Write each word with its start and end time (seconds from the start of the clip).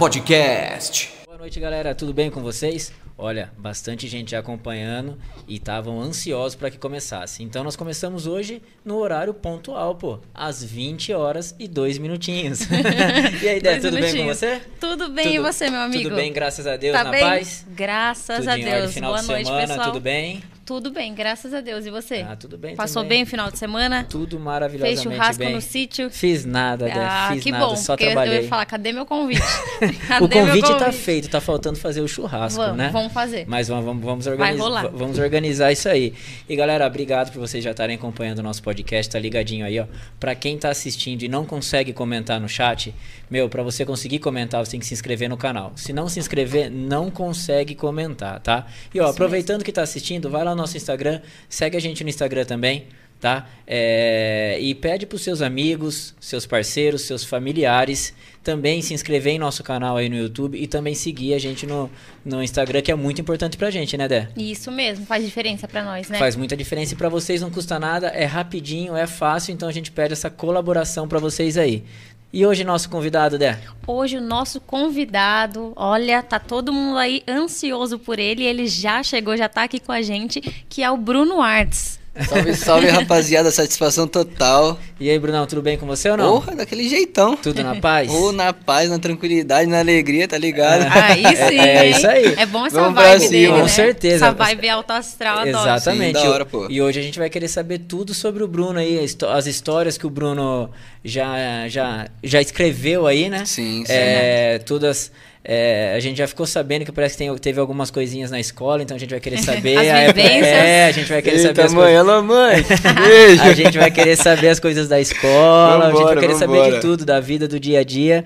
Podcast. 0.00 1.10
Boa 1.26 1.36
noite, 1.36 1.60
galera. 1.60 1.94
Tudo 1.94 2.14
bem 2.14 2.30
com 2.30 2.40
vocês? 2.40 2.90
Olha, 3.18 3.52
bastante 3.58 4.08
gente 4.08 4.34
acompanhando 4.34 5.18
e 5.46 5.56
estavam 5.56 6.00
ansiosos 6.00 6.54
para 6.54 6.70
que 6.70 6.78
começasse. 6.78 7.42
Então 7.42 7.62
nós 7.62 7.76
começamos 7.76 8.26
hoje 8.26 8.62
no 8.82 8.96
horário 8.96 9.34
pontual, 9.34 9.94
pô, 9.96 10.18
às 10.32 10.64
20 10.64 11.12
horas 11.12 11.54
e 11.58 11.68
2 11.68 11.98
minutinhos. 11.98 12.60
e 13.44 13.46
aí, 13.46 13.60
Dé, 13.60 13.78
tudo 13.78 14.00
bem 14.00 14.16
com 14.16 14.24
você? 14.24 14.62
Tudo 14.80 15.10
bem, 15.10 15.34
e 15.34 15.38
você, 15.38 15.68
meu 15.68 15.82
amigo? 15.82 16.04
Tudo 16.04 16.16
bem, 16.16 16.32
graças 16.32 16.66
a 16.66 16.78
Deus, 16.78 16.96
Tá 16.96 17.04
na 17.04 17.10
bem? 17.10 17.20
paz? 17.20 17.66
Graças 17.68 18.38
Tudo 18.38 18.48
a 18.48 18.58
em 18.58 18.64
ordem, 18.64 18.80
Deus. 18.80 18.94
final 18.94 19.10
Boa 19.10 19.20
de 19.20 19.28
noite, 19.28 19.46
semana, 19.48 19.66
pessoal. 19.66 19.86
tudo 19.88 20.00
bem? 20.00 20.42
Tudo 20.70 20.92
bem, 20.92 21.12
graças 21.12 21.52
a 21.52 21.60
Deus. 21.60 21.84
E 21.84 21.90
você? 21.90 22.24
Ah, 22.28 22.36
tudo 22.36 22.56
bem 22.56 22.76
Passou 22.76 23.02
também. 23.02 23.18
bem 23.18 23.22
o 23.24 23.26
final 23.26 23.50
de 23.50 23.58
semana? 23.58 24.06
Tudo 24.08 24.38
maravilhosamente 24.38 25.02
Fez 25.02 25.12
churrasco 25.16 25.38
bem. 25.44 25.52
no 25.52 25.60
sítio? 25.60 26.08
Fiz 26.10 26.44
nada, 26.44 26.84
Dé, 26.84 26.92
Ah, 26.94 27.30
fiz 27.32 27.42
que 27.42 27.50
nada, 27.50 27.66
bom, 27.66 27.74
só 27.74 27.96
trabalhei. 27.96 28.38
eu 28.38 28.42
ia 28.44 28.48
falar, 28.48 28.64
cadê 28.66 28.92
meu 28.92 29.04
convite? 29.04 29.40
o 29.42 30.28
Cadê 30.28 30.36
meu 30.42 30.46
convite 30.46 30.78
tá 30.78 30.92
feito, 30.92 31.28
tá 31.28 31.40
faltando 31.40 31.76
fazer 31.76 32.00
o 32.02 32.06
churrasco, 32.06 32.60
Vamos, 32.60 32.76
né? 32.76 32.88
vamos 32.92 33.12
fazer. 33.12 33.46
Mas 33.48 33.66
vamos, 33.66 33.84
vamos, 34.04 34.24
Vai 34.26 34.34
organizar, 34.34 34.62
rolar. 34.62 34.88
vamos 34.92 35.18
organizar 35.18 35.72
isso 35.72 35.88
aí. 35.88 36.14
E 36.48 36.54
galera, 36.54 36.86
obrigado 36.86 37.32
por 37.32 37.40
vocês 37.40 37.64
já 37.64 37.72
estarem 37.72 37.96
acompanhando 37.96 38.38
o 38.38 38.42
nosso 38.44 38.62
podcast, 38.62 39.10
tá 39.10 39.18
ligadinho 39.18 39.66
aí, 39.66 39.80
ó. 39.80 39.86
Pra 40.20 40.36
quem 40.36 40.56
tá 40.56 40.70
assistindo 40.70 41.24
e 41.24 41.28
não 41.28 41.44
consegue 41.44 41.92
comentar 41.92 42.40
no 42.40 42.48
chat, 42.48 42.94
meu, 43.28 43.48
pra 43.48 43.64
você 43.64 43.84
conseguir 43.84 44.20
comentar, 44.20 44.64
você 44.64 44.70
tem 44.70 44.78
que 44.80 44.86
se 44.86 44.94
inscrever 44.94 45.28
no 45.28 45.36
canal. 45.36 45.72
Se 45.74 45.92
não 45.92 46.08
se 46.08 46.20
inscrever, 46.20 46.70
não 46.70 47.10
consegue 47.10 47.74
comentar, 47.74 48.38
tá? 48.38 48.68
E 48.94 49.00
ó, 49.00 49.02
Isso 49.06 49.12
aproveitando 49.14 49.64
que 49.64 49.72
tá 49.72 49.82
assistindo, 49.82 50.30
vai 50.30 50.44
lá 50.44 50.54
no 50.54 50.59
nosso 50.60 50.76
Instagram, 50.76 51.20
segue 51.48 51.76
a 51.76 51.80
gente 51.80 52.02
no 52.04 52.10
Instagram 52.10 52.44
também. 52.44 52.86
Tá? 53.20 53.50
É, 53.66 54.56
e 54.62 54.74
pede 54.74 55.04
para 55.04 55.16
os 55.16 55.20
seus 55.20 55.42
amigos, 55.42 56.14
seus 56.18 56.46
parceiros, 56.46 57.02
seus 57.02 57.22
familiares 57.22 58.14
também 58.42 58.80
se 58.80 58.94
inscrever 58.94 59.34
em 59.34 59.38
nosso 59.38 59.62
canal 59.62 59.96
aí 59.96 60.08
no 60.08 60.16
YouTube 60.16 60.60
e 60.60 60.66
também 60.66 60.94
seguir 60.94 61.34
a 61.34 61.38
gente 61.38 61.66
no, 61.66 61.90
no 62.24 62.42
Instagram, 62.42 62.80
que 62.80 62.90
é 62.90 62.94
muito 62.94 63.20
importante 63.20 63.56
pra 63.56 63.70
gente, 63.70 63.96
né, 63.96 64.08
Dé? 64.08 64.28
Isso 64.36 64.70
mesmo, 64.70 65.04
faz 65.04 65.24
diferença 65.24 65.68
pra 65.68 65.84
nós, 65.84 66.08
né? 66.08 66.18
Faz 66.18 66.36
muita 66.36 66.56
diferença 66.56 66.94
e 66.94 66.96
pra 66.96 67.08
vocês 67.08 67.42
não 67.42 67.50
custa 67.50 67.78
nada, 67.78 68.08
é 68.08 68.24
rapidinho, 68.24 68.96
é 68.96 69.06
fácil, 69.06 69.52
então 69.52 69.68
a 69.68 69.72
gente 69.72 69.92
pede 69.92 70.14
essa 70.14 70.30
colaboração 70.30 71.06
pra 71.06 71.18
vocês 71.18 71.58
aí. 71.58 71.84
E 72.32 72.46
hoje 72.46 72.62
nosso 72.62 72.88
convidado, 72.88 73.36
Dé? 73.36 73.58
Hoje 73.84 74.16
o 74.16 74.20
nosso 74.20 74.60
convidado, 74.60 75.72
olha, 75.74 76.22
tá 76.22 76.38
todo 76.38 76.72
mundo 76.72 76.96
aí 76.96 77.24
ansioso 77.28 77.98
por 77.98 78.20
ele, 78.20 78.44
ele 78.44 78.68
já 78.68 79.02
chegou, 79.02 79.36
já 79.36 79.48
tá 79.48 79.64
aqui 79.64 79.80
com 79.80 79.90
a 79.90 80.00
gente, 80.00 80.40
que 80.68 80.80
é 80.80 80.88
o 80.88 80.96
Bruno 80.96 81.40
Arts. 81.40 81.99
Salve, 82.28 82.54
salve, 82.54 82.86
rapaziada. 82.90 83.50
Satisfação 83.50 84.06
total. 84.06 84.78
E 84.98 85.08
aí, 85.08 85.18
Brunão, 85.18 85.46
tudo 85.46 85.62
bem 85.62 85.78
com 85.78 85.86
você 85.86 86.10
ou 86.10 86.16
não? 86.16 86.32
Porra, 86.40 86.56
daquele 86.56 86.88
jeitão. 86.88 87.36
Tudo 87.36 87.62
na 87.62 87.76
paz? 87.76 88.10
Ou 88.10 88.32
na 88.32 88.52
paz, 88.52 88.90
na 88.90 88.98
tranquilidade, 88.98 89.68
na 89.70 89.78
alegria, 89.78 90.26
tá 90.26 90.36
ligado? 90.36 90.86
Aí 90.90 91.22
sim, 91.36 91.58
É 91.58 91.86
hein? 91.86 91.90
isso 91.92 92.06
aí. 92.06 92.34
É 92.36 92.46
bom 92.46 92.66
essa 92.66 92.80
Vamos 92.80 92.94
vibe 93.00 93.18
cima. 93.20 93.30
dele, 93.30 93.48
Com 93.52 93.58
né? 93.58 93.68
certeza. 93.68 94.26
Essa 94.26 94.34
vibe 94.34 94.68
alto 94.68 94.90
astral, 94.92 95.38
adoro. 95.38 95.58
Exatamente. 95.58 96.18
Sim, 96.18 96.24
da 96.24 96.30
hora, 96.30 96.44
pô. 96.44 96.66
E 96.68 96.82
hoje 96.82 96.98
a 96.98 97.02
gente 97.02 97.18
vai 97.18 97.30
querer 97.30 97.48
saber 97.48 97.78
tudo 97.78 98.12
sobre 98.12 98.42
o 98.42 98.48
Bruno 98.48 98.78
aí, 98.78 98.98
as 99.32 99.46
histórias 99.46 99.96
que 99.96 100.06
o 100.06 100.10
Bruno 100.10 100.68
já, 101.04 101.68
já, 101.68 102.08
já 102.22 102.40
escreveu 102.40 103.06
aí, 103.06 103.30
né? 103.30 103.44
Sim, 103.46 103.84
sim. 103.86 103.92
É, 103.92 104.58
todas. 104.58 105.10
É, 105.44 105.94
a 105.96 106.00
gente 106.00 106.18
já 106.18 106.26
ficou 106.26 106.46
sabendo 106.46 106.84
que 106.84 106.92
parece 106.92 107.16
que 107.16 107.24
tem- 107.24 107.34
teve 107.38 107.58
algumas 107.60 107.90
coisinhas 107.90 108.30
na 108.30 108.38
escola, 108.38 108.82
então 108.82 108.96
a 108.96 109.00
gente 109.00 109.10
vai 109.10 109.20
querer 109.20 109.38
saber. 109.42 109.76
As 109.76 109.86
a 109.88 109.98
época- 109.98 110.22
vivências. 110.22 110.46
É, 110.46 110.84
a 110.86 110.92
gente 110.92 111.08
vai 111.08 111.22
querer 111.22 111.38
saber 111.38 111.48
Eita, 111.48 111.64
as 111.64 111.74
mãe, 111.74 111.94
coisas. 111.96 112.24
mãe. 112.24 112.64
Beijo. 113.08 113.42
A 113.42 113.54
gente 113.54 113.78
vai 113.78 113.90
querer 113.90 114.16
saber 114.16 114.48
as 114.48 114.60
coisas 114.60 114.88
da 114.88 115.00
escola, 115.00 115.76
a 115.76 115.86
gente 115.86 115.92
vai 115.92 115.92
Vambora, 116.02 116.20
querer 116.20 116.34
saber 116.34 116.52
de 116.56 116.62
vambora. 116.64 116.80
tudo, 116.80 117.04
da 117.04 117.20
vida, 117.20 117.48
do 117.48 117.58
dia 117.58 117.80
a 117.80 117.84
dia. 117.84 118.24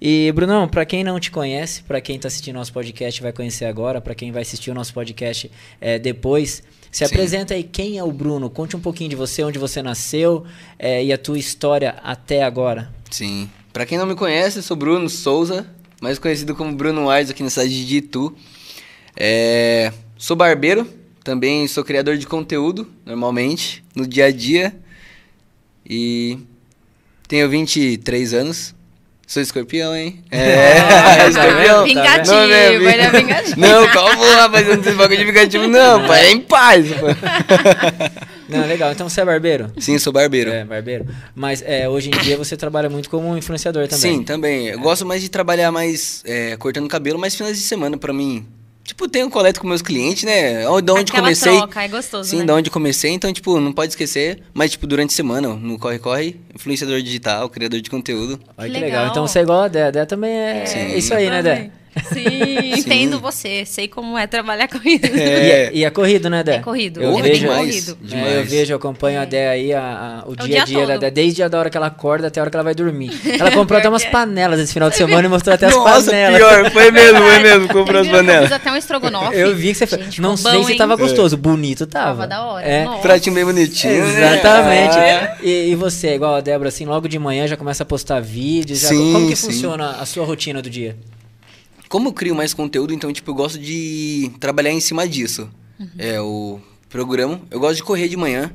E, 0.00 0.30
Brunão, 0.32 0.68
pra 0.68 0.84
quem 0.84 1.02
não 1.04 1.18
te 1.18 1.30
conhece, 1.30 1.82
pra 1.82 2.00
quem 2.00 2.18
tá 2.18 2.28
assistindo 2.28 2.56
nosso 2.56 2.72
podcast 2.72 3.22
vai 3.22 3.32
conhecer 3.32 3.64
agora, 3.64 4.00
pra 4.00 4.14
quem 4.14 4.32
vai 4.32 4.42
assistir 4.42 4.70
o 4.70 4.74
nosso 4.74 4.92
podcast 4.92 5.50
é, 5.80 5.98
depois, 5.98 6.62
se 6.90 6.98
Sim. 6.98 7.04
apresenta 7.06 7.54
aí 7.54 7.62
quem 7.62 7.96
é 7.96 8.04
o 8.04 8.12
Bruno, 8.12 8.50
conte 8.50 8.76
um 8.76 8.80
pouquinho 8.80 9.08
de 9.08 9.16
você, 9.16 9.42
onde 9.42 9.58
você 9.58 9.82
nasceu 9.82 10.44
é, 10.78 11.02
e 11.02 11.10
a 11.12 11.16
tua 11.16 11.38
história 11.38 11.94
até 12.02 12.42
agora. 12.42 12.90
Sim. 13.10 13.48
Pra 13.72 13.86
quem 13.86 13.96
não 13.96 14.04
me 14.04 14.14
conhece, 14.14 14.58
eu 14.58 14.62
sou 14.62 14.76
Bruno 14.76 15.08
Souza, 15.08 15.66
mais 16.00 16.18
conhecido 16.18 16.54
como 16.54 16.74
Bruno 16.74 17.08
Arts 17.08 17.30
aqui 17.30 17.42
na 17.42 17.50
cidade 17.50 17.86
de 17.86 17.96
Itu. 17.96 18.34
É, 19.16 19.92
sou 20.16 20.36
barbeiro, 20.36 20.86
também 21.22 21.66
sou 21.68 21.84
criador 21.84 22.16
de 22.16 22.26
conteúdo, 22.26 22.86
normalmente, 23.06 23.84
no 23.94 24.06
dia 24.06 24.26
a 24.26 24.30
dia. 24.30 24.74
E 25.88 26.38
tenho 27.28 27.48
23 27.48 28.34
anos. 28.34 28.73
Sou 29.34 29.42
escorpião, 29.42 29.96
hein? 29.96 30.20
É, 30.30 30.78
Ah, 30.78 31.28
escorpião. 31.28 31.78
tá 31.78 31.82
Vingativo, 31.82 32.36
Não, 32.36 32.46
né, 32.46 32.74
ele 32.74 32.86
é 32.86 33.10
vingativo. 33.10 33.60
Não, 33.60 33.88
calma, 33.88 34.34
rapaz, 34.36 34.68
eu 34.68 34.76
não 34.76 34.82
tenho 34.84 34.96
bagulho 34.96 35.18
de 35.18 35.24
vingativo, 35.24 35.66
não, 35.66 36.06
pai, 36.06 36.26
é 36.26 36.30
em 36.30 36.40
paz, 36.40 36.86
pô. 36.92 37.06
Não, 38.48 38.64
legal. 38.66 38.92
Então 38.92 39.08
você 39.08 39.22
é 39.22 39.24
barbeiro? 39.24 39.72
Sim, 39.78 39.98
sou 39.98 40.12
barbeiro. 40.12 40.50
É, 40.52 40.64
barbeiro. 40.64 41.06
Mas 41.34 41.62
é, 41.66 41.88
hoje 41.88 42.10
em 42.10 42.18
dia 42.22 42.36
você 42.36 42.56
trabalha 42.56 42.88
muito 42.90 43.08
como 43.10 43.36
influenciador 43.36 43.88
também. 43.88 44.18
Sim, 44.18 44.22
também. 44.22 44.66
Eu 44.68 44.78
gosto 44.78 45.04
mais 45.06 45.22
de 45.22 45.28
trabalhar 45.30 45.72
mais 45.72 46.22
é, 46.26 46.54
cortando 46.58 46.86
cabelo, 46.86 47.18
mais 47.18 47.34
finais 47.34 47.56
de 47.56 47.62
semana 47.64 47.96
pra 47.96 48.12
mim. 48.12 48.46
Tipo, 48.84 49.08
tenho 49.08 49.30
coleta 49.30 49.58
com 49.58 49.66
meus 49.66 49.80
clientes, 49.80 50.24
né? 50.24 50.68
Onde- 50.68 50.82
Da 50.86 50.92
onde 50.92 51.02
Aquela 51.10 51.22
comecei. 51.22 51.56
troca, 51.56 51.82
é 51.82 51.88
gostoso, 51.88 52.28
Sim, 52.28 52.40
né? 52.40 52.44
da 52.44 52.54
onde 52.54 52.68
comecei, 52.70 53.10
então, 53.12 53.32
tipo, 53.32 53.58
não 53.58 53.72
pode 53.72 53.92
esquecer. 53.92 54.42
Mas, 54.52 54.72
tipo, 54.72 54.86
durante 54.86 55.10
a 55.10 55.16
semana, 55.16 55.48
no 55.54 55.78
corre-corre, 55.78 56.38
influenciador 56.54 57.00
digital, 57.00 57.48
criador 57.48 57.80
de 57.80 57.88
conteúdo. 57.88 58.38
Olha 58.58 58.68
que 58.68 58.74
Que 58.74 58.80
legal. 58.80 58.98
legal. 59.00 59.06
Então 59.10 59.26
você 59.26 59.38
é 59.38 59.42
igual 59.42 59.62
a 59.62 59.68
Dé. 59.68 59.84
A 59.86 59.90
Dé 59.90 60.04
também 60.04 60.30
é 60.32 60.66
Sim. 60.66 60.96
isso 60.96 61.14
aí, 61.14 61.30
né, 61.30 61.42
Dé? 61.42 61.70
Sim, 62.12 62.74
entendo 62.78 63.20
você. 63.20 63.64
Sei 63.64 63.86
como 63.88 64.18
é 64.18 64.26
trabalhar 64.26 64.68
com 64.68 64.78
isso. 64.78 65.06
E, 65.06 65.20
é, 65.20 65.70
e 65.72 65.84
é 65.84 65.90
corrido, 65.90 66.28
né, 66.28 66.42
Dé? 66.42 66.56
É 66.56 66.58
corrido. 66.58 67.00
Eu 67.02 67.10
Porra, 67.12 67.22
vejo, 67.22 67.40
demais, 67.40 67.58
corrido. 67.84 67.98
demais. 68.02 68.26
É, 68.32 68.38
eu 68.40 68.44
vejo, 68.44 68.72
eu 68.72 68.76
acompanho 68.76 69.20
a 69.20 69.24
Dé 69.24 69.48
aí, 69.48 69.72
a- 69.72 70.22
a- 70.24 70.28
o 70.28 70.32
o 70.32 70.36
dia 70.36 70.62
a 70.62 70.64
dia 70.64 70.76
dia 70.78 70.86
da. 70.86 70.96
Dé, 70.96 71.10
desde 71.10 71.42
a 71.42 71.46
hora 71.52 71.70
que 71.70 71.76
ela 71.76 71.86
acorda 71.86 72.26
até 72.28 72.40
a 72.40 72.42
hora 72.42 72.50
que 72.50 72.56
ela 72.56 72.64
vai 72.64 72.74
dormir. 72.74 73.10
Ela 73.38 73.50
comprou 73.50 73.78
até 73.78 73.88
umas 73.88 74.04
é. 74.04 74.10
panelas 74.10 74.58
esse 74.60 74.72
final 74.72 74.90
de 74.90 74.96
semana 74.96 75.26
e 75.26 75.30
mostrou 75.30 75.54
até 75.54 75.66
as 75.66 75.74
Nossa, 75.74 76.10
panelas. 76.10 76.36
pior, 76.38 76.70
foi 76.70 76.90
mesmo, 76.90 77.18
foi 77.18 77.38
mesmo, 77.40 77.68
comprou 77.68 78.00
as 78.00 78.06
Eu 78.06 78.12
panelas. 78.12 78.42
fiz 78.44 78.52
até 78.52 78.72
um 78.72 78.76
estrogonofe. 78.76 79.36
Eu 79.36 79.54
vi 79.54 79.68
que 79.68 79.74
você 79.74 79.86
fez. 79.86 80.04
Gente, 80.04 80.20
Não 80.20 80.36
sei 80.36 80.52
bom, 80.52 80.64
se 80.64 80.74
tava 80.76 80.96
gostoso, 80.96 81.36
bonito 81.36 81.86
tava. 81.86 82.04
Tava 82.04 82.26
da 82.26 82.42
hora. 82.44 82.66
É. 82.66 82.84
Nossa. 82.84 83.00
Pratinho 83.02 83.34
bem 83.34 83.44
bonitinho, 83.44 84.04
né? 84.06 84.34
Exatamente. 84.38 84.96
Ah. 84.98 85.36
E, 85.42 85.70
e 85.70 85.74
você, 85.74 86.14
igual 86.14 86.34
a 86.34 86.40
Débora, 86.40 86.68
assim, 86.68 86.84
logo 86.84 87.08
de 87.08 87.18
manhã 87.18 87.46
já 87.46 87.56
começa 87.56 87.82
a 87.82 87.86
postar 87.86 88.20
vídeos. 88.20 88.80
já- 88.80 88.88
Sim, 88.88 89.12
como 89.12 89.28
que 89.28 89.36
sim. 89.36 89.46
funciona 89.46 89.90
a 90.00 90.06
sua 90.06 90.24
rotina 90.24 90.60
do 90.62 90.70
dia? 90.70 90.96
Como 91.88 92.08
eu 92.08 92.12
crio 92.12 92.34
mais 92.34 92.54
conteúdo, 92.54 92.92
então, 92.92 93.12
tipo, 93.12 93.30
eu 93.30 93.34
gosto 93.34 93.58
de 93.58 94.30
trabalhar 94.40 94.70
em 94.70 94.80
cima 94.80 95.06
disso. 95.08 95.50
Uhum. 95.78 95.88
É, 95.98 96.20
o 96.20 96.60
programa. 96.88 97.40
Eu 97.50 97.60
gosto 97.60 97.76
de 97.76 97.82
correr 97.82 98.08
de 98.08 98.16
manhã. 98.16 98.52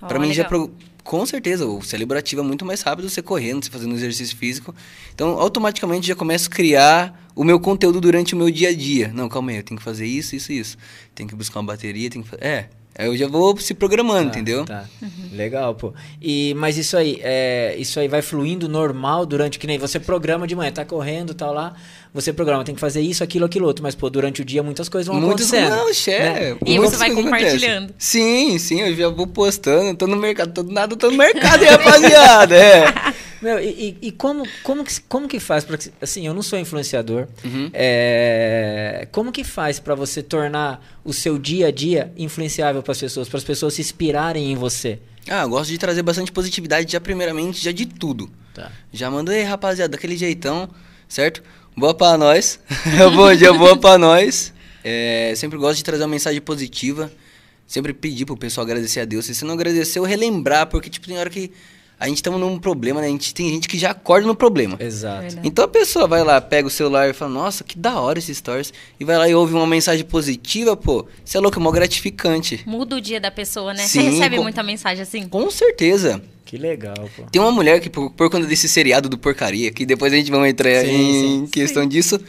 Pra 0.00 0.18
Ó, 0.18 0.20
mim 0.20 0.32
já... 0.32 0.44
legal. 0.44 0.66
Pro... 0.66 0.74
Com 1.02 1.24
certeza, 1.24 1.66
o 1.66 1.82
cérebro 1.82 2.16
ativa 2.16 2.42
muito 2.42 2.64
mais 2.64 2.82
rápido 2.82 3.08
você 3.08 3.22
correndo, 3.22 3.64
você 3.64 3.70
fazendo 3.70 3.94
exercício 3.94 4.36
físico. 4.36 4.74
Então, 5.12 5.30
automaticamente 5.40 6.06
já 6.06 6.14
começo 6.14 6.48
a 6.48 6.52
criar 6.52 7.30
o 7.34 7.42
meu 7.42 7.58
conteúdo 7.58 8.00
durante 8.00 8.34
o 8.34 8.36
meu 8.36 8.50
dia 8.50 8.68
a 8.68 8.74
dia. 8.74 9.10
Não, 9.12 9.28
calma 9.28 9.50
aí, 9.50 9.56
eu 9.56 9.62
tenho 9.62 9.78
que 9.78 9.82
fazer 9.82 10.06
isso, 10.06 10.36
isso, 10.36 10.52
isso. 10.52 10.76
Tenho 11.14 11.28
que 11.28 11.34
buscar 11.34 11.58
uma 11.60 11.66
bateria, 11.66 12.08
tenho 12.10 12.22
que 12.22 12.30
fazer... 12.30 12.44
É, 12.44 12.68
aí 12.96 13.06
eu 13.06 13.16
já 13.16 13.26
vou 13.26 13.56
se 13.58 13.72
programando, 13.72 14.30
Tá, 14.30 14.38
entendeu? 14.38 14.64
Tá. 14.64 14.84
Legal, 15.32 15.74
pô. 15.74 15.94
E, 16.20 16.54
mas 16.54 16.76
isso 16.76 16.96
aí, 16.96 17.18
é, 17.22 17.74
isso 17.78 17.98
aí 17.98 18.06
vai 18.06 18.20
fluindo 18.20 18.68
normal 18.68 19.24
durante, 19.24 19.58
que 19.58 19.66
nem 19.66 19.78
você 19.78 19.98
programa 19.98 20.46
de 20.46 20.54
manhã, 20.54 20.70
tá 20.70 20.84
correndo 20.84 21.32
e 21.32 21.34
tal 21.34 21.52
lá, 21.52 21.74
você 22.12 22.32
programa, 22.32 22.64
tem 22.64 22.74
que 22.74 22.80
fazer 22.80 23.00
isso, 23.00 23.22
aquilo, 23.22 23.44
aquilo 23.46 23.66
outro, 23.66 23.82
mas 23.82 23.94
pô, 23.94 24.10
durante 24.10 24.42
o 24.42 24.44
dia 24.44 24.62
muitas 24.62 24.88
coisas 24.88 25.06
vão 25.06 25.20
Muitas 25.20 25.52
acontecendo. 25.52 25.76
não, 25.76 25.94
xé. 25.94 26.18
né? 26.18 26.56
E 26.66 26.78
você 26.78 26.96
vai 26.96 27.10
compartilhando. 27.12 27.84
acontecem. 27.90 27.94
Sim, 27.98 28.58
sim, 28.58 28.80
eu 28.80 28.96
já 28.96 29.08
vou 29.08 29.26
postando, 29.26 29.96
tô 29.96 30.06
no 30.06 30.16
mercado, 30.16 30.52
tô 30.52 30.62
do 30.62 30.72
nada, 30.72 30.96
tô 30.96 31.10
no 31.10 31.16
mercado, 31.16 31.62
hein, 31.64 31.70
rapaziada, 31.70 32.56
é. 32.56 32.84
Meu, 33.40 33.58
e, 33.58 33.96
e- 34.02 34.08
e 34.08 34.12
como, 34.12 34.46
como, 34.62 34.84
que, 34.84 35.00
como 35.08 35.26
que 35.26 35.40
faz 35.40 35.64
pra. 35.64 35.78
que- 35.78 35.90
Assim, 36.02 36.26
eu 36.26 36.34
não 36.34 36.42
sou 36.42 36.58
influenciador. 36.58 37.26
Uhum. 37.42 37.70
É, 37.72 39.08
como 39.12 39.32
que 39.32 39.42
faz 39.44 39.80
pra 39.80 39.94
você 39.94 40.22
tornar 40.22 40.84
o 41.02 41.12
seu 41.12 41.38
dia 41.38 41.68
a 41.68 41.70
dia 41.70 42.12
influenciável 42.18 42.82
pras 42.82 42.98
pessoas, 42.98 43.28
para 43.30 43.38
as 43.38 43.44
pessoas 43.44 43.72
se 43.74 43.80
inspirarem 43.80 44.52
em 44.52 44.56
você? 44.56 44.98
Ah, 45.28 45.42
eu 45.42 45.48
gosto 45.48 45.70
de 45.70 45.78
trazer 45.78 46.02
bastante 46.02 46.30
positividade 46.32 46.92
já 46.92 47.00
primeiramente, 47.00 47.62
já 47.64 47.72
de 47.72 47.86
tudo. 47.86 48.30
Tá. 48.54 48.70
Já 48.92 49.10
mando, 49.10 49.32
ei, 49.32 49.42
rapaziada, 49.42 49.92
daquele 49.92 50.16
jeitão, 50.18 50.68
certo? 51.08 51.42
Boa 51.80 51.94
pra 51.94 52.18
nós. 52.18 52.60
Bom 53.16 53.34
dia, 53.34 53.54
boa 53.54 53.74
pra 53.74 53.96
nós. 53.96 54.52
É, 54.84 55.32
sempre 55.34 55.56
gosto 55.56 55.78
de 55.78 55.84
trazer 55.84 56.02
uma 56.02 56.10
mensagem 56.10 56.38
positiva. 56.38 57.10
Sempre 57.66 57.94
pedir 57.94 58.26
pro 58.26 58.36
pessoal 58.36 58.66
agradecer 58.66 59.00
a 59.00 59.06
Deus. 59.06 59.24
Se 59.24 59.34
você 59.34 59.46
não 59.46 59.54
agradeceu, 59.54 60.02
relembrar, 60.02 60.66
porque, 60.66 60.90
tipo, 60.90 61.06
tem 61.06 61.16
hora 61.16 61.30
que 61.30 61.50
a 61.98 62.06
gente 62.06 62.22
tá 62.22 62.30
num 62.30 62.58
problema, 62.58 63.00
né? 63.00 63.06
A 63.06 63.10
gente 63.10 63.32
tem 63.32 63.48
gente 63.48 63.66
que 63.66 63.78
já 63.78 63.92
acorda 63.92 64.26
no 64.26 64.34
problema. 64.34 64.76
Exato. 64.78 65.22
Verdade. 65.22 65.48
Então 65.48 65.64
a 65.64 65.68
pessoa 65.68 66.06
vai 66.06 66.22
lá, 66.22 66.38
pega 66.38 66.68
o 66.68 66.70
celular 66.70 67.08
e 67.08 67.14
fala, 67.14 67.30
nossa, 67.32 67.64
que 67.64 67.78
da 67.78 67.98
hora 67.98 68.18
esses 68.18 68.36
stories. 68.36 68.74
E 68.98 69.04
vai 69.06 69.16
lá 69.16 69.26
e 69.26 69.34
ouve 69.34 69.54
uma 69.54 69.66
mensagem 69.66 70.04
positiva, 70.04 70.76
pô. 70.76 71.06
Você 71.24 71.38
é 71.38 71.40
louco, 71.40 71.58
é 71.58 71.62
mó 71.62 71.70
gratificante. 71.70 72.62
Muda 72.66 72.96
o 72.96 73.00
dia 73.00 73.18
da 73.18 73.30
pessoa, 73.30 73.72
né? 73.72 73.86
Sim, 73.86 74.02
Você 74.02 74.10
recebe 74.10 74.36
com- 74.36 74.42
muita 74.42 74.62
mensagem 74.62 75.00
assim? 75.02 75.26
Com 75.26 75.50
certeza. 75.50 76.20
Que 76.50 76.58
legal, 76.58 77.08
pô. 77.14 77.22
Tem 77.30 77.40
uma 77.40 77.52
mulher 77.52 77.78
que, 77.78 77.88
por, 77.88 78.10
por 78.10 78.28
conta 78.28 78.44
desse 78.44 78.68
seriado 78.68 79.08
do 79.08 79.16
porcaria, 79.16 79.70
que 79.70 79.86
depois 79.86 80.12
a 80.12 80.16
gente 80.16 80.32
vai 80.32 80.50
entrar 80.50 80.84
Sim, 80.84 80.90
em 80.90 81.46
sim, 81.46 81.46
questão 81.46 81.86
disso. 81.86 82.20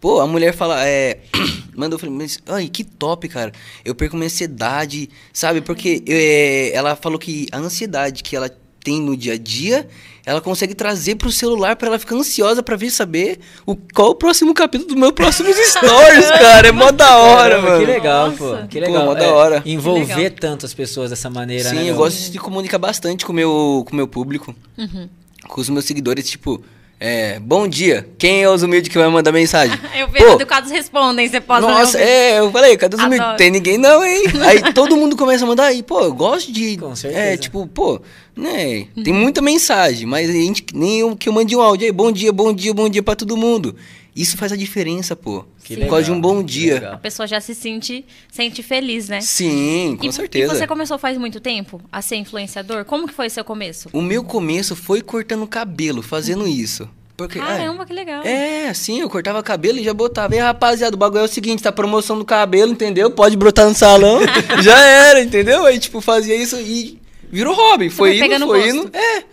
Pô, 0.00 0.20
a 0.20 0.28
mulher 0.28 0.54
fala, 0.54 0.86
é. 0.86 1.18
Mandou, 1.74 1.98
falei, 1.98 2.14
mas, 2.14 2.38
ai, 2.46 2.68
que 2.68 2.84
top, 2.84 3.26
cara. 3.26 3.50
Eu 3.84 3.92
perco 3.92 4.14
minha 4.14 4.26
ansiedade, 4.26 5.10
sabe? 5.32 5.60
Porque 5.60 6.04
é, 6.06 6.70
ela 6.72 6.94
falou 6.94 7.18
que 7.18 7.48
a 7.50 7.58
ansiedade 7.58 8.22
que 8.22 8.36
ela 8.36 8.48
tem 8.78 9.00
no 9.00 9.16
dia 9.16 9.32
a 9.32 9.38
dia, 9.38 9.88
ela 10.26 10.40
consegue 10.40 10.74
trazer 10.74 11.16
pro 11.16 11.30
celular 11.30 11.76
pra 11.76 11.88
ela 11.88 11.98
ficar 11.98 12.16
ansiosa 12.16 12.62
pra 12.62 12.76
ver 12.76 12.90
saber 12.90 13.38
o, 13.66 13.76
qual 13.76 14.10
o 14.10 14.14
próximo 14.14 14.54
capítulo 14.54 14.88
do 14.90 14.96
meu 14.96 15.12
próximo 15.12 15.48
stories, 15.52 16.30
cara. 16.30 16.68
É 16.68 16.72
mó 16.72 16.90
da 16.90 17.16
hora, 17.18 17.50
Caramba, 17.56 17.68
mano. 17.70 17.80
Que 17.80 17.92
legal, 17.92 18.26
Nossa. 18.30 18.38
pô. 18.38 18.66
Que 18.68 18.80
Pô, 18.80 18.86
legal. 18.86 19.04
mó 19.04 19.14
da 19.14 19.24
É, 19.24 19.28
hora. 19.28 19.62
Envolver 19.66 20.06
Que 20.06 20.14
legal. 20.22 20.38
tantas 20.40 20.72
pessoas 20.72 21.10
dessa 21.10 21.28
maneira, 21.28 21.68
Sim, 21.68 21.74
né? 21.76 21.80
eu 21.82 21.86
meu? 21.86 21.96
gosto 21.96 22.30
de 22.32 22.38
comunicar 22.38 22.78
bastante 22.78 23.24
com 23.26 23.32
o 23.32 23.34
meu, 23.34 23.84
com 23.86 23.92
o 23.92 23.96
meu 23.96 24.08
público. 24.08 24.54
Uhum. 24.78 25.08
Com 25.46 25.60
os 25.60 25.68
meus 25.68 25.84
seguidores, 25.84 26.26
tipo, 26.28 26.62
é, 26.98 27.38
bom 27.38 27.66
dia. 27.68 28.08
Quem 28.18 28.42
é 28.42 28.48
os 28.48 28.62
humildes 28.62 28.88
que 28.88 28.98
vai 28.98 29.08
mandar 29.08 29.32
mensagem? 29.32 29.78
Eu 29.94 30.08
vejo 30.08 30.26
Pô, 30.26 30.32
educados 30.32 30.70
respondem, 30.70 31.28
você 31.28 31.40
pode 31.40 31.66
Nossa, 31.66 31.98
é, 31.98 32.38
eu 32.38 32.50
falei, 32.50 32.76
cadê 32.76 32.96
os 32.96 33.02
humildes? 33.02 33.36
Tem 33.36 33.50
ninguém 33.50 33.78
não, 33.78 34.04
hein? 34.04 34.24
Aí 34.46 34.72
todo 34.72 34.96
mundo 34.96 35.16
começa 35.16 35.44
a 35.44 35.46
mandar 35.46 35.66
aí, 35.66 35.82
pô, 35.82 36.00
eu 36.00 36.14
gosto 36.14 36.52
de. 36.52 36.76
Com 36.76 36.94
certeza. 36.94 37.22
É, 37.22 37.36
tipo, 37.36 37.66
pô, 37.66 38.00
né? 38.36 38.86
Tem 39.02 39.12
muita 39.12 39.40
mensagem, 39.40 40.06
mas 40.06 40.28
a 40.28 40.32
gente, 40.32 40.64
nem 40.74 41.00
eu 41.00 41.16
que 41.16 41.28
eu 41.28 41.32
mande 41.32 41.54
um 41.54 41.60
áudio 41.60 41.86
aí, 41.86 41.92
bom 41.92 42.10
dia, 42.10 42.32
bom 42.32 42.52
dia, 42.52 42.72
bom 42.72 42.88
dia 42.88 43.02
pra 43.02 43.14
todo 43.14 43.36
mundo. 43.36 43.76
Isso 44.14 44.36
faz 44.36 44.52
a 44.52 44.56
diferença, 44.56 45.16
pô. 45.16 45.44
Que 45.64 45.76
Por 45.76 45.88
causa 45.88 46.04
de 46.04 46.12
um 46.12 46.20
bom 46.20 46.42
dia. 46.42 46.90
A 46.92 46.96
pessoa 46.96 47.26
já 47.26 47.40
se 47.40 47.54
sente, 47.54 48.04
sente 48.30 48.62
feliz, 48.62 49.08
né? 49.08 49.20
Sim, 49.20 49.96
com 49.98 50.06
e, 50.06 50.12
certeza. 50.12 50.54
E 50.54 50.56
você 50.56 50.66
começou 50.66 50.98
faz 50.98 51.18
muito 51.18 51.40
tempo 51.40 51.80
a 51.90 52.00
ser 52.00 52.16
influenciador? 52.16 52.84
Como 52.84 53.08
que 53.08 53.14
foi 53.14 53.28
seu 53.28 53.44
começo? 53.44 53.88
O 53.92 54.00
meu 54.00 54.22
começo 54.22 54.76
foi 54.76 55.02
cortando 55.02 55.46
cabelo, 55.48 56.00
fazendo 56.00 56.46
isso. 56.46 56.88
Porque, 57.16 57.38
Caramba, 57.38 57.86
que 57.86 57.92
legal. 57.92 58.22
É, 58.24 58.72
sim, 58.74 59.00
eu 59.00 59.08
cortava 59.08 59.42
cabelo 59.42 59.78
e 59.78 59.84
já 59.84 59.94
botava. 59.94 60.34
E 60.34 60.38
rapaziada, 60.38 60.94
o 60.94 60.98
bagulho 60.98 61.22
é 61.22 61.24
o 61.24 61.28
seguinte, 61.28 61.62
tá 61.62 61.72
promoção 61.72 62.18
do 62.18 62.24
cabelo, 62.24 62.72
entendeu? 62.72 63.10
Pode 63.10 63.36
brotar 63.36 63.68
no 63.68 63.74
salão. 63.74 64.20
já 64.62 64.78
era, 64.80 65.22
entendeu? 65.22 65.64
Aí, 65.64 65.78
tipo, 65.78 66.00
fazia 66.00 66.34
isso 66.36 66.56
e 66.60 67.00
virou 67.30 67.54
hobby. 67.54 67.90
Foi 67.90 68.10
foi 68.10 68.16
indo, 68.16 68.22
pegando 68.22 68.46
foi 68.46 68.62
gosto. 68.62 68.76
indo. 68.76 68.96
É. 68.96 69.24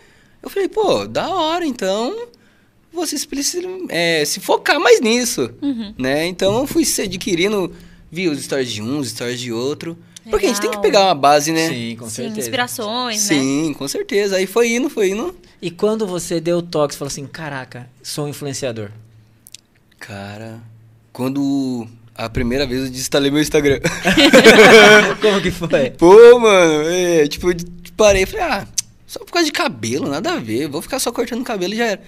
Eu 0.43 0.49
falei, 0.49 0.67
pô, 0.67 1.07
da 1.07 1.29
hora, 1.29 1.65
então 1.65 2.15
vocês 2.93 3.25
precisam 3.25 3.85
é, 3.89 4.23
se 4.25 4.39
focar 4.39 4.79
mais 4.79 4.99
nisso, 5.01 5.49
Uhum. 5.61 5.93
né? 5.97 6.25
Então 6.27 6.59
eu 6.59 6.67
fui 6.67 6.83
se 6.85 7.01
adquirindo, 7.01 7.73
vi 8.11 8.27
os 8.29 8.41
stories 8.43 8.71
de 8.71 8.81
um, 8.81 8.99
os 8.99 9.09
stories 9.09 9.39
de 9.39 9.51
outro. 9.51 9.97
Porque 10.29 10.45
a 10.45 10.49
gente 10.49 10.61
tem 10.61 10.69
que 10.69 10.75
Legal. 10.77 10.81
pegar 10.83 11.05
uma 11.05 11.15
base, 11.15 11.51
né? 11.51 11.67
Sim, 11.67 11.95
com 11.97 12.05
Sim, 12.05 12.11
certeza. 12.15 12.39
inspirações, 12.41 13.27
né? 13.27 13.35
Sim, 13.35 13.73
com 13.75 13.87
certeza. 13.87 14.35
Aí 14.35 14.45
foi 14.45 14.69
indo, 14.75 14.87
foi 14.87 15.09
indo. 15.09 15.35
E 15.59 15.71
quando 15.71 16.05
você 16.05 16.39
deu 16.39 16.59
o 16.59 16.61
toque, 16.61 16.93
você 16.93 16.97
falou 16.99 17.07
assim, 17.07 17.25
caraca, 17.25 17.89
sou 18.03 18.25
um 18.25 18.27
influenciador. 18.27 18.91
Cara, 19.99 20.59
quando 21.11 21.87
a 22.15 22.29
primeira 22.29 22.67
vez 22.67 22.83
eu 22.83 22.89
desinstalei 22.91 23.31
meu 23.31 23.41
Instagram. 23.41 23.79
Como 25.21 25.41
que 25.41 25.51
foi? 25.51 25.89
Pô, 25.91 26.39
mano, 26.39 26.83
é, 26.89 27.27
tipo, 27.27 27.49
eu 27.51 27.55
parei 27.97 28.23
e 28.23 28.25
falei, 28.25 28.45
ah, 28.45 28.67
só 29.07 29.19
por 29.19 29.31
causa 29.31 29.45
de 29.45 29.51
cabelo, 29.51 30.07
nada 30.07 30.33
a 30.33 30.37
ver, 30.39 30.67
vou 30.67 30.81
ficar 30.81 30.99
só 30.99 31.11
cortando 31.11 31.43
cabelo 31.43 31.73
e 31.73 31.77
já 31.77 31.85
era. 31.85 32.01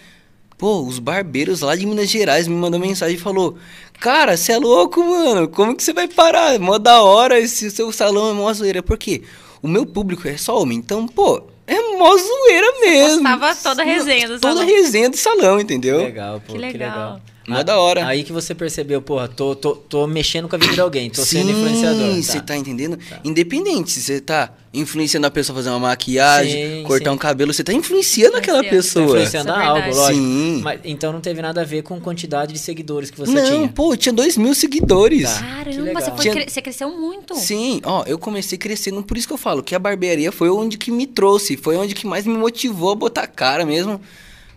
Pô, 0.63 0.79
os 0.81 0.97
barbeiros 0.97 1.59
lá 1.59 1.75
de 1.75 1.85
Minas 1.85 2.09
Gerais 2.09 2.47
me 2.47 2.55
mandou 2.55 2.79
mensagem 2.79 3.17
e 3.17 3.19
falou, 3.19 3.57
cara, 3.99 4.37
você 4.37 4.53
é 4.53 4.57
louco, 4.57 5.03
mano, 5.03 5.45
como 5.49 5.75
que 5.75 5.83
você 5.83 5.91
vai 5.91 6.07
parar? 6.07 6.57
Mó 6.57 6.77
da 6.77 7.01
hora, 7.03 7.37
esse 7.37 7.69
seu 7.69 7.91
salão 7.91 8.29
é 8.29 8.33
mó 8.33 8.53
zoeira. 8.53 8.81
Por 8.81 8.97
quê? 8.97 9.23
O 9.61 9.67
meu 9.67 9.85
público 9.85 10.25
é 10.25 10.37
só 10.37 10.57
homem, 10.61 10.77
então, 10.77 11.05
pô, 11.05 11.43
é 11.67 11.97
mó 11.97 12.15
zoeira 12.15 12.79
mesmo. 12.79 13.23
postava 13.23 13.55
toda 13.61 13.81
a 13.81 13.85
resenha 13.85 14.25
do 14.29 14.39
Toda 14.39 14.53
salão. 14.61 14.65
resenha 14.65 15.09
do 15.09 15.17
salão, 15.17 15.59
entendeu? 15.59 15.97
Legal, 15.97 16.39
pô, 16.39 16.53
Que 16.53 16.59
que 16.59 16.77
legal. 16.77 17.19
Mó 17.47 17.61
da 17.61 17.77
hora. 17.79 18.05
Aí 18.07 18.23
que 18.23 18.31
você 18.31 18.55
percebeu, 18.55 19.01
porra, 19.01 19.27
tô, 19.27 19.53
tô, 19.55 19.75
tô 19.75 20.07
mexendo 20.07 20.47
com 20.47 20.55
a 20.55 20.59
vida 20.59 20.73
de 20.73 20.79
alguém, 20.81 21.09
tô 21.09 21.23
sendo 21.23 21.51
influenciador. 21.51 22.15
Você 22.21 22.39
tá 22.41 22.55
entendendo? 22.55 22.97
Independente 23.23 23.91
se 23.91 24.01
você 24.01 24.21
tá 24.21 24.51
influenciando 24.73 25.27
a 25.27 25.29
pessoa 25.31 25.53
a 25.53 25.57
fazer 25.59 25.69
uma 25.69 25.79
maquiagem, 25.79 26.77
Sim, 26.79 26.83
cortar 26.83 27.09
sim. 27.11 27.15
um 27.15 27.17
cabelo, 27.17 27.53
você 27.53 27.63
tá 27.63 27.71
influenciando 27.73 28.37
aquela 28.37 28.59
Influenciando. 28.65 28.71
Tá 28.71 28.75
pessoa. 28.75 29.05
influenciando 29.17 29.49
Isso 29.51 29.59
é 29.59 29.65
algo, 29.65 29.95
lógico. 29.95 30.19
Sim. 30.23 30.61
Mas, 30.63 30.79
então 30.85 31.13
não 31.13 31.21
teve 31.21 31.41
nada 31.41 31.61
a 31.61 31.63
ver 31.65 31.83
com 31.83 31.99
quantidade 31.99 32.53
de 32.53 32.59
seguidores 32.59 33.11
que 33.11 33.17
você 33.19 33.31
Não, 33.33 33.45
tinha. 33.45 33.67
pô, 33.67 33.95
tinha 33.95 34.13
dois 34.13 34.37
mil 34.37 34.55
seguidores. 34.55 35.23
Tá. 35.31 35.39
Caramba, 35.41 35.93
você, 36.01 36.11
foi 36.11 36.19
Tinha- 36.21 36.33
cre- 36.33 36.49
você 36.49 36.61
cresceu 36.61 36.89
muito. 36.89 37.35
Sim, 37.35 37.81
ó, 37.83 38.03
eu 38.07 38.17
comecei 38.17 38.57
crescendo, 38.57 39.03
por 39.03 39.17
isso 39.17 39.27
que 39.27 39.33
eu 39.33 39.37
falo 39.37 39.61
que 39.61 39.75
a 39.75 39.79
barbearia 39.79 40.31
foi 40.31 40.49
onde 40.49 40.77
que 40.77 40.89
me 40.91 41.05
trouxe, 41.05 41.55
foi 41.57 41.75
onde 41.77 41.93
que 41.93 42.07
mais 42.07 42.25
me 42.25 42.35
motivou 42.35 42.91
a 42.91 42.95
botar 42.95 43.27
cara 43.27 43.65
mesmo. 43.65 43.99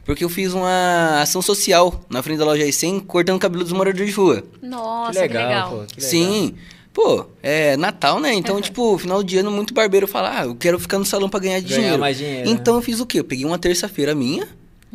Porque 0.06 0.24
eu 0.24 0.28
fiz 0.28 0.52
uma 0.54 1.20
ação 1.20 1.42
social 1.42 2.00
na 2.08 2.22
frente 2.22 2.38
da 2.38 2.44
loja 2.44 2.64
I100, 2.64 3.04
cortando 3.06 3.36
o 3.36 3.40
cabelo 3.40 3.64
dos 3.64 3.72
moradores 3.72 4.08
de 4.08 4.14
rua. 4.16 4.42
Nossa, 4.62 5.26
que 5.28 5.34
legal, 5.34 5.70
pô. 5.70 5.76
Que 5.86 6.00
legal. 6.00 6.10
Sim. 6.10 6.54
Pô, 6.94 7.26
é 7.42 7.76
Natal, 7.76 8.18
né? 8.20 8.32
Então, 8.32 8.58
tipo, 8.60 8.96
final 8.96 9.22
de 9.22 9.36
ano, 9.36 9.50
muito 9.50 9.74
barbeiro 9.74 10.06
fala, 10.06 10.40
ah, 10.40 10.44
eu 10.46 10.54
quero 10.54 10.78
ficar 10.78 10.98
no 10.98 11.04
salão 11.04 11.28
pra 11.28 11.40
ganhar 11.40 11.60
Ganhar 11.60 11.76
dinheiro. 11.76 11.98
mais 11.98 12.16
dinheiro, 12.16 12.48
Então, 12.48 12.76
eu 12.76 12.80
fiz 12.82 13.00
o 13.00 13.04
quê? 13.06 13.18
Eu 13.20 13.24
peguei 13.24 13.44
uma 13.44 13.58
terça-feira 13.58 14.14
minha 14.14 14.48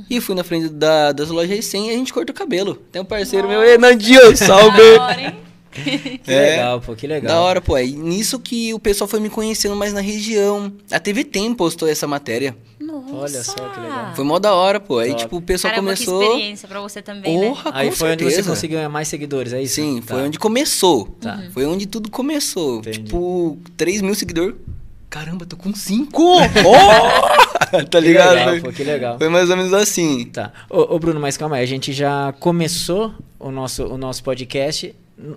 e 0.09 0.19
fui 0.19 0.33
na 0.33 0.43
frente 0.43 0.69
da, 0.69 1.11
das 1.11 1.29
lojas 1.29 1.59
I100 1.59 1.85
e 1.85 1.89
a 1.89 1.93
gente 1.93 2.11
corta 2.13 2.31
o 2.31 2.35
cabelo. 2.35 2.75
Tem 2.91 3.01
um 3.01 3.05
parceiro 3.05 3.47
meu, 3.47 3.61
Ei, 3.61 3.77
Nandinho, 3.77 4.35
salve! 4.35 4.95
Da 4.97 5.03
hora, 5.03 5.21
hein? 5.21 5.35
Que 5.71 6.21
É. 6.31 6.49
legal, 6.51 6.81
pô, 6.81 6.95
que 6.95 7.07
legal. 7.07 7.31
Da 7.33 7.39
hora, 7.41 7.61
pô. 7.61 7.77
É 7.77 7.85
nisso 7.85 8.39
que 8.39 8.73
o 8.73 8.79
pessoal 8.79 9.07
foi 9.07 9.19
me 9.21 9.29
conhecendo 9.29 9.73
mais 9.75 9.93
na 9.93 10.01
região. 10.01 10.71
A 10.91 10.99
TV 10.99 11.23
Tem 11.23 11.53
postou 11.53 11.87
essa 11.87 12.05
matéria. 12.07 12.55
Nossa. 13.01 13.15
Olha 13.35 13.43
só 13.43 13.69
que 13.69 13.79
legal. 13.79 14.15
Foi 14.15 14.23
mó 14.25 14.39
da 14.39 14.53
hora, 14.53 14.79
pô. 14.79 14.99
Aí, 14.99 15.09
Top. 15.09 15.21
tipo, 15.23 15.37
o 15.37 15.41
pessoal 15.41 15.73
Caramba, 15.73 15.93
que 15.95 16.05
começou... 16.05 16.23
experiência 16.31 16.67
pra 16.67 16.79
você 16.81 17.01
também, 17.01 17.37
né? 17.39 17.47
Porra, 17.49 17.71
Aí 17.73 17.89
com 17.89 17.95
foi 17.95 18.11
onde 18.11 18.23
você 18.23 18.29
certeza. 18.31 18.49
conseguiu 18.49 18.77
ganhar 18.77 18.89
mais 18.89 19.07
seguidores, 19.07 19.53
é 19.53 19.61
isso? 19.61 19.75
Sim, 19.75 20.01
Tá. 20.01 20.13
foi 20.15 20.23
onde 20.23 20.37
começou. 20.39 21.05
Tá. 21.19 21.35
Uhum. 21.35 21.51
Foi 21.51 21.65
onde 21.65 21.85
tudo 21.87 22.09
começou. 22.11 22.79
Entendi. 22.79 23.03
Tipo, 23.03 23.57
3 23.77 24.01
mil 24.01 24.15
seguidores. 24.15 24.55
Caramba, 25.09 25.45
tô 25.45 25.57
com 25.57 25.73
5! 25.75 26.21
Oh! 26.65 27.67
tá 27.71 27.83
Que 27.85 27.99
ligado? 27.99 28.33
legal, 28.35 28.49
Foi- 28.49 28.61
pô, 28.61 28.71
que 28.71 28.83
legal. 28.83 29.17
Foi 29.17 29.29
mais 29.29 29.49
ou 29.49 29.57
menos 29.57 29.73
assim. 29.73 30.25
Tá. 30.25 30.51
Ô, 30.69 30.95
ô, 30.95 30.99
Bruno, 30.99 31.19
mas 31.19 31.37
calma 31.37 31.57
aí, 31.57 31.63
a 31.63 31.67
gente 31.67 31.91
já 31.93 32.33
começou 32.39 33.13
o 33.39 33.51
nosso, 33.51 33.85
o 33.85 33.97
nosso 33.97 34.23
podcast 34.23 34.93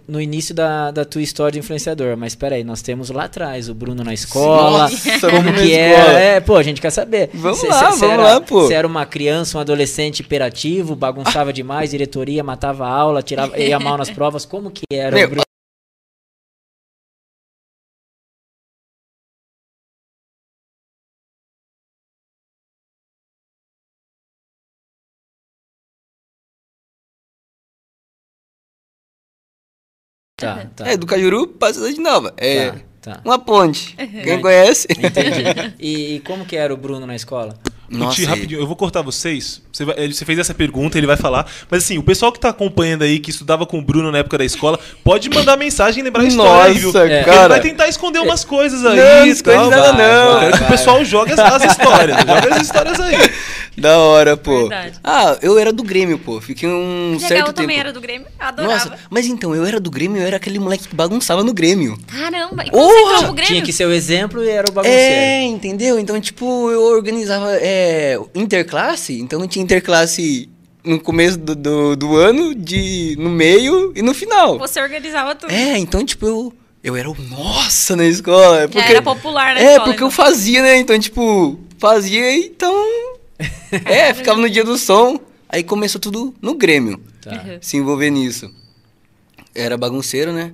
no 0.08 0.20
início 0.20 0.54
da, 0.54 0.90
da 0.90 1.04
tua 1.04 1.20
história 1.22 1.52
de 1.52 1.58
influenciador, 1.58 2.16
mas 2.16 2.34
peraí, 2.34 2.64
nós 2.64 2.80
temos 2.82 3.10
lá 3.10 3.24
atrás 3.24 3.68
o 3.68 3.74
Bruno 3.74 4.02
na 4.04 4.14
escola, 4.14 4.88
Nossa, 4.88 5.30
como 5.30 5.52
que 5.54 5.72
era, 5.72 6.12
é, 6.18 6.40
pô, 6.40 6.56
a 6.56 6.62
gente 6.62 6.80
quer 6.80 6.90
saber. 6.90 7.30
Vamos 7.34 7.58
Cê- 7.60 7.68
lá, 7.68 7.78
cê- 7.92 7.98
cê 7.98 8.06
vamos 8.06 8.14
era- 8.14 8.22
lá, 8.34 8.40
pô. 8.40 8.62
Você 8.66 8.74
era 8.74 8.86
uma 8.86 9.04
criança, 9.06 9.58
um 9.58 9.60
adolescente 9.60 10.20
hiperativo, 10.20 10.94
bagunçava 10.96 11.52
demais, 11.52 11.90
diretoria, 11.90 12.42
matava 12.42 12.86
a 12.86 12.90
aula, 12.90 13.22
tirava, 13.22 13.58
ia 13.58 13.78
mal 13.78 13.96
nas 13.98 14.10
provas, 14.10 14.44
como 14.44 14.70
que 14.70 14.82
era 14.90 15.14
Meu, 15.16 15.26
o 15.26 15.30
Bruno? 15.30 15.42
Tá, 30.44 30.66
tá. 30.84 30.88
É, 30.88 30.96
do 30.96 31.06
Cajuru 31.06 31.46
pra 31.46 31.72
Cidade 31.72 32.00
Nova. 32.00 32.32
É 32.36 32.72
Tá, 33.00 33.16
tá. 33.16 33.20
uma 33.24 33.38
ponte. 33.38 33.94
Uhum. 34.00 34.22
Quem 34.22 34.40
conhece? 34.40 34.88
Entendi. 34.90 35.74
E, 35.78 36.16
e 36.16 36.20
como 36.20 36.44
que 36.46 36.56
era 36.56 36.72
o 36.72 36.76
Bruno 36.76 37.06
na 37.06 37.14
escola? 37.14 37.54
Nossa, 37.88 38.16
Ti, 38.16 38.24
rapidinho, 38.24 38.60
eu 38.60 38.66
vou 38.66 38.76
cortar 38.76 39.02
vocês. 39.02 39.60
Você, 39.72 39.84
vai- 39.84 40.08
você 40.12 40.24
fez 40.24 40.38
essa 40.38 40.54
pergunta, 40.54 40.96
ele 40.98 41.06
vai 41.06 41.16
falar. 41.16 41.46
Mas 41.70 41.84
assim, 41.84 41.98
o 41.98 42.02
pessoal 42.02 42.32
que 42.32 42.40
tá 42.40 42.48
acompanhando 42.48 43.02
aí, 43.02 43.18
que 43.18 43.30
estudava 43.30 43.66
com 43.66 43.78
o 43.78 43.82
Bruno 43.82 44.10
na 44.10 44.18
época 44.18 44.38
da 44.38 44.44
escola, 44.44 44.78
pode 45.02 45.28
mandar 45.28 45.56
mensagem 45.56 46.00
e 46.00 46.04
lembrar 46.04 46.22
a 46.22 46.26
história 46.26 46.64
aí, 46.72 46.74
viu? 46.78 46.92
Nossa, 46.92 47.06
É. 47.08 47.16
Ele 47.16 47.24
cara. 47.24 47.48
vai 47.48 47.60
tentar 47.60 47.88
esconder 47.88 48.20
umas 48.20 48.44
coisas 48.44 48.84
aí. 48.86 48.96
Não, 48.96 49.26
e 49.26 49.30
esconde 49.30 49.70
nada 49.70 49.92
não. 49.92 50.32
Eu 50.34 50.40
quero 50.40 50.58
que 50.58 50.64
o 50.64 50.68
pessoal 50.68 51.04
jogue 51.04 51.32
as, 51.32 51.38
as 51.38 51.64
histórias. 51.72 52.16
joga 52.18 52.54
as 52.56 52.62
histórias 52.62 53.00
aí. 53.00 53.14
Da 53.76 53.98
hora, 53.98 54.36
pô. 54.36 54.68
Verdade. 54.68 55.00
Ah, 55.02 55.36
eu 55.42 55.58
era 55.58 55.72
do 55.72 55.82
Grêmio, 55.82 56.16
pô. 56.16 56.40
Fiquei 56.40 56.68
um 56.68 57.14
Que 57.14 57.22
certo 57.22 57.30
legal, 57.32 57.48
eu 57.48 57.52
tempo. 57.52 57.60
também 57.60 57.76
era 57.80 57.92
do 57.92 58.00
Grêmio. 58.00 58.28
Adorava. 58.38 58.72
Nossa, 58.72 58.92
mas 59.10 59.26
então, 59.26 59.52
eu 59.52 59.66
era 59.66 59.80
do 59.80 59.90
Grêmio, 59.90 60.22
eu 60.22 60.26
era 60.28 60.36
aquele 60.36 60.60
moleque 60.60 60.86
que 60.86 60.94
bagunçava 60.94 61.42
no 61.42 61.52
Grêmio. 61.52 61.98
Caramba. 62.06 62.62
E 62.64 62.70
quando 62.70 63.08
você 63.08 63.24
pro 63.24 63.32
Grêmio? 63.34 63.44
Tinha 63.52 63.62
que 63.62 63.72
ser 63.72 63.86
o 63.86 63.92
exemplo 63.92 64.44
e 64.44 64.48
era 64.48 64.68
o 64.68 64.72
bagunceiro. 64.72 65.02
É, 65.02 65.42
entendeu? 65.42 65.98
Então, 65.98 66.20
tipo, 66.20 66.70
eu 66.70 66.82
organizava 66.84 67.50
é, 67.56 67.73
interclasse, 68.34 69.18
então 69.20 69.46
tinha 69.46 69.62
interclasse 69.62 70.48
no 70.84 71.00
começo 71.00 71.38
do, 71.38 71.54
do, 71.54 71.96
do 71.96 72.16
ano, 72.16 72.54
de, 72.54 73.16
no 73.18 73.30
meio 73.30 73.92
e 73.96 74.02
no 74.02 74.12
final. 74.12 74.58
Você 74.58 74.80
organizava 74.80 75.34
tudo. 75.34 75.50
É, 75.52 75.78
então, 75.78 76.04
tipo, 76.04 76.26
eu, 76.26 76.52
eu 76.82 76.94
era 76.96 77.10
o 77.10 77.16
nossa 77.30 77.96
na 77.96 78.04
escola. 78.04 78.62
é 78.62 78.68
Porque, 78.68 78.90
era 78.90 79.00
popular 79.02 79.54
na 79.54 79.60
É, 79.60 79.64
escola, 79.64 79.80
porque 79.88 80.02
eu 80.02 80.08
então. 80.08 80.10
fazia, 80.10 80.62
né? 80.62 80.76
Então, 80.76 80.98
tipo, 80.98 81.58
fazia, 81.78 82.36
então. 82.36 82.74
é, 83.86 84.12
ficava 84.12 84.38
no 84.40 84.48
dia 84.50 84.64
do 84.64 84.76
som. 84.76 85.18
Aí 85.48 85.62
começou 85.62 86.00
tudo 86.00 86.34
no 86.42 86.54
Grêmio, 86.54 87.00
Tá. 87.22 87.58
Se 87.60 87.76
envolver 87.78 88.10
nisso. 88.10 88.50
Era 89.54 89.78
bagunceiro, 89.78 90.32
né? 90.32 90.52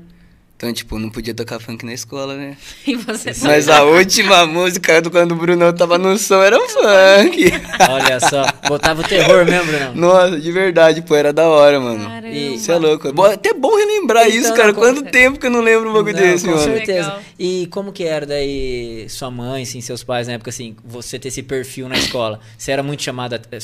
Então, 0.61 0.71
tipo, 0.75 0.99
não 0.99 1.09
podia 1.09 1.33
tocar 1.33 1.59
funk 1.59 1.87
na 1.87 1.95
escola, 1.95 2.37
né? 2.37 2.55
E 2.87 2.95
você 2.95 3.33
Mas 3.45 3.67
a 3.67 3.83
última 3.83 4.45
música 4.45 5.01
do 5.01 5.11
quando 5.11 5.33
o 5.33 5.35
Brunão 5.37 5.73
tava 5.73 5.97
no 5.97 6.19
som 6.19 6.43
era 6.43 6.55
um 6.59 6.69
funk. 6.69 7.51
Olha 7.89 8.21
só, 8.21 8.45
botava 8.69 9.01
o 9.01 9.05
terror 9.05 9.47
mesmo, 9.47 9.65
Brunão. 9.73 9.95
Nossa, 9.95 10.39
de 10.39 10.53
verdade, 10.53 11.01
pô, 11.01 11.15
era 11.17 11.33
da 11.33 11.49
hora, 11.49 11.81
mano. 11.81 12.05
Caramba. 12.07 12.59
Você 12.59 12.73
é 12.73 12.77
louco. 12.77 13.11
Bo- 13.11 13.25
Até 13.25 13.55
bom 13.55 13.75
relembrar 13.75 14.27
Então, 14.29 14.39
isso, 14.39 14.53
cara. 14.55 14.75
com- 14.75 14.81
Quanto 14.83 15.03
tempo 15.05 15.39
que 15.41 15.47
eu 15.47 15.51
não 15.51 15.63
lembro 15.63 15.89
um 15.89 15.95
bagulho 15.95 16.15
desse, 16.15 16.45
com 16.45 16.51
mano. 16.51 16.63
certeza. 16.63 17.09
Legal. 17.09 17.23
E 17.39 17.67
como 17.71 17.91
que 17.91 18.05
era 18.05 18.27
daí 18.27 19.07
sua 19.09 19.31
mãe, 19.31 19.63
assim, 19.63 19.81
seus 19.81 20.03
pais 20.05 20.27
na 20.27 20.35
época, 20.35 20.51
assim, 20.51 20.77
você 20.85 21.19
ter 21.19 21.29
esse 21.29 21.43
perfil 21.43 21.89
na 21.89 21.97
escola? 21.97 22.39
Você 22.59 22.71
era 22.71 22.83
muito 22.83 23.03
chamada, 23.03 23.41
eh, 23.51 23.59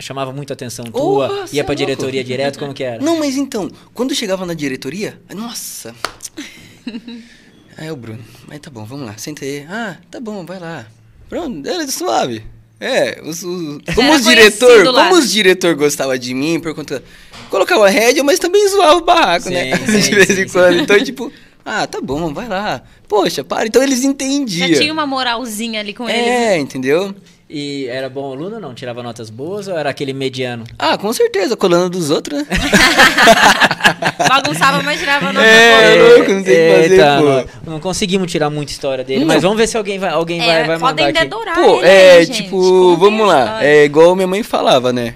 chamava 0.00 0.32
muito 0.34 0.50
a 0.50 0.54
atenção 0.54 0.84
tua, 0.84 1.46
cê 1.46 1.56
ia 1.56 1.62
é 1.62 1.64
pra 1.64 1.72
louco. 1.72 1.76
diretoria 1.76 2.22
direto, 2.22 2.58
como 2.58 2.74
que 2.74 2.84
era? 2.84 3.02
Não, 3.02 3.18
mas 3.18 3.36
então, 3.38 3.70
quando 3.94 4.10
eu 4.10 4.16
chegava 4.16 4.44
na 4.44 4.52
diretoria, 4.52 5.18
nossa. 5.34 5.94
Aí 7.78 7.90
o 7.90 7.96
Bruno, 7.96 8.20
mas 8.48 8.58
tá 8.60 8.70
bom, 8.70 8.84
vamos 8.84 9.06
lá, 9.06 9.14
senta 9.18 9.44
aí. 9.44 9.66
Ah, 9.68 9.96
tá 10.10 10.18
bom, 10.18 10.46
vai 10.46 10.58
lá. 10.58 10.86
Pronto, 11.28 11.68
era 11.68 11.86
suave. 11.88 12.42
É, 12.80 13.20
os, 13.22 13.42
os- 13.42 13.78
como 13.94 14.12
os 14.14 14.24
diretor, 14.24 14.84
como 14.94 15.14
os 15.16 15.30
diretor 15.30 15.74
gostava 15.74 16.18
de 16.18 16.32
mim 16.34 16.58
por 16.60 16.74
conta 16.74 17.02
colocava 17.50 17.88
rédea, 17.88 18.22
mas 18.24 18.38
também 18.38 18.66
zoava 18.68 18.96
o 18.96 19.04
barraco, 19.04 19.48
Sim, 19.48 19.54
né? 19.54 19.76
sim, 19.86 20.00
de 20.08 20.14
vez 20.14 20.26
sim, 20.28 20.42
em 20.42 20.48
quando. 20.48 20.78
Então, 20.78 21.02
tipo, 21.02 21.30
ah, 21.64 21.86
tá 21.86 22.00
bom, 22.00 22.32
vai 22.32 22.48
lá. 22.48 22.82
Poxa, 23.08 23.42
para. 23.44 23.66
Então 23.66 23.82
eles 23.82 24.04
entendiam. 24.04 24.68
Já 24.68 24.78
tinha 24.78 24.92
uma 24.92 25.06
moralzinha 25.06 25.80
ali 25.80 25.92
com 25.92 26.08
eles. 26.08 26.22
né? 26.24 26.54
É, 26.54 26.58
entendeu? 26.58 27.14
E 27.48 27.86
era 27.86 28.08
bom 28.08 28.32
aluno 28.32 28.56
ou 28.56 28.60
não? 28.60 28.74
Tirava 28.74 29.02
notas 29.04 29.30
boas 29.30 29.68
ou 29.68 29.78
era 29.78 29.88
aquele 29.88 30.12
mediano? 30.12 30.64
Ah, 30.76 30.98
com 30.98 31.12
certeza, 31.12 31.56
colando 31.56 31.90
dos 31.90 32.10
outros, 32.10 32.40
né? 32.40 32.46
Bagunçava, 34.28 34.82
mas 34.82 34.98
tirava 34.98 35.32
nota 35.32 35.46
É, 35.46 35.96
boa. 35.96 36.08
louco, 36.16 36.32
não 36.32 36.42
tem 36.42 36.54
que 36.54 36.82
fazer, 36.82 37.18
pô. 37.18 37.24
Não, 37.64 37.72
não 37.74 37.80
conseguimos 37.80 38.30
tirar 38.30 38.50
muita 38.50 38.72
história 38.72 39.04
dele, 39.04 39.20
Não. 39.20 39.26
mas 39.28 39.42
vamos 39.42 39.56
ver 39.56 39.68
se 39.68 39.76
alguém 39.76 39.98
vai, 39.98 40.10
alguém 40.10 40.40
vai, 40.40 40.48
É, 40.48 40.64
vai 40.66 40.78
mandar 40.78 41.04
podem 41.04 41.06
aqui. 41.06 41.54
Pô, 41.54 41.78
ele 41.78 41.86
é, 41.88 42.24
gente. 42.24 42.42
tipo, 42.44 42.96
vamos 42.96 43.26
lá. 43.28 43.44
história. 43.44 43.66
É 43.68 43.84
igual 43.84 44.16
minha 44.16 44.26
mãe 44.26 44.42
falava, 44.42 44.92
né? 44.92 45.14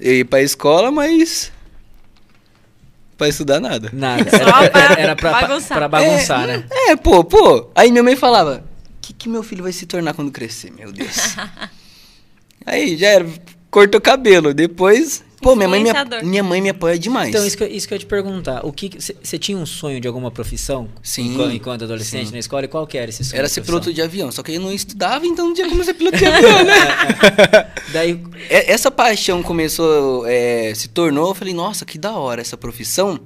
Eu 0.00 0.14
ia 0.16 0.24
pra 0.24 0.40
escola, 0.40 0.90
mas. 0.90 1.52
Pra 3.18 3.28
estudar 3.28 3.60
nada. 3.60 3.90
Nada. 3.92 4.24
Só 4.30 4.36
Era, 4.62 4.70
pra 4.70 4.94
era 5.00 5.16
pra, 5.16 5.30
bagunçar. 5.32 5.76
pra 5.78 5.88
bagunçar, 5.88 6.44
é, 6.44 6.46
né? 6.58 6.64
É, 6.88 6.96
pô, 6.96 7.24
pô. 7.24 7.68
Aí 7.74 7.90
minha 7.90 8.02
mãe 8.02 8.14
falava: 8.16 8.62
que, 9.18 9.28
meu 9.28 9.42
filho 9.42 9.62
vai 9.62 9.72
se 9.72 9.84
tornar 9.86 10.14
quando 10.14 10.30
crescer, 10.30 10.70
meu 10.72 10.90
Deus? 10.92 11.16
Aí 12.64 12.96
já 12.96 13.08
era. 13.08 13.26
Cortou 13.70 14.00
cabelo. 14.00 14.54
Depois. 14.54 15.24
Pô, 15.40 15.54
minha 15.54 15.68
mãe, 15.68 15.80
me, 15.84 15.90
minha 16.24 16.42
mãe 16.42 16.60
me 16.60 16.68
apoia 16.70 16.98
demais. 16.98 17.28
Então, 17.28 17.46
isso 17.46 17.56
que, 17.56 17.62
eu- 17.62 17.68
isso 17.70 17.86
que 17.86 17.94
eu 17.94 17.96
ia 17.96 18.00
te 18.00 18.06
perguntar. 18.06 18.66
O 18.66 18.72
que 18.72 18.90
Você 19.22 19.38
tinha 19.38 19.56
um 19.56 19.64
sonho 19.64 20.00
de 20.00 20.08
alguma 20.08 20.32
profissão? 20.32 20.88
Sim, 21.00 21.32
Enquanto, 21.34 21.54
enquanto 21.54 21.84
adolescente 21.84 22.26
sim. 22.26 22.32
na 22.32 22.40
escola? 22.40 22.64
E 22.64 22.68
qual 22.68 22.84
que 22.88 22.98
era 22.98 23.08
esse 23.08 23.22
sonho? 23.24 23.38
Era 23.38 23.48
ser 23.48 23.60
piloto 23.62 23.92
de 23.94 24.02
avião. 24.02 24.32
Só 24.32 24.42
que 24.42 24.52
eu 24.52 24.60
não 24.60 24.72
estudava, 24.72 25.24
então 25.26 25.46
não 25.46 25.54
tinha 25.54 25.68
como 25.68 25.84
ser 25.84 25.94
piloto 25.94 26.16
de 26.16 26.24
avião, 26.26 26.64
né? 26.64 26.74
Daí, 27.92 28.20
É- 28.50 28.72
Essa 28.72 28.90
paixão 28.90 29.40
começou, 29.42 30.26
é, 30.26 30.72
se 30.74 30.88
tornou, 30.88 31.28
eu 31.28 31.34
falei, 31.36 31.54
nossa, 31.54 31.84
que 31.84 31.98
da 31.98 32.12
hora 32.16 32.40
essa 32.40 32.56
profissão. 32.56 33.20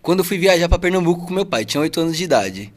Quando 0.00 0.20
eu 0.20 0.24
fui 0.24 0.38
viajar 0.38 0.68
pra 0.68 0.78
Pernambuco 0.78 1.26
com 1.26 1.34
meu 1.34 1.44
pai, 1.44 1.64
tinha 1.64 1.80
8 1.80 2.00
anos 2.00 2.16
de 2.16 2.22
idade. 2.22 2.72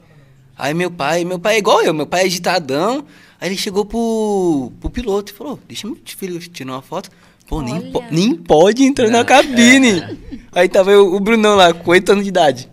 Aí 0.59 0.73
meu 0.73 0.91
pai, 0.91 1.23
meu 1.25 1.39
pai 1.39 1.55
é 1.55 1.57
igual 1.59 1.81
eu, 1.81 1.93
meu 1.93 2.05
pai 2.05 2.21
é 2.23 2.25
agitadão. 2.25 3.05
Aí 3.39 3.47
ele 3.49 3.57
chegou 3.57 3.85
pro, 3.85 4.71
pro 4.81 4.89
piloto 4.89 5.31
e 5.31 5.35
falou, 5.35 5.57
deixa 5.67 5.87
meu 5.87 5.97
filho 6.05 6.37
tirar 6.39 6.73
uma 6.73 6.81
foto. 6.81 7.09
Pô, 7.47 7.61
nem, 7.61 7.91
po- 7.91 8.03
nem 8.11 8.35
pode 8.35 8.83
entrar 8.83 9.09
na 9.09 9.23
cabine. 9.25 10.03
Aí 10.51 10.67
tava 10.69 10.91
eu, 10.91 11.13
o 11.15 11.19
Brunão 11.19 11.55
lá, 11.55 11.73
com 11.73 11.89
8 11.91 12.11
anos 12.11 12.23
de 12.25 12.29
idade. 12.29 12.69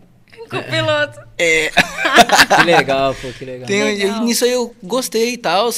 Com 0.51 0.57
o 0.59 0.63
piloto. 0.65 1.19
É, 1.39 1.71
que 1.71 2.63
legal, 2.65 3.15
pô, 3.15 3.29
que 3.39 3.45
legal. 3.45 3.67
tem, 3.67 3.83
Legal. 3.83 4.25
nisso 4.25 4.45
aí 4.45 4.51
eu 4.53 4.75
gostei 4.83 5.35
e 5.35 5.37
tal. 5.39 5.71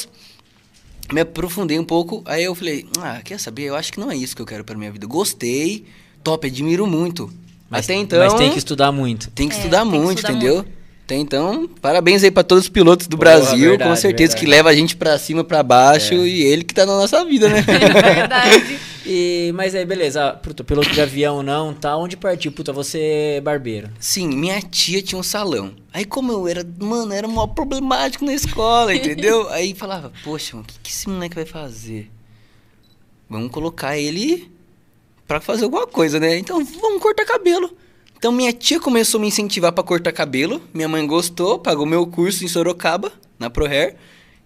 Me 1.12 1.21
aprofundei 1.23 1.79
um 1.79 1.85
pouco. 1.85 2.23
Aí 2.27 2.45
eu 2.45 2.55
falei, 2.55 2.87
ah, 3.00 3.21
quer 3.25 3.38
saber? 3.41 3.65
Eu 3.65 3.77
acho 3.77 3.93
que 3.93 4.00
não 4.00 4.11
é 4.11 4.17
isso 4.17 4.35
que 4.37 4.43
eu 4.43 4.47
quero 4.47 4.65
pra 4.65 4.77
minha 4.77 4.91
vida. 4.91 5.07
Gostei, 5.07 5.85
top, 6.23 6.47
admiro 6.47 6.87
muito. 6.87 7.33
Mas, 7.71 7.85
Até 7.87 7.95
então. 7.95 8.19
mas 8.19 8.35
tem 8.35 8.50
que 8.50 8.59
estudar 8.59 8.91
muito. 8.93 9.31
tem 9.31 9.49
que 9.49 9.55
É, 9.55 9.59
estudar 9.59 9.83
tem 9.83 9.91
que 9.93 9.99
muito, 9.99 10.19
estudar 10.19 10.33
entendeu? 10.35 10.65
Até 11.09 11.17
então, 11.17 11.67
parabéns 11.81 12.23
aí 12.23 12.31
pra 12.31 12.43
todos 12.43 12.65
os 12.65 12.69
pilotos 12.69 13.07
do 13.07 13.17
Porra, 13.17 13.31
Brasil, 13.31 13.71
verdade, 13.71 13.88
com 13.91 13.97
certeza, 13.97 14.33
verdade. 14.33 14.45
que 14.45 14.50
leva 14.50 14.69
a 14.69 14.75
gente 14.75 14.95
pra 14.95 15.17
cima, 15.19 15.43
pra 15.43 15.62
baixo, 15.62 16.12
É. 16.12 16.17
e 16.19 16.43
ele 16.43 16.62
que 16.62 16.75
tá 16.75 16.85
na 16.85 16.93
nossa 16.99 17.25
vida, 17.25 17.49
né? 17.49 17.62
Verdade. 18.15 18.79
E, 19.07 19.50
mas 19.55 19.75
aí, 19.75 19.87
beleza. 19.87 20.23
ah, 20.29 20.33
Puta, 20.35 20.62
piloto 20.62 20.91
de 20.91 21.00
avião 21.00 21.43
não, 21.43 21.73
tá? 21.73 21.97
Onde 21.97 22.15
partiu? 22.15 22.53
Puta, 22.53 22.75
você 22.75 23.37
é 23.37 23.41
barbeiro. 23.41 23.88
Sim, 23.99 24.29
minha 24.29 24.61
tia 24.61 25.00
tinha 25.00 25.19
um 25.19 25.23
salão. 25.23 25.73
Aí 25.95 26.05
como 26.05 26.31
eu 26.31 26.47
era, 26.47 26.62
mano, 26.79 27.11
era 27.15 27.27
mó 27.27 27.47
problemático 27.47 28.27
na 28.27 28.35
escola, 28.35 28.95
entendeu? 28.95 29.49
Aí 29.53 29.75
falava, 29.75 30.12
poxa, 30.23 30.59
o 30.59 30.62
que, 30.62 30.75
que 30.83 30.91
esse 30.91 31.09
moleque 31.09 31.35
vai 31.37 31.47
fazer? 31.47 32.11
Vamos 33.31 33.50
colocar 33.50 33.97
ele 33.97 34.50
pra 35.27 35.41
fazer 35.41 35.65
alguma 35.65 35.87
coisa, 35.87 36.21
né? 36.21 36.37
Então, 36.37 36.62
vamos 36.62 37.00
cortar 37.03 37.25
cabelo. 37.25 37.75
Então 38.19 38.33
minha 38.33 38.53
tia 38.53 38.81
começou 38.81 39.19
a 39.19 39.23
me 39.23 39.29
incentivar 39.29 39.73
pra 39.73 39.83
cortar 39.85 40.13
cabelo. 40.13 40.61
Minha 40.75 40.89
mãe 40.89 41.07
gostou, 41.07 41.59
pagou 41.59 41.87
meu 41.87 42.07
curso 42.07 42.45
em 42.45 42.49
Sorocaba, 42.49 43.13
na 43.39 43.49
ProHair. 43.49 43.97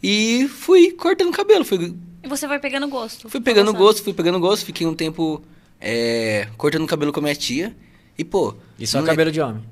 E 0.03 0.47
fui 0.49 0.93
cortando 0.93 1.33
cabelo. 1.33 1.65
Fui, 1.65 1.95
E 2.23 2.29
você 2.29 2.47
vai 2.47 2.59
pegando 2.59 2.87
gosto. 2.89 3.29
fui 3.29 3.41
pegando 3.41 3.73
gosto, 3.73 4.03
fui 4.03 4.13
pegando 4.13 4.39
gosto. 4.39 4.67
Fiquei 4.67 4.87
um 4.87 4.95
tempo 4.95 5.43
é, 5.81 6.49
cortando 6.59 6.87
cabelo 6.87 7.13
com 7.13 7.21
a 7.21 7.23
minha 7.23 7.35
tia. 7.35 7.75
E, 8.19 8.25
pô... 8.25 8.55
E 8.79 8.87
só 8.87 9.01
é- 9.01 9.03
cabelo 9.05 9.33
de 9.33 9.41
homem. 9.41 9.63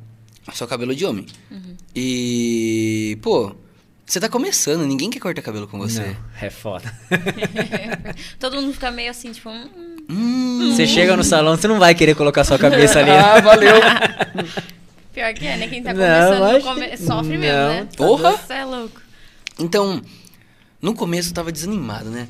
só 0.54 0.66
cabelo 0.66 0.94
de 0.94 1.04
homem. 1.04 1.26
Uhum. 1.50 1.76
E, 1.94 3.18
pô, 3.20 3.54
você 4.06 4.18
tá 4.18 4.28
começando, 4.30 4.86
ninguém 4.86 5.10
quer 5.10 5.20
cortar 5.20 5.42
cabelo 5.42 5.68
com 5.68 5.78
você. 5.78 6.00
Não, 6.00 6.16
é 6.40 6.48
foda. 6.48 6.90
Todo 8.40 8.56
mundo 8.56 8.72
fica 8.72 8.90
meio 8.90 9.10
assim, 9.10 9.30
tipo... 9.32 9.50
hum, 9.50 9.89
Hum. 10.08 10.72
Você 10.72 10.86
chega 10.86 11.16
no 11.16 11.24
salão, 11.24 11.56
você 11.56 11.68
não 11.68 11.78
vai 11.78 11.94
querer 11.94 12.14
colocar 12.14 12.44
sua 12.44 12.58
cabeça 12.58 12.98
ali. 13.00 13.10
Ah, 13.10 13.40
valeu. 13.40 13.74
Pior 15.12 15.34
que 15.34 15.46
é, 15.46 15.56
né? 15.56 15.68
Quem 15.68 15.82
tá 15.82 15.92
Não, 15.92 15.98
começando 16.00 16.44
acho 16.44 16.64
come- 16.66 16.96
sofre 16.96 17.32
não. 17.34 17.40
mesmo, 17.40 17.68
né? 17.68 17.88
Porra! 17.96 18.36
Você 18.36 18.52
é 18.54 18.64
louco. 18.64 19.00
Então, 19.58 20.00
no 20.80 20.94
começo 20.94 21.30
eu 21.30 21.34
tava 21.34 21.50
desanimado, 21.52 22.08
né? 22.10 22.28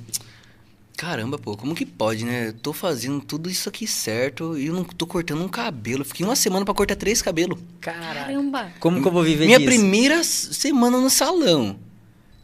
Caramba, 0.97 1.39
pô, 1.39 1.57
como 1.57 1.75
que 1.75 1.87
pode, 1.87 2.25
né? 2.27 2.49
Eu 2.49 2.53
tô 2.53 2.73
fazendo 2.75 3.21
tudo 3.21 3.49
isso 3.49 3.69
aqui 3.71 3.87
certo 3.87 4.59
e 4.59 4.67
eu 4.67 4.75
não 4.75 4.85
tô 4.85 5.07
cortando 5.07 5.43
um 5.43 5.49
cabelo. 5.49 6.05
Fiquei 6.05 6.27
uma 6.27 6.37
semana 6.37 6.65
pra 6.65 6.75
cortar 6.75 6.95
três 6.97 7.23
cabelos. 7.23 7.59
Caramba. 7.81 8.69
Como 8.81 9.01
que 9.01 9.09
eu 9.09 9.13
vou 9.13 9.23
viver 9.23 9.47
Minha 9.47 9.59
disso? 9.59 9.71
primeira 9.71 10.17
s- 10.17 10.53
semana 10.53 10.99
no 10.99 11.09
salão. 11.09 11.77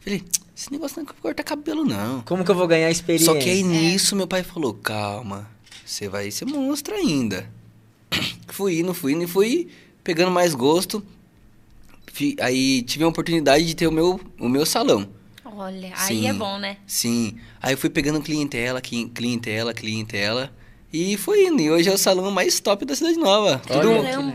Falei, 0.07 0.23
esse 0.57 0.71
negócio 0.71 1.03
não 1.03 1.11
é 1.11 1.15
cortar 1.21 1.43
cabelo, 1.43 1.85
não. 1.85 2.23
Como 2.23 2.45
que 2.45 2.51
eu 2.53 2.55
vou 2.55 2.69
ganhar 2.69 2.89
experiência? 2.89 3.27
Só 3.27 3.37
que 3.37 3.51
aí 3.51 3.65
nisso 3.65 4.15
meu 4.15 4.29
pai 4.29 4.45
falou, 4.45 4.73
calma, 4.73 5.51
você 5.85 6.09
vai 6.09 6.31
ser 6.31 6.45
monstro 6.45 6.95
ainda. 6.95 7.51
fui 8.47 8.79
indo, 8.79 8.95
fui 8.95 9.15
indo 9.15 9.25
e 9.25 9.27
fui 9.27 9.69
pegando 10.05 10.31
mais 10.31 10.55
gosto. 10.55 11.05
Aí 12.41 12.83
tive 12.83 13.03
a 13.03 13.09
oportunidade 13.09 13.67
de 13.67 13.75
ter 13.75 13.89
o 13.89 13.93
meu, 13.93 14.21
o 14.39 14.49
meu 14.49 14.65
salão. 14.65 15.09
Olha, 15.45 15.93
aí 15.97 16.21
Sim. 16.21 16.29
é 16.29 16.33
bom, 16.33 16.57
né? 16.57 16.77
Sim. 16.87 17.37
Aí 17.61 17.75
eu 17.75 17.79
fui 17.79 17.91
pegando 17.91 18.23
clientela, 18.23 18.81
cli- 18.81 19.09
clientela, 19.09 19.75
clientela. 19.75 20.55
E 20.93 21.17
foi 21.17 21.45
indo. 21.47 21.61
E 21.61 21.71
hoje 21.71 21.91
é 21.91 21.93
o 21.93 21.99
salão 21.99 22.31
mais 22.31 22.59
top 22.61 22.85
da 22.87 22.95
Cidade 22.95 23.19
Nova. 23.19 23.61
Todo, 23.67 23.89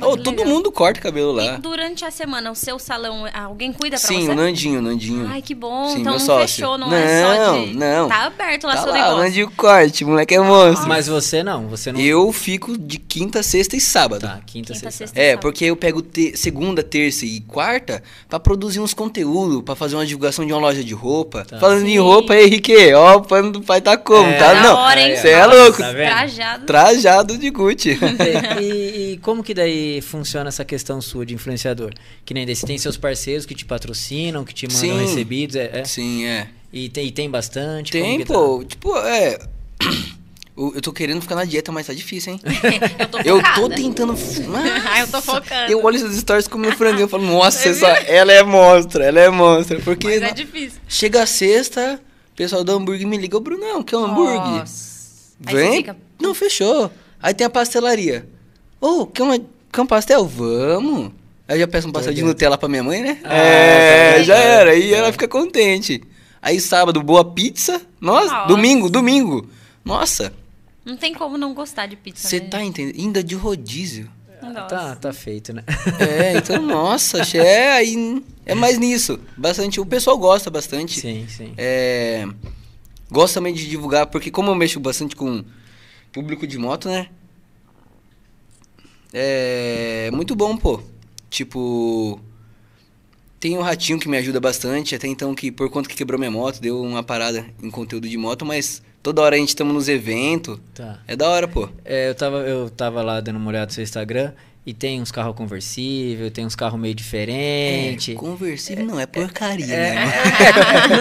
Oh, 0.05 0.17
todo 0.17 0.46
mundo 0.46 0.72
corta 0.72 1.00
cabelo 1.00 1.31
lá. 1.31 1.55
E 1.55 1.58
durante 1.58 2.05
a 2.05 2.12
semana, 2.12 2.51
o 2.51 2.55
seu 2.55 2.77
salão, 2.77 3.25
alguém 3.34 3.72
cuida 3.74 3.98
pra 3.98 4.08
Sim, 4.08 4.25
você? 4.25 4.31
o 4.31 4.36
Nandinho, 4.36 4.79
o 4.79 4.81
Nandinho. 4.81 5.27
Ai, 5.27 5.41
que 5.41 5.55
bom. 5.55 5.88
Sim, 5.88 6.01
então 6.01 6.13
não 6.13 6.20
sócio. 6.20 6.48
fechou, 6.48 6.77
não, 6.77 6.93
é 6.93 7.22
só 7.24 7.34
de... 7.63 7.74
Não, 7.74 8.01
não. 8.01 8.08
Tá 8.10 8.25
aberto 8.25 8.65
lá 8.67 8.75
tá 8.75 8.81
seu 8.84 8.91
lá, 8.91 8.98
o 8.98 9.01
negócio. 9.01 9.24
Nandinho 9.24 9.51
corte, 9.58 10.05
moleque 10.05 10.36
é 10.36 10.39
monstro. 10.39 10.88
Mas 10.88 11.08
você 11.08 11.41
não, 11.41 11.67
você 11.67 11.91
não... 11.91 12.00
Eu 12.00 12.31
fico 12.31 12.77
de 12.77 13.00
quinta, 13.00 13.41
sexta 13.41 13.75
e 13.75 13.81
sábado. 13.81 14.22
Tá, 14.22 14.39
quinta, 14.46 14.74
Quinta, 14.74 14.74
sexta. 14.75 14.91
sexta. 14.91 15.20
É, 15.20 15.29
sábado. 15.31 15.41
porque 15.41 15.65
eu 15.65 15.75
pego 15.75 16.01
te- 16.01 16.38
segunda, 16.38 16.84
terça 16.84 17.25
e 17.25 17.39
quarta 17.39 18.03
pra 18.29 18.39
produzir 18.39 18.79
uns 18.81 18.93
conteúdos, 18.93 19.63
pra 19.63 19.74
fazer 19.75 19.96
uma 19.96 20.05
divulgação 20.05 20.46
de 20.46 20.51
uma 20.53 20.60
loja 20.62 20.84
de 20.84 20.93
roupa. 20.93 21.43
Tá. 21.46 21.60
Falando 21.60 21.86
em 21.88 21.91
Sim. 21.93 22.00
roupa 22.00 22.34
aí, 22.34 22.46
Henrique, 22.46 22.93
ó, 22.93 23.15
o 23.17 23.22
pano 23.22 23.51
do 23.51 23.62
pai 23.62 23.81
tá 23.81 23.98
como, 23.98 24.27
É, 24.29 24.38
tá? 24.38 24.53
da 24.53 24.62
Não, 24.63 24.75
hora, 24.75 25.00
hein? 25.01 25.15
você 25.15 25.29
é 25.29 25.46
Nossa, 25.48 25.58
louco. 25.58 25.77
tá 25.79 25.91
vendo? 25.93 26.12
Trajado. 26.51 26.65
Trajado 26.65 27.38
de 27.38 27.50
Gucci. 27.50 27.98
E, 28.62 29.13
e 29.13 29.17
como 29.17 29.43
que 29.43 29.53
daí 29.53 30.01
funciona 30.01 30.50
essa 30.50 30.65
questão 30.65 31.01
sua 31.01 31.25
de 31.25 31.34
influenciador? 31.34 31.93
Que 32.25 32.34
nem 32.34 32.46
você 32.46 32.65
tem 32.65 32.77
seus 32.77 32.98
parceiros 32.98 33.46
que 33.46 33.55
te 33.55 33.65
patrocinam, 33.65 34.43
que 34.43 34.53
te 34.53 34.67
mandam 34.67 34.79
Sim. 34.79 35.00
recebidos, 35.00 35.55
é, 35.55 35.79
é? 35.79 35.84
Sim, 35.86 36.25
é. 36.25 36.48
E, 36.72 36.89
tem, 36.89 37.08
e 37.08 37.12
tem 37.12 37.29
bastante? 37.29 37.91
Tem, 37.91 38.20
que 38.20 38.25
tá? 38.25 38.34
pô, 38.34 38.63
tipo, 38.63 38.96
é... 38.98 39.39
Eu 40.58 40.81
tô 40.81 40.91
querendo 40.91 41.22
ficar 41.22 41.36
na 41.36 41.46
dieta, 41.46 41.72
mas 41.72 41.88
tá 41.88 41.93
difícil, 41.93 42.34
hein? 42.34 42.41
eu 43.00 43.08
tô 43.08 43.17
Eu 43.20 43.41
tô 43.55 43.70
tentando... 43.70 44.13
Ai, 44.86 45.01
eu 45.01 45.08
tô 45.08 45.22
focando. 45.22 45.72
Eu 45.72 45.84
olho 45.84 45.96
essas 45.96 46.15
stories 46.17 46.48
comendo 46.48 46.75
franguinho 46.75 47.08
e 47.08 47.10
falo, 47.10 47.25
nossa, 47.25 47.70
essa, 47.70 47.88
ela 47.88 48.31
é 48.31 48.43
monstra, 48.43 49.05
ela 49.05 49.20
é 49.20 49.29
monstra. 49.29 49.79
Porque 49.79 50.08
Mas 50.08 50.22
é 50.22 50.31
difícil. 50.34 50.79
chega 50.88 51.24
a 51.24 51.25
sexta, 51.25 52.00
o 52.34 52.36
pessoal 52.36 52.63
do 52.63 52.74
hambúrguer 52.74 53.08
me 53.08 53.17
liga, 53.17 53.38
ô 53.38 53.39
Brunão, 53.39 53.81
quer 53.81 53.98
um 53.98 54.05
hambúrguer? 54.05 54.60
Nossa. 54.60 54.91
Vem? 55.39 55.86
Não, 56.21 56.33
fechou. 56.33 56.91
Aí 57.21 57.33
tem 57.33 57.45
a 57.45 57.49
pastelaria. 57.49 58.27
Ô, 58.79 59.05
quer, 59.05 59.23
uma, 59.23 59.39
quer 59.71 59.81
um 59.81 59.85
pastel? 59.85 60.25
Vamos. 60.25 61.11
Aí 61.47 61.55
eu 61.57 61.59
já 61.61 61.67
peço 61.67 61.87
um 61.87 61.91
pastel 61.91 62.13
de. 62.13 62.21
Nutella 62.23 62.57
pra 62.57 62.69
minha 62.69 62.83
mãe, 62.83 63.01
né? 63.01 63.19
Ah, 63.23 63.35
é, 63.35 64.13
tá 64.17 64.23
já 64.23 64.35
era. 64.35 64.71
Aí 64.71 64.93
ela 64.93 65.11
fica 65.11 65.27
contente. 65.27 66.01
Aí 66.41 66.59
sábado, 66.59 67.03
boa 67.03 67.23
pizza. 67.23 67.81
Nossa, 67.99 68.33
Nossa. 68.33 68.47
domingo, 68.47 68.89
domingo. 68.89 69.47
Nossa, 69.83 70.33
Não 70.85 70.95
tem 70.97 71.13
como 71.13 71.37
não 71.37 71.53
gostar 71.53 71.85
de 71.87 71.95
pizza. 71.95 72.27
você 72.27 72.39
né? 72.39 72.47
tá 72.47 72.63
entendendo? 72.63 72.99
Ainda 72.99 73.23
de 73.23 73.35
rodízio. 73.35 74.09
Nossa. 74.41 74.61
Tá, 74.65 74.95
tá 74.95 75.13
feito, 75.13 75.53
né? 75.53 75.63
É, 75.99 76.37
então, 76.37 76.61
nossa, 76.65 77.19
é, 77.37 77.73
aí 77.73 78.23
é 78.43 78.55
mais 78.55 78.79
nisso. 78.79 79.19
Bastante, 79.37 79.79
o 79.79 79.85
pessoal 79.85 80.17
gosta 80.17 80.49
bastante. 80.49 80.99
Sim, 80.99 81.27
sim. 81.29 81.53
É, 81.57 82.27
gosto 83.11 83.35
também 83.35 83.53
de 83.53 83.67
divulgar, 83.69 84.07
porque 84.07 84.31
como 84.31 84.49
eu 84.49 84.55
mexo 84.55 84.79
bastante 84.79 85.15
com 85.15 85.43
público 86.11 86.45
de 86.45 86.57
moto, 86.57 86.89
né? 86.89 87.07
É 89.13 90.09
muito 90.11 90.35
bom, 90.35 90.55
pô. 90.55 90.81
Tipo, 91.29 92.19
tem 93.39 93.57
o 93.57 93.61
Ratinho 93.61 93.99
que 93.99 94.07
me 94.07 94.17
ajuda 94.17 94.39
bastante, 94.39 94.95
até 94.95 95.07
então 95.07 95.33
que 95.33 95.51
por 95.51 95.69
conta 95.69 95.89
que 95.89 95.95
quebrou 95.95 96.19
minha 96.19 96.31
moto, 96.31 96.61
deu 96.61 96.81
uma 96.81 97.03
parada 97.03 97.45
em 97.61 97.69
conteúdo 97.69 98.07
de 98.07 98.17
moto, 98.17 98.45
mas 98.45 98.81
toda 99.01 99.21
hora 99.21 99.35
a 99.35 99.39
gente 99.39 99.49
estamos 99.49 99.73
nos 99.73 99.89
eventos. 99.89 100.59
Tá. 100.73 100.99
É 101.07 101.15
da 101.15 101.27
hora, 101.29 101.47
pô. 101.47 101.67
É, 101.83 102.09
eu, 102.09 102.15
tava, 102.15 102.37
eu 102.39 102.69
tava 102.69 103.01
lá 103.01 103.19
dando 103.19 103.37
uma 103.37 103.49
olhada 103.49 103.65
no 103.65 103.71
seu 103.71 103.83
Instagram 103.83 104.33
e 104.63 104.73
tem 104.73 105.01
uns 105.01 105.11
carros 105.11 105.35
conversível, 105.35 106.29
tem 106.29 106.45
uns 106.45 106.55
carros 106.55 106.79
meio 106.79 106.93
diferentes. 106.93 108.13
É, 108.13 108.17
conversível 108.17 108.85
não, 108.85 108.99
é 108.99 109.07
porcaria, 109.07 109.65
É, 109.65 109.95
né? 109.95 110.13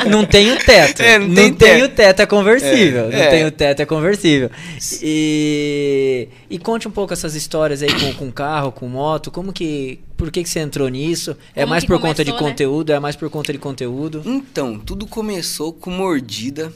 é, 0.06 0.08
não 0.08 0.24
tem 0.24 0.50
o 0.50 0.56
teto. 0.56 1.02
É, 1.10 1.18
não 1.18 1.28
não 1.28 1.52
tem 1.52 1.82
o 1.82 1.88
teto, 1.88 2.22
é 2.22 2.26
conversível. 2.26 3.06
É, 3.06 3.10
não 3.10 3.18
é. 3.18 3.30
tem 3.30 3.44
o 3.46 3.50
teto, 3.50 3.80
é 3.80 3.86
conversível. 3.86 4.50
E, 5.02 6.28
e 6.48 6.58
conte 6.58 6.88
um 6.88 6.90
pouco 6.90 7.12
essas 7.12 7.34
histórias 7.34 7.82
aí 7.82 7.92
com, 7.92 8.14
com 8.14 8.32
carro, 8.32 8.72
com 8.72 8.88
moto. 8.88 9.30
Como 9.30 9.52
que. 9.52 10.00
Por 10.16 10.30
que, 10.30 10.42
que 10.42 10.48
você 10.48 10.60
entrou 10.60 10.88
nisso? 10.88 11.36
É 11.54 11.60
Como 11.62 11.70
mais 11.70 11.84
por 11.84 11.98
conta 12.00 12.24
de 12.24 12.30
começou, 12.30 12.46
né? 12.46 12.52
conteúdo? 12.52 12.92
É 12.92 13.00
mais 13.00 13.16
por 13.16 13.28
conta 13.30 13.52
de 13.52 13.58
conteúdo? 13.58 14.22
Então, 14.24 14.78
tudo 14.78 15.06
começou 15.06 15.72
com 15.72 15.90
mordida. 15.90 16.72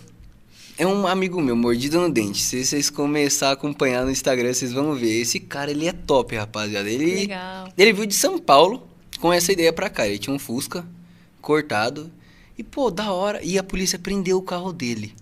É 0.77 0.85
um 0.87 1.07
amigo 1.07 1.41
meu, 1.41 1.55
mordida 1.55 1.99
no 1.99 2.11
dente. 2.11 2.43
Se 2.43 2.65
vocês 2.65 2.91
começar 2.91 3.51
a 3.51 3.53
acompanhar 3.53 4.05
no 4.05 4.11
Instagram, 4.11 4.53
vocês 4.53 4.73
vão 4.73 4.93
ver. 4.95 5.21
Esse 5.21 5.39
cara, 5.39 5.71
ele 5.71 5.87
é 5.87 5.93
top, 5.93 6.35
rapaziada. 6.35 6.91
Ele, 6.91 7.15
Legal. 7.15 7.69
ele 7.79 7.93
veio 7.93 8.07
de 8.09 8.15
São 8.15 8.39
Paulo 8.39 8.83
com 9.21 9.33
essa 9.33 9.53
ideia 9.53 9.73
pra 9.73 9.89
cá. 9.89 10.07
Ele 10.07 10.19
tinha 10.19 10.35
um 10.35 10.39
Fusca 10.39 10.85
cortado. 11.41 12.11
E, 12.59 12.63
pô, 12.65 12.91
da 12.91 13.13
hora. 13.13 13.41
E 13.43 13.57
a 13.57 13.63
polícia 13.63 13.99
prendeu 13.99 14.37
o 14.39 14.43
carro 14.43 14.73
dele. 14.73 15.15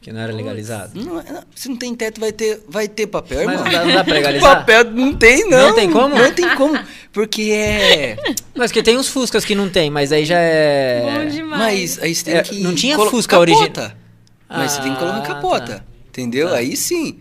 Que 0.00 0.12
não 0.12 0.20
era 0.20 0.32
legalizado. 0.32 0.92
Não, 1.04 1.20
é- 1.20 1.24
não, 1.30 1.42
se 1.54 1.68
não 1.68 1.76
tem 1.76 1.94
teto, 1.94 2.18
vai 2.20 2.32
ter, 2.32 2.62
vai 2.66 2.88
ter 2.88 3.06
papel, 3.06 3.44
Mas 3.44 3.60
irmão. 3.60 3.64
não 3.64 3.70
dá, 3.72 3.84
não 3.84 3.94
dá 3.96 4.04
pra 4.04 4.14
legalizar? 4.14 4.56
Papel 4.60 4.84
não 4.92 5.14
tem, 5.14 5.50
não. 5.50 5.68
Não 5.68 5.74
tem 5.74 5.90
como? 5.90 6.14
Não 6.16 6.32
tem 6.32 6.54
como. 6.56 6.78
Porque 7.12 7.42
é. 7.52 8.16
Mas 8.56 8.72
que 8.72 8.82
tem 8.82 8.96
uns 8.96 9.08
Fuscas 9.08 9.44
que 9.44 9.54
não 9.54 9.68
tem, 9.68 9.90
mas 9.90 10.10
aí 10.12 10.24
já 10.24 10.38
é. 10.38 11.02
Bom 11.02 11.28
demais. 11.28 11.58
Mas 11.96 12.02
aí 12.02 12.14
você 12.14 12.24
tem 12.24 12.34
É, 12.36 12.42
que. 12.42 12.60
não 12.60 12.74
tinha 12.74 12.96
colo- 12.96 13.10
Fusca 13.10 13.36
capota. 13.38 13.96
Mas 14.50 14.72
você 14.72 14.82
tem 14.82 14.92
que 14.92 14.98
colocar 14.98 15.18
Ah, 15.18 15.22
capota. 15.22 15.78
tá. 15.78 15.84
Entendeu? 16.08 16.48
Tá. 16.50 16.56
Aí 16.56 16.76
sim. 16.76 17.20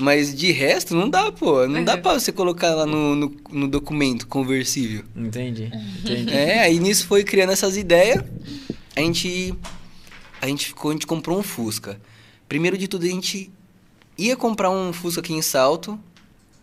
Mas 0.00 0.34
de 0.34 0.50
resto, 0.52 0.94
não 0.94 1.08
dá, 1.10 1.30
pô. 1.30 1.66
Não 1.66 1.84
dá 1.84 1.96
Uhum. 1.96 2.02
pra 2.02 2.12
você 2.14 2.32
colocar 2.32 2.74
lá 2.74 2.86
no, 2.86 3.14
no, 3.14 3.36
no 3.50 3.68
documento 3.68 4.26
conversível. 4.26 5.04
Entendi. 5.14 5.70
Entendi. 6.00 6.32
É, 6.32 6.60
aí 6.60 6.78
nisso 6.78 7.06
foi 7.06 7.24
criando 7.24 7.52
essas 7.52 7.76
ideias. 7.76 8.24
A 8.96 9.00
gente. 9.00 9.54
A 10.40 10.46
gente 10.46 10.66
ficou, 10.68 10.90
a 10.90 10.94
gente 10.94 11.06
comprou 11.06 11.38
um 11.38 11.42
Fusca. 11.42 12.00
Primeiro 12.48 12.76
de 12.78 12.88
tudo, 12.88 13.04
a 13.04 13.08
gente 13.08 13.50
ia 14.18 14.36
comprar 14.36 14.70
um 14.70 14.92
Fusca 14.92 15.20
aqui 15.20 15.32
em 15.34 15.42
Salto. 15.42 15.98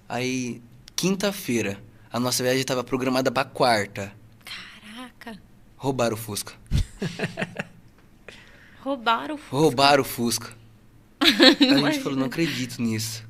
Aí, 0.07 0.61
quinta-feira, 0.95 1.77
a 2.11 2.19
nossa 2.19 2.41
viagem 2.43 2.61
estava 2.61 2.83
programada 2.83 3.31
pra 3.31 3.43
quarta. 3.45 4.11
Caraca. 4.43 5.39
Roubaram 5.77 6.15
o 6.15 6.17
Fusca. 6.17 6.53
Roubaram 8.89 9.35
o 9.35 9.39
Roubaram 9.55 10.01
o 10.01 10.05
Fusca. 10.05 10.49
a 11.21 11.91
gente 11.91 11.99
falou, 11.99 12.17
não 12.17 12.25
acredito 12.25 12.81
nisso. 12.81 13.23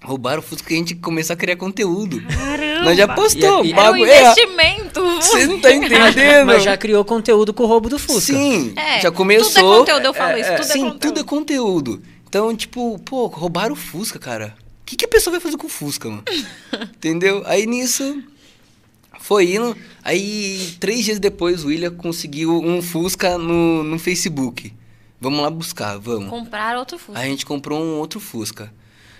Roubaram 0.00 0.38
o 0.38 0.42
Fusca 0.42 0.68
que 0.68 0.74
a 0.74 0.76
gente 0.76 0.94
começou 0.94 1.34
a 1.34 1.36
criar 1.36 1.56
conteúdo. 1.56 2.20
Caramba. 2.22 2.84
Nós 2.84 2.96
já 2.96 3.08
postou, 3.08 3.64
E- 3.64 3.68
e- 3.68 3.72
Era 3.72 3.80
um 3.80 3.84
bagulho. 3.84 4.04
É, 4.10 4.22
investimento. 4.22 5.00
você 5.16 5.46
não 5.48 5.60
tá 5.60 5.72
entendendo? 5.72 6.46
Mas 6.46 6.62
já 6.62 6.76
criou 6.76 7.04
conteúdo 7.04 7.52
com 7.52 7.64
o 7.64 7.66
roubo 7.66 7.88
do 7.88 7.98
Fusca. 7.98 8.20
Sim, 8.20 8.72
É, 8.76 9.00
já 9.00 9.10
Tudo 9.10 9.14
é 9.14 9.16
começou. 9.16 9.78
conteúdo, 9.80 10.04
eu 10.04 10.14
falo 10.14 10.32
É, 10.32 10.40
isso. 10.40 10.50
é, 10.50 10.54
Tudo 10.56 10.64
é 10.70 10.72
Sim, 10.72 10.80
conteúdo. 10.82 11.00
tudo 11.00 11.20
é 11.20 11.24
conteúdo. 11.24 12.02
Então, 12.28 12.54
tipo, 12.56 13.00
pô, 13.00 13.26
roubaram 13.26 13.72
o 13.72 13.76
Fusca, 13.76 14.18
cara. 14.20 14.54
O 14.82 14.84
que, 14.86 14.96
que 14.96 15.04
a 15.04 15.08
pessoa 15.08 15.32
vai 15.32 15.40
fazer 15.40 15.56
com 15.56 15.66
o 15.66 15.70
Fusca, 15.70 16.08
mano? 16.08 16.22
Entendeu? 16.96 17.42
Aí 17.46 17.66
nisso, 17.66 18.22
foi 19.22 19.54
indo. 19.54 19.76
Aí, 20.02 20.74
três 20.80 21.04
dias 21.04 21.18
depois, 21.18 21.64
o 21.64 21.68
William 21.68 21.94
conseguiu 21.94 22.60
um 22.60 22.82
Fusca 22.82 23.38
no, 23.38 23.82
no 23.84 23.98
Facebook. 23.98 24.72
Vamos 25.20 25.40
lá 25.40 25.48
buscar, 25.48 25.96
vamos. 25.98 26.28
Comprar 26.28 26.76
outro 26.76 26.98
Fusca. 26.98 27.20
Aí 27.20 27.28
a 27.28 27.30
gente 27.30 27.46
comprou 27.46 27.80
um 27.80 27.98
outro 27.98 28.18
Fusca. 28.18 28.72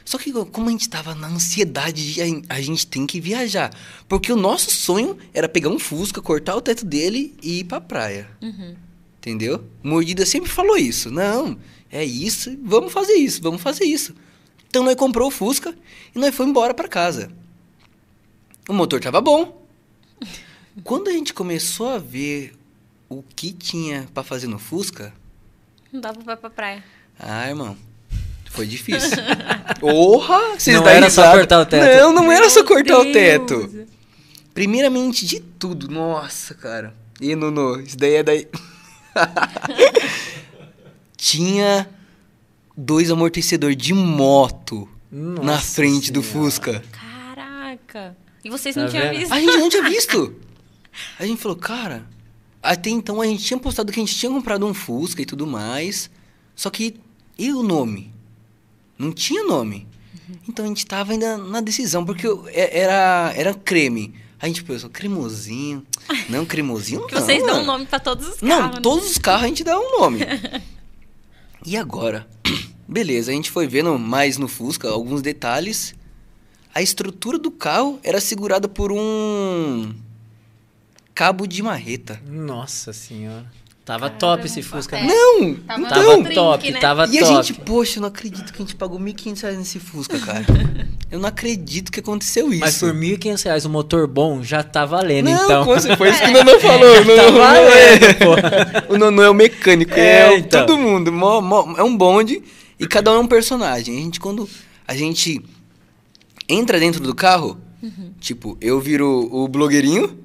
Só 0.05 0.19
que 0.19 0.33
como 0.33 0.69
a 0.69 0.73
gente 0.73 0.89
tava 0.89 1.15
na 1.15 1.29
ansiedade 1.29 2.15
de 2.15 2.45
a, 2.49 2.61
gente 2.61 2.87
tem 2.89 3.07
que 3.07 3.21
viajar. 3.21 3.73
Porque 4.09 4.33
o 4.33 4.37
nosso 4.37 4.73
sonho 4.73 5.17
era 5.33 5.49
pegar 5.49 5.69
um 5.69 5.79
Fusca, 5.79 6.21
cortar 6.21 6.57
o 6.57 6.61
teto 6.61 6.85
dele 6.85 7.37
e 7.41 7.61
ir 7.61 7.65
pra 7.65 7.81
praia. 7.81 8.29
Uhum. 8.43 8.75
Entendeu? 9.19 9.65
Mordida 9.81 10.27
sempre 10.27 10.51
falou 10.51 10.77
isso. 10.77 11.09
Não, 11.09 11.57
é 11.89 12.05
isso, 12.05 12.59
vamos 12.65 12.93
fazer 12.93 13.15
isso, 13.15 13.41
vamos 13.41 13.63
fazer 13.63 13.85
isso. 13.85 14.13
Então 14.69 14.83
nós 14.83 14.97
comprou 14.97 15.29
o 15.29 15.31
Fusca 15.31 15.73
e 16.13 16.19
nós 16.19 16.35
fomos 16.35 16.51
embora 16.51 16.75
pra 16.75 16.89
casa. 16.89 17.31
O 18.69 18.73
motor 18.73 19.01
tava 19.01 19.21
bom. 19.21 19.62
Quando 20.85 21.09
a 21.09 21.13
gente 21.13 21.35
começou 21.35 21.89
a 21.91 21.99
ver 21.99 22.55
o 23.09 23.23
que 23.23 23.53
tinha 23.53 24.09
pra 24.15 24.23
fazer 24.23 24.47
no 24.47 24.59
Fusca, 24.59 25.13
Não 25.93 26.01
dava 26.01 26.21
pra 26.23 26.35
ir 26.35 26.39
pra 26.39 26.51
praia. 26.51 26.85
ah, 27.19 27.49
irmão. 27.49 27.77
Foi 28.51 28.67
difícil. 28.67 29.11
Porra! 29.81 30.59
Vocês 30.59 30.77
Não 30.77 30.87
era 30.87 31.09
só 31.11 31.23
risada. 31.23 31.39
cortar 31.39 31.61
o 31.61 31.67
teto. 31.67 32.01
Não, 32.03 32.13
não 32.13 32.31
era 32.33 32.49
só 32.51 32.61
Meu 32.61 32.69
cortar 32.69 32.99
o 32.99 33.03
Deus. 33.05 33.13
teto. 33.15 33.87
Primeiramente 34.55 35.25
de 35.27 35.41
tudo. 35.41 35.89
Nossa, 35.89 36.55
cara. 36.55 36.95
E 37.21 37.35
Nuno, 37.35 37.81
isso 37.81 37.97
daí 37.97 38.15
é 38.17 38.23
daí. 38.23 38.49
Tinha 41.17 41.89
dois 42.77 43.11
amortecedores 43.11 43.77
de 43.77 43.95
moto 43.95 44.89
na 45.11 45.43
Nossa 45.55 45.75
frente 45.75 46.11
do 46.13 46.23
Senhora. 46.23 46.51
Fusca. 46.51 46.83
Caraca. 46.91 48.17
E 48.45 48.51
vocês 48.51 48.75
Tá 48.75 48.83
não 48.83 48.89
tinham 48.89 49.05
vendo? 49.05 49.19
visto? 49.19 49.33
A 49.33 49.41
gente 49.41 49.57
não 49.57 49.69
tinha 49.69 49.83
visto. 49.85 50.35
A 51.19 51.27
gente 51.27 51.41
falou, 51.41 51.57
cara. 51.57 52.07
Até 52.63 52.91
então 52.91 53.21
a 53.21 53.27
gente 53.27 53.45
tinha 53.45 53.59
postado 53.59 53.91
que 53.91 53.99
a 53.99 54.03
gente 54.05 54.15
tinha 54.17 54.31
comprado 54.31 54.65
um 54.67 54.73
Fusca 54.75 55.21
e 55.21 55.27
tudo 55.27 55.47
mais. 55.47 56.11
Só 56.55 56.71
que. 56.71 56.97
E 57.39 57.51
o 57.53 57.63
nome? 57.63 58.13
Não 58.99 59.11
tinha 59.13 59.43
nome. 59.43 59.87
Então 60.49 60.65
a 60.65 60.69
gente 60.69 60.87
tava 60.87 61.13
ainda 61.13 61.37
na 61.37 61.61
decisão, 61.61 62.05
porque 62.05 62.27
é- 62.49 62.81
era, 62.81 63.33
era 63.37 63.55
creme. 63.55 64.15
A 64.39 64.47
gente 64.47 64.63
pensou, 64.65 64.91
cremosinho. 64.91 65.85
Não, 66.29 66.45
cremosinho 66.45 67.01
não. 67.11 67.21
vocês 67.21 67.39
dão 67.41 67.55
mano. 67.57 67.67
nome 67.67 67.87
pra 67.87 67.99
todos 67.99 68.27
os 68.29 68.35
carros. 68.41 68.49
Não, 68.49 68.73
né? 68.73 68.81
todos 68.81 69.11
os 69.11 69.19
carros 69.19 69.45
a 69.45 69.49
gente 69.49 69.65
dá 69.65 69.79
um 69.79 69.99
nome. 70.01 70.21
e 71.65 71.77
agora? 71.77 72.29
Beleza, 72.87 73.31
a 73.31 73.35
gente 73.35 73.51
foi 73.51 73.67
vendo 73.67 73.99
mais 73.99 74.37
no 74.39 74.49
Fusca 74.49 74.89
alguns 74.89 75.23
detalhes. 75.23 75.95
A 76.75 76.83
estrutura 76.83 77.39
do 77.39 77.51
carro 77.51 77.99
era 78.03 78.21
segurada 78.21 78.69
por 78.69 78.91
um 78.93 79.93
cabo 81.15 81.47
de 81.47 81.63
marreta. 81.63 82.21
Nossa 82.29 82.93
senhora. 82.93 83.45
Tava 83.85 84.03
Caramba. 84.11 84.19
top 84.21 84.47
esse 84.47 84.63
Fusca. 84.63 84.97
É. 84.97 85.03
né? 85.05 85.09
Não! 85.13 85.55
Tava 85.57 85.89
Tava 85.89 86.03
no 86.05 86.13
trinque, 86.23 86.35
top, 86.37 86.71
né? 86.71 86.79
tava 86.79 87.07
E 87.09 87.19
a 87.19 87.27
top. 87.27 87.35
gente, 87.49 87.61
poxa, 87.63 87.99
eu 87.99 88.03
não 88.03 88.09
acredito 88.09 88.53
que 88.53 88.63
a 88.63 88.65
gente 88.65 88.77
pagou 88.77 88.97
1.500 89.01 89.41
reais 89.43 89.59
nesse 89.59 89.81
Fusca, 89.81 90.21
cara. 90.21 90.47
eu 91.11 91.19
não 91.19 91.29
acredito 91.29 91.91
que 91.91 91.99
aconteceu 91.99 92.51
isso. 92.53 92.61
Mas 92.61 92.79
por 92.79 92.95
1.500 92.95 93.43
reais 93.45 93.65
o 93.65 93.69
motor 93.69 94.07
bom 94.07 94.41
já 94.41 94.63
tá 94.63 94.85
valendo, 94.85 95.31
não, 95.31 95.45
então. 95.45 95.65
certeza, 95.65 95.97
foi 95.97 96.11
isso 96.11 96.21
que 96.21 96.29
o 96.31 96.33
Nono 96.33 96.61
falou. 96.61 96.93
O 97.01 97.05
Tá 97.05 97.23
Nono, 97.23 97.39
valendo, 97.39 98.87
pô. 98.87 98.95
o 98.95 98.99
Nono 98.99 99.23
é 99.23 99.29
o 99.31 99.35
mecânico, 99.35 99.95
É, 99.95 100.33
é, 100.35 100.39
então. 100.39 100.65
todo 100.65 100.79
mundo. 100.79 101.11
mó- 101.11 101.41
mó- 101.41 101.75
é 101.77 101.83
um 101.83 101.97
bonde 101.97 102.41
e 102.79 102.87
cada 102.87 103.11
um 103.11 103.17
é 103.17 103.19
um 103.19 103.27
personagem. 103.27 103.97
A 103.99 104.01
gente, 104.01 104.21
quando 104.21 104.49
a 104.87 104.95
gente 104.95 105.43
entra 106.49 106.79
dentro 106.79 107.01
do 107.01 107.15
carro, 107.17 107.59
Uhum. 107.83 108.13
tipo, 108.21 108.57
eu 108.61 108.81
viro 108.81 109.29
o 109.33 109.49
blogueirinho, 109.49 110.17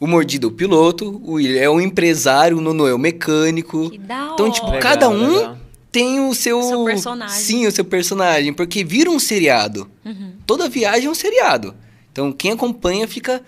o 0.00 0.06
Mordido 0.06 0.48
é 0.48 0.50
o 0.50 0.52
piloto, 0.52 1.20
o 1.24 1.32
William 1.32 1.60
é 1.60 1.68
o 1.70 1.80
empresário, 1.80 2.58
o 2.58 2.60
Nono 2.60 2.86
é 2.86 2.94
o 2.94 2.98
mecânico. 2.98 3.90
Que 3.90 3.98
da 3.98 4.30
Então, 4.34 4.50
tipo, 4.50 4.66
hora. 4.66 4.76
Legal, 4.76 4.92
cada 4.92 5.08
um 5.08 5.36
legal. 5.38 5.58
tem 5.90 6.20
o 6.20 6.34
seu... 6.34 6.58
O 6.58 6.62
seu 6.68 6.84
personagem. 6.84 7.38
Sim, 7.38 7.66
o 7.66 7.72
seu 7.72 7.84
personagem, 7.84 8.52
porque 8.52 8.84
vira 8.84 9.10
um 9.10 9.18
seriado. 9.18 9.88
Uhum. 10.04 10.32
Toda 10.46 10.68
viagem 10.68 11.06
é 11.06 11.10
um 11.10 11.14
seriado. 11.14 11.74
Então, 12.12 12.32
quem 12.32 12.52
acompanha 12.52 13.08
fica... 13.08 13.42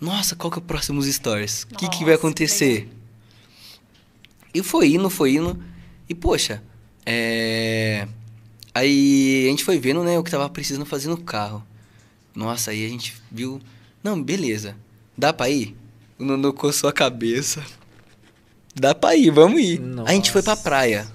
Nossa, 0.00 0.34
qual 0.34 0.50
que 0.50 0.58
é 0.58 0.62
o 0.62 0.64
próximo 0.64 1.02
stories? 1.02 1.64
O 1.64 1.76
que, 1.76 1.88
que 1.88 1.98
vai 1.98 1.98
Nossa, 1.98 2.04
que 2.04 2.12
acontecer? 2.12 2.88
E 4.54 4.62
foi 4.62 4.94
indo, 4.94 5.10
foi 5.10 5.34
indo. 5.34 5.62
E, 6.08 6.14
poxa, 6.14 6.62
é... 7.04 8.08
Aí 8.74 9.44
a 9.46 9.50
gente 9.50 9.64
foi 9.64 9.78
vendo, 9.78 10.02
né, 10.02 10.18
o 10.18 10.22
que 10.22 10.30
tava 10.30 10.48
precisando 10.48 10.86
fazer 10.86 11.08
no 11.08 11.18
carro. 11.18 11.62
Nossa, 12.34 12.70
aí 12.70 12.84
a 12.84 12.88
gente 12.88 13.14
viu... 13.30 13.60
Não, 14.02 14.20
beleza. 14.20 14.74
dá 15.16 15.32
pra 15.32 15.50
ir? 15.50 15.76
O 16.20 16.24
Nonô 16.24 16.52
coçou 16.52 16.88
a 16.88 16.92
cabeça. 16.92 17.62
Dá 18.74 18.94
pra 18.94 19.16
ir, 19.16 19.30
vamos 19.30 19.60
ir. 19.60 19.80
A 20.06 20.12
gente 20.12 20.30
foi 20.30 20.42
pra 20.42 20.52
Nossa. 20.52 20.62
praia. 20.62 21.06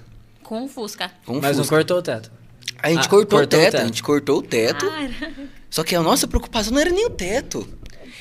Com 0.42 0.64
o 0.64 0.68
Fusca. 0.68 1.10
Com 1.24 1.34
Mas 1.40 1.56
não 1.56 1.64
Fusca. 1.64 1.76
cortou 1.76 1.98
o 1.98 2.02
teto. 2.02 2.30
A 2.82 2.90
gente 2.90 3.06
Ah, 3.06 3.08
cortou, 3.08 3.38
o 3.38 3.42
cortou 3.42 3.58
o 3.58 3.62
teto, 3.62 3.72
teto. 3.72 3.82
a 3.82 3.86
gente 3.86 4.02
cortou 4.02 4.38
o 4.38 4.42
teto. 4.42 4.86
Cara, 4.86 5.10
Só 5.70 5.82
que 5.82 5.94
a 5.94 6.02
nossa 6.02 6.26
preocupação 6.28 6.72
não 6.74 6.80
era 6.80 6.90
nem 6.90 7.06
o 7.06 7.10
teto. 7.10 7.66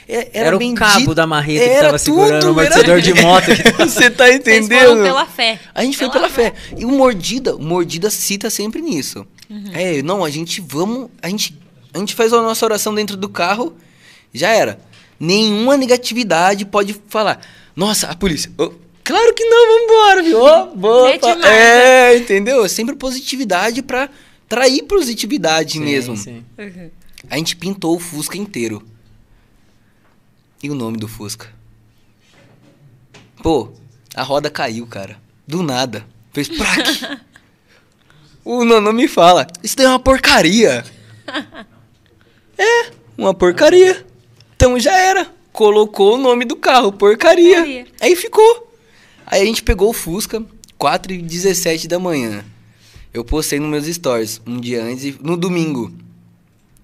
É- 0.07 0.29
Era 0.33 0.55
o 0.55 0.59
bem 0.59 0.75
cabo 0.75 1.15
da 1.15 1.25
marreta 1.25 1.63
que 1.65 1.69
Era 1.71 1.85
tava 1.87 1.97
segurando 1.97 2.41
tudo, 2.41 2.47
o 2.55 2.59
amortecedor 2.59 3.01
de 3.01 3.13
moto. 3.21 3.45
Você 3.79 4.09
tá 4.11 4.25
vocês 4.25 4.35
entendendo? 4.37 4.87
foram 4.89 5.03
pela 5.03 5.25
fé. 5.25 5.59
A 5.73 5.83
gente 5.83 5.97
foi 5.97 6.09
pela 6.11 6.29
fé. 6.29 6.53
E 6.77 6.85
o 6.85 6.89
Mordida, 6.91 7.55
o 7.55 7.61
Mordida 7.61 8.09
cita 8.11 8.49
sempre 8.49 8.81
nisso. 8.81 9.25
É, 9.73 10.01
não, 10.03 10.23
a 10.23 10.29
gente 10.29 10.61
vamos, 10.61 11.09
a 11.21 11.27
gente, 11.29 11.57
a 11.93 11.97
gente 11.97 12.13
faz 12.15 12.31
a 12.33 12.41
nossa 12.41 12.63
oração 12.65 12.93
dentro 12.93 13.17
do 13.17 13.27
carro, 13.29 13.75
já 14.33 14.49
era. 14.49 14.79
Nenhuma 15.19 15.77
negatividade 15.77 16.65
pode 16.65 16.99
falar. 17.07 17.41
Nossa, 17.75 18.07
a 18.07 18.15
polícia. 18.15 18.51
ô, 18.57 18.71
claro 19.03 19.33
que 19.33 19.45
não, 19.45 19.79
vambora, 19.87 20.23
viu? 20.23 20.41
Ô, 20.41 20.65
boa, 20.75 21.09
marcha. 21.21 21.47
é, 21.47 22.17
entendeu? 22.17 22.65
É 22.65 22.67
Sempre 22.67 22.95
positividade 22.95 23.81
pra 23.81 24.09
trair 24.47 24.83
positividade 24.83 25.73
Sim, 25.73 25.79
mesmo. 25.81 26.15
sim. 26.17 26.43
Uhum. 26.57 26.89
A 27.29 27.37
gente 27.37 27.55
pintou 27.55 27.95
o 27.95 27.99
Fusca 27.99 28.37
inteiro. 28.37 28.83
E 30.61 30.69
o 30.69 30.75
nome 30.75 30.97
do 30.97 31.07
Fusca? 31.07 31.47
Pô, 33.41 33.69
a 34.15 34.23
roda 34.23 34.49
caiu, 34.49 34.85
cara. 34.87 35.17
Do 35.47 35.61
nada. 35.61 36.05
Fez 36.33 36.47
praque. 36.49 37.19
o 38.43 38.63
Nono 38.65 38.91
me 38.91 39.07
fala, 39.07 39.47
isso 39.63 39.75
daí 39.77 39.85
é 39.85 39.89
uma 39.89 39.99
porcaria. 39.99 40.83
é, 42.57 42.91
uma 43.17 43.33
porcaria. 43.33 44.05
Então 44.55 44.79
já 44.79 44.97
era. 44.97 45.27
Colocou 45.51 46.15
o 46.15 46.17
nome 46.17 46.43
do 46.43 46.55
carro, 46.55 46.91
porcaria. 46.91 47.55
Porcaria. 47.57 47.87
Aí 48.01 48.15
ficou. 48.15 48.73
Aí 49.25 49.41
a 49.41 49.45
gente 49.45 49.63
pegou 49.63 49.89
o 49.89 49.93
Fusca, 49.93 50.43
4 50.77 51.13
e 51.13 51.17
17 51.21 51.87
da 51.87 51.97
manhã. 51.97 52.43
Eu 53.13 53.23
postei 53.23 53.59
nos 53.59 53.69
meus 53.69 53.85
stories 53.95 54.41
um 54.45 54.59
dia 54.59 54.83
antes, 54.83 55.17
no 55.19 55.37
domingo. 55.37 55.93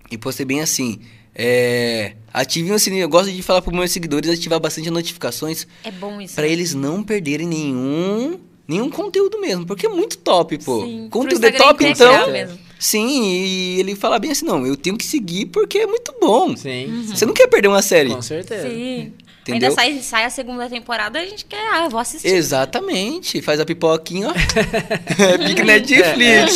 E 0.10 0.18
postei 0.18 0.46
bem 0.46 0.62
assim. 0.62 1.00
É, 1.36 2.14
ativem 2.34 2.72
o 2.72 2.80
sininho. 2.80 3.04
Eu 3.04 3.10
gosto 3.10 3.32
de 3.32 3.42
falar 3.42 3.62
para 3.62 3.74
meus 3.74 3.92
seguidores 3.92 4.30
ativar 4.30 4.60
bastante 4.60 4.88
as 4.88 4.94
notificações 4.94 5.68
É 5.84 5.92
bom 5.92 6.22
isso. 6.22 6.36
para 6.36 6.48
eles 6.48 6.74
não 6.74 7.04
perderem 7.04 7.48
nenhum 7.48 8.40
nenhum 8.68 8.90
conteúdo 8.90 9.40
mesmo, 9.42 9.66
porque 9.66 9.86
é 9.86 9.90
muito 9.90 10.18
top, 10.20 10.58
pô. 10.60 10.82
Sim, 10.86 11.10
conteúdo 11.10 11.44
é 11.46 11.52
top 11.52 11.86
então. 11.86 12.32
mesmo. 12.32 12.58
Sim, 12.84 13.24
e 13.24 13.80
ele 13.80 13.96
fala 13.96 14.18
bem 14.18 14.32
assim, 14.32 14.44
não, 14.44 14.66
eu 14.66 14.76
tenho 14.76 14.98
que 14.98 15.06
seguir 15.06 15.46
porque 15.46 15.78
é 15.78 15.86
muito 15.86 16.16
bom. 16.20 16.58
Sim, 16.58 17.06
Você 17.08 17.28
não 17.28 17.34
quer 17.34 17.46
perder 17.48 17.68
uma 17.68 17.82
série. 17.84 18.10
com 18.10 18.22
certeza. 18.24 18.68
Sim. 18.68 19.14
Entendeu? 19.44 19.70
Ainda 19.70 19.72
sai, 19.72 20.00
sai 20.02 20.26
a 20.26 20.30
segunda 20.32 20.68
temporada, 20.68 21.20
a 21.20 21.26
gente 21.26 21.46
quer, 21.46 21.62
ah, 21.74 21.84
eu 21.86 21.90
vou 21.92 22.00
assistir. 22.00 22.28
Exatamente, 22.28 23.40
faz 23.42 23.60
a 23.60 23.66
pipoquinha, 23.66 24.30
ó. 24.30 24.34
É 25.22 25.38
Pique 25.38 25.64
Netflix. 25.64 26.56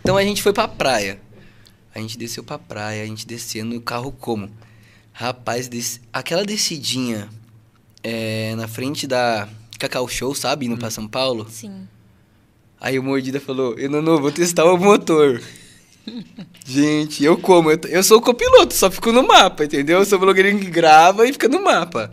Então 0.00 0.16
a 0.16 0.22
gente 0.22 0.42
foi 0.42 0.52
pra 0.54 0.66
praia. 0.68 1.18
A 1.94 1.98
gente 2.00 2.16
desceu 2.16 2.42
pra 2.42 2.58
praia, 2.58 3.02
a 3.02 3.06
gente 3.06 3.26
descendo 3.26 3.74
no 3.74 3.80
carro 3.80 4.12
como? 4.12 4.50
Rapaz, 5.12 5.68
des- 5.68 6.00
aquela 6.12 6.44
descidinha 6.44 7.28
é, 8.02 8.54
na 8.56 8.68
frente 8.68 9.06
da 9.06 9.48
Cacau 9.78 10.06
Show, 10.08 10.34
sabe? 10.34 10.66
Indo 10.66 10.76
pra 10.78 10.90
São 10.90 11.06
Paulo. 11.08 11.46
Sim. 11.50 11.86
Aí 12.86 13.00
o 13.00 13.02
Mordida 13.02 13.40
falou, 13.40 13.74
eu 13.76 13.90
não, 13.90 14.20
vou 14.20 14.30
testar 14.30 14.64
o 14.64 14.78
motor. 14.78 15.42
Gente, 16.64 17.24
eu 17.24 17.36
como? 17.36 17.68
Eu, 17.68 17.80
eu 17.88 18.00
sou 18.00 18.18
o 18.18 18.22
copiloto, 18.22 18.74
só 18.74 18.88
fico 18.88 19.10
no 19.10 19.26
mapa, 19.26 19.64
entendeu? 19.64 19.98
Eu 19.98 20.04
sou 20.04 20.18
o 20.18 20.20
blogueirinho 20.20 20.60
que 20.60 20.70
grava 20.70 21.26
e 21.26 21.32
fica 21.32 21.48
no 21.48 21.64
mapa. 21.64 22.12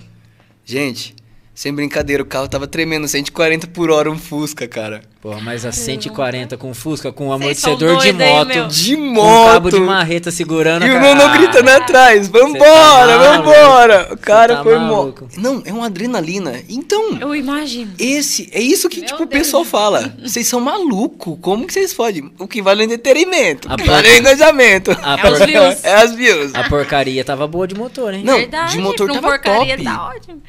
Gente, 0.65 1.15
sem 1.55 1.73
brincadeira, 1.73 2.23
o 2.23 2.25
carro 2.25 2.47
tava 2.47 2.65
tremendo, 2.67 3.07
140 3.07 3.67
por 3.67 3.91
hora, 3.91 4.09
um 4.09 4.17
Fusca, 4.17 4.67
cara. 4.67 5.01
Porra, 5.21 5.39
mas 5.39 5.65
a 5.65 5.71
140 5.71 6.57
com 6.57 6.73
Fusca, 6.73 7.09
com 7.13 7.27
um 7.27 7.31
amortecedor 7.31 7.97
de 8.01 8.11
moto, 8.11 8.47
meu? 8.47 8.67
De 8.67 8.95
com 8.97 9.01
um 9.01 9.13
moto. 9.13 9.51
cabo 9.53 9.69
de 9.71 9.79
marreta 9.79 10.31
segurando 10.31 10.85
E 10.85 10.89
o 10.91 10.99
cara. 10.99 11.37
gritando 11.37 11.69
atrás, 11.69 12.27
vambora, 12.27 12.59
tá 13.07 13.17
maluco. 13.19 13.49
vambora. 13.49 14.09
O 14.13 14.17
cara 14.17 14.55
tá 14.57 14.63
foi 14.63 14.75
maluco. 14.77 15.21
morto. 15.21 15.39
Não, 15.39 15.61
é 15.63 15.71
uma 15.71 15.85
adrenalina. 15.85 16.61
Então, 16.67 17.17
Eu 17.21 17.33
imagino. 17.33 17.93
esse, 17.97 18.49
é 18.51 18.59
isso 18.59 18.89
que, 18.89 18.97
Meu 18.99 19.07
tipo, 19.07 19.23
o 19.23 19.27
pessoal 19.27 19.63
fala. 19.63 20.13
Vocês 20.21 20.45
são 20.47 20.59
malucos, 20.59 21.37
como 21.41 21.65
que 21.65 21.71
vocês 21.73 21.93
podem? 21.93 22.29
O 22.37 22.47
que 22.47 22.61
vale 22.61 22.81
é 22.83 22.85
o 22.85 22.91
entretenimento, 22.91 23.69
A 23.71 23.75
o 23.75 23.77
que 23.77 23.83
vale 23.87 24.07
é 24.09 24.17
engajamento. 24.17 24.91
A, 25.01 25.17
É 25.25 25.31
os 25.31 25.39
views. 25.45 25.83
É 25.85 25.93
as 25.95 26.13
views. 26.15 26.53
a 26.55 26.67
porcaria 26.67 27.23
tava 27.23 27.47
boa 27.47 27.65
de 27.65 27.75
motor, 27.75 28.13
hein? 28.13 28.23
Não, 28.25 28.37
Verdade, 28.39 28.71
de 28.73 28.77
motor 28.79 29.07
tava 29.07 29.21
porcaria 29.21 29.77
top. 29.77 29.83
tá 29.85 30.07
ótimo. 30.09 30.41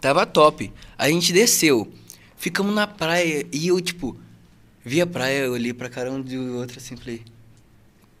Tava 0.00 0.24
top. 0.26 0.72
A 0.96 1.08
gente 1.08 1.32
desceu. 1.32 1.92
Ficamos 2.36 2.74
na 2.74 2.86
praia 2.86 3.46
e 3.52 3.68
eu, 3.68 3.80
tipo, 3.80 4.18
vi 4.84 5.00
a 5.00 5.06
praia, 5.06 5.44
eu 5.44 5.52
olhei 5.52 5.74
pra 5.74 5.88
cara 5.90 6.10
um 6.10 6.20
do 6.22 6.56
outro 6.58 6.78
assim, 6.78 6.96
falei. 6.96 7.22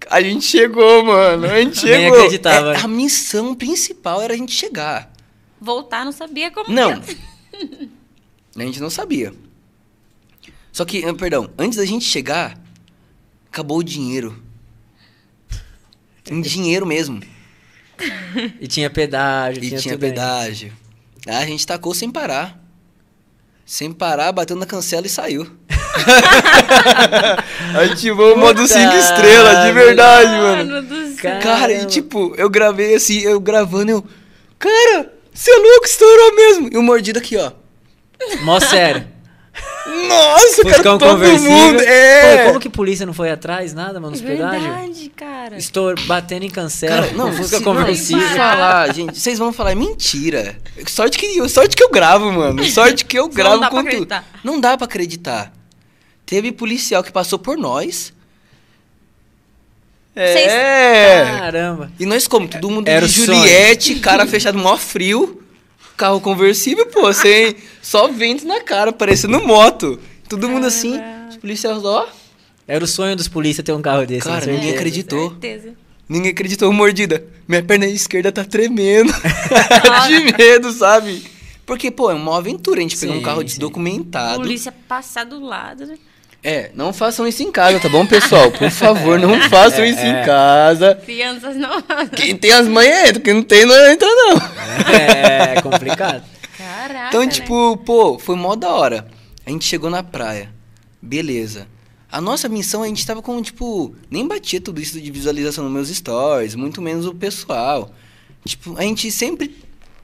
A 0.08 0.20
gente 0.22 0.44
chegou, 0.44 1.04
mano. 1.04 1.46
A 1.46 1.60
gente 1.62 1.82
Nem 1.86 2.00
chegou. 2.02 2.18
acreditava, 2.18 2.74
É, 2.74 2.80
a 2.80 2.88
missão 2.88 3.54
principal 3.54 4.20
era 4.20 4.34
a 4.34 4.36
gente 4.36 4.52
chegar. 4.52 5.10
Voltar 5.60 6.04
não 6.04 6.12
sabia 6.12 6.50
como 6.50 6.72
Não. 6.72 7.02
A 8.56 8.62
gente 8.62 8.80
não 8.80 8.90
sabia. 8.90 9.32
Só 10.72 10.84
que, 10.84 11.04
ah, 11.04 11.14
perdão, 11.14 11.48
antes 11.56 11.78
da 11.78 11.84
gente 11.86 12.04
chegar, 12.04 12.58
acabou 13.46 13.78
o 13.78 13.82
dinheiro. 13.82 14.42
Em 16.28 16.40
dinheiro 16.40 16.84
mesmo. 16.84 17.22
E 18.60 18.66
tinha 18.66 18.90
pedágio, 18.90 19.62
E 19.62 19.68
tinha, 19.68 19.80
tinha 19.80 19.94
aí. 19.94 20.00
Ah, 21.26 21.38
a 21.38 21.46
gente 21.46 21.66
tacou 21.66 21.94
sem 21.94 22.10
parar. 22.10 22.58
Sem 23.64 23.92
parar, 23.92 24.32
bateu 24.32 24.56
na 24.56 24.66
cancela 24.66 25.06
e 25.06 25.10
saiu. 25.10 25.46
Ativou 27.92 28.34
o 28.34 28.38
modo 28.38 28.62
Puta 28.62 28.74
5 28.74 28.94
estrelas, 28.94 29.66
de 29.66 29.72
verdade, 29.72 30.30
mano. 30.30 30.72
Mano 30.72 30.82
do 30.82 31.16
céu. 31.16 31.40
Cara. 31.40 31.72
E 31.72 31.86
tipo, 31.86 32.34
eu 32.36 32.50
gravei 32.50 32.94
assim, 32.94 33.20
eu 33.20 33.38
gravando, 33.38 33.90
eu. 33.90 34.04
Cara, 34.58 35.12
você 35.32 35.50
é 35.50 35.56
louco, 35.56 35.86
estourou 35.86 36.34
mesmo. 36.34 36.68
E 36.72 36.76
o 36.76 36.82
mordido 36.82 37.18
aqui, 37.18 37.36
ó. 37.36 37.52
Mó 38.42 38.58
sério. 38.60 39.06
Nossa, 39.86 40.62
cara, 40.62 40.74
Fuscão 40.74 40.98
todo 40.98 41.10
conversível. 41.12 41.50
mundo. 41.50 41.80
É. 41.82 42.38
Pô, 42.42 42.48
como 42.48 42.60
que 42.60 42.68
a 42.68 42.70
polícia 42.70 43.06
não 43.06 43.12
foi 43.14 43.30
atrás, 43.30 43.72
nada, 43.74 43.94
mano, 44.00 44.10
nos 44.12 44.20
pedágios? 44.20 44.62
Verdade, 44.62 45.12
cara. 45.16 45.56
Estou 45.56 45.94
batendo 46.06 46.44
em 46.44 46.50
cancela. 46.50 47.02
Cara, 47.02 47.12
não, 47.14 47.32
Fusca 47.32 47.58
se, 47.58 47.64
conversível. 47.64 48.22
não, 48.28 48.36
falar, 48.36 48.94
gente, 48.94 49.18
vocês 49.18 49.38
vão 49.38 49.52
falar, 49.52 49.72
é 49.72 49.74
mentira. 49.74 50.56
Sorte 50.86 51.18
que, 51.18 51.48
sorte 51.48 51.74
que 51.76 51.82
eu 51.82 51.90
gravo, 51.90 52.30
mano. 52.32 52.62
Sorte 52.64 53.04
que 53.04 53.18
eu 53.18 53.28
gravo 53.32 53.54
não 53.54 53.60
dá 53.60 53.68
pra 53.70 53.78
conteúdo. 53.82 54.12
acreditar. 54.12 54.40
Não 54.44 54.60
dá 54.60 54.76
pra 54.76 54.84
acreditar. 54.84 55.52
Teve 56.26 56.52
policial 56.52 57.02
que 57.02 57.10
passou 57.10 57.38
por 57.38 57.56
nós. 57.56 58.12
Vocês- 60.14 60.46
É. 60.52 61.36
Caramba. 61.38 61.90
E 61.98 62.04
nós 62.04 62.26
como? 62.28 62.46
Todo 62.48 62.68
mundo 62.70 62.86
Era 62.88 63.06
de 63.06 63.20
o 63.20 63.24
sonho. 63.24 63.38
Juliette, 63.38 63.94
cara 63.96 64.26
fechado, 64.26 64.58
mó 64.58 64.76
frio. 64.76 65.39
Carro 66.00 66.18
conversível, 66.18 66.86
pô, 66.86 67.12
sem... 67.12 67.54
Só 67.82 68.08
vento 68.08 68.46
na 68.46 68.60
cara, 68.62 68.90
parecendo 68.90 69.38
moto. 69.46 70.00
Todo 70.26 70.48
mundo 70.48 70.66
assim, 70.66 70.98
os 71.28 71.36
policiais, 71.36 71.84
ó. 71.84 72.08
Era 72.66 72.82
o 72.82 72.86
sonho 72.86 73.14
dos 73.14 73.28
polícias 73.28 73.62
ter 73.62 73.72
um 73.72 73.82
carro 73.82 74.06
desse. 74.06 74.26
Cara, 74.26 74.46
ninguém 74.46 74.60
certeza. 74.60 74.76
acreditou. 74.76 75.30
Certeza. 75.30 75.74
Ninguém 76.08 76.30
acreditou, 76.30 76.72
mordida. 76.72 77.22
Minha 77.46 77.62
perna 77.62 77.86
esquerda 77.86 78.32
tá 78.32 78.44
tremendo. 78.44 79.12
de 80.08 80.32
medo, 80.38 80.72
sabe? 80.72 81.22
Porque, 81.66 81.90
pô, 81.90 82.10
é 82.10 82.14
uma 82.14 82.38
aventura 82.38 82.78
a 82.78 82.82
gente 82.82 82.96
pegar 82.96 83.12
um 83.12 83.22
carro 83.22 83.40
sim. 83.40 83.46
desdocumentado. 83.46 84.40
Polícia 84.40 84.72
passar 84.72 85.24
do 85.24 85.38
lado, 85.38 85.84
né? 85.84 85.98
É, 86.42 86.70
não 86.74 86.92
façam 86.92 87.26
isso 87.26 87.42
em 87.42 87.52
casa, 87.52 87.78
tá 87.78 87.88
bom, 87.88 88.06
pessoal? 88.06 88.50
Por 88.50 88.70
favor, 88.70 89.18
não 89.18 89.40
façam 89.50 89.84
isso 89.84 90.00
em 90.00 90.24
casa. 90.24 90.94
Crianças 90.94 91.54
não. 91.56 91.82
Quem 92.16 92.34
tem 92.36 92.50
as 92.52 92.66
manhas 92.66 93.10
entra, 93.10 93.20
quem 93.20 93.34
não 93.34 93.42
tem 93.42 93.66
não 93.66 93.90
entra, 93.90 94.08
não. 94.08 94.36
É 94.94 95.60
complicado. 95.60 96.24
Caraca. 96.56 97.08
Então, 97.08 97.20
né? 97.20 97.28
tipo, 97.28 97.76
pô, 97.78 98.18
foi 98.18 98.36
mó 98.36 98.54
da 98.54 98.70
hora. 98.70 99.06
A 99.44 99.50
gente 99.50 99.66
chegou 99.66 99.90
na 99.90 100.02
praia. 100.02 100.50
Beleza. 101.00 101.66
A 102.10 102.20
nossa 102.20 102.48
missão, 102.48 102.82
a 102.82 102.86
gente 102.86 103.06
tava 103.06 103.22
com, 103.22 103.40
tipo, 103.42 103.94
nem 104.10 104.26
batia 104.26 104.60
tudo 104.60 104.80
isso 104.80 105.00
de 105.00 105.10
visualização 105.10 105.64
nos 105.64 105.72
meus 105.72 105.88
stories, 105.88 106.54
muito 106.54 106.80
menos 106.82 107.06
o 107.06 107.14
pessoal. 107.14 107.90
Tipo, 108.44 108.76
a 108.78 108.82
gente 108.82 109.10
sempre 109.10 109.56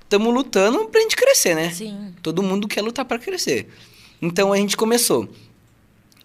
estamos 0.02 0.32
lutando 0.32 0.84
pra 0.86 1.00
gente 1.00 1.16
crescer, 1.16 1.54
né? 1.54 1.70
Sim. 1.70 2.14
Todo 2.22 2.42
mundo 2.42 2.68
quer 2.68 2.82
lutar 2.82 3.04
pra 3.04 3.18
crescer. 3.18 3.68
Então 4.20 4.52
a 4.52 4.56
gente 4.56 4.76
começou. 4.76 5.28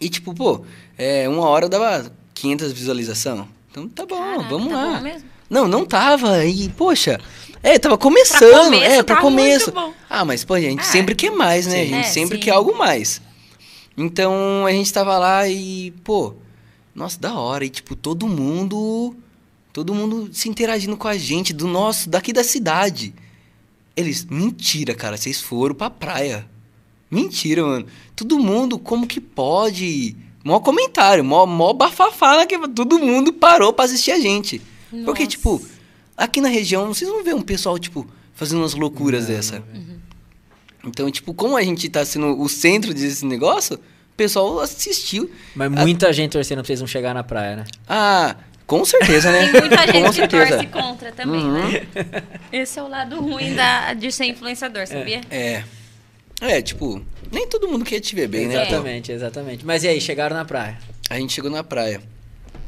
E 0.02 0.10
tipo, 0.10 0.34
pô, 0.34 0.66
é, 0.98 1.30
uma 1.30 1.48
hora 1.48 1.70
dava 1.70 2.12
500 2.34 2.72
visualização. 2.74 3.48
Então 3.70 3.88
tá 3.88 4.06
bom, 4.06 4.18
Caraca, 4.18 4.50
vamos 4.50 4.70
tá 4.70 4.76
lá. 4.76 4.96
bom 4.98 5.02
mesmo? 5.02 5.30
Não, 5.50 5.68
não 5.68 5.86
tava. 5.86 6.44
E, 6.46 6.68
poxa, 6.70 7.20
é, 7.62 7.78
tava 7.78 7.98
começando. 7.98 8.66
começo, 8.66 8.84
é, 8.84 9.04
pra 9.04 9.16
tá 9.16 9.22
começo. 9.22 9.74
Ah, 10.10 10.26
mas, 10.26 10.44
pô, 10.44 10.56
a 10.56 10.60
gente 10.62 10.80
É. 10.82 10.84
sempre 10.84 11.14
quer 11.14 11.30
mais, 11.32 11.68
né? 11.68 11.74
Sim. 11.74 11.82
A 11.82 11.86
gente 11.86 12.08
É, 12.08 12.12
sempre 12.12 12.38
sim. 12.38 12.44
quer 12.46 12.52
algo 12.52 12.76
mais. 12.78 13.22
Então 13.98 14.66
a 14.66 14.72
gente 14.72 14.92
tava 14.92 15.18
lá 15.18 15.48
e, 15.48 15.92
pô, 16.04 16.34
nossa, 16.96 17.20
da 17.20 17.34
hora. 17.36 17.64
E, 17.64 17.70
tipo, 17.70 17.96
todo 17.96 18.28
mundo. 18.28 19.16
Todo 19.74 19.94
mundo 19.94 20.30
se 20.34 20.50
interagindo 20.50 20.98
com 20.98 21.08
a 21.08 21.18
gente, 21.18 21.54
do 21.54 21.66
nosso, 21.66 22.10
daqui 22.10 22.34
da 22.34 22.44
cidade. 22.44 23.14
Eles, 23.96 24.26
mentira, 24.26 24.94
cara, 24.94 25.16
vocês 25.16 25.40
foram 25.40 25.74
pra 25.76 25.90
praia. 25.90 26.46
Mentira, 27.12 27.62
mano. 27.64 27.86
Todo 28.16 28.40
mundo, 28.40 28.80
como 28.80 29.06
que 29.06 29.20
pode? 29.20 30.16
Mó 30.44 30.60
comentário, 30.62 31.24
mó, 31.24 31.46
mó 31.46 31.74
bafafá, 31.74 32.38
né, 32.38 32.46
que 32.46 32.58
todo 32.70 32.98
mundo 32.98 33.32
parou 33.34 33.74
pra 33.74 33.86
assistir 33.86 34.12
a 34.12 34.20
gente. 34.20 34.60
Porque, 35.06 35.24
Nossa. 35.24 35.28
tipo, 35.28 35.62
aqui 36.18 36.40
na 36.42 36.50
região, 36.50 36.88
vocês 36.88 37.10
não 37.10 37.24
vê 37.24 37.34
um 37.34 37.42
pessoal, 37.42 37.78
tipo, 37.78 38.08
fazendo 38.34 38.60
umas 38.60 38.74
loucuras 38.74 39.28
dessa. 39.28 39.62
Então, 40.84 41.12
tipo, 41.12 41.34
como 41.34 41.56
a 41.58 41.62
gente 41.62 41.88
tá 41.90 42.04
sendo 42.04 42.40
o 42.42 42.50
centro 42.50 42.94
desse 42.94 43.24
negócio, 43.26 43.76
o 43.76 44.16
pessoal 44.18 44.60
assistiu. 44.60 45.30
Mas 45.56 45.70
muita 45.70 46.12
gente 46.12 46.32
torcendo 46.32 46.58
pra 46.60 46.66
vocês 46.68 46.80
não 46.80 46.88
chegar 46.88 47.14
na 47.14 47.24
praia, 47.24 47.58
né? 47.58 47.64
Ah, 47.88 48.36
com 48.66 48.84
certeza, 48.84 49.32
né? 49.32 49.48
Tem 49.52 49.62
muita 49.62 49.78
gente 49.86 50.02
com 50.04 50.10
que 50.10 50.16
certeza. 50.16 50.48
torce 50.56 50.68
contra 50.68 51.12
também, 51.12 51.44
né? 51.52 51.88
Esse 52.52 52.80
é 52.80 52.84
o 52.84 52.88
lado 52.88 53.22
ruim 53.22 53.54
da, 53.54 53.94
de 53.94 54.12
ser 54.12 54.26
influenciador, 54.26 54.88
sabia? 54.88 55.22
É. 55.30 55.38
É, 55.38 55.64
tipo, 56.64 57.02
nem 57.32 57.48
todo 57.48 57.68
mundo 57.68 57.86
quer 57.86 58.00
te 58.00 58.16
ver 58.16 58.28
bem, 58.28 58.48
né? 58.48 58.56
exatamente, 58.64 59.12
exatamente. 59.12 59.66
Mas 59.66 59.84
e 59.84 59.88
aí, 59.88 60.02
chegaram 60.02 60.36
na 60.36 60.44
praia? 60.46 60.78
A 61.10 61.18
gente 61.20 61.34
chegou 61.34 61.52
na 61.52 61.64
praia. 61.64 62.02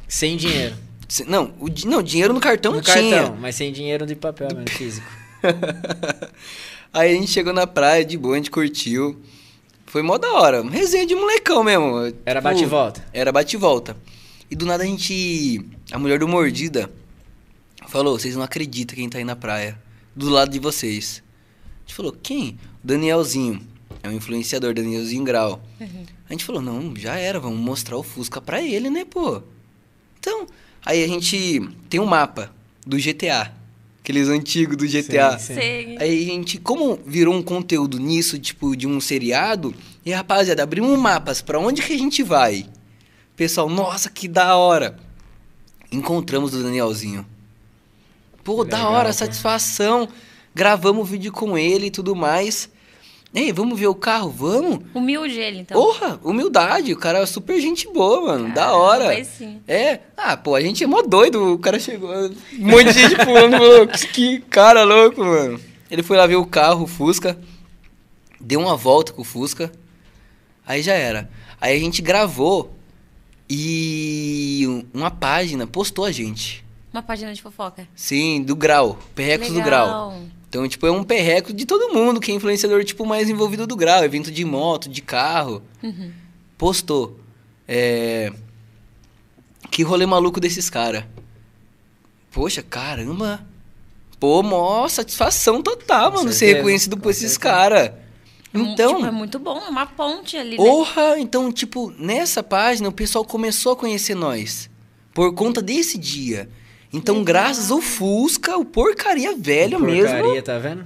Sem 0.08 0.38
dinheiro. 0.38 0.76
Se- 1.08 1.26
Não, 1.26 1.54
o, 1.60 1.70
di- 1.70 1.88
não, 1.88 2.02
dinheiro 2.04 2.34
no 2.34 2.40
cartão 2.40 2.72
no 2.74 2.82
tinha. 2.82 2.96
cartão, 2.96 3.36
mas 3.40 3.56
sem 3.56 3.72
dinheiro 3.74 4.06
de 4.06 4.16
papel 4.16 4.48
mesmo, 4.54 4.70
físico. 4.70 5.08
Aí 6.94 7.12
a 7.12 7.14
gente 7.14 7.32
chegou 7.32 7.54
na 7.54 7.66
praia, 7.66 8.06
de 8.06 8.18
boa, 8.18 8.36
a 8.36 8.38
gente 8.38 8.52
curtiu. 8.52 9.20
Foi 9.88 10.02
mó 10.02 10.18
da 10.18 10.32
hora. 10.34 10.62
Resenha 10.70 11.06
de 11.06 11.16
molecão 11.16 11.64
mesmo. 11.64 12.14
Era 12.26 12.40
Tipo, 12.40 12.44
bate 12.44 12.64
e 12.64 12.66
volta. 12.66 13.06
Era 13.14 13.32
bate 13.32 13.56
e 13.56 13.60
volta. 13.60 13.98
E 14.50 14.56
do 14.56 14.66
nada 14.66 14.84
a 14.84 14.86
gente. 14.86 15.66
A 15.92 15.98
mulher 15.98 16.20
do 16.20 16.28
Mordida 16.28 16.90
falou: 17.88 18.18
vocês 18.18 18.36
não 18.36 18.44
acreditam 18.44 18.96
quem 18.96 19.10
tá 19.10 19.18
aí 19.18 19.24
na 19.24 19.36
praia. 19.36 19.78
Do 20.16 20.30
lado 20.30 20.52
de 20.52 20.60
vocês. 20.60 21.23
Gente 21.94 21.98
falou: 21.98 22.18
quem? 22.24 22.58
O 22.84 22.88
Danielzinho. 22.88 23.62
É 24.02 24.10
um 24.10 24.14
influenciador, 24.14 24.74
Danielzinho 24.74 25.24
Grau. 25.24 25.62
A 26.28 26.34
gente 26.34 26.44
falou: 26.44 26.60
não, 26.60 26.96
já 26.96 27.16
era, 27.16 27.40
vamos 27.40 27.60
mostrar 27.60 27.98
o 27.98 28.04
Fusca 28.04 28.42
pra 28.42 28.62
ele, 28.64 28.90
né, 28.90 29.06
pô? 29.06 29.44
Então, 30.20 30.48
aí 30.84 31.04
a 31.04 31.08
gente 31.08 31.62
tem 31.90 32.00
um 32.00 32.06
mapa 32.06 32.52
do 32.86 32.98
GTA. 32.98 33.54
Aqueles 34.02 34.28
antigos 34.28 34.76
do 34.76 34.88
GTA. 34.88 35.38
Sim, 35.38 35.54
sim. 35.54 35.98
Aí 36.00 36.24
a 36.24 36.26
gente, 36.26 36.58
como 36.58 37.00
virou 37.06 37.36
um 37.36 37.44
conteúdo 37.44 38.00
nisso, 38.00 38.40
tipo, 38.40 38.76
de 38.76 38.88
um 38.88 39.00
seriado, 39.00 39.74
e 40.04 40.12
rapaziada, 40.12 40.64
abrimos 40.64 40.98
mapas 40.98 41.42
pra 41.42 41.60
onde 41.60 41.84
que 41.84 41.94
a 41.94 41.98
gente 41.98 42.24
vai. 42.24 42.66
Pessoal, 43.36 43.70
nossa, 43.70 44.10
que 44.10 44.28
da 44.28 44.58
hora. 44.58 44.98
Encontramos 45.92 46.56
o 46.56 46.64
Danielzinho. 46.64 47.24
Pô, 48.44 48.66
da 48.66 48.78
Legal, 48.78 48.94
hora, 48.94 49.10
pô. 49.10 49.14
satisfação. 49.14 50.10
Gravamos 50.56 51.02
o 51.02 51.06
vídeo 51.06 51.32
com 51.32 51.58
ele 51.58 51.88
e 51.88 51.92
tudo 51.92 52.16
mais. 52.16 52.70
Ei, 53.34 53.52
vamos 53.52 53.80
ver 53.80 53.88
o 53.88 53.96
carro? 53.96 54.30
Vamos? 54.30 54.80
Humilde 54.94 55.40
ele, 55.40 55.62
então. 55.62 55.82
Porra, 55.82 56.20
humildade. 56.24 56.94
O 56.94 56.98
cara 56.98 57.18
é 57.20 57.26
super 57.26 57.60
gente 57.60 57.92
boa, 57.92 58.22
mano. 58.22 58.50
da 58.50 58.62
Caramba, 58.66 58.78
hora. 58.78 59.10
aí 59.10 59.26
sim. 59.26 59.60
É. 59.68 60.02
Ah, 60.16 60.38
pô, 60.38 60.54
a 60.54 60.62
gente 60.62 60.84
é 60.84 60.88
mó 60.88 61.02
doido. 61.02 61.54
O 61.54 61.58
cara 61.58 61.80
chegou. 61.80 62.12
Um 62.14 62.36
monte 62.60 62.94
de 62.94 63.02
gente 63.02 63.16
pulando. 63.16 63.58
Que 64.14 64.40
cara 64.42 64.84
louco, 64.84 65.24
mano. 65.24 65.60
Ele 65.90 66.04
foi 66.04 66.16
lá 66.18 66.28
ver 66.28 66.36
o 66.36 66.46
carro, 66.46 66.84
o 66.84 66.88
Fusca. 66.88 67.40
Deu 68.40 68.60
uma 68.60 68.76
volta 68.78 69.12
com 69.14 69.24
o 69.24 69.26
Fusca. 69.26 69.72
Aí 70.68 70.84
já 70.84 70.94
era. 70.94 71.28
Aí 71.60 71.76
a 71.76 71.80
gente 71.80 72.04
gravou. 72.04 72.72
E 73.50 74.86
uma 74.94 75.10
página 75.12 75.66
postou 75.68 76.06
a 76.06 76.12
gente. 76.12 76.64
Uma 76.92 77.02
página 77.02 77.34
de 77.34 77.42
fofoca. 77.42 77.88
Sim, 77.96 78.44
do 78.44 78.56
Grau. 78.56 78.98
Perrecos 79.16 79.50
do 79.52 79.62
Grau. 79.62 80.14
Então, 80.54 80.68
tipo, 80.68 80.86
é 80.86 80.92
um 80.92 81.04
perreco 81.04 81.52
de 81.52 81.66
todo 81.66 81.92
mundo 81.96 82.20
que 82.20 82.32
é 82.32 82.36
influenciador, 82.36 82.84
tipo, 82.84 83.04
mais 83.08 83.28
envolvido 83.28 83.66
do 83.66 83.76
grau, 83.76 84.04
evento 84.04 84.30
de 84.32 84.46
moto, 84.46 84.88
de 84.88 85.02
carro. 85.02 85.64
Uhum. 85.82 86.12
Postou. 86.60 87.20
É... 87.68 88.32
Que 89.72 89.82
rolê 89.82 90.06
maluco 90.06 90.40
desses 90.40 90.70
caras. 90.70 91.06
Poxa, 92.32 92.62
caramba. 92.62 93.44
Pô, 94.20 94.44
mó 94.44 94.88
satisfação 94.88 95.60
total, 95.64 96.12
mano, 96.12 96.30
ser 96.32 96.36
certeza, 96.38 96.58
reconhecido 96.58 96.96
com 96.98 97.02
por 97.02 97.10
esses 97.10 97.36
caras. 97.36 97.90
Mu- 98.54 98.68
Então, 98.68 98.98
tipo, 98.98 99.08
é 99.08 99.12
muito 99.12 99.40
bom, 99.40 99.58
uma 99.68 99.88
ponte 99.88 100.38
ali, 100.38 100.52
né? 100.52 100.58
Porra, 100.58 101.18
então, 101.18 101.52
tipo, 101.52 101.92
nessa 101.98 102.44
página 102.44 102.88
o 102.88 102.92
pessoal 102.92 103.26
começou 103.26 103.72
a 103.74 103.76
conhecer 103.76 104.14
nós. 104.14 104.70
Por 105.16 105.34
conta 105.34 105.64
desse 105.64 105.98
dia. 105.98 106.48
Então, 106.94 107.16
Legal. 107.16 107.26
graças 107.26 107.72
ao 107.72 107.82
Fusca, 107.82 108.56
o 108.58 108.64
porcaria 108.64 109.36
velho 109.36 109.80
mesmo. 109.80 110.16
Porcaria, 110.16 110.42
tá 110.44 110.60
vendo? 110.60 110.86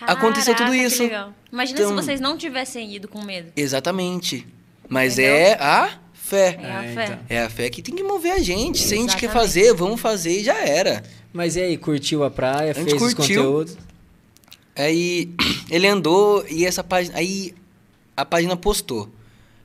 aconteceu 0.00 0.54
tudo 0.54 0.66
Caraca, 0.66 0.78
que 0.78 0.84
isso. 0.86 1.02
legal. 1.02 1.34
Imagina 1.52 1.80
Então- 1.80 1.90
se 1.90 2.04
vocês 2.04 2.20
não 2.20 2.36
tivessem 2.38 2.94
ido 2.94 3.08
com 3.08 3.22
medo. 3.24 3.52
Exatamente. 3.56 4.46
Mas 4.88 5.14
Entendeu? 5.18 5.34
é 5.34 5.52
a 5.54 5.98
fé. 6.12 6.58
É 6.62 6.70
a 6.72 6.84
É, 6.84 6.94
fé. 6.94 7.04
então. 7.04 7.18
É 7.28 7.42
a 7.42 7.50
fé 7.50 7.68
que 7.70 7.82
tem 7.82 7.94
que 7.94 8.02
mover 8.02 8.32
a 8.32 8.38
gente. 8.38 8.78
Se 8.78 8.94
a 8.94 8.96
gente 8.96 9.16
quer 9.16 9.30
fazer, 9.30 9.74
vamos 9.74 10.00
fazer 10.00 10.40
e 10.40 10.44
já 10.44 10.56
era. 10.64 11.02
Mas 11.32 11.56
e 11.56 11.60
aí, 11.60 11.76
curtiu 11.76 12.22
a 12.24 12.30
praia, 12.30 12.72
gente 12.72 12.90
fez 12.90 13.02
os 13.02 13.14
curtiu. 13.14 13.42
conteúdos? 13.42 13.76
Aí 14.76 15.30
ele 15.70 15.86
andou 15.88 16.44
e 16.48 16.64
essa 16.64 16.84
página. 16.84 17.18
Aí 17.18 17.54
a 18.16 18.24
página 18.24 18.56
postou. 18.56 19.10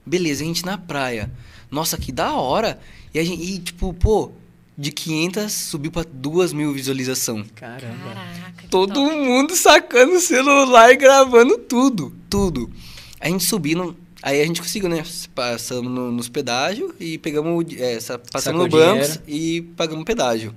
Beleza, 0.05 0.43
a 0.43 0.47
gente 0.47 0.65
na 0.65 0.77
praia. 0.77 1.31
Nossa, 1.71 1.97
que 1.97 2.11
da 2.11 2.33
hora. 2.33 2.79
E, 3.13 3.19
a 3.19 3.23
gente, 3.23 3.41
e 3.43 3.59
tipo, 3.59 3.93
pô, 3.93 4.31
de 4.77 4.91
500 4.91 5.51
subiu 5.51 5.91
pra 5.91 6.03
2 6.11 6.51
mil 6.53 6.73
visualização. 6.73 7.43
Caramba. 7.55 8.13
Caraca. 8.13 8.67
Todo 8.69 8.93
top. 8.93 9.15
mundo 9.15 9.55
sacando 9.55 10.13
o 10.15 10.19
celular 10.19 10.91
e 10.91 10.95
gravando 10.95 11.57
tudo. 11.57 12.13
Tudo. 12.29 12.71
A 13.19 13.27
gente 13.29 13.43
subindo. 13.45 13.95
Aí 14.21 14.41
a 14.41 14.45
gente 14.45 14.61
conseguiu, 14.61 14.89
né? 14.89 15.03
Passamos 15.35 15.91
no- 15.91 16.11
nos 16.11 16.29
pedágios 16.29 16.93
e 16.99 17.17
pegamos. 17.17 17.65
É, 17.77 17.99
sa- 17.99 18.17
passamos 18.17 18.63
Sacou 18.63 18.79
no 18.79 18.85
banco 18.99 19.19
e 19.27 19.61
pagamos 19.75 20.03
pedágio. 20.05 20.53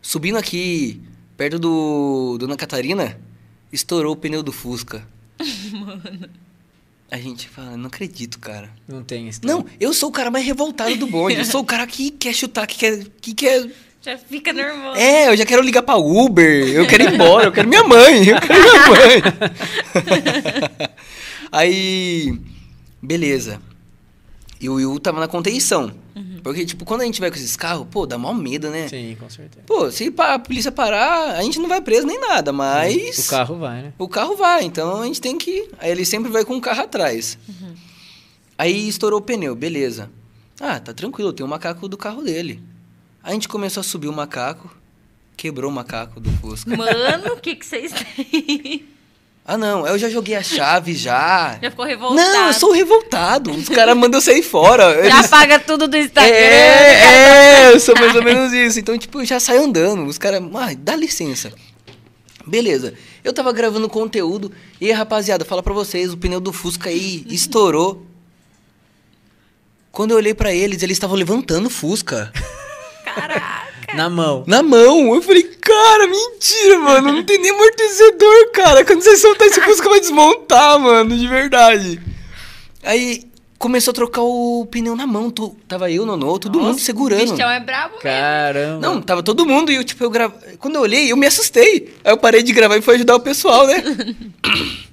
Subindo 0.00 0.36
aqui, 0.38 1.00
perto 1.36 1.58
do 1.58 2.36
Dona 2.38 2.56
Catarina, 2.56 3.18
estourou 3.72 4.12
o 4.12 4.16
pneu 4.16 4.42
do 4.42 4.52
Fusca. 4.52 5.06
Mano. 5.72 6.28
A 7.10 7.16
gente 7.16 7.48
fala, 7.48 7.76
não 7.76 7.86
acredito, 7.86 8.38
cara. 8.38 8.68
Não 8.86 9.02
tem 9.02 9.28
isso. 9.28 9.40
Não, 9.42 9.64
eu 9.80 9.94
sou 9.94 10.10
o 10.10 10.12
cara 10.12 10.30
mais 10.30 10.44
revoltado 10.44 10.94
do 10.96 11.06
bonde. 11.06 11.36
Eu 11.36 11.44
sou 11.44 11.62
o 11.62 11.64
cara 11.64 11.86
que 11.86 12.10
quer 12.10 12.34
chutar, 12.34 12.66
que 12.66 12.76
quer. 12.76 13.04
Que 13.20 13.32
quer 13.32 13.66
Já 14.02 14.18
fica 14.18 14.52
nervoso. 14.52 14.98
é, 14.98 15.28
eu 15.28 15.36
já 15.36 15.46
quero 15.46 15.62
ligar 15.62 15.82
pra 15.82 15.96
Uber, 15.96 16.68
eu 16.68 16.86
quero 16.86 17.04
ir 17.04 17.14
embora, 17.14 17.46
eu 17.46 17.52
quero 17.52 17.66
minha 17.68 17.82
mãe, 17.84 18.28
eu 18.28 18.40
quero 18.40 18.62
minha 18.62 18.88
mãe. 18.88 19.22
Aí, 21.50 22.38
beleza. 23.02 23.58
E 24.60 24.68
o 24.68 24.74
Will 24.74 24.98
tava 24.98 25.20
na 25.20 25.28
contenção. 25.28 25.92
Porque, 26.42 26.64
tipo, 26.64 26.84
quando 26.84 27.02
a 27.02 27.04
gente 27.04 27.20
vai 27.20 27.30
com 27.30 27.36
esses 27.36 27.56
carros, 27.56 27.86
pô, 27.90 28.06
dá 28.06 28.16
mal 28.16 28.34
medo, 28.34 28.70
né? 28.70 28.88
Sim, 28.88 29.16
com 29.18 29.28
certeza. 29.28 29.64
Pô, 29.66 29.90
se 29.90 30.12
a 30.16 30.38
polícia 30.38 30.72
parar, 30.72 31.36
a 31.36 31.42
gente 31.42 31.58
não 31.58 31.68
vai 31.68 31.80
preso 31.80 32.06
nem 32.06 32.18
nada, 32.18 32.52
mas... 32.52 33.26
O 33.26 33.30
carro 33.30 33.56
vai, 33.56 33.82
né? 33.82 33.92
O 33.98 34.08
carro 34.08 34.36
vai, 34.36 34.64
então 34.64 35.02
a 35.02 35.06
gente 35.06 35.20
tem 35.20 35.36
que. 35.36 35.68
Aí 35.78 35.90
ele 35.90 36.04
sempre 36.04 36.30
vai 36.30 36.44
com 36.44 36.56
o 36.56 36.60
carro 36.60 36.82
atrás. 36.82 37.38
Aí 38.56 38.88
estourou 38.88 39.20
o 39.20 39.22
pneu, 39.22 39.54
beleza. 39.54 40.10
Ah, 40.60 40.80
tá 40.80 40.92
tranquilo, 40.92 41.32
tem 41.32 41.44
o 41.44 41.48
macaco 41.48 41.88
do 41.88 41.96
carro 41.96 42.22
dele. 42.22 42.62
A 43.22 43.32
gente 43.32 43.48
começou 43.48 43.80
a 43.80 43.84
subir 43.84 44.08
o 44.08 44.12
macaco, 44.12 44.74
quebrou 45.36 45.70
o 45.70 45.74
macaco 45.74 46.18
do 46.18 46.30
Fusca. 46.38 46.76
Mano, 46.76 47.34
o 47.34 47.36
que, 47.36 47.54
que 47.54 47.66
vocês 47.66 47.92
têm? 47.92 48.88
Ah, 49.50 49.56
não, 49.56 49.86
eu 49.86 49.98
já 49.98 50.10
joguei 50.10 50.34
a 50.36 50.42
chave 50.42 50.94
já. 50.94 51.58
Já 51.62 51.70
ficou 51.70 51.86
revoltado. 51.86 52.20
Não, 52.20 52.48
eu 52.48 52.52
sou 52.52 52.70
revoltado. 52.70 53.50
Os 53.50 53.66
caras 53.66 53.96
mandam 53.96 54.18
eu 54.18 54.22
sair 54.22 54.42
fora. 54.42 54.92
Já 55.02 55.16
Eles- 55.16 55.24
apaga 55.32 55.58
tudo 55.58 55.88
do 55.88 55.96
Instagram. 55.96 56.30
É, 56.34 57.64
é, 57.64 57.72
eu 57.72 57.80
sou 57.80 57.94
mais 57.98 58.14
ou 58.14 58.22
menos 58.22 58.52
isso. 58.52 58.78
Então, 58.78 58.98
tipo, 58.98 59.22
eu 59.22 59.24
já 59.24 59.40
saio 59.40 59.64
andando. 59.64 60.04
Os 60.04 60.18
caras, 60.18 60.42
ah, 60.54 60.68
dá 60.78 60.94
licença. 60.94 61.50
Beleza. 62.46 62.92
Eu 63.24 63.32
tava 63.32 63.50
gravando 63.50 63.88
conteúdo 63.88 64.52
e 64.78 64.92
rapaziada, 64.92 65.46
fala 65.46 65.62
pra 65.62 65.72
vocês, 65.72 66.12
o 66.12 66.16
pneu 66.18 66.40
do 66.40 66.52
Fusca 66.52 66.90
aí 66.90 67.24
estourou. 67.28 68.06
Quando 69.90 70.10
eu 70.10 70.18
olhei 70.18 70.34
pra 70.34 70.52
eles, 70.52 70.82
eles 70.82 70.96
estavam 70.96 71.16
levantando 71.16 71.66
o 71.68 71.70
Fusca. 71.70 72.30
Caraca. 73.02 73.57
Na 73.94 74.08
mão. 74.10 74.44
Na 74.46 74.62
mão. 74.62 75.14
Eu 75.14 75.22
falei, 75.22 75.42
cara, 75.42 76.06
mentira, 76.06 76.78
mano. 76.78 77.12
Não 77.12 77.24
tem 77.24 77.38
nem 77.38 77.50
amortecedor, 77.50 78.50
cara. 78.52 78.84
Quando 78.84 79.02
você 79.02 79.16
soltar 79.16 79.48
esse 79.48 79.60
Fusca, 79.60 79.88
vai 79.88 80.00
desmontar, 80.00 80.78
mano, 80.78 81.16
de 81.16 81.26
verdade. 81.26 82.00
Aí 82.82 83.24
começou 83.58 83.90
a 83.90 83.94
trocar 83.94 84.22
o 84.22 84.66
pneu 84.70 84.94
na 84.94 85.06
mão. 85.06 85.30
Tu- 85.30 85.56
Tava 85.66 85.90
eu, 85.90 86.04
Nonô, 86.06 86.38
todo 86.38 86.60
mundo 86.60 86.76
O 86.76 86.78
segurando. 86.78 87.32
bichão 87.32 87.50
é 87.50 87.58
brabo 87.60 87.94
mesmo. 87.94 88.02
Caramba. 88.02 88.80
Não, 88.86 89.00
tava 89.02 89.22
todo 89.22 89.44
mundo 89.46 89.72
e 89.72 89.76
eu, 89.76 89.84
tipo, 89.84 90.04
eu 90.04 90.10
gravo... 90.10 90.34
Quando 90.58 90.76
eu 90.76 90.82
olhei, 90.82 91.10
eu 91.10 91.16
me 91.16 91.26
assustei. 91.26 91.94
Aí 92.04 92.12
eu 92.12 92.16
parei 92.18 92.42
de 92.42 92.52
gravar 92.52 92.76
e 92.76 92.82
fui 92.82 92.94
ajudar 92.94 93.16
o 93.16 93.20
pessoal, 93.20 93.66
né? 93.66 93.82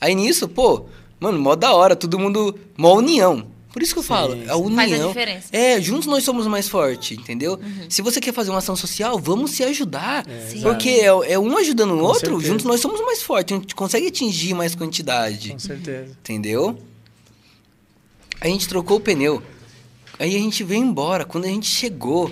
Aí 0.00 0.14
nisso, 0.14 0.48
pô, 0.48 0.86
mano, 1.20 1.38
mó 1.38 1.54
da 1.54 1.72
hora, 1.72 1.94
todo 1.94 2.18
mundo, 2.18 2.58
mó 2.76 2.94
união. 2.96 3.46
Por 3.72 3.82
isso 3.82 3.94
que 3.94 3.98
eu 4.00 4.02
falo, 4.02 4.34
a 4.48 4.56
união. 4.56 4.76
Faz 4.76 4.92
a 4.92 5.06
diferença. 5.08 5.48
É, 5.50 5.80
juntos 5.80 6.06
nós 6.06 6.22
somos 6.22 6.46
mais 6.46 6.68
fortes, 6.68 7.18
entendeu? 7.18 7.58
Se 7.88 8.02
você 8.02 8.20
quer 8.20 8.32
fazer 8.32 8.50
uma 8.50 8.58
ação 8.58 8.76
social, 8.76 9.18
vamos 9.18 9.52
se 9.52 9.64
ajudar. 9.64 10.26
Sim. 10.48 10.60
Porque 10.60 10.90
é, 10.90 11.06
é 11.06 11.38
um 11.38 11.56
ajudando 11.56 11.94
o 11.94 11.98
Com 11.98 12.04
outro, 12.04 12.30
certeza. 12.30 12.46
juntos 12.46 12.66
nós 12.66 12.80
somos 12.80 13.00
mais 13.00 13.22
fortes, 13.22 13.56
a 13.56 13.60
gente 13.60 13.74
consegue 13.74 14.06
atingir 14.08 14.54
mais 14.54 14.74
quantidade. 14.74 15.50
Com 15.50 15.58
certeza. 15.58 16.10
Entendeu? 16.20 16.78
A 18.40 18.46
gente 18.46 18.68
trocou 18.68 18.98
o 18.98 19.00
pneu. 19.00 19.42
Aí 20.18 20.36
a 20.36 20.38
gente 20.38 20.62
veio 20.62 20.82
embora. 20.82 21.24
Quando 21.24 21.44
a 21.44 21.48
gente 21.48 21.66
chegou. 21.66 22.30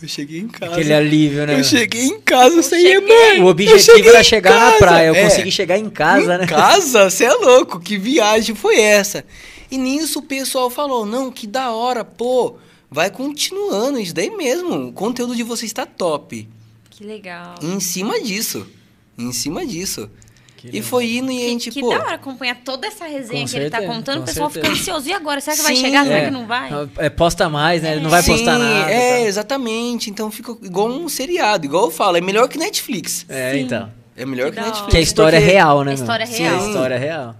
Eu 0.00 0.08
cheguei 0.08 0.40
em 0.40 0.48
casa. 0.48 0.72
Aquele 0.72 0.92
alívio, 0.92 1.46
né? 1.46 1.58
Eu 1.58 1.64
cheguei 1.64 2.04
em 2.06 2.20
casa, 2.20 2.56
eu 2.56 2.62
saí, 2.62 2.82
cheguei. 2.82 3.00
mãe. 3.00 3.42
O 3.42 3.46
objetivo 3.46 4.08
era 4.08 4.20
em 4.20 4.24
chegar 4.24 4.54
na 4.54 4.66
casa." 4.66 4.78
praia. 4.78 5.06
Eu 5.08 5.14
É, 5.14 5.24
consegui 5.24 5.50
chegar 5.50 5.76
em 5.78 5.90
casa, 5.90 6.34
em 6.34 6.38
né? 6.38 6.46
casa? 6.46 7.10
Você 7.10 7.24
é 7.24 7.32
louco? 7.32 7.80
Que 7.80 7.98
viagem 7.98 8.54
foi 8.54 8.78
essa? 8.80 9.24
E 9.70 9.76
nisso 9.76 10.20
o 10.20 10.22
pessoal 10.22 10.70
falou: 10.70 11.04
não, 11.04 11.30
que 11.30 11.46
da 11.46 11.70
hora, 11.72 12.04
pô. 12.04 12.56
Vai 12.90 13.10
continuando, 13.10 13.98
isso 14.00 14.14
daí 14.14 14.30
mesmo. 14.30 14.88
O 14.88 14.92
conteúdo 14.92 15.36
de 15.36 15.42
vocês 15.42 15.70
está 15.70 15.84
top. 15.84 16.48
Que 16.88 17.04
legal. 17.04 17.56
E 17.60 17.66
em 17.66 17.80
cima 17.80 18.18
disso. 18.18 18.66
Em 19.18 19.30
cima 19.32 19.66
disso. 19.66 20.08
Que 20.58 20.76
e 20.76 20.82
foi 20.82 21.16
indo 21.18 21.30
e 21.30 21.36
a 21.36 21.40
Que, 21.40 21.48
gente, 21.50 21.70
que 21.70 21.80
pô. 21.80 21.88
da 21.90 21.98
hora 22.00 22.14
acompanhar 22.16 22.56
toda 22.64 22.86
essa 22.86 23.06
resenha 23.06 23.46
que 23.46 23.54
ele 23.56 23.70
tá 23.70 23.78
certeza, 23.78 23.94
contando, 23.96 24.22
o 24.22 24.24
pessoal 24.24 24.50
certeza. 24.50 24.74
fica 24.74 24.82
ansioso. 24.82 25.08
E 25.08 25.12
agora? 25.12 25.40
Será 25.40 25.56
que 25.56 25.62
vai 25.62 25.76
Sim. 25.76 25.82
chegar? 25.82 26.04
Será 26.04 26.18
É. 26.18 26.24
que 26.24 26.30
não 26.32 26.46
vai? 26.48 26.70
É, 26.98 27.08
posta 27.08 27.48
mais, 27.48 27.80
né? 27.82 27.92
Ele 27.92 28.00
não 28.00 28.10
vai 28.10 28.22
postar 28.24 28.56
Sim, 28.56 28.62
nada. 28.64 28.90
É, 28.90 29.20
tá? 29.22 29.26
exatamente. 29.28 30.10
Então 30.10 30.30
fica 30.32 30.56
igual 30.62 30.88
um 30.88 31.08
seriado. 31.08 31.64
Igual 31.64 31.84
eu 31.84 31.90
falo, 31.92 32.16
é 32.16 32.20
melhor 32.20 32.48
que 32.48 32.58
Netflix. 32.58 33.24
É, 33.28 33.52
Sim. 33.54 33.60
então. 33.60 33.90
É 34.16 34.26
melhor 34.26 34.50
Que 34.50 34.56
que. 34.56 34.62
Netflix. 34.62 34.90
Que 34.90 34.96
a 34.96 35.00
história 35.00 35.36
é 35.36 35.40
real, 35.40 35.84
né? 35.84 35.92
A 35.92 35.94
história 35.94 36.24
é 36.24 36.26
Sim, 36.26 36.42
real. 36.42 36.60
a 36.60 36.66
história 36.66 36.94
é 36.96 36.98
real. 36.98 37.36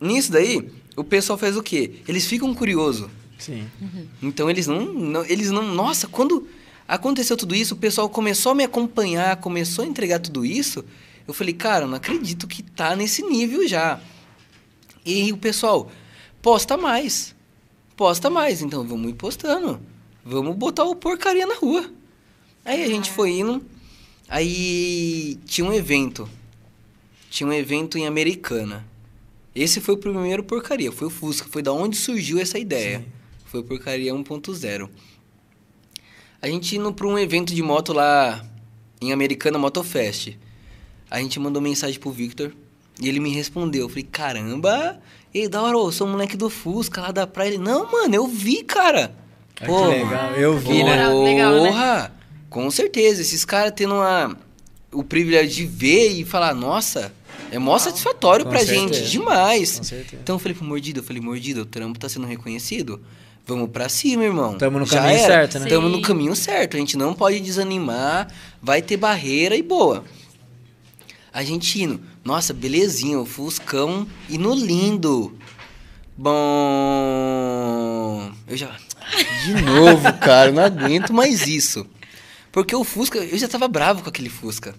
Nisso 0.00 0.30
daí, 0.30 0.68
o 0.96 1.02
pessoal 1.02 1.38
faz 1.38 1.56
o 1.56 1.62
quê? 1.62 1.92
Eles 2.06 2.26
ficam 2.26 2.54
curiosos. 2.54 3.08
Sim. 3.38 3.64
Então 4.22 4.50
eles 4.50 4.66
não, 4.66 4.80
não- 4.84 5.24
Eles 5.24 5.50
não. 5.50 5.62
Nossa, 5.62 6.06
quando 6.06 6.46
aconteceu 6.86 7.36
tudo 7.36 7.54
isso, 7.54 7.74
o 7.74 7.76
pessoal 7.76 8.08
começou 8.08 8.52
a 8.52 8.54
me 8.54 8.64
acompanhar, 8.64 9.36
começou 9.36 9.84
a 9.84 9.88
entregar 9.88 10.18
tudo 10.18 10.44
isso. 10.44 10.84
Eu 11.28 11.34
falei, 11.34 11.52
cara, 11.52 11.86
não 11.86 11.94
acredito 11.94 12.48
que 12.48 12.62
tá 12.62 12.96
nesse 12.96 13.22
nível 13.22 13.68
já. 13.68 14.00
E 15.04 15.30
o 15.30 15.36
pessoal, 15.36 15.90
posta 16.40 16.74
mais. 16.74 17.36
Posta 17.94 18.30
mais. 18.30 18.62
Então 18.62 18.82
vamos 18.82 19.10
ir 19.10 19.14
postando. 19.14 19.78
Vamos 20.24 20.56
botar 20.56 20.84
o 20.84 20.96
porcaria 20.96 21.46
na 21.46 21.54
rua. 21.54 21.92
Aí 22.64 22.82
a 22.82 22.86
gente 22.88 23.10
foi 23.10 23.32
indo. 23.32 23.62
Aí 24.26 25.38
tinha 25.44 25.68
um 25.68 25.72
evento. 25.72 26.26
Tinha 27.28 27.46
um 27.46 27.52
evento 27.52 27.98
em 27.98 28.06
Americana. 28.06 28.88
Esse 29.54 29.82
foi 29.82 29.96
o 29.96 29.98
primeiro 29.98 30.42
porcaria, 30.42 30.90
foi 30.90 31.08
o 31.08 31.10
Fusca, 31.10 31.48
foi 31.50 31.62
da 31.62 31.72
onde 31.72 31.96
surgiu 31.96 32.38
essa 32.38 32.58
ideia. 32.58 33.04
Foi 33.44 33.60
o 33.60 33.64
porcaria 33.64 34.14
1.0. 34.14 34.88
A 36.40 36.46
gente 36.46 36.76
indo 36.76 36.92
para 36.92 37.06
um 37.06 37.18
evento 37.18 37.54
de 37.54 37.62
moto 37.62 37.92
lá 37.92 38.42
em 39.00 39.12
Americana 39.12 39.58
Motofest. 39.58 40.38
A 41.10 41.20
gente 41.20 41.38
mandou 41.40 41.60
mensagem 41.62 41.98
pro 41.98 42.10
Victor 42.10 42.52
e 43.00 43.08
ele 43.08 43.20
me 43.20 43.30
respondeu. 43.30 43.82
Eu 43.82 43.88
falei, 43.88 44.04
caramba, 44.04 44.98
ei, 45.32 45.48
da 45.48 45.62
hora, 45.62 45.76
eu 45.76 45.92
sou 45.92 46.06
um 46.06 46.10
moleque 46.12 46.36
do 46.36 46.50
Fusca 46.50 47.00
lá 47.00 47.10
da 47.10 47.26
praia. 47.26 47.48
Ele, 47.48 47.58
não, 47.58 47.90
mano, 47.90 48.14
eu 48.14 48.26
vi, 48.26 48.62
cara. 48.62 49.14
Ah, 49.60 49.66
que 49.66 49.70
legal. 49.70 50.32
Eu 50.32 50.58
vi, 50.58 50.82
né? 50.84 50.96
né? 50.96 51.10
Porra! 51.70 52.14
Com 52.48 52.70
certeza, 52.70 53.20
esses 53.20 53.44
caras 53.44 53.72
tendo 53.76 53.94
uma, 53.94 54.36
o 54.92 55.02
privilégio 55.04 55.50
de 55.54 55.66
ver 55.66 56.12
e 56.12 56.24
falar, 56.24 56.54
nossa, 56.54 57.12
é 57.50 57.58
mó 57.58 57.78
satisfatório 57.78 58.44
Com 58.44 58.50
pra 58.50 58.60
certeza. 58.60 58.80
gente, 58.80 59.10
demais. 59.10 59.78
Com 59.78 59.84
certeza. 59.84 60.22
Então 60.22 60.36
eu 60.36 60.38
falei 60.38 60.54
pro 60.54 60.64
Mordido, 60.64 61.00
eu 61.00 61.04
falei, 61.04 61.20
Mordido, 61.20 61.62
o 61.62 61.66
trampo 61.66 61.98
tá 61.98 62.08
sendo 62.08 62.26
reconhecido. 62.26 63.00
Vamos 63.46 63.70
pra 63.70 63.88
cima, 63.88 64.24
irmão. 64.24 64.58
Tamo 64.58 64.78
no 64.78 64.84
Já 64.86 65.00
caminho 65.00 65.18
era. 65.18 65.26
certo, 65.26 65.58
né? 65.58 65.66
Tamo 65.70 65.88
Sim. 65.88 65.96
no 65.96 66.02
caminho 66.02 66.36
certo. 66.36 66.76
A 66.76 66.80
gente 66.80 66.96
não 66.98 67.14
pode 67.14 67.40
desanimar, 67.40 68.28
vai 68.62 68.82
ter 68.82 68.98
barreira 68.98 69.56
e 69.56 69.62
boa. 69.62 70.04
A 71.38 71.44
gente 71.44 71.80
indo, 71.80 72.00
nossa, 72.24 72.52
belezinha, 72.52 73.16
o 73.20 73.24
Fuscão 73.24 74.08
indo 74.28 74.52
lindo. 74.52 75.38
Bom. 76.16 76.32
Eu 78.48 78.56
já. 78.56 78.74
De 79.46 79.62
novo, 79.62 80.12
cara, 80.14 80.50
eu 80.50 80.52
não 80.54 80.64
aguento 80.64 81.14
mais 81.14 81.46
isso. 81.46 81.86
Porque 82.50 82.74
o 82.74 82.82
Fusca, 82.82 83.18
eu 83.20 83.38
já 83.38 83.46
tava 83.46 83.68
bravo 83.68 84.02
com 84.02 84.08
aquele 84.08 84.28
Fusca. 84.28 84.74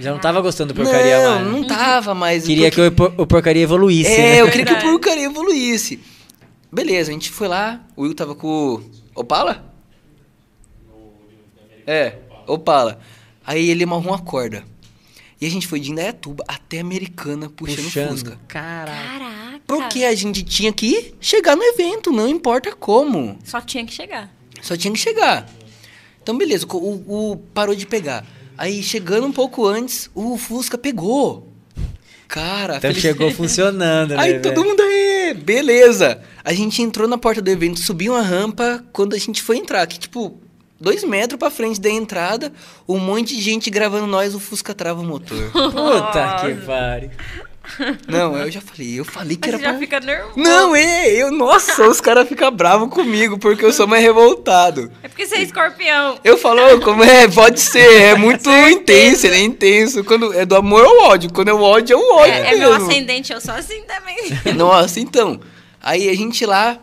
Já 0.00 0.10
não 0.10 0.18
tava 0.18 0.40
gostando 0.40 0.74
do 0.74 0.82
porcaria 0.82 1.22
não, 1.22 1.34
mais. 1.36 1.46
né? 1.46 1.52
não 1.52 1.64
tava 1.64 2.12
mais. 2.12 2.44
Queria 2.44 2.72
que 2.72 2.80
o, 2.80 2.90
por- 2.90 3.14
o 3.16 3.24
porcaria 3.24 3.62
evoluísse, 3.62 4.10
É, 4.10 4.16
né? 4.32 4.40
eu 4.40 4.50
queria 4.50 4.66
que 4.66 4.72
o 4.74 4.80
porcaria 4.80 5.26
evoluísse. 5.26 6.00
Beleza, 6.72 7.10
a 7.10 7.12
gente 7.12 7.30
foi 7.30 7.46
lá, 7.46 7.80
o 7.94 8.02
Will 8.02 8.14
tava 8.16 8.34
com 8.34 8.48
o 8.48 8.82
Opala? 9.14 9.72
É, 11.86 12.16
Opala. 12.48 12.98
Aí 13.46 13.70
ele 13.70 13.84
amarrou 13.84 14.08
uma 14.08 14.18
corda. 14.18 14.64
E 15.40 15.46
a 15.46 15.50
gente 15.50 15.66
foi 15.68 15.78
de 15.78 15.90
Indaiatuba 15.92 16.44
até 16.48 16.80
Americana 16.80 17.48
puxando, 17.48 17.84
Puxando. 17.84 18.08
Fusca. 18.10 18.38
Caraca. 18.48 18.92
Caraca. 19.18 19.60
Porque 19.66 20.02
a 20.04 20.14
gente 20.14 20.42
tinha 20.42 20.72
que 20.72 21.14
chegar 21.20 21.54
no 21.56 21.62
evento, 21.62 22.10
não 22.10 22.28
importa 22.28 22.74
como. 22.74 23.38
Só 23.44 23.60
tinha 23.60 23.84
que 23.86 23.92
chegar. 23.92 24.32
Só 24.62 24.76
tinha 24.76 24.92
que 24.92 24.98
chegar. 24.98 25.48
Então, 26.22 26.36
beleza, 26.36 26.66
o, 26.68 26.76
o- 26.76 27.32
o 27.32 27.36
parou 27.54 27.74
de 27.74 27.86
pegar. 27.86 28.26
Aí, 28.56 28.82
chegando 28.82 29.26
um 29.26 29.32
pouco 29.32 29.64
antes, 29.66 30.10
o 30.14 30.36
Fusca 30.36 30.76
pegou. 30.76 31.46
Cara, 32.26 32.76
Então 32.76 32.90
feliz- 32.90 33.00
chegou 33.00 33.30
funcionando, 33.30 34.10
né? 34.10 34.16
Aí 34.20 34.40
todo 34.40 34.56
velho? 34.56 34.66
mundo 34.68 34.80
aí, 34.82 35.32
beleza. 35.34 36.20
A 36.44 36.52
gente 36.52 36.82
entrou 36.82 37.08
na 37.08 37.16
porta 37.16 37.40
do 37.40 37.48
evento, 37.48 37.80
subiu 37.80 38.12
uma 38.12 38.20
rampa. 38.22 38.84
Quando 38.92 39.14
a 39.14 39.18
gente 39.18 39.40
foi 39.40 39.56
entrar, 39.56 39.86
que 39.86 39.98
tipo, 39.98 40.38
dois 40.80 41.04
metros 41.04 41.38
pra 41.38 41.50
frente 41.50 41.80
da 41.80 41.90
entrada, 41.90 42.52
um 42.88 42.98
monte 42.98 43.36
de 43.36 43.42
gente 43.42 43.70
gravando 43.70 44.06
nós, 44.06 44.34
o 44.34 44.40
Fusca 44.40 44.74
trava 44.74 45.00
o 45.00 45.04
motor. 45.04 45.38
Puta 45.52 46.36
que 46.40 46.54
pariu. 46.66 47.10
Não, 48.06 48.34
eu 48.38 48.50
já 48.50 48.62
falei, 48.62 48.98
eu 48.98 49.04
falei 49.04 49.36
que 49.36 49.46
Mas 49.46 49.48
era 49.48 49.58
você 49.58 49.64
já 49.64 49.70
pra... 49.70 49.78
fica 49.78 50.00
nervoso. 50.00 50.38
Não, 50.38 50.74
é, 50.74 51.10
eu, 51.10 51.30
nossa, 51.30 51.86
os 51.86 52.00
caras 52.00 52.26
ficam 52.26 52.50
bravos 52.50 52.88
comigo 52.88 53.38
porque 53.38 53.62
eu 53.62 53.72
sou 53.72 53.86
mais 53.86 54.02
revoltado. 54.02 54.90
É 55.02 55.08
porque 55.08 55.26
você 55.26 55.36
é 55.36 55.42
escorpião. 55.42 56.18
Eu 56.24 56.38
falo, 56.38 56.62
"Ô, 56.76 56.80
como 56.80 57.04
é, 57.04 57.28
pode 57.28 57.60
ser, 57.60 58.02
é 58.04 58.14
muito 58.14 58.48
intenso, 58.50 59.26
ele 59.26 59.36
é 59.36 59.40
intenso. 59.42 60.02
Quando 60.02 60.32
é 60.32 60.46
do 60.46 60.56
amor 60.56 60.82
ao 60.82 61.10
ódio, 61.10 61.30
quando 61.32 61.48
é 61.48 61.52
o 61.52 61.60
ódio, 61.60 61.92
é 61.92 61.96
o 61.96 62.14
ódio 62.16 62.32
É, 62.32 62.54
é 62.54 62.56
meu 62.56 62.72
ascendente, 62.72 63.32
eu 63.34 63.40
sou 63.40 63.52
assim 63.54 63.82
também. 63.82 64.54
Nossa, 64.56 64.98
então. 64.98 65.38
Aí 65.82 66.08
a 66.08 66.14
gente 66.16 66.46
lá. 66.46 66.78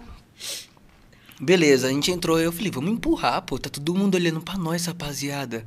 Beleza, 1.45 1.87
a 1.87 1.91
gente 1.91 2.09
entrou. 2.11 2.39
Eu 2.39 2.51
falei, 2.51 2.71
vamos 2.71 2.91
empurrar, 2.91 3.41
pô. 3.43 3.59
Tá 3.59 3.69
todo 3.69 3.93
mundo 3.93 4.15
olhando 4.15 4.41
pra 4.41 4.57
nós, 4.57 4.85
rapaziada. 4.87 5.63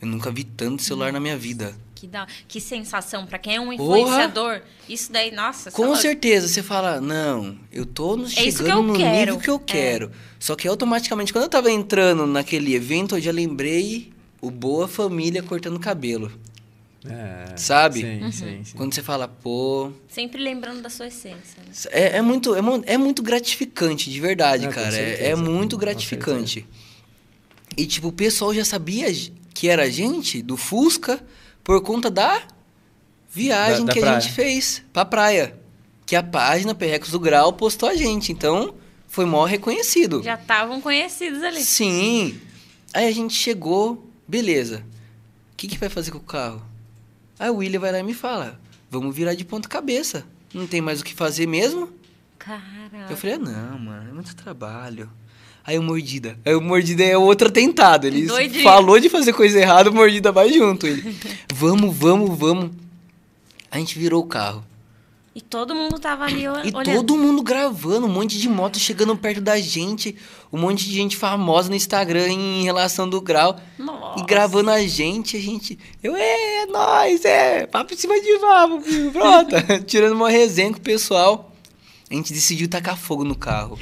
Eu 0.00 0.06
nunca 0.06 0.30
vi 0.30 0.44
tanto 0.44 0.80
celular 0.80 1.12
na 1.12 1.18
minha 1.18 1.36
vida. 1.36 1.74
Que, 1.92 2.06
da... 2.06 2.28
que 2.46 2.60
sensação, 2.60 3.26
pra 3.26 3.36
quem 3.36 3.56
é 3.56 3.60
um 3.60 3.76
Porra. 3.76 3.98
influenciador, 3.98 4.60
isso 4.88 5.10
daí, 5.10 5.32
nossa, 5.32 5.72
Com 5.72 5.90
lá, 5.90 5.96
certeza, 5.96 6.46
você 6.46 6.62
fala, 6.62 7.00
não, 7.00 7.58
eu 7.72 7.84
tô 7.84 8.16
no- 8.16 8.26
É 8.26 8.28
chegando 8.28 8.68
eu 8.70 8.82
no 8.84 8.94
quero. 8.96 9.16
nível 9.32 9.38
que 9.40 9.50
eu 9.50 9.56
É. 9.56 9.58
quero. 9.58 10.12
Só 10.38 10.54
que 10.54 10.68
automaticamente, 10.68 11.32
quando 11.32 11.42
eu 11.42 11.50
tava 11.50 11.72
entrando 11.72 12.24
naquele 12.24 12.72
evento, 12.72 13.16
eu 13.16 13.20
já 13.20 13.32
lembrei 13.32 14.12
o 14.40 14.48
Boa 14.48 14.86
Família 14.86 15.42
cortando 15.42 15.80
cabelo. 15.80 16.30
É, 17.04 17.56
Sabe? 17.56 18.00
Sim, 18.00 18.32
sim, 18.32 18.64
sim. 18.64 18.76
Quando 18.76 18.92
você 18.94 19.02
fala, 19.02 19.28
pô. 19.28 19.92
Sempre 20.08 20.42
lembrando 20.42 20.82
da 20.82 20.90
sua 20.90 21.06
essência. 21.06 21.56
né? 21.58 21.72
É, 21.90 22.16
é 22.18 22.22
muito, 22.22 22.54
é, 22.54 22.60
é 22.86 22.98
muito 22.98 23.22
gratificante, 23.22 24.10
de 24.10 24.20
verdade, 24.20 24.66
com 24.66 24.72
cara. 24.72 24.88
É- 24.88 24.90
certeza, 24.90 25.22
é, 25.28 25.34
muito 25.36 25.78
gratificante. 25.78 26.66
E, 27.76 27.86
tipo, 27.86 28.08
o 28.08 28.12
pessoal 28.12 28.52
já 28.52 28.64
sabia 28.64 29.06
que 29.54 29.68
era 29.68 29.84
a 29.84 29.90
gente, 29.90 30.42
do 30.42 30.56
Fusca, 30.56 31.24
por 31.62 31.80
conta 31.82 32.10
da 32.10 32.42
viagem 33.30 33.84
Da- 33.84 33.86
da 33.86 33.92
que 33.92 33.98
a 34.00 34.02
praia. 34.02 34.20
gente 34.20 34.32
fez 34.32 34.82
pra 34.92 35.04
praia. 35.04 35.56
Que 36.04 36.16
a 36.16 36.22
página 36.22 36.74
Perrecos 36.74 37.10
do 37.10 37.20
Grau 37.20 37.52
postou 37.52 37.88
a 37.88 37.94
gente. 37.94 38.32
Então, 38.32 38.74
foi 39.06 39.24
mó 39.24 39.44
reconhecido. 39.44 40.22
Já 40.22 40.34
estavam 40.34 40.80
conhecidos 40.80 41.42
ali. 41.42 41.62
Sim. 41.62 42.40
Aí 42.92 43.06
a 43.06 43.12
gente 43.12 43.34
chegou, 43.34 44.10
beleza. 44.26 44.82
O 45.52 45.56
que, 45.56 45.68
que 45.68 45.78
vai 45.78 45.88
fazer 45.88 46.10
com 46.10 46.18
o 46.18 46.22
carro? 46.22 46.62
Aí 47.38 47.50
o 47.50 47.56
William 47.56 47.80
vai 47.80 47.92
lá 47.92 47.98
e 48.00 48.02
me 48.02 48.14
fala: 48.14 48.58
vamos 48.90 49.14
virar 49.14 49.34
de 49.34 49.44
ponta 49.44 49.68
cabeça. 49.68 50.24
Não 50.52 50.66
tem 50.66 50.80
mais 50.80 51.00
o 51.00 51.04
que 51.04 51.14
fazer 51.14 51.46
mesmo? 51.46 51.90
Caraca. 52.38 53.06
Eu 53.10 53.16
falei, 53.16 53.36
ah, 53.36 53.38
não, 53.38 53.78
mano, 53.78 54.10
é 54.10 54.12
muito 54.12 54.34
trabalho. 54.34 55.10
Aí 55.64 55.78
o 55.78 55.82
Mordida. 55.82 56.38
Aí 56.46 56.54
o 56.54 56.60
Mordida 56.62 57.04
é 57.04 57.16
outro 57.18 57.48
atentado. 57.48 58.06
Ele 58.06 58.26
Doidinho. 58.26 58.62
falou 58.62 58.98
de 58.98 59.10
fazer 59.10 59.34
coisa 59.34 59.58
errada, 59.58 59.90
o 59.90 59.94
Mordida 59.94 60.32
vai 60.32 60.50
junto. 60.50 60.86
Ele, 60.86 61.14
vamos, 61.52 61.94
vamos, 61.94 62.38
vamos. 62.38 62.70
A 63.70 63.76
gente 63.78 63.98
virou 63.98 64.22
o 64.22 64.26
carro. 64.26 64.64
E 65.38 65.40
todo 65.40 65.72
mundo 65.72 66.00
tava 66.00 66.24
ali 66.24 66.48
o- 66.48 66.56
E 66.66 66.74
olhando. 66.74 66.84
todo 66.96 67.16
mundo 67.16 67.42
gravando, 67.44 68.06
um 68.08 68.10
monte 68.10 68.36
de 68.40 68.48
moto 68.48 68.76
chegando 68.76 69.16
perto 69.16 69.40
da 69.40 69.56
gente, 69.60 70.16
um 70.52 70.58
monte 70.58 70.84
de 70.84 70.92
gente 70.96 71.16
famosa 71.16 71.68
no 71.68 71.76
Instagram 71.76 72.26
em 72.28 72.64
relação 72.64 73.08
do 73.08 73.20
grau. 73.20 73.56
Nossa. 73.78 74.20
E 74.20 74.24
gravando 74.26 74.68
a 74.70 74.82
gente, 74.84 75.36
a 75.36 75.40
gente. 75.40 75.78
Eu, 76.02 76.16
é, 76.16 76.62
é 76.62 76.66
nóis, 76.66 77.24
é, 77.24 77.66
papo 77.68 77.94
em 77.94 77.96
cima 77.96 78.14
de 78.20 78.26
filho, 78.82 79.12
pronto. 79.12 79.54
Tirando 79.86 80.12
uma 80.14 80.28
resenha 80.28 80.72
com 80.72 80.78
o 80.78 80.82
pessoal. 80.82 81.52
a 82.10 82.14
gente 82.14 82.32
decidiu 82.32 82.68
tacar 82.68 82.96
fogo 82.96 83.22
no 83.22 83.36
carro. 83.36 83.78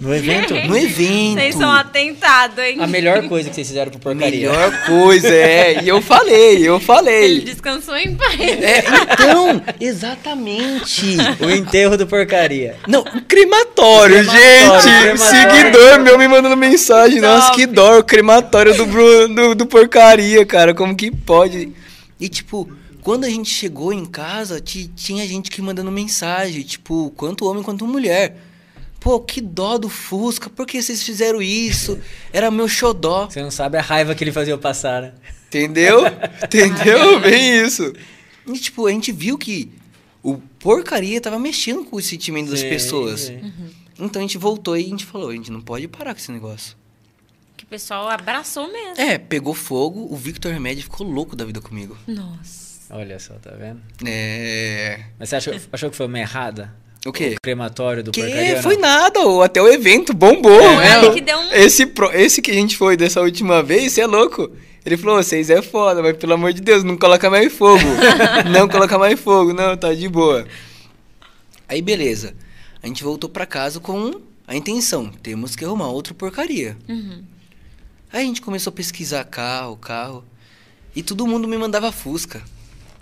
No 0.00 0.14
evento, 0.14 0.54
No 0.68 0.76
evento. 0.76 1.34
Vocês 1.40 1.54
são 1.54 1.70
atentados, 1.70 2.58
hein? 2.58 2.76
a 2.80 2.86
melhor 2.86 3.22
coisa 3.28 3.48
que 3.48 3.54
vocês 3.54 3.66
fizeram 3.68 3.90
pro 3.90 4.00
porcaria. 4.00 4.50
Melhor 4.50 4.86
coisa, 4.86 5.28
é. 5.28 5.82
E 5.82 5.88
eu 5.88 6.00
falei, 6.02 6.66
eu 6.68 6.76
Ele 6.76 6.84
falei. 6.84 7.40
descansou 7.40 7.96
em 7.96 8.14
paz. 8.14 8.38
É, 8.40 8.84
então, 9.12 9.62
exatamente. 9.80 11.16
O 11.40 11.50
enterro 11.50 11.96
do 11.96 12.06
porcaria. 12.06 12.76
Não, 12.86 13.02
crematório, 13.26 14.24
Crematório, 14.24 14.82
gente. 14.82 15.02
crematório. 15.02 15.18
Seguidor 15.18 16.00
meu 16.00 16.18
me 16.18 16.28
mandando 16.28 16.56
mensagem. 16.56 17.20
Nossa, 17.20 17.46
Top. 17.48 17.56
que 17.56 17.66
dó. 17.66 17.98
O 17.98 18.04
crematório 18.04 18.74
do, 18.76 19.28
do, 19.28 19.54
do 19.54 19.66
porcaria, 19.66 20.44
cara. 20.46 20.74
Como 20.74 20.94
que 20.96 21.10
pode? 21.10 21.72
E, 22.20 22.28
tipo, 22.28 22.68
quando 23.02 23.24
a 23.24 23.28
gente 23.30 23.50
chegou 23.50 23.92
em 23.92 24.04
casa, 24.04 24.60
ti- 24.60 24.90
tinha 24.94 25.26
gente 25.26 25.50
que 25.50 25.60
mandando 25.62 25.90
mensagem. 25.90 26.62
Tipo, 26.62 27.12
quanto 27.16 27.46
homem 27.46 27.62
quanto 27.62 27.86
mulher. 27.86 28.36
Pô, 29.00 29.20
que 29.20 29.40
dó 29.40 29.78
do 29.78 29.88
Fusca. 29.88 30.50
Por 30.50 30.66
que 30.66 30.82
vocês 30.82 31.02
fizeram 31.02 31.40
isso? 31.40 31.98
Era 32.32 32.50
meu 32.50 32.68
xodó. 32.68 33.26
Você 33.30 33.40
não 33.40 33.50
sabe 33.50 33.78
a 33.78 33.82
raiva 33.82 34.14
que 34.14 34.24
ele 34.24 34.32
fazia 34.32 34.52
eu 34.52 34.58
passar, 34.58 35.02
né? 35.02 35.14
Entendeu? 35.46 36.00
Entendeu? 36.44 37.20
Bem 37.20 37.64
isso. 37.64 37.92
E, 38.46 38.58
tipo, 38.58 38.86
a 38.86 38.90
gente 38.90 39.12
viu 39.12 39.38
que 39.38 39.70
o 40.22 40.38
porcaria 40.58 41.20
tava 41.20 41.38
mexendo 41.38 41.84
com 41.84 41.96
o 41.96 42.02
sentimento 42.02 42.50
das 42.50 42.62
pessoas. 42.62 43.20
sim. 43.22 43.52
Então 43.98 44.20
a 44.20 44.22
gente 44.22 44.38
voltou 44.38 44.76
e 44.76 44.84
a 44.84 44.88
gente 44.88 45.04
falou, 45.04 45.30
a 45.30 45.32
gente 45.32 45.50
não 45.50 45.60
pode 45.60 45.88
parar 45.88 46.14
com 46.14 46.20
esse 46.20 46.30
negócio. 46.30 46.76
Que 47.56 47.64
o 47.64 47.66
pessoal 47.66 48.08
abraçou 48.08 48.70
mesmo. 48.72 49.00
É, 49.00 49.18
pegou 49.18 49.52
fogo, 49.54 50.06
o 50.08 50.16
Victor 50.16 50.52
Remédio 50.52 50.84
ficou 50.84 51.04
louco 51.06 51.34
da 51.34 51.44
vida 51.44 51.60
comigo. 51.60 51.96
Nossa. 52.06 52.68
Olha 52.90 53.18
só, 53.18 53.34
tá 53.34 53.50
vendo? 53.50 53.82
É. 54.06 55.00
Mas 55.18 55.28
você 55.28 55.36
achou, 55.36 55.54
achou 55.72 55.90
que 55.90 55.96
foi 55.96 56.06
uma 56.06 56.18
errada? 56.18 56.74
O 57.06 57.12
quê? 57.12 57.34
O 57.38 57.40
crematório 57.40 58.02
do 58.02 58.10
Que 58.10 58.20
porcaria? 58.22 58.56
ou 58.56 58.62
foi 58.62 58.76
nada, 58.76 59.20
ô, 59.26 59.42
até 59.42 59.62
o 59.62 59.68
evento 59.68 60.12
bombou. 60.12 60.60
É, 60.60 61.00
né? 61.02 61.10
que 61.10 61.20
deu 61.20 61.38
um- 61.38 61.52
esse, 61.52 61.86
pro- 61.86 62.10
esse 62.12 62.42
que 62.42 62.50
a 62.50 62.54
gente 62.54 62.76
foi 62.76 62.96
dessa 62.96 63.20
última 63.20 63.62
vez, 63.62 63.92
você 63.92 64.00
é 64.02 64.06
louco. 64.06 64.50
Ele 64.84 64.96
falou, 64.96 65.22
vocês 65.22 65.50
é 65.50 65.60
foda, 65.62 66.02
mas 66.02 66.16
pelo 66.16 66.32
amor 66.34 66.52
de 66.52 66.60
Deus, 66.62 66.82
não 66.82 66.96
coloca 66.96 67.28
mais 67.30 67.52
fogo. 67.52 67.82
não 68.52 68.68
coloca 68.68 68.98
mais 68.98 69.18
fogo, 69.20 69.52
não, 69.52 69.76
tá 69.76 69.92
de 69.94 70.08
boa. 70.08 70.46
Aí 71.68 71.82
beleza. 71.82 72.34
A 72.82 72.86
gente 72.86 73.02
voltou 73.04 73.28
pra 73.28 73.44
casa 73.46 73.80
com 73.80 74.20
a 74.46 74.56
intenção, 74.56 75.08
temos 75.22 75.54
que 75.54 75.64
arrumar 75.64 75.88
outra 75.88 76.14
porcaria. 76.14 76.76
Uhum. 76.88 77.22
Aí 78.12 78.22
a 78.22 78.26
gente 78.26 78.40
começou 78.40 78.70
a 78.70 78.74
pesquisar 78.74 79.24
carro, 79.24 79.76
carro. 79.76 80.24
E 80.96 81.02
todo 81.02 81.26
mundo 81.26 81.46
me 81.46 81.58
mandava 81.58 81.92
Fusca. 81.92 82.40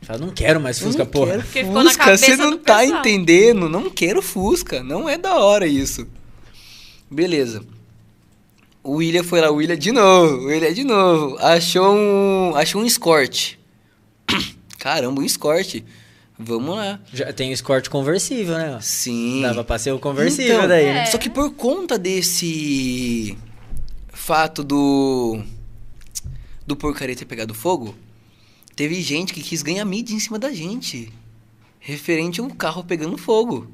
Fala, 0.07 0.21
não 0.21 0.31
quero 0.31 0.61
mais 0.61 0.79
Fusca, 0.79 1.03
não 1.03 1.11
porra. 1.11 1.33
quero 1.33 1.43
Porque 1.43 1.59
ficou 1.65 1.75
na 1.83 1.91
Fusca, 1.91 2.05
cabeça 2.05 2.27
você 2.27 2.37
não 2.37 2.51
do 2.51 2.59
tá 2.59 2.79
pessoal. 2.79 3.01
entendendo? 3.01 3.69
Não 3.69 3.91
quero 3.91 4.23
Fusca, 4.23 4.81
não 4.81 5.09
é 5.09 5.19
da 5.19 5.35
hora 5.37 5.67
isso. 5.67 6.07
Beleza. 7.11 7.65
O 8.85 8.95
William 8.99 9.25
foi 9.25 9.41
lá, 9.41 9.51
o 9.51 9.57
William 9.57 9.77
de 9.77 9.91
novo, 9.91 10.37
o 10.37 10.47
William 10.47 10.73
de 10.73 10.85
novo. 10.85 11.37
Achou 11.41 11.93
um, 11.93 12.55
achou 12.55 12.81
um 12.81 12.87
Escort. 12.87 13.55
Caramba, 14.79 15.21
um 15.21 15.25
Escort. 15.25 15.83
Vamos 16.39 16.77
lá. 16.77 17.01
Já 17.13 17.33
tem 17.33 17.51
o 17.51 17.53
escort 17.53 17.89
conversível, 17.89 18.57
né? 18.59 18.79
Sim. 18.83 19.41
Dava 19.43 19.65
pra 19.65 19.79
ser 19.79 19.91
o 19.93 19.99
conversível 19.99 20.57
Então, 20.57 20.69
daí, 20.69 20.85
né? 20.85 21.03
É. 21.03 21.07
Só 21.07 21.17
que 21.19 21.31
por 21.31 21.51
conta 21.55 21.99
desse 21.99 23.37
fato 24.13 24.63
do 24.63 25.41
do 26.67 26.77
porcaria 26.77 27.17
ter 27.17 27.25
pegado 27.25 27.55
fogo, 27.55 27.95
teve 28.77 29.01
gente 29.01 29.33
que 29.33 29.43
quis 29.43 29.63
ganhar 29.63 29.85
mídia 29.85 30.15
em 30.15 30.21
cima 30.21 30.39
da 30.39 30.53
gente, 30.53 31.11
referente 31.81 32.41
a 32.41 32.45
um 32.45 32.51
carro 32.51 32.85
pegando 32.85 33.17
fogo. 33.19 33.67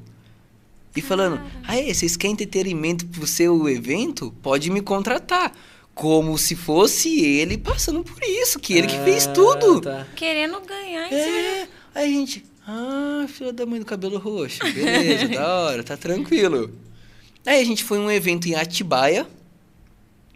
E 0.95 1.01
falando, 1.01 1.41
aí, 1.63 1.93
vocês 1.93 2.15
querem 2.15 2.33
entretenimento 2.33 3.05
pro 3.07 3.25
seu 3.27 3.67
evento? 3.67 4.33
Pode 4.41 4.69
me 4.71 4.79
contratar. 4.81 5.51
Como 5.95 6.37
se 6.39 6.55
fosse 6.55 7.19
ele 7.23 7.55
passando 7.57 8.03
por 8.03 8.17
isso, 8.23 8.59
que 8.59 8.73
ele 8.73 8.87
que 8.87 8.97
fez 9.03 9.27
Ah, 9.27 9.31
tudo. 9.33 9.81
tá. 9.81 10.07
Querendo 10.15 10.59
ganhar 10.61 11.05
em 11.05 11.09
cima. 11.09 11.37
É, 11.37 11.67
aí 11.93 12.03
a 12.15 12.17
gente, 12.19 12.43
ah, 12.67 13.25
filha 13.27 13.53
da 13.53 13.63
mãe 13.65 13.79
do 13.79 13.85
cabelo 13.85 14.17
roxo, 14.17 14.59
beleza, 14.73 15.27
da 15.27 15.47
hora, 15.47 15.83
tá 15.83 15.95
tranquilo. 15.97 16.73
Aí 17.45 17.59
a 17.61 17.65
gente 17.65 17.83
foi 17.83 17.99
um 17.99 18.09
evento 18.09 18.47
em 18.47 18.55
Atibaia, 18.55 19.27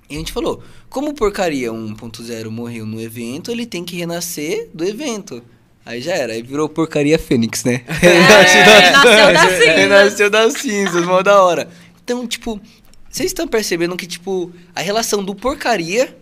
e 0.10 0.16
a 0.16 0.18
gente 0.20 0.32
falou, 0.32 0.64
como 0.90 1.14
porcaria 1.14 1.72
1.0 1.72 2.50
morreu 2.50 2.86
no 2.86 3.02
evento, 3.02 3.52
ele 3.52 3.66
tem 3.66 3.84
que 3.84 3.96
renascer 3.96 4.70
do 4.74 4.84
evento. 4.84 5.44
Aí 5.86 6.02
já 6.02 6.14
era, 6.14 6.34
aí 6.34 6.42
virou 6.42 6.68
porcaria 6.68 7.18
Fênix, 7.18 7.64
né? 7.64 7.82
É, 8.02 8.20
nasceu 8.28 9.34
das 9.34 9.52
cinzas. 9.54 9.76
Renasceu 9.76 10.30
das 10.30 10.54
cinzas, 10.54 11.06
mó 11.06 11.22
da 11.22 11.42
hora. 11.42 11.70
Então, 12.04 12.28
tipo, 12.28 12.60
vocês 13.10 13.28
estão 13.28 13.48
percebendo 13.48 13.96
que, 13.96 14.06
tipo, 14.06 14.52
a 14.76 14.82
relação 14.82 15.24
do 15.24 15.34
porcaria 15.34 16.16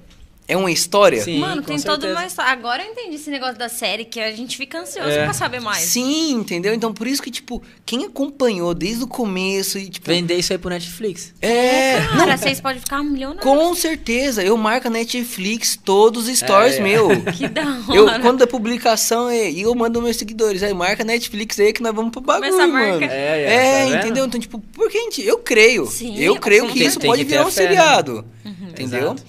é 0.48 0.56
uma 0.56 0.72
história? 0.72 1.22
Sim. 1.24 1.40
Mano, 1.40 1.62
com 1.62 1.68
tem 1.70 1.80
toda 1.80 2.08
uma 2.12 2.26
história. 2.26 2.52
Agora 2.52 2.84
eu 2.84 2.92
entendi 2.92 3.16
esse 3.16 3.30
negócio 3.30 3.58
da 3.58 3.68
série, 3.70 4.06
que 4.06 4.20
a 4.20 4.32
gente 4.32 4.56
fica 4.58 4.80
ansioso 4.80 5.10
É. 5.10 5.24
pra 5.24 5.34
saber 5.34 5.60
mais. 5.60 5.84
Sim, 5.84 6.32
entendeu? 6.34 6.74
Então 6.74 6.94
por 6.94 7.08
isso 7.08 7.22
que, 7.22 7.32
tipo, 7.32 7.62
quem 7.86 8.06
acompanhou 8.06 8.74
desde 8.74 9.04
o 9.04 9.08
começo 9.08 9.78
e, 9.80 9.90
tipo. 9.90 10.06
Vender 10.08 10.36
isso 10.36 10.52
aí 10.54 10.60
pro 10.60 10.70
Netflix. 10.70 11.34
É. 11.42 12.00
Cara, 12.00 12.26
Não, 12.28 12.38
vocês 12.38 12.62
podem 12.62 12.80
ficar 12.80 13.04
milionários. 13.04 13.44
com 13.44 13.74
certeza. 13.76 14.44
Eu 14.44 14.56
marco 14.58 14.88
a 14.88 14.92
Netflix 14.92 15.80
todos 15.84 16.28
os 16.28 16.38
stories 16.38 16.76
É, 16.76 16.78
é. 16.78 16.82
meu. 16.82 17.10
Que 17.36 17.48
da 17.48 17.62
hora. 17.64 17.96
Eu, 17.96 18.22
quando 18.22 18.44
a 18.44 18.48
publicação 18.48 19.28
é. 19.30 19.50
E 19.50 19.62
eu 19.62 19.74
mando 19.76 20.02
meus 20.02 20.18
seguidores. 20.18 20.62
Aí 20.64 20.74
marca 20.74 21.04
a 21.04 21.06
Netflix 21.06 21.60
aí 21.60 21.74
que 21.74 21.82
nós 21.82 21.94
vamos 21.96 22.12
pro 22.12 22.22
bagulho, 22.22 22.52
Começa 22.52 22.64
a 22.66 22.68
marcar. 22.72 22.92
mano. 23.00 23.12
É, 23.12 23.16
é, 23.16 23.46
É, 23.46 23.84
tá 23.86 23.86
vendo? 23.90 23.98
entendeu? 24.06 24.26
Então, 24.26 24.40
tipo, 24.40 24.60
porque 24.74 24.98
a 24.98 25.02
gente. 25.02 25.22
Eu 25.26 25.40
creio. 25.40 25.86
Sim, 25.88 26.18
eu 26.20 26.36
creio 26.40 26.68
que 26.68 26.84
isso 26.84 27.00
pode 27.00 27.24
virar 27.24 27.44
ter 27.44 27.48
um 27.48 27.52
fé, 27.52 27.62
né? 27.64 27.68
seriado. 27.70 28.26
Uhum. 28.46 28.68
Entendeu? 28.70 29.00
Exato. 29.14 29.24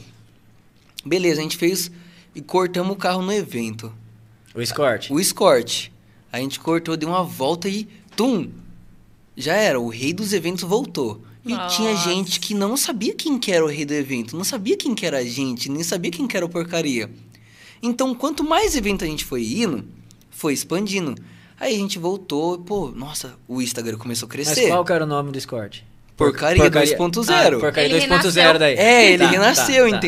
Beleza, 1.06 1.40
a 1.40 1.42
gente 1.42 1.56
fez. 1.56 1.90
E 2.34 2.40
cortamos 2.40 2.92
o 2.92 2.96
carro 2.96 3.22
no 3.22 3.32
evento. 3.32 3.92
O 4.54 4.60
escort. 4.60 5.10
O 5.10 5.20
escort. 5.20 5.88
A 6.32 6.38
gente 6.38 6.58
cortou, 6.60 6.96
deu 6.96 7.08
uma 7.08 7.22
volta 7.22 7.68
e. 7.68 7.88
Tum! 8.14 8.48
Já 9.36 9.54
era, 9.54 9.78
o 9.78 9.88
rei 9.88 10.12
dos 10.12 10.32
eventos 10.32 10.64
voltou. 10.64 11.22
E 11.44 11.50
Nossa. 11.52 11.76
tinha 11.76 11.94
gente 11.94 12.40
que 12.40 12.54
não 12.54 12.76
sabia 12.76 13.14
quem 13.14 13.38
que 13.38 13.52
era 13.52 13.64
o 13.64 13.68
rei 13.68 13.84
do 13.84 13.94
evento, 13.94 14.36
não 14.36 14.42
sabia 14.42 14.76
quem 14.76 14.94
que 14.94 15.06
era 15.06 15.18
a 15.18 15.24
gente, 15.24 15.70
nem 15.70 15.82
sabia 15.84 16.10
quem 16.10 16.26
que 16.26 16.36
era 16.36 16.44
o 16.44 16.48
porcaria. 16.48 17.08
Então, 17.80 18.14
quanto 18.14 18.42
mais 18.42 18.74
evento 18.74 19.04
a 19.04 19.06
gente 19.06 19.24
foi 19.24 19.44
indo, 19.46 19.84
foi 20.30 20.52
expandindo. 20.54 21.14
Aí 21.60 21.74
a 21.74 21.78
gente 21.78 21.98
voltou, 21.98 22.58
pô, 22.58 22.88
nossa, 22.90 23.34
o 23.46 23.62
Instagram 23.62 23.96
começou 23.96 24.26
a 24.26 24.28
Mas 24.36 24.46
crescer. 24.46 24.68
qual 24.68 24.84
que 24.84 24.92
era 24.92 25.04
o 25.04 25.06
nome 25.06 25.30
do 25.30 25.38
escort? 25.38 25.82
Porcaria 26.16 26.70
2.0. 26.70 27.28
Ah, 27.30 27.60
porcaria 27.60 27.96
Ele 27.96 28.06
2.0 28.06 28.08
renasceu. 28.08 28.58
daí. 28.58 28.74
É, 28.74 29.12
ele 29.12 29.24
Tá, 29.24 29.30
renasceu, 29.30 29.84
tá, 29.84 29.90
tá. 29.92 30.00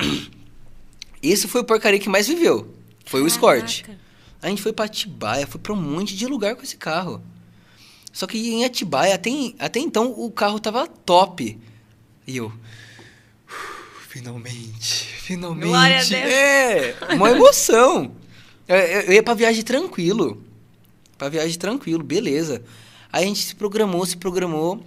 Esse 1.22 1.48
foi 1.48 1.62
o 1.62 1.64
porcaria 1.64 1.98
que 1.98 2.08
mais 2.08 2.26
viveu. 2.28 2.74
Foi 3.06 3.22
o 3.22 3.26
escort. 3.26 3.82
Caraca. 3.82 4.00
A 4.42 4.48
gente 4.48 4.60
foi 4.62 4.72
pra 4.72 4.84
Atibaia, 4.84 5.46
foi 5.46 5.60
pra 5.60 5.72
um 5.72 5.76
monte 5.76 6.14
de 6.16 6.26
lugar 6.26 6.54
com 6.54 6.62
esse 6.62 6.76
carro. 6.76 7.22
Só 8.12 8.26
que 8.26 8.36
em 8.38 8.64
Atibaia, 8.64 9.14
até, 9.14 9.30
até 9.58 9.80
então, 9.80 10.12
o 10.16 10.30
carro 10.30 10.60
tava 10.60 10.86
top. 10.86 11.58
E 12.26 12.36
eu... 12.36 12.46
"Uf, 12.46 14.08
Finalmente, 14.08 15.06
finalmente. 15.18 15.66
Glória 15.66 15.96
a 15.96 16.04
Deus. 16.04 16.12
É, 16.12 16.96
uma 17.14 17.30
emoção. 17.30 18.14
Eu- 18.68 18.76
eu 18.76 19.12
ia 19.14 19.22
pra 19.22 19.34
viagem 19.34 19.62
tranquilo. 19.64 20.40
Pra 21.18 21.28
viagem 21.28 21.58
tranquilo, 21.58 22.04
beleza. 22.04 22.62
Aí 23.12 23.24
a 23.24 23.26
gente 23.26 23.42
se 23.42 23.54
programou, 23.54 24.04
se 24.06 24.16
programou 24.16 24.84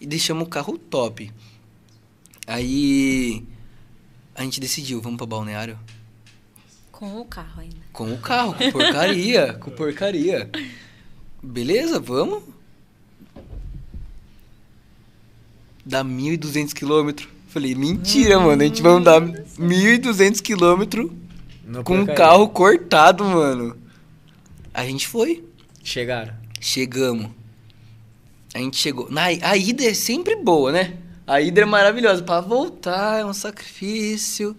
e 0.00 0.06
deixamos 0.06 0.46
o 0.46 0.50
carro 0.50 0.76
top. 0.78 1.30
Aí 2.46 3.44
a 4.34 4.42
gente 4.42 4.60
decidiu, 4.60 5.00
vamos 5.00 5.16
pra 5.16 5.26
balneário? 5.26 5.78
Com 6.90 7.20
o 7.20 7.24
carro 7.24 7.60
ainda. 7.60 7.76
Com 7.92 8.12
o 8.12 8.18
carro, 8.18 8.54
com 8.54 8.70
porcaria, 8.72 9.52
com 9.60 9.70
porcaria. 9.70 10.50
Beleza, 11.42 12.00
vamos? 12.00 12.42
Dá 15.84 16.02
1.200 16.04 16.72
quilômetros. 16.72 17.28
Falei, 17.48 17.74
mentira, 17.74 18.40
mano, 18.40 18.62
a 18.62 18.64
gente 18.64 18.82
vai 18.82 18.92
andar 18.92 19.20
1.200 19.20 20.40
quilômetros 20.40 21.10
No 21.64 21.84
com 21.84 22.02
o 22.02 22.06
carro 22.06 22.48
cortado, 22.48 23.24
mano. 23.24 23.76
A 24.72 24.84
gente 24.84 25.06
foi, 25.06 25.44
Chegaram. 25.82 26.34
chegamos. 26.60 27.30
A 28.54 28.58
gente 28.58 28.76
chegou. 28.76 29.10
Na, 29.10 29.26
a 29.26 29.56
ida 29.56 29.84
é 29.84 29.94
sempre 29.94 30.36
boa, 30.36 30.72
né? 30.72 30.96
A 31.26 31.40
ida 31.40 31.62
é 31.62 31.64
maravilhosa. 31.64 32.22
Pra 32.22 32.40
voltar 32.40 33.20
é 33.20 33.24
um 33.24 33.32
sacrifício. 33.32 34.56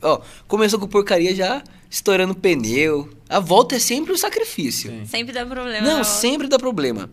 Ó, 0.00 0.20
começou 0.46 0.78
com 0.78 0.86
porcaria 0.86 1.34
já 1.34 1.62
estourando 1.90 2.34
pneu. 2.34 3.08
A 3.28 3.40
volta 3.40 3.76
é 3.76 3.78
sempre 3.78 4.12
um 4.12 4.16
sacrifício. 4.16 4.90
Sim. 4.90 5.06
Sempre 5.06 5.32
dá 5.32 5.44
problema. 5.46 5.86
Não, 5.86 6.04
sempre 6.04 6.48
dá 6.48 6.58
problema. 6.58 7.10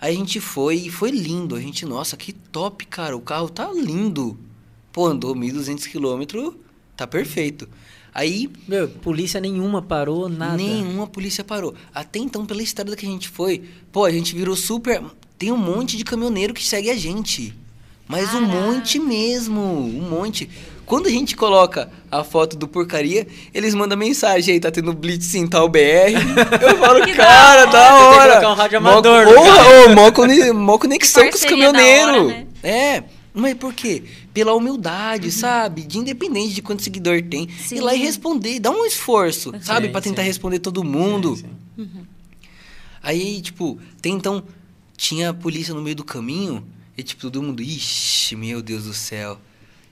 Aí 0.00 0.14
a 0.14 0.18
gente 0.18 0.40
foi 0.40 0.76
e 0.76 0.90
foi 0.90 1.10
lindo. 1.10 1.54
A 1.54 1.60
gente, 1.60 1.84
nossa, 1.86 2.16
que 2.16 2.32
top, 2.32 2.86
cara. 2.86 3.16
O 3.16 3.20
carro 3.20 3.48
tá 3.48 3.70
lindo. 3.72 4.38
Pô, 4.92 5.06
andou 5.06 5.34
1.200 5.34 5.88
quilômetros, 5.88 6.54
tá 6.96 7.06
perfeito. 7.06 7.68
Aí 8.14 8.48
Meu, 8.68 8.88
polícia 8.88 9.40
nenhuma 9.40 9.82
parou, 9.82 10.28
nada. 10.28 10.56
Nenhuma 10.56 11.06
polícia 11.08 11.42
parou. 11.42 11.74
Até 11.92 12.20
então, 12.20 12.46
pela 12.46 12.62
estrada 12.62 12.94
que 12.94 13.04
a 13.04 13.08
gente 13.08 13.28
foi, 13.28 13.64
pô, 13.90 14.04
a 14.04 14.12
gente 14.12 14.36
virou 14.36 14.54
super. 14.54 15.02
tem 15.36 15.50
um 15.50 15.56
monte 15.56 15.96
de 15.96 16.04
caminhoneiro 16.04 16.54
que 16.54 16.64
segue 16.64 16.90
a 16.90 16.96
gente. 16.96 17.52
Mas 18.06 18.34
um 18.34 18.42
monte 18.42 18.98
mesmo, 18.98 19.60
um 19.60 20.08
monte. 20.08 20.48
Quando 20.84 21.06
a 21.06 21.10
gente 21.10 21.34
coloca 21.34 21.90
a 22.10 22.22
foto 22.22 22.56
do 22.56 22.68
porcaria, 22.68 23.26
eles 23.54 23.74
mandam 23.74 23.96
mensagem 23.96 24.52
aí, 24.54 24.60
tá 24.60 24.70
tendo 24.70 24.92
blitz 24.92 25.34
em 25.34 25.46
tal 25.46 25.66
BR. 25.68 26.12
Eu 26.60 26.76
falo, 26.84 27.02
Que 27.04 27.14
da 27.14 27.24
cara, 27.24 27.60
hora. 27.62 27.70
da 27.70 27.88
Tem 27.88 27.98
que 27.98 28.04
hora. 28.04 28.28
colocar 28.32 28.50
um 28.50 28.54
rádio 28.54 28.82
Mó- 28.82 28.90
amador 28.90 29.24
mó, 29.94 30.10
cone- 30.12 30.52
mó 30.52 30.78
conexão 30.78 31.28
com 31.30 31.34
os 31.36 31.44
caminhoneiros. 31.44 32.14
hora, 32.16 32.24
né? 32.26 32.46
É, 32.62 33.02
mas 33.32 33.54
por 33.54 33.72
quê? 33.72 34.02
Pela 34.34 34.52
humildade, 34.54 35.30
sabe? 35.32 35.82
De 35.82 35.98
independente 35.98 36.52
de 36.54 36.60
quanto 36.60 36.82
seguidor 36.82 37.22
tem. 37.22 37.48
Sim. 37.66 37.76
Ir 37.76 37.80
lá 37.80 37.94
e 37.94 37.98
responder, 38.02 38.60
dá 38.60 38.70
um 38.70 38.84
esforço, 38.84 39.52
sabe? 39.62 39.88
Pra 39.88 40.02
tentar 40.02 40.20
sim. 40.22 40.28
responder 40.28 40.58
todo 40.58 40.84
mundo. 40.84 41.36
Sim, 41.36 41.46
sim. 41.78 41.88
Aí, 43.02 43.40
tipo, 43.40 43.78
tem 44.00 44.14
então, 44.14 44.42
tinha 44.96 45.30
a 45.30 45.34
polícia 45.34 45.72
no 45.74 45.82
meio 45.82 45.96
do 45.96 46.04
caminho, 46.04 46.64
e 46.96 47.02
tipo, 47.02 47.22
todo 47.22 47.42
mundo, 47.42 47.62
ixi, 47.62 48.36
meu 48.36 48.62
Deus 48.62 48.84
do 48.84 48.94
céu. 48.94 49.38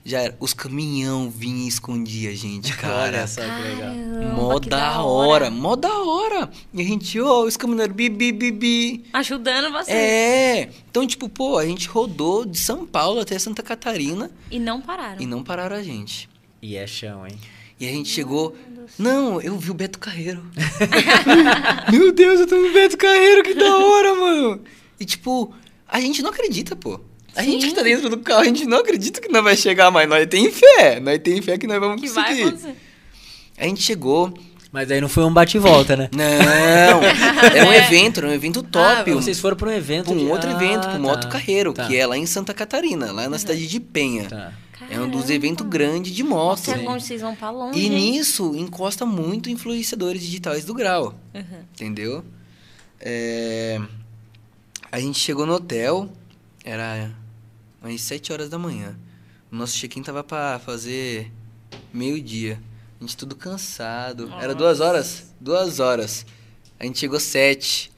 Já 0.05 0.19
era, 0.19 0.35
os 0.37 0.53
caminhão 0.53 1.29
vinham 1.29 1.59
e 1.63 1.67
escondia 1.69 2.29
a 2.31 2.35
gente, 2.35 2.75
cara. 2.77 3.19
Olha 3.19 3.27
só 3.27 3.41
que 3.41 3.61
legal. 3.61 3.93
Mó 4.35 4.59
que 4.59 4.67
da 4.67 5.01
hora, 5.01 5.49
mó 5.49 5.75
da 5.77 5.93
hora. 6.01 6.49
E 6.73 6.81
a 6.81 6.83
gente, 6.83 7.19
ó, 7.21 7.43
os 7.45 7.55
caminhoneiros, 7.55 7.95
bi, 7.95 8.09
bi, 8.09 8.31
bi, 8.33 8.51
bi. 8.51 9.03
Ajudando 9.13 9.71
você. 9.71 9.91
É, 9.91 10.69
então, 10.89 11.07
tipo, 11.07 11.29
pô, 11.29 11.57
a 11.57 11.65
gente 11.65 11.87
rodou 11.87 12.43
de 12.45 12.59
São 12.59 12.85
Paulo 12.85 13.21
até 13.21 13.39
Santa 13.39 13.63
Catarina 13.63 14.29
E 14.51 14.59
não 14.59 14.81
pararam. 14.81 15.21
e 15.21 15.25
não 15.25 15.41
pararam 15.41 15.77
a 15.77 15.83
gente. 15.83 16.29
E 16.61 16.75
é 16.75 16.85
chão, 16.85 17.25
hein? 17.25 17.37
E 17.79 17.87
a 17.87 17.91
gente 17.91 18.09
chegou. 18.09 18.55
Não, 18.99 19.41
eu 19.41 19.57
vi 19.57 19.71
o 19.71 19.73
Beto 19.73 19.99
Carreiro. 19.99 20.45
Meu 21.91 22.11
Deus, 22.11 22.41
eu 22.41 22.47
tô 22.47 22.55
no 22.57 22.73
Beto 22.73 22.97
Carreiro, 22.97 23.43
que 23.43 23.53
da 23.53 23.77
hora, 23.77 24.15
mano. 24.15 24.61
E 24.99 25.05
tipo, 25.05 25.53
a 25.97 26.01
gente 26.01 26.21
não 26.21 26.29
acredita, 26.29 26.75
pô. 26.75 26.99
A 27.35 27.41
Sim. 27.43 27.51
gente 27.53 27.67
que 27.67 27.73
tá 27.75 27.81
dentro 27.81 28.09
do 28.09 28.17
carro, 28.19 28.41
a 28.41 28.45
gente 28.45 28.65
não 28.65 28.77
acredita 28.79 29.19
que 29.19 29.27
nós 29.29 29.43
vai 29.43 29.55
chegar, 29.57 29.89
mas 29.89 30.07
nós 30.07 30.27
tem 30.27 30.51
fé. 30.51 30.99
Nós 30.99 31.19
tem 31.19 31.41
fé 31.41 31.57
que 31.57 31.65
nós 31.65 31.79
vamos 31.79 31.99
Que 32.01 32.07
vai 32.09 32.25
conseguir. 32.25 32.47
acontecer. 32.47 32.75
A 33.57 33.63
gente 33.65 33.81
chegou. 33.81 34.33
Mas 34.71 34.89
aí 34.89 34.99
não 34.99 35.07
foi 35.07 35.23
um 35.23 35.31
bate 35.31 35.55
e 35.57 35.59
volta, 35.59 35.95
né? 35.95 36.09
Não, 36.15 36.23
era 36.23 36.97
um 37.69 37.71
evento, 37.73 38.17
era 38.19 38.27
um 38.27 38.31
evento 38.33 38.63
top. 38.63 39.11
Ah, 39.11 39.13
vocês 39.13 39.39
foram 39.39 39.55
para 39.55 39.69
um 39.69 39.71
evento. 39.71 40.05
pra 40.05 40.13
um 40.13 40.17
de- 40.17 40.25
outro 40.25 40.49
Ah, 40.49 40.53
evento, 40.53 40.81
pro 40.81 40.91
tá. 40.93 40.99
Moto 40.99 41.27
Carreiro, 41.29 41.73
Tá. 41.73 41.85
que 41.87 41.95
é 41.95 42.05
lá 42.07 42.17
em 42.17 42.25
Santa 42.25 42.53
Catarina, 42.55 43.11
lá 43.11 43.29
na 43.29 43.37
cidade 43.37 43.67
de 43.67 43.79
Penha. 43.79 44.25
Tá. 44.27 44.51
É 44.89 44.99
um 44.99 45.07
dos 45.07 45.29
eventos 45.29 45.65
grandes 45.67 46.11
de 46.11 46.23
moto. 46.23 46.57
Nossa, 46.67 46.71
é 46.71 46.75
longe, 46.77 47.05
vocês 47.05 47.21
vão 47.21 47.35
pra 47.35 47.51
longe. 47.51 47.77
E 47.79 47.83
hein? 47.85 47.89
nisso 47.91 48.53
encosta 48.55 49.05
muito 49.05 49.49
influenciadores 49.49 50.21
digitais 50.21 50.65
do 50.65 50.73
grau. 50.73 51.13
Uhum. 51.35 51.43
Entendeu? 51.73 52.23
É, 52.99 53.79
A 54.93 54.99
gente 54.99 55.17
chegou 55.17 55.47
no 55.47 55.53
hotel, 55.53 56.07
era 56.63 57.11
umas 57.81 57.99
7 57.99 58.31
horas 58.31 58.47
da 58.47 58.59
manhã. 58.59 58.95
O 59.51 59.55
nosso 59.55 59.75
check-in 59.75 60.03
tava 60.03 60.23
pra 60.23 60.59
fazer 60.59 61.31
meio-dia. 61.91 62.61
A 62.99 63.03
gente 63.03 63.17
tudo 63.17 63.35
cansado. 63.35 64.31
Era 64.39 64.53
duas 64.53 64.79
horas? 64.79 65.33
Duas 65.41 65.79
horas. 65.79 66.27
A 66.79 66.85
gente 66.85 66.99
chegou 66.99 67.19
sete. 67.19 67.91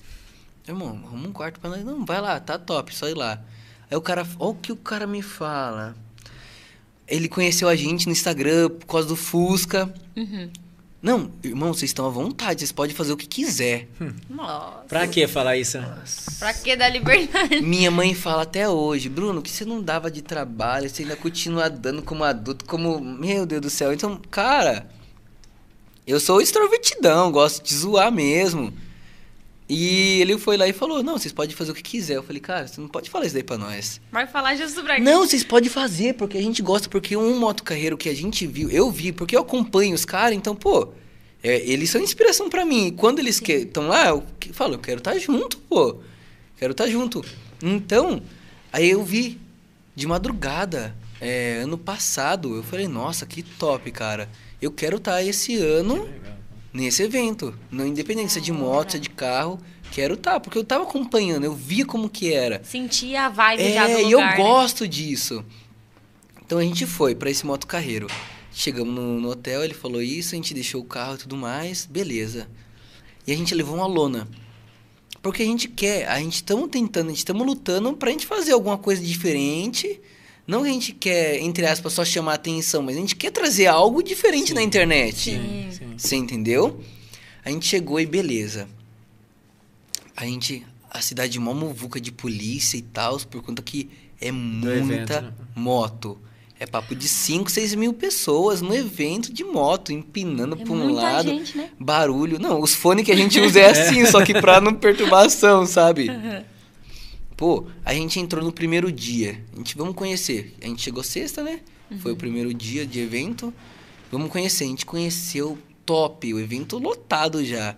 Irmão, 0.65 1.01
arruma 1.03 1.27
um 1.27 1.33
quarto 1.33 1.59
pra 1.59 1.69
nós. 1.69 1.83
Não, 1.83 2.05
vai 2.05 2.21
lá, 2.21 2.39
tá 2.39 2.57
top, 2.57 2.95
só 2.95 3.09
ir 3.09 3.13
lá. 3.13 3.43
Aí 3.91 3.97
o 3.97 4.01
cara, 4.01 4.25
olha 4.39 4.51
o 4.51 4.55
que 4.55 4.71
o 4.71 4.77
cara 4.77 5.05
me 5.05 5.21
fala. 5.21 5.97
Ele 7.05 7.27
conheceu 7.27 7.67
a 7.67 7.75
gente 7.75 8.05
no 8.05 8.13
Instagram 8.13 8.69
por 8.69 8.85
causa 8.85 9.09
do 9.09 9.17
Fusca. 9.17 9.93
Uhum. 10.15 10.49
Não, 11.05 11.29
irmão, 11.43 11.71
vocês 11.71 11.91
estão 11.91 12.07
à 12.07 12.09
vontade, 12.09 12.61
vocês 12.61 12.71
podem 12.71 12.95
fazer 12.95 13.13
o 13.13 13.17
que 13.17 13.27
quiser. 13.27 13.87
Nossa. 14.27 14.85
Pra 14.87 15.05
que 15.05 15.27
falar 15.27 15.55
isso? 15.55 15.77
né? 15.77 16.03
Pra 16.39 16.51
que 16.51 16.75
dar 16.75 16.89
liberdade? 16.89 17.61
Minha 17.61 17.91
mãe 17.91 18.15
fala 18.15 18.41
até 18.41 18.67
hoje, 18.67 19.07
Bruno, 19.07 19.39
que 19.39 19.51
você 19.51 19.63
não 19.63 19.83
dava 19.83 20.09
de 20.09 20.23
trabalho, 20.23 20.89
você 20.89 21.03
ainda 21.03 21.15
continua 21.15 21.69
dando 21.69 22.01
como 22.01 22.23
adulto, 22.23 22.65
como. 22.65 22.99
Meu 22.99 23.45
Deus 23.45 23.61
do 23.61 23.69
céu. 23.69 23.93
Então, 23.93 24.19
cara, 24.31 24.89
eu 26.07 26.19
sou 26.19 26.41
extrovertidão, 26.41 27.31
gosto 27.31 27.63
de 27.63 27.75
zoar 27.75 28.11
mesmo. 28.11 28.73
E 29.67 30.21
ele 30.21 30.37
foi 30.37 30.57
lá 30.57 30.67
e 30.67 30.73
falou: 30.73 31.01
Não, 31.01 31.17
vocês 31.17 31.33
podem 31.33 31.55
fazer 31.55 31.71
o 31.71 31.75
que 31.75 31.81
quiser. 31.81 32.17
Eu 32.17 32.23
falei, 32.23 32.39
cara, 32.39 32.67
você 32.67 32.79
não 32.79 32.87
pode 32.87 33.09
falar 33.09 33.25
isso 33.25 33.33
daí 33.33 33.43
pra 33.43 33.57
nós. 33.57 33.99
Vai 34.11 34.27
falar 34.27 34.55
Jesus 34.55 34.79
pra 34.83 34.95
quê? 34.95 35.01
Não, 35.01 35.25
vocês 35.25 35.43
podem 35.43 35.69
fazer, 35.69 36.13
porque 36.13 36.37
a 36.37 36.41
gente 36.41 36.61
gosta, 36.61 36.87
porque 36.87 37.17
um 37.17 37.39
motocarreiro 37.39 37.97
que 37.97 38.07
a 38.07 38.13
gente 38.15 38.45
viu, 38.45 38.69
eu 38.69 38.91
vi, 38.91 39.11
porque 39.11 39.35
eu 39.35 39.41
acompanho 39.41 39.95
os 39.95 40.05
caras, 40.05 40.35
então, 40.37 40.55
pô, 40.55 40.89
é, 41.43 41.61
eles 41.67 41.89
são 41.89 41.99
inspiração 41.99 42.47
pra 42.49 42.63
mim. 42.63 42.87
E 42.87 42.91
quando 42.91 43.17
eles 43.19 43.41
estão 43.41 43.87
lá, 43.87 44.09
eu 44.09 44.23
que- 44.39 44.53
falo, 44.53 44.75
eu 44.75 44.79
quero 44.79 44.99
estar 44.99 45.17
junto, 45.17 45.57
pô. 45.57 45.97
Quero 46.57 46.71
estar 46.71 46.87
junto. 46.87 47.25
Então, 47.63 48.21
aí 48.71 48.89
eu 48.91 49.03
vi 49.03 49.39
de 49.95 50.05
madrugada, 50.05 50.95
é, 51.19 51.61
ano 51.63 51.77
passado, 51.77 52.55
eu 52.55 52.61
falei, 52.63 52.87
nossa, 52.87 53.25
que 53.25 53.41
top, 53.41 53.91
cara. 53.91 54.29
Eu 54.61 54.71
quero 54.71 54.97
estar 54.97 55.23
esse 55.23 55.55
ano 55.57 56.07
nesse 56.75 57.03
evento. 57.03 57.57
Não 57.71 57.87
independente 57.87 58.33
se 58.33 58.39
é 58.39 58.41
de 58.41 58.51
moto, 58.51 58.91
se 58.91 58.97
é 58.97 58.99
de 58.99 59.09
carro, 59.09 59.59
quero 59.91 60.15
estar, 60.15 60.39
porque 60.39 60.57
eu 60.57 60.63
tava 60.63 60.83
acompanhando, 60.83 61.45
eu 61.45 61.55
via 61.55 61.85
como 61.85 62.09
que 62.09 62.33
era. 62.33 62.61
Sentir 62.63 63.15
a 63.15 63.29
vibe 63.29 63.73
já 63.73 63.85
do 63.87 63.91
É, 63.91 63.95
lugar, 63.97 64.09
e 64.09 64.11
eu 64.11 64.19
né? 64.19 64.35
gosto 64.35 64.87
disso. 64.87 65.43
Então 66.45 66.57
a 66.59 66.63
gente 66.63 66.85
foi 66.85 67.15
pra 67.15 67.29
esse 67.29 67.45
moto 67.45 67.65
carreiro. 67.65 68.07
Chegamos 68.51 68.93
no, 68.93 69.19
no 69.19 69.29
hotel, 69.29 69.63
ele 69.63 69.73
falou 69.73 70.01
isso, 70.01 70.33
a 70.33 70.37
gente 70.37 70.53
deixou 70.53 70.81
o 70.81 70.85
carro 70.85 71.15
e 71.15 71.19
tudo 71.19 71.35
mais, 71.35 71.85
beleza. 71.85 72.47
E 73.25 73.31
a 73.31 73.35
gente 73.35 73.55
levou 73.55 73.75
uma 73.75 73.87
lona. 73.87 74.27
Porque 75.21 75.41
a 75.41 75.45
gente 75.45 75.67
quer, 75.67 76.07
a 76.07 76.19
gente 76.19 76.35
estamos 76.35 76.69
tentando, 76.69 77.07
a 77.07 77.09
gente 77.09 77.17
estamos 77.17 77.45
lutando 77.47 77.91
pra 77.93 78.11
gente 78.11 78.27
fazer 78.27 78.51
alguma 78.51 78.77
coisa 78.77 79.01
diferente. 79.03 79.99
Não 80.47 80.61
que 80.63 80.69
a 80.69 80.71
gente 80.73 80.93
quer, 80.93 81.39
entre 81.41 81.65
aspas, 81.65 81.93
só 81.93 82.05
chamar 82.05 82.35
atenção, 82.35 82.83
mas 82.83 82.95
a 82.95 82.99
gente 82.99 83.15
quer 83.15 83.31
trazer 83.31 83.65
algo 83.67 84.03
diferente 84.03 84.53
na 84.53 84.61
internet. 84.61 85.31
Sim. 85.31 85.67
Sim. 85.71 85.93
Você 85.97 86.15
entendeu? 86.15 86.79
A 87.43 87.49
gente 87.49 87.65
chegou 87.65 87.99
e 87.99 88.05
beleza. 88.05 88.67
A 90.15 90.25
gente. 90.25 90.65
A 90.89 91.01
cidade 91.01 91.37
mó 91.39 91.53
muvuca 91.53 91.99
de 91.99 92.11
polícia 92.11 92.77
e 92.77 92.81
tal, 92.81 93.19
por 93.19 93.41
conta 93.43 93.61
que 93.61 93.89
é 94.21 94.31
muita 94.31 94.77
evento, 94.77 95.11
né? 95.23 95.33
moto. 95.55 96.17
É 96.57 96.65
papo 96.65 96.95
de 96.95 97.05
5, 97.05 97.51
6 97.51 97.75
mil 97.75 97.91
pessoas 97.93 98.61
no 98.61 98.73
evento 98.73 99.33
de 99.33 99.43
moto, 99.43 99.91
empinando 99.91 100.55
É 100.55 100.63
pra 100.63 100.71
um 100.73 100.77
muita 100.77 101.01
lado. 101.01 101.27
gente, 101.27 101.57
né? 101.57 101.69
Barulho. 101.77 102.39
Não, 102.39 102.61
os 102.61 102.73
fones 102.73 103.03
que 103.03 103.11
a 103.11 103.15
gente 103.15 103.37
usa 103.41 103.59
é 103.59 103.69
assim, 103.71 104.05
só 104.05 104.23
que 104.23 104.33
pra 104.39 104.61
não 104.61 104.73
perturbação, 104.73 105.65
sabe? 105.65 106.09
Pô, 107.35 107.65
a 107.83 107.93
gente 107.93 108.19
entrou 108.19 108.43
no 108.43 108.51
primeiro 108.51 108.91
dia. 108.91 109.43
A 109.53 109.57
gente, 109.57 109.77
vamos 109.77 109.95
conhecer. 109.95 110.55
A 110.61 110.65
gente 110.65 110.81
chegou 110.81 111.03
sexta, 111.03 111.43
né? 111.43 111.59
Foi 111.99 112.13
o 112.13 112.15
primeiro 112.15 112.53
dia 112.53 112.85
de 112.85 112.99
evento. 112.99 113.53
Vamos 114.11 114.29
conhecer. 114.29 114.63
A 114.63 114.67
gente 114.67 114.85
conheceu 114.85 115.57
top, 115.85 116.33
o 116.33 116.39
evento 116.39 116.77
lotado 116.77 117.43
já. 117.43 117.75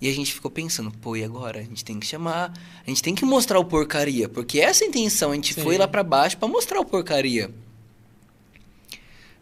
E 0.00 0.08
a 0.08 0.12
gente 0.12 0.32
ficou 0.32 0.50
pensando, 0.50 0.90
pô, 0.90 1.16
e 1.16 1.24
agora? 1.24 1.58
A 1.58 1.62
gente 1.62 1.84
tem 1.84 1.98
que 1.98 2.06
chamar, 2.06 2.52
a 2.86 2.88
gente 2.88 3.02
tem 3.02 3.14
que 3.14 3.24
mostrar 3.24 3.58
o 3.58 3.64
porcaria, 3.64 4.28
porque 4.28 4.60
essa 4.60 4.84
é 4.84 4.86
a 4.86 4.88
intenção, 4.88 5.32
a 5.32 5.34
gente 5.34 5.54
Sim. 5.54 5.62
foi 5.62 5.76
lá 5.76 5.88
pra 5.88 6.04
baixo 6.04 6.36
pra 6.38 6.46
mostrar 6.46 6.78
o 6.80 6.84
porcaria. 6.84 7.50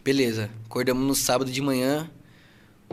Beleza, 0.02 0.48
acordamos 0.64 1.06
no 1.06 1.14
sábado 1.14 1.50
de 1.50 1.60
manhã, 1.60 2.10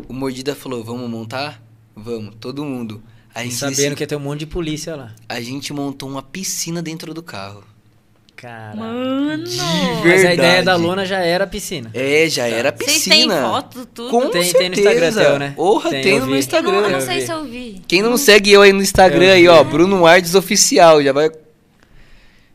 o 0.09 0.13
Mordida 0.13 0.53
falou, 0.53 0.83
vamos 0.83 1.09
montar? 1.09 1.63
Vamos, 1.95 2.35
todo 2.35 2.65
mundo. 2.65 3.01
A 3.35 3.43
gente, 3.43 3.55
sabendo 3.55 3.95
que 3.95 4.03
ia 4.03 4.07
ter 4.07 4.15
um 4.15 4.19
monte 4.19 4.39
de 4.41 4.45
polícia 4.47 4.95
lá. 4.95 5.11
a 5.27 5.41
gente 5.41 5.73
montou 5.73 6.07
uma 6.09 6.21
piscina 6.21 6.81
dentro 6.81 7.13
do 7.13 7.23
carro. 7.23 7.63
Cara. 8.35 8.75
Mano! 8.75 9.43
De 9.45 9.57
Mas 10.05 10.25
a 10.25 10.33
ideia 10.33 10.61
da 10.61 10.75
lona 10.75 11.05
já 11.05 11.19
era 11.19 11.45
a 11.45 11.47
piscina. 11.47 11.89
É, 11.93 12.27
já 12.29 12.45
era 12.45 12.71
Vocês 12.75 12.93
piscina. 13.05 13.15
têm 13.35 13.43
foto, 13.43 13.85
tudo? 13.85 14.09
Com 14.11 14.29
Tem- 14.29 14.43
certeza. 14.43 14.57
tem 14.59 14.69
no 14.69 14.75
Instagram 14.75 15.13
teu, 15.13 15.39
né? 15.39 15.53
Porra, 15.55 15.89
Tem, 15.91 16.01
tem, 16.01 16.19
no 16.19 16.25
meu 16.25 16.35
Eu 16.35 16.39
Instagram. 16.39 16.71
não, 16.71 16.81
eu 16.81 16.89
não 16.91 17.01
sei 17.01 17.21
se 17.21 17.31
eu 17.31 17.45
vi. 17.45 17.81
Quem 17.87 18.01
não 18.01 18.17
segue 18.17 18.51
eu 18.51 18.61
aí 18.61 18.73
no 18.73 18.81
Instagram 18.81 19.31
aí, 19.31 19.47
ó, 19.47 19.63
Bruno 19.63 20.05
Ardes 20.05 20.35
Oficial, 20.35 21.01
já 21.01 21.13
vai... 21.13 21.31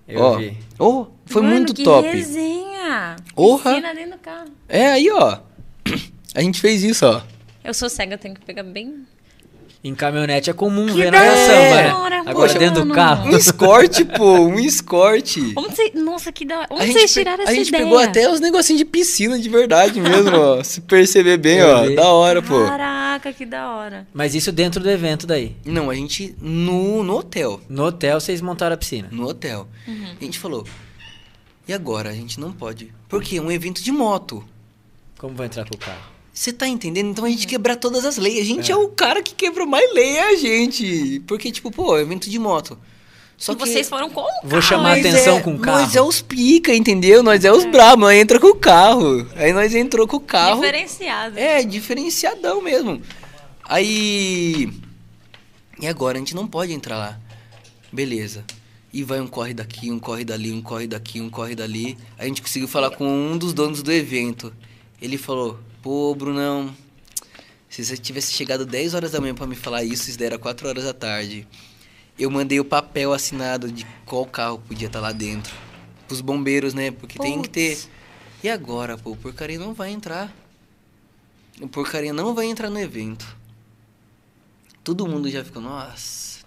Eu 0.07 0.20
ó, 0.20 0.37
vi. 0.37 0.59
Oh, 0.79 1.07
foi 1.24 1.43
Mano, 1.43 1.55
muito 1.55 1.72
que 1.74 1.83
top. 1.85 2.07
resenha! 2.09 3.16
Porra. 3.35 3.70
Piscina 3.70 3.95
dentro 3.95 4.12
do 4.12 4.18
carro. 4.18 4.49
É, 4.68 4.89
aí, 4.91 5.11
ó. 5.11 5.39
A 6.35 6.43
gente 6.43 6.61
fez 6.61 6.83
isso, 6.83 7.07
ó. 7.07 7.22
Eu 7.64 7.72
sou 7.72 7.89
cega, 7.89 8.14
eu 8.14 8.18
tenho 8.18 8.35
que 8.35 8.43
pegar 8.43 8.62
bem... 8.62 9.07
Em 9.83 9.95
caminhonete 9.95 10.51
é 10.51 10.53
comum 10.53 10.87
Que 10.87 10.93
ver 10.95 11.12
na 11.12 11.18
caçamba, 11.20 11.74
né? 11.76 11.95
hora, 11.95 12.20
Agora 12.20 12.35
poxa, 12.35 12.59
dentro 12.59 12.81
do 12.81 12.87
mano. 12.87 12.95
carro. 12.95 13.29
Um 13.29 13.37
escorte, 13.37 14.05
pô, 14.05 14.33
um 14.41 14.59
escorte. 14.59 15.53
Onde 15.57 15.76
você... 15.76 15.93
Nossa, 15.95 16.33
que 16.33 16.45
da 16.45 16.59
hora. 16.59 16.66
A 16.70 16.74
Onde 16.74 16.87
gente, 16.87 16.99
vocês 16.99 17.12
tiraram 17.12 17.41
a 17.41 17.43
essa 17.45 17.55
gente 17.55 17.68
ideia? 17.68 17.85
pegou 17.85 17.99
até 17.99 18.29
os 18.31 18.41
negocinhos 18.41 18.79
de 18.79 18.85
piscina 18.85 19.39
de 19.39 19.49
verdade 19.49 20.01
mesmo, 20.01 20.37
ó. 20.37 20.62
Se 20.64 20.81
perceber 20.81 21.37
bem, 21.39 21.62
ó. 21.62 21.89
Da 21.95 22.09
hora, 22.09 22.43
pô. 22.43 22.59
Caraca, 22.66 23.33
que 23.33 23.47
da 23.47 23.70
hora. 23.70 24.07
Mas 24.12 24.35
isso 24.35 24.51
dentro 24.51 24.83
do 24.83 24.91
evento 24.91 25.29
daí. 25.29 25.55
Não, 25.64 25.89
a 25.91 25.95
gente 25.95 26.35
no, 26.41 27.05
no 27.05 27.16
hotel. 27.16 27.61
No 27.68 27.85
hotel 27.85 28.20
vocês 28.20 28.41
montaram 28.41 28.74
a 28.74 28.76
piscina. 28.76 29.09
No 29.12 29.29
hotel. 29.29 29.68
Uhum. 29.87 30.07
A 30.20 30.24
gente 30.24 30.41
falou, 30.41 30.66
e 31.68 31.72
agora? 31.72 32.11
A 32.11 32.14
gente 32.14 32.41
não 32.41 32.51
pode. 32.51 32.93
Porque 33.09 33.37
é 33.37 33.41
um 33.41 33.51
evento 33.51 33.81
de 33.81 33.93
moto. 33.93 34.45
Como 35.18 35.35
vai 35.37 35.47
entrar 35.47 35.68
com 35.68 35.76
o 35.76 35.79
carro? 35.79 36.18
Você 36.39 36.53
tá 36.53 36.68
entendendo? 36.68 37.11
Então 37.11 37.24
a 37.24 37.28
gente 37.28 37.49
quebrar 37.49 37.74
todas 37.74 38.05
as 38.05 38.16
leis. 38.16 38.39
A 38.39 38.45
gente 38.45 38.70
é, 38.70 38.76
o 38.76 38.89
cara 38.91 39.20
que 39.20 39.34
quebrou 39.34 39.66
mais 39.66 39.93
lei, 39.93 40.18
é 40.18 40.28
a 40.28 40.36
gente. 40.36 41.20
Porque, 41.26 41.51
tipo, 41.51 41.68
pô, 41.68 41.99
é 41.99 42.03
evento 42.03 42.30
de 42.30 42.39
moto. 42.39 42.78
Só 43.36 43.55
e 43.55 43.57
que 43.57 43.66
vocês 43.66 43.89
foram 43.89 44.09
com 44.09 44.20
o 44.20 44.24
Vou 44.45 44.51
carro. 44.51 44.62
chamar 44.62 44.97
nós 44.97 45.05
atenção 45.05 45.39
é, 45.39 45.41
com 45.41 45.51
o 45.51 45.59
Nós 45.59 45.64
carro. 45.64 45.99
é 45.99 46.01
os 46.01 46.22
pica, 46.22 46.72
entendeu? 46.72 47.24
Nós 47.24 47.45
é 47.45 47.51
os 47.51 47.64
bravos, 47.64 47.99
nós 47.99 48.16
entra 48.16 48.39
com 48.39 48.47
o 48.47 48.55
carro. 48.55 49.26
Aí 49.34 49.53
nós 49.53 49.74
entrou 49.74 50.07
com 50.07 50.18
o 50.18 50.20
carro. 50.20 50.61
Diferenciado. 50.61 51.36
É, 51.36 51.61
diferenciadão 51.64 52.62
mesmo. 52.62 53.03
Aí. 53.64 54.72
E 55.80 55.89
agora? 55.89 56.18
A 56.18 56.20
gente 56.20 56.36
não 56.36 56.47
pode 56.47 56.72
entrar 56.72 56.99
lá. 56.99 57.18
Beleza. 57.93 58.45
E 58.93 59.03
vai 59.03 59.20
um 59.20 59.26
corre 59.26 59.55
daqui, 59.55 59.91
um 59.91 59.99
corre 59.99 60.24
dali, 60.24 60.53
um 60.53 60.62
corre 60.62 60.86
daqui, 60.86 61.20
um 61.20 61.28
corre 61.28 61.57
dali. 61.57 61.99
A 62.16 62.24
gente 62.26 62.41
conseguiu 62.41 62.68
falar 62.68 62.91
com 62.91 63.09
um 63.09 63.36
dos 63.36 63.53
donos 63.53 63.82
do 63.82 63.91
evento. 63.91 64.55
Ele 65.03 65.18
falou: 65.18 65.59
Pô, 65.83 66.14
Brunão, 66.14 66.74
se 67.68 67.85
você 67.85 67.97
tivesse 67.97 68.33
chegado 68.33 68.66
10 68.66 68.95
horas 68.95 69.12
da 69.12 69.20
manhã 69.20 69.35
pra 69.35 69.47
me 69.47 69.55
falar 69.57 69.85
isso, 69.85 70.09
isso 70.09 70.18
daí 70.18 70.26
era 70.26 70.39
4 70.39 70.68
horas 70.68 70.85
da 70.85 70.93
tarde. 70.93 71.47
Eu 72.18 72.31
mandei 72.31 72.59
o 72.59 72.64
papel 72.64 73.12
assinado 73.12 73.70
de 73.70 73.87
qual 74.05 74.26
carro 74.26 74.59
podia 74.59 74.89
estar 74.89 75.01
lá 75.01 75.12
dentro. 75.12 75.55
Pros 76.09 76.20
bombeiros, 76.20 76.74
né? 76.74 76.91
Porque 76.91 77.18
tem 77.18 77.41
que 77.43 77.49
ter. 77.49 77.79
E 78.43 78.49
agora, 78.49 78.97
pô, 78.99 79.12
o 79.12 79.16
porcaria 79.16 79.59
não 79.59 79.72
vai 79.72 79.91
entrar. 79.91 80.35
O 81.61 81.68
porcaria 81.68 82.12
não 82.12 82.35
vai 82.35 82.47
entrar 82.47 82.70
no 82.70 82.79
evento. 82.79 83.37
Todo 84.83 85.07
mundo 85.07 85.31
já 85.31 85.45
ficou, 85.45 85.62
nossa. 85.62 86.39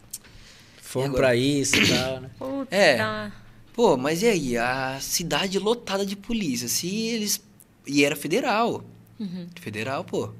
Fomos 0.81 1.09
agora? 1.09 1.23
pra 1.27 1.35
isso 1.35 1.75
e 1.77 1.87
tal, 1.87 2.19
né? 2.19 2.29
Putz, 2.37 2.67
É. 2.71 2.97
tá. 2.97 3.31
Pô, 3.73 3.95
mas 3.95 4.21
e 4.23 4.27
aí? 4.27 4.57
A 4.57 4.99
cidade 4.99 5.57
lotada 5.57 6.05
de 6.05 6.15
polícia. 6.17 6.67
Se 6.67 6.87
eles. 6.87 7.41
E 7.87 8.03
era 8.03 8.15
federal. 8.15 8.83
Uhum. 9.21 9.47
Federal, 9.59 10.03
pô. 10.03 10.31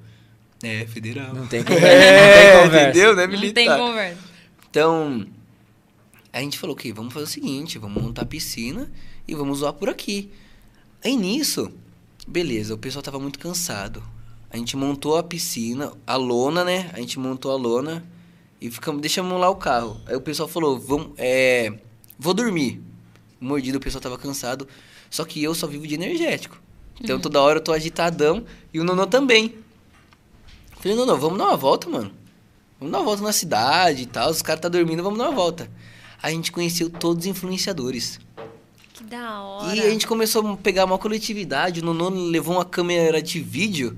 É, 0.64 0.86
federal. 0.88 1.34
Não 1.34 1.48
tem 1.48 1.64
conversa. 1.64 1.88
É, 1.88 2.54
não 2.54 2.62
tem 2.62 2.64
conversa. 2.64 2.90
entendeu? 2.90 3.16
Não 3.16 3.22
é 3.22 3.28
Não 3.28 3.32
tem 3.34 3.40
militar. 3.42 3.78
conversa. 3.80 4.22
Então, 4.70 5.28
a 6.34 6.40
gente 6.42 6.58
falou 6.58 6.76
que 6.76 6.92
vamos 6.92 7.14
fazer 7.14 7.26
o 7.26 7.30
seguinte, 7.30 7.78
vamos 7.78 8.02
montar 8.02 8.24
a 8.24 8.26
piscina 8.26 8.92
e 9.28 9.36
vamos 9.36 9.60
zoar 9.60 9.74
por 9.74 9.90
aqui. 9.90 10.32
Aí 11.04 11.16
nisso, 11.16 11.72
beleza, 12.28 12.74
o 12.74 12.78
pessoal 12.78 13.02
tava 13.04 13.20
muito 13.20 13.38
cansado. 13.40 14.04
A 14.50 14.58
gente 14.58 14.76
montou 14.78 15.18
a 15.18 15.24
piscina, 15.24 15.94
a 16.06 16.16
lona, 16.16 16.64
né? 16.64 16.90
A 16.94 17.00
gente 17.00 17.18
montou 17.18 17.52
a 17.52 17.56
lona 17.56 18.04
e 18.60 18.70
ficamos, 18.70 19.02
deixamos 19.02 19.40
lá 19.40 19.50
o 19.50 19.56
carro. 19.56 20.00
Aí 20.06 20.16
o 20.16 20.22
pessoal 20.22 20.48
falou, 20.48 20.80
vamos, 20.80 21.12
é, 21.18 21.74
vou 22.20 22.34
dormir. 22.34 22.82
Mordido, 23.40 23.78
o 23.78 23.82
pessoal 23.82 24.02
tava 24.02 24.18
cansado. 24.18 24.68
Só 25.10 25.26
que 25.26 25.42
eu 25.44 25.54
só 25.56 25.68
vivo 25.68 25.88
de 25.88 25.96
energético. 25.96 26.61
Então 27.04 27.20
toda 27.20 27.42
hora 27.42 27.60
eu 27.60 27.64
tô 27.64 27.72
agitadão 27.72 28.44
e 28.74 28.80
o 28.80 28.84
Nono 28.84 29.08
também. 29.08 29.56
Falei, 30.80 30.98
Nono, 30.98 31.18
vamos 31.18 31.38
dar 31.38 31.48
uma 31.48 31.58
volta, 31.58 31.90
mano. 31.90 32.12
Vamos 32.80 32.92
dar 32.92 33.00
uma 33.00 33.06
volta 33.06 33.24
na 33.24 33.32
cidade 33.32 34.04
e 34.04 34.06
tal. 34.06 34.30
Os 34.30 34.42
caras 34.42 34.62
tá 34.62 34.70
dormindo, 34.70 35.04
vamos 35.04 35.20
dar 35.20 35.30
uma 35.30 35.36
volta. 35.36 35.70
Aí 36.22 36.34
a 36.34 36.36
gente 36.36 36.52
conheceu 36.52 36.90
todos 36.90 37.26
os 37.26 37.30
influenciadores. 37.30 38.20
Que 38.94 39.04
da 39.04 39.42
hora. 39.42 39.76
E 39.76 39.80
a 39.82 39.90
gente 39.90 40.08
começou 40.08 40.48
a 40.48 40.58
pegar 40.58 40.86
uma 40.86 40.98
coletividade. 40.98 41.82
O 41.82 41.84
Nono 41.84 42.10
levou 42.10 42.56
uma 42.56 42.66
câmera 42.66 43.22
de 43.22 43.40
vídeo. 43.40 43.98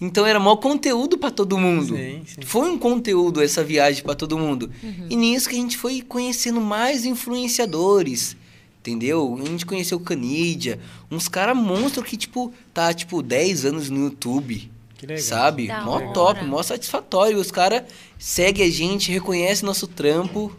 Então 0.00 0.26
era 0.26 0.40
maior 0.40 0.56
conteúdo 0.56 1.16
pra 1.16 1.30
todo 1.30 1.56
mundo. 1.56 1.94
Sim, 1.96 2.22
sim. 2.26 2.42
Foi 2.42 2.68
um 2.68 2.76
conteúdo 2.76 3.40
essa 3.40 3.62
viagem 3.62 4.02
pra 4.02 4.14
todo 4.14 4.36
mundo. 4.36 4.70
E 5.08 5.14
nisso 5.14 5.48
que 5.48 5.54
a 5.54 5.58
gente 5.58 5.78
foi 5.78 6.02
conhecendo 6.02 6.60
mais 6.60 7.04
influenciadores. 7.04 8.36
Entendeu? 8.82 9.38
A 9.40 9.46
gente 9.46 9.64
conheceu 9.64 9.96
o 9.96 10.00
Canidia, 10.00 10.80
uns 11.08 11.28
caras 11.28 11.56
monstros 11.56 12.04
que, 12.04 12.16
tipo, 12.16 12.52
tá, 12.74 12.92
tipo, 12.92 13.22
10 13.22 13.64
anos 13.64 13.88
no 13.88 14.06
YouTube. 14.06 14.68
Que 14.98 15.06
legal. 15.06 15.22
Sabe? 15.22 15.68
Da 15.68 15.82
mó 15.82 15.92
hora. 15.98 16.12
top, 16.12 16.44
mó 16.44 16.60
satisfatório. 16.64 17.38
Os 17.38 17.52
caras 17.52 17.84
seguem 18.18 18.66
a 18.66 18.70
gente, 18.70 19.12
reconhecem 19.12 19.64
nosso 19.64 19.86
trampo. 19.86 20.52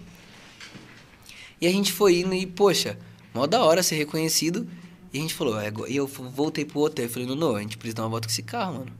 E 1.60 1.68
a 1.68 1.72
gente 1.72 1.92
foi 1.92 2.22
indo 2.22 2.34
e, 2.34 2.48
poxa, 2.48 2.98
mó 3.34 3.46
da 3.46 3.62
hora 3.62 3.84
ser 3.84 3.96
reconhecido. 3.96 4.66
E 5.12 5.18
a 5.18 5.22
gente 5.22 5.34
falou, 5.34 5.60
é, 5.60 5.72
e 5.90 5.98
eu 5.98 6.08
voltei 6.08 6.64
pro 6.64 6.80
hotel. 6.80 7.06
Eu 7.06 7.10
falei, 7.10 7.28
não, 7.28 7.36
não, 7.36 7.56
a 7.58 7.62
gente 7.62 7.78
precisa 7.78 7.98
dar 7.98 8.04
uma 8.04 8.10
volta 8.10 8.28
com 8.30 8.32
esse 8.32 8.44
carro, 8.44 8.80
mano. 8.80 8.92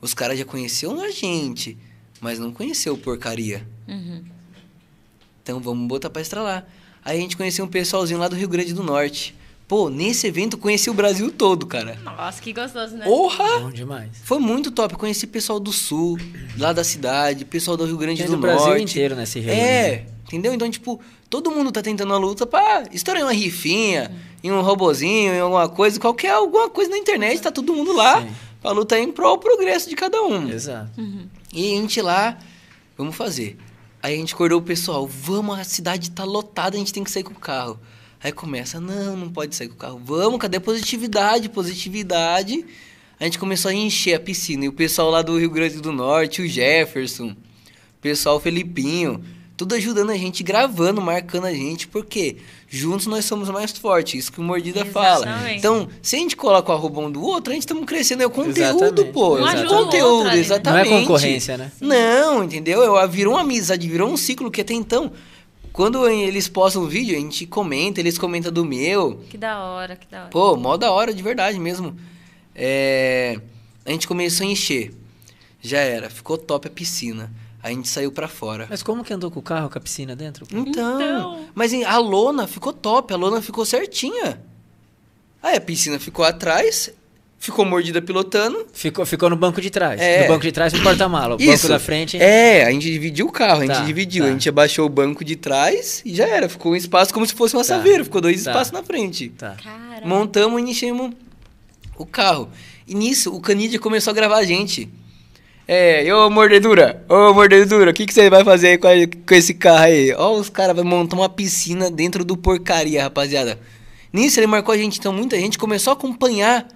Os 0.00 0.14
caras 0.14 0.38
já 0.38 0.44
conheceram 0.46 1.00
a 1.02 1.10
gente, 1.10 1.76
mas 2.18 2.38
não 2.38 2.50
conheceu 2.50 2.96
porcaria. 2.96 3.66
Uhum. 3.86 4.24
Então 5.42 5.60
vamos 5.60 5.86
botar 5.86 6.08
pra 6.08 6.22
estralar. 6.22 6.66
Aí 7.04 7.18
a 7.18 7.20
gente 7.20 7.36
conheceu 7.36 7.64
um 7.64 7.68
pessoalzinho 7.68 8.18
lá 8.18 8.28
do 8.28 8.36
Rio 8.36 8.48
Grande 8.48 8.72
do 8.72 8.82
Norte. 8.82 9.34
Pô, 9.66 9.88
nesse 9.88 10.26
evento 10.26 10.56
eu 10.56 10.60
conheci 10.60 10.90
o 10.90 10.94
Brasil 10.94 11.30
todo, 11.32 11.66
cara. 11.66 11.98
Nossa, 12.04 12.40
que 12.40 12.52
gostoso, 12.52 12.96
né? 12.96 13.04
Porra! 13.06 13.60
Bom 13.60 13.70
demais. 13.70 14.10
Foi 14.22 14.38
muito 14.38 14.70
top. 14.70 14.94
Conheci 14.94 15.26
pessoal 15.26 15.58
do 15.58 15.72
sul, 15.72 16.18
lá 16.58 16.72
da 16.72 16.84
cidade, 16.84 17.44
pessoal 17.46 17.76
do 17.76 17.84
Rio 17.86 17.96
Grande 17.96 18.20
Tem 18.22 18.26
do 18.30 18.36
do 18.36 18.42
Brasil 18.42 18.66
Norte. 18.66 18.82
inteiro 18.82 19.16
nesse 19.16 19.40
reúne. 19.40 19.58
É, 19.60 20.06
entendeu? 20.26 20.52
Então, 20.52 20.70
tipo, 20.70 21.00
todo 21.30 21.50
mundo 21.50 21.72
tá 21.72 21.80
tentando 21.80 22.12
a 22.12 22.18
luta 22.18 22.46
pra 22.46 22.84
estourar 22.92 23.22
em 23.22 23.24
uma 23.24 23.32
rifinha, 23.32 24.12
em 24.42 24.52
um 24.52 24.60
robozinho, 24.60 25.32
em 25.32 25.40
alguma 25.40 25.68
coisa, 25.68 25.98
qualquer 25.98 26.32
alguma 26.32 26.68
coisa 26.68 26.90
na 26.90 26.98
internet, 26.98 27.40
tá 27.40 27.50
todo 27.50 27.72
mundo 27.72 27.94
lá 27.94 28.20
Sim. 28.20 28.28
pra 28.60 28.70
lutar 28.70 28.98
em 28.98 29.10
prol 29.10 29.38
do 29.38 29.42
progresso 29.42 29.88
de 29.88 29.96
cada 29.96 30.22
um. 30.22 30.46
Exato. 30.50 30.90
E 31.54 31.72
a 31.72 31.76
gente 31.80 32.02
lá, 32.02 32.36
vamos 32.98 33.16
fazer. 33.16 33.56
Aí 34.04 34.12
a 34.12 34.18
gente 34.18 34.34
acordou 34.34 34.58
o 34.58 34.62
pessoal, 34.62 35.06
vamos, 35.06 35.58
a 35.58 35.64
cidade 35.64 36.10
tá 36.10 36.24
lotada, 36.24 36.76
a 36.76 36.78
gente 36.78 36.92
tem 36.92 37.02
que 37.02 37.10
sair 37.10 37.22
com 37.22 37.32
o 37.32 37.36
carro. 37.36 37.80
Aí 38.22 38.30
começa, 38.30 38.78
não, 38.78 39.16
não 39.16 39.30
pode 39.30 39.56
sair 39.56 39.68
com 39.68 39.76
o 39.76 39.78
carro. 39.78 39.98
Vamos, 40.04 40.38
cadê 40.38 40.60
positividade? 40.60 41.48
Positividade. 41.48 42.66
A 43.18 43.24
gente 43.24 43.38
começou 43.38 43.70
a 43.70 43.74
encher 43.74 44.12
a 44.12 44.20
piscina. 44.20 44.66
E 44.66 44.68
o 44.68 44.74
pessoal 44.74 45.08
lá 45.08 45.22
do 45.22 45.38
Rio 45.38 45.48
Grande 45.48 45.80
do 45.80 45.90
Norte, 45.90 46.42
o 46.42 46.46
Jefferson, 46.46 47.30
o 47.30 48.00
pessoal 48.02 48.38
Felipinho, 48.38 49.24
tudo 49.56 49.74
ajudando 49.74 50.10
a 50.10 50.16
gente, 50.16 50.42
gravando, 50.42 51.00
marcando 51.00 51.46
a 51.46 51.52
gente, 51.52 51.86
porque 51.86 52.38
juntos 52.68 53.06
nós 53.06 53.24
somos 53.24 53.48
mais 53.48 53.70
fortes, 53.70 54.24
isso 54.24 54.32
que 54.32 54.40
o 54.40 54.42
Mordida 54.42 54.84
fala. 54.84 55.26
Exatamente. 55.26 55.58
Então, 55.58 55.88
se 56.02 56.16
a 56.16 56.18
gente 56.18 56.36
coloca 56.36 56.72
o 56.72 56.74
arroba 56.74 57.00
um 57.00 57.10
do 57.10 57.22
outro, 57.22 57.52
a 57.52 57.54
gente 57.54 57.62
estamos 57.62 57.84
crescendo, 57.84 58.22
é 58.22 58.26
o 58.26 58.30
conteúdo, 58.30 58.84
Exatamente. 58.84 59.12
pô. 59.12 59.36
Um 59.36 59.46
é 59.46 59.52
ajuda 59.52 59.80
o 59.80 59.84
conteúdo, 59.84 60.24
né? 60.24 60.30
Não 60.30 60.36
é 60.36 60.40
exatamente. 60.40 60.88
concorrência, 60.88 61.56
né? 61.56 61.70
Não, 61.80 62.42
entendeu? 62.42 62.82
Eu, 62.82 63.08
virou 63.08 63.34
uma 63.34 63.42
amizade, 63.42 63.88
virou 63.88 64.10
um 64.10 64.16
ciclo 64.16 64.50
que 64.50 64.60
até 64.60 64.74
então, 64.74 65.12
quando 65.72 66.08
eles 66.08 66.48
postam 66.48 66.82
um 66.82 66.86
vídeo, 66.88 67.16
a 67.16 67.20
gente 67.20 67.46
comenta, 67.46 68.00
eles 68.00 68.18
comentam 68.18 68.50
do 68.50 68.64
meu. 68.64 69.22
Que 69.30 69.38
da 69.38 69.62
hora, 69.62 69.94
que 69.94 70.06
da 70.08 70.22
hora. 70.22 70.30
Pô, 70.30 70.56
mó 70.56 70.76
da 70.76 70.90
hora, 70.90 71.14
de 71.14 71.22
verdade 71.22 71.60
mesmo. 71.60 71.96
É, 72.56 73.38
a 73.86 73.90
gente 73.92 74.08
começou 74.08 74.44
a 74.44 74.50
encher. 74.50 74.92
Já 75.62 75.78
era, 75.78 76.10
ficou 76.10 76.36
top 76.36 76.66
a 76.66 76.70
piscina. 76.70 77.32
A 77.64 77.70
gente 77.70 77.88
saiu 77.88 78.12
pra 78.12 78.28
fora. 78.28 78.66
Mas 78.68 78.82
como 78.82 79.02
que 79.02 79.10
andou 79.14 79.30
com 79.30 79.40
o 79.40 79.42
carro 79.42 79.70
com 79.70 79.78
a 79.78 79.80
piscina 79.80 80.14
dentro? 80.14 80.46
Então, 80.52 81.00
Então. 81.00 81.40
mas 81.54 81.72
a 81.72 81.96
lona 81.96 82.46
ficou 82.46 82.74
top, 82.74 83.14
a 83.14 83.16
lona 83.16 83.40
ficou 83.40 83.64
certinha. 83.64 84.38
Aí 85.42 85.56
a 85.56 85.60
piscina 85.62 85.98
ficou 85.98 86.26
atrás, 86.26 86.90
ficou 87.38 87.64
mordida 87.64 88.02
pilotando. 88.02 88.66
Ficou, 88.70 89.06
ficou 89.06 89.30
no 89.30 89.36
banco 89.36 89.62
de 89.62 89.70
trás. 89.70 89.98
É. 89.98 90.24
Do 90.24 90.28
banco 90.28 90.42
de 90.42 90.52
trás 90.52 90.74
pro 90.74 90.82
porta-mala. 90.82 91.36
O 91.36 91.40
Isso. 91.40 91.52
banco 91.62 91.68
da 91.68 91.78
frente. 91.78 92.18
É, 92.18 92.64
a 92.66 92.70
gente 92.70 92.90
dividiu 92.90 93.26
o 93.28 93.32
carro, 93.32 93.62
a 93.62 93.66
gente 93.66 93.76
Tá, 93.76 93.82
dividiu. 93.84 94.24
tá. 94.24 94.28
A 94.28 94.32
gente 94.32 94.46
abaixou 94.46 94.84
o 94.84 94.88
banco 94.90 95.24
de 95.24 95.34
trás 95.34 96.02
e 96.04 96.14
já 96.14 96.26
era. 96.26 96.50
Ficou 96.50 96.72
um 96.72 96.76
espaço 96.76 97.14
como 97.14 97.26
se 97.26 97.32
fosse 97.32 97.56
uma 97.56 97.62
Tá, 97.62 97.68
saveira. 97.68 98.04
Ficou 98.04 98.20
dois 98.20 98.44
tá. 98.44 98.50
espaços 98.50 98.72
na 98.72 98.82
frente. 98.82 99.30
Tá. 99.30 99.56
Montamos 100.04 100.60
e 100.60 100.64
enchemos 100.70 101.12
o 101.96 102.04
carro. 102.04 102.50
E 102.86 102.94
nisso, 102.94 103.34
o 103.34 103.40
Canidia 103.40 103.78
começou 103.78 104.10
a 104.10 104.14
gravar 104.14 104.36
a 104.36 104.44
gente. 104.44 104.88
É, 105.66 106.14
ô 106.14 106.28
mordedura, 106.28 107.02
ô 107.08 107.32
mordedura, 107.32 107.90
o 107.90 107.94
que, 107.94 108.04
que 108.06 108.12
você 108.12 108.28
vai 108.28 108.44
fazer 108.44 108.68
aí 108.68 108.78
com, 108.78 108.86
a- 108.86 108.92
com 109.26 109.34
esse 109.34 109.54
carro 109.54 109.84
aí? 109.84 110.12
Ó, 110.12 110.34
os 110.38 110.50
caras 110.50 110.76
vão 110.76 110.84
montar 110.84 111.16
uma 111.16 111.28
piscina 111.28 111.90
dentro 111.90 112.22
do 112.24 112.36
porcaria, 112.36 113.02
rapaziada. 113.02 113.58
Nisso 114.12 114.38
ele 114.38 114.46
marcou 114.46 114.74
a 114.74 114.76
gente, 114.78 114.98
então 114.98 115.12
muita 115.12 115.38
gente 115.38 115.56
começou 115.58 115.90
a 115.92 115.94
acompanhar 115.94 116.68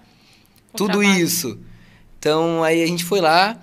O 0.72 0.76
tudo 0.78 0.99
trabalho. 1.01 1.22
isso. 1.22 1.59
Então 2.18 2.64
aí 2.64 2.82
a 2.82 2.86
gente 2.86 3.05
foi 3.05 3.20
lá, 3.20 3.61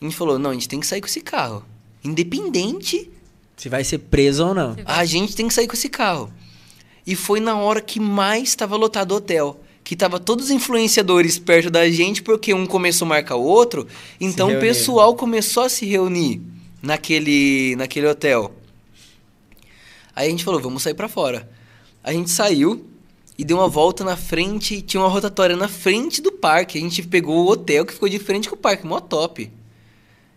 a 0.00 0.04
gente 0.04 0.16
falou, 0.16 0.38
não, 0.38 0.50
a 0.50 0.54
gente 0.54 0.68
tem 0.68 0.80
que 0.80 0.86
sair 0.86 1.00
com 1.00 1.06
esse 1.06 1.20
carro. 1.20 1.64
Independente 2.02 3.08
Se 3.56 3.68
vai 3.68 3.84
ser 3.84 3.98
preso 3.98 4.48
ou 4.48 4.54
não. 4.54 4.76
a 4.84 5.04
gente 5.04 5.36
tem 5.36 5.46
que 5.46 5.54
sair 5.54 5.68
com 5.68 5.74
esse 5.74 5.88
carro. 5.88 6.30
E 7.06 7.14
foi 7.14 7.38
na 7.38 7.56
hora 7.56 7.80
que 7.80 8.00
mais 8.00 8.48
estava 8.48 8.74
lotado 8.76 9.12
o 9.12 9.16
hotel. 9.16 9.60
Que 9.86 9.94
tava 9.94 10.18
todos 10.18 10.46
os 10.46 10.50
influenciadores 10.50 11.38
perto 11.38 11.70
da 11.70 11.88
gente, 11.88 12.20
porque 12.20 12.52
um 12.52 12.66
começou 12.66 13.06
a 13.06 13.08
marcar 13.10 13.36
o 13.36 13.44
outro. 13.44 13.86
Então 14.20 14.52
o 14.52 14.58
pessoal 14.58 15.14
começou 15.14 15.62
a 15.62 15.68
se 15.68 15.86
reunir 15.86 16.42
naquele, 16.82 17.76
naquele 17.76 18.08
hotel. 18.08 18.52
Aí 20.12 20.26
a 20.26 20.30
gente 20.30 20.42
falou, 20.42 20.60
vamos 20.60 20.82
sair 20.82 20.94
pra 20.94 21.08
fora. 21.08 21.48
A 22.02 22.12
gente 22.12 22.30
saiu 22.30 22.84
e 23.38 23.44
deu 23.44 23.58
uma 23.58 23.68
volta 23.68 24.02
na 24.02 24.16
frente, 24.16 24.82
tinha 24.82 25.00
uma 25.00 25.08
rotatória 25.08 25.54
na 25.54 25.68
frente 25.68 26.20
do 26.20 26.32
parque. 26.32 26.78
A 26.78 26.80
gente 26.80 27.04
pegou 27.04 27.44
o 27.44 27.48
hotel 27.48 27.86
que 27.86 27.92
ficou 27.92 28.08
de 28.08 28.18
frente 28.18 28.48
com 28.48 28.56
o 28.56 28.58
parque, 28.58 28.84
mó 28.84 28.98
top. 28.98 29.48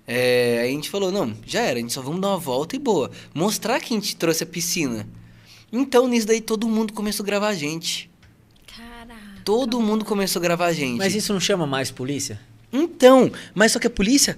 É, 0.06 0.62
a 0.64 0.68
gente 0.68 0.92
falou, 0.92 1.12
não, 1.12 1.36
já 1.44 1.62
era, 1.62 1.80
a 1.80 1.82
gente 1.82 1.94
só 1.94 2.04
vamos 2.04 2.22
dar 2.22 2.28
uma 2.28 2.38
volta 2.38 2.76
e 2.76 2.80
boa. 2.80 3.10
Mostrar 3.34 3.80
que 3.80 3.96
a 3.96 3.98
gente 3.98 4.16
trouxe 4.16 4.44
a 4.44 4.46
piscina. 4.46 5.10
Então, 5.72 6.08
nisso 6.08 6.28
daí, 6.28 6.40
todo 6.40 6.68
mundo 6.68 6.94
começou 6.94 7.24
a 7.24 7.26
gravar 7.26 7.48
a 7.48 7.56
gente. 7.56 8.09
Todo 9.50 9.82
mundo 9.82 10.06
começou 10.06 10.40
a 10.40 10.44
gravar 10.44 10.68
a 10.68 10.74
gente. 10.74 11.00
Mas 11.00 11.16
isso 11.16 11.34
não 11.34 11.40
chama 11.40 11.66
mais 11.66 11.90
polícia? 11.90 12.40
Então, 12.72 13.32
mas 13.56 13.72
só 13.72 13.80
que 13.80 13.88
a 13.88 13.90
polícia 13.90 14.38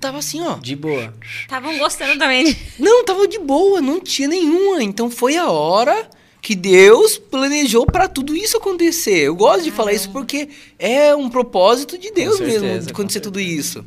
tava 0.00 0.18
assim, 0.18 0.40
ó. 0.42 0.56
De 0.56 0.74
boa. 0.74 1.14
Estavam 1.42 1.78
gostando 1.78 2.18
também. 2.18 2.56
Não, 2.76 3.04
tava 3.04 3.28
de 3.28 3.38
boa, 3.38 3.80
não 3.80 4.00
tinha 4.00 4.26
nenhuma. 4.26 4.82
Então 4.82 5.08
foi 5.08 5.36
a 5.36 5.48
hora 5.48 6.10
que 6.42 6.56
Deus 6.56 7.16
planejou 7.16 7.86
pra 7.86 8.08
tudo 8.08 8.34
isso 8.34 8.56
acontecer. 8.56 9.28
Eu 9.28 9.36
gosto 9.36 9.62
de 9.62 9.70
falar 9.70 9.92
isso 9.92 10.10
porque 10.10 10.48
é 10.76 11.14
um 11.14 11.30
propósito 11.30 11.96
de 11.96 12.10
Deus 12.10 12.38
certeza, 12.38 12.66
mesmo 12.66 12.86
de 12.86 12.92
acontecer 12.92 13.20
tudo 13.20 13.38
isso. 13.38 13.84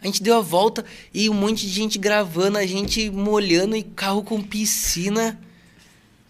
A 0.00 0.06
gente 0.06 0.22
deu 0.22 0.38
a 0.38 0.40
volta 0.40 0.86
e 1.12 1.28
um 1.28 1.34
monte 1.34 1.66
de 1.66 1.72
gente 1.74 1.98
gravando, 1.98 2.56
a 2.56 2.64
gente 2.64 3.10
molhando 3.10 3.76
e 3.76 3.82
carro 3.82 4.22
com 4.22 4.40
piscina. 4.40 5.38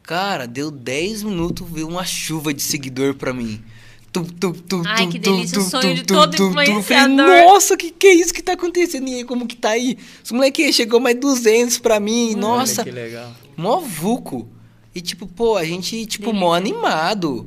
Cara, 0.09 0.47
deu 0.47 0.71
10 0.71 1.23
minutos, 1.23 1.69
veio 1.71 1.87
uma 1.87 2.03
chuva 2.03 2.55
de 2.55 2.63
seguidor 2.63 3.17
pra 3.17 3.35
mim. 3.35 3.63
Tum, 4.11 4.25
tum, 4.25 4.53
tum, 4.55 4.83
Ai, 4.87 5.07
que 5.07 5.19
delícia, 5.19 5.61
o 5.61 5.63
sonho 5.63 5.95
de 5.95 6.03
todo. 6.03 6.35
Eu 6.35 6.51
Falei, 6.51 6.71
influenciador. 6.71 7.15
nossa, 7.17 7.77
que 7.77 7.91
que 7.91 8.07
é 8.07 8.15
isso 8.15 8.33
que 8.33 8.43
tá 8.43 8.55
acontecendo? 8.55 9.07
E 9.07 9.17
aí, 9.17 9.25
como 9.25 9.47
que 9.47 9.55
tá 9.55 9.69
aí? 9.69 9.99
Os 10.25 10.33
moleque 10.33 10.73
chegou 10.73 10.99
mais 10.99 11.15
200 11.21 11.77
pra 11.77 12.01
mim. 12.01 12.35
Nossa, 12.35 12.81
Olha 12.81 12.91
que 12.91 12.99
legal. 12.99 13.35
mó 13.55 13.81
vulco. 13.81 14.49
E 14.95 15.03
tipo, 15.03 15.27
pô, 15.27 15.59
a 15.59 15.65
gente, 15.67 16.07
tipo, 16.07 16.33
mó 16.33 16.55
animado. 16.55 17.47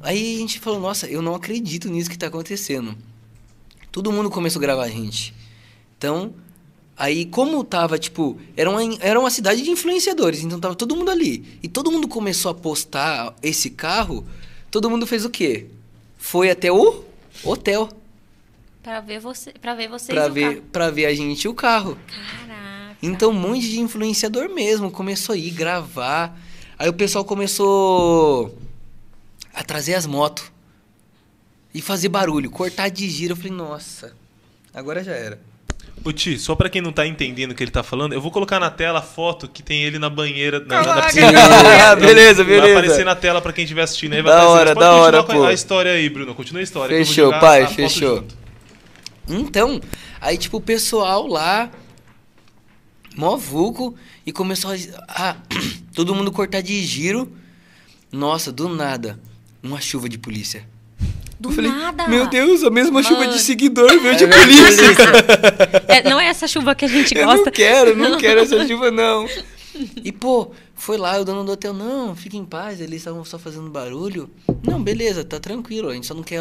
Aí 0.00 0.36
a 0.36 0.38
gente 0.38 0.60
falou, 0.60 0.80
nossa, 0.80 1.06
eu 1.08 1.20
não 1.20 1.34
acredito 1.34 1.90
nisso 1.90 2.08
que 2.08 2.16
tá 2.16 2.28
acontecendo. 2.28 2.96
Todo 3.90 4.10
mundo 4.10 4.30
começou 4.30 4.60
a 4.60 4.62
gravar 4.62 4.84
a 4.84 4.88
gente. 4.88 5.34
Então, 5.98 6.32
aí 7.02 7.26
como 7.26 7.64
tava, 7.64 7.98
tipo, 7.98 8.38
era 8.56 8.70
uma, 8.70 8.80
era 9.00 9.18
uma 9.18 9.28
cidade 9.28 9.60
de 9.62 9.70
influenciadores, 9.72 10.40
então 10.44 10.60
tava 10.60 10.76
todo 10.76 10.94
mundo 10.94 11.10
ali. 11.10 11.58
E 11.60 11.66
todo 11.66 11.90
mundo 11.90 12.06
começou 12.06 12.52
a 12.52 12.54
postar 12.54 13.34
esse 13.42 13.70
carro, 13.70 14.24
todo 14.70 14.88
mundo 14.88 15.04
fez 15.04 15.24
o 15.24 15.30
quê? 15.30 15.66
Foi 16.16 16.48
até 16.48 16.70
o 16.70 17.02
hotel 17.42 17.88
Pra 18.80 19.00
ver, 19.00 19.18
você, 19.18 19.52
pra 19.52 19.74
ver 19.74 19.88
vocês 19.88 20.16
pra 20.16 20.28
ver, 20.28 20.54
carro. 20.56 20.66
pra 20.70 20.90
ver 20.90 21.06
a 21.06 21.14
gente 21.14 21.42
e 21.42 21.48
o 21.48 21.54
carro. 21.54 21.98
Caraca. 22.06 22.96
Então, 23.02 23.30
um 23.30 23.34
monte 23.34 23.68
de 23.68 23.80
influenciador 23.80 24.48
mesmo 24.48 24.88
começou 24.88 25.32
a 25.34 25.38
ir 25.38 25.50
gravar. 25.50 26.38
Aí 26.78 26.88
o 26.88 26.92
pessoal 26.92 27.24
começou 27.24 28.56
a 29.52 29.64
trazer 29.64 29.94
as 29.94 30.06
motos 30.06 30.44
e 31.74 31.80
fazer 31.82 32.08
barulho, 32.08 32.48
cortar 32.48 32.88
de 32.90 33.08
giro. 33.10 33.32
Eu 33.32 33.36
falei, 33.36 33.52
nossa, 33.52 34.14
agora 34.72 35.02
já 35.02 35.12
era. 35.12 35.40
Ô 36.04 36.12
Ti, 36.12 36.36
só 36.38 36.54
pra 36.56 36.68
quem 36.68 36.82
não 36.82 36.90
tá 36.92 37.06
entendendo 37.06 37.52
o 37.52 37.54
que 37.54 37.62
ele 37.62 37.70
tá 37.70 37.82
falando, 37.82 38.12
eu 38.12 38.20
vou 38.20 38.30
colocar 38.32 38.58
na 38.58 38.70
tela 38.70 38.98
a 38.98 39.02
foto 39.02 39.46
que 39.46 39.62
tem 39.62 39.84
ele 39.84 39.98
na 40.00 40.10
banheira, 40.10 40.58
na, 40.60 40.82
na, 40.82 40.94
na 40.96 41.02
piscina. 41.02 41.32
Ah, 41.90 41.94
beleza, 41.94 42.42
Vai 42.42 42.54
beleza. 42.54 42.78
aparecer 42.78 43.04
na 43.04 43.14
tela 43.14 43.40
pra 43.40 43.52
quem 43.52 43.62
estiver 43.64 43.82
assistindo 43.82 44.14
aí. 44.14 44.22
Vai 44.22 44.32
Da 44.32 44.38
aparecer. 44.38 44.58
hora, 44.60 44.74
da 44.74 44.74
continuar 44.74 45.00
hora, 45.00 45.22
com 45.22 45.32
pô. 45.34 45.44
a 45.44 45.52
história 45.52 45.92
aí, 45.92 46.08
Bruno. 46.08 46.34
Continua 46.34 46.60
a 46.60 46.64
história. 46.64 46.88
que 46.88 47.02
eu 47.02 47.04
vou 47.04 47.14
Fechou, 47.14 47.40
pai, 47.40 47.66
fechou. 47.68 48.24
Então, 49.28 49.80
aí 50.20 50.36
tipo 50.36 50.56
o 50.56 50.60
pessoal 50.60 51.26
lá, 51.28 51.70
mó 53.16 53.36
vulco, 53.36 53.94
e 54.26 54.32
começou 54.32 54.72
a, 54.72 55.30
a 55.30 55.36
todo 55.94 56.14
mundo 56.16 56.32
cortar 56.32 56.62
de 56.62 56.82
giro. 56.84 57.30
Nossa, 58.10 58.50
do 58.50 58.68
nada, 58.68 59.20
uma 59.62 59.80
chuva 59.80 60.08
de 60.08 60.18
polícia. 60.18 60.66
Do 61.42 61.48
Eu 61.50 61.54
falei, 61.54 61.70
nada. 61.72 62.06
meu 62.08 62.26
Deus, 62.28 62.62
a 62.62 62.70
mesma 62.70 63.02
chuva 63.02 63.20
Mano. 63.20 63.32
de 63.32 63.40
seguidor 63.40 63.88
veio 64.00 64.16
de 64.16 64.24
É 64.24 64.26
polícia. 64.28 64.84
É, 65.88 66.08
não 66.08 66.18
é 66.20 66.26
essa 66.28 66.46
chuva 66.46 66.74
que 66.74 66.84
a 66.84 66.88
gente 66.88 67.12
Eu 67.18 67.26
gosta. 67.26 67.44
não 67.46 67.52
quero, 67.52 67.96
não 67.96 68.16
quero 68.18 68.40
essa 68.40 68.66
chuva, 68.66 68.90
não. 68.90 69.26
E, 70.04 70.12
pô, 70.12 70.52
foi 70.74 70.96
lá, 70.96 71.18
o 71.18 71.24
dono 71.24 71.44
do 71.44 71.52
hotel, 71.52 71.72
não, 71.72 72.14
fica 72.14 72.36
em 72.36 72.44
paz, 72.44 72.80
eles 72.80 72.98
estavam 72.98 73.24
só 73.24 73.38
fazendo 73.38 73.68
barulho. 73.70 74.30
Não, 74.62 74.82
beleza, 74.82 75.24
tá 75.24 75.40
tranquilo, 75.40 75.88
a 75.88 75.94
gente 75.94 76.06
só 76.06 76.14
não 76.14 76.22
quer 76.22 76.40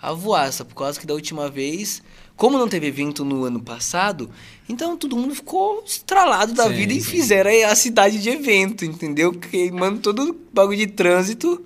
a 0.00 0.12
voaça, 0.12 0.64
por 0.64 0.74
causa 0.74 1.00
que 1.00 1.06
da 1.06 1.14
última 1.14 1.48
vez, 1.48 2.02
como 2.36 2.58
não 2.58 2.68
teve 2.68 2.86
evento 2.86 3.24
no 3.24 3.44
ano 3.44 3.60
passado, 3.60 4.30
então 4.68 4.96
todo 4.96 5.16
mundo 5.16 5.34
ficou 5.34 5.82
estralado 5.86 6.52
da 6.52 6.68
Sim, 6.68 6.74
vida 6.74 6.92
e 6.92 7.00
sim. 7.00 7.10
fizeram 7.10 7.50
aí 7.50 7.64
a 7.64 7.74
cidade 7.74 8.18
de 8.22 8.28
evento, 8.28 8.84
entendeu? 8.84 9.32
Queimando 9.32 9.98
todo 10.00 10.30
o 10.30 10.36
bagulho 10.52 10.76
de 10.78 10.86
trânsito. 10.86 11.64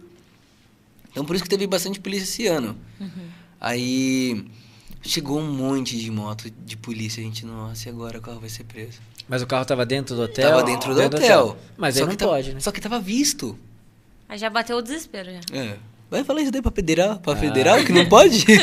Então 1.10 1.24
por 1.24 1.34
isso 1.34 1.42
que 1.44 1.50
teve 1.50 1.66
bastante 1.66 1.98
polícia 2.00 2.24
esse 2.24 2.46
ano. 2.46 2.76
Aí 3.60 4.44
chegou 5.02 5.40
um 5.40 5.52
monte 5.52 5.96
de 5.98 6.10
moto 6.10 6.50
de 6.64 6.76
polícia, 6.76 7.20
a 7.20 7.24
gente, 7.24 7.44
nossa, 7.44 7.88
e 7.88 7.90
agora 7.90 8.18
o 8.18 8.20
carro 8.20 8.40
vai 8.40 8.48
ser 8.48 8.64
preso? 8.64 9.00
Mas 9.28 9.42
o 9.42 9.46
carro 9.46 9.64
tava 9.64 9.86
dentro 9.86 10.14
do 10.16 10.22
hotel? 10.22 10.50
Tava 10.50 10.62
dentro 10.64 10.94
do 10.94 11.00
hotel. 11.02 11.56
Mas 11.76 11.94
Só 11.96 12.02
aí 12.02 12.08
não 12.08 12.16
pode, 12.16 12.54
né? 12.54 12.60
Só 12.60 12.72
que 12.72 12.80
tava 12.80 12.98
visto. 13.00 13.58
Aí 14.28 14.38
já 14.38 14.48
bateu 14.50 14.76
o 14.76 14.82
desespero 14.82 15.30
já. 15.30 15.40
É. 15.56 15.76
Vai 16.10 16.24
falar 16.24 16.42
isso 16.42 16.50
daí 16.50 16.60
pra 16.62 16.72
federal, 16.72 17.18
pra 17.20 17.34
Ah. 17.34 17.36
federal 17.36 17.84
que 17.84 17.92
não 17.92 18.06
pode? 18.08 18.44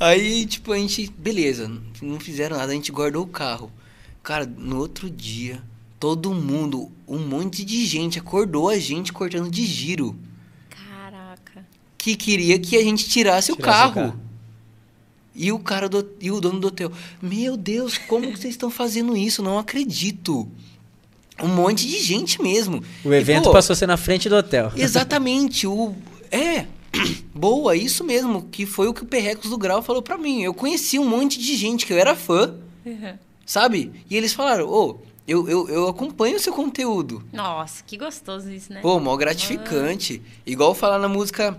Aí, 0.00 0.46
tipo, 0.46 0.72
a 0.72 0.76
gente, 0.78 1.10
beleza, 1.18 1.70
não 2.00 2.20
fizeram 2.20 2.56
nada, 2.56 2.70
a 2.70 2.74
gente 2.74 2.92
guardou 2.92 3.24
o 3.24 3.26
carro. 3.26 3.70
Cara, 4.22 4.46
no 4.46 4.78
outro 4.78 5.10
dia, 5.10 5.60
todo 5.98 6.32
mundo, 6.32 6.92
um 7.06 7.18
monte 7.18 7.64
de 7.64 7.84
gente 7.84 8.18
acordou 8.18 8.68
a 8.68 8.78
gente 8.78 9.12
cortando 9.12 9.50
de 9.50 9.64
giro. 9.64 10.16
Que 12.08 12.16
queria 12.16 12.58
que 12.58 12.76
a 12.76 12.82
gente 12.82 13.08
tirasse, 13.08 13.52
o, 13.52 13.56
Tirasse 13.56 13.70
o 13.80 13.92
carro. 13.92 13.94
carro. 13.94 14.20
E 15.34 15.52
o 15.52 15.58
cara 15.58 15.88
do, 15.88 16.08
e 16.20 16.30
o 16.30 16.40
dono 16.40 16.58
do 16.58 16.68
hotel, 16.68 16.90
meu 17.20 17.56
Deus, 17.56 17.96
como 17.98 18.32
que 18.32 18.38
vocês 18.38 18.54
estão 18.54 18.70
fazendo 18.70 19.16
isso? 19.16 19.42
Não 19.42 19.58
acredito. 19.58 20.48
Um 21.40 21.48
monte 21.48 21.86
de 21.86 21.98
gente 22.00 22.42
mesmo. 22.42 22.82
O 23.04 23.12
E, 23.12 23.16
evento 23.16 23.44
pô, 23.44 23.52
passou 23.52 23.72
a 23.74 23.76
ser 23.76 23.86
na 23.86 23.96
frente 23.96 24.28
do 24.28 24.34
hotel. 24.36 24.72
Exatamente, 24.76 25.66
o 25.66 25.94
é 26.30 26.64
boa, 27.34 27.76
isso 27.76 28.02
mesmo, 28.02 28.42
que 28.50 28.64
foi 28.66 28.88
o 28.88 28.94
que 28.94 29.02
o 29.02 29.06
Perrecos 29.06 29.50
do 29.50 29.58
Grau 29.58 29.82
falou 29.82 30.02
pra 30.02 30.16
mim. 30.18 30.42
Eu 30.42 30.52
conheci 30.54 30.98
um 30.98 31.08
monte 31.08 31.38
de 31.38 31.56
gente 31.56 31.86
que 31.86 31.92
eu 31.92 31.98
era 31.98 32.16
fã, 32.16 32.54
sabe? 33.46 33.92
E 34.10 34.16
eles 34.16 34.32
falaram: 34.32 34.66
"Ô, 34.68 34.96
eu, 35.26 35.48
eu, 35.48 35.68
eu 35.68 35.88
acompanho 35.88 36.36
o 36.36 36.40
seu 36.40 36.52
conteúdo". 36.52 37.22
Nossa, 37.32 37.84
que 37.86 37.96
gostoso 37.96 38.50
isso, 38.50 38.72
né? 38.72 38.80
Pô, 38.80 38.98
mó 38.98 39.14
gratificante. 39.16 40.20
Igual 40.44 40.74
falar 40.74 40.98
na 40.98 41.08
música 41.08 41.56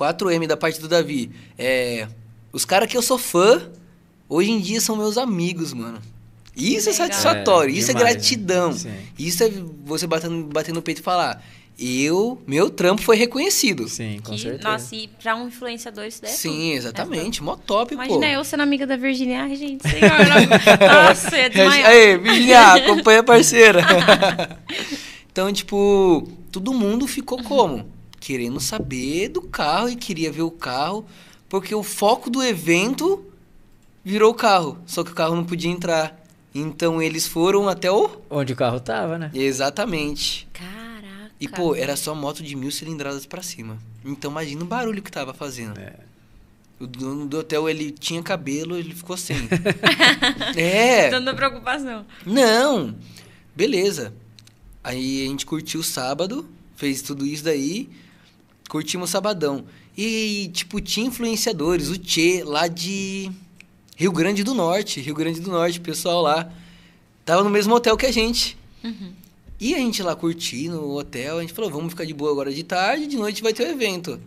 4M 0.00 0.46
da 0.46 0.56
parte 0.56 0.80
do 0.80 0.88
Davi. 0.88 1.30
É, 1.58 2.08
os 2.52 2.64
caras 2.64 2.88
que 2.90 2.96
eu 2.96 3.02
sou 3.02 3.18
fã, 3.18 3.70
hoje 4.28 4.50
em 4.50 4.58
dia 4.60 4.80
são 4.80 4.96
meus 4.96 5.18
amigos, 5.18 5.72
mano. 5.74 6.00
Isso 6.56 6.88
é 6.90 6.92
satisfatório, 6.92 7.74
É, 7.74 7.78
isso 7.78 7.88
demais, 7.88 8.02
é 8.02 8.08
né? 8.08 8.12
gratidão. 8.14 8.72
Sim. 8.72 8.90
Isso 9.18 9.44
é 9.44 9.50
você 9.84 10.06
batendo, 10.06 10.44
batendo 10.46 10.74
no 10.76 10.82
peito 10.82 10.98
e 11.00 11.02
falar: 11.02 11.42
eu, 11.78 12.42
meu 12.46 12.68
trampo 12.68 13.00
foi 13.02 13.16
reconhecido. 13.16 13.88
Sim, 13.88 14.18
com 14.22 14.32
Que- 14.34 14.40
certeza. 14.40 14.68
Nossa, 14.68 14.94
e 14.94 15.08
pra 15.08 15.36
um 15.36 15.46
influenciador 15.48 16.04
isso 16.04 16.20
daí 16.20 16.30
é 16.30 16.34
Sim, 16.34 16.50
tudo. 16.50 16.72
exatamente. 16.72 17.42
Mó 17.42 17.56
top, 17.56 17.94
Imagina 17.94 18.18
pô. 18.18 18.24
eu 18.24 18.44
sendo 18.44 18.62
amiga 18.62 18.86
da 18.86 18.96
Virginia. 18.96 19.42
Ai, 19.44 19.54
gente, 19.56 19.88
senhora. 19.88 21.06
Nossa, 21.08 21.30
desmaiar. 21.48 21.88
Aí, 21.88 22.18
Virginia, 22.18 22.72
acompanha 22.74 23.20
a 23.20 23.24
parceira. 23.24 23.80
então, 25.30 25.52
tipo, 25.52 26.28
todo 26.50 26.74
mundo 26.74 27.06
ficou 27.06 27.42
como? 27.42 27.86
Querendo 28.20 28.60
saber 28.60 29.28
do 29.28 29.42
carro 29.42 29.88
e 29.88 29.96
queria 29.96 30.30
ver 30.30 30.42
o 30.42 30.50
carro, 30.50 31.06
porque 31.48 31.74
o 31.74 31.82
foco 31.82 32.30
do 32.30 32.42
evento 32.42 33.24
virou 34.04 34.30
o 34.30 34.34
carro, 34.34 34.78
só 34.86 35.02
que 35.02 35.10
o 35.10 35.14
carro 35.14 35.34
não 35.34 35.44
podia 35.44 35.70
entrar. 35.70 36.20
Então 36.54 37.00
eles 37.00 37.26
foram 37.26 37.68
até 37.68 37.90
o. 37.90 38.10
Onde 38.28 38.52
o 38.52 38.56
carro 38.56 38.80
tava, 38.80 39.18
né? 39.18 39.30
Exatamente. 39.32 40.48
Caraca. 40.52 41.32
E, 41.40 41.48
pô, 41.48 41.74
era 41.74 41.96
só 41.96 42.14
moto 42.14 42.42
de 42.42 42.54
mil 42.54 42.70
cilindradas 42.70 43.24
pra 43.24 43.42
cima. 43.42 43.78
Então 44.04 44.30
imagina 44.30 44.62
o 44.62 44.66
barulho 44.66 45.02
que 45.02 45.10
tava 45.10 45.32
fazendo. 45.32 45.78
É. 45.78 45.94
O 46.78 46.86
dono 46.86 47.26
do 47.26 47.38
hotel, 47.38 47.68
ele 47.68 47.90
tinha 47.90 48.22
cabelo, 48.22 48.76
ele 48.76 48.94
ficou 48.94 49.16
sem. 49.16 49.36
é. 50.56 51.10
Dando 51.10 51.34
preocupação. 51.34 52.04
Não. 52.26 52.96
Beleza. 53.54 54.12
Aí 54.82 55.24
a 55.24 55.28
gente 55.28 55.44
curtiu 55.44 55.80
o 55.80 55.84
sábado, 55.84 56.48
fez 56.76 57.02
tudo 57.02 57.26
isso 57.26 57.44
daí, 57.44 57.90
curtimos 58.70 59.10
o 59.10 59.12
sabadão. 59.12 59.64
E, 59.96 60.48
tipo, 60.54 60.80
tinha 60.80 61.06
influenciadores, 61.08 61.88
o 61.88 61.98
Tchê, 61.98 62.42
lá 62.44 62.68
de 62.68 63.30
Rio 63.96 64.12
Grande 64.12 64.42
do 64.44 64.54
Norte. 64.54 65.00
Rio 65.00 65.14
Grande 65.14 65.40
do 65.40 65.50
Norte, 65.50 65.78
o 65.78 65.82
pessoal 65.82 66.22
lá. 66.22 66.50
Tava 67.24 67.42
no 67.44 67.50
mesmo 67.50 67.74
hotel 67.74 67.96
que 67.96 68.06
a 68.06 68.12
gente. 68.12 68.56
E 69.60 69.74
a 69.74 69.78
gente 69.78 70.02
lá 70.02 70.16
curtindo 70.16 70.80
o 70.80 70.96
hotel, 70.96 71.36
a 71.38 71.40
gente 71.42 71.52
falou, 71.52 71.70
vamos 71.70 71.90
ficar 71.90 72.06
de 72.06 72.14
boa 72.14 72.30
agora 72.30 72.50
de 72.50 72.62
tarde, 72.62 73.06
de 73.06 73.16
noite 73.18 73.42
vai 73.42 73.52
ter 73.52 73.64
o 73.66 73.70
evento. 73.70 74.18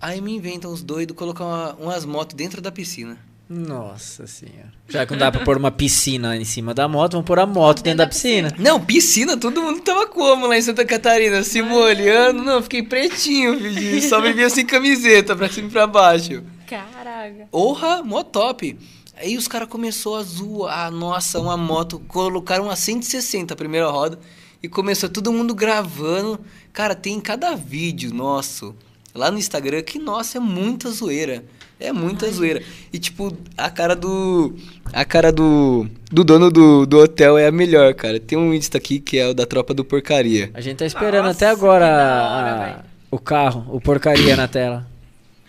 Aí 0.00 0.20
me 0.20 0.34
inventam 0.34 0.72
os 0.72 0.82
doidos 0.82 1.16
colocar 1.16 1.44
uma- 1.44 1.74
umas 1.74 2.04
motos 2.04 2.34
dentro 2.34 2.60
da 2.60 2.72
piscina. 2.72 3.16
Nossa 3.50 4.28
senhora. 4.28 4.72
Já 4.88 5.04
que 5.04 5.10
não 5.10 5.18
dá 5.18 5.32
pra 5.32 5.44
pôr 5.44 5.56
uma 5.56 5.72
piscina 5.72 6.36
em 6.36 6.44
cima 6.44 6.72
da 6.72 6.86
moto, 6.86 7.14
vamos 7.14 7.26
pôr 7.26 7.40
a 7.40 7.46
moto 7.46 7.82
dentro 7.82 7.98
da 7.98 8.06
piscina. 8.06 8.54
Não, 8.56 8.80
piscina, 8.80 9.36
todo 9.36 9.60
mundo 9.60 9.80
tava 9.80 10.06
como 10.06 10.46
lá 10.46 10.56
em 10.56 10.62
Santa 10.62 10.84
Catarina? 10.84 11.42
Se 11.42 11.60
molhando. 11.60 12.44
Não, 12.44 12.62
fiquei 12.62 12.84
pretinho, 12.84 13.58
filho. 13.58 14.08
Só 14.08 14.20
vivia 14.20 14.48
sem 14.48 14.64
camiseta, 14.64 15.34
pra 15.34 15.48
cima 15.48 15.66
e 15.66 15.70
pra 15.72 15.88
baixo. 15.88 16.44
Caraca. 16.64 17.48
Orra, 17.50 18.04
mó 18.04 18.22
top. 18.22 18.78
Aí 19.16 19.36
os 19.36 19.48
caras 19.48 19.68
começou 19.68 20.14
a 20.14 20.22
zoar, 20.22 20.92
nossa, 20.92 21.40
uma 21.40 21.56
moto. 21.56 21.98
Colocaram 22.06 22.70
a 22.70 22.76
160 22.76 23.52
a 23.52 23.56
primeira 23.56 23.90
roda. 23.90 24.16
E 24.62 24.68
começou 24.68 25.08
todo 25.08 25.32
mundo 25.32 25.56
gravando. 25.56 26.38
Cara, 26.72 26.94
tem 26.94 27.18
cada 27.18 27.56
vídeo 27.56 28.14
nosso 28.14 28.76
lá 29.12 29.28
no 29.28 29.38
Instagram 29.38 29.82
que, 29.82 29.98
nossa, 29.98 30.38
é 30.38 30.40
muita 30.40 30.88
zoeira. 30.88 31.44
É 31.80 31.92
muita 31.92 32.30
zoeira. 32.30 32.62
E, 32.92 32.98
tipo, 32.98 33.34
a 33.56 33.70
cara 33.70 33.96
do. 33.96 34.54
A 34.92 35.04
cara 35.04 35.32
do. 35.32 35.86
Do 36.12 36.22
dono 36.22 36.50
do, 36.50 36.84
do 36.84 36.98
hotel 36.98 37.38
é 37.38 37.46
a 37.46 37.50
melhor, 37.52 37.94
cara. 37.94 38.20
Tem 38.20 38.36
um 38.36 38.52
Insta 38.52 38.76
aqui 38.78 39.00
que 39.00 39.18
é 39.18 39.26
o 39.28 39.32
da 39.34 39.46
tropa 39.46 39.72
do 39.72 39.82
porcaria. 39.84 40.50
A 40.52 40.60
gente 40.60 40.76
tá 40.76 40.84
esperando 40.86 41.24
Nossa, 41.24 41.46
até 41.46 41.48
agora 41.50 41.86
hora, 41.86 42.76
a- 42.80 42.84
o 43.10 43.18
carro, 43.18 43.64
o 43.74 43.80
porcaria 43.80 44.36
na 44.36 44.46
tela. 44.46 44.86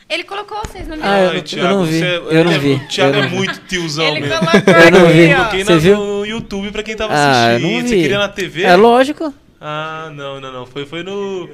Ele 0.09 0.23
colocou 0.23 0.57
vocês 0.65 0.87
no 0.87 0.93
Ah, 0.95 0.97
meu. 0.97 1.05
eu 1.05 1.11
Ai, 1.29 1.35
não- 1.37 1.41
Thiago, 1.43 1.67
eu 1.67 1.75
não 1.77 1.85
vi, 1.85 1.99
você 1.99 2.05
é- 2.05 2.17
eu 2.17 2.43
não 2.45 2.51
é- 2.51 2.57
vi, 2.59 2.73
O 2.73 2.87
Thiago 2.87 3.17
é 3.17 3.27
muito 3.29 3.59
tiozão 3.67 4.05
Ele 4.07 4.19
mesmo. 4.21 4.39
colocou 4.39 4.73
Eu 4.73 4.91
não 4.91 5.07
vi. 5.07 5.23
aqui, 5.23 5.33
ó. 5.33 5.37
Coloquei 5.37 5.63
Você 5.63 5.71
na- 5.73 5.77
viu? 5.79 5.97
no 5.97 6.25
YouTube 6.25 6.71
pra 6.71 6.83
quem 6.83 6.95
tava 6.95 7.13
Ah, 7.13 7.47
assistindo. 7.55 7.87
Você 7.87 7.95
queria 7.95 8.17
na 8.19 8.27
TV? 8.29 8.63
É 8.63 8.75
lógico. 8.75 9.33
Ah, 9.59 10.11
não, 10.13 10.39
não, 10.41 10.51
não. 10.51 10.65
Foi, 10.65 10.85
foi 10.85 11.01
no. 11.03 11.49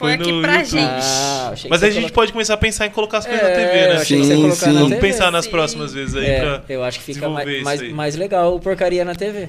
Foi 0.00 0.12
aqui 0.14 0.40
pra 0.40 0.64
gente. 0.64 0.82
Ah, 1.04 1.54
Mas 1.68 1.82
aí 1.82 1.90
a 1.90 1.92
gente 1.92 2.02
colo- 2.04 2.14
pode 2.14 2.32
começar 2.32 2.54
a 2.54 2.56
pensar 2.56 2.86
em 2.86 2.90
colocar 2.90 3.18
as 3.18 3.26
coisas 3.26 3.42
na 3.42 3.48
É, 3.50 3.54
TV, 3.54 3.88
né? 3.94 4.00
achei 4.00 4.18
que 4.18 4.24
você 4.26 4.30
ia 4.30 4.36
Sim, 4.36 4.42
colocar 4.42 4.56
sim. 4.56 4.66
na 4.72 4.72
Vamos 4.80 4.88
TV. 4.88 5.00
pensar 5.00 5.30
nas 5.30 5.44
Sim. 5.44 5.50
próximas 5.50 5.92
vezes 5.92 6.16
aí 6.16 6.26
É, 6.26 6.40
pra. 6.40 6.64
eu 6.68 6.82
acho 6.82 6.98
que 6.98 7.04
fica 7.04 7.28
mais, 7.28 7.62
mais, 7.62 7.92
mais 7.92 8.16
legal 8.16 8.56
o 8.56 8.60
porcaria 8.60 9.04
na 9.04 9.14
TV. 9.14 9.48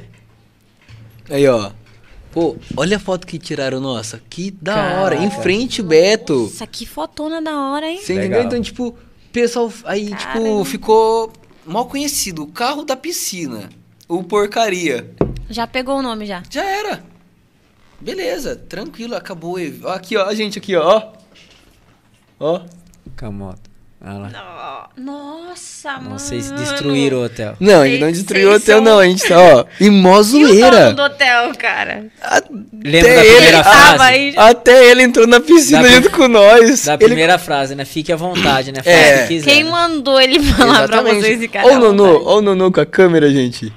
Aí, 1.30 1.48
ó. 1.48 1.72
Pô, 2.32 2.56
olha 2.78 2.98
a 2.98 3.00
foto 3.00 3.26
que 3.28 3.38
tiraram, 3.38 3.80
nossa. 3.80 4.22
Que 4.30 4.52
da 4.52 4.74
Caraca. 4.76 5.02
hora. 5.02 5.16
Em 5.16 5.32
frente, 5.32 5.82
o 5.82 5.84
Beto. 5.86 6.34
Nossa, 6.44 6.68
que 6.68 6.86
fotona 6.86 7.42
da 7.42 7.58
hora, 7.58 7.90
hein? 7.90 8.00
Você 8.02 8.14
entendeu? 8.14 8.42
Então, 8.44 8.62
tipo, 8.62 8.88
o 8.90 8.96
pessoal 9.34 9.72
aí, 9.86 10.06
tipo, 10.08 10.34
Caramba. 10.34 10.66
ficou 10.66 11.32
mal 11.66 11.86
conhecido. 11.86 12.44
O 12.44 12.48
carro 12.48 12.84
da 12.84 12.96
piscina. 12.96 13.70
O 14.08 14.24
porcaria. 14.24 15.10
Já 15.50 15.66
pegou 15.68 15.98
o 15.98 16.02
nome 16.02 16.26
já. 16.26 16.42
Já 16.50 16.64
era. 16.66 17.04
Beleza, 18.02 18.56
tranquilo, 18.56 19.16
acabou. 19.16 19.58
Ó, 19.84 19.90
Aqui, 19.90 20.18
ó, 20.18 20.26
a 20.28 20.34
gente 20.34 20.58
aqui, 20.58 20.76
ó. 20.76 21.04
Ó. 22.40 22.62
Com 23.20 23.26
a 23.26 23.32
moto. 23.32 23.72
Olha 24.04 24.18
lá. 24.18 24.90
Nossa, 24.98 25.92
mano. 26.00 26.18
Vocês 26.18 26.50
destruíram 26.52 27.20
o 27.20 27.26
hotel. 27.26 27.56
Não, 27.60 27.82
a 27.82 27.88
gente 27.88 28.02
não 28.02 28.12
destruiu 28.12 28.50
o 28.50 28.56
hotel, 28.56 28.78
são- 28.78 28.84
não. 28.84 28.98
A 28.98 29.06
gente 29.06 29.28
tá, 29.28 29.38
ó, 29.40 29.66
em 29.80 29.92
mó 29.92 30.16
E 30.18 30.20
o 30.20 30.24
zoeira. 30.24 30.92
do 30.94 31.04
hotel, 31.04 31.52
cara? 31.56 32.06
Lembra 32.84 33.14
da 33.16 33.24
ele 33.26 33.32
primeira 33.36 33.64
tava 33.64 33.76
frase? 33.98 34.04
aí. 34.04 34.34
Até 34.36 34.90
ele 34.90 35.04
entrou 35.04 35.28
na 35.28 35.40
piscina 35.40 35.84
Da 35.84 35.90
junto 35.90 36.10
com 36.10 36.28
nós. 36.28 36.86
Da 36.86 36.94
Ele- 36.96 37.06
primeira 37.06 37.38
frase, 37.38 37.76
né? 37.76 37.86
Fique 37.86 38.12
à 38.12 38.16
vontade, 38.16 38.72
né? 38.72 38.82
É. 38.86 39.18
o 39.18 39.22
que 39.22 39.28
quiser. 39.36 39.52
Quem 39.52 39.66
mandou 39.66 40.20
ele 40.20 40.40
falar 40.42 40.88
pra 40.88 40.98
Exatamente. 40.98 41.22
vocês 41.22 41.42
e 41.44 41.48
cada 41.48 41.68
Ó 41.68 41.76
o 41.76 41.80
Nonô, 41.80 42.06
velho? 42.14 42.26
ó 42.26 42.38
o 42.40 42.42
Nonô 42.42 42.72
com 42.72 42.82
a 42.82 42.86
câmera, 42.88 43.30
gente. 43.30 43.72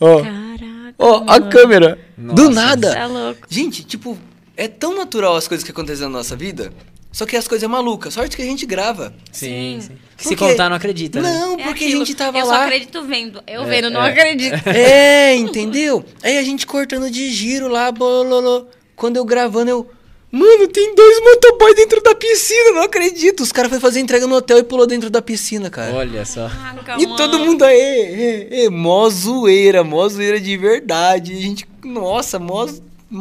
Ó, 0.00 0.22
Caraca. 0.22 0.67
Ó, 0.98 1.18
a 1.22 1.24
mano. 1.38 1.50
câmera. 1.50 1.98
Do 2.16 2.44
Nossa. 2.44 2.50
nada. 2.50 2.90
Você 2.92 2.98
é 2.98 3.06
louco. 3.06 3.46
Gente, 3.48 3.84
tipo, 3.84 4.18
é 4.56 4.66
tão 4.68 4.96
natural 4.96 5.36
as 5.36 5.46
coisas 5.46 5.64
que 5.64 5.70
acontecem 5.70 6.02
na 6.04 6.10
nossa 6.10 6.34
vida, 6.34 6.72
só 7.12 7.24
que 7.24 7.36
as 7.36 7.46
coisas 7.48 7.62
é 7.64 7.68
maluca. 7.68 8.10
Sorte 8.10 8.36
que 8.36 8.42
a 8.42 8.44
gente 8.44 8.66
grava. 8.66 9.14
Sim, 9.32 9.78
sim. 9.80 9.96
Que 10.16 10.24
se 10.24 10.28
Porque- 10.30 10.50
contar 10.50 10.68
não 10.68 10.76
acredita, 10.76 11.20
né? 11.22 11.32
Não, 11.32 11.54
É 11.54 11.56
porque 11.64 11.84
aquilo. 11.84 12.02
a 12.02 12.04
gente 12.04 12.16
tava 12.16 12.38
eu 12.38 12.46
lá. 12.46 12.54
só 12.56 12.62
acredito 12.64 13.02
vendo. 13.04 13.42
Eu 13.46 13.62
É, 13.62 13.66
vendo, 13.66 13.90
não 13.90 14.02
é. 14.04 14.10
acredito. 14.10 14.54
É, 14.68 15.34
entendeu? 15.36 16.04
Aí 16.22 16.36
a 16.38 16.42
gente 16.42 16.66
cortando 16.66 17.08
de 17.10 17.30
giro 17.30 17.68
lá, 17.68 17.90
bololô. 17.92 18.66
Quando 18.96 19.16
eu 19.16 19.24
gravando, 19.24 19.70
eu. 19.70 19.90
Mano, 20.30 20.68
tem 20.68 20.94
dois 20.94 21.20
motoboys 21.24 21.74
dentro 21.74 22.02
da 22.02 22.14
piscina, 22.14 22.72
não 22.72 22.82
acredito. 22.82 23.42
Os 23.42 23.50
caras 23.50 23.70
foram 23.70 23.80
fazer 23.80 24.00
entrega 24.00 24.26
no 24.26 24.34
hotel 24.36 24.58
e 24.58 24.62
pulou 24.62 24.86
dentro 24.86 25.08
da 25.08 25.22
piscina, 25.22 25.70
cara. 25.70 25.94
Olha 25.94 26.24
só. 26.26 26.48
Caraca, 26.50 26.96
E 27.00 27.04
mano. 27.06 27.16
todo 27.16 27.38
mundo 27.38 27.62
aí, 27.64 27.80
é, 27.80 28.64
é, 28.64 28.70
mó 28.70 29.08
zoeira, 29.08 29.82
mó 29.82 30.06
zoeira 30.06 30.38
de 30.38 30.54
verdade. 30.58 31.32
A 31.32 31.40
gente, 31.40 31.66
nossa, 31.82 32.38
mó. 32.38 32.66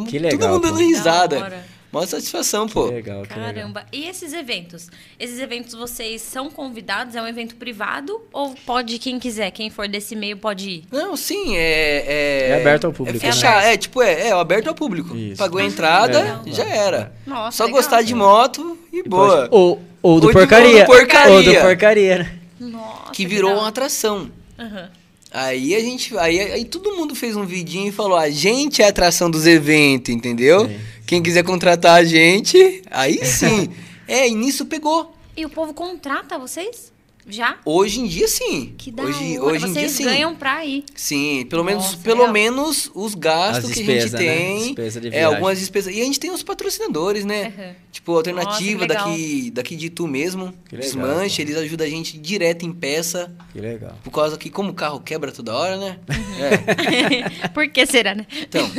Que 0.10 0.20
legal, 0.20 0.38
Todo 0.38 0.50
mundo 0.50 0.62
dando 0.64 0.80
risada. 0.80 1.66
Mó 1.92 2.06
satisfação, 2.06 2.68
pô. 2.68 2.88
Que 2.90 2.96
legal, 2.96 3.22
que 3.24 3.34
legal. 3.34 3.54
Caramba. 3.54 3.86
E 3.94 4.06
esses 4.06 4.34
eventos? 4.34 4.90
Esses 5.18 5.40
eventos 5.40 5.74
vocês 5.74 6.22
são 6.22 6.50
convidados? 6.50 7.16
É 7.16 7.22
um 7.22 7.28
evento 7.28 7.56
privado? 7.56 8.22
Ou 8.34 8.54
pode 8.66 9.00
quem 9.00 9.18
quiser, 9.18 9.52
quem 9.52 9.70
for 9.70 9.88
desse 9.88 10.16
meio 10.16 10.36
pode 10.38 10.70
ir? 10.70 10.84
Não, 10.92 11.16
sim, 11.16 11.56
é. 11.56 12.04
É, 12.06 12.50
É 12.52 12.62
aberto 12.62 12.86
ao 12.88 12.94
público, 12.94 13.26
É 13.26 13.32
fechar, 13.32 13.62
né? 13.64 13.74
é 13.74 13.78
tipo, 13.78 14.02
é, 14.02 14.28
é 14.28 14.32
aberto 14.34 14.68
ao 14.68 14.76
público. 14.76 15.16
Isso. 15.16 15.38
Pagou 15.38 15.62
a 15.62 15.64
entrada, 15.66 16.20
legal. 16.22 16.42
já 16.48 16.66
era. 16.66 17.14
Nossa, 17.26 17.56
Só 17.58 17.64
legal. 17.66 17.80
gostar 17.82 18.02
de 18.02 18.14
moto 18.14 18.78
e 18.92 19.02
boa. 19.08 19.48
Ou, 19.50 19.82
ou 20.02 20.20
do 20.20 20.28
Ou 20.28 20.34
de- 20.34 20.38
porcaria. 20.38 20.68
ou 20.70 20.80
do 20.82 20.86
porcaria. 20.86 21.34
Ou 21.34 21.44
do 21.44 21.56
porcaria, 21.62 22.18
né? 22.20 22.34
Nossa, 22.60 23.12
que 23.14 23.26
virou 23.26 23.52
da 23.52 23.60
uma 23.60 23.68
atração. 23.70 24.30
Aham. 24.60 24.90
Aí 25.32 25.76
a 25.76 25.80
gente. 25.82 26.18
Aí, 26.18 26.40
aí 26.40 26.66
todo 26.66 26.96
mundo 26.96 27.14
fez 27.14 27.36
um 27.36 27.46
vidinho 27.46 27.90
e 27.90 27.92
falou: 27.92 28.18
a 28.18 28.30
gente 28.30 28.82
é 28.82 28.86
a 28.86 28.90
atração 28.90 29.30
dos 29.30 29.46
eventos, 29.46 30.14
entendeu? 30.14 30.68
Sim. 30.68 30.80
Quem 31.08 31.24
quiser 31.24 31.44
contratar 31.44 31.96
a 31.96 32.04
gente, 32.04 32.84
aí 32.92 33.26
sim. 33.26 33.70
é, 34.06 34.28
e 34.28 34.36
nisso 34.36 34.66
pegou. 34.66 35.16
E 35.38 35.46
o 35.46 35.50
povo 35.50 35.74
contrata 35.74 36.38
vocês? 36.38 36.92
Já? 37.28 37.58
Hoje 37.66 38.00
em 38.00 38.08
dia, 38.08 38.28
sim. 38.28 38.74
Que 38.78 38.90
da 38.90 39.04
hoje, 39.04 39.38
hora. 39.38 39.54
hoje 39.54 39.66
em 39.66 39.74
dia, 39.74 39.82
Vocês 39.82 39.92
sim. 39.92 40.06
ganham 40.06 40.36
pra 40.36 40.66
ir. 40.66 40.86
Sim, 40.96 41.46
pelo 41.50 41.64
menos, 41.64 41.84
Nossa, 41.84 41.98
pelo 41.98 42.32
menos 42.32 42.90
os 42.96 43.14
gastos 43.16 43.72
As 43.72 43.74
que 43.76 43.92
a 43.92 44.00
gente 44.02 44.14
né? 44.14 44.18
tem. 44.18 44.58
Despesa 44.60 45.02
de 45.02 45.08
é, 45.10 45.24
algumas 45.24 45.60
despesas. 45.60 45.94
E 45.94 46.02
a 46.02 46.06
gente 46.06 46.20
tem 46.20 46.32
os 46.32 46.42
patrocinadores, 46.42 47.26
né? 47.26 47.54
Aham. 47.58 47.76
Tipo, 47.92 48.16
alternativa 48.16 48.88
Nossa, 48.88 49.00
daqui, 49.00 49.52
daqui 49.52 49.76
de 49.76 49.90
Tu 49.90 50.08
mesmo. 50.08 50.54
Que 50.70 50.78
legal, 50.78 50.92
Desmanche, 50.92 51.42
eles 51.42 51.58
ajudam 51.58 51.86
a 51.86 51.90
gente 51.90 52.18
direto 52.18 52.66
em 52.66 52.72
peça. 52.72 53.36
Que 53.52 53.60
legal. 53.60 53.98
Por 54.04 54.12
causa 54.12 54.38
que, 54.38 54.50
como 54.50 54.70
o 54.70 54.74
carro 54.74 55.00
quebra 55.02 55.32
toda 55.32 55.54
hora, 55.54 55.78
né? 55.78 56.00
Uhum. 56.10 56.46
É. 56.46 57.48
Por 57.50 57.68
que 57.70 57.86
será, 57.86 58.16
né? 58.16 58.26
Então, 58.42 58.70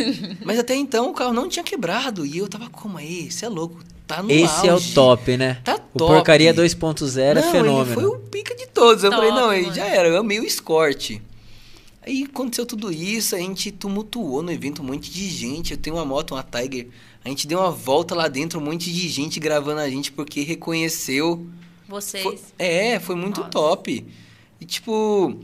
mas 0.45 0.59
até 0.59 0.75
então 0.75 1.11
o 1.11 1.13
carro 1.13 1.33
não 1.33 1.49
tinha 1.49 1.63
quebrado. 1.65 2.25
E 2.25 2.39
eu 2.39 2.49
tava 2.49 2.71
como 2.71 2.97
aí? 2.97 3.31
Você 3.31 3.45
é 3.45 3.49
louco. 3.49 3.81
Tá 4.09 4.23
no 4.23 4.31
Esse 4.33 4.67
é 4.67 4.71
o 4.71 4.75
auge. 4.75 4.95
top, 4.95 5.37
né? 5.37 5.61
Tá 5.63 5.75
O 5.95 5.99
top. 5.99 6.15
porcaria 6.15 6.53
2.0 6.53 7.19
é 7.19 7.31
ele 7.31 7.43
fenômeno. 7.43 7.95
foi 7.95 8.05
o 8.07 8.19
pica 8.19 8.55
de 8.57 8.67
todos. 8.67 9.05
Eu 9.05 9.11
Top, 9.11 9.23
falei, 9.25 9.39
não, 9.41 9.51
aí 9.51 9.63
mano. 9.63 9.75
já 9.75 9.85
era. 9.85 10.09
Eu 10.09 10.17
amei 10.19 10.41
o 10.41 10.45
escorte. 10.45 11.23
Aí 12.05 12.25
aconteceu 12.25 12.65
tudo 12.65 12.91
isso, 12.91 13.37
a 13.37 13.39
gente 13.39 13.71
tumultuou 13.71 14.43
no 14.43 14.51
evento 14.51 14.81
um 14.81 14.85
monte 14.87 15.11
de 15.11 15.29
gente. 15.29 15.73
Eu 15.73 15.77
tenho 15.77 15.97
uma 15.97 16.07
moto, 16.07 16.35
uma 16.35 16.43
Tiger. 16.43 16.89
A 17.23 17.29
gente 17.29 17.47
deu 17.47 17.59
uma 17.59 17.71
volta 17.71 18.15
lá 18.15 18.29
dentro, 18.29 18.59
um 18.59 18.65
monte 18.65 18.91
de 18.91 19.09
gente 19.11 19.39
gravando 19.39 19.81
a 19.81 19.89
gente 19.91 20.11
porque 20.11 20.41
reconheceu. 20.41 21.47
Vocês. 21.87 22.23
Foi- 22.25 22.39
é, 22.59 22.99
foi 22.99 23.15
muito 23.15 23.41
Nossa. 23.41 23.51
top. 23.53 24.07
E 24.59 24.65
tipo. 24.65 25.39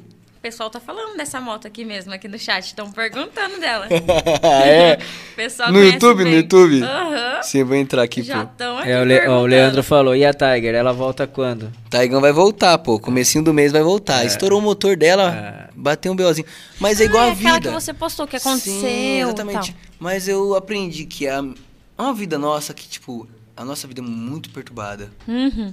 O 0.45 0.47
pessoal 0.47 0.69
tá 0.69 0.79
falando 0.79 1.17
dessa 1.17 1.41
moto 1.41 1.67
aqui 1.67 1.87
mesmo, 1.87 2.13
aqui 2.13 2.29
no 2.29 2.39
chat. 2.39 2.67
Estão 2.67 2.93
perguntando 2.93 3.59
dela. 3.59 3.87
é. 4.45 4.99
Pessoal 5.35 5.73
No 5.73 5.83
YouTube, 5.83 6.19
no 6.19 6.25
bem. 6.25 6.35
YouTube? 6.35 6.83
Aham. 6.83 7.43
Sim, 7.43 7.61
eu 7.61 7.67
vou 7.67 7.77
entrar 7.77 8.03
aqui, 8.03 8.23
Já 8.23 8.45
pô. 8.45 8.53
estão 8.53 8.77
aqui 8.79 8.91
É, 8.91 9.01
o, 9.01 9.05
Le- 9.05 9.27
ó, 9.27 9.41
o. 9.41 9.47
Leandro 9.47 9.83
falou, 9.83 10.15
e 10.15 10.23
a 10.23 10.35
Tiger, 10.35 10.75
ela 10.75 10.93
volta 10.93 11.27
quando? 11.27 11.73
Taigão 11.89 12.21
vai 12.21 12.31
voltar, 12.31 12.77
pô. 12.77 13.01
Comecinho 13.01 13.43
do 13.43 13.55
mês 13.55 13.73
vai 13.73 13.83
voltar. 13.83 14.23
Estourou 14.27 14.59
o 14.59 14.63
motor 14.63 14.99
dela, 14.99 15.35
É. 15.35 15.71
bateu 15.75 16.13
um 16.13 16.17
BOzinho. 16.17 16.47
Mas 16.79 17.01
é 17.01 17.05
igual 17.05 17.23
Ah, 17.23 17.27
a 17.29 17.29
é 17.31 17.33
aquela 17.33 17.55
vida. 17.55 17.69
que 17.71 17.75
você 17.75 17.95
postou, 17.95 18.27
que 18.27 18.37
aconteceu. 18.37 18.81
Sim, 18.83 19.23
exatamente. 19.23 19.73
tal. 19.73 19.81
Mas 19.99 20.29
eu 20.29 20.55
aprendi 20.55 21.07
que 21.07 21.27
a, 21.27 21.37
é 21.97 22.03
uma 22.03 22.13
vida 22.13 22.39
nossa 22.39 22.75
que, 22.75 22.87
tipo, 22.87 23.27
a 23.57 23.65
nossa 23.65 23.89
vida 23.89 24.03
é 24.03 24.05
muito 24.05 24.51
perturbada. 24.51 25.11
Uhum. 25.27 25.73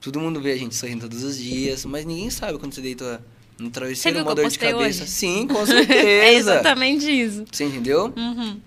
Todo 0.00 0.20
mundo 0.20 0.40
vê 0.40 0.52
a 0.52 0.56
gente 0.56 0.76
sorrindo 0.76 1.00
todos 1.08 1.24
os 1.24 1.36
dias, 1.36 1.84
mas 1.84 2.04
ninguém 2.06 2.30
sabe 2.30 2.56
quando 2.58 2.72
você 2.72 2.80
deita 2.80 3.20
Você 3.58 3.70
travesseiro, 3.70 4.16
viu 4.18 4.24
uma 4.26 4.34
que 4.34 4.40
eu 4.40 4.44
dor 4.44 4.50
de 4.50 4.58
cabeça. 4.58 5.02
hoje? 5.02 5.10
Sim, 5.10 5.46
com 5.50 5.60
É 5.62 5.66
certeza. 5.66 6.52
exatamente 6.52 7.10
isso. 7.10 7.44
Você 7.50 7.64
entendeu? 7.64 8.12
Uhum. 8.16 8.60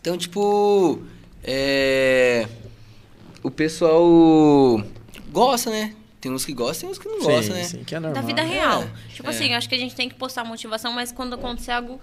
Então, 0.00 0.16
tipo, 0.16 1.00
é... 1.44 2.46
O 3.42 3.50
pessoal 3.50 4.82
gosta, 5.30 5.70
né? 5.70 5.94
Tem 6.20 6.32
uns 6.32 6.44
que 6.44 6.52
gostam 6.52 6.88
e 6.88 6.92
uns 6.92 6.98
que 6.98 7.08
não 7.08 7.20
gostam, 7.20 7.54
né? 7.54 7.62
sim, 7.62 7.84
que 7.84 7.94
é 7.94 8.00
normal. 8.00 8.20
Da 8.20 8.26
vida 8.26 8.42
né? 8.42 8.52
real. 8.54 8.82
É, 8.82 9.14
tipo 9.14 9.26
é. 9.28 9.30
assim, 9.30 9.50
eu 9.50 9.56
acho 9.56 9.68
que 9.68 9.74
a 9.74 9.78
gente 9.78 9.94
tem 9.94 10.08
que 10.08 10.16
postar 10.16 10.42
motivação, 10.44 10.92
mas 10.92 11.12
quando 11.12 11.34
acontecer 11.34 11.70
algo, 11.70 12.00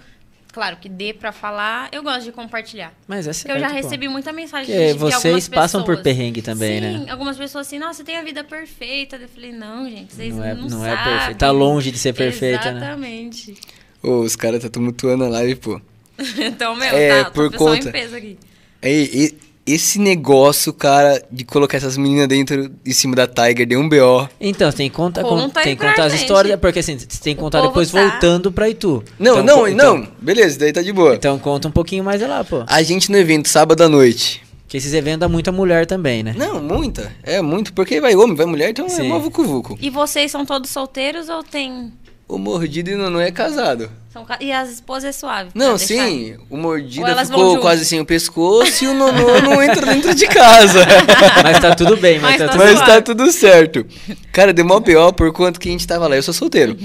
claro, 0.55 0.77
que 0.77 0.87
dê 0.87 1.13
pra 1.13 1.31
falar, 1.33 1.89
eu 1.91 2.01
gosto 2.01 2.23
de 2.23 2.31
compartilhar. 2.31 2.93
Mas 3.07 3.27
é 3.27 3.33
certo, 3.33 3.53
eu 3.53 3.59
já 3.59 3.67
pô. 3.67 3.75
recebi 3.75 4.07
muita 4.07 4.31
mensagem 4.31 4.65
Porque 4.73 4.87
de, 4.87 4.93
de 4.93 4.97
vocês 4.99 5.25
algumas 5.25 5.49
passam 5.49 5.81
por 5.83 5.97
pessoas. 5.97 6.03
perrengue 6.03 6.41
também, 6.41 6.79
Sim, 6.81 6.97
né? 6.99 7.11
algumas 7.11 7.37
pessoas 7.37 7.67
assim, 7.67 7.77
nossa, 7.77 7.95
você 7.95 8.03
tem 8.05 8.15
a 8.17 8.23
vida 8.23 8.41
perfeita. 8.43 9.17
Eu 9.17 9.27
falei, 9.27 9.51
não, 9.51 9.87
gente, 9.89 10.13
vocês 10.13 10.33
Não 10.33 10.39
não, 10.39 10.45
é, 10.45 10.53
não, 10.55 10.67
não 10.69 10.85
é 10.85 10.95
sabem. 10.95 11.13
perfeito. 11.13 11.37
Tá 11.37 11.51
longe 11.51 11.91
de 11.91 11.97
ser 11.99 12.13
perfeita, 12.13 12.71
né? 12.71 12.77
Exatamente. 12.79 13.53
Ô, 14.01 14.21
os 14.21 14.35
caras 14.37 14.61
tá 14.63 14.69
tumultuando 14.69 15.25
a 15.25 15.27
live, 15.27 15.55
pô. 15.57 15.81
então, 16.39 16.73
meu, 16.75 16.87
É, 16.95 17.25
tá, 17.25 17.31
por 17.31 17.53
conta- 17.53 17.89
em 17.89 17.91
peso 17.91 18.15
aqui. 18.15 18.37
Aí, 18.81 19.09
e- 19.13 19.37
esse 19.65 19.97
negócio, 19.99 20.71
cara, 20.71 21.21
de 21.31 21.43
colocar 21.43 21.77
essas 21.77 21.97
meninas 21.97 22.27
dentro, 22.27 22.71
em 22.85 22.91
cima 22.91 23.15
da 23.15 23.25
Tiger, 23.25 23.65
deu 23.67 23.79
um 23.79 23.89
BO. 23.89 24.29
Então, 24.39 24.71
tem 24.71 24.89
que 24.89 24.95
contar, 24.95 25.23
Conta 25.23 25.59
aí 25.61 25.65
tem 25.65 25.75
que 25.75 25.85
contar 25.85 26.03
as 26.05 26.11
gente. 26.11 26.21
histórias, 26.21 26.59
porque 26.59 26.79
assim, 26.79 26.97
você 26.99 27.07
tem 27.21 27.33
que 27.35 27.41
contar 27.41 27.61
depois 27.61 27.91
tá- 27.91 27.99
voltando 28.01 28.51
pra 28.51 28.69
Itu. 28.69 29.03
Não, 29.19 29.39
Então, 29.41 29.43
não, 29.43 29.67
então- 29.67 29.97
não. 29.99 30.07
Beleza, 30.21 30.59
daí 30.59 30.71
tá 30.71 30.81
de 30.81 30.93
boa. 30.93 31.15
Então 31.15 31.39
conta 31.39 31.67
um 31.67 31.71
pouquinho 31.71 32.03
mais 32.03 32.21
lá, 32.21 32.43
pô. 32.43 32.63
A 32.67 32.83
gente 32.83 33.11
no 33.11 33.17
evento, 33.17 33.49
sábado 33.49 33.81
à 33.83 33.89
noite. 33.89 34.43
Porque 34.63 34.77
esses 34.77 34.93
eventos 34.93 35.19
dá 35.19 35.29
muita 35.29 35.51
mulher 35.51 35.85
também, 35.85 36.23
né? 36.23 36.33
Não, 36.37 36.61
muita. 36.61 37.11
É 37.23 37.41
muito, 37.41 37.71
porque 37.73 38.01
vai 38.01 38.15
homem, 38.15 38.35
vai 38.35 38.45
mulher, 38.47 38.69
então 38.71 38.89
Sim. 38.89 39.05
é 39.05 39.09
mó 39.09 39.19
vucu-vucu. 39.19 39.77
E 39.79 39.89
vocês 39.91 40.31
são 40.31 40.43
todos 40.45 40.69
solteiros 40.71 41.29
ou 41.29 41.43
tem 41.43 41.91
O 42.27 42.37
mordido 42.39 42.89
e 42.89 42.93
o 42.95 42.97
Nono 42.97 43.19
é 43.19 43.29
casado. 43.31 43.89
São 44.11 44.25
ca- 44.25 44.39
E 44.41 44.51
as 44.51 44.69
esposas 44.69 45.03
é 45.05 45.11
suave. 45.11 45.51
Não, 45.53 45.75
deixar- 45.75 46.05
sim, 46.07 46.35
o 46.49 46.57
mordido 46.57 47.05
ficou 47.25 47.59
quase 47.59 47.85
sem 47.85 47.99
o 47.99 48.05
pescoço 48.05 48.83
e 48.83 48.87
o 48.87 48.93
Nono 48.95 49.41
não 49.41 49.61
entra 49.61 49.85
dentro 49.93 50.15
de 50.15 50.25
casa. 50.27 50.79
Mas 51.43 51.59
tá 51.59 51.75
tudo 51.75 51.95
bem, 51.97 52.19
mas, 52.19 52.31
Mas 52.31 52.37
tá 52.39 52.45
tá 52.47 52.51
tudo 52.53 52.63
Mas 52.63 52.77
suave. 52.77 52.91
tá 52.91 53.01
tudo 53.01 53.31
certo. 53.31 53.85
Cara, 54.31 54.51
deu 54.53 54.65
mó 54.65 54.79
pior 54.79 55.11
por 55.11 55.31
conta 55.31 55.59
que 55.59 55.69
a 55.69 55.71
gente 55.71 55.85
tava 55.85 56.07
lá. 56.07 56.15
Eu 56.15 56.23
sou 56.23 56.33
solteiro. 56.33 56.75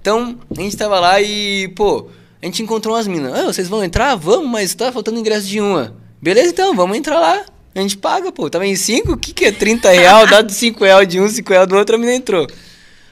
Então, 0.00 0.38
a 0.56 0.60
gente 0.62 0.76
tava 0.76 0.98
lá 0.98 1.20
e, 1.20 1.68
pô, 1.76 2.08
a 2.40 2.46
gente 2.46 2.62
encontrou 2.62 2.94
umas 2.94 3.06
minas. 3.06 3.34
Ah, 3.34 3.44
vocês 3.44 3.68
vão 3.68 3.84
entrar? 3.84 4.14
Vamos, 4.16 4.48
mas 4.50 4.74
tá 4.74 4.90
faltando 4.92 5.18
ingresso 5.18 5.46
de 5.46 5.60
uma. 5.60 5.94
Beleza, 6.22 6.48
então, 6.50 6.74
vamos 6.74 6.96
entrar 6.96 7.18
lá. 7.20 7.44
A 7.74 7.80
gente 7.80 7.98
paga, 7.98 8.32
pô. 8.32 8.48
Tava 8.48 8.64
em 8.66 8.74
5, 8.76 9.12
o 9.12 9.16
que 9.18 9.34
que 9.34 9.44
é 9.44 9.52
30 9.52 9.90
real? 9.90 10.26
Dá 10.26 10.48
5 10.48 10.82
real 10.82 11.04
de 11.04 11.20
um, 11.20 11.28
5 11.28 11.50
real 11.52 11.66
do 11.66 11.76
outro, 11.76 11.96
a 11.96 11.98
mina 11.98 12.14
entrou. 12.14 12.46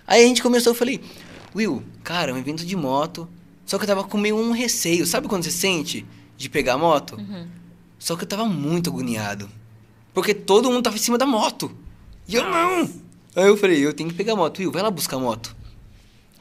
Aí 0.07 0.23
a 0.25 0.27
gente 0.27 0.43
começou, 0.43 0.71
eu 0.73 0.75
falei, 0.77 1.01
Will, 1.55 1.83
cara, 2.03 2.31
é 2.31 2.35
um 2.35 2.39
evento 2.39 2.65
de 2.65 2.77
moto. 2.77 3.29
Só 3.65 3.79
que 3.79 3.85
eu 3.85 3.89
tava 3.89 4.05
com 4.05 4.19
meio 4.19 4.37
um 4.37 4.53
receio. 4.53 5.07
Sabe 5.07 5.29
quando 5.29 5.45
você 5.45 5.51
sente 5.51 6.05
de 6.37 6.49
pegar 6.49 6.75
a 6.75 6.79
moto? 6.79 7.17
Só 7.99 8.17
que 8.17 8.25
eu 8.25 8.29
tava 8.29 8.45
muito 8.45 8.91
agoniado. 8.91 9.49
Porque 10.13 10.35
todo 10.35 10.71
mundo 10.71 10.83
tava 10.83 10.97
em 10.97 11.01
cima 11.01 11.17
da 11.17 11.27
moto. 11.27 11.71
E 12.29 12.35
eu 12.35 12.45
não. 12.45 12.91
Aí 13.37 13.47
eu 13.49 13.57
falei, 13.57 13.85
eu 13.85 13.93
tenho 13.93 14.09
que 14.09 14.15
pegar 14.15 14.35
a 14.35 14.37
moto. 14.37 14.59
Will, 14.59 14.71
vai 14.71 14.83
lá 14.83 14.91
buscar 14.91 15.17
a 15.17 15.21
moto. 15.21 15.57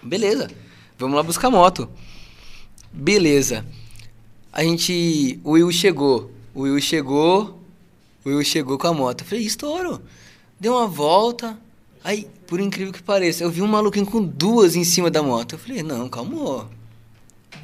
Beleza. 0.01 0.49
Vamos 0.97 1.15
lá 1.15 1.23
buscar 1.23 1.47
a 1.47 1.51
moto. 1.51 1.89
Beleza. 2.91 3.65
A 4.51 4.63
gente. 4.63 5.39
O 5.43 5.51
Will 5.51 5.71
chegou. 5.71 6.31
O 6.53 6.61
Will 6.61 6.79
chegou. 6.79 7.59
O 8.23 8.29
Will 8.29 8.43
chegou 8.43 8.77
com 8.77 8.87
a 8.87 8.93
moto. 8.93 9.21
Eu 9.21 9.27
falei, 9.27 9.45
estouro. 9.45 10.01
Deu 10.59 10.73
uma 10.73 10.87
volta. 10.87 11.57
Aí, 12.03 12.27
por 12.53 12.59
incrível 12.59 12.93
que 12.93 13.01
pareça, 13.01 13.43
eu 13.43 13.49
vi 13.49 13.63
um 13.63 13.67
maluquinho 13.67 14.05
com 14.05 14.21
duas 14.21 14.75
em 14.75 14.83
cima 14.83 15.09
da 15.09 15.23
moto. 15.23 15.55
Eu 15.55 15.57
falei, 15.57 15.81
não, 15.81 16.07
calma. 16.07 16.69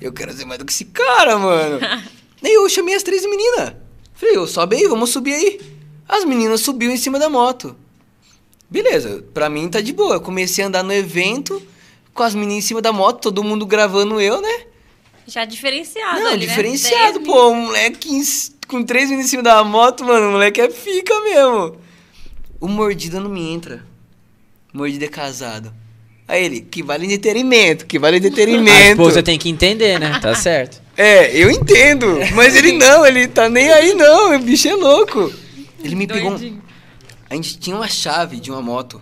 Eu 0.02 0.12
quero 0.12 0.34
ser 0.34 0.46
mais 0.46 0.58
do 0.58 0.66
que 0.66 0.74
esse 0.74 0.86
cara, 0.86 1.38
mano. 1.38 1.78
Aí 2.44 2.52
eu 2.52 2.68
chamei 2.68 2.96
as 2.96 3.04
três 3.04 3.22
meninas. 3.24 3.74
Falei, 4.16 4.36
ô, 4.40 4.48
sobe 4.48 4.78
aí, 4.78 4.88
vamos 4.88 5.12
subir 5.12 5.36
aí. 5.36 5.62
As 6.08 6.26
meninas 6.26 6.62
subiu 6.62 6.90
em 6.90 6.98
cima 6.98 7.20
da 7.20 7.30
moto. 7.30 7.76
Beleza, 8.68 9.24
pra 9.32 9.48
mim 9.48 9.70
tá 9.70 9.80
de 9.80 9.94
boa. 9.94 10.16
Eu 10.16 10.22
comecei 10.22 10.64
a 10.64 10.68
andar 10.68 10.82
no 10.82 10.92
evento 10.92 11.62
com 12.12 12.24
as 12.24 12.34
meninas 12.34 12.64
em 12.64 12.68
cima 12.68 12.82
da 12.82 12.92
moto, 12.92 13.22
todo 13.22 13.44
mundo 13.44 13.68
gravando 13.68 14.20
eu, 14.20 14.42
né? 14.42 14.66
Já 15.28 15.46
diferenciado 15.46 16.20
Não, 16.20 16.32
ali, 16.32 16.40
né? 16.40 16.48
diferenciado, 16.48 17.20
Dez 17.20 17.28
pô. 17.28 17.50
Um 17.50 17.66
moleque 17.68 18.12
em 18.12 18.24
com 18.68 18.84
três 18.84 19.06
meninas 19.10 19.28
em 19.28 19.30
cima 19.30 19.44
da 19.44 19.64
moto, 19.64 20.04
mano. 20.04 20.30
O 20.30 20.32
moleque 20.32 20.60
é 20.60 20.72
fica 20.72 21.14
mesmo. 21.22 21.78
O 22.60 22.68
mordida 22.68 23.20
não 23.20 23.30
me 23.30 23.54
entra. 23.54 23.88
Mordida 24.74 25.08
casado. 25.08 25.74
Aí 26.28 26.46
ele, 26.46 26.62
que 26.62 26.84
vale 26.84 27.06
entretenimento, 27.06 27.86
que 27.88 27.98
vale 27.98 28.16
A 28.16 28.20
entretenimento. 28.20 28.92
esposa 28.92 29.24
tem 29.24 29.38
que 29.40 29.50
entender, 29.50 30.00
né? 30.00 30.20
Tá 30.20 30.36
certo. 30.36 30.82
É, 31.02 31.34
eu 31.34 31.50
entendo. 31.50 32.18
Mas 32.36 32.58
ele 32.58 32.74
não, 32.74 33.06
ele 33.06 33.26
tá 33.26 33.48
nem 33.48 33.70
aí 33.72 33.94
não. 33.94 34.36
O 34.36 34.40
bicho 34.40 34.68
é 34.68 34.74
louco. 34.76 35.32
Ele 35.82 35.96
me 35.96 36.06
pegou. 36.06 36.32
um-. 36.34 36.60
A 37.30 37.36
gente 37.36 37.58
tinha 37.58 37.74
uma 37.74 37.88
chave 37.88 38.38
de 38.38 38.52
uma 38.52 38.62
moto 38.62 39.02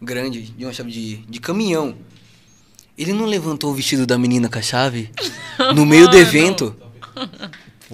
grande, 0.00 0.40
de 0.40 0.64
uma 0.64 0.72
chave 0.72 0.90
de, 0.90 1.16
de 1.18 1.38
caminhão. 1.38 1.94
Ele 2.96 3.12
não 3.12 3.26
levantou 3.26 3.70
o 3.70 3.74
vestido 3.74 4.06
da 4.06 4.16
menina 4.16 4.48
com 4.48 4.58
a 4.58 4.62
chave 4.62 5.10
no 5.74 5.84
meio 5.84 6.08
do 6.08 6.16
evento 6.16 6.74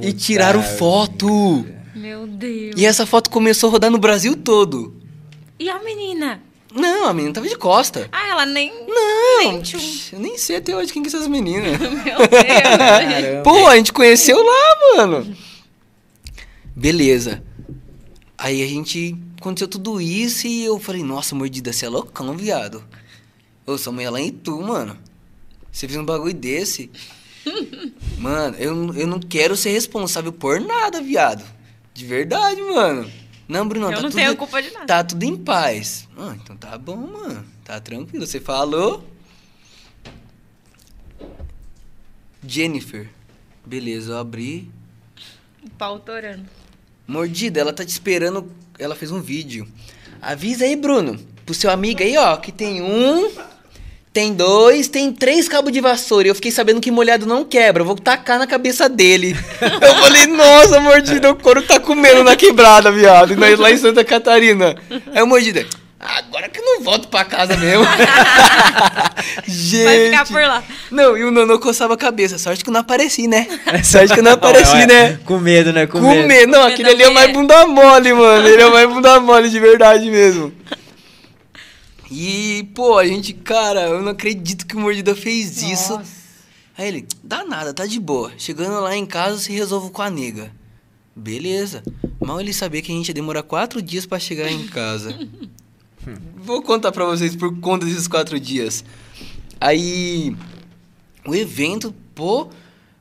e 0.00 0.12
tiraram 0.12 0.62
foto. 0.62 1.66
Meu 1.92 2.28
Deus. 2.28 2.74
E 2.76 2.86
essa 2.86 3.04
foto 3.04 3.30
começou 3.30 3.68
a 3.68 3.72
rodar 3.72 3.90
no 3.90 3.98
Brasil 3.98 4.36
todo. 4.36 4.94
E 5.58 5.68
a 5.68 5.82
menina? 5.82 6.40
Não, 6.74 7.06
a 7.06 7.14
menina 7.14 7.32
tava 7.32 7.48
de 7.48 7.56
costa. 7.56 8.08
Ah, 8.10 8.28
ela 8.30 8.44
nem. 8.44 8.72
Não, 8.86 9.52
Nem 9.52 9.62
tchum. 9.62 9.78
eu 10.12 10.18
nem 10.18 10.36
sei 10.36 10.56
até 10.56 10.76
hoje 10.76 10.92
quem 10.92 11.02
que 11.02 11.10
são 11.10 11.20
essas 11.20 11.30
meninas. 11.30 11.78
Meu 11.78 11.90
Deus. 11.90 12.28
Caramba. 12.28 13.42
Pô, 13.44 13.68
a 13.68 13.76
gente 13.76 13.92
conheceu 13.92 14.42
lá, 14.42 14.96
mano. 14.96 15.36
Beleza. 16.74 17.42
Aí 18.36 18.62
a 18.62 18.66
gente. 18.66 19.16
Aconteceu 19.40 19.68
tudo 19.68 20.00
isso 20.00 20.46
e 20.46 20.64
eu 20.64 20.80
falei, 20.80 21.02
nossa, 21.02 21.34
mordida, 21.34 21.70
você 21.70 21.84
é 21.84 21.88
loucão, 21.88 22.34
viado. 22.34 22.82
Ô, 23.66 23.76
sua 23.76 23.92
mãe 23.92 24.06
é 24.06 24.10
lá 24.10 24.18
em 24.18 24.30
tu, 24.30 24.58
mano. 24.60 24.96
Você 25.70 25.86
fez 25.86 26.00
um 26.00 26.04
bagulho 26.04 26.32
desse. 26.32 26.90
mano, 28.18 28.56
eu, 28.58 28.94
eu 28.94 29.06
não 29.06 29.20
quero 29.20 29.54
ser 29.54 29.70
responsável 29.70 30.32
por 30.32 30.60
nada, 30.60 31.02
viado. 31.02 31.44
De 31.92 32.06
verdade, 32.06 32.60
mano. 32.62 33.10
Não, 33.46 33.68
Bruno, 33.68 33.86
Eu 33.86 33.90
tá 33.90 33.96
não 33.96 34.10
tudo, 34.10 34.18
tenho 34.18 34.36
culpa 34.36 34.62
de 34.62 34.70
nada. 34.70 34.86
Tá 34.86 35.04
tudo 35.04 35.22
em 35.22 35.36
paz. 35.36 36.08
Ah, 36.16 36.34
então 36.34 36.56
tá 36.56 36.78
bom, 36.78 36.96
mano. 36.96 37.44
Tá 37.64 37.78
tranquilo. 37.80 38.26
Você 38.26 38.40
falou. 38.40 39.04
Jennifer. 42.46 43.08
Beleza, 43.64 44.12
eu 44.12 44.18
abri. 44.18 44.70
Pau 45.78 45.98
torando. 45.98 46.44
Mordida, 47.06 47.60
ela 47.60 47.72
tá 47.72 47.84
te 47.84 47.90
esperando. 47.90 48.50
Ela 48.78 48.94
fez 48.94 49.10
um 49.10 49.20
vídeo. 49.20 49.68
Avisa 50.20 50.64
aí, 50.64 50.76
Bruno. 50.76 51.18
Pro 51.44 51.54
seu 51.54 51.70
amigo 51.70 52.02
aí, 52.02 52.16
ó, 52.16 52.36
que 52.36 52.50
tem 52.50 52.80
um. 52.82 53.30
Tem 54.14 54.32
dois, 54.32 54.86
tem 54.86 55.12
três 55.12 55.48
cabos 55.48 55.72
de 55.72 55.80
vassoura. 55.80 56.28
E 56.28 56.30
eu 56.30 56.36
fiquei 56.36 56.52
sabendo 56.52 56.80
que 56.80 56.88
molhado 56.88 57.26
não 57.26 57.44
quebra. 57.44 57.82
Eu 57.82 57.86
vou 57.86 57.96
tacar 57.96 58.38
na 58.38 58.46
cabeça 58.46 58.88
dele. 58.88 59.36
eu 59.60 59.94
falei, 59.96 60.28
nossa, 60.28 60.78
mordida, 60.78 61.32
o 61.32 61.34
couro 61.34 61.60
tá 61.60 61.80
comendo 61.80 62.22
na 62.22 62.36
quebrada, 62.36 62.92
viado. 62.92 63.32
E 63.32 63.36
nós 63.36 63.58
lá 63.58 63.72
em 63.72 63.76
Santa 63.76 64.04
Catarina. 64.04 64.76
Aí 65.12 65.20
o 65.20 65.26
mordida. 65.26 65.66
Agora 65.98 66.48
que 66.48 66.60
eu 66.60 66.64
não 66.64 66.80
volto 66.82 67.08
pra 67.08 67.24
casa 67.24 67.56
mesmo. 67.56 67.84
Gente. 69.48 69.84
Vai 69.84 70.04
ficar 70.04 70.26
por 70.26 70.42
lá. 70.42 70.62
Não, 70.92 71.16
e 71.16 71.24
o 71.24 71.32
Nonô 71.32 71.58
coçava 71.58 71.94
a 71.94 71.96
cabeça. 71.96 72.38
Sorte 72.38 72.62
que 72.62 72.70
eu 72.70 72.72
não 72.72 72.82
apareci, 72.82 73.26
né? 73.26 73.48
Sorte 73.82 74.14
que 74.14 74.20
eu 74.20 74.24
não 74.24 74.32
apareci, 74.32 74.76
Olha, 74.76 74.86
né? 74.86 75.18
Com 75.24 75.38
medo, 75.38 75.72
né? 75.72 75.88
Com, 75.88 75.98
Com 75.98 76.10
medo. 76.10 76.28
medo. 76.28 76.52
Não, 76.52 76.62
aquele 76.64 76.90
ali 76.90 77.02
é 77.02 77.10
mais 77.10 77.30
é. 77.30 77.32
bunda 77.32 77.66
mole, 77.66 78.12
mano. 78.12 78.46
Ele 78.46 78.62
é 78.62 78.70
mais 78.70 78.88
bunda 78.88 79.18
mole 79.18 79.48
de 79.48 79.58
verdade 79.58 80.08
mesmo. 80.08 80.52
E, 82.10 82.68
pô, 82.74 82.98
a 82.98 83.06
gente, 83.06 83.32
cara, 83.32 83.88
eu 83.88 84.02
não 84.02 84.12
acredito 84.12 84.66
que 84.66 84.76
o 84.76 84.80
Mordida 84.80 85.14
fez 85.14 85.62
isso. 85.62 85.94
Nossa. 85.94 86.24
Aí 86.76 86.88
ele, 86.88 87.06
dá 87.22 87.44
nada, 87.44 87.72
tá 87.72 87.86
de 87.86 88.00
boa. 88.00 88.32
Chegando 88.36 88.80
lá 88.80 88.96
em 88.96 89.06
casa, 89.06 89.38
se 89.38 89.52
resolvo 89.52 89.90
com 89.90 90.02
a 90.02 90.10
nega. 90.10 90.52
Beleza. 91.14 91.82
Mal 92.20 92.40
ele 92.40 92.52
sabia 92.52 92.82
que 92.82 92.90
a 92.90 92.94
gente 92.94 93.08
ia 93.08 93.14
demorar 93.14 93.42
quatro 93.42 93.80
dias 93.80 94.06
pra 94.06 94.18
chegar 94.18 94.50
em 94.50 94.66
casa. 94.66 95.16
Vou 96.36 96.62
contar 96.62 96.92
pra 96.92 97.04
vocês 97.04 97.34
por 97.34 97.58
conta 97.60 97.86
desses 97.86 98.08
quatro 98.08 98.38
dias. 98.38 98.84
Aí, 99.60 100.36
o 101.24 101.34
evento, 101.34 101.94
pô, 102.14 102.48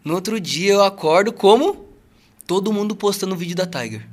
no 0.04 0.14
outro 0.14 0.40
dia 0.40 0.74
eu 0.74 0.84
acordo 0.84 1.34
como 1.34 1.86
todo 2.46 2.72
mundo 2.72 2.96
postando 2.96 3.34
o 3.34 3.38
vídeo 3.38 3.56
da 3.56 3.66
Tiger. 3.66 4.08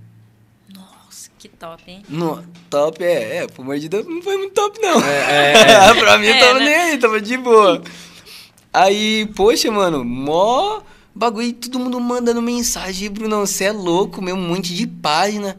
Nossa, 1.61 1.77
top, 1.77 1.91
hein? 1.91 2.03
No, 2.09 2.45
top 2.69 3.03
é, 3.05 3.37
é, 3.37 3.47
pro 3.47 3.65
mordida 3.65 4.03
não 4.03 4.23
foi 4.23 4.37
muito 4.39 4.55
top, 4.55 4.79
não. 4.81 5.01
É, 5.05 5.95
pra 5.95 6.19
mim 6.19 6.27
eu 6.27 6.35
É, 6.35 6.41
tava 6.41 6.59
né? 6.59 6.65
nem 6.65 6.75
aí, 6.75 6.99
tava 6.99 7.21
de 7.21 7.37
boa. 7.37 7.83
Aí, 8.73 9.27
poxa, 9.35 9.71
mano, 9.71 10.05
mó 10.05 10.81
bagulho, 11.15 11.53
todo 11.53 11.79
mundo 11.79 12.01
mandando 12.01 12.41
mensagem, 12.41 13.11
Brunão, 13.11 13.45
você 13.45 13.65
é 13.65 13.73
louco, 13.73 14.23
mesmo, 14.23 14.41
um 14.41 14.49
monte 14.49 14.75
de 14.75 14.87
página 14.87 15.59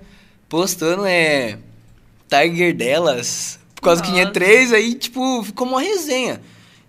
postando, 0.50 1.06
é, 1.06 1.58
Tiger 2.30 2.76
delas, 2.76 3.60
por 3.76 3.82
causa 3.82 4.02
que 4.02 4.10
tinha 4.10 4.24
Nossa. 4.24 4.34
três, 4.34 4.72
aí, 4.74 4.96
tipo, 4.96 5.44
ficou 5.44 5.68
uma 5.68 5.82
resenha. 5.82 6.42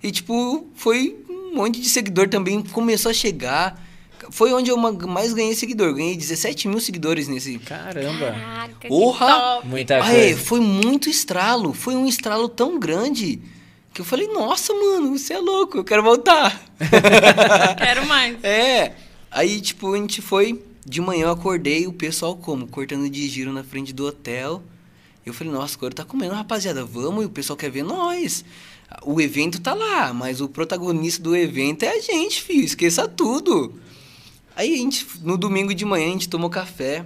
E, 0.02 0.10
tipo, 0.10 0.66
foi 0.74 1.16
um 1.28 1.56
monte 1.56 1.80
de 1.80 1.88
seguidor 1.88 2.28
também, 2.28 2.62
começou 2.62 3.10
a 3.10 3.14
chegar. 3.14 3.80
Foi 4.32 4.50
onde 4.52 4.70
eu 4.70 4.76
ma- 4.78 4.90
mais 4.92 5.34
ganhei 5.34 5.54
seguidor, 5.54 5.92
ganhei 5.94 6.16
17 6.16 6.66
mil 6.66 6.80
seguidores 6.80 7.28
nesse, 7.28 7.58
Caramba. 7.58 8.32
Caraca, 8.32 8.88
Porra! 8.88 9.60
Muita 9.62 10.02
Aê, 10.02 10.30
coisa. 10.32 10.38
foi 10.40 10.60
muito 10.60 11.10
estralo. 11.10 11.74
Foi 11.74 11.94
um 11.94 12.06
estralo 12.06 12.48
tão 12.48 12.78
grande 12.80 13.40
que 13.92 14.00
eu 14.00 14.04
falei, 14.06 14.26
nossa, 14.28 14.72
mano, 14.72 15.18
você 15.18 15.34
é 15.34 15.38
louco, 15.38 15.76
eu 15.76 15.84
quero 15.84 16.02
voltar. 16.02 16.58
Quero 17.76 18.06
mais. 18.06 18.42
é. 18.42 18.92
Aí, 19.30 19.60
tipo, 19.60 19.92
a 19.92 19.96
gente 19.98 20.20
foi. 20.22 20.62
De 20.84 21.00
manhã 21.00 21.26
eu 21.26 21.30
acordei, 21.30 21.86
o 21.86 21.92
pessoal 21.92 22.34
como? 22.36 22.66
Cortando 22.66 23.08
de 23.08 23.28
giro 23.28 23.52
na 23.52 23.62
frente 23.62 23.92
do 23.92 24.04
hotel. 24.06 24.62
Eu 25.24 25.32
falei, 25.32 25.52
nossa, 25.52 25.76
o 25.76 25.78
couro 25.78 25.94
tá 25.94 26.04
comendo, 26.04 26.34
rapaziada, 26.34 26.84
vamos, 26.84 27.22
e 27.22 27.26
o 27.26 27.30
pessoal 27.30 27.56
quer 27.56 27.70
ver 27.70 27.84
nós. 27.84 28.44
O 29.04 29.20
evento 29.20 29.60
tá 29.60 29.72
lá, 29.74 30.12
mas 30.12 30.40
o 30.40 30.48
protagonista 30.48 31.22
do 31.22 31.36
evento 31.36 31.84
é 31.84 31.90
a 31.90 32.00
gente, 32.00 32.42
filho, 32.42 32.64
esqueça 32.64 33.06
tudo. 33.06 33.78
Aí 34.54 34.74
a 34.74 34.76
gente, 34.76 35.06
no 35.22 35.36
domingo 35.36 35.74
de 35.74 35.84
manhã, 35.84 36.06
a 36.08 36.12
gente 36.12 36.28
tomou 36.28 36.50
café. 36.50 37.04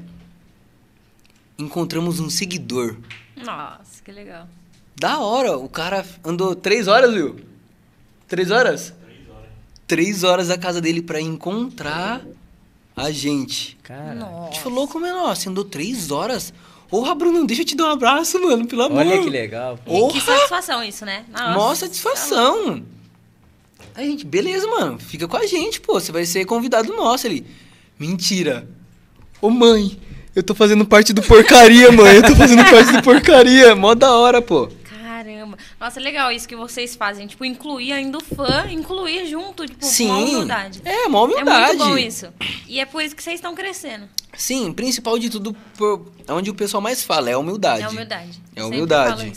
Encontramos 1.59 2.21
um 2.21 2.29
seguidor. 2.29 2.97
Nossa, 3.37 4.03
que 4.05 4.13
legal. 4.13 4.47
Da 4.99 5.19
hora, 5.21 5.57
o 5.59 5.69
cara 5.69 6.05
andou 6.25 6.55
três 6.55 6.89
horas, 6.89 7.13
viu? 7.13 7.37
Três 8.29 8.51
horas? 8.51 8.93
Três 9.87 10.25
horas 10.25 10.49
da 10.49 10.59
casa 10.59 10.81
dele 10.81 11.01
pra 11.01 11.21
encontrar 11.21 12.23
a 12.97 13.11
gente. 13.11 13.77
Cara. 13.83 14.13
A 14.13 14.15
Nossa. 14.15 14.47
gente 14.47 14.61
falou 14.63 14.89
como 14.89 15.07
é 15.07 15.13
nossa, 15.13 15.43
você 15.43 15.49
andou 15.49 15.65
três 15.65 16.11
horas? 16.11 16.53
Porra, 16.89 17.15
Bruno, 17.15 17.47
deixa 17.47 17.63
eu 17.63 17.67
te 17.67 17.77
dar 17.77 17.87
um 17.87 17.91
abraço, 17.91 18.41
mano, 18.41 18.67
pelo 18.67 18.83
amor. 18.83 18.99
Olha 18.99 19.23
que 19.23 19.29
legal. 19.31 19.75
E 19.75 19.85
que 19.85 20.21
Porra! 20.21 20.21
satisfação 20.21 20.83
isso, 20.83 21.05
né? 21.05 21.25
Nossa. 21.31 21.51
Mó 21.53 21.75
satisfação. 21.75 22.83
Aí 23.95 24.07
a 24.07 24.11
gente, 24.11 24.27
beleza, 24.27 24.67
mano, 24.69 24.99
fica 24.99 25.27
com 25.27 25.37
a 25.37 25.47
gente, 25.47 25.81
pô, 25.81 25.95
você 25.95 26.13
vai 26.13 26.25
ser 26.27 26.45
convidado 26.45 26.95
nosso 26.95 27.27
ali. 27.27 27.47
Mentira. 27.99 28.69
Ô 29.41 29.49
mãe, 29.51 29.99
eu 30.35 30.43
tô 30.43 30.55
fazendo 30.55 30.85
parte 30.85 31.13
do 31.13 31.23
porcaria, 31.23 31.91
mãe, 31.93 32.17
eu 32.17 32.23
tô 32.23 32.37
fazendo 32.37 32.63
parte 32.71 32.93
do 32.93 33.03
porcaria. 33.03 33.75
Mó 33.75 33.95
da 33.95 34.15
hora, 34.15 34.43
pô. 34.43 34.69
Caramba. 34.85 35.57
Nossa, 35.81 35.99
legal 35.99 36.31
isso 36.31 36.47
que 36.47 36.55
vocês 36.55 36.95
fazem. 36.95 37.27
Tipo, 37.27 37.45
incluir 37.45 37.93
ainda 37.93 38.19
o 38.19 38.21
fã, 38.21 38.67
incluir 38.71 39.27
junto, 39.27 39.65
tipo, 39.67 39.85
Sim. 39.85 40.11
uma 40.11 40.19
humildade. 40.19 40.83
É, 40.85 41.05
É 41.05 41.07
humildade. 41.07 41.77
muito 41.79 41.89
bom 41.91 41.99
isso. 41.99 42.27
E 42.69 42.79
é 42.79 42.85
por 42.85 43.03
isso 43.03 43.17
que 43.17 43.23
vocês 43.23 43.37
estão 43.37 43.55
crescendo. 43.55 44.07
Sim, 44.37 44.73
principal 44.75 45.19
de 45.19 45.31
tudo, 45.31 45.57
por, 45.79 46.13
onde 46.29 46.51
o 46.51 46.55
pessoal 46.55 46.83
mais 46.83 47.03
fala, 47.03 47.31
é 47.31 47.33
a 47.33 47.39
humildade. 47.39 47.83
É 47.83 47.89
humildade. 47.89 48.43
É 48.55 48.61
Sempre 48.61 48.77
humildade. 48.77 49.33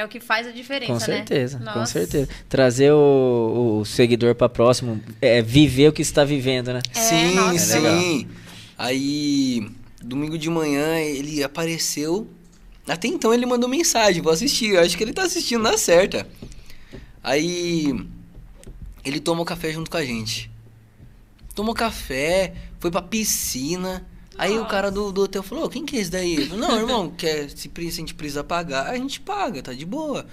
É 0.00 0.04
o 0.04 0.08
que 0.08 0.18
faz 0.18 0.46
a 0.46 0.50
diferença, 0.50 0.92
Com 0.92 0.94
né? 0.94 1.18
certeza, 1.18 1.58
com 1.58 1.64
Nossa. 1.64 1.92
certeza. 1.92 2.26
Trazer 2.48 2.90
o, 2.90 3.80
o 3.80 3.84
seguidor 3.84 4.34
para 4.34 4.48
próximo, 4.48 4.98
é, 5.20 5.42
viver 5.42 5.88
o 5.88 5.92
que 5.92 6.00
está 6.00 6.24
vivendo, 6.24 6.72
né? 6.72 6.80
É, 6.94 6.98
sim, 6.98 7.34
nossa. 7.34 7.76
É 7.76 8.00
sim. 8.00 8.28
Aí, 8.78 9.70
domingo 10.02 10.38
de 10.38 10.48
manhã, 10.48 10.98
ele 10.98 11.44
apareceu. 11.44 12.26
Até 12.88 13.08
então 13.08 13.34
ele 13.34 13.44
mandou 13.44 13.68
mensagem, 13.68 14.22
vou 14.22 14.32
assistir. 14.32 14.70
Eu 14.70 14.80
acho 14.80 14.96
que 14.96 15.04
ele 15.04 15.12
tá 15.12 15.24
assistindo 15.24 15.62
na 15.62 15.76
certa. 15.76 16.26
Aí, 17.22 17.94
ele 19.04 19.20
tomou 19.20 19.44
café 19.44 19.70
junto 19.70 19.90
com 19.90 19.98
a 19.98 20.04
gente. 20.04 20.50
Tomou 21.54 21.74
café, 21.74 22.54
foi 22.78 22.90
pra 22.90 23.02
piscina. 23.02 24.06
Aí 24.40 24.58
o 24.58 24.64
cara 24.66 24.90
do, 24.90 25.12
do 25.12 25.22
hotel 25.22 25.42
falou, 25.42 25.64
"Ô, 25.64 25.68
quem 25.68 25.84
que 25.84 25.96
é 25.96 26.00
esse 26.00 26.10
daí? 26.10 26.46
Falei, 26.46 26.66
Não, 26.66 26.78
irmão, 26.78 27.12
quer, 27.16 27.50
se 27.50 27.70
a 27.76 27.80
gente 27.90 28.14
precisa 28.14 28.42
pagar, 28.42 28.86
a 28.86 28.96
gente 28.96 29.20
paga, 29.20 29.62
tá 29.62 29.72
de 29.72 29.84
boa. 29.84 30.26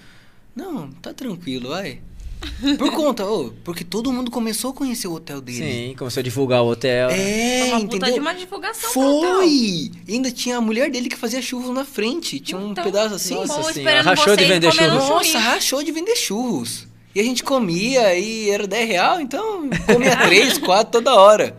Não, 0.55 0.89
tá 1.01 1.13
tranquilo, 1.13 1.69
vai. 1.69 1.99
Por 2.77 2.91
conta, 2.91 3.25
ô, 3.25 3.51
porque 3.63 3.83
todo 3.83 4.13
mundo 4.13 4.29
começou 4.29 4.69
a 4.69 4.73
conhecer 4.73 5.07
o 5.07 5.13
hotel 5.13 5.41
dele. 5.41 5.57
Sim, 5.89 5.95
começou 5.97 6.21
a 6.21 6.23
divulgar 6.23 6.61
o 6.63 6.67
hotel. 6.67 7.09
É, 7.09 7.59
Foi 7.61 7.69
uma 7.69 7.79
puta 7.81 7.95
entendeu? 7.95 8.13
de 8.13 8.19
uma 8.19 8.33
divulgação. 8.33 8.91
Foi! 8.91 9.91
Ainda 10.07 10.31
tinha 10.31 10.57
a 10.57 10.61
mulher 10.61 10.89
dele 10.91 11.09
que 11.09 11.15
fazia 11.17 11.41
churros 11.41 11.73
na 11.73 11.83
frente. 11.83 12.39
Tinha 12.39 12.59
um 12.59 12.71
Então, 12.71 12.83
pedaço 12.83 13.15
assim. 13.15 13.33
Nossa 13.33 13.73
senhora, 13.73 14.01
rachou 14.03 14.35
de 14.35 14.45
vender 14.45 14.71
churros. 14.71 15.03
um 15.03 15.09
Nossa, 15.09 15.39
rachou 15.39 15.83
de 15.83 15.91
vender 15.91 16.15
churros. 16.15 16.87
E 17.15 17.19
a 17.19 17.23
gente 17.23 17.43
comia 17.43 18.15
e 18.15 18.49
era 18.51 18.67
10 18.67 18.87
real, 18.87 19.19
então 19.19 19.67
comia 19.91 20.15
3, 20.21 20.59
4 20.59 20.91
toda 20.91 21.15
hora. 21.15 21.57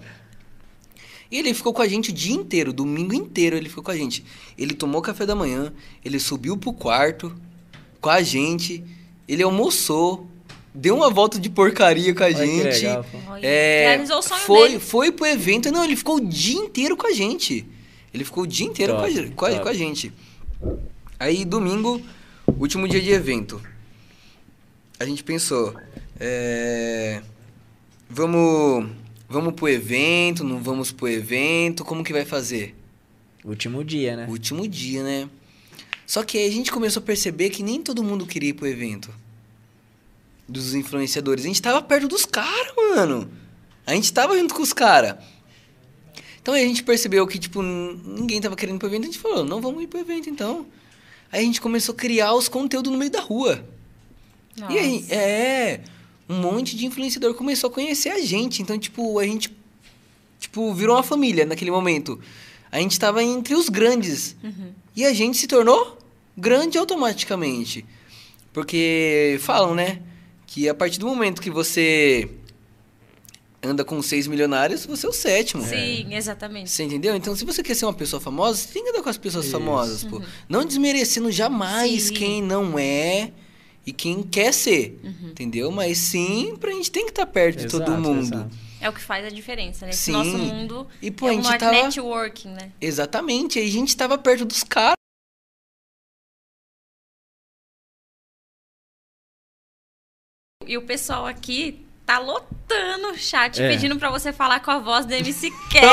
E 1.31 1.39
ele 1.39 1.53
ficou 1.53 1.73
com 1.75 1.83
a 1.83 1.89
gente 1.89 2.11
o 2.11 2.13
dia 2.13 2.35
inteiro, 2.35 2.73
domingo 2.73 3.15
inteiro 3.15 3.57
ele 3.57 3.69
ficou 3.69 3.85
com 3.85 3.91
a 3.91 3.97
gente. 3.97 4.25
Ele 4.57 4.75
tomou 4.75 5.03
café 5.03 5.27
da 5.27 5.35
manhã, 5.35 5.73
ele 6.05 6.19
subiu 6.19 6.57
pro 6.57 6.73
quarto 6.73 7.35
com 8.01 8.09
a 8.09 8.23
gente, 8.23 8.83
ele 9.27 9.43
almoçou, 9.43 10.27
deu 10.75 10.97
uma 10.97 11.11
volta 11.11 11.39
de 11.39 11.51
porcaria 11.51 12.15
com 12.15 12.23
a 12.23 12.27
Olha 12.27 12.35
que 12.35 12.47
gente. 12.47 12.87
legal, 12.87 13.07
É, 13.43 13.89
realizou 13.89 14.19
o 14.19 14.23
sonho 14.23 14.41
foi, 14.41 14.69
dele. 14.69 14.81
foi 14.81 15.13
pro 15.13 15.27
evento. 15.27 15.71
Não, 15.71 15.85
ele 15.85 15.97
ficou 15.97 16.17
o 16.17 16.21
dia 16.27 16.57
inteiro 16.59 16.97
com 16.97 17.07
a 17.07 17.13
gente. 17.13 17.67
Ele 18.15 18.25
ficou 18.25 18.45
o 18.45 18.47
dia 18.47 18.67
inteiro 18.67 18.95
Top, 18.95 19.13
com, 19.35 19.45
a, 19.45 19.51
com, 19.51 19.57
a, 19.57 19.61
com 19.61 19.69
a 19.69 19.75
gente. 19.75 20.13
Aí, 21.21 21.45
domingo, 21.45 22.01
último 22.47 22.89
dia 22.89 23.01
de 23.03 23.11
evento. 23.11 23.61
A 24.99 25.05
gente 25.05 25.23
pensou, 25.23 25.75
é, 26.19 27.21
vamos, 28.09 28.89
vamos 29.29 29.55
pro 29.55 29.69
evento, 29.69 30.43
não 30.43 30.59
vamos 30.63 30.91
pro 30.91 31.09
evento, 31.09 31.85
como 31.85 32.03
que 32.03 32.13
vai 32.13 32.25
fazer? 32.25 32.75
Último 33.45 33.85
dia, 33.85 34.17
né? 34.17 34.27
Último 34.29 34.67
dia, 34.67 35.03
né? 35.03 35.29
Só 36.07 36.25
que 36.25 36.39
aí 36.39 36.49
a 36.49 36.51
gente 36.51 36.73
começou 36.73 37.03
a 37.03 37.05
perceber 37.05 37.51
que 37.51 37.63
nem 37.63 37.83
todo 37.83 38.03
mundo 38.03 38.27
queria 38.27 38.51
ir 38.51 38.55
pro 38.55 38.67
evento. 38.67 39.11
Dos 40.49 40.75
influenciadores. 40.75 41.45
A 41.45 41.49
gente 41.49 41.61
tava 41.61 41.83
perto 41.83 42.09
dos 42.09 42.25
caras, 42.25 42.73
mano. 42.75 43.31
A 43.87 43.95
gente 43.95 44.13
tava 44.13 44.39
junto 44.39 44.55
com 44.55 44.63
os 44.63 44.73
caras. 44.73 45.17
Então 46.41 46.55
aí 46.55 46.65
a 46.65 46.67
gente 46.67 46.83
percebeu 46.83 47.27
que, 47.27 47.39
tipo, 47.39 47.63
ninguém 47.63 48.41
tava 48.41 48.57
querendo 48.57 48.77
ir 48.77 48.79
pro 48.79 48.89
evento. 48.89 49.03
A 49.03 49.07
gente 49.07 49.19
falou, 49.19 49.45
não 49.45 49.61
vamos 49.61 49.83
ir 49.83 49.87
pro 49.87 50.01
evento, 50.01 50.31
então. 50.31 50.67
Aí 51.31 51.41
a 51.41 51.45
gente 51.45 51.61
começou 51.61 51.95
a 51.95 51.97
criar 51.97 52.33
os 52.33 52.49
conteúdos 52.49 52.91
no 52.91 52.99
meio 52.99 53.11
da 53.11 53.21
rua. 53.21 53.63
Nossa. 54.57 54.73
E 54.73 54.79
aí, 54.79 55.07
é, 55.11 55.81
um 56.29 56.41
monte 56.41 56.77
de 56.77 56.87
influenciador 56.87 57.35
começou 57.35 57.71
a 57.71 57.73
conhecer 57.73 58.11
a 58.11 58.21
gente. 58.21 58.61
Então, 58.61 58.79
tipo, 58.79 59.19
a 59.19 59.25
gente, 59.25 59.51
tipo, 60.39 60.73
virou 60.75 60.97
uma 60.97 61.03
família 61.03 61.47
naquele 61.47 61.71
momento. 61.71 62.21
A 62.71 62.79
gente 62.79 62.99
tava 62.99 63.23
entre 63.23 63.55
os 63.55 63.69
grandes. 63.69 64.37
Uhum. 64.43 64.73
E 64.95 65.05
a 65.05 65.13
gente 65.15 65.39
se 65.39 65.47
tornou 65.47 65.99
grande 66.37 66.77
automaticamente. 66.77 67.85
Porque 68.53 69.39
falam, 69.41 69.75
né? 69.75 70.03
Que 70.47 70.69
a 70.69 70.75
partir 70.75 70.99
do 70.99 71.07
momento 71.07 71.41
que 71.41 71.51
você 71.51 72.29
anda 73.63 73.85
com 73.85 74.01
seis 74.01 74.27
milionários, 74.27 74.87
você 74.87 75.07
é 75.07 75.09
o 75.09 75.13
sétimo. 75.13 75.63
Sim, 75.65 76.15
exatamente. 76.15 76.71
Você 76.71 76.85
entendeu? 76.85 77.17
Então, 77.17 77.35
se 77.35 77.45
você 77.45 77.63
quer 77.63 77.75
ser 77.75 77.87
uma 77.87 77.95
pessoa 77.95 78.21
famosa, 78.21 78.59
você 78.59 78.73
tem 78.73 78.85
que 78.85 78.91
andar 78.91 79.03
com 79.03 79.09
as 79.09 79.19
pessoas 79.19 79.47
Isso. 79.47 79.53
famosas, 79.53 80.05
pô. 80.05 80.23
Não 80.49 80.65
desmerecendo 80.65 81.31
jamais 81.31 82.05
Sim. 82.05 82.15
quem 82.15 82.43
não 82.43 82.79
é 82.79 83.33
e 83.89 83.93
quem 83.93 84.23
quer 84.23 84.53
ser, 84.53 85.01
entendeu? 85.23 85.71
Mas 85.73 85.97
sim, 85.97 86.55
pra 86.61 86.71
gente 86.73 86.91
tem 86.91 87.05
que 87.07 87.11
estar 87.11 87.25
perto 87.25 87.61
de 87.61 87.69
todo 87.69 87.85
Exato, 87.85 88.01
mundo. 88.03 88.19
exato. 88.35 88.57
É 88.83 88.89
o 88.91 88.93
que 88.93 89.01
faz 89.01 89.25
a 89.25 89.31
diferença, 89.31 89.87
né? 89.87 89.93
Esse 89.93 90.05
Sim. 90.05 90.13
nosso 90.13 90.37
mundo 90.37 90.87
E, 91.01 91.11
pô, 91.11 91.27
é 91.27 91.31
a 91.31 91.35
um 91.37 91.43
tava... 91.43 91.73
networking, 91.73 92.51
né? 92.51 92.71
Exatamente, 92.79 93.59
aí 93.59 93.67
a 93.67 93.71
gente 93.71 93.97
tava 93.97 94.19
perto 94.19 94.45
dos 94.45 94.63
caras. 94.63 94.93
E 100.67 100.77
o 100.77 100.83
pessoal 100.83 101.25
aqui 101.25 101.88
tá 102.09 102.19
lotando 102.19 103.09
o 103.13 103.19
chat 103.19 103.61
É. 103.63 103.69
pedindo 103.69 103.99
pra 103.99 104.11
você 104.11 104.33
falar 104.33 104.61
com 104.61 104.71
a 104.71 104.79
voz 104.79 105.05
do 105.05 105.13
MC 105.13 105.51
Kevin. 105.71 105.85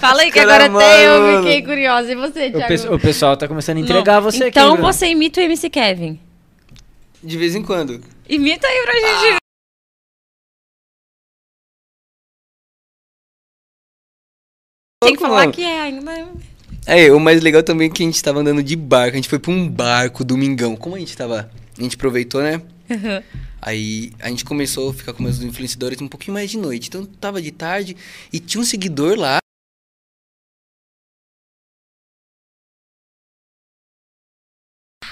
Fala 0.00 0.22
aí 0.22 0.32
que 0.32 0.40
Cara, 0.44 0.64
agora 0.64 0.84
tem, 0.84 1.04
eu 1.04 1.20
mano. 1.20 1.42
fiquei 1.44 1.62
curiosa. 1.62 2.10
E 2.10 2.16
você, 2.16 2.48
O, 2.48 2.52
Thiago? 2.52 2.66
pe- 2.82 2.88
o 2.94 2.98
pessoal 2.98 3.36
tá 3.36 3.46
começando 3.46 3.76
a 3.76 3.80
entregar 3.80 4.16
Não. 4.16 4.22
você 4.22 4.38
aqui. 4.44 4.48
Então 4.58 4.72
Bruno. 4.72 4.92
você 4.92 5.06
imita 5.06 5.40
o 5.40 5.44
MC 5.44 5.70
Kevin. 5.70 6.18
De 7.22 7.38
vez 7.38 7.54
em 7.54 7.62
quando. 7.62 8.02
Imita 8.28 8.66
aí 8.66 8.82
pra 8.82 8.92
gente 8.94 9.30
ver. 9.34 9.36
Tem 15.02 15.14
que 15.14 15.20
falar 15.20 15.36
mano. 15.40 15.52
que 15.52 15.62
é 15.62 15.80
ainda. 15.80 16.28
É, 16.86 17.10
o 17.12 17.20
mais 17.20 17.40
legal 17.42 17.62
também 17.62 17.88
é 17.88 17.92
que 17.92 18.02
a 18.02 18.06
gente 18.06 18.22
tava 18.22 18.40
andando 18.40 18.62
de 18.62 18.76
barco. 18.76 19.12
A 19.14 19.16
gente 19.16 19.28
foi 19.28 19.38
pra 19.38 19.50
um 19.50 19.68
barco 19.68 20.24
domingão. 20.24 20.76
Como 20.76 20.96
a 20.96 20.98
gente 20.98 21.16
tava. 21.16 21.50
A 21.78 21.82
gente 21.82 21.96
aproveitou, 21.96 22.42
né? 22.42 22.60
Aí 23.60 24.12
a 24.18 24.28
gente 24.28 24.44
começou 24.44 24.90
a 24.90 24.94
ficar 24.94 25.12
com 25.12 25.22
meus 25.22 25.40
influenciadores 25.40 26.00
um 26.00 26.08
pouquinho 26.08 26.34
mais 26.34 26.50
de 26.50 26.58
noite. 26.58 26.88
Então 26.88 27.04
tava 27.04 27.40
de 27.42 27.50
tarde 27.50 27.96
e 28.32 28.40
tinha 28.40 28.60
um 28.60 28.64
seguidor 28.64 29.18
lá. 29.18 29.38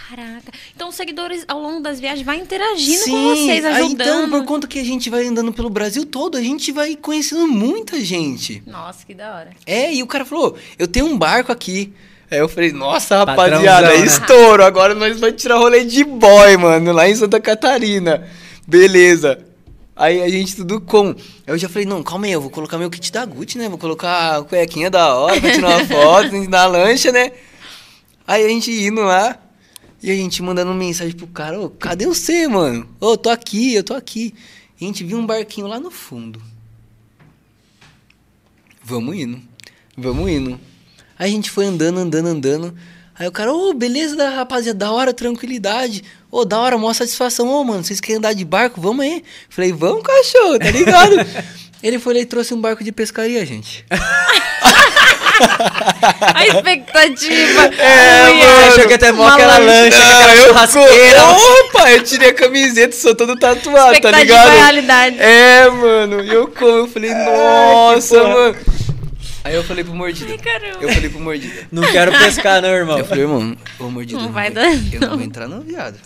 Caraca. 0.08 0.50
Então 0.74 0.88
os 0.88 0.94
seguidores 0.94 1.44
ao 1.46 1.60
longo 1.60 1.80
das 1.80 2.00
viagens 2.00 2.24
vai 2.24 2.40
interagindo 2.40 3.04
Sim, 3.04 3.10
com 3.10 3.22
vocês, 3.24 3.64
aí, 3.64 3.74
ajudando. 3.74 4.00
então, 4.00 4.30
por 4.30 4.44
conta 4.46 4.66
que 4.66 4.78
a 4.78 4.84
gente 4.84 5.10
vai 5.10 5.26
andando 5.26 5.52
pelo 5.52 5.68
Brasil 5.68 6.06
todo, 6.06 6.38
a 6.38 6.40
gente 6.40 6.72
vai 6.72 6.96
conhecendo 6.96 7.46
muita 7.46 8.00
gente. 8.02 8.62
Nossa, 8.66 9.04
que 9.04 9.12
da 9.12 9.34
hora. 9.34 9.50
É, 9.66 9.92
e 9.92 10.02
o 10.02 10.06
cara 10.06 10.24
falou: 10.24 10.56
eu 10.78 10.88
tenho 10.88 11.04
um 11.06 11.18
barco 11.18 11.52
aqui. 11.52 11.92
Aí 12.30 12.38
eu 12.38 12.48
falei, 12.48 12.72
nossa, 12.72 13.18
rapaziada, 13.18 13.88
né? 13.88 14.04
estouro. 14.04 14.62
Agora 14.62 14.94
nós 14.94 15.18
vamos 15.18 15.40
tirar 15.40 15.56
rolê 15.56 15.84
de 15.84 16.04
boy, 16.04 16.56
mano, 16.58 16.92
lá 16.92 17.08
em 17.08 17.14
Santa 17.14 17.40
Catarina. 17.40 18.26
Beleza. 18.66 19.38
Aí 19.96 20.22
a 20.22 20.28
gente 20.28 20.56
tudo 20.56 20.80
com. 20.80 21.08
Aí 21.08 21.14
eu 21.46 21.58
já 21.58 21.68
falei, 21.68 21.86
não, 21.86 22.02
calma 22.02 22.26
aí, 22.26 22.32
eu 22.32 22.40
vou 22.40 22.50
colocar 22.50 22.78
meu 22.78 22.90
kit 22.90 23.10
da 23.10 23.24
Gucci, 23.24 23.58
né? 23.58 23.68
Vou 23.68 23.78
colocar 23.78 24.36
a 24.36 24.42
cuequinha 24.44 24.90
da 24.90 25.14
hora 25.14 25.40
pra 25.40 25.50
tirar 25.50 25.68
uma 25.68 25.84
foto 25.88 26.48
na 26.48 26.66
lancha, 26.66 27.10
né? 27.10 27.32
Aí 28.26 28.44
a 28.44 28.48
gente 28.48 28.70
indo 28.70 29.00
lá 29.00 29.38
e 30.02 30.10
a 30.10 30.14
gente 30.14 30.42
mandando 30.42 30.72
mensagem 30.74 31.16
pro 31.16 31.26
cara, 31.26 31.58
ô, 31.58 31.70
cadê 31.70 32.06
você, 32.06 32.46
mano? 32.46 32.86
Ô, 33.00 33.16
tô 33.16 33.30
aqui, 33.30 33.74
eu 33.74 33.82
tô 33.82 33.94
aqui. 33.94 34.34
E 34.80 34.84
a 34.84 34.86
gente 34.86 35.02
viu 35.02 35.18
um 35.18 35.26
barquinho 35.26 35.66
lá 35.66 35.80
no 35.80 35.90
fundo. 35.90 36.40
Vamos 38.84 39.16
indo. 39.16 39.40
Vamos 39.96 40.30
indo. 40.30 40.60
Aí 41.18 41.30
a 41.30 41.34
gente 41.34 41.50
foi 41.50 41.66
andando, 41.66 41.98
andando, 42.00 42.26
andando. 42.28 42.74
Aí 43.18 43.26
o 43.26 43.32
cara, 43.32 43.52
ô, 43.52 43.74
beleza, 43.74 44.14
da- 44.14 44.30
rapaziada, 44.30 44.78
da 44.78 44.92
hora, 44.92 45.12
tranquilidade. 45.12 46.04
Ô, 46.30 46.44
da 46.44 46.58
hora, 46.60 46.78
maior 46.78 46.94
satisfação. 46.94 47.48
Ô, 47.48 47.64
mano, 47.64 47.82
vocês 47.82 48.00
querem 48.00 48.18
andar 48.18 48.32
de 48.32 48.44
barco? 48.44 48.80
Vamos 48.80 49.04
aí. 49.04 49.24
Falei, 49.50 49.72
vamos, 49.72 50.02
cachorro, 50.04 50.58
tá 50.58 50.70
ligado? 50.70 51.16
Ele 51.82 51.98
foi 51.98 52.14
lá 52.14 52.20
e 52.20 52.26
trouxe 52.26 52.54
um 52.54 52.60
barco 52.60 52.82
de 52.84 52.90
pescaria, 52.92 53.44
gente. 53.46 53.84
A 56.34 56.46
expectativa. 56.46 57.62
É, 57.78 58.32
mano. 58.32 58.66
Achou 58.68 58.86
que 58.88 58.94
até 58.94 59.12
mó 59.12 59.28
aquela 59.28 59.58
lancha. 59.58 59.96
aquela 59.96 60.34
eu 60.34 60.48
churrasqueira. 60.48 61.20
co- 61.20 61.60
Opa, 61.78 61.90
eu 61.92 62.02
tirei 62.04 62.30
a 62.30 62.34
camiseta, 62.34 62.96
sou 62.96 63.14
todo 63.14 63.36
tatuado, 63.36 63.86
tá 64.00 64.10
Expectativa 64.10 64.22
ligado? 64.24 64.48
é 64.50 64.56
realidade. 64.56 65.16
É, 65.20 65.70
mano. 65.70 66.24
E 66.24 66.32
eu 66.34 66.48
como, 66.48 66.70
eu 66.70 66.88
falei, 66.88 67.12
nossa, 67.14 68.22
mano. 68.22 68.56
Aí 69.48 69.54
eu 69.54 69.64
falei 69.64 69.82
pro 69.82 69.94
Mordida. 69.94 70.30
Ai, 70.30 70.36
caramba. 70.36 70.78
Eu 70.82 70.92
falei 70.92 71.08
pro 71.08 71.20
Mordida. 71.20 71.66
Não 71.72 71.82
quero 71.90 72.12
pescar, 72.12 72.60
não, 72.60 72.68
irmão. 72.68 72.98
Eu 72.98 73.04
falei, 73.06 73.24
irmão, 73.24 73.56
ô 73.78 73.84
Mordida, 73.84 74.20
Não 74.20 74.26
eu 74.26 74.32
vai 74.32 74.50
dar, 74.50 74.70
Eu 74.92 75.00
não 75.00 75.16
vou 75.16 75.22
entrar 75.22 75.48
não, 75.48 75.62
viado. 75.62 75.98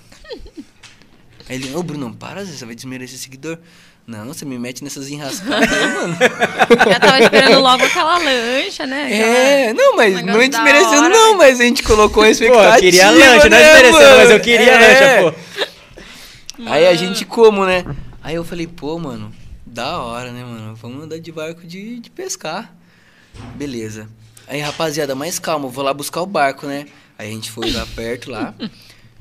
Aí 1.48 1.56
ele, 1.56 1.74
ô 1.74 1.82
Bruno, 1.82 2.14
para, 2.14 2.47
você 2.47 2.64
vai 2.64 2.77
desmerecer 2.77 3.19
seguidor. 3.19 3.59
Não, 4.06 4.27
você 4.27 4.44
me 4.44 4.56
mete 4.60 4.85
nessas 4.85 5.10
enrascadas, 5.10 5.69
mano. 5.69 6.16
Já 6.89 7.01
tava 7.01 7.20
esperando 7.20 7.59
logo 7.59 7.85
aquela 7.85 8.16
lancha, 8.19 8.86
né? 8.86 9.12
É, 9.12 9.73
não, 9.73 9.97
mas 9.97 10.23
não 10.24 10.40
é 10.40 10.48
desmerecendo, 10.48 11.02
hora, 11.02 11.09
não, 11.09 11.36
mas 11.36 11.59
a 11.59 11.64
gente 11.64 11.82
colocou 11.82 12.23
a 12.23 12.27
Pô, 12.27 12.31
expectativa. 12.31 12.77
eu 12.77 12.81
queria 12.81 13.10
lanche, 13.10 13.48
não 13.48 13.59
né, 13.59 13.62
desmerecendo, 13.64 13.93
mano? 13.93 14.16
mas 14.19 14.31
eu 14.31 14.40
queria 14.40 14.70
É. 14.70 15.20
lanche, 15.20 15.36
pô. 16.56 16.62
Aí 16.66 16.86
a 16.86 16.94
gente 16.94 17.24
como, 17.24 17.66
né? 17.66 17.85
Aí 18.23 18.36
eu 18.36 18.44
falei, 18.44 18.69
pô, 18.69 19.01
mano, 19.01 19.32
da 19.66 19.98
hora, 20.01 20.31
né, 20.31 20.44
mano? 20.44 20.77
Vamos 20.77 21.02
andar 21.02 21.19
de 21.19 21.32
barco 21.32 21.66
de, 21.66 21.98
de 21.98 22.09
pescar. 22.09 22.73
Beleza. 23.56 24.09
Aí, 24.46 24.60
rapaziada, 24.60 25.14
mais 25.14 25.38
calma, 25.38 25.66
eu 25.66 25.70
vou 25.70 25.84
lá 25.84 25.94
buscar 25.94 26.20
o 26.22 26.26
barco, 26.26 26.66
né? 26.66 26.86
Aí 27.18 27.28
a 27.28 27.32
gente 27.32 27.50
foi 27.50 27.70
lá 27.70 27.86
perto 27.94 28.30
lá. 28.30 28.54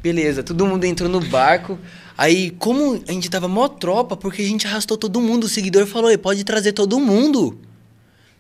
Beleza, 0.01 0.41
todo 0.43 0.65
mundo 0.65 0.83
entrou 0.85 1.07
no 1.09 1.19
barco. 1.21 1.77
Aí, 2.17 2.51
como 2.51 3.01
a 3.07 3.11
gente 3.11 3.29
tava 3.29 3.47
mó 3.47 3.67
tropa, 3.67 4.17
porque 4.17 4.41
a 4.41 4.45
gente 4.45 4.65
arrastou 4.67 4.97
todo 4.97 5.21
mundo, 5.21 5.43
o 5.45 5.49
seguidor 5.49 5.85
falou, 5.85 6.09
"Ei, 6.09 6.17
pode 6.17 6.43
trazer 6.43 6.71
todo 6.73 6.99
mundo. 6.99 7.57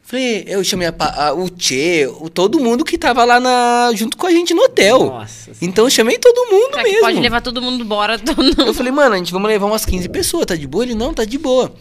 Falei, 0.03 0.43
eu 0.47 0.63
chamei 0.63 0.87
a 0.87 0.93
a- 0.99 1.33
o 1.33 1.47
Tchê, 1.49 2.07
o, 2.19 2.27
todo 2.27 2.59
mundo 2.59 2.83
que 2.83 2.97
tava 2.97 3.23
lá 3.23 3.39
na, 3.39 3.91
junto 3.95 4.17
com 4.17 4.25
a 4.25 4.31
gente 4.31 4.53
no 4.53 4.63
hotel. 4.63 5.05
Nossa. 5.05 5.51
Então 5.61 5.85
eu 5.85 5.89
chamei 5.91 6.17
todo 6.17 6.51
mundo 6.51 6.71
Já 6.73 6.77
que 6.83 6.89
mesmo. 6.89 7.01
pode 7.01 7.19
levar 7.19 7.41
todo 7.41 7.61
mundo 7.61 7.83
embora. 7.83 8.17
Todo 8.19 8.43
mundo. 8.43 8.61
Eu 8.63 8.73
falei, 8.73 8.91
mano, 8.91 9.13
a 9.13 9.17
gente 9.19 9.31
vamos 9.31 9.47
levar 9.47 9.67
umas 9.67 9.85
15 9.85 10.09
pessoas, 10.09 10.47
tá 10.47 10.55
de 10.55 10.65
boa? 10.67 10.83
Ele, 10.83 10.95
não, 10.95 11.13
tá 11.13 11.23
de 11.23 11.37
boa. 11.37 11.71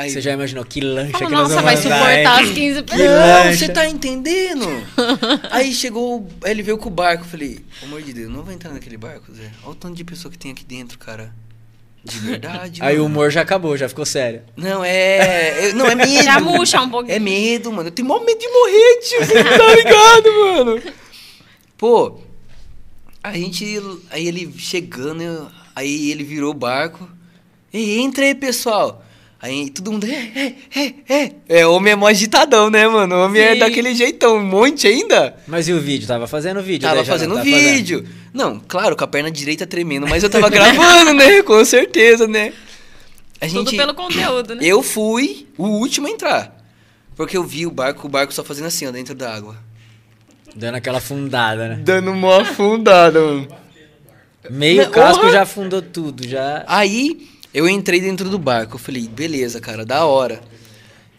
Aí, 0.00 0.10
Você 0.10 0.20
já 0.20 0.32
imaginou 0.32 0.64
que 0.64 0.80
lancha 0.80 1.10
Fala, 1.10 1.26
que 1.26 1.32
nós 1.32 1.48
Nossa, 1.50 1.60
vai 1.62 1.76
suportar 1.76 2.18
hein? 2.20 2.26
as 2.48 2.50
15 2.54 2.82
Que 2.84 2.90
pessoas. 2.92 3.10
não, 3.10 3.52
você 3.52 3.68
tá 3.68 3.88
entendendo? 3.88 4.64
Aí 5.50 5.74
chegou, 5.74 6.20
o- 6.20 6.28
aí 6.44 6.52
ele 6.52 6.62
veio 6.62 6.78
com 6.78 6.86
o 6.88 6.92
barco, 6.92 7.24
eu 7.24 7.28
falei, 7.28 7.58
pelo 7.80 7.90
amor 7.92 8.02
de 8.02 8.12
Deus, 8.12 8.30
não 8.30 8.44
vou 8.44 8.54
entrar 8.54 8.72
naquele 8.72 8.96
barco, 8.96 9.34
Zé. 9.34 9.50
Olha 9.64 9.72
o 9.72 9.74
tanto 9.74 9.96
de 9.96 10.04
pessoa 10.04 10.30
que 10.30 10.38
tem 10.38 10.52
aqui 10.52 10.64
dentro, 10.64 10.96
cara. 11.00 11.34
De 12.04 12.16
verdade, 12.20 12.78
Aí 12.84 12.94
o 12.94 12.98
mano. 13.02 13.06
humor 13.12 13.30
já 13.32 13.40
acabou, 13.40 13.76
já 13.76 13.88
ficou 13.88 14.06
sério. 14.06 14.42
Não, 14.56 14.84
é... 14.84 15.70
é- 15.70 15.72
Não, 15.72 15.84
é 15.86 15.96
medo. 15.96 16.22
Já 16.22 16.38
murcha 16.40 16.80
um 16.80 16.88
pouquinho. 16.88 17.16
É 17.16 17.18
medo, 17.18 17.72
mano. 17.72 17.88
Eu 17.88 17.92
tenho 17.92 18.06
maior 18.06 18.24
medo 18.24 18.38
de 18.38 18.48
morrer, 18.48 19.00
tio. 19.00 19.18
Você 19.26 19.42
tá 19.42 19.74
ligado, 19.74 20.32
mano? 20.64 20.82
Pô, 21.76 22.20
a 23.20 23.32
gente... 23.32 23.64
Aí 24.10 24.28
ele 24.28 24.54
chegando, 24.58 25.22
eu- 25.22 25.48
aí 25.74 26.12
ele 26.12 26.22
virou 26.22 26.52
o 26.52 26.54
barco. 26.54 27.08
E 27.72 27.98
entra 27.98 28.24
aí, 28.24 28.34
pessoal. 28.36 29.04
Aí 29.40 29.70
todo 29.70 29.92
mundo... 29.92 30.04
É, 30.04 30.32
é, 30.34 30.54
é, 30.74 30.94
é. 31.08 31.32
É, 31.48 31.66
homem 31.66 31.92
é 31.92 31.96
mó 31.96 32.08
agitadão, 32.08 32.68
né, 32.68 32.88
mano? 32.88 33.14
Homem 33.14 33.40
é 33.40 33.52
Sim. 33.52 33.58
daquele 33.60 33.94
jeitão, 33.94 34.36
um 34.36 34.44
monte 34.44 34.88
ainda. 34.88 35.36
Mas 35.46 35.68
e 35.68 35.72
o 35.72 35.80
vídeo? 35.80 36.08
Tava 36.08 36.26
fazendo 36.26 36.60
vídeo? 36.60 36.88
Tava 36.88 36.96
não 36.96 37.04
fazendo 37.04 37.34
tá 37.36 37.42
vídeo. 37.42 38.04
Não, 38.34 38.60
claro, 38.66 38.96
com 38.96 39.04
a 39.04 39.06
perna 39.06 39.30
direita 39.30 39.64
tremendo, 39.64 40.08
mas 40.08 40.24
eu 40.24 40.30
tava 40.30 40.50
gravando, 40.50 41.14
né? 41.14 41.40
Com 41.42 41.64
certeza, 41.64 42.26
né? 42.26 42.52
A 43.40 43.46
Tudo 43.46 43.70
pelo 43.70 43.94
conteúdo, 43.94 44.56
né? 44.56 44.60
eu 44.64 44.82
fui 44.82 45.46
o 45.56 45.68
último 45.68 46.08
a 46.08 46.10
entrar. 46.10 46.58
Porque 47.14 47.36
eu 47.36 47.44
vi 47.44 47.64
o 47.64 47.70
barco, 47.70 48.08
o 48.08 48.10
barco 48.10 48.34
só 48.34 48.42
fazendo 48.42 48.66
assim, 48.66 48.86
ó, 48.86 48.90
dentro 48.90 49.14
da 49.14 49.32
água. 49.32 49.56
Dando 50.56 50.74
aquela 50.74 51.00
fundada, 51.00 51.68
né? 51.68 51.80
Dando 51.80 52.10
uma 52.10 52.42
afundada, 52.42 53.20
mano. 53.20 53.48
Meio 54.50 54.90
casco 54.90 55.30
já 55.30 55.42
afundou 55.42 55.80
tudo, 55.80 56.26
já... 56.26 56.64
Aí 56.66 57.28
eu 57.52 57.68
entrei 57.68 58.00
dentro 58.00 58.28
do 58.28 58.38
barco. 58.38 58.74
Eu 58.74 58.78
falei, 58.78 59.08
beleza, 59.08 59.60
cara, 59.60 59.84
da 59.84 60.04
hora. 60.04 60.42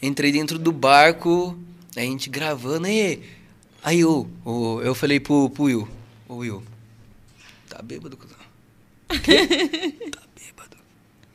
Entrei 0.02 0.32
dentro 0.32 0.58
do 0.58 0.72
barco, 0.72 1.58
a 1.96 2.02
gente 2.02 2.30
gravando. 2.30 2.88
E... 2.88 3.20
Aí 3.84 4.00
eu, 4.02 4.30
eu, 4.46 4.82
eu 4.84 4.96
falei 4.96 5.20
pro, 5.20 5.50
pro 5.50 5.64
Will: 5.64 5.88
Ô 6.28 6.36
Will, 6.36 6.64
tá 7.68 7.82
bêbado, 7.82 8.18
cuzão? 8.18 8.38
Tá 9.10 10.22
bêbado. 10.36 10.78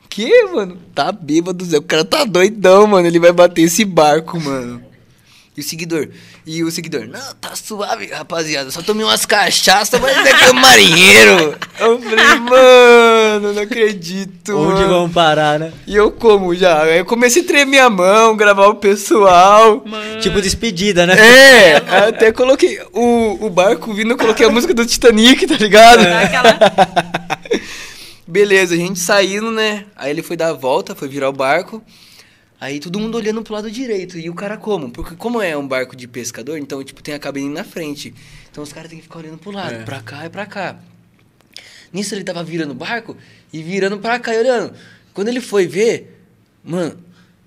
Que, 0.09 0.45
mano? 0.45 0.79
Tá 0.95 1.11
bêbado, 1.11 1.65
Zé. 1.65 1.79
O 1.79 1.83
cara 1.83 2.05
tá 2.05 2.25
doidão, 2.25 2.87
mano. 2.87 3.07
Ele 3.07 3.19
vai 3.19 3.33
bater 3.33 3.63
esse 3.63 3.85
barco, 3.85 4.41
mano. 4.41 4.84
E 5.57 5.61
o 5.61 5.63
seguidor? 5.63 6.09
E 6.45 6.65
o 6.65 6.71
seguidor? 6.71 7.07
Não, 7.07 7.35
tá 7.41 7.55
suave, 7.55 8.07
rapaziada. 8.07 8.73
Só 8.73 8.83
tomei 8.83 9.05
umas 9.05 9.25
cachaças, 9.25 10.01
mas 10.01 10.17
é 10.17 10.33
que 10.33 10.45
é 10.45 10.51
um 10.51 10.55
marinheiro. 10.55 11.57
Eu 11.79 12.01
falei, 12.01 12.35
mano, 12.41 13.53
não 13.53 13.63
acredito. 13.63 14.57
Onde 14.57 14.81
mano. 14.81 14.89
vão 14.89 15.11
parar, 15.11 15.61
né? 15.61 15.73
E 15.87 15.95
eu 15.95 16.11
como 16.11 16.53
já? 16.57 16.83
Aí 16.83 16.99
eu 16.99 17.05
comecei 17.05 17.43
a 17.43 17.47
tremer 17.47 17.79
a 17.79 17.89
mão, 17.89 18.37
gravar 18.37 18.67
o 18.67 18.75
pessoal. 18.75 19.85
Tipo 20.21 20.43
despedida, 20.43 21.07
né? 21.07 21.15
É, 21.17 21.77
até 22.09 22.33
coloquei 22.33 22.81
o, 22.93 23.47
o 23.47 23.49
barco 23.49 23.95
vindo, 23.95 24.11
eu 24.11 24.19
coloquei 24.19 24.45
a 24.45 24.51
música 24.51 24.75
do 24.75 24.85
Titanic, 24.85 25.47
tá 25.47 25.55
ligado? 25.55 26.03
Dá 26.03 26.21
aquela... 26.21 26.59
Beleza, 28.27 28.75
a 28.75 28.79
gente 28.79 28.99
saindo, 28.99 29.53
né? 29.53 29.85
Aí 29.95 30.11
ele 30.11 30.23
foi 30.23 30.37
dar 30.37 30.49
a 30.49 30.53
volta, 30.53 30.97
foi 30.97 31.07
virar 31.07 31.29
o 31.29 31.33
barco. 31.33 31.81
Aí 32.65 32.81
todo 32.81 32.99
mundo 32.99 33.17
olhando 33.17 33.43
pro 33.43 33.53
lado 33.53 33.71
direito. 33.71 34.17
E 34.19 34.31
o 34.31 34.35
cara 34.35 34.57
como? 34.57 34.91
Porque 34.91 35.15
como 35.17 35.43
é 35.43 35.55
um 35.55 35.69
barco 35.69 35.95
de 35.95 36.09
pescador, 36.09 36.57
então, 36.57 36.83
tipo, 36.83 37.03
tem 37.03 37.15
a 37.15 37.19
cabine 37.19 37.53
na 37.53 37.63
frente. 37.63 38.15
Então 38.51 38.65
os 38.65 38.73
caras 38.73 38.89
têm 38.89 38.97
que 38.99 39.03
ficar 39.05 39.19
olhando 39.19 39.37
pro 39.37 39.51
lado, 39.51 39.75
É. 39.75 39.83
pra 39.83 40.01
cá 40.01 40.25
e 40.25 40.31
pra 40.31 40.47
cá. 40.47 40.79
Nisso 41.93 42.15
ele 42.15 42.25
tava 42.25 42.43
virando 42.43 42.71
o 42.71 42.75
barco 42.75 43.19
e 43.53 43.63
virando 43.63 43.99
pra 43.99 44.19
cá 44.19 44.35
e 44.35 44.39
olhando. 44.39 44.73
Quando 45.13 45.29
ele 45.29 45.43
foi 45.43 45.67
ver, 45.67 46.25
mano, 46.65 46.99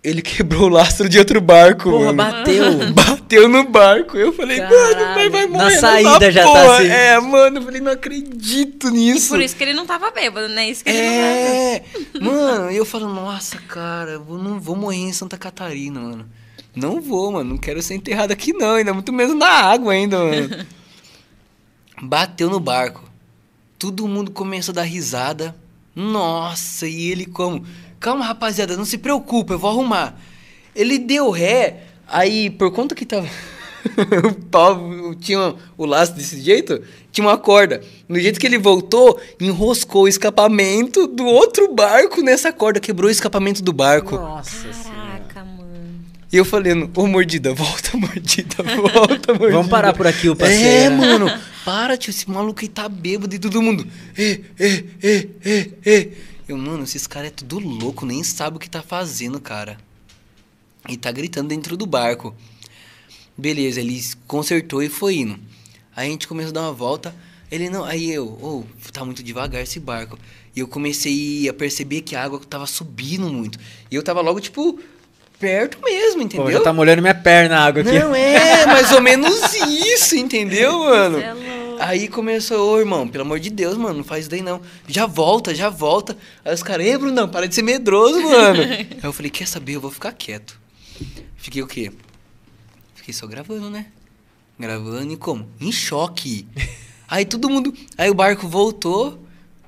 ele 0.03 0.22
quebrou 0.22 0.64
o 0.64 0.69
lastro 0.69 1.10
de 1.10 1.18
outro 1.19 1.41
barco, 1.41 1.90
Porra, 1.90 2.14
mano. 2.14 2.15
bateu. 2.38 2.94
Bateu 3.28 3.49
no 3.49 3.64
barco. 3.68 4.15
Eu 4.18 4.32
falei, 4.32 4.57
mano, 4.61 4.69
Caralho. 4.72 5.14
vai, 5.15 5.30
vai 5.30 5.45
Na 5.48 5.52
morrer 5.52 5.65
nessa 5.65 5.82
saída 5.82 6.32
já 6.32 6.44
tá 6.44 6.49
porra. 6.52 6.78
assim. 6.78 6.88
É, 6.88 7.19
mano, 7.19 7.57
eu 7.57 7.64
falei, 7.64 7.82
não 7.82 7.91
acredito 7.91 8.90
nisso. 8.90 9.28
por 9.30 9.41
isso 9.41 9.53
que 9.56 9.64
ele 9.65 9.74
não 9.74 9.86
tava 9.86 10.10
bêbado, 10.11 10.48
né? 10.48 10.69
Isso 10.69 10.82
que 10.84 10.90
ele 10.90 11.02
não 11.02 11.14
É, 11.14 11.84
mano, 12.22 12.72
e 12.72 12.78
eu 12.78 12.86
falo, 12.86 13.10
nossa, 13.14 13.57
cara, 13.68 14.11
eu 14.11 14.38
não 14.38 14.60
vou 14.61 14.76
morrer 14.78 14.98
em 14.98 15.11
Santa 15.14 15.38
Catarina, 15.38 15.99
mano. 15.99 16.26
Não 16.74 17.02
vou, 17.02 17.32
mano, 17.34 17.49
não 17.52 17.57
quero 17.57 17.82
ser 17.82 17.95
enterrado 17.95 18.32
aqui 18.32 18.53
não, 18.53 18.76
ainda 18.76 18.94
muito 18.94 19.11
menos 19.11 19.36
na 19.36 19.49
água 19.49 19.91
ainda, 19.91 20.19
mano. 20.19 20.65
Bateu 22.02 22.49
no 22.49 22.60
barco. 22.60 23.03
Todo 23.80 24.07
mundo 24.07 24.32
começou 24.32 24.72
a 24.72 24.76
dar 24.76 24.84
risada. 24.84 25.56
Nossa, 25.95 26.88
e 26.88 27.10
ele 27.11 27.26
como? 27.26 27.65
Calma, 27.99 28.26
rapaziada, 28.26 28.78
não 28.78 28.86
se 28.86 28.98
preocupa, 28.98 29.53
eu 29.53 29.60
vou 29.60 29.69
arrumar. 29.69 30.15
Ele 30.76 30.99
deu 30.99 31.30
ré, 31.32 31.84
aí 32.07 32.49
por 32.49 32.72
conta 32.72 32.94
que 32.94 33.06
tava 33.06 33.28
o 34.24 34.34
pau 34.45 35.15
tinha 35.15 35.56
o 35.78 35.86
laço 35.86 36.14
desse 36.14 36.41
jeito, 36.41 36.82
tinha 37.11 37.26
uma 37.26 37.38
corda. 37.38 37.82
No 38.07 38.19
jeito 38.19 38.40
que 38.40 38.45
ele 38.45 38.57
voltou, 38.57 39.19
enroscou 39.40 40.03
o 40.03 40.07
escapamento 40.07 41.07
do 41.07 41.26
outro 41.26 41.74
barco 41.74 42.22
nessa 42.22 42.52
corda, 42.52 42.80
quebrou 42.80 43.07
o 43.07 43.11
escapamento 43.11 43.64
do 43.64 43.74
barco. 43.74 44.15
Nossa 44.15 44.74
senhora. 44.74 45.22
Caraca, 45.28 45.44
mano. 45.44 46.06
E 46.32 46.38
eu 46.38 46.45
falando, 46.45 46.90
ô 46.95 47.07
mordida, 47.07 47.53
volta, 47.53 47.95
mordida, 47.98 48.64
volta, 48.64 49.34
mordida. 49.34 49.52
Vamos 49.52 49.69
parar 49.69 49.94
por 49.94 50.06
aqui 50.06 50.30
o 50.30 50.36
passeio, 50.36 50.68
É, 50.68 50.90
mano, 50.90 51.32
para, 51.65 51.98
tio, 51.98 52.11
esse 52.11 52.30
maluco 52.30 52.61
aí 52.61 52.68
tá 52.68 52.88
bêbado 52.88 53.34
e 53.34 53.40
todo 53.40 53.61
mundo. 53.61 53.88
É, 54.18 54.40
é, 54.60 54.84
é, 55.03 55.28
é, 55.45 55.69
é. 55.86 56.10
Eu, 56.48 56.57
mano, 56.57 56.84
esses 56.84 57.06
caras 57.06 57.28
é 57.28 57.32
tudo 57.32 57.60
louco, 57.60 58.06
nem 58.06 58.24
sabe 58.24 58.56
o 58.56 58.60
que 58.60 58.69
tá 58.69 58.82
fazendo, 58.82 59.40
cara. 59.40 59.78
E 60.88 60.95
tá 60.95 61.11
gritando 61.11 61.49
dentro 61.49 61.76
do 61.76 61.86
barco. 61.86 62.34
Beleza, 63.38 63.82
ele 63.82 64.02
consertou 64.26 64.82
e 64.82 64.88
foi 64.88 65.18
indo. 65.18 65.38
Aí 65.95 66.07
a 66.07 66.11
gente 66.11 66.28
começou 66.28 66.52
a 66.52 66.53
dar 66.53 66.61
uma 66.61 66.74
volta. 66.74 67.14
Ele 67.52 67.69
não. 67.69 67.84
Aí 67.84 68.11
eu, 68.11 68.26
ô, 68.26 68.64
tá 68.94 69.03
muito 69.03 69.22
devagar 69.22 69.61
esse 69.61 69.80
barco. 69.80 70.18
E 70.56 70.60
eu 70.60 70.68
comecei 70.68 71.48
a 71.49 71.53
perceber 71.53 72.02
que 72.02 72.15
a 72.15 72.24
água 72.24 72.40
tava 72.49 72.65
subindo 72.65 73.30
muito. 73.30 73.60
E 73.91 73.95
eu 73.95 74.02
tava 74.02 74.22
logo, 74.22 74.40
tipo, 74.40 74.80
perto 75.40 75.80
mesmo, 75.84 76.22
entendeu? 76.22 76.45
Pô, 76.45 76.52
já 76.52 76.61
tá 76.61 76.72
molhando 76.72 77.02
minha 77.02 77.14
perna 77.14 77.57
a 77.57 77.65
água 77.65 77.82
aqui. 77.82 77.91
Não, 77.91 78.15
é, 78.15 78.65
mais 78.65 78.91
ou 78.91 79.02
menos 79.03 79.53
isso, 79.53 80.15
entendeu, 80.15 80.80
mano? 80.80 81.19
É 81.19 81.34
louco. 81.34 81.66
Aí 81.80 82.08
começou, 82.08 82.74
ô 82.74 82.80
irmão, 82.80 83.08
pelo 83.08 83.24
amor 83.24 83.40
de 83.40 83.49
Deus, 83.49 83.78
mano, 83.78 83.98
não 83.98 84.04
faz 84.04 84.22
isso 84.22 84.30
daí 84.30 84.41
não. 84.41 84.62
Já 84.88 85.06
volta, 85.06 85.54
já 85.54 85.70
volta. 85.70 86.18
Aí 86.44 86.54
os 86.54 86.64
caras, 86.64 86.86
ei, 86.86 86.98
Brunão, 86.98 87.30
para 87.30 87.48
de 87.48 87.56
ser 87.56 87.62
medroso, 87.62 88.22
mano. 88.22 88.62
Aí 88.64 88.99
eu 89.04 89.14
falei, 89.14 89.30
quer 89.30 89.48
saber, 89.48 89.74
eu 89.74 89.82
vou 89.82 89.91
ficar 89.91 90.12
quieto. 90.14 90.60
Fiquei 91.36 91.62
o 91.62 91.68
quê? 91.68 91.91
Fiquei 92.95 93.14
só 93.14 93.28
gravando, 93.28 93.70
né? 93.70 93.88
Gravando 94.60 95.14
e 95.14 95.18
como? 95.18 95.48
Em 95.62 95.72
choque. 95.72 96.48
Aí 97.08 97.24
todo 97.26 97.49
mundo. 97.49 97.74
Aí 97.98 98.10
o 98.10 98.14
barco 98.14 98.48
voltou. 98.48 99.27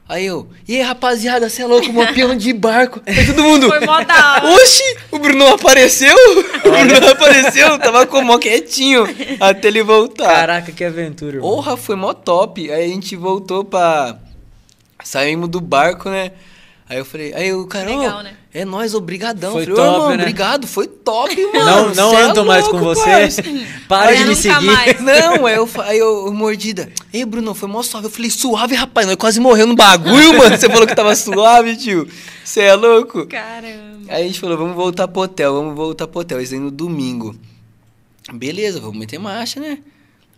Aí 0.09 0.25
eu. 0.25 0.47
E 0.67 0.75
aí, 0.75 0.81
rapaziada, 0.81 1.47
você 1.47 1.61
é 1.61 1.67
louco, 1.67 1.93
mó 1.93 2.03
peão 2.11 2.35
de 2.35 2.51
barco. 2.51 2.99
Aí 3.05 3.27
todo 3.27 3.43
mundo. 3.43 3.67
Foi 3.67 3.79
mó 3.81 4.03
da 4.03 4.33
hora. 4.33 4.53
Oxi! 4.55 4.97
O 5.11 5.19
Bruno 5.19 5.47
apareceu? 5.49 6.17
O 6.65 6.71
Bruno 6.71 7.11
apareceu, 7.11 7.77
tava 7.77 8.07
como 8.07 8.25
mó 8.25 8.39
quietinho 8.39 9.03
até 9.39 9.67
ele 9.67 9.83
voltar. 9.83 10.33
Caraca, 10.33 10.71
que 10.71 10.83
aventura, 10.83 11.35
irmão. 11.37 11.51
Porra, 11.51 11.77
foi 11.77 11.95
mó 11.95 12.11
top. 12.11 12.71
Aí 12.71 12.85
a 12.85 12.87
gente 12.87 13.15
voltou 13.15 13.63
pra. 13.63 14.17
Saímos 15.03 15.47
do 15.47 15.61
barco, 15.61 16.09
né? 16.09 16.31
Aí 16.89 16.97
eu 16.97 17.05
falei, 17.05 17.31
aí 17.35 17.53
o 17.53 17.67
cara, 17.67 17.85
Legal, 17.85 18.23
né? 18.23 18.33
é 18.51 18.65
nóis, 18.65 18.95
obrigadão. 18.95 19.51
Foi 19.51 19.61
falei, 19.63 19.75
top, 19.75 19.93
irmão, 19.93 20.09
né? 20.09 20.23
obrigado, 20.23 20.65
foi 20.65 20.87
top, 20.87 21.45
mano. 21.53 21.65
Não- 21.65 21.93
não 21.93 22.17
é 22.17 22.23
ando 22.23 22.43
mais 22.43 22.67
com 22.67 22.77
louco, 22.79 22.95
você. 22.99 23.43
Para 23.87 24.15
de 24.15 24.25
me 24.25 24.35
seguir. 24.35 24.65
mais. 24.65 24.97
Não, 24.99 25.45
aí 25.45 25.55
eu, 25.55 25.69
aí 25.83 25.99
eu, 25.99 26.25
eu 26.25 26.33
mordida. 26.33 26.91
Ei, 27.13 27.23
Bruno, 27.25 27.53
foi 27.53 27.69
mó 27.69 27.83
suave. 27.83 28.07
Eu 28.07 28.11
falei, 28.11 28.31
suave, 28.31 28.73
rapaz. 28.73 29.05
Nós 29.05 29.17
quase 29.17 29.39
morreu 29.39 29.67
no 29.67 29.75
bagulho, 29.75 30.35
mano. 30.35 30.57
Você 30.57 30.67
falou 30.67 30.87
que 30.87 30.95
tava 30.95 31.15
suave, 31.15 31.77
tio. 31.77 32.07
Você 32.43 32.61
é 32.61 32.73
louco? 32.73 33.27
Caramba. 33.27 34.07
Aí 34.07 34.23
a 34.23 34.27
gente 34.27 34.39
falou, 34.39 34.57
vamos 34.57 34.75
voltar 34.75 35.07
pro 35.07 35.21
hotel, 35.21 35.53
vamos 35.53 35.75
voltar 35.75 36.07
pro 36.07 36.21
hotel. 36.21 36.41
Isso 36.41 36.55
aí 36.55 36.59
no 36.59 36.71
domingo. 36.71 37.35
Beleza, 38.33 38.79
vamos 38.79 38.97
meter 38.97 39.19
marcha, 39.19 39.59
né? 39.59 39.77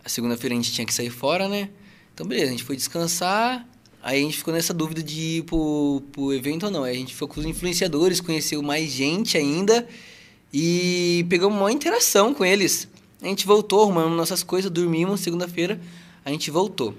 A 0.04 0.08
segunda-feira 0.10 0.54
a 0.54 0.56
gente 0.56 0.70
tinha 0.72 0.86
que 0.86 0.92
sair 0.92 1.08
fora, 1.10 1.48
né? 1.48 1.70
Então, 2.12 2.26
beleza, 2.26 2.48
a 2.48 2.50
gente 2.50 2.64
foi 2.64 2.76
descansar. 2.76 3.66
Aí 4.02 4.20
a 4.20 4.24
gente 4.24 4.38
ficou 4.38 4.52
nessa 4.52 4.74
dúvida 4.74 5.00
de 5.00 5.38
ir 5.38 5.42
pro, 5.44 6.02
pro 6.10 6.32
evento 6.34 6.66
ou 6.66 6.72
não. 6.72 6.82
Aí 6.82 6.96
a 6.96 6.98
gente 6.98 7.14
foi 7.14 7.28
com 7.28 7.38
os 7.38 7.46
influenciadores, 7.46 8.20
conheceu 8.20 8.60
mais 8.60 8.90
gente 8.90 9.38
ainda. 9.38 9.86
E 10.52 11.24
pegamos 11.28 11.56
uma 11.56 11.70
interação 11.70 12.34
com 12.34 12.44
eles. 12.44 12.88
A 13.22 13.26
gente 13.26 13.46
voltou, 13.46 13.82
arrumamos 13.84 14.16
nossas 14.16 14.42
coisas, 14.42 14.68
dormimos. 14.68 15.20
Segunda-feira 15.20 15.80
a 16.24 16.30
gente 16.30 16.50
voltou. 16.50 16.94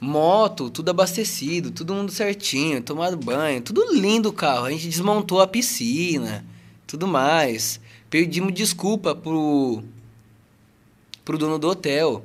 Moto, 0.00 0.70
tudo 0.70 0.90
abastecido, 0.90 1.72
todo 1.72 1.92
mundo 1.92 2.12
certinho, 2.12 2.80
tomado 2.80 3.16
banho, 3.16 3.60
tudo 3.60 3.92
lindo 3.92 4.28
o 4.28 4.32
carro. 4.32 4.66
A 4.66 4.70
gente 4.70 4.86
desmontou 4.86 5.40
a 5.40 5.46
piscina, 5.46 6.46
tudo 6.86 7.08
mais. 7.08 7.80
Pedimos 8.08 8.54
desculpa 8.54 9.12
pro, 9.12 9.82
pro 11.24 11.36
dono 11.36 11.58
do 11.58 11.68
hotel. 11.68 12.24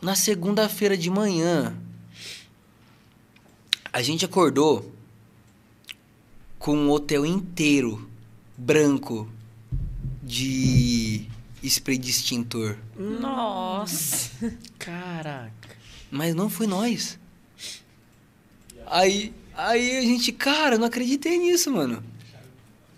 Na 0.00 0.14
segunda-feira 0.14 0.96
de 0.96 1.10
manhã, 1.10 1.76
a 3.94 4.02
gente 4.02 4.24
acordou 4.24 4.92
com 6.58 6.76
um 6.76 6.90
hotel 6.90 7.24
inteiro 7.24 8.10
branco 8.58 9.28
de 10.20 11.28
spray 11.62 11.96
de 11.96 12.10
extintor. 12.10 12.76
Nossa. 12.98 14.52
Caraca. 14.80 15.76
Mas 16.10 16.34
não 16.34 16.50
foi 16.50 16.66
nós. 16.66 17.20
Aí, 18.88 19.32
aí 19.56 19.96
a 19.98 20.00
gente, 20.00 20.32
cara, 20.32 20.74
eu 20.74 20.80
não 20.80 20.88
acreditei 20.88 21.38
nisso, 21.38 21.70
mano. 21.70 22.02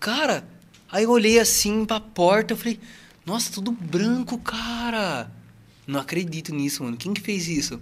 Cara, 0.01 0.49
aí 0.91 1.05
eu 1.05 1.11
olhei 1.11 1.39
assim 1.39 1.85
pra 1.85 2.01
porta, 2.01 2.55
eu 2.55 2.57
falei, 2.57 2.81
nossa, 3.27 3.53
tudo 3.53 3.71
branco, 3.71 4.39
cara. 4.39 5.31
Não 5.87 6.01
acredito 6.01 6.55
nisso, 6.55 6.83
mano. 6.83 6.97
Quem 6.97 7.13
que 7.13 7.21
fez 7.21 7.49
isso? 7.49 7.79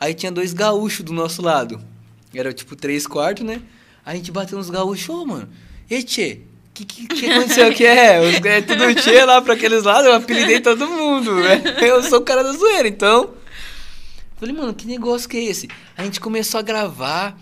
Aí 0.00 0.14
tinha 0.14 0.32
dois 0.32 0.54
gaúchos 0.54 1.04
do 1.04 1.12
nosso 1.12 1.42
lado. 1.42 1.92
Era 2.34 2.52
tipo 2.52 2.74
três 2.76 3.06
quartos, 3.06 3.44
né? 3.44 3.60
A 4.04 4.14
gente 4.14 4.30
bateu 4.30 4.58
nos 4.58 4.70
gaúchos, 4.70 5.08
ô, 5.08 5.24
mano. 5.24 5.48
E 5.88 6.02
tchê, 6.02 6.40
que, 6.74 6.84
que, 6.84 7.06
que 7.06 7.30
aconteceu 7.30 7.68
aqui? 7.68 7.86
É, 7.86 8.20
os, 8.20 8.44
é 8.44 8.60
tudo 8.60 8.94
tchê 8.96 9.24
lá 9.24 9.40
pra 9.40 9.54
aqueles 9.54 9.84
lados, 9.84 10.06
eu 10.06 10.14
apelidei 10.14 10.60
todo 10.60 10.88
mundo, 10.88 11.34
né? 11.36 11.62
Eu 11.80 12.02
sou 12.02 12.18
o 12.18 12.24
cara 12.24 12.42
da 12.42 12.52
zoeira, 12.52 12.88
então. 12.88 13.34
Falei, 14.36 14.54
mano, 14.54 14.74
que 14.74 14.86
negócio 14.86 15.28
que 15.28 15.36
é 15.36 15.44
esse? 15.44 15.68
A 15.96 16.02
gente 16.02 16.20
começou 16.20 16.58
a 16.58 16.62
gravar. 16.62 17.38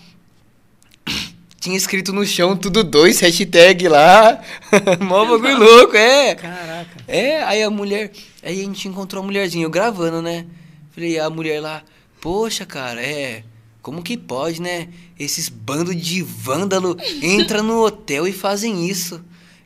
Tinha 1.59 1.77
escrito 1.77 2.13
no 2.13 2.27
chão 2.27 2.57
tudo 2.57 2.85
dois, 2.85 3.21
hashtag 3.21 3.89
lá. 3.89 4.41
Mó 5.01 5.25
bagulho 5.25 5.59
louco, 5.59 5.97
é. 5.97 6.35
Caraca. 6.35 6.97
É, 7.09 7.43
aí 7.45 7.63
a 7.63 7.71
mulher. 7.71 8.13
Aí 8.43 8.61
a 8.61 8.65
gente 8.65 8.87
encontrou 8.87 9.23
a 9.23 9.27
mulherzinha, 9.27 9.65
eu 9.65 9.71
gravando, 9.71 10.21
né? 10.21 10.45
Falei, 10.91 11.19
a 11.19 11.31
mulher 11.31 11.61
lá, 11.61 11.83
poxa, 12.21 12.67
cara, 12.67 13.01
é. 13.01 13.45
Como 13.83 14.01
que 14.01 14.17
pode, 14.17 14.63
né? 14.63 14.89
Esses 15.19 15.49
bandos 15.49 15.97
de 15.97 16.23
vândalo 16.23 16.97
entram 17.21 17.65
no 17.65 17.85
hotel 17.85 18.29
e 18.29 18.33
fazem 18.33 18.89
isso. 18.89 19.21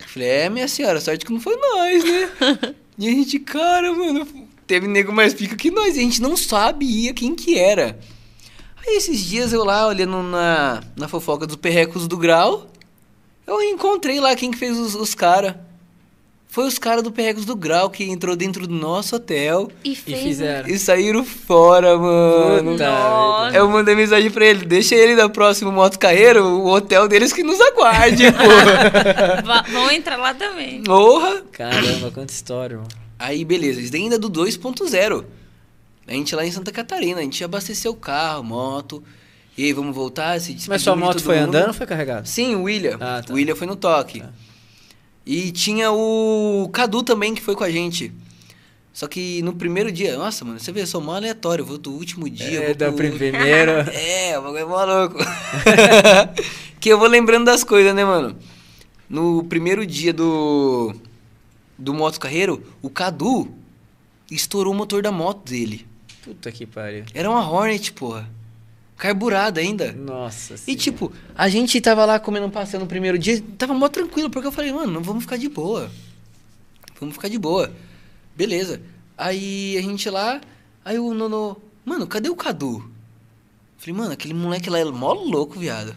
Falei, 0.07 0.29
é, 0.29 0.49
minha 0.49 0.67
senhora, 0.67 0.99
sorte 0.99 1.27
que 1.27 1.33
não 1.33 1.41
foi 1.41 1.55
nós, 1.55 2.03
né? 2.03 2.75
e 2.99 3.09
a 3.09 3.11
gente, 3.11 3.39
cara, 3.39 3.93
mano, 3.93 4.27
teve 4.67 4.89
nego 4.89 5.13
mais 5.13 5.35
pica 5.35 5.55
que 5.55 5.71
nós. 5.71 5.97
E 5.97 6.01
a 6.01 6.03
gente 6.03 6.23
não 6.23 6.35
sabia 6.35 7.13
quem 7.13 7.35
que 7.35 7.59
era. 7.59 7.99
Aí 8.79 8.97
esses 8.97 9.21
dias 9.21 9.53
eu 9.53 9.63
lá, 9.63 9.87
olhando 9.87 10.23
na, 10.23 10.83
na 10.97 11.09
fofoca 11.09 11.47
dos 11.47 11.57
perrecos 11.57 12.09
do 12.09 12.17
grau, 12.17 12.71
eu 13.47 13.61
encontrei 13.61 14.19
lá 14.19 14.35
quem 14.35 14.51
que 14.51 14.57
fez 14.57 14.79
os, 14.79 14.95
os 14.95 15.15
caras. 15.15 15.55
Foi 16.49 16.67
os 16.67 16.79
caras 16.79 17.03
do 17.03 17.13
Perrecos 17.13 17.45
do 17.45 17.55
Grau 17.55 17.91
que 17.91 18.05
entrou 18.05 18.35
dentro 18.35 18.67
do 18.67 18.75
nosso 18.75 19.17
hotel 19.17 19.71
E 19.85 19.93
E 19.93 19.95
fez. 19.97 20.21
fizeram. 20.23 20.69
e 20.69 20.79
saíram 20.79 21.23
fora, 21.25 21.99
mano. 21.99 22.73
Puta. 22.73 23.51
Eu 23.55 23.69
mandei 23.69 23.95
mensagem 23.95 24.31
pra 24.31 24.47
ele, 24.47 24.65
deixa 24.65 24.95
ele 24.95 25.15
na 25.15 25.29
próxima 25.29 25.71
moto 25.71 25.99
carreira, 25.99 26.43
o 26.43 26.67
hotel 26.67 27.09
deles 27.09 27.33
que 27.33 27.43
nos 27.43 27.61
aguarde, 27.61 28.25
pô. 28.33 29.73
Vão 29.73 29.91
entrar 29.91 30.17
lá 30.17 30.33
também. 30.33 30.83
Porra! 30.83 31.43
Caramba, 31.53 32.11
quanta 32.11 32.33
história, 32.33 32.75
irmão. 32.75 32.89
Aí, 33.19 33.45
beleza, 33.45 33.81
isso 33.81 33.93
daí 33.93 34.03
ainda 34.03 34.17
é 34.17 34.19
do 34.19 34.31
2.0. 34.31 35.25
A 36.09 36.13
gente 36.13 36.35
lá 36.37 36.47
em 36.47 36.53
Santa 36.53 36.71
Catarina, 36.73 37.19
a 37.21 37.23
gente 37.23 37.43
abasteceu 37.43 37.93
o 37.93 37.97
carro, 37.97 38.43
moto. 38.45 39.03
E 39.59 39.65
aí, 39.65 39.73
vamos 39.73 39.95
voltar? 39.95 40.41
Se 40.41 40.57
Mas 40.69 40.83
sua 40.83 40.95
moto 40.95 41.21
foi 41.23 41.37
mundo. 41.41 41.49
andando 41.49 41.69
ou 41.69 41.75
foi 41.75 41.87
carregada? 41.87 42.25
Sim, 42.27 42.55
o 42.55 42.63
William. 42.65 42.97
Ah, 43.01 43.23
tá. 43.27 43.33
O 43.33 43.37
William 43.37 43.57
foi 43.57 43.67
no 43.67 43.75
toque. 43.75 44.21
Tá. 44.21 44.29
E 45.27 45.51
tinha 45.51 45.91
o 45.91 46.69
Cadu 46.73 47.03
também 47.03 47.35
que 47.35 47.43
foi 47.43 47.57
com 47.57 47.65
a 47.65 47.71
gente. 47.71 48.13
Só 48.93 49.07
que 49.09 49.43
no 49.43 49.53
primeiro 49.53 49.91
dia, 49.93 50.17
nossa, 50.17 50.45
mano, 50.45 50.59
você 50.59 50.73
vê, 50.73 50.81
eu 50.83 50.87
sou 50.87 51.01
mó 51.03 51.15
aleatório. 51.17 51.65
Vou 51.67 51.77
do 51.77 51.93
último 51.93 52.31
dia. 52.31 52.61
É, 52.71 52.75
do 52.75 52.93
pro- 52.93 53.11
primeiro. 53.13 53.73
É, 53.93 54.39
o 54.39 54.43
bagulho 54.43 54.59
é 54.59 54.65
maluco. 54.65 55.17
que 56.81 56.89
eu 56.89 56.99
vou 56.99 57.09
lembrando 57.09 57.45
das 57.45 57.63
coisas, 57.65 57.95
né, 57.95 58.05
mano? 58.05 58.37
No 59.11 59.45
primeiro 59.45 59.85
dia 59.87 60.13
do. 60.13 60.95
Do 61.79 61.93
Moto 61.93 62.19
Carreiro, 62.19 62.63
o 62.81 62.89
Cadu 62.89 63.49
estourou 64.31 64.73
o 64.73 64.77
motor 64.77 65.03
da 65.03 65.13
moto 65.13 65.51
dele. 65.51 65.87
Puta 66.23 66.51
que 66.51 66.65
pariu. 66.65 67.05
Era 67.13 67.31
uma 67.31 67.47
Hornet, 67.49 67.93
porra. 67.93 68.27
Carburada 68.97 69.61
ainda. 69.61 69.93
Nossa 69.93 70.55
E 70.55 70.59
senhora. 70.59 70.83
tipo, 70.83 71.13
a 71.35 71.49
gente 71.49 71.81
tava 71.81 72.05
lá 72.05 72.19
comendo 72.19 72.47
um 72.47 72.51
pastel 72.51 72.81
no 72.81 72.87
primeiro 72.87 73.19
dia, 73.19 73.43
tava 73.59 73.75
mó 73.75 73.89
tranquilo, 73.89 74.31
porque 74.31 74.47
eu 74.49 74.53
falei, 74.53 74.73
mano, 74.73 74.91
não 74.93 75.03
vamos 75.03 75.25
ficar 75.25 75.37
de 75.37 75.49
boa. 75.49 75.91
Vamos 76.99 77.15
ficar 77.15 77.29
de 77.29 77.39
boa. 77.39 77.71
Beleza. 78.35 78.81
Aí 79.19 79.77
a 79.77 79.83
gente 79.83 80.09
lá, 80.09 80.41
aí 80.85 80.99
o 80.99 81.13
Nono, 81.13 81.57
mano, 81.85 82.07
cadê 82.07 82.29
o 82.31 82.37
Cadu? 82.37 82.91
Falei, 83.79 83.95
mano, 83.95 84.13
aquele 84.13 84.33
moleque 84.35 84.71
lá 84.71 84.79
é 84.79 84.85
mó 84.85 85.13
louco, 85.13 85.59
viado. 85.59 85.95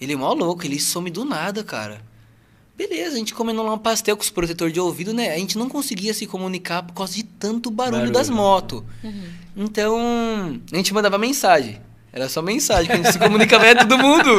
Ele 0.00 0.14
é 0.14 0.16
mó 0.16 0.32
louco, 0.32 0.64
ele 0.64 0.80
some 0.80 1.10
do 1.10 1.24
nada, 1.26 1.62
cara. 1.62 2.00
Beleza, 2.76 3.16
a 3.16 3.18
gente 3.18 3.34
comendo 3.34 3.62
lá 3.62 3.74
um 3.74 3.78
pastel 3.78 4.16
com 4.16 4.22
os 4.22 4.30
protetores 4.30 4.72
de 4.72 4.80
ouvido, 4.80 5.12
né? 5.12 5.34
A 5.34 5.36
gente 5.38 5.58
não 5.58 5.68
conseguia 5.68 6.14
se 6.14 6.26
comunicar 6.26 6.82
por 6.82 6.94
causa 6.94 7.12
de 7.14 7.22
tanto 7.22 7.70
barulho, 7.70 7.98
Barulho, 7.98 8.12
das 8.14 8.30
né? 8.30 8.34
motos. 8.34 8.82
Então, 9.54 9.98
a 10.72 10.76
gente 10.76 10.94
mandava 10.94 11.18
mensagem. 11.18 11.78
Era 12.12 12.28
só 12.28 12.42
mensagem, 12.42 12.86
que 12.86 12.92
a 12.92 12.96
gente 12.96 13.12
se 13.12 13.18
comunicava 13.18 13.66
é 13.66 13.74
todo 13.74 13.96
mundo. 13.98 14.30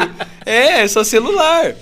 É, 0.46 0.82
é 0.82 0.88
só 0.88 1.04
celular. 1.04 1.76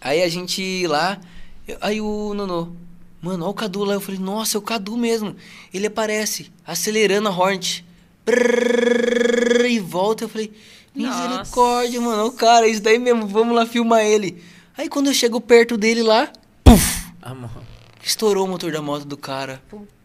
Aí 0.00 0.22
a 0.22 0.28
gente 0.28 0.86
lá, 0.86 1.18
eu- 1.66 1.78
aí 1.80 2.00
o 2.00 2.34
Nono, 2.34 2.76
mano, 3.20 3.44
olha 3.44 3.50
o 3.50 3.54
Cadu 3.54 3.84
lá. 3.84 3.94
Eu 3.94 4.00
falei, 4.00 4.20
nossa, 4.20 4.56
é 4.56 4.58
o 4.58 4.62
Cadu 4.62 4.96
mesmo. 4.96 5.34
Ele 5.72 5.86
aparece, 5.86 6.50
acelerando 6.66 7.28
a 7.28 7.32
Hornet. 7.32 7.84
Brrr, 8.24 9.64
e 9.70 9.78
volta. 9.80 10.24
Eu 10.24 10.28
falei, 10.28 10.52
Nossa. 10.94 11.28
misericórdia, 11.28 12.00
mano, 12.00 12.26
o 12.26 12.32
cara, 12.32 12.68
isso 12.68 12.82
daí 12.82 12.98
mesmo, 12.98 13.26
vamos 13.26 13.56
lá 13.56 13.64
filmar 13.64 14.02
ele. 14.04 14.42
Aí 14.76 14.88
quando 14.88 15.06
eu 15.08 15.14
chego 15.14 15.40
perto 15.40 15.76
dele 15.78 16.02
lá, 16.02 16.30
puf, 16.62 17.06
Amor. 17.22 17.50
estourou 18.04 18.44
o 18.46 18.48
motor 18.48 18.70
da 18.70 18.82
moto 18.82 19.04
do 19.06 19.16
cara. 19.16 19.62
Puta. 19.70 19.97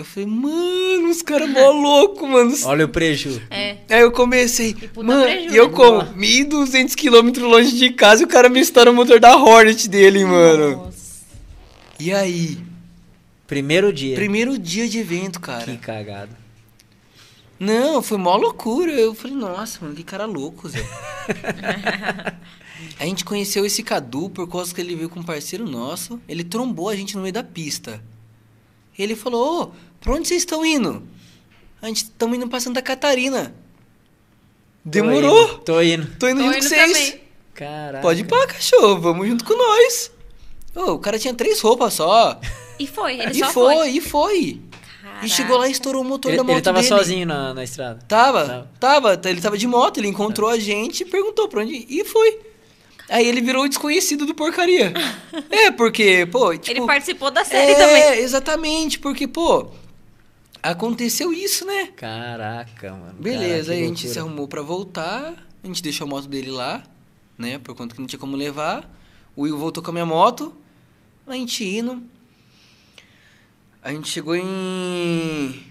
Eu 0.00 0.04
falei, 0.06 0.30
mano, 0.30 1.10
os 1.10 1.20
caras 1.20 1.50
mó 1.50 1.68
louco, 1.72 2.26
mano. 2.26 2.56
Olha 2.64 2.86
o 2.86 2.88
preju. 2.88 3.38
É. 3.50 3.76
Aí 3.90 4.00
eu 4.00 4.10
comecei, 4.10 4.74
mano, 4.96 5.24
prejuízo, 5.24 5.54
e 5.54 5.58
eu 5.58 5.68
né? 5.68 5.76
como 5.76 6.00
1.200 6.14 6.94
quilômetros 6.94 7.46
longe 7.46 7.76
de 7.76 7.90
casa 7.90 8.22
e 8.22 8.24
o 8.24 8.28
cara 8.28 8.48
me 8.48 8.60
estoura 8.60 8.90
o 8.90 8.94
motor 8.94 9.20
da 9.20 9.36
Hornet 9.36 9.86
dele, 9.90 10.24
mano. 10.24 10.76
Nossa. 10.76 11.20
E 11.98 12.14
aí? 12.14 12.56
Primeiro 13.46 13.92
dia. 13.92 14.14
Primeiro 14.14 14.58
dia 14.58 14.88
de 14.88 14.98
evento, 14.98 15.38
cara. 15.38 15.66
Que 15.66 15.76
cagada. 15.76 16.30
Não, 17.58 18.00
foi 18.00 18.16
mó 18.16 18.36
loucura. 18.36 18.92
Eu 18.92 19.14
falei, 19.14 19.36
nossa, 19.36 19.80
mano, 19.82 19.94
que 19.94 20.02
cara 20.02 20.24
louco, 20.24 20.66
Zé. 20.66 20.80
a 22.98 23.04
gente 23.04 23.22
conheceu 23.22 23.66
esse 23.66 23.82
Cadu 23.82 24.30
por 24.30 24.48
causa 24.48 24.74
que 24.74 24.80
ele 24.80 24.96
veio 24.96 25.10
com 25.10 25.20
um 25.20 25.24
parceiro 25.24 25.68
nosso. 25.68 26.18
Ele 26.26 26.42
trombou 26.42 26.88
a 26.88 26.96
gente 26.96 27.16
no 27.16 27.20
meio 27.20 27.34
da 27.34 27.44
pista. 27.44 28.02
Ele 28.98 29.16
falou, 29.16 29.62
ô, 29.62 29.72
pra 30.00 30.12
onde 30.14 30.28
vocês 30.28 30.42
estão 30.42 30.64
indo? 30.64 31.02
A 31.82 31.86
gente 31.88 32.04
estamos 32.04 32.36
indo 32.36 32.48
pra 32.48 32.60
Santa 32.60 32.82
Catarina. 32.82 33.54
Demorou. 34.84 35.58
Tô 35.58 35.80
indo. 35.80 36.06
Tô 36.18 36.28
indo 36.28 36.38
Tô 36.40 36.44
junto 36.52 36.56
indo 36.58 36.62
com 36.62 36.68
vocês. 36.68 37.16
Caraca. 37.54 38.00
Pode 38.02 38.20
ir 38.20 38.24
pra, 38.24 38.46
cachorro. 38.46 39.00
Vamos 39.00 39.28
junto 39.28 39.44
com 39.44 39.56
nós. 39.56 40.10
Ô, 40.74 40.92
o 40.92 40.98
cara 40.98 41.18
tinha 41.18 41.34
três 41.34 41.60
roupas 41.60 41.94
só. 41.94 42.40
E 42.78 42.86
foi, 42.86 43.20
ele 43.20 43.32
e 43.32 43.38
só 43.38 43.50
foi, 43.50 43.74
foi. 43.76 43.90
e 43.90 44.00
foi. 44.00 44.60
E 45.22 45.28
chegou 45.28 45.58
lá 45.58 45.68
e 45.68 45.72
estourou 45.72 46.00
o 46.00 46.04
motor 46.04 46.30
Ele, 46.30 46.38
da 46.38 46.44
moto 46.44 46.52
ele 46.54 46.62
tava 46.62 46.78
dele. 46.78 46.88
sozinho 46.88 47.26
na, 47.26 47.52
na 47.52 47.62
estrada. 47.62 47.98
Tava, 48.08 48.46
Tava. 48.78 49.10
tava, 49.12 49.28
Ele 49.28 49.40
tava 49.40 49.58
de 49.58 49.66
moto, 49.66 49.98
ele 49.98 50.08
encontrou 50.08 50.48
a 50.48 50.58
gente, 50.58 51.04
perguntou 51.04 51.46
pra 51.46 51.60
onde 51.60 51.74
ir 51.74 51.86
e 51.90 52.04
foi. 52.04 52.38
Aí 53.10 53.26
ele 53.26 53.42
virou 53.42 53.64
o 53.64 53.68
desconhecido 53.68 54.24
do 54.24 54.34
porcaria. 54.34 54.94
é, 55.50 55.70
porque, 55.72 56.26
pô, 56.30 56.56
tipo, 56.56 56.70
Ele 56.70 56.86
participou 56.86 57.30
da 57.30 57.44
série 57.44 57.72
é, 57.72 57.74
também. 57.74 58.18
exatamente, 58.20 58.98
porque, 58.98 59.26
pô, 59.28 59.66
aconteceu 60.62 61.32
isso, 61.32 61.64
né? 61.64 61.88
Caraca, 61.96 62.92
mano. 62.92 63.14
Beleza, 63.14 63.68
Caraca, 63.68 63.72
aí 63.72 63.84
a 63.84 63.86
gente 63.86 64.08
se 64.08 64.18
arrumou 64.18 64.48
pra 64.48 64.62
voltar, 64.62 65.46
a 65.62 65.66
gente 65.66 65.82
deixou 65.82 66.06
a 66.06 66.10
moto 66.10 66.28
dele 66.28 66.50
lá, 66.50 66.82
né, 67.36 67.58
por 67.58 67.74
conta 67.74 67.94
que 67.94 68.00
não 68.00 68.06
tinha 68.06 68.18
como 68.18 68.36
levar. 68.36 68.88
O 69.34 69.42
Will 69.42 69.56
voltou 69.56 69.82
com 69.82 69.90
a 69.90 69.92
minha 69.92 70.06
moto, 70.06 70.54
a 71.26 71.32
gente 71.34 71.64
indo. 71.64 72.02
A 73.82 73.92
gente 73.92 74.08
chegou 74.08 74.36
em. 74.36 75.64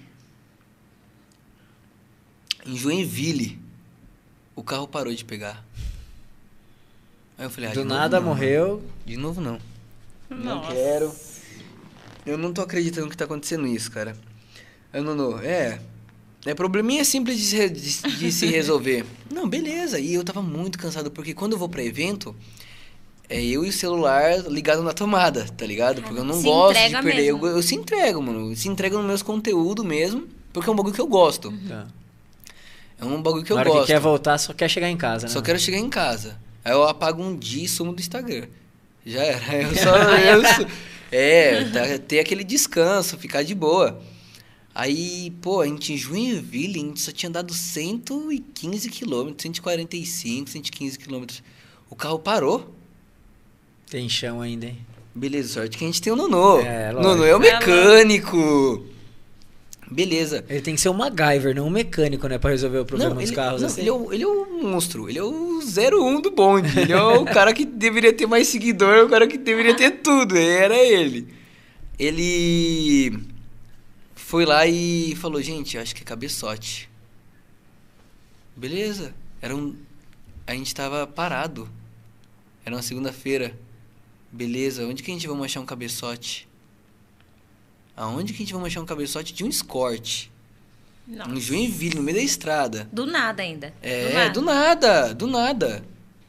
Em 2.66 2.76
Joinville. 2.76 3.60
O 4.56 4.64
carro 4.64 4.88
parou 4.88 5.14
de 5.14 5.24
pegar. 5.24 5.64
Aí 7.38 7.46
eu 7.46 7.50
falei, 7.50 7.70
ah, 7.70 7.74
Do 7.74 7.86
nada 7.86 8.20
não, 8.20 8.28
morreu. 8.28 8.84
De 9.06 9.16
novo 9.16 9.40
não. 9.40 9.60
Não 10.30 10.56
Nossa. 10.56 10.74
quero. 10.74 11.16
Eu 12.26 12.38
não 12.38 12.52
tô 12.52 12.62
acreditando 12.62 13.10
que 13.10 13.16
tá 13.16 13.26
acontecendo 13.26 13.66
isso, 13.68 13.92
cara. 13.92 14.16
Eu 14.94 15.04
não, 15.04 15.16
não. 15.16 15.40
É. 15.40 15.80
É 16.46 16.54
probleminha 16.54 17.04
simples 17.04 17.38
de 17.38 17.44
se, 17.46 17.70
de- 17.70 18.16
de 18.18 18.32
se 18.32 18.46
resolver. 18.48 19.06
Não, 19.34 19.48
beleza. 19.48 20.00
E 20.00 20.14
eu 20.14 20.24
tava 20.24 20.42
muito 20.42 20.78
cansado, 20.80 21.12
porque 21.12 21.34
quando 21.34 21.54
eu 21.54 21.58
vou 21.60 21.68
pra 21.70 21.84
evento, 21.84 22.36
é 23.30 23.44
eu 23.44 23.66
e 23.66 23.70
o 23.70 23.74
celular 23.74 24.40
ligado 24.50 24.82
na 24.82 24.94
tomada, 24.94 25.46
tá 25.58 25.66
ligado? 25.66 26.02
Porque 26.02 26.20
eu 26.20 26.24
não 26.24 26.36
Se 26.38 26.44
gosto 26.44 26.80
de 26.80 26.92
perder. 27.02 27.26
Eu, 27.26 27.38
mesmo. 27.38 27.48
eu 27.58 27.62
se 27.62 27.76
entrego, 27.76 28.22
mano. 28.22 28.52
Eu 28.52 28.56
se 28.56 28.68
entrego 28.70 28.98
nos 28.98 29.06
meus 29.06 29.22
conteúdos 29.22 29.86
mesmo, 29.86 30.28
porque 30.54 30.70
é 30.70 30.74
um 30.74 30.76
bagulho 30.76 30.94
que 30.96 31.02
eu 31.02 31.08
gosto. 31.08 31.54
Tá. 31.68 31.88
É 33.00 33.06
um 33.06 33.22
bagulho 33.22 33.44
que 33.44 33.52
eu 33.52 33.56
Na 33.56 33.62
hora 33.62 33.70
gosto. 33.70 33.86
que 33.86 33.94
quer 33.94 34.00
voltar, 34.00 34.38
só 34.38 34.54
quer 34.54 34.70
chegar 34.70 34.90
em 34.90 34.98
casa, 34.98 35.28
né? 35.28 35.34
Só 35.34 35.42
quero 35.42 35.60
chegar 35.60 35.78
em 35.78 35.90
casa. 35.90 36.38
Aí 36.66 36.72
eu 36.74 36.84
apago 36.84 37.22
um 37.24 37.36
dia 37.38 37.64
e 37.64 37.68
sumo 37.68 37.94
do 37.94 38.00
Instagram. 38.00 38.48
Já 39.06 39.24
era. 39.24 39.56
Eu 39.64 39.76
só. 39.76 39.96
eu 40.62 40.70
é, 41.12 41.64
tá, 41.66 41.98
ter 42.08 42.20
aquele 42.20 42.44
descanso, 42.44 43.18
ficar 43.18 43.42
de 43.44 43.56
boa. 43.56 44.00
Aí, 44.80 45.34
pô, 45.42 45.60
a 45.60 45.68
gente 45.68 45.92
em 45.92 45.98
Joinville, 45.98 46.80
a 46.80 46.84
gente 46.86 47.02
só 47.02 47.12
tinha 47.12 47.30
dado 47.30 47.54
115 47.54 48.90
quilômetros, 48.90 49.42
145, 49.42 50.50
115 50.50 50.98
quilômetros. 50.98 51.44
O 51.90 51.98
carro 51.98 52.18
parou. 52.18 52.74
Tem 53.92 54.08
chão 54.08 54.40
ainda, 54.40 54.68
hein? 54.68 54.78
Beleza, 55.14 55.56
sorte 55.56 55.78
que 55.78 55.84
a 55.84 55.88
gente 55.88 56.02
tem 56.02 56.14
o 56.14 56.16
Nonô. 56.16 56.62
É, 56.62 56.94
lógico. 56.94 57.10
Nonô 57.10 57.26
é 57.26 57.36
o 57.36 57.44
É, 57.44 57.60
mecânico. 57.60 58.86
Beleza. 59.92 60.46
Ele 60.48 60.62
tem 60.62 60.76
que 60.76 60.80
ser 60.80 60.88
um 60.88 60.94
MacGyver, 60.94 61.54
não 61.54 61.68
um 61.68 61.70
mecânico, 61.70 62.26
né? 62.30 62.38
Pra 62.38 62.52
resolver 62.52 62.78
o 62.78 62.86
problema 62.86 63.16
dos 63.16 63.24
ele, 63.26 63.36
carros 63.36 63.62
não, 63.62 63.68
assim. 63.68 63.82
ele, 63.82 63.90
é 63.90 63.94
o, 63.94 64.14
ele 64.14 64.24
é 64.24 64.28
o 64.28 64.64
monstro, 64.64 65.10
ele 65.10 65.20
é 65.20 65.24
o 65.24 65.60
01 65.60 66.22
do 66.22 66.32
bonde. 66.32 66.80
Ele 66.80 66.94
é 66.94 67.04
o 67.04 67.26
cara 67.26 67.54
que 67.54 67.66
deveria 67.66 68.14
ter 68.14 68.28
mais 68.28 68.48
seguidor, 68.48 69.08
o 69.08 69.10
cara 69.10 69.28
que 69.28 69.38
deveria 69.38 69.76
ter 69.76 69.92
tudo. 69.92 70.38
Era 70.38 70.78
ele. 70.78 71.28
Ele 71.98 73.28
foi 74.30 74.46
lá 74.46 74.68
e 74.68 75.16
falou, 75.16 75.42
gente, 75.42 75.76
acho 75.76 75.96
que 75.96 76.04
é 76.04 76.06
cabeçote. 76.06 76.88
Beleza. 78.56 79.12
Era 79.42 79.56
um. 79.56 79.76
A 80.46 80.54
gente 80.54 80.76
tava 80.76 81.08
parado. 81.08 81.68
Era 82.64 82.76
uma 82.76 82.84
segunda-feira. 82.84 83.58
Beleza, 84.32 84.86
onde 84.86 85.02
que 85.02 85.10
a 85.10 85.14
gente 85.16 85.28
vai 85.28 85.46
achar 85.46 85.60
um 85.62 85.66
cabeçote? 85.66 86.48
Aonde 87.98 88.32
que 88.32 88.44
a 88.44 88.46
gente 88.46 88.54
vai 88.54 88.68
achar 88.68 88.82
um 88.82 88.86
cabeçote 88.86 89.34
de 89.34 89.44
um 89.44 89.50
escort? 89.50 90.28
Nossa. 91.08 91.32
Em 91.32 91.42
Joinville, 91.42 91.96
no 91.96 92.04
meio 92.04 92.18
da 92.18 92.24
estrada. 92.24 92.88
Do 92.94 93.08
nada 93.08 93.42
ainda. 93.42 93.74
É, 93.82 94.30
do 94.30 94.44
nada, 94.44 95.12
do 95.16 95.26
nada, 95.26 95.84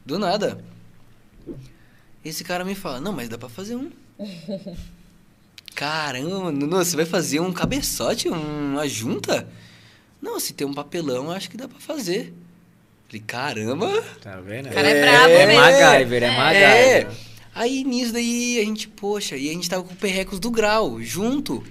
do 0.07 0.19
nada. 0.19 0.65
Esse 2.25 2.45
cara 2.45 2.65
me 2.65 2.75
fala, 2.75 2.99
não, 2.99 3.13
mas 3.13 3.29
dá 3.29 3.37
pra 3.37 3.51
fazer 3.51 3.77
um. 3.77 3.93
Caramba, 5.75 6.51
Nuno, 6.53 6.77
você 6.85 6.97
vai 6.97 7.07
fazer 7.07 7.41
um 7.41 7.53
cabeçote, 7.53 8.29
um- 8.29 8.73
uma 8.73 8.89
junta? 8.89 9.49
Não, 10.21 10.39
se 10.39 10.53
tem 10.53 10.67
um 10.67 10.75
papelão, 10.75 11.31
acho 11.31 11.49
que 11.51 11.57
dá 11.57 11.67
pra 11.67 11.79
fazer. 11.81 12.35
Falei, 13.07 13.23
caramba. 13.27 14.03
Tá 14.21 14.37
vendo? 14.41 14.69
O 14.69 14.73
cara 14.73 14.89
é 14.89 15.01
brabo 15.03 15.33
é 15.33 15.47
mesmo. 15.47 15.61
MacGyver, 15.63 16.23
é 16.23 16.27
É. 16.27 16.37
MacGyver. 16.37 17.17
Aí 17.55 17.83
nisso 17.85 18.13
daí 18.13 18.59
a 18.61 18.65
gente, 18.65 18.87
poxa, 18.89 19.37
e 19.37 19.49
a 19.49 19.53
gente 19.53 19.69
tava 19.69 19.83
com 19.83 19.93
o 19.93 19.97
Perrecos 19.97 20.39
do 20.39 20.51
Grau, 20.51 21.01
junto. 21.03 21.65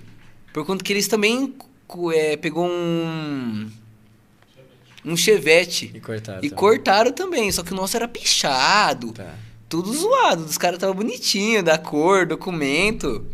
Por 0.54 0.66
conta 0.66 0.84
que 0.84 0.92
eles 0.92 1.08
também 1.08 1.54
é, 2.14 2.36
pegou 2.38 2.68
um. 2.68 3.70
Um 5.06 5.16
chevette. 5.16 5.92
E 5.94 6.00
cortado. 6.00 6.40
E 6.40 6.50
também. 6.50 6.58
cortaram 6.58 7.12
também, 7.14 7.52
só 7.52 7.64
que 7.64 7.72
o 7.72 7.76
nosso 7.76 7.96
era 7.96 8.08
pichado. 8.08 9.14
Tá. 9.14 9.34
Tudo 9.70 9.94
zoado. 9.94 10.44
Dos 10.44 10.58
caras 10.58 10.78
tava 10.80 10.94
bonitinho, 10.94 11.64
da 11.64 11.78
cor, 11.78 12.26
documento. 12.26 13.26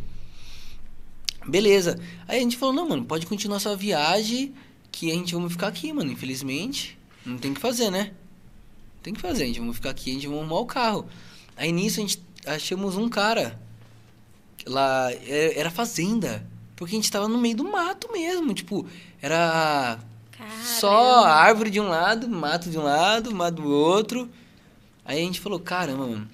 Beleza. 1.48 2.00
Aí 2.28 2.38
a 2.38 2.42
gente 2.42 2.58
falou, 2.58 2.74
não, 2.74 2.90
mano, 2.90 3.06
pode 3.06 3.26
continuar 3.26 3.60
sua 3.60 3.76
viagem, 3.76 4.54
que 4.92 5.12
a 5.12 5.14
gente 5.14 5.34
vamos 5.34 5.52
ficar 5.54 5.68
aqui, 5.68 5.92
mano, 5.94 6.12
infelizmente. 6.12 6.98
Não 7.26 7.38
tem 7.38 7.52
o 7.52 7.54
que 7.56 7.62
fazer, 7.62 7.90
né? 7.92 8.12
Tem 9.04 9.14
que 9.14 9.22
fazer, 9.22 9.44
a 9.44 9.48
gente 9.48 9.60
vamos 9.60 9.76
ficar 9.76 9.92
aqui, 9.92 10.12
a 10.12 10.14
gente 10.14 10.28
vai 10.28 10.38
arrumar 10.38 10.60
o 10.60 10.66
carro. 10.66 11.06
Aí 11.56 11.72
nisso 11.72 12.00
a 12.00 12.02
gente 12.02 12.24
achamos 12.46 12.96
um 12.98 13.08
cara. 13.08 13.60
Lá, 14.66 15.12
é- 15.12 15.60
era 15.60 15.70
fazenda. 15.70 16.48
Porque 16.76 16.96
a 16.96 16.98
gente 16.98 17.12
tava 17.12 17.28
no 17.28 17.38
meio 17.38 17.56
do 17.56 17.64
mato 17.64 18.12
mesmo. 18.12 18.54
Tipo, 18.54 18.86
era 19.22 20.00
só 20.64 20.90
Caramba. 21.22 21.30
árvore 21.30 21.70
de 21.70 21.80
um 21.80 21.88
lado, 21.88 22.28
mato 22.28 22.70
de 22.70 22.78
um 22.78 22.84
lado, 22.84 23.34
mato 23.34 23.62
do 23.62 23.70
outro. 23.70 24.30
Aí 25.06 25.20
a 25.20 25.22
gente 25.22 25.40
falou, 25.40 25.60
caramba, 25.60 26.08
mano. 26.08 26.28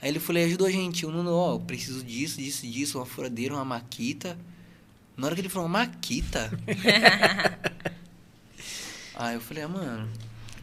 Aí 0.00 0.08
ele 0.08 0.20
falou, 0.20 0.42
ajudou 0.42 0.66
a 0.66 0.70
gente. 0.70 1.04
O 1.04 1.10
Nuno, 1.10 1.32
ó, 1.32 1.54
eu 1.54 1.60
preciso 1.60 2.02
disso, 2.04 2.38
disso, 2.38 2.66
disso, 2.66 2.98
uma 2.98 3.06
furadeira, 3.06 3.54
uma 3.54 3.64
maquita. 3.64 4.38
Na 5.16 5.26
hora 5.26 5.34
que 5.34 5.40
ele 5.40 5.48
falou, 5.48 5.68
maquita? 5.68 6.50
Aí 9.14 9.34
eu 9.34 9.40
falei, 9.40 9.62
ah, 9.62 9.68
mano, 9.68 10.08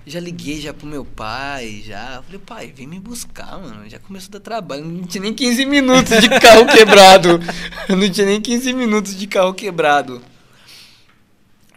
já 0.05 0.19
liguei 0.19 0.59
já 0.59 0.73
pro 0.73 0.87
meu 0.87 1.05
pai, 1.05 1.83
já. 1.85 2.15
Eu 2.15 2.23
falei, 2.23 2.39
pai, 2.39 2.73
vem 2.75 2.87
me 2.87 2.99
buscar, 2.99 3.59
mano. 3.59 3.87
Já 3.87 3.99
começou 3.99 4.29
a 4.29 4.33
dar 4.33 4.39
trabalho. 4.39 4.83
Não 4.83 5.03
tinha 5.03 5.21
nem 5.21 5.33
15 5.33 5.65
minutos 5.65 6.19
de 6.19 6.29
carro 6.39 6.65
quebrado. 6.65 7.39
Não 7.87 8.09
tinha 8.09 8.25
nem 8.25 8.41
15 8.41 8.73
minutos 8.73 9.15
de 9.15 9.27
carro 9.27 9.53
quebrado. 9.53 10.21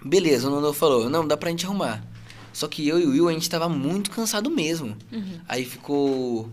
Beleza, 0.05 0.49
o 0.49 0.51
Nono 0.51 0.73
falou, 0.73 1.09
não, 1.09 1.27
dá 1.27 1.37
pra 1.37 1.51
gente 1.51 1.65
arrumar. 1.65 2.03
Só 2.53 2.67
que 2.67 2.89
eu 2.89 2.99
e 2.99 3.07
o 3.07 3.11
Will, 3.11 3.29
a 3.29 3.33
gente 3.33 3.49
tava 3.49 3.69
muito 3.69 4.11
cansado 4.11 4.51
mesmo. 4.51 4.97
Aí 5.49 5.65
ficou... 5.65 6.51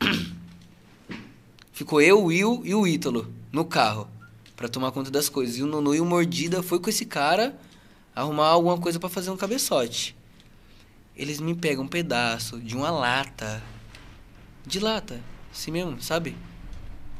ficou 1.72 2.00
eu, 2.00 2.20
o 2.20 2.26
Will 2.26 2.62
e 2.64 2.74
o 2.74 2.86
Ítalo 2.86 3.30
no 3.52 3.66
carro. 3.66 4.08
Pra 4.56 4.68
tomar 4.68 4.90
conta 4.90 5.10
das 5.10 5.28
coisas. 5.28 5.58
E 5.58 5.62
o 5.62 5.66
Nono 5.66 5.94
e 5.94 6.00
o 6.00 6.04
Mordida 6.04 6.62
foi 6.62 6.80
com 6.80 6.88
esse 6.88 7.04
cara 7.04 7.56
arrumar 8.14 8.48
alguma 8.48 8.78
coisa 8.78 8.98
pra 8.98 9.10
fazer 9.10 9.30
um 9.30 9.36
cabeçote. 9.36 10.16
Eles 11.14 11.38
me 11.38 11.54
pegam 11.54 11.84
um 11.84 11.88
pedaço 11.88 12.58
de 12.58 12.74
uma 12.74 12.90
lata. 12.90 13.62
De 14.66 14.80
lata. 14.80 15.20
Assim 15.52 15.70
mesmo, 15.70 16.00
sabe? 16.02 16.34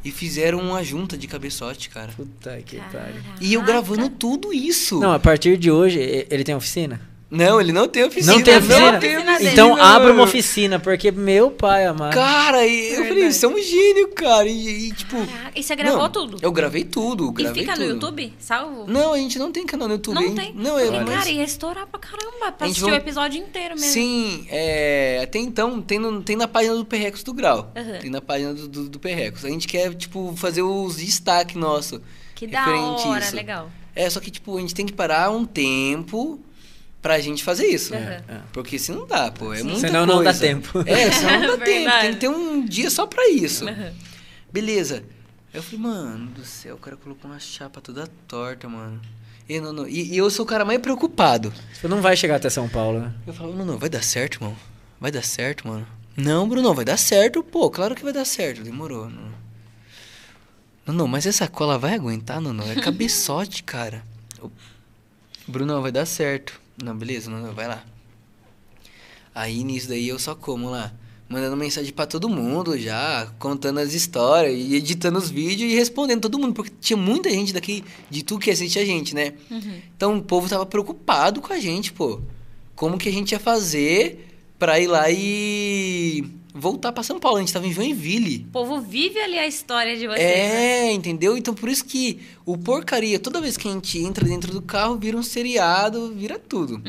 E 0.04 0.10
fizeram 0.10 0.60
uma 0.60 0.82
junta 0.82 1.16
de 1.16 1.26
cabeçote, 1.26 1.90
cara. 1.90 2.12
Puta 2.12 2.60
que 2.62 2.76
pariu. 2.76 3.22
E 3.40 3.52
eu 3.54 3.62
gravando 3.62 4.08
tudo 4.08 4.52
isso. 4.52 4.98
Não, 5.00 5.12
a 5.12 5.18
partir 5.18 5.58
de 5.58 5.70
hoje, 5.70 5.98
ele 6.30 6.44
tem 6.44 6.54
oficina? 6.54 7.00
Não, 7.28 7.60
ele 7.60 7.72
não 7.72 7.88
tem 7.88 8.04
oficina. 8.04 8.34
Não 8.34 8.42
tem 8.42 8.56
oficina? 8.56 8.98
tem 9.00 9.16
Oficina 9.16 9.38
dele. 9.38 9.50
Então 9.50 9.72
oficina, 9.72 9.94
abra 9.96 10.12
uma 10.12 10.22
oficina, 10.22 10.78
porque 10.78 11.10
meu 11.10 11.50
pai 11.50 11.84
amado. 11.84 12.14
Cara, 12.14 12.64
e 12.64 12.92
eu 12.94 13.04
falei, 13.04 13.32
você 13.32 13.44
é 13.44 13.48
um 13.48 13.60
gênio, 13.60 14.08
cara. 14.14 14.46
E, 14.48 14.88
e, 14.88 14.92
tipo. 14.92 15.16
Caraca, 15.26 15.50
E 15.58 15.62
você 15.62 15.74
gravou 15.74 16.02
não, 16.02 16.08
tudo? 16.08 16.38
Eu 16.40 16.52
gravei 16.52 16.84
tudo. 16.84 17.30
E 17.30 17.42
Gravei 17.42 17.62
fica 17.64 17.72
no 17.74 17.82
tudo. 17.82 17.94
YouTube? 17.94 18.32
Salvo? 18.38 18.84
Não, 18.86 19.12
a 19.12 19.18
gente 19.18 19.40
não 19.40 19.50
tem 19.50 19.66
canal 19.66 19.88
no 19.88 19.94
YouTube. 19.94 20.14
Não 20.14 20.22
gente- 20.22 20.36
tem? 20.36 20.54
Não, 20.54 20.78
eu, 20.78 20.92
Porque, 20.92 21.04
mas- 21.04 21.18
cara, 21.18 21.30
ia 21.30 21.42
estourar 21.42 21.86
pra 21.88 21.98
caramba 21.98 22.52
pra 22.52 22.66
assistir 22.68 22.84
o 22.84 22.88
vai- 22.90 22.96
episódio 22.98 23.40
inteiro 23.40 23.74
mesmo. 23.74 23.90
Sim, 23.92 24.46
é, 24.48 25.20
até 25.24 25.40
então 25.40 25.82
tem, 25.82 25.98
no- 25.98 26.22
tem 26.22 26.36
na 26.36 26.46
página 26.46 26.76
do 26.76 26.84
Perrecos 26.84 27.24
do 27.24 27.34
Grau. 27.34 27.72
Aham. 27.74 27.98
Tem 27.98 28.08
na 28.10 28.20
página 28.20 28.54
do, 28.54 28.68
do, 28.68 28.88
do 28.88 28.98
Perrecos. 29.00 29.44
A 29.44 29.48
gente 29.48 29.66
quer, 29.66 29.92
tipo, 29.94 30.32
fazer 30.36 30.62
os 30.62 30.94
destaques 30.96 31.56
nosso. 31.56 32.00
Que 32.36 32.46
da 32.46 32.68
hora, 32.68 33.18
isso. 33.24 33.34
legal. 33.34 33.68
É, 33.96 34.08
só 34.10 34.20
que, 34.20 34.30
tipo, 34.30 34.56
a 34.56 34.60
gente 34.60 34.74
tem 34.74 34.86
que 34.86 34.92
parar 34.92 35.30
um 35.30 35.44
tempo 35.44 36.38
pra 37.02 37.20
gente 37.20 37.42
fazer 37.44 37.66
isso. 37.66 37.94
É. 37.94 38.22
Porque 38.52 38.78
se 38.78 38.92
não 38.92 39.06
dá, 39.06 39.30
pô, 39.30 39.52
é 39.54 39.62
muita 39.62 39.80
Senão 39.80 40.04
não 40.06 40.18
dá 40.18 40.24
coisa. 40.24 40.40
tempo. 40.40 40.82
É, 40.86 41.10
senão 41.10 41.40
não 41.40 41.58
dá 41.58 41.58
tempo. 41.64 41.90
Tem 42.00 42.10
que 42.12 42.16
ter 42.20 42.28
um 42.28 42.64
dia 42.64 42.90
só 42.90 43.06
pra 43.06 43.28
isso. 43.28 43.68
Aham. 43.68 43.92
Beleza. 44.52 45.04
Aí 45.52 45.58
eu 45.58 45.62
falei, 45.62 45.78
mano 45.80 46.26
do 46.30 46.44
céu, 46.44 46.74
o 46.74 46.78
cara 46.78 46.96
colocou 46.96 47.30
uma 47.30 47.38
chapa 47.40 47.80
toda 47.80 48.06
torta, 48.28 48.68
mano. 48.68 49.00
E, 49.48 49.60
não, 49.60 49.72
não, 49.72 49.86
e, 49.88 50.12
e 50.12 50.16
eu 50.16 50.28
sou 50.28 50.44
o 50.44 50.48
cara 50.48 50.64
mais 50.64 50.80
preocupado. 50.80 51.52
Você 51.72 51.86
não 51.86 52.00
vai 52.02 52.16
chegar 52.16 52.36
até 52.36 52.50
São 52.50 52.68
Paulo, 52.68 52.98
né? 53.00 53.12
Eu 53.26 53.32
falo, 53.32 53.54
não, 53.54 53.64
não, 53.64 53.78
vai 53.78 53.88
dar 53.88 54.02
certo, 54.02 54.42
mano. 54.42 54.56
Vai 55.00 55.12
dar 55.12 55.22
certo, 55.22 55.68
mano. 55.68 55.86
Não, 56.16 56.48
Bruno, 56.48 56.74
vai 56.74 56.84
dar 56.84 56.96
certo, 56.96 57.44
pô. 57.44 57.70
Claro 57.70 57.94
que 57.94 58.02
vai 58.02 58.12
dar 58.12 58.24
certo. 58.24 58.62
Demorou. 58.62 59.08
Não, 59.08 59.30
não, 60.86 60.94
não 60.94 61.06
mas 61.06 61.26
essa 61.26 61.46
cola 61.46 61.78
vai 61.78 61.94
aguentar, 61.94 62.40
não, 62.40 62.52
não. 62.52 62.68
É 62.68 62.74
cabeçote, 62.76 63.62
cara. 63.64 64.02
Bruno, 65.46 65.80
vai 65.80 65.92
dar 65.92 66.06
certo. 66.06 66.60
Não, 66.82 66.96
beleza, 66.96 67.30
não, 67.30 67.40
não, 67.40 67.52
vai 67.52 67.68
lá. 67.68 67.84
Aí 69.34 69.62
nisso 69.64 69.88
daí 69.88 70.08
eu 70.08 70.18
só 70.18 70.34
como 70.34 70.70
lá. 70.70 70.92
mandando 71.28 71.56
mensagem 71.56 71.92
pra 71.92 72.06
todo 72.06 72.28
mundo 72.28 72.78
já, 72.78 73.32
contando 73.38 73.78
as 73.80 73.92
histórias 73.92 74.54
e 74.54 74.76
editando 74.76 75.18
os 75.18 75.28
vídeos 75.28 75.72
e 75.72 75.74
respondendo 75.74 76.22
todo 76.22 76.38
mundo, 76.38 76.54
porque 76.54 76.72
tinha 76.80 76.96
muita 76.96 77.30
gente 77.30 77.52
daqui 77.52 77.84
de 78.08 78.22
tu 78.22 78.38
que 78.38 78.50
assiste 78.50 78.78
a 78.78 78.84
gente, 78.84 79.14
né? 79.14 79.32
Então 79.96 80.16
o 80.16 80.22
povo 80.22 80.48
tava 80.48 80.64
preocupado 80.64 81.40
com 81.40 81.52
a 81.52 81.58
gente, 81.58 81.92
pô. 81.92 82.20
Como 82.74 82.98
que 82.98 83.08
a 83.08 83.12
gente 83.12 83.32
ia 83.32 83.40
fazer 83.40 84.28
pra 84.58 84.78
ir 84.78 84.86
lá 84.86 85.10
e 85.10 86.24
voltar 86.58 86.92
pra 86.92 87.02
São 87.02 87.20
Paulo? 87.20 87.36
A 87.38 87.40
gente 87.40 87.52
tava 87.52 87.66
em 87.66 87.72
Joinville. 87.72 88.46
O 88.48 88.52
povo 88.52 88.80
vive 88.80 89.18
ali 89.20 89.38
a 89.38 89.46
história 89.46 89.96
de 89.96 90.06
vocês. 90.06 90.18
né? 90.18 90.88
É, 90.88 90.92
entendeu? 90.92 91.36
Então 91.36 91.54
por 91.54 91.68
isso 91.68 91.84
que 91.84 92.20
o 92.44 92.56
porcaria, 92.56 93.18
toda 93.18 93.40
vez 93.40 93.56
que 93.56 93.68
a 93.68 93.72
gente 93.72 93.98
entra 93.98 94.24
dentro 94.24 94.52
do 94.52 94.62
carro, 94.62 94.96
vira 94.96 95.16
um 95.16 95.22
seriado, 95.22 96.12
vira 96.14 96.38
tudo. 96.38 96.80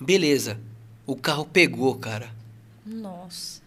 Beleza. 0.00 0.58
O 1.06 1.16
carro 1.16 1.44
pegou, 1.44 1.94
cara. 1.96 2.30
Nossa. 2.86 3.60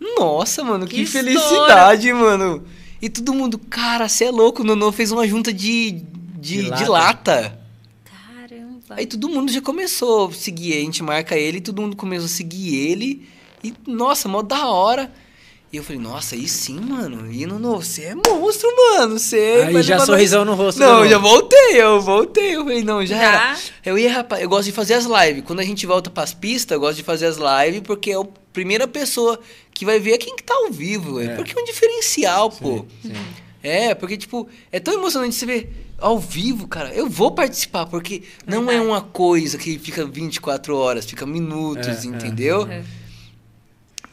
Nossa, 0.00 0.62
mano, 0.64 0.86
que, 0.86 0.96
Que 0.96 1.06
felicidade, 1.06 2.12
mano. 2.12 2.64
E 3.02 3.08
todo 3.08 3.32
mundo, 3.34 3.58
cara, 3.58 4.08
você 4.08 4.24
é 4.24 4.30
louco, 4.30 4.62
o 4.62 4.64
Nonô 4.64 4.90
fez 4.92 5.10
uma 5.12 5.26
junta 5.26 5.52
de, 5.52 6.02
de, 6.40 6.62
De 6.62 6.62
de 6.62 6.84
lata. 6.84 6.88
lata. 6.88 7.60
Caramba. 8.04 8.80
Aí 8.90 9.06
todo 9.06 9.28
mundo 9.28 9.52
já 9.52 9.60
começou 9.60 10.28
a 10.28 10.32
seguir, 10.32 10.72
a 10.74 10.80
gente 10.80 11.02
marca 11.02 11.36
ele, 11.36 11.60
todo 11.60 11.80
mundo 11.82 11.96
começou 11.96 12.26
a 12.26 12.28
seguir 12.28 12.74
ele. 12.74 13.28
E, 13.62 13.72
nossa, 13.86 14.28
mó 14.28 14.42
da 14.42 14.66
hora. 14.68 15.10
E 15.70 15.76
eu 15.76 15.84
falei, 15.84 16.00
nossa, 16.00 16.34
aí 16.34 16.48
sim, 16.48 16.80
mano. 16.80 17.30
E 17.30 17.44
Nonô, 17.44 17.76
você 17.76 18.04
é 18.04 18.14
monstro, 18.14 18.68
mano. 18.94 19.18
Você. 19.18 19.64
Aí 19.66 19.82
já 19.82 19.98
sorrisão 19.98 20.42
no 20.42 20.54
rosto. 20.54 20.80
Não, 20.80 21.04
eu 21.04 21.10
já 21.10 21.18
voltei, 21.18 21.74
eu 21.82 22.00
voltei. 22.00 22.56
Eu 22.56 22.62
falei, 22.64 22.82
não, 22.82 23.04
já, 23.04 23.16
Já? 23.16 23.22
era. 23.50 23.58
Eu 23.84 23.98
ia, 23.98 24.10
rapaz, 24.10 24.42
eu 24.42 24.48
gosto 24.48 24.64
de 24.64 24.72
fazer 24.72 24.94
as 24.94 25.04
lives. 25.04 25.44
Quando 25.44 25.60
a 25.60 25.64
gente 25.64 25.86
volta 25.86 26.08
pras 26.08 26.32
pistas, 26.32 26.74
eu 26.74 26.80
gosto 26.80 26.96
de 26.96 27.02
fazer 27.02 27.26
as 27.26 27.36
lives 27.36 27.82
porque 27.84 28.12
é 28.12 28.14
a 28.16 28.24
primeira 28.50 28.88
pessoa 28.88 29.38
que 29.74 29.84
vai 29.84 30.00
ver 30.00 30.12
é 30.12 30.18
quem 30.18 30.34
que 30.34 30.42
tá 30.42 30.54
ao 30.54 30.70
vivo. 30.72 31.20
É. 31.20 31.36
Porque 31.36 31.52
é 31.56 31.60
um 31.60 31.64
diferencial, 31.66 32.50
pô. 32.50 32.86
Sim. 33.02 33.12
É, 33.62 33.94
porque, 33.94 34.16
tipo, 34.16 34.48
é 34.72 34.80
tão 34.80 34.94
emocionante 34.94 35.34
você 35.34 35.44
ver 35.44 35.70
ao 35.98 36.18
vivo, 36.18 36.66
cara. 36.66 36.94
Eu 36.94 37.08
vou 37.10 37.30
participar, 37.32 37.84
porque 37.84 38.22
não 38.46 38.70
é 38.70 38.80
uma 38.80 39.02
coisa 39.02 39.58
que 39.58 39.78
fica 39.78 40.06
24 40.06 40.74
horas, 40.74 41.04
fica 41.04 41.26
minutos, 41.26 41.86
É, 41.86 41.90
é. 41.90 42.04
entendeu? 42.06 42.66
É. 42.70 42.82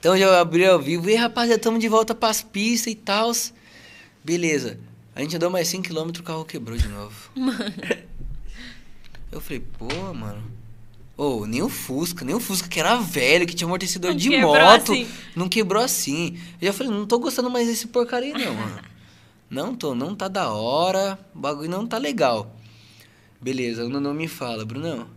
Então 0.06 0.16
já 0.16 0.40
abri 0.40 0.64
ao 0.64 0.80
vivo 0.80 1.10
e 1.10 1.16
rapaz, 1.16 1.50
já 1.50 1.56
estamos 1.56 1.80
de 1.80 1.90
volta 1.90 2.14
pras 2.14 2.40
pistas 2.40 2.94
e 2.94 2.96
tal. 2.96 3.32
Beleza. 4.24 4.80
A 5.16 5.22
gente 5.22 5.36
andou 5.36 5.50
mais 5.50 5.68
5km, 5.68 6.20
o 6.20 6.22
carro 6.22 6.46
quebrou 6.46 6.78
de 6.78 6.88
novo. 6.88 7.32
Eu 9.32 9.42
falei, 9.42 9.64
pô, 9.80 9.88
mano. 10.14 10.44
Ô, 11.18 11.48
nem 11.48 11.64
o 11.64 11.70
Fusca, 11.70 12.24
nem 12.24 12.36
o 12.36 12.40
Fusca 12.40 12.68
que 12.68 12.80
era 12.80 12.98
velho, 12.98 13.48
que 13.48 13.56
tinha 13.56 13.66
amortecedor 13.66 14.12
Não 14.12 14.18
de 14.18 14.30
moto. 14.30 14.92
assim. 14.92 15.08
Não 15.36 15.50
quebrou 15.50 15.82
assim. 15.82 16.38
Eu 16.62 16.68
já 16.68 16.74
falei, 16.74 16.94
não 16.94 17.08
tô 17.08 17.18
gostando 17.18 17.50
mais 17.50 17.68
desse 17.68 17.88
porcaria, 17.88 18.38
não, 18.38 18.54
mano. 18.54 18.80
Não 19.50 19.74
tô, 19.74 19.96
não 19.96 20.14
tá 20.14 20.28
da 20.28 20.52
hora, 20.52 21.18
o 21.34 21.40
bagulho 21.40 21.68
não 21.68 21.88
tá 21.88 21.98
legal. 21.98 22.56
Beleza, 23.42 23.84
o 23.84 23.90
Nuno 23.90 24.14
me 24.14 24.28
fala, 24.28 24.66
Brunão. 24.66 25.15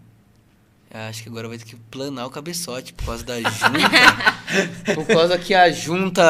Acho 0.90 1.23
que 1.23 1.28
agora 1.28 1.48
vai 1.48 1.59
ter 1.59 1.65
que 1.66 1.77
planar 1.77 2.27
o 2.27 2.31
cabeçote 2.31 2.93
por 2.94 3.05
causa 3.06 3.23
da 3.24 3.39
junta. 3.40 4.94
por 4.94 5.06
causa 5.06 5.39
que 5.39 5.52
a 5.55 5.70
junta 5.70 6.23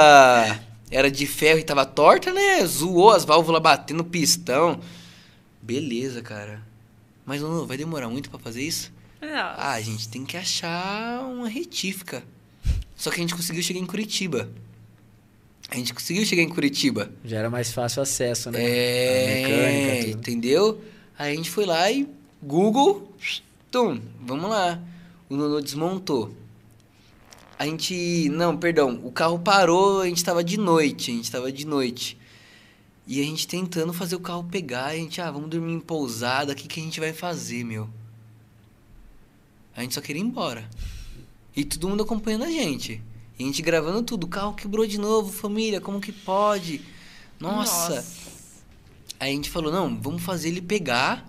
era 0.90 1.10
de 1.10 1.26
ferro 1.26 1.60
e 1.60 1.62
tava 1.62 1.86
torta, 1.86 2.32
né? 2.32 2.64
Zoou 2.66 3.10
as 3.10 3.24
válvulas 3.24 3.62
batendo 3.62 4.02
pistão. 4.04 4.80
Beleza, 5.62 6.22
cara. 6.22 6.60
Mas 7.24 7.40
Nuno, 7.40 7.66
vai 7.66 7.76
demorar 7.76 8.08
muito 8.08 8.30
pra 8.30 8.38
fazer 8.38 8.62
isso? 8.62 8.90
Nossa. 9.20 9.34
Ah, 9.58 9.72
a 9.74 9.80
gente 9.80 10.08
tem 10.08 10.24
que 10.24 10.36
achar 10.36 11.20
uma 11.24 11.48
retífica. 11.48 12.22
Só 12.96 13.10
que 13.10 13.16
a 13.16 13.20
gente 13.20 13.34
conseguiu 13.34 13.62
chegar 13.62 13.78
em 13.78 13.86
Curitiba. 13.86 14.48
A 15.70 15.76
gente 15.76 15.92
conseguiu 15.94 16.24
chegar 16.24 16.42
em 16.42 16.48
Curitiba. 16.48 17.10
Já 17.24 17.38
era 17.38 17.50
mais 17.50 17.70
fácil 17.72 18.00
o 18.00 18.02
acesso, 18.02 18.50
né? 18.50 18.58
A 18.58 18.62
É, 18.62 19.26
mecânica, 19.42 20.06
tudo. 20.06 20.18
entendeu? 20.18 20.82
Aí 21.18 21.32
a 21.32 21.36
gente 21.36 21.50
foi 21.50 21.64
lá 21.66 21.90
e 21.90 22.08
Google, 22.42 23.07
tum, 23.70 24.00
vamos 24.20 24.50
lá. 24.50 24.82
O 25.28 25.36
Nono 25.36 25.60
desmontou. 25.60 26.34
A 27.58 27.66
gente, 27.66 28.28
não, 28.30 28.56
perdão, 28.56 29.00
o 29.02 29.10
carro 29.10 29.38
parou, 29.38 30.02
a 30.02 30.06
gente 30.06 30.22
tava 30.24 30.44
de 30.44 30.56
noite, 30.56 31.10
a 31.10 31.14
gente 31.14 31.30
tava 31.30 31.50
de 31.50 31.66
noite. 31.66 32.16
E 33.06 33.20
a 33.20 33.24
gente 33.24 33.48
tentando 33.48 33.92
fazer 33.92 34.16
o 34.16 34.20
carro 34.20 34.44
pegar, 34.44 34.86
a 34.86 34.94
gente, 34.94 35.20
ah, 35.20 35.30
vamos 35.30 35.50
dormir 35.50 35.72
em 35.72 35.80
pousada, 35.80 36.52
o 36.52 36.54
que, 36.54 36.68
que 36.68 36.80
a 36.80 36.82
gente 36.82 37.00
vai 37.00 37.12
fazer, 37.12 37.64
meu? 37.64 37.88
A 39.74 39.82
gente 39.82 39.94
só 39.94 40.00
queria 40.00 40.22
ir 40.22 40.24
embora. 40.24 40.68
E 41.56 41.64
todo 41.64 41.88
mundo 41.88 42.02
acompanhando 42.02 42.44
a 42.44 42.50
gente. 42.50 43.02
E 43.38 43.42
a 43.42 43.46
gente 43.46 43.62
gravando 43.62 44.02
tudo, 44.02 44.24
o 44.24 44.28
carro 44.28 44.54
quebrou 44.54 44.86
de 44.86 44.98
novo, 44.98 45.32
família, 45.32 45.80
como 45.80 46.00
que 46.00 46.12
pode? 46.12 46.80
Nossa. 47.40 48.06
Aí 49.18 49.32
a 49.32 49.34
gente 49.34 49.50
falou, 49.50 49.72
não, 49.72 50.00
vamos 50.00 50.22
fazer 50.22 50.48
ele 50.48 50.62
pegar. 50.62 51.26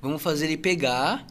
Vamos 0.00 0.22
fazer 0.22 0.46
ele 0.46 0.56
pegar 0.56 1.26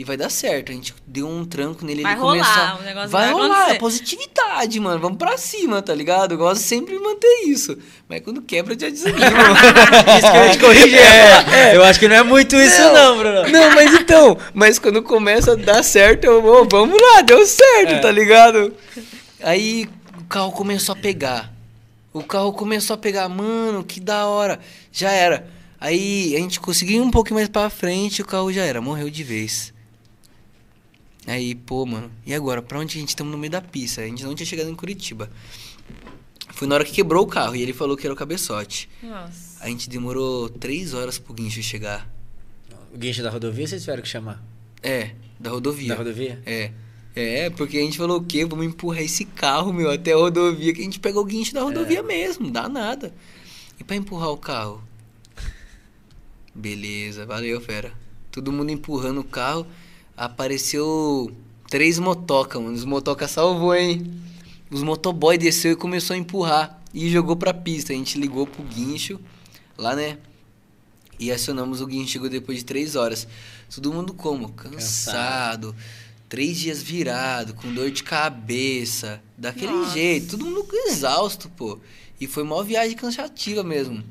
e 0.00 0.04
vai 0.04 0.16
dar 0.16 0.30
certo. 0.30 0.72
A 0.72 0.74
gente 0.74 0.94
deu 1.06 1.28
um 1.28 1.44
tranco 1.44 1.84
nele, 1.84 2.02
Vai 2.02 2.12
ele 2.12 2.20
rolar, 2.22 2.54
começou. 2.54 2.80
o 2.80 2.84
negócio 2.84 3.08
vai 3.10 3.24
vai 3.26 3.32
rolar, 3.34 3.54
acontecer. 3.56 3.76
é 3.76 3.78
positividade, 3.78 4.80
mano. 4.80 4.98
Vamos 4.98 5.18
pra 5.18 5.36
cima, 5.36 5.82
tá 5.82 5.94
ligado? 5.94 6.32
Eu 6.32 6.38
gosto 6.38 6.62
sempre 6.62 6.94
de 6.96 7.02
manter 7.02 7.42
isso. 7.46 7.76
Mas 8.08 8.22
quando 8.22 8.40
quebra, 8.40 8.72
já 8.78 8.88
desanima. 8.88 9.20
Isso 10.18 10.30
que 10.32 10.36
eu 10.38 10.50
te 10.52 10.58
corrigir. 10.58 10.98
É, 11.52 11.76
Eu 11.76 11.84
acho 11.84 12.00
que 12.00 12.08
não 12.08 12.16
é 12.16 12.22
muito 12.22 12.56
isso, 12.56 12.80
não, 12.92 13.18
Bruno. 13.18 13.48
Não, 13.50 13.74
mas 13.74 13.92
então, 13.94 14.38
mas 14.54 14.78
quando 14.78 15.02
começa 15.02 15.52
a 15.52 15.54
dar 15.56 15.82
certo, 15.82 16.24
eu 16.24 16.40
vou, 16.40 16.66
vamos 16.70 16.98
lá, 17.00 17.20
deu 17.20 17.44
certo, 17.46 17.92
É. 17.92 17.98
tá 17.98 18.10
ligado? 18.10 18.72
Aí 19.42 19.86
o 20.18 20.24
carro 20.24 20.50
começou 20.52 20.94
a 20.94 20.96
pegar. 20.98 21.52
O 22.12 22.22
carro 22.22 22.52
começou 22.54 22.94
a 22.94 22.96
pegar, 22.98 23.28
mano, 23.28 23.84
que 23.84 24.00
da 24.00 24.26
hora. 24.26 24.58
Já 24.90 25.10
era. 25.12 25.46
Aí 25.78 26.34
a 26.34 26.38
gente 26.38 26.58
conseguiu 26.58 26.96
ir 26.96 27.06
um 27.06 27.10
pouquinho 27.10 27.36
mais 27.36 27.48
pra 27.48 27.68
frente, 27.70 28.22
o 28.22 28.26
carro 28.26 28.52
já 28.52 28.62
era, 28.62 28.80
morreu 28.80 29.08
de 29.10 29.22
vez. 29.22 29.72
Aí, 31.30 31.54
pô, 31.54 31.86
mano, 31.86 32.10
e 32.26 32.34
agora? 32.34 32.60
Pra 32.60 32.76
onde 32.80 32.96
a 32.96 33.00
gente 33.00 33.10
estamos 33.10 33.30
no 33.30 33.38
meio 33.38 33.52
da 33.52 33.60
pista? 33.60 34.00
A 34.00 34.04
gente 34.04 34.24
não 34.24 34.34
tinha 34.34 34.44
chegado 34.44 34.68
em 34.68 34.74
Curitiba. 34.74 35.30
Foi 36.48 36.66
na 36.66 36.74
hora 36.74 36.84
que 36.84 36.90
quebrou 36.90 37.22
o 37.22 37.26
carro 37.26 37.54
e 37.54 37.62
ele 37.62 37.72
falou 37.72 37.96
que 37.96 38.04
era 38.04 38.12
o 38.12 38.16
cabeçote. 38.16 38.88
Nossa. 39.00 39.62
A 39.62 39.68
gente 39.68 39.88
demorou 39.88 40.48
três 40.48 40.92
horas 40.92 41.20
pro 41.20 41.32
guincho 41.32 41.62
chegar. 41.62 42.10
O 42.92 42.98
guincho 42.98 43.22
da 43.22 43.30
rodovia 43.30 43.64
vocês 43.64 43.80
tiveram 43.82 44.02
que 44.02 44.08
chamar? 44.08 44.42
É, 44.82 45.12
da 45.38 45.50
rodovia. 45.50 45.90
Da 45.90 45.94
rodovia? 45.94 46.42
É. 46.44 46.72
É, 47.14 47.48
porque 47.50 47.78
a 47.78 47.80
gente 47.80 47.96
falou 47.96 48.18
o 48.18 48.24
quê? 48.24 48.44
Vamos 48.44 48.66
empurrar 48.66 49.02
esse 49.02 49.24
carro, 49.24 49.72
meu, 49.72 49.88
até 49.88 50.12
a 50.12 50.16
rodovia, 50.16 50.74
que 50.74 50.80
a 50.80 50.84
gente 50.84 50.98
pegou 50.98 51.22
o 51.22 51.26
guincho 51.26 51.54
da 51.54 51.62
rodovia 51.62 52.02
mesmo, 52.02 52.50
dá 52.50 52.68
nada. 52.68 53.14
E 53.78 53.84
pra 53.84 53.94
empurrar 53.94 54.30
o 54.30 54.36
carro? 54.36 54.82
Beleza, 56.52 57.24
valeu, 57.24 57.60
fera. 57.60 57.92
Todo 58.32 58.50
mundo 58.50 58.70
empurrando 58.70 59.20
o 59.20 59.24
carro. 59.24 59.64
Apareceu 60.20 61.32
três 61.70 61.98
motoca, 61.98 62.60
mano. 62.60 62.74
Os 62.74 62.84
motoca 62.84 63.26
salvou, 63.26 63.74
hein? 63.74 64.04
Os 64.70 64.82
motoboy 64.82 65.38
desceu 65.38 65.72
e 65.72 65.76
começou 65.76 66.12
a 66.12 66.18
empurrar. 66.18 66.78
E 66.92 67.08
jogou 67.08 67.36
pra 67.36 67.54
pista. 67.54 67.94
A 67.94 67.96
gente 67.96 68.18
ligou 68.18 68.46
pro 68.46 68.62
guincho, 68.62 69.18
lá, 69.78 69.96
né? 69.96 70.18
E 71.18 71.32
acionamos 71.32 71.80
o 71.80 71.86
guincho. 71.86 72.12
Chegou 72.12 72.28
depois 72.28 72.58
de 72.58 72.66
três 72.66 72.96
horas. 72.96 73.26
Todo 73.74 73.94
mundo 73.94 74.12
como? 74.12 74.50
Cansado. 74.50 75.74
Três 76.28 76.58
dias 76.58 76.82
virado, 76.82 77.54
com 77.54 77.72
dor 77.72 77.90
de 77.90 78.02
cabeça. 78.02 79.22
Daquele 79.38 79.72
Nossa. 79.72 79.94
jeito. 79.94 80.36
Todo 80.36 80.44
mundo 80.44 80.68
exausto, 80.86 81.48
pô. 81.48 81.78
E 82.20 82.26
foi 82.26 82.42
uma 82.42 82.62
viagem 82.62 82.94
cansativa 82.94 83.64
mesmo. 83.64 84.04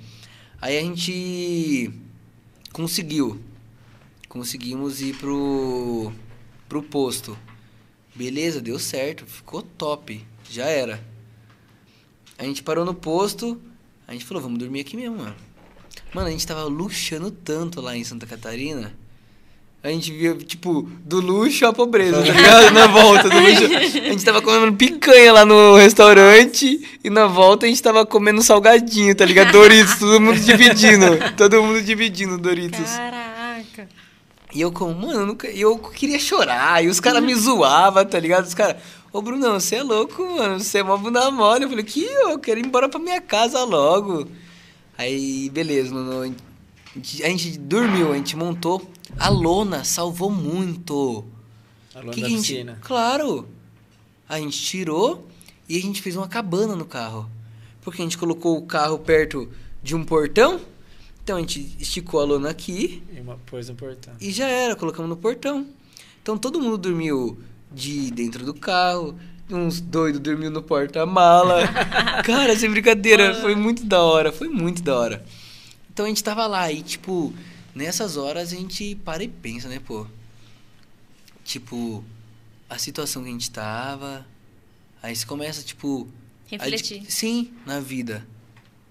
Aí 0.60 0.76
a 0.76 0.82
gente 0.82 1.92
conseguiu. 2.74 3.40
Conseguimos 4.30 5.02
ir 5.02 5.16
pro, 5.16 6.14
pro 6.70 6.84
posto. 6.84 7.36
Beleza, 8.14 8.62
deu 8.62 8.78
certo. 8.78 9.26
Ficou 9.26 9.64
top. 9.64 10.24
Já 10.48 10.66
era. 10.66 11.04
A 12.38 12.44
gente 12.44 12.62
parou 12.62 12.86
no 12.86 12.94
posto. 12.94 13.60
A 14.08 14.14
gente 14.14 14.26
falou, 14.26 14.44
vamos 14.44 14.60
dormir 14.60 14.82
aqui 14.82 14.96
mesmo, 14.96 15.18
mano. 15.18 15.36
Mano, 16.14 16.28
a 16.28 16.32
gente 16.32 16.46
tava 16.46 16.64
luxando 16.66 17.32
tanto 17.32 17.82
lá 17.82 17.98
em 17.98 18.04
Santa 18.04 18.28
Catarina. 18.28 18.94
A 19.82 19.90
gente 19.90 20.12
via, 20.12 20.36
tipo, 20.36 20.84
do 21.06 21.22
luxo 21.22 21.66
à 21.66 21.74
pobreza, 21.74 22.18
tá 22.18 22.32
ligado? 22.32 22.72
Na 22.72 22.86
volta 22.86 23.30
do 23.30 23.40
luxo. 23.40 23.64
A 23.64 24.12
gente 24.12 24.26
tava 24.26 24.42
comendo 24.42 24.76
picanha 24.76 25.34
lá 25.34 25.46
no 25.46 25.76
restaurante 25.76 27.00
e 27.04 27.10
na 27.10 27.26
volta 27.26 27.66
a 27.66 27.70
gente 27.70 27.82
tava 27.82 28.06
comendo 28.06 28.44
salgadinho, 28.44 29.16
tá 29.16 29.26
ligado? 29.26 29.54
Doritos, 29.54 29.96
todo 29.98 30.22
mundo 30.22 30.40
dividindo. 30.40 31.18
Todo 31.36 31.64
mundo 31.64 31.82
dividindo 31.82 32.38
Doritos. 32.38 32.92
Caraca. 32.92 33.29
E 34.54 34.62
eu 34.62 34.72
como, 34.72 34.94
mano, 35.08 35.20
eu, 35.22 35.26
nunca, 35.28 35.48
eu 35.48 35.78
queria 35.78 36.18
chorar. 36.20 36.84
E 36.84 36.88
os 36.88 37.00
caras 37.00 37.24
me 37.24 37.36
zoavam, 37.36 38.04
tá 38.06 38.20
ligado? 38.20 38.46
Os 38.46 38.54
caras, 38.56 38.82
ô 39.14 39.22
Brunão, 39.22 39.60
você 39.60 39.76
é 39.78 39.84
louco, 39.84 40.24
mano. 40.24 40.60
Você 40.60 40.80
é 40.80 40.84
uma 40.84 40.98
bunda 40.98 41.30
mole. 41.30 41.64
Eu 41.66 41.70
falei, 41.70 41.84
que 41.86 42.04
eu 42.04 42.40
quero 42.40 42.60
ir 42.60 42.66
embora 42.66 42.90
pra 42.90 43.00
minha 43.00 43.22
casa 43.22 43.64
logo. 43.64 44.28
Aí, 44.98 45.50
beleza, 45.52 45.94
no, 45.94 46.04
no- 46.26 46.36
a 46.96 47.28
gente 47.30 47.58
dormiu, 47.60 48.12
a 48.12 48.16
gente 48.16 48.36
montou. 48.36 48.82
A 49.20 49.30
lona 49.30 49.84
salvou 49.84 50.32
muito. 50.32 51.24
A 51.94 52.00
lona 52.00 52.12
Que 52.12 52.22
da 52.22 52.28
que 52.28 52.34
a 52.34 52.36
gente- 52.38 52.52
piscina. 52.54 52.80
Claro. 52.82 53.48
A 54.28 54.40
gente 54.40 54.60
tirou 54.62 55.28
e 55.68 55.78
a 55.78 55.82
gente 55.82 56.02
fez 56.02 56.16
uma 56.16 56.28
cabana 56.28 56.76
no 56.76 56.86
carro. 56.86 57.30
Porque 57.82 58.02
a 58.02 58.06
gente 58.06 58.18
colocou 58.18 58.58
o 58.58 58.64
carro 58.66 58.98
perto 59.00 59.48
de 59.82 59.96
um 59.96 60.04
portão. 60.04 60.60
Então 61.30 61.38
a 61.38 61.42
gente 61.42 61.76
esticou 61.80 62.22
a 62.22 62.24
lona 62.24 62.50
aqui 62.50 63.04
E 63.16 63.20
uma 63.22 63.38
pôs 63.46 63.70
no 63.70 63.76
portão. 63.76 64.16
e 64.20 64.32
já 64.32 64.48
era, 64.48 64.76
colocamos 64.76 65.08
no 65.08 65.16
portão. 65.16 65.68
Então 66.24 66.36
todo 66.36 66.60
mundo 66.60 66.76
dormiu 66.76 67.40
de 67.72 68.10
dentro 68.10 68.44
do 68.44 68.52
carro, 68.52 69.16
uns 69.48 69.80
doidos 69.80 70.20
dormiu 70.20 70.50
no 70.50 70.64
porta-mala. 70.64 71.68
Cara, 72.26 72.58
sem 72.58 72.72
brincadeira, 72.72 73.36
foi 73.42 73.54
muito 73.54 73.86
da 73.86 74.02
hora, 74.02 74.32
foi 74.32 74.48
muito 74.48 74.82
da 74.82 74.98
hora. 74.98 75.24
Então 75.94 76.08
a 76.08 76.10
gente 76.10 76.24
tava 76.24 76.48
lá 76.48 76.72
e, 76.72 76.82
tipo, 76.82 77.32
nessas 77.76 78.18
horas 78.18 78.52
a 78.52 78.56
gente 78.56 78.96
para 78.96 79.24
e 79.24 79.28
pensa, 79.28 79.70
né, 79.70 79.80
pô? 79.86 80.08
Tipo, 81.44 82.04
a 82.68 82.80
situação 82.80 83.22
que 83.22 83.30
a 83.30 83.32
gente 83.32 83.52
tava. 83.52 84.26
Aí 85.00 85.16
você 85.16 85.28
começa, 85.28 85.62
tipo. 85.62 86.08
Refletir. 86.48 87.04
Sim, 87.08 87.54
na 87.68 87.80
vida. 87.80 88.26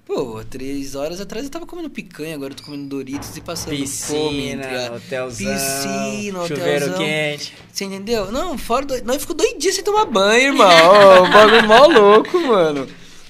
Pô, 0.09 0.43
três 0.49 0.95
horas 0.95 1.21
atrás 1.21 1.45
eu 1.45 1.51
tava 1.51 1.67
comendo 1.67 1.91
picanha, 1.91 2.35
agora 2.35 2.53
eu 2.53 2.57
tô 2.57 2.63
comendo 2.65 2.89
Doritos 2.89 3.37
e 3.37 3.43
passando 3.43 3.77
fome. 3.87 4.49
entre 4.49 4.67
Piscina, 4.67 4.89
a- 4.89 4.93
hotelzão, 4.97 5.53
Piscina, 5.53 6.47
chuveiro 6.49 6.85
hotelzão. 6.87 6.99
quente. 6.99 7.55
Você 7.71 7.85
entendeu? 7.85 8.33
Não, 8.33 8.57
fora 8.57 8.87
do... 8.87 9.05
Nós 9.05 9.21
ficou 9.21 9.37
doidinho 9.37 9.73
sem 9.75 9.85
tomar 9.85 10.07
banho, 10.07 10.47
irmão. 10.47 10.67
O 11.25 11.31
bagulho 11.31 11.67
mó 11.69 11.87
louco, 11.87 12.41
mano. 12.41 12.89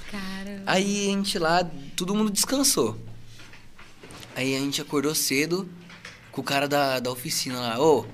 Caramba. 0.09 0.63
Aí 0.67 1.09
a 1.09 1.11
gente 1.11 1.37
lá, 1.37 1.69
todo 1.97 2.15
mundo 2.15 2.31
descansou. 2.31 2.97
Aí 4.37 4.55
a 4.55 4.59
gente 4.61 4.81
acordou 4.81 5.17
cedo 5.17 5.69
com 6.31 6.41
o 6.41 6.45
cara 6.45 6.69
da, 6.69 7.01
da 7.01 7.11
oficina 7.11 7.59
lá. 7.59 7.81
Ô, 7.81 8.07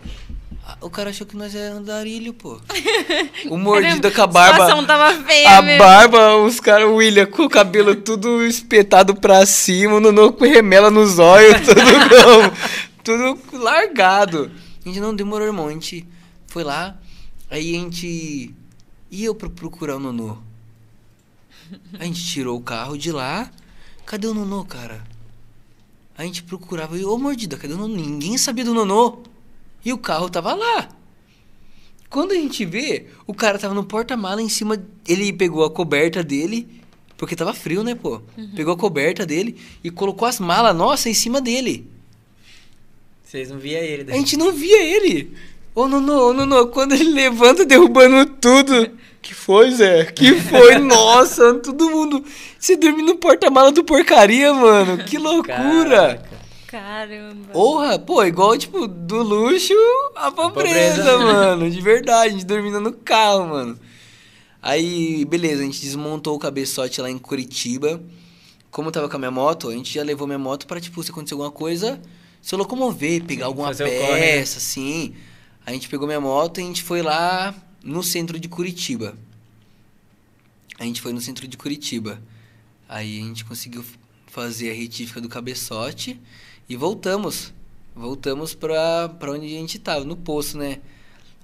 o 0.81 0.89
cara 0.91 1.11
achou 1.11 1.27
que 1.27 1.37
nós 1.37 1.55
era 1.55 1.75
andarilho, 1.75 2.33
pô. 2.35 2.61
O 3.51 3.57
mordido 3.59 4.11
com 4.11 4.21
a 4.21 4.25
A 4.25 4.27
barba. 4.27 4.53
situação 4.65 4.87
tava 4.87 5.13
feia 5.25 5.59
A 5.59 5.63
mesmo. 5.63 5.79
barba, 5.85 6.37
os 6.39 6.59
caras, 6.61 6.89
o 6.89 6.95
William, 6.97 7.27
com 7.27 7.45
o 7.45 7.49
cabelo 7.51 7.95
tudo 7.97 8.43
espetado 8.45 9.15
pra 9.15 9.45
cima, 9.47 9.95
o 9.97 10.01
Nono 10.01 10.33
com 10.33 10.45
remela 10.45 10.91
nos 10.91 11.19
olhos, 11.19 11.61
tudo 11.67 11.81
como? 11.83 13.39
tudo 13.43 13.63
largado. 13.63 14.51
A 14.85 14.89
gente 14.89 15.01
não 15.01 15.15
demorou, 15.15 15.47
irmão. 15.47 15.69
A 15.69 15.73
gente 15.73 16.07
foi 16.47 16.65
lá, 16.65 16.97
aí 17.51 17.75
a 17.77 17.79
gente 17.81 18.55
ia 19.11 19.35
pra 19.35 19.49
procurar 19.51 19.97
o 19.97 20.01
Nonô. 20.01 20.39
A 21.99 22.05
gente 22.05 22.25
tirou 22.25 22.57
o 22.59 22.63
carro 22.63 22.97
de 22.97 23.11
lá. 23.13 23.51
Cadê 24.07 24.27
o 24.27 24.35
Nonô, 24.35 24.65
cara? 24.65 25.03
A 26.17 26.23
gente 26.25 26.43
procurava, 26.43 26.97
e 26.99 27.05
ô 27.05 27.19
mordida, 27.19 27.57
cadê 27.57 27.75
o 27.75 27.79
Nonô? 27.79 27.95
Ninguém 27.97 28.37
sabia 28.39 28.65
do 28.65 28.73
Nonô. 28.75 29.19
E 29.85 29.93
o 29.93 29.99
carro 29.99 30.29
tava 30.31 30.55
lá. 30.55 30.89
Quando 32.09 32.33
a 32.33 32.37
gente 32.37 32.65
vê, 32.65 33.07
o 33.27 33.35
cara 33.35 33.59
tava 33.59 33.75
no 33.75 33.85
porta-mala 33.85 34.41
em 34.41 34.49
cima. 34.49 34.83
Ele 35.07 35.33
pegou 35.33 35.65
a 35.65 35.71
coberta 35.71 36.23
dele, 36.23 36.81
porque 37.17 37.35
tava 37.37 37.53
frio, 37.53 37.83
né, 37.83 37.95
pô? 37.95 38.21
Pegou 38.55 38.73
a 38.75 38.77
coberta 38.77 39.27
dele 39.27 39.57
e 39.83 39.91
colocou 39.91 40.27
as 40.29 40.39
malas 40.39 40.75
nossa 40.77 41.09
em 41.09 41.15
cima 41.15 41.41
dele. 41.41 41.89
Vocês 43.25 43.51
não 43.51 43.59
via 43.59 43.81
ele 43.81 44.03
A 44.03 44.05
daí. 44.07 44.17
gente 44.17 44.37
não 44.37 44.53
via 44.53 44.81
ele. 44.83 45.33
Ô, 45.75 45.89
Nono, 45.89 46.13
ô, 46.29 46.33
Nono, 46.33 46.69
quando 46.69 46.93
ele 46.93 47.11
levanta 47.11 47.65
derrubando 47.65 48.25
tudo. 48.27 48.91
Que 49.21 49.35
foi, 49.35 49.71
Zé? 49.73 50.05
Que 50.05 50.35
foi? 50.41 50.77
Nossa, 50.79 51.55
todo 51.55 51.91
mundo. 51.91 52.25
Você 52.59 52.77
dormiu 52.77 53.05
no 53.07 53.17
porta-mala 53.17 53.73
do 53.73 53.83
porcaria, 53.83 54.55
mano. 54.55 54.99
Que 55.03 55.19
loucura. 55.19 55.53
Caraca. 55.53 56.44
Caramba. 56.75 57.53
Porra, 57.53 58.01
pô, 58.01 58.25
igual, 58.25 58.59
tipo, 58.59 58.89
do 58.89 59.23
luxo 59.23 59.73
à 60.17 60.33
pobreza, 60.33 61.05
pobreza. 61.05 61.19
mano. 61.19 61.71
De 61.71 61.81
verdade, 61.81 62.31
a 62.31 62.33
gente 62.33 62.45
dormindo 62.45 62.81
no 62.81 62.93
carro, 62.93 63.47
mano. 63.47 63.79
Aí, 64.61 65.25
beleza, 65.25 65.63
a 65.63 65.65
gente 65.65 65.81
desmontou 65.81 66.35
o 66.35 66.39
cabeçote 66.39 67.01
lá 67.01 67.09
em 67.09 67.17
Curitiba. 67.17 68.03
Como 68.73 68.89
eu 68.89 68.93
tava 68.93 69.09
com 69.09 69.15
a 69.15 69.19
minha 69.21 69.31
moto, 69.31 69.69
a 69.69 69.73
gente 69.73 69.95
já 69.95 70.03
levou 70.03 70.27
minha 70.27 70.39
moto 70.39 70.67
pra, 70.67 70.81
tipo, 70.81 71.01
se 71.01 71.13
acontecer 71.13 71.35
alguma 71.35 71.53
coisa, 71.53 72.03
se 72.43 72.57
locomover, 72.57 73.23
pegar 73.23 73.45
Sim, 73.45 73.51
alguma 73.51 73.71
né? 73.71 73.77
peça, 73.77 74.59
assim. 74.59 75.15
A 75.65 75.71
gente 75.71 75.89
pegou 75.89 76.09
minha 76.09 76.21
moto 76.21 76.59
e 76.59 76.65
a 76.65 76.67
gente 76.67 76.83
foi 76.83 77.03
lá 77.03 77.55
no 77.85 78.03
centro 78.03 78.37
de 78.37 78.49
Curitiba. 78.49 79.17
A 80.77 80.83
gente 80.83 81.01
foi 81.01 81.13
no 81.13 81.21
centro 81.21 81.47
de 81.47 81.57
Curitiba. 81.57 82.21
Aí 82.89 83.21
a 83.21 83.23
gente 83.23 83.45
conseguiu 83.45 83.85
fazer 84.27 84.73
a 84.73 84.75
retífica 84.75 85.21
do 85.21 85.29
cabeçote 85.29 86.21
e 86.69 86.77
voltamos. 86.77 87.53
Voltamos 87.95 88.55
pra, 88.55 89.09
pra 89.09 89.33
onde 89.33 89.47
a 89.47 89.59
gente 89.61 89.79
tava, 89.79 90.05
no 90.05 90.17
poço, 90.17 90.59
né? 90.59 90.81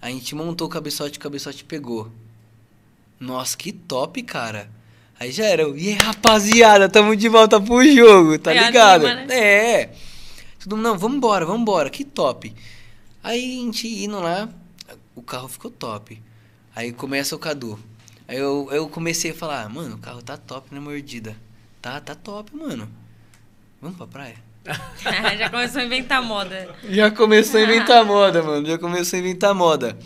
A 0.02 0.10
gente 0.10 0.34
montou 0.34 0.66
o 0.66 0.70
cabeçote, 0.70 1.18
o 1.18 1.20
cabeçote 1.20 1.64
pegou. 1.64 2.10
Nossa, 3.18 3.56
que 3.56 3.70
top, 3.72 4.22
cara. 4.22 4.70
Aí 5.18 5.30
já 5.30 5.44
era. 5.44 5.62
E 5.78 5.92
rapaziada, 5.92 6.88
tamo 6.88 7.14
de 7.14 7.28
volta 7.28 7.60
pro 7.60 7.84
jogo, 7.84 8.38
tá 8.38 8.54
É, 8.54 8.66
ligado? 8.66 9.06
anima, 9.06 9.26
né? 9.26 9.34
É. 9.38 9.94
Todo 10.58 10.76
mundo, 10.76 10.84
não, 10.86 10.98
vambora, 10.98 11.44
vambora, 11.44 11.90
que 11.90 12.04
top. 12.04 12.54
Aí 13.22 13.58
a 13.58 13.62
gente 13.62 13.86
indo 13.86 14.18
lá, 14.18 14.48
o 15.14 15.22
carro 15.22 15.48
ficou 15.48 15.70
top. 15.70 16.20
Aí 16.74 16.92
começa 16.92 17.36
o 17.36 17.38
Cadu. 17.38 17.78
Aí 18.26 18.38
eu, 18.38 18.68
eu 18.72 18.88
comecei 18.88 19.32
a 19.32 19.34
falar, 19.34 19.68
mano, 19.68 19.96
o 19.96 19.98
carro 19.98 20.22
tá 20.22 20.36
top, 20.36 20.74
né, 20.74 20.80
mordida? 20.80 21.36
Tá, 21.82 22.00
tá 22.00 22.14
top, 22.14 22.56
mano. 22.56 22.88
Vamos 23.80 23.96
pra 23.96 24.06
praia? 24.06 24.49
Já 25.38 25.50
começou 25.50 25.80
a 25.80 25.84
inventar 25.84 26.22
moda. 26.22 26.74
Já 26.88 27.10
começou 27.10 27.60
a 27.60 27.62
inventar 27.62 28.04
moda, 28.06 28.42
mano. 28.42 28.66
Já 28.66 28.78
começou 28.78 29.16
a 29.16 29.20
inventar 29.20 29.54
moda. 29.54 29.98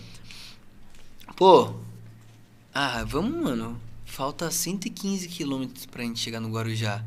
Pô. 1.37 1.75
Ah, 2.75 3.05
vamos, 3.07 3.43
mano. 3.43 3.81
Falta 4.05 4.51
115 4.51 5.29
quilômetros 5.29 5.87
pra 5.87 6.03
gente 6.05 6.21
chegar 6.21 6.41
no 6.41 6.49
Guarujá. 6.51 7.03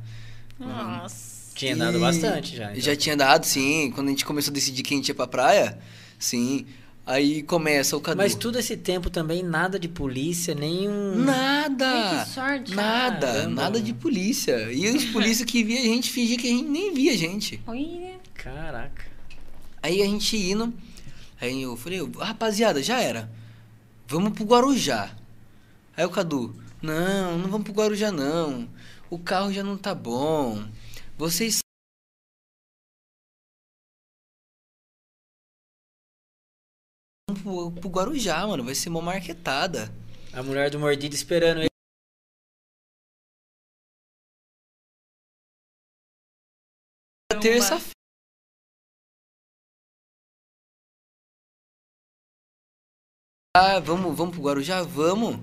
Nossa. 0.60 1.38
Tinha 1.56 1.74
andado 1.74 2.00
bastante 2.00 2.56
já. 2.56 2.72
então. 2.72 2.82
Já 2.82 2.96
tinha 2.96 3.16
dado, 3.18 3.46
sim. 3.46 3.92
Quando 3.92 4.08
a 4.08 4.10
gente 4.12 4.26
começou 4.26 4.52
a 4.52 4.54
decidir 4.54 4.84
que 4.84 4.94
a 4.94 4.98
gente 4.98 5.08
ia 5.08 5.16
pra 5.16 5.26
praia, 5.28 5.80
sim. 6.20 6.68
Aí 7.08 7.42
começa 7.42 7.96
o 7.96 8.02
Cadu. 8.02 8.18
Mas 8.18 8.36
todo 8.36 8.60
esse 8.60 8.76
tempo 8.76 9.10
também, 9.10 9.42
nada 9.42 9.80
de 9.80 9.88
polícia, 9.88 10.54
nenhum. 10.54 11.16
Nada! 11.16 11.88
Ai, 11.88 12.26
que 12.26 12.30
sorte, 12.32 12.76
Nada, 12.76 13.28
caramba. 13.28 13.62
nada 13.62 13.82
de 13.82 13.94
polícia. 13.94 14.70
E 14.74 14.90
os 14.90 15.06
polícia 15.16 15.46
que 15.46 15.64
via 15.64 15.80
a 15.80 15.84
gente 15.84 16.12
fingia 16.12 16.38
que 16.38 16.48
a 16.48 16.52
gente 16.52 16.68
nem 16.68 16.94
via 16.94 17.14
a 17.14 17.18
gente. 17.18 17.62
Olha. 17.66 18.16
Caraca. 18.34 19.06
Aí 19.82 20.02
a 20.02 20.06
gente 20.06 20.36
indo, 20.36 20.74
aí 21.40 21.62
eu 21.62 21.78
falei, 21.78 22.00
rapaziada, 22.20 22.84
já 22.84 23.00
era. 23.00 23.32
Vamos 24.06 24.34
pro 24.34 24.44
Guarujá. 24.44 25.10
Aí 25.96 26.04
o 26.06 26.10
Cadu, 26.10 26.54
não, 26.82 27.38
não 27.38 27.50
vamos 27.50 27.64
pro 27.64 27.74
Guarujá 27.74 28.12
não. 28.12 28.68
O 29.10 29.18
carro 29.18 29.54
já 29.54 29.64
não 29.64 29.78
tá 29.78 29.96
bom. 29.96 30.62
Vocês 31.18 31.60
pro, 37.48 37.72
pro 37.72 37.90
Guarujá, 37.90 38.46
mano. 38.46 38.64
Vai 38.64 38.76
ser 38.76 38.90
uma 38.90 39.02
marquetada. 39.02 39.94
A 40.34 40.44
mulher 40.44 40.70
do 40.70 40.80
mordido 40.80 41.16
esperando 41.16 41.62
ele. 41.62 41.68
Terça-feira. 47.42 47.94
Ah, 53.56 53.80
vamos, 53.80 54.16
vamos 54.16 54.36
pro 54.36 54.44
Guarujá? 54.44 54.84
Vamos. 54.84 55.40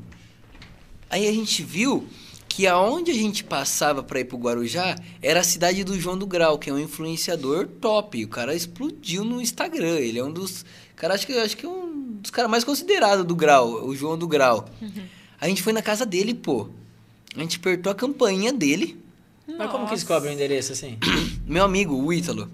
Aí 1.10 1.26
a 1.26 1.32
gente 1.32 1.62
viu 1.62 2.08
que 2.48 2.68
aonde 2.68 3.10
a 3.10 3.14
gente 3.14 3.42
passava 3.42 4.00
pra 4.00 4.20
ir 4.20 4.26
pro 4.26 4.38
Guarujá 4.38 4.94
era 5.20 5.40
a 5.40 5.44
cidade 5.44 5.82
do 5.82 5.98
João 5.98 6.16
do 6.16 6.24
Grau, 6.24 6.56
que 6.56 6.70
é 6.70 6.72
um 6.72 6.78
influenciador 6.78 7.66
top. 7.66 8.24
O 8.24 8.28
cara 8.28 8.54
explodiu 8.54 9.24
no 9.24 9.40
Instagram. 9.40 9.98
Ele 9.98 10.20
é 10.20 10.24
um 10.24 10.32
dos. 10.32 10.64
Cara, 10.96 11.14
acho 11.14 11.26
que, 11.26 11.32
acho 11.32 11.56
que 11.56 11.66
é 11.66 11.68
um 11.68 12.18
dos 12.20 12.30
caras 12.30 12.50
mais 12.50 12.64
considerados 12.64 13.24
do 13.24 13.34
Grau, 13.34 13.84
o 13.86 13.94
João 13.94 14.16
do 14.16 14.26
Grau. 14.28 14.68
A 15.40 15.48
gente 15.48 15.62
foi 15.62 15.72
na 15.72 15.82
casa 15.82 16.06
dele, 16.06 16.32
pô. 16.34 16.68
A 17.36 17.40
gente 17.40 17.56
apertou 17.58 17.90
a 17.90 17.94
campainha 17.94 18.52
dele. 18.52 18.96
Mas 19.58 19.70
como 19.70 19.86
que 19.86 19.94
descobre 19.94 20.28
o 20.28 20.32
endereço 20.32 20.72
assim? 20.72 20.96
Meu 21.46 21.64
amigo, 21.64 21.94
o 21.94 22.12
Ítalo, 22.12 22.48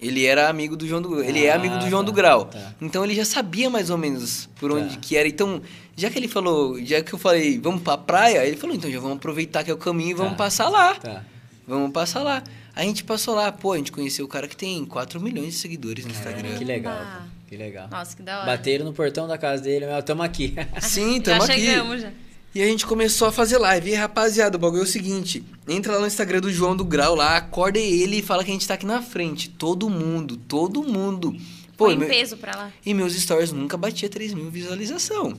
ele 0.00 0.24
era 0.24 0.48
amigo 0.48 0.76
do 0.76 0.86
João 0.86 1.00
do 1.02 1.22
Ele 1.22 1.44
é 1.44 1.50
Ah, 1.50 1.56
amigo 1.56 1.76
do 1.78 1.88
João 1.88 2.02
tá, 2.04 2.10
do 2.10 2.12
Grau. 2.12 2.44
tá. 2.44 2.74
Então 2.80 3.04
ele 3.04 3.14
já 3.14 3.24
sabia 3.24 3.68
mais 3.70 3.90
ou 3.90 3.98
menos 3.98 4.48
por 4.60 4.70
onde 4.70 4.94
Tá. 4.94 5.00
que 5.00 5.16
era. 5.16 5.26
Então, 5.26 5.60
já 5.96 6.10
que 6.10 6.18
ele 6.18 6.28
falou, 6.28 6.80
já 6.84 7.02
que 7.02 7.12
eu 7.12 7.18
falei, 7.18 7.58
vamos 7.58 7.82
pra 7.82 7.96
praia, 7.98 8.44
ele 8.46 8.56
falou, 8.56 8.76
então 8.76 8.90
já 8.90 9.00
vamos 9.00 9.16
aproveitar 9.16 9.64
que 9.64 9.70
é 9.70 9.74
o 9.74 9.78
caminho 9.78 10.10
e 10.10 10.14
vamos 10.14 10.32
Tá. 10.32 10.38
passar 10.38 10.68
lá. 10.68 10.94
Tá. 10.94 11.24
Vamos 11.66 11.90
passar 11.92 12.22
lá. 12.22 12.42
A 12.74 12.82
gente 12.82 13.04
passou 13.04 13.34
lá, 13.34 13.52
pô, 13.52 13.72
a 13.72 13.76
gente 13.76 13.92
conheceu 13.92 14.24
o 14.24 14.28
cara 14.28 14.48
que 14.48 14.56
tem 14.56 14.84
4 14.84 15.20
milhões 15.20 15.48
de 15.48 15.58
seguidores 15.60 16.04
no 16.06 16.10
Instagram. 16.10 16.54
É, 16.54 16.58
Que 16.58 16.64
legal, 16.64 16.96
pô. 16.98 17.28
Que 17.48 17.56
legal. 17.56 17.88
Nossa, 17.90 18.16
que 18.16 18.22
da 18.22 18.38
hora. 18.38 18.46
Bateram 18.46 18.84
no 18.86 18.94
portão 18.94 19.28
da 19.28 19.36
casa 19.36 19.62
dele, 19.62 19.86
mas 19.86 20.02
tamo 20.04 20.22
aqui. 20.22 20.54
Sim, 20.80 21.16
já 21.16 21.22
tamo 21.38 21.42
aqui. 21.42 21.52
chegamos 21.52 22.00
já. 22.00 22.10
E 22.54 22.62
a 22.62 22.66
gente 22.66 22.86
começou 22.86 23.28
a 23.28 23.32
fazer 23.32 23.58
live. 23.58 23.90
E 23.90 23.94
rapaziada, 23.94 24.56
o 24.56 24.60
bagulho 24.60 24.80
é 24.80 24.84
o 24.84 24.86
seguinte: 24.86 25.44
entra 25.68 25.92
lá 25.94 26.00
no 26.00 26.06
Instagram 26.06 26.40
do 26.40 26.50
João 26.52 26.74
do 26.74 26.84
Grau 26.84 27.14
lá, 27.14 27.36
acorda 27.36 27.78
ele 27.78 28.18
e 28.18 28.22
fala 28.22 28.42
que 28.44 28.50
a 28.50 28.54
gente 28.54 28.66
tá 28.66 28.74
aqui 28.74 28.86
na 28.86 29.02
frente. 29.02 29.50
Todo 29.50 29.90
mundo, 29.90 30.36
todo 30.38 30.82
mundo. 30.82 31.32
Pô, 31.76 31.86
Foi 31.86 31.94
em 31.94 31.98
meu- 31.98 32.08
peso 32.08 32.36
pra 32.38 32.56
lá. 32.56 32.72
e 32.84 32.94
meus 32.94 33.14
stories 33.14 33.52
nunca 33.52 33.76
batia 33.76 34.08
3 34.08 34.32
mil 34.34 34.50
visualização. 34.50 35.34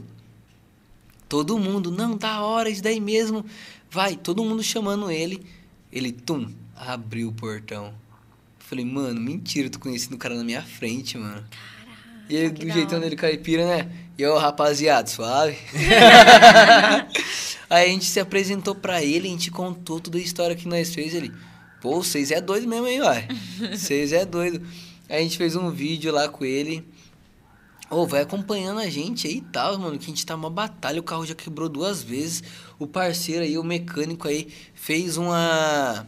Todo 1.30 1.57
mundo, 1.57 1.89
não, 1.91 2.15
da 2.15 2.41
hora, 2.41 2.69
isso 2.69 2.84
daí 2.84 2.99
mesmo. 2.99 3.43
Vai, 3.89 4.15
todo 4.15 4.43
mundo 4.43 4.61
chamando 4.64 5.10
ele. 5.10 5.43
Ele, 5.91 6.11
tum, 6.11 6.47
abriu 6.88 7.30
o 7.30 7.34
portão. 7.34 7.93
Falei, 8.60 8.85
mano, 8.85 9.19
mentira, 9.19 9.69
tô 9.69 9.80
conhecendo 9.80 10.15
o 10.15 10.18
cara 10.18 10.35
na 10.35 10.43
minha 10.43 10.61
frente, 10.61 11.18
mano. 11.18 11.43
E 12.30 12.35
ele, 12.35 12.49
do 12.49 12.72
jeitão 12.72 12.99
dele 12.99 13.15
caipira, 13.15 13.65
né? 13.65 13.91
E 14.18 14.22
eu, 14.22 14.38
rapaziada, 14.38 15.10
suave. 15.10 15.57
Aí 17.69 17.85
a 17.85 17.89
gente 17.89 18.05
se 18.05 18.19
apresentou 18.19 18.76
pra 18.76 19.03
ele, 19.03 19.27
a 19.27 19.31
gente 19.31 19.51
contou 19.51 19.99
toda 19.99 20.18
a 20.18 20.22
história 20.22 20.55
que 20.55 20.68
nós 20.68 20.93
fez. 20.93 21.14
Ele, 21.14 21.31
pô, 21.81 22.01
vocês 22.01 22.31
é 22.31 22.39
doido 22.39 22.68
mesmo, 22.68 22.88
hein, 22.88 23.01
uai? 23.01 23.27
Vocês 23.72 24.14
é 24.14 24.26
doido. 24.26 24.65
Aí 25.10 25.18
a 25.18 25.22
gente 25.22 25.38
fez 25.38 25.55
um 25.55 25.69
vídeo 25.69 26.11
lá 26.11 26.30
com 26.30 26.45
ele. 26.45 26.88
Ô, 27.89 28.07
vai 28.07 28.22
acompanhando 28.22 28.80
a 28.80 28.89
gente 28.89 29.27
aí 29.27 29.38
e 29.38 29.41
tal, 29.41 29.77
mano, 29.77 29.97
que 29.99 30.05
a 30.05 30.07
gente 30.07 30.26
tá 30.26 30.35
numa 30.35 30.49
batalha, 30.49 30.99
o 30.99 31.03
carro 31.03 31.26
já 31.26 31.35
quebrou 31.35 31.69
duas 31.69 32.01
vezes. 32.01 32.43
O 32.80 32.88
parceiro 32.88 33.43
aí, 33.43 33.57
o 33.57 33.64
mecânico 33.64 34.27
aí, 34.27 34.47
fez 34.73 35.18
uma. 35.18 36.07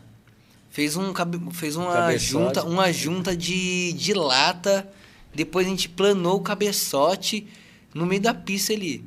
Fez 0.76 0.98
um 0.98 1.14
fez 1.54 1.78
uma 1.78 1.94
Cabeçote. 1.94 2.26
junta, 2.26 2.64
uma 2.66 2.92
junta 2.92 3.34
de, 3.34 3.94
de 3.94 4.14
lata. 4.14 4.86
Depois 5.34 5.66
a 5.66 5.70
gente 5.70 5.88
planou 5.88 6.36
o 6.36 6.42
cabeçote 6.42 7.48
no 7.94 8.06
meio 8.06 8.20
da 8.20 8.34
pista 8.34 8.74
ali. 8.74 9.02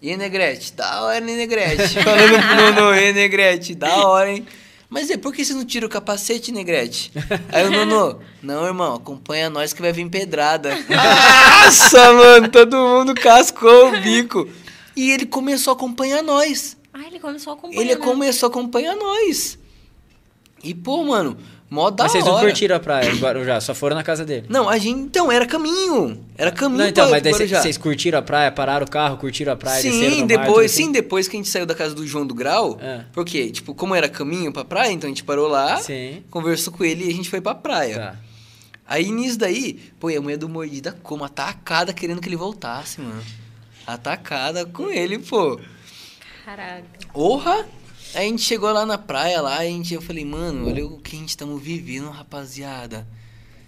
E 0.00 0.10
aí, 0.10 0.16
Negrete? 0.16 0.72
Da 0.74 1.02
hora, 1.02 1.18
hein, 1.18 1.36
Negrete? 1.36 2.00
Falando 2.04 2.38
pro 2.38 2.82
Nono, 2.84 2.94
e 2.94 3.12
Negrete? 3.12 3.74
Da 3.74 4.06
hora, 4.06 4.30
hein? 4.30 4.46
Mas 4.88 5.10
é, 5.10 5.16
por 5.16 5.34
que 5.34 5.44
você 5.44 5.52
não 5.54 5.64
tira 5.64 5.86
o 5.86 5.88
capacete, 5.88 6.52
Negrete? 6.52 7.10
Aí 7.50 7.66
o 7.66 7.70
Nono, 7.72 8.20
não, 8.40 8.64
irmão, 8.64 8.94
acompanha 8.94 9.50
nós 9.50 9.72
que 9.72 9.82
vai 9.82 9.92
vir 9.92 10.08
pedrada. 10.08 10.70
Nossa, 10.88 12.12
mano, 12.12 12.48
todo 12.48 12.76
mundo 12.76 13.12
cascou 13.16 13.88
o 13.88 14.00
bico. 14.00 14.48
E 14.94 15.10
ele 15.10 15.26
começou 15.26 15.72
a 15.72 15.74
acompanhar 15.74 16.22
nós. 16.22 16.76
Ah, 16.94 17.08
ele 17.08 17.18
começou 17.18 17.54
a 17.54 17.56
acompanhar. 17.56 17.80
Ele 17.80 17.96
né? 17.96 18.00
começou 18.00 18.46
a 18.46 18.50
acompanhar 18.50 18.94
nós. 18.94 19.58
E, 20.62 20.74
pô, 20.74 21.04
mano, 21.04 21.36
mó 21.70 21.88
da 21.90 22.04
Mas 22.04 22.12
vocês 22.12 22.24
não 22.24 22.32
hora. 22.34 22.46
curtiram 22.46 22.76
a 22.76 22.80
praia 22.80 23.10
em 23.10 23.16
Guarujá, 23.18 23.60
só 23.60 23.74
foram 23.74 23.94
na 23.96 24.02
casa 24.02 24.24
dele. 24.24 24.46
Não, 24.48 24.68
a 24.68 24.76
gente, 24.78 24.98
então, 25.00 25.30
era 25.30 25.46
caminho. 25.46 26.24
Era 26.36 26.50
caminho 26.50 26.78
Não, 26.82 26.88
então, 26.88 27.04
pra 27.04 27.12
mas 27.12 27.22
daí 27.22 27.32
Guarujá. 27.32 27.62
vocês 27.62 27.76
curtiram 27.78 28.18
a 28.18 28.22
praia, 28.22 28.50
pararam 28.50 28.84
o 28.86 28.90
carro, 28.90 29.16
curtiram 29.18 29.52
a 29.52 29.56
praia, 29.56 29.82
desceram 29.82 30.10
Sim, 30.14 30.22
no 30.22 30.26
mar, 30.26 30.26
depois, 30.26 30.70
tudo 30.72 30.76
sim, 30.76 30.82
assim? 30.84 30.92
depois 30.92 31.28
que 31.28 31.36
a 31.36 31.38
gente 31.38 31.48
saiu 31.48 31.66
da 31.66 31.74
casa 31.74 31.94
do 31.94 32.06
João 32.06 32.26
do 32.26 32.34
Grau, 32.34 32.78
É. 32.80 33.04
porque, 33.12 33.50
tipo, 33.50 33.74
como 33.74 33.94
era 33.94 34.08
caminho 34.08 34.52
pra 34.52 34.64
praia, 34.64 34.90
então 34.92 35.06
a 35.06 35.10
gente 35.10 35.24
parou 35.24 35.46
lá, 35.48 35.76
Sim. 35.78 36.22
conversou 36.30 36.72
com 36.72 36.84
ele 36.84 37.04
e 37.04 37.08
a 37.10 37.12
gente 37.12 37.28
foi 37.30 37.40
pra 37.40 37.54
praia. 37.54 37.94
Tá. 37.96 38.16
Aí 38.90 39.10
nisso 39.10 39.38
daí, 39.38 39.78
pô, 40.00 40.08
e 40.10 40.16
a 40.16 40.20
mulher 40.20 40.38
do 40.38 40.48
Mordida 40.48 40.96
como? 41.02 41.22
Atacada 41.22 41.92
querendo 41.92 42.20
que 42.22 42.28
ele 42.28 42.36
voltasse, 42.36 43.00
mano. 43.00 43.22
Atacada 43.86 44.64
com 44.66 44.90
ele, 44.90 45.18
pô. 45.18 45.60
Caraca. 46.44 46.84
Porra! 47.12 47.66
Aí 48.14 48.26
a 48.26 48.30
gente 48.30 48.42
chegou 48.42 48.72
lá 48.72 48.86
na 48.86 48.96
praia, 48.96 49.40
lá, 49.40 49.58
a 49.58 49.64
gente, 49.64 49.92
eu 49.92 50.00
falei, 50.00 50.24
mano, 50.24 50.66
olha 50.68 50.86
o 50.86 50.98
que 50.98 51.14
a 51.14 51.18
gente 51.18 51.28
estamos 51.28 51.62
vivendo, 51.62 52.08
rapaziada. 52.08 53.06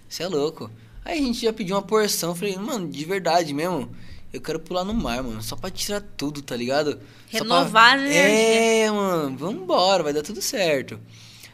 Você 0.09 0.23
é 0.23 0.27
louco. 0.27 0.69
Aí 1.05 1.19
a 1.19 1.21
gente 1.21 1.41
já 1.41 1.53
pediu 1.53 1.75
uma 1.75 1.81
porção, 1.81 2.29
eu 2.29 2.35
falei, 2.35 2.57
mano, 2.57 2.89
de 2.89 3.05
verdade 3.05 3.53
mesmo, 3.53 3.89
eu 4.33 4.41
quero 4.41 4.59
pular 4.59 4.83
no 4.83 4.93
mar, 4.93 5.21
mano, 5.21 5.41
só 5.43 5.55
pra 5.55 5.69
tirar 5.69 6.01
tudo, 6.01 6.41
tá 6.41 6.55
ligado? 6.55 6.99
Renovar 7.29 7.97
pra... 7.97 8.01
a 8.01 8.05
energia. 8.05 8.85
É, 8.85 8.91
mano, 8.91 9.37
vambora, 9.37 10.03
vai 10.03 10.13
dar 10.13 10.23
tudo 10.23 10.41
certo. 10.41 10.99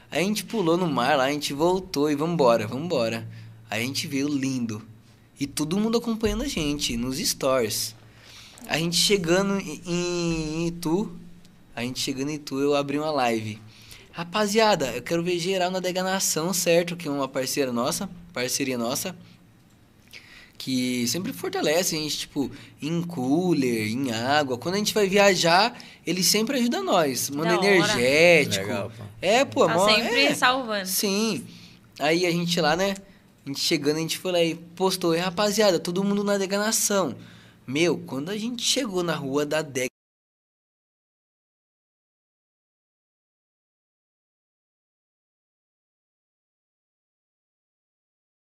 Aí 0.09 0.21
a 0.21 0.23
gente 0.23 0.45
pulou 0.45 0.77
no 0.77 0.87
mar 0.87 1.17
lá, 1.17 1.25
a 1.25 1.31
gente 1.31 1.53
voltou 1.53 2.09
e 2.09 2.15
vambora, 2.15 2.65
vambora. 2.65 3.27
Aí 3.69 3.83
a 3.83 3.85
gente 3.85 4.07
veio 4.07 4.29
lindo. 4.29 4.81
E 5.39 5.45
todo 5.45 5.77
mundo 5.77 5.97
acompanhando 5.97 6.43
a 6.43 6.47
gente, 6.47 6.95
nos 6.95 7.17
stories. 7.17 7.93
A 8.67 8.77
gente 8.77 8.95
chegando 8.95 9.59
em, 9.59 9.81
em 9.85 10.67
Itu, 10.67 11.11
a 11.77 11.81
gente 11.83 11.99
chegando 11.99 12.31
em 12.31 12.35
Itu, 12.35 12.59
eu 12.59 12.75
abri 12.75 12.97
uma 12.97 13.11
live. 13.11 13.61
Rapaziada, 14.11 14.87
eu 14.95 15.01
quero 15.03 15.21
ver 15.21 15.37
geral 15.37 15.69
na 15.69 15.79
Deganação, 15.79 16.51
certo? 16.51 16.95
Que 16.97 17.07
é 17.07 17.11
uma 17.11 17.27
parceira 17.27 17.71
nossa, 17.71 18.09
parceria 18.33 18.77
nossa. 18.79 19.15
Que 20.57 21.07
sempre 21.07 21.31
fortalece 21.31 21.95
a 21.95 21.99
gente, 21.99 22.17
tipo, 22.17 22.49
em 22.81 23.03
cooler, 23.03 23.87
em 23.89 24.11
água. 24.11 24.57
Quando 24.57 24.73
a 24.73 24.77
gente 24.79 24.91
vai 24.91 25.07
viajar, 25.07 25.77
ele 26.05 26.23
sempre 26.23 26.57
ajuda 26.57 26.81
nós. 26.81 27.29
Manda 27.29 27.57
Da 27.59 27.63
energético. 27.63 28.65
Legal, 28.65 28.89
pô. 28.97 29.03
É, 29.21 29.45
pô, 29.45 29.67
Tá 29.67 29.75
mó- 29.75 29.87
sempre 29.87 30.23
é. 30.25 30.33
salvando. 30.33 30.87
Sim. 30.87 31.45
Aí 31.99 32.25
a 32.25 32.31
gente 32.31 32.59
lá, 32.59 32.75
né? 32.75 32.95
A 33.45 33.49
gente 33.49 33.59
chegando, 33.59 33.97
a 33.97 33.99
gente 33.99 34.17
foi 34.17 34.31
lá 34.31 34.43
e 34.43 34.55
postou. 34.55 35.13
E 35.13 35.19
rapaziada, 35.19 35.79
todo 35.79 36.03
mundo 36.03 36.23
na 36.23 36.39
deganação. 36.39 37.15
Meu, 37.67 37.99
quando 37.99 38.29
a 38.29 38.37
gente 38.37 38.63
chegou 38.63 39.03
na 39.03 39.13
rua 39.15 39.45
da 39.45 39.61
Dega. 39.61 39.91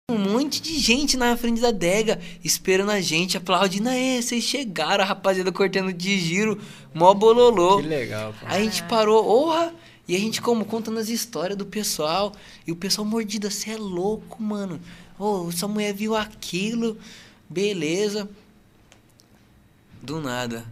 Um 0.08 0.18
monte 0.18 0.62
de 0.62 0.78
gente 0.78 1.16
na 1.16 1.36
frente 1.36 1.60
da 1.60 1.70
adega, 1.70 2.20
esperando 2.44 2.92
a 2.92 3.00
gente, 3.00 3.36
aplaudindo. 3.36 3.88
Aê, 3.88 4.22
vocês 4.22 4.44
chegaram, 4.44 5.02
a 5.02 5.04
rapaziada 5.04 5.50
cortando 5.50 5.92
de 5.92 6.16
giro, 6.20 6.60
mó 6.94 7.12
bololô. 7.12 7.80
Que 7.82 7.88
legal, 7.88 8.32
pô. 8.38 8.46
Aí 8.48 8.60
a 8.60 8.64
gente 8.64 8.84
parou, 8.84 9.26
orra! 9.26 9.74
E 10.06 10.14
a 10.14 10.18
gente 10.20 10.40
como 10.40 10.64
contando 10.64 11.00
as 11.00 11.08
histórias 11.08 11.58
do 11.58 11.66
pessoal. 11.66 12.30
E 12.64 12.70
o 12.70 12.76
pessoal 12.76 13.04
mordida, 13.04 13.50
você 13.50 13.70
é 13.72 13.76
louco, 13.76 14.40
mano. 14.40 14.80
Ô, 15.18 15.48
essa 15.48 15.66
mulher 15.66 15.92
viu 15.92 16.14
aquilo. 16.14 16.96
Beleza. 17.50 18.28
Do 20.00 20.20
nada. 20.20 20.64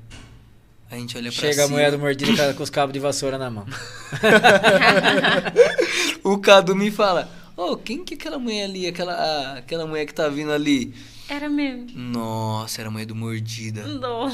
A 0.89 0.95
gente 0.97 1.17
olha 1.17 1.33
pra 1.33 1.41
Chega 1.41 1.63
a 1.63 1.67
cima. 1.67 1.77
mulher 1.77 1.91
do 1.91 1.99
mordido 1.99 2.37
com- 2.37 2.55
com 2.55 2.63
os 2.63 2.71
cabos 2.71 2.93
de 2.93 3.01
vassoura 3.01 3.37
na 3.37 3.51
mão. 3.51 3.67
O 6.23 6.39
Cadu 6.39 6.77
me 6.77 6.93
fala: 6.93 7.29
Ô, 7.57 7.77
quem 7.77 8.05
que 8.05 8.15
é 8.15 8.17
aquela 8.17 8.39
mulher 8.39 8.65
ali? 8.65 8.87
Aquela, 8.87 9.59
aquela 9.59 9.87
mulher 9.87 10.07
que 10.07 10.15
tá 10.15 10.29
vindo 10.29 10.51
ali? 10.51 10.93
Era 11.29 11.49
mesmo. 11.49 11.91
Nossa, 11.97 12.81
era 12.81 12.89
a 12.89 12.93
mulher 12.93 13.07
do 13.07 13.15
mordida. 13.15 13.87
Não. 13.87 14.29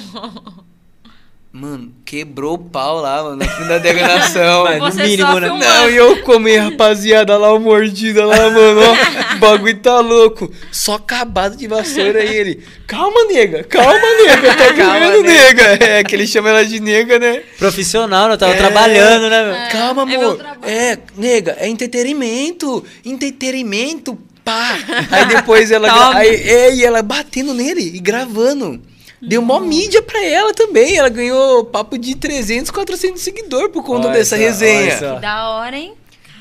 Mano, 1.52 1.90
quebrou 2.04 2.54
o 2.54 2.58
pau 2.58 3.00
lá, 3.00 3.24
mano, 3.24 3.34
na 3.34 3.44
fim 3.44 3.66
da 3.66 3.78
deganação. 3.78 4.62
Mas 4.78 4.94
no 4.94 5.02
mínimo, 5.02 5.40
né? 5.40 5.48
Não, 5.48 5.90
e 5.90 5.96
eu 5.96 6.22
comi, 6.22 6.56
rapaziada, 6.56 7.36
lá 7.36 7.52
o 7.52 7.58
mordida 7.58 8.24
lá, 8.24 8.36
mano, 8.50 8.80
ó, 8.80 9.34
o 9.34 9.38
bagulho 9.40 9.76
tá 9.78 9.98
louco. 9.98 10.48
Só 10.70 10.94
acabado 10.94 11.56
de 11.56 11.66
vassoura 11.66 12.20
aí 12.20 12.36
ele. 12.36 12.62
Calma, 12.86 13.24
nega, 13.24 13.64
calma, 13.64 13.98
nega, 14.24 14.54
tá 14.54 14.74
Calma, 14.74 15.00
doendo, 15.10 15.22
nega. 15.24 15.78
É, 15.84 16.04
que 16.04 16.14
ele 16.14 16.24
chama 16.28 16.50
ela 16.50 16.64
de 16.64 16.78
nega, 16.78 17.18
né? 17.18 17.42
Profissional, 17.58 18.30
eu 18.30 18.38
tava 18.38 18.52
É. 18.54 18.56
trabalhando, 18.56 19.28
né, 19.28 19.44
meu? 19.44 19.70
Calma, 19.72 20.02
é 20.02 20.14
amor. 20.14 20.36
trabalho. 20.36 20.60
É, 20.72 20.98
nega, 21.16 21.56
é 21.58 21.68
entretenimento. 21.68 22.84
Entretenimento, 23.04 24.16
pá. 24.44 24.78
Aí 25.10 25.24
depois 25.26 25.72
ela. 25.72 26.16
aí, 26.16 26.28
é, 26.28 26.74
e 26.76 26.84
ela 26.84 27.02
batendo 27.02 27.52
nele 27.54 27.82
e 27.82 27.98
gravando. 27.98 28.80
Deu 29.20 29.42
mó 29.42 29.60
mídia 29.60 30.02
pra 30.02 30.24
ela 30.24 30.54
também. 30.54 30.96
Ela 30.96 31.08
ganhou 31.08 31.64
papo 31.64 31.98
de 31.98 32.14
300, 32.14 32.70
400 32.70 33.20
seguidores 33.20 33.70
por 33.72 33.84
conta 33.84 34.08
Olha 34.08 34.18
dessa 34.18 34.36
só, 34.36 34.42
resenha. 34.42 34.96
Que 34.96 35.20
da 35.20 35.50
hora, 35.50 35.76
hein? 35.76 35.94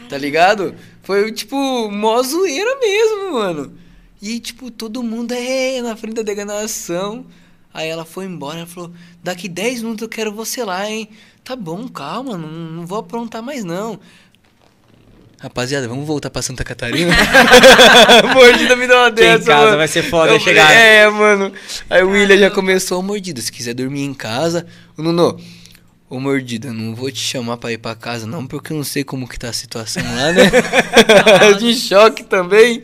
Tá 0.08 0.18
ligado? 0.18 0.76
Foi, 1.04 1.32
tipo, 1.32 1.56
mó 1.92 2.22
zoeira 2.24 2.80
mesmo, 2.80 3.34
mano. 3.34 3.74
E, 4.22 4.40
tipo, 4.40 4.70
todo 4.72 5.04
mundo 5.04 5.34
é 5.34 5.82
na 5.82 5.96
frente 5.96 6.16
da 6.16 6.22
deganação. 6.22 7.26
Aí 7.74 7.88
ela 7.88 8.04
foi 8.06 8.26
embora, 8.26 8.60
ela 8.60 8.68
falou, 8.68 8.92
daqui 9.24 9.48
10 9.48 9.84
minutos 9.84 10.02
eu 10.02 10.10
quero 10.10 10.34
você 10.34 10.64
lá, 10.64 10.90
hein? 10.90 11.10
Tá 11.44 11.56
bom, 11.56 11.88
calma, 11.88 12.38
não, 12.38 12.48
não 12.48 12.86
vou 12.86 12.98
aprontar 12.98 13.42
mais 13.44 13.64
não. 13.64 14.00
Rapaziada, 15.40 15.88
vamos 15.88 16.06
voltar 16.06 16.30
pra 16.30 16.42
Santa 16.42 16.66
Catarina? 16.66 17.14
mordida 18.34 18.76
me 18.76 18.88
dá 18.88 19.04
uma 19.04 19.12
Que 19.12 19.22
em 19.22 19.26
dessa, 19.26 19.46
casa 19.46 19.66
mano. 19.66 19.78
vai 19.78 19.88
ser 19.88 20.04
foda 20.04 20.34
Eu 20.34 20.40
chegar. 20.40 20.70
É, 20.72 21.10
mano. 21.10 21.54
Aí 21.90 22.04
o 22.04 22.10
William 22.10 22.38
já 22.38 22.52
começou, 22.52 23.02
mordida, 23.02 23.40
se 23.42 23.52
quiser 23.52 23.74
dormir 23.74 24.04
em 24.04 24.14
casa... 24.14 24.68
Ô, 24.98 25.02
Nuno, 25.02 25.40
ô 26.10 26.20
mordida, 26.20 26.74
não 26.74 26.94
vou 26.94 27.10
te 27.10 27.22
chamar 27.22 27.56
pra 27.56 27.72
ir 27.72 27.78
pra 27.78 27.96
casa 27.96 28.28
não, 28.28 28.46
porque 28.46 28.74
eu 28.74 28.78
não 28.78 28.84
sei 28.84 29.04
como 29.06 29.30
que 29.30 29.40
tá 29.40 29.50
a 29.50 29.54
situação 29.54 30.04
lá, 30.04 30.34
né? 30.34 30.52
De 31.58 31.74
choque 31.74 32.24
também. 32.24 32.84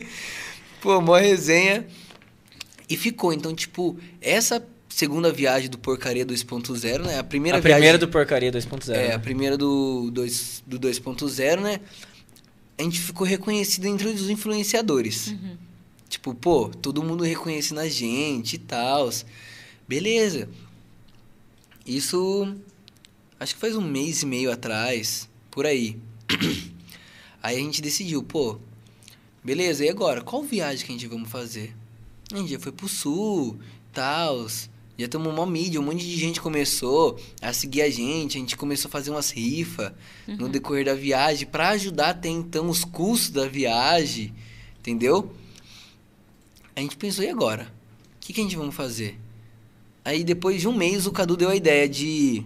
Pô, 0.80 0.98
mó 1.02 1.16
resenha. 1.16 1.86
E 2.88 2.96
ficou, 2.96 3.34
então, 3.34 3.54
tipo, 3.54 3.98
essa 4.22 4.64
segunda 4.88 5.30
viagem 5.30 5.68
do 5.68 5.76
Porcaria 5.76 6.24
2.0, 6.24 7.04
né? 7.04 7.18
A 7.18 7.24
primeira 7.24 7.58
a 7.58 7.60
primeira 7.60 7.82
viagem... 7.82 8.00
do 8.00 8.08
Porcaria 8.08 8.50
2.0. 8.50 8.94
É, 8.94 9.06
a 9.06 9.08
né? 9.08 9.18
primeira 9.18 9.58
do, 9.58 10.10
dois, 10.10 10.62
do 10.66 10.78
2.0, 10.80 11.60
né? 11.60 11.80
A 12.78 12.82
gente 12.82 13.00
ficou 13.00 13.26
reconhecido 13.26 13.86
entre 13.86 14.08
os 14.08 14.28
influenciadores. 14.28 15.34
Tipo, 16.08 16.34
pô, 16.34 16.68
todo 16.68 17.02
mundo 17.02 17.24
reconhecendo 17.24 17.80
a 17.80 17.88
gente 17.88 18.54
e 18.54 18.58
tal. 18.58 19.10
Beleza. 19.88 20.48
Isso, 21.86 22.54
acho 23.38 23.54
que 23.54 23.60
faz 23.60 23.76
um 23.76 23.80
mês 23.80 24.22
e 24.22 24.26
meio 24.26 24.50
atrás, 24.50 25.28
por 25.50 25.64
aí. 25.64 25.96
aí 27.42 27.56
a 27.56 27.60
gente 27.60 27.80
decidiu, 27.80 28.22
pô, 28.22 28.58
beleza, 29.42 29.84
e 29.84 29.88
agora? 29.88 30.20
Qual 30.20 30.42
viagem 30.42 30.84
que 30.84 30.92
a 30.92 30.94
gente 30.94 31.06
vamos 31.06 31.30
fazer? 31.30 31.74
A 32.32 32.36
gente 32.38 32.50
já 32.50 32.58
foi 32.58 32.72
pro 32.72 32.88
sul, 32.88 33.58
tal, 33.92 34.46
Já 34.98 35.06
tomou 35.08 35.30
uma 35.32 35.44
mídia, 35.46 35.78
um 35.80 35.84
monte 35.84 36.04
de 36.06 36.16
gente 36.16 36.40
começou 36.40 37.20
a 37.42 37.52
seguir 37.52 37.82
a 37.82 37.90
gente, 37.90 38.38
a 38.38 38.40
gente 38.40 38.56
começou 38.56 38.88
a 38.88 38.92
fazer 38.92 39.10
umas 39.10 39.30
rifas 39.30 39.92
no 40.26 40.48
decorrer 40.48 40.86
da 40.86 40.94
viagem 40.94 41.46
pra 41.46 41.70
ajudar 41.70 42.10
até 42.10 42.28
então 42.30 42.68
os 42.70 42.82
custos 42.84 43.28
da 43.30 43.46
viagem, 43.46 44.32
entendeu? 44.78 45.30
A 46.74 46.80
gente 46.80 46.96
pensou, 46.96 47.24
e 47.24 47.28
agora? 47.28 47.64
O 48.16 48.20
que, 48.20 48.32
que 48.32 48.40
a 48.40 48.42
gente 48.42 48.56
vamos 48.56 48.74
fazer? 48.74 49.18
Aí 50.04 50.24
depois 50.24 50.60
de 50.60 50.68
um 50.68 50.72
mês 50.74 51.06
o 51.06 51.12
Cadu 51.12 51.36
deu 51.36 51.50
a 51.50 51.56
ideia 51.56 51.88
de. 51.88 52.42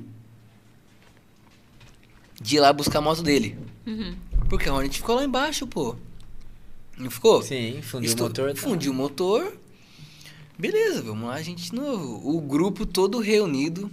de 2.41 2.57
ir 2.57 2.61
lá 2.61 2.73
buscar 2.73 2.99
a 2.99 3.03
moto 3.03 3.23
dele. 3.23 3.57
Uhum. 3.87 4.17
Porque 4.49 4.69
a 4.69 4.75
Hornet 4.75 4.97
ficou 4.97 5.15
lá 5.15 5.25
embaixo, 5.25 5.67
pô. 5.67 5.95
Não 6.99 7.11
ficou? 7.11 7.43
Sim, 7.43 7.81
fundiu 7.83 8.09
Estou- 8.11 8.27
o 8.27 8.31
motor. 8.31 8.55
tá. 8.55 8.61
Fundiu 8.61 8.93
o 8.93 8.95
motor. 8.95 9.57
Beleza, 10.61 11.01
vamos 11.01 11.27
lá, 11.27 11.41
gente 11.41 11.70
de 11.70 11.74
novo. 11.74 12.20
O 12.37 12.39
grupo 12.39 12.85
todo 12.85 13.19
reunido. 13.19 13.91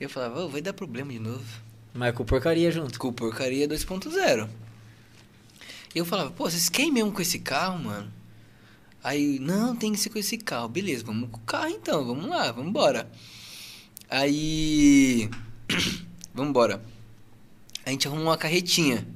Eu 0.00 0.10
falava, 0.10 0.44
"Ô, 0.44 0.48
vai 0.48 0.60
dar 0.60 0.72
problema 0.72 1.12
de 1.12 1.20
novo. 1.20 1.44
Mas 1.94 2.12
com 2.16 2.24
porcaria 2.24 2.68
junto. 2.72 2.98
Com 2.98 3.12
porcaria 3.12 3.68
2.0. 3.68 4.50
E 5.94 5.98
eu 5.98 6.04
falava, 6.04 6.32
pô, 6.32 6.50
vocês 6.50 6.68
querem 6.68 6.90
mesmo 6.90 7.12
com 7.12 7.22
esse 7.22 7.38
carro, 7.38 7.78
mano? 7.78 8.12
Aí, 9.04 9.38
não, 9.38 9.76
tem 9.76 9.92
que 9.92 9.98
ser 9.98 10.10
com 10.10 10.18
esse 10.18 10.36
carro. 10.36 10.68
Beleza, 10.68 11.04
vamos 11.04 11.30
com 11.30 11.36
o 11.36 11.42
carro 11.42 11.68
então, 11.68 12.04
vamos 12.04 12.26
lá, 12.28 12.50
vamos 12.50 12.70
embora. 12.70 13.08
Aí. 14.10 15.30
vamos 16.34 16.50
embora. 16.50 16.84
A 17.86 17.90
gente 17.90 18.08
arrumou 18.08 18.26
uma 18.26 18.36
carretinha. 18.36 19.06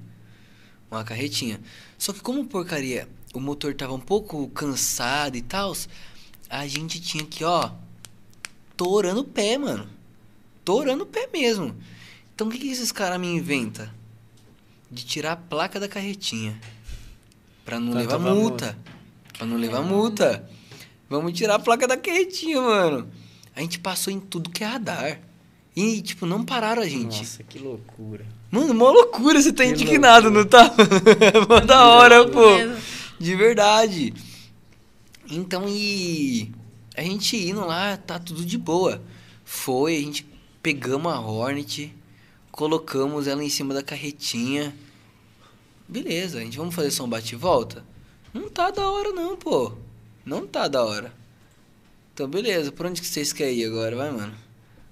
Uma 0.88 1.02
carretinha. 1.02 1.60
Só 1.98 2.12
que 2.12 2.20
como 2.20 2.46
porcaria, 2.46 3.08
o 3.34 3.40
motor 3.40 3.74
tava 3.74 3.92
um 3.92 4.00
pouco 4.00 4.48
cansado 4.48 5.36
e 5.36 5.42
tal, 5.42 5.74
a 6.48 6.66
gente 6.66 7.00
tinha 7.00 7.24
que, 7.24 7.44
ó, 7.44 7.70
torando 8.76 9.20
o 9.20 9.24
pé, 9.24 9.58
mano. 9.58 9.86
Torando 10.64 11.04
o 11.04 11.06
pé 11.06 11.28
mesmo. 11.32 11.74
Então 12.34 12.46
o 12.46 12.50
que, 12.50 12.58
que 12.58 12.70
esses 12.70 12.92
caras 12.92 13.18
me 13.20 13.26
inventam? 13.26 13.88
De 14.90 15.04
tirar 15.04 15.32
a 15.32 15.36
placa 15.36 15.78
da 15.80 15.88
carretinha. 15.88 16.58
Pra 17.64 17.78
não 17.78 17.92
Pra 17.92 18.00
levar 18.00 18.18
multa. 18.18 18.78
Pra 19.36 19.46
não 19.46 19.56
levar 19.56 19.82
multa. 19.82 20.48
Vamos 21.08 21.32
tirar 21.32 21.56
a 21.56 21.58
placa 21.58 21.86
da 21.86 21.96
carretinha, 21.96 22.60
mano. 22.60 23.08
A 23.54 23.60
gente 23.60 23.78
passou 23.78 24.12
em 24.12 24.20
tudo 24.20 24.50
que 24.50 24.62
é 24.62 24.66
radar. 24.66 25.20
E, 25.74 26.00
tipo, 26.02 26.26
não 26.26 26.44
pararam 26.44 26.82
a 26.82 26.88
gente. 26.88 27.18
Nossa, 27.18 27.42
que 27.42 27.58
loucura. 27.58 28.24
Mano, 28.50 28.74
mó 28.74 28.90
loucura, 28.90 29.40
você 29.40 29.52
tá 29.52 29.64
Que 29.64 29.70
indignado, 29.70 30.30
não 30.30 30.40
loucura. 30.42 30.70
tá? 30.70 30.74
Mó 31.48 31.60
da 31.60 31.86
hora, 31.86 32.26
pô. 32.28 32.56
Mesmo. 32.56 32.76
De 33.18 33.34
verdade. 33.34 34.14
Então, 35.30 35.64
e 35.68 36.52
a 36.96 37.02
gente 37.02 37.36
indo 37.36 37.64
lá, 37.64 37.96
tá 37.96 38.18
tudo 38.18 38.44
de 38.44 38.56
boa. 38.56 39.02
Foi, 39.44 39.96
a 39.96 40.00
gente 40.00 40.26
pegamos 40.62 41.12
a 41.12 41.20
Hornet, 41.20 41.94
colocamos 42.50 43.26
ela 43.26 43.42
em 43.42 43.48
cima 43.48 43.74
da 43.74 43.82
carretinha. 43.82 44.74
Beleza, 45.88 46.38
a 46.38 46.40
gente 46.42 46.58
vamos 46.58 46.74
fazer 46.74 46.90
só 46.90 47.04
um 47.04 47.08
bate 47.08 47.34
e 47.34 47.38
volta? 47.38 47.84
Não 48.32 48.48
tá 48.48 48.70
da 48.70 48.88
hora 48.90 49.10
não, 49.10 49.36
pô. 49.36 49.72
Não 50.24 50.46
tá 50.46 50.68
da 50.68 50.84
hora. 50.84 51.12
Então, 52.12 52.28
beleza, 52.28 52.70
por 52.70 52.86
onde 52.86 53.00
que 53.00 53.06
vocês 53.06 53.32
querem 53.32 53.58
ir 53.58 53.64
agora? 53.66 53.96
Vai, 53.96 54.10
mano. 54.10 54.34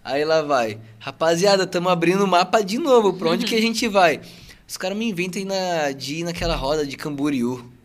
Aí 0.03 0.25
lá 0.25 0.43
vai. 0.43 0.81
Rapaziada, 0.99 1.67
tamo 1.67 1.89
abrindo 1.89 2.25
o 2.25 2.29
mapa 2.29 2.63
de 2.63 2.79
novo. 2.79 3.15
Pra 3.15 3.31
onde 3.31 3.45
que 3.45 3.55
a 3.55 3.61
gente 3.63 3.89
vai? 3.89 4.21
Os 4.67 4.77
caras 4.77 4.97
me 4.97 5.09
inventam 5.09 5.43
de 5.97 6.17
ir 6.17 6.25
naquela 6.25 6.57
roda 6.57 6.87
de 6.87 6.97
Camboriú. 6.97 7.76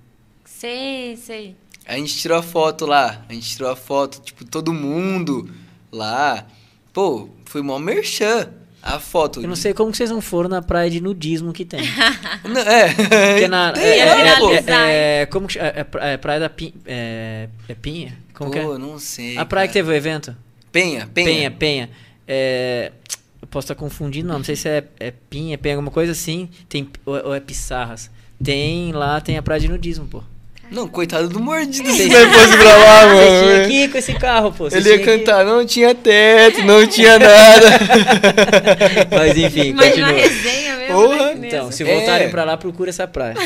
Sei, 0.61 1.17
sei. 1.17 1.55
A 1.87 1.95
gente 1.95 2.15
tirou 2.17 2.37
a 2.37 2.43
foto 2.43 2.85
lá. 2.85 3.25
A 3.27 3.33
gente 3.33 3.49
tirou 3.49 3.67
a 3.67 3.75
foto, 3.75 4.21
tipo, 4.21 4.45
todo 4.45 4.71
mundo 4.71 5.49
lá. 5.91 6.45
Pô, 6.93 7.29
foi 7.45 7.63
mó 7.63 7.79
merchan 7.79 8.47
a 8.79 8.99
foto. 8.99 9.41
Eu 9.41 9.47
não 9.47 9.55
sei 9.55 9.73
como 9.73 9.89
que 9.89 9.97
vocês 9.97 10.11
não 10.11 10.21
foram 10.21 10.47
na 10.47 10.61
praia 10.61 10.87
de 10.87 11.01
nudismo 11.01 11.51
que 11.51 11.65
tem. 11.65 11.81
Não, 12.45 12.61
é. 12.61 12.93
Porque 12.93 13.47
na, 13.47 13.71
Tem, 13.71 13.83
é, 13.83 13.97
é, 13.99 14.61
né, 14.61 14.93
é, 14.93 15.21
é, 15.21 15.25
como 15.25 15.47
que? 15.47 15.57
É, 15.57 15.83
é 15.99 16.17
praia 16.17 16.39
da 16.39 16.49
Pinha. 16.49 16.73
É, 16.85 17.49
é 17.67 17.73
Pinha? 17.73 18.15
Como 18.35 18.51
que 18.51 18.59
Pô, 18.59 18.75
é? 18.75 18.77
não 18.77 18.99
sei. 18.99 19.37
A 19.39 19.45
praia 19.45 19.67
que 19.67 19.73
cara. 19.73 19.83
teve 19.85 19.95
o 19.95 19.97
evento? 19.97 20.37
Penha, 20.71 21.09
Penha. 21.11 21.27
Penha, 21.27 21.51
Penha. 21.51 21.89
É, 22.27 22.91
eu 23.41 23.47
posso 23.47 23.65
estar 23.65 23.75
confundindo, 23.75 24.27
não. 24.27 24.37
Não 24.37 24.45
sei 24.45 24.55
se 24.55 24.69
é, 24.69 24.83
é 24.99 25.09
Pinha, 25.09 25.57
Penha, 25.57 25.75
alguma 25.75 25.91
coisa 25.91 26.11
assim. 26.11 26.49
Tem, 26.69 26.87
ou, 27.03 27.17
é- 27.17 27.23
ou 27.23 27.33
é 27.33 27.39
Pissarras. 27.39 28.11
Tem 28.43 28.91
lá, 28.91 29.19
tem 29.19 29.37
a 29.37 29.41
praia 29.41 29.61
de 29.61 29.67
nudismo, 29.67 30.05
pô. 30.05 30.23
Não, 30.71 30.87
coitado 30.87 31.27
do 31.27 31.37
mordido 31.41 31.91
se 31.91 32.03
ele 32.03 32.15
fosse 32.15 32.57
pra 32.57 32.75
lá, 32.77 33.05
Você 33.05 33.27
tinha 33.27 33.53
mano. 33.57 33.67
que 33.67 33.73
ir 33.83 33.91
com 33.91 33.97
esse 33.97 34.13
carro, 34.13 34.51
pô. 34.53 34.69
vocês 34.69 34.85
Ele 34.85 34.95
ia 34.95 35.03
tinham 35.03 35.17
que 35.17 35.25
cantar, 35.25 35.43
não 35.45 35.65
tinha 35.65 35.93
teto, 35.93 36.63
não 36.63 36.87
tinha 36.87 37.19
nada. 37.19 37.79
Mas 39.11 39.37
enfim, 39.37 39.69
Imagina 39.71 40.07
a 40.07 40.13
continua. 40.13 40.29
resenha 40.29 40.75
mesmo. 40.93 41.07
Porra. 41.07 41.33
né? 41.35 41.47
Então, 41.47 41.71
se 41.71 41.83
É. 41.83 41.95
voltarem 41.95 42.29
pra 42.29 42.43
lá, 42.43 42.57
procura 42.57 42.89
essa 42.89 43.07
praia. 43.07 43.35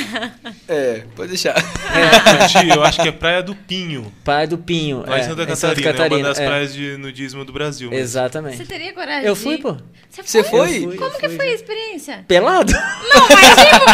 É, 0.67 1.03
pode 1.15 1.29
deixar. 1.29 1.53
É, 1.55 2.73
eu 2.75 2.83
acho 2.83 2.99
que 3.01 3.07
é 3.07 3.11
Praia 3.11 3.43
do 3.43 3.53
Pinho. 3.55 4.11
Praia 4.23 4.47
do 4.47 4.57
Pinho. 4.57 5.03
Lá 5.05 5.17
é, 5.17 5.21
em 5.21 5.23
Santa 5.55 5.79
em 5.79 5.83
Catarina. 5.83 6.15
É 6.15 6.23
uma 6.23 6.29
das 6.29 6.39
é. 6.39 6.45
praias 6.45 6.73
de 6.73 6.97
nudismo 6.97 7.45
do 7.45 7.53
Brasil. 7.53 7.89
mas- 7.91 7.99
Exatamente. 7.99 8.57
Você 8.57 8.65
teria 8.65 8.91
coragem 8.93 9.25
Eu 9.27 9.35
fui, 9.35 9.57
pô. 9.59 9.77
Você 10.09 10.23
Você 10.23 10.43
foi? 10.43 10.81
foi? 10.81 10.95
Como 10.97 11.11
que 11.19 11.29
foi 11.29 11.49
a 11.49 11.53
experiência? 11.53 12.25
Pelado? 12.27 12.71
Não, 12.73 13.27
mas 13.29 13.49
tipo, 13.49 13.85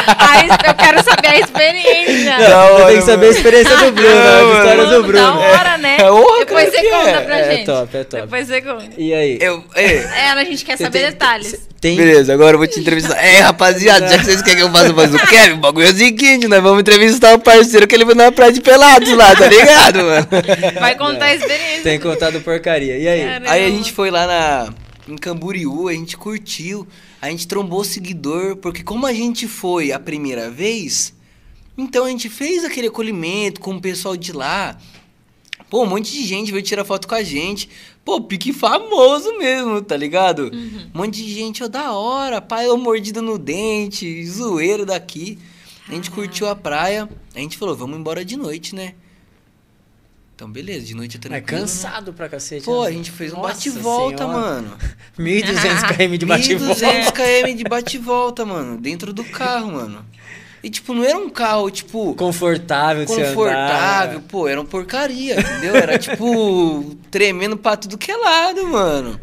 a 0.64 0.70
eu 0.70 0.74
quero 0.76 1.04
saber 1.04 1.28
a 1.28 1.40
experiência. 1.40 2.38
Da 2.38 2.68
Eu 2.68 2.86
tenho 2.86 3.00
que 3.00 3.06
saber 3.06 3.26
a 3.26 3.30
experiência 3.30 3.78
do 3.78 3.92
Bruno, 3.92 4.10
Não, 4.16 4.52
as 4.52 4.58
histórias 4.58 4.86
Mano, 4.86 5.02
do 5.02 5.08
Bruno. 5.08 5.26
Da 5.26 5.36
hora, 5.40 5.78
né? 5.78 5.98
É, 6.00 6.12
honra, 6.12 6.46
Depois 6.46 6.70
você 6.70 6.82
que 6.82 6.90
conta 6.90 7.10
é. 7.10 7.22
pra 7.22 7.40
É 7.40 7.52
gente. 7.56 7.66
top, 7.66 7.98
é 7.98 8.04
top. 8.04 8.22
Depois 8.24 8.48
você 8.48 8.62
conta. 8.62 8.90
E 8.98 9.14
aí? 9.14 9.38
Eu, 9.42 9.64
é. 9.76 9.86
É, 9.96 10.30
a 10.32 10.44
gente 10.46 10.64
quer 10.64 10.78
saber 10.78 11.00
tem- 11.00 11.10
detalhes. 11.12 11.70
Tem, 11.82 11.98
Beleza, 11.98 12.32
agora 12.32 12.54
eu 12.54 12.60
vou 12.60 12.68
te 12.68 12.80
entrevistar. 12.80 13.18
É, 13.18 13.41
rapaziada, 13.42 14.08
já 14.08 14.18
que 14.18 14.26
vocês 14.26 14.42
querem 14.42 14.58
que 14.58 14.64
eu 14.64 14.72
faça 14.72 14.94
mais 14.94 15.14
o 15.14 15.20
Kevin, 15.20 15.54
o 15.54 15.58
bagulho 15.58 15.88
é 15.88 15.92
o 15.92 15.96
seguinte, 15.96 16.48
nós 16.48 16.62
vamos 16.62 16.82
entrevistar 16.82 17.34
o 17.34 17.40
parceiro 17.40 17.88
que 17.88 17.96
ele 17.96 18.06
foi 18.06 18.16
na 18.16 18.32
praia 18.32 18.52
de 18.52 18.62
Pelados 18.62 19.10
lá, 19.14 19.36
tá 19.36 19.48
ligado, 19.48 19.98
mano? 19.98 20.28
Vai 20.80 20.96
contar 20.96 21.26
a 21.26 21.36
experiência. 21.36 21.84
tem 21.84 22.00
contado 22.00 22.42
porcaria. 22.42 22.98
E 22.98 23.08
aí? 23.08 23.24
Caramba. 23.24 23.52
Aí 23.52 23.66
a 23.66 23.70
gente 23.70 23.92
foi 23.92 24.12
lá 24.12 24.28
na, 24.28 24.74
em 25.08 25.18
Camboriú, 25.18 25.88
a 25.88 25.94
gente 25.94 26.18
curtiu, 26.18 26.88
a 27.22 27.30
gente 27.30 27.48
trombou 27.48 27.84
seguidor, 27.84 28.56
porque 28.58 28.84
como 28.84 29.06
a 29.06 29.14
gente 29.14 29.48
foi 29.48 29.92
a 29.92 30.00
primeira 30.00 30.50
vez, 30.50 31.14
então 31.78 32.06
a 32.06 32.10
gente 32.10 32.30
fez 32.30 32.64
aquele 32.64 32.88
acolhimento 32.88 33.60
com 33.60 33.76
o 33.76 33.82
pessoal 33.82 34.16
de 34.16 34.32
lá. 34.32 34.78
Pô, 35.70 35.84
um 35.84 35.86
monte 35.86 36.12
de 36.12 36.24
gente 36.26 36.52
veio 36.52 36.64
tirar 36.64 36.84
foto 36.84 37.08
com 37.08 37.16
a 37.16 37.24
gente. 37.24 37.70
Pô, 38.04 38.20
pique 38.20 38.52
famoso 38.52 39.38
mesmo, 39.38 39.82
tá 39.82 39.96
ligado? 39.96 40.52
Um 40.54 40.98
monte 41.00 41.24
de 41.24 41.34
gente, 41.34 41.64
ó, 41.64 41.68
da 41.68 41.92
hora, 41.94 42.42
pai, 42.42 42.68
ó, 42.68 42.76
mordida 42.76 43.22
no 43.22 43.38
dente, 43.38 44.26
zoeiro 44.26 44.86
daqui. 44.86 45.38
A 45.88 45.94
gente 45.94 46.10
curtiu 46.10 46.48
a 46.48 46.56
praia, 46.56 47.08
a 47.36 47.40
gente 47.40 47.58
falou, 47.58 47.76
vamos 47.76 47.98
embora 48.00 48.26
de 48.26 48.36
noite, 48.38 48.74
né? 48.74 48.96
Então, 50.36 50.50
beleza, 50.50 50.86
de 50.88 50.96
noite 50.96 51.18
é 51.18 51.20
É 51.20 51.22
tranquilo. 51.22 51.62
cansado 51.62 52.14
pra 52.14 52.28
cacete. 52.28 52.66
Pô, 52.66 52.82
né? 52.84 52.90
a 52.90 52.92
gente 52.92 53.12
fez 53.12 53.32
um 53.32 53.42
bate-volta, 53.42 54.26
mano. 54.26 54.76
1.200 55.20 55.96
km 55.96 56.18
de 56.18 56.26
bate-volta. 56.26 56.82
1.200 56.88 57.12
km 57.12 57.56
de 57.58 57.64
bate-volta, 57.66 58.46
mano. 58.46 58.78
Dentro 58.82 59.14
do 59.14 59.24
carro, 59.24 59.74
mano. 59.74 60.04
E, 60.64 60.70
tipo, 60.70 60.94
não 60.94 61.04
era 61.04 61.18
um 61.18 61.30
carro, 61.30 61.72
tipo, 61.72 62.14
Confortável 62.14 63.06
de 63.06 63.12
confortável. 63.14 64.18
andar. 64.20 64.28
Pô, 64.28 64.48
era 64.48 64.60
uma 64.62 64.68
porcaria, 64.68 65.40
entendeu? 65.40 65.76
Era, 65.76 65.98
tipo, 65.98 66.96
tremendo 67.10 67.58
pra 67.58 67.76
tudo 67.76 67.98
que 67.98 68.12
é 68.12 68.16
lado, 68.18 68.68
mano. 68.68 69.20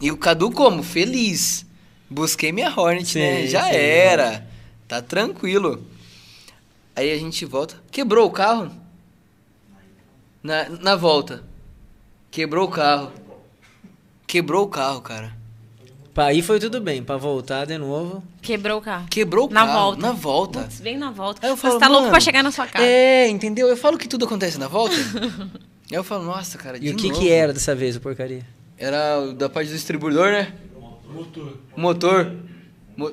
E 0.00 0.10
o 0.12 0.16
Cadu 0.16 0.50
como? 0.50 0.82
Feliz. 0.82 1.66
Busquei 2.08 2.52
minha 2.52 2.68
Hornet, 2.70 3.06
Sim, 3.12 3.18
né? 3.18 3.46
Já 3.46 3.64
sim. 3.64 3.70
era. 3.76 4.46
Tá 4.86 5.00
tranquilo. 5.02 5.84
Aí 6.94 7.10
a 7.10 7.18
gente 7.18 7.44
volta. 7.44 7.76
Quebrou 7.90 8.26
o 8.28 8.30
carro? 8.30 8.70
Na, 10.42 10.68
na 10.68 10.94
volta. 10.96 11.42
Quebrou 12.30 12.66
o 12.68 12.70
carro. 12.70 13.10
Quebrou 14.26 14.64
o 14.64 14.68
carro, 14.68 15.00
cara. 15.00 15.36
Pra 16.14 16.32
ir 16.34 16.42
foi 16.42 16.60
tudo 16.60 16.78
bem, 16.80 17.02
pra 17.02 17.16
voltar 17.16 17.64
de 17.64 17.78
novo. 17.78 18.22
Quebrou 18.42 18.78
o 18.78 18.82
carro. 18.82 19.06
Quebrou 19.08 19.48
o 19.48 19.50
Na 19.52 19.64
carro. 19.66 19.78
volta. 19.80 20.00
Na 20.02 20.12
volta. 20.12 20.60
Putz, 20.60 20.80
bem 20.80 20.98
na 20.98 21.10
volta. 21.10 21.46
Aí 21.46 21.50
eu 21.50 21.56
falo, 21.56 21.74
Você 21.74 21.80
tá 21.80 21.88
louco 21.88 22.10
pra 22.10 22.20
chegar 22.20 22.42
na 22.42 22.50
sua 22.50 22.66
casa. 22.66 22.84
É, 22.84 23.28
entendeu? 23.28 23.66
Eu 23.68 23.76
falo 23.78 23.96
que 23.96 24.06
tudo 24.06 24.26
acontece 24.26 24.58
na 24.58 24.68
volta. 24.68 24.94
Aí 24.94 25.96
eu 25.96 26.04
falo, 26.04 26.24
nossa, 26.24 26.58
cara, 26.58 26.78
de 26.78 26.86
E 26.86 26.90
o 26.90 26.96
que 26.96 27.08
novo. 27.08 27.18
que 27.20 27.30
era 27.30 27.52
dessa 27.54 27.74
vez, 27.74 27.96
o 27.96 28.00
porcaria? 28.00 28.44
Era 28.76 29.20
o 29.20 29.32
da 29.32 29.48
parte 29.48 29.68
do 29.68 29.74
distribuidor, 29.74 30.26
né? 30.32 30.52
Motor. 31.14 31.56
O 31.76 31.80
motor. 31.80 32.32
Mo- 32.96 33.12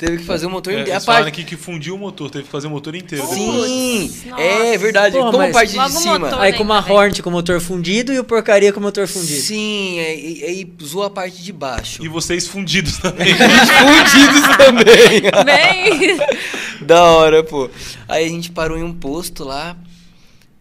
Teve 0.00 0.16
que 0.16 0.24
fazer 0.24 0.46
o 0.46 0.50
motor 0.50 0.72
É, 0.72 0.76
inteiro. 0.76 0.90
eles 0.92 1.02
a 1.02 1.06
falaram 1.06 1.24
parte... 1.26 1.42
aqui 1.42 1.50
que 1.50 1.56
fundiu 1.62 1.94
o 1.94 1.98
motor, 1.98 2.30
teve 2.30 2.44
que 2.44 2.50
fazer 2.50 2.68
o 2.68 2.70
motor 2.70 2.94
inteiro. 2.94 3.26
Sim, 3.26 4.10
é 4.38 4.78
verdade. 4.78 5.14
Porra, 5.14 5.30
Como 5.30 5.42
a 5.44 5.50
parte 5.50 5.72
de 5.72 5.78
o 5.78 5.88
cima. 5.90 6.18
motor. 6.18 6.40
Aí 6.40 6.54
com 6.54 6.62
uma 6.62 6.80
também. 6.82 6.96
Hornet 6.96 7.22
com 7.22 7.30
motor 7.30 7.60
fundido 7.60 8.10
e 8.10 8.18
o 8.18 8.24
porcaria 8.24 8.72
com 8.72 8.80
motor 8.80 9.06
fundido. 9.06 9.42
Sim, 9.42 9.98
aí, 10.00 10.42
aí 10.42 10.72
zoou 10.82 11.04
a 11.04 11.10
parte 11.10 11.42
de 11.42 11.52
baixo. 11.52 12.02
E 12.02 12.08
vocês 12.08 12.46
fundidos 12.48 12.96
também. 12.98 13.34
Fundidos 13.34 14.56
também. 14.56 15.22
Bem. 15.44 16.18
da 16.80 17.02
hora, 17.04 17.44
pô. 17.44 17.68
Aí 18.08 18.24
a 18.24 18.28
gente 18.28 18.50
parou 18.50 18.78
em 18.78 18.82
um 18.82 18.94
posto 18.94 19.44
lá. 19.44 19.76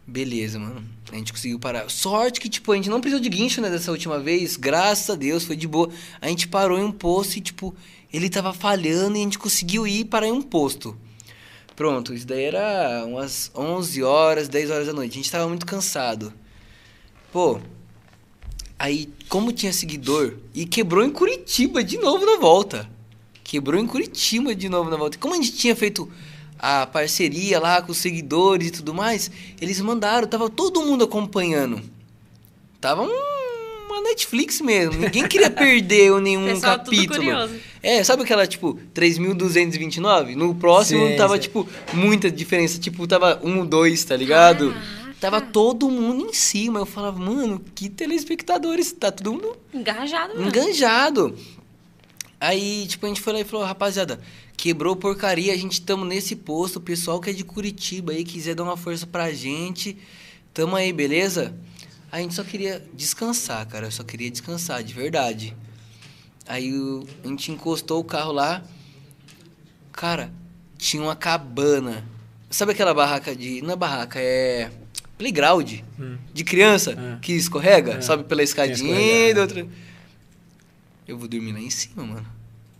Beleza, 0.06 0.60
mano. 0.60 0.84
A 1.12 1.16
gente 1.16 1.32
conseguiu 1.32 1.58
parar. 1.60 1.90
Sorte 1.90 2.40
que, 2.40 2.50
tipo, 2.50 2.72
a 2.72 2.76
gente 2.76 2.90
não 2.90 3.00
precisou 3.02 3.22
de 3.24 3.30
guincho, 3.30 3.62
né, 3.62 3.70
dessa 3.70 3.90
última 3.92 4.20
vez. 4.20 4.58
Graças 4.58 5.10
a 5.10 5.16
Deus, 5.16 5.44
foi 5.44 5.56
de 5.56 5.68
boa. 5.68 5.90
A 6.22 6.28
gente 6.28 6.48
parou 6.48 6.78
em 6.78 6.84
um 6.84 6.92
posto 6.92 7.38
e, 7.38 7.42
tipo, 7.42 7.74
ele 8.12 8.30
tava 8.30 8.54
falhando 8.54 9.18
e 9.18 9.22
a 9.22 9.24
gente 9.24 9.40
conseguiu 9.40 9.86
ir 9.88 10.06
parar 10.06 10.28
em 10.28 10.32
um 10.32 10.42
posto. 10.42 10.98
Pronto, 11.76 12.14
isso 12.14 12.28
daí 12.28 12.44
era 12.44 13.06
umas 13.06 13.52
11 13.56 14.04
horas, 14.04 14.50
10 14.50 14.70
horas 14.70 14.88
da 14.88 14.94
noite. 14.94 15.14
A 15.14 15.16
gente 15.16 15.32
tava 15.32 15.48
muito 15.48 15.66
cansado. 15.66 16.34
Pô, 17.32 17.60
aí, 18.78 19.10
como 19.30 19.52
tinha 19.52 19.72
seguidor, 19.72 20.36
e 20.54 20.66
quebrou 20.66 21.04
em 21.06 21.10
Curitiba 21.10 21.84
de 21.84 21.98
novo 21.98 22.26
na 22.26 22.38
volta. 22.38 22.90
Quebrou 23.44 23.80
em 23.80 23.88
Curitiba 23.88 24.54
de 24.54 24.68
novo 24.68 24.90
na 24.90 24.98
volta. 24.98 25.18
Como 25.18 25.34
a 25.34 25.38
gente 25.38 25.54
tinha 25.54 25.76
feito 25.76 26.12
a 26.58 26.86
parceria 26.86 27.60
lá 27.60 27.82
com 27.82 27.92
os 27.94 27.98
seguidores 27.98 28.68
e 28.68 28.72
tudo 28.72 28.94
mais, 28.94 29.32
eles 29.62 29.80
mandaram, 29.80 30.28
tava 30.28 30.50
todo 30.50 30.82
mundo 30.82 31.06
acompanhando. 31.06 31.82
Tava 32.82 33.04
um- 33.04 33.39
uma 34.00 34.10
Netflix 34.10 34.62
mesmo. 34.62 35.00
Ninguém 35.00 35.28
queria 35.28 35.50
perder 35.50 36.20
nenhum 36.22 36.46
Pessoal, 36.46 36.78
capítulo. 36.78 37.50
É, 37.82 38.04
sabe 38.04 38.24
aquela, 38.24 38.46
tipo, 38.48 38.80
3.229? 38.94 40.36
No 40.36 40.56
próximo 40.56 41.08
Sim, 41.08 41.16
tava, 41.16 41.36
sim. 41.36 41.42
tipo, 41.42 41.68
muita 41.94 42.30
diferença. 42.32 42.80
Tipo, 42.80 43.08
tava 43.08 43.40
1, 43.44 43.66
2, 43.66 44.04
tá 44.04 44.16
ligado? 44.16 44.72
Caraca. 44.72 45.00
Tava 45.20 45.42
todo 45.42 45.90
mundo 45.90 46.28
em 46.30 46.34
cima. 46.34 46.80
Eu 46.80 46.86
falava, 46.86 47.20
mano, 47.20 47.62
que 47.76 47.90
telespectadores. 47.90 48.92
Tá 48.94 49.12
todo 49.12 49.34
mundo 49.34 49.58
Engajado 49.74 50.34
mesmo. 50.34 50.48
enganjado. 50.48 51.36
Aí, 52.40 52.86
tipo, 52.88 53.06
a 53.06 53.10
gente 53.10 53.20
foi 53.20 53.34
lá 53.34 53.40
e 53.42 53.44
falou, 53.44 53.66
rapaziada, 53.66 54.20
quebrou 54.56 54.96
porcaria, 54.96 55.52
a 55.54 55.58
gente 55.58 55.82
tamo 55.82 56.06
nesse 56.06 56.38
posto, 56.38 56.78
o 56.78 56.82
pessoal 56.82 57.20
que 57.20 57.30
é 57.30 57.34
de 57.34 57.44
Curitiba 57.44 58.14
aí, 58.14 58.24
quiser 58.24 58.56
dar 58.56 58.64
uma 58.64 58.78
força 58.78 59.06
pra 59.06 59.30
gente, 59.34 59.98
tamo 60.54 60.78
aí, 60.78 60.94
beleza? 60.94 61.54
A 62.12 62.20
gente 62.20 62.34
só 62.34 62.44
queria 62.44 62.84
descansar, 62.94 63.66
cara, 63.68 63.88
eu 63.88 63.92
só 63.92 64.04
queria 64.04 64.30
descansar, 64.32 64.84
de 64.84 64.94
verdade. 64.94 65.56
Aí 66.48 66.72
a 67.24 67.28
gente 67.28 67.52
encostou 67.52 68.00
o 68.00 68.04
carro 68.04 68.32
lá, 68.32 68.64
cara, 69.92 70.32
tinha 70.78 71.04
uma 71.04 71.16
cabana. 71.16 72.04
Sabe 72.50 72.72
aquela 72.72 72.94
barraca 72.96 73.36
de... 73.36 73.62
Não 73.62 73.74
é 73.74 73.76
barraca, 73.76 74.20
é... 74.20 74.72
Playground, 75.20 75.82
de 76.34 76.44
criança, 76.44 76.92
É. 76.94 77.20
que 77.22 77.34
escorrega, 77.34 77.96
É. 77.96 78.02
sobe 78.02 78.24
pela 78.24 78.42
escadinha 78.42 78.96
e 79.00 79.38
outra... 79.38 79.68
Eu 81.08 81.18
vou 81.18 81.28
dormir 81.28 81.52
lá 81.52 81.60
em 81.60 81.70
cima, 81.70 82.04
mano. 82.06 82.26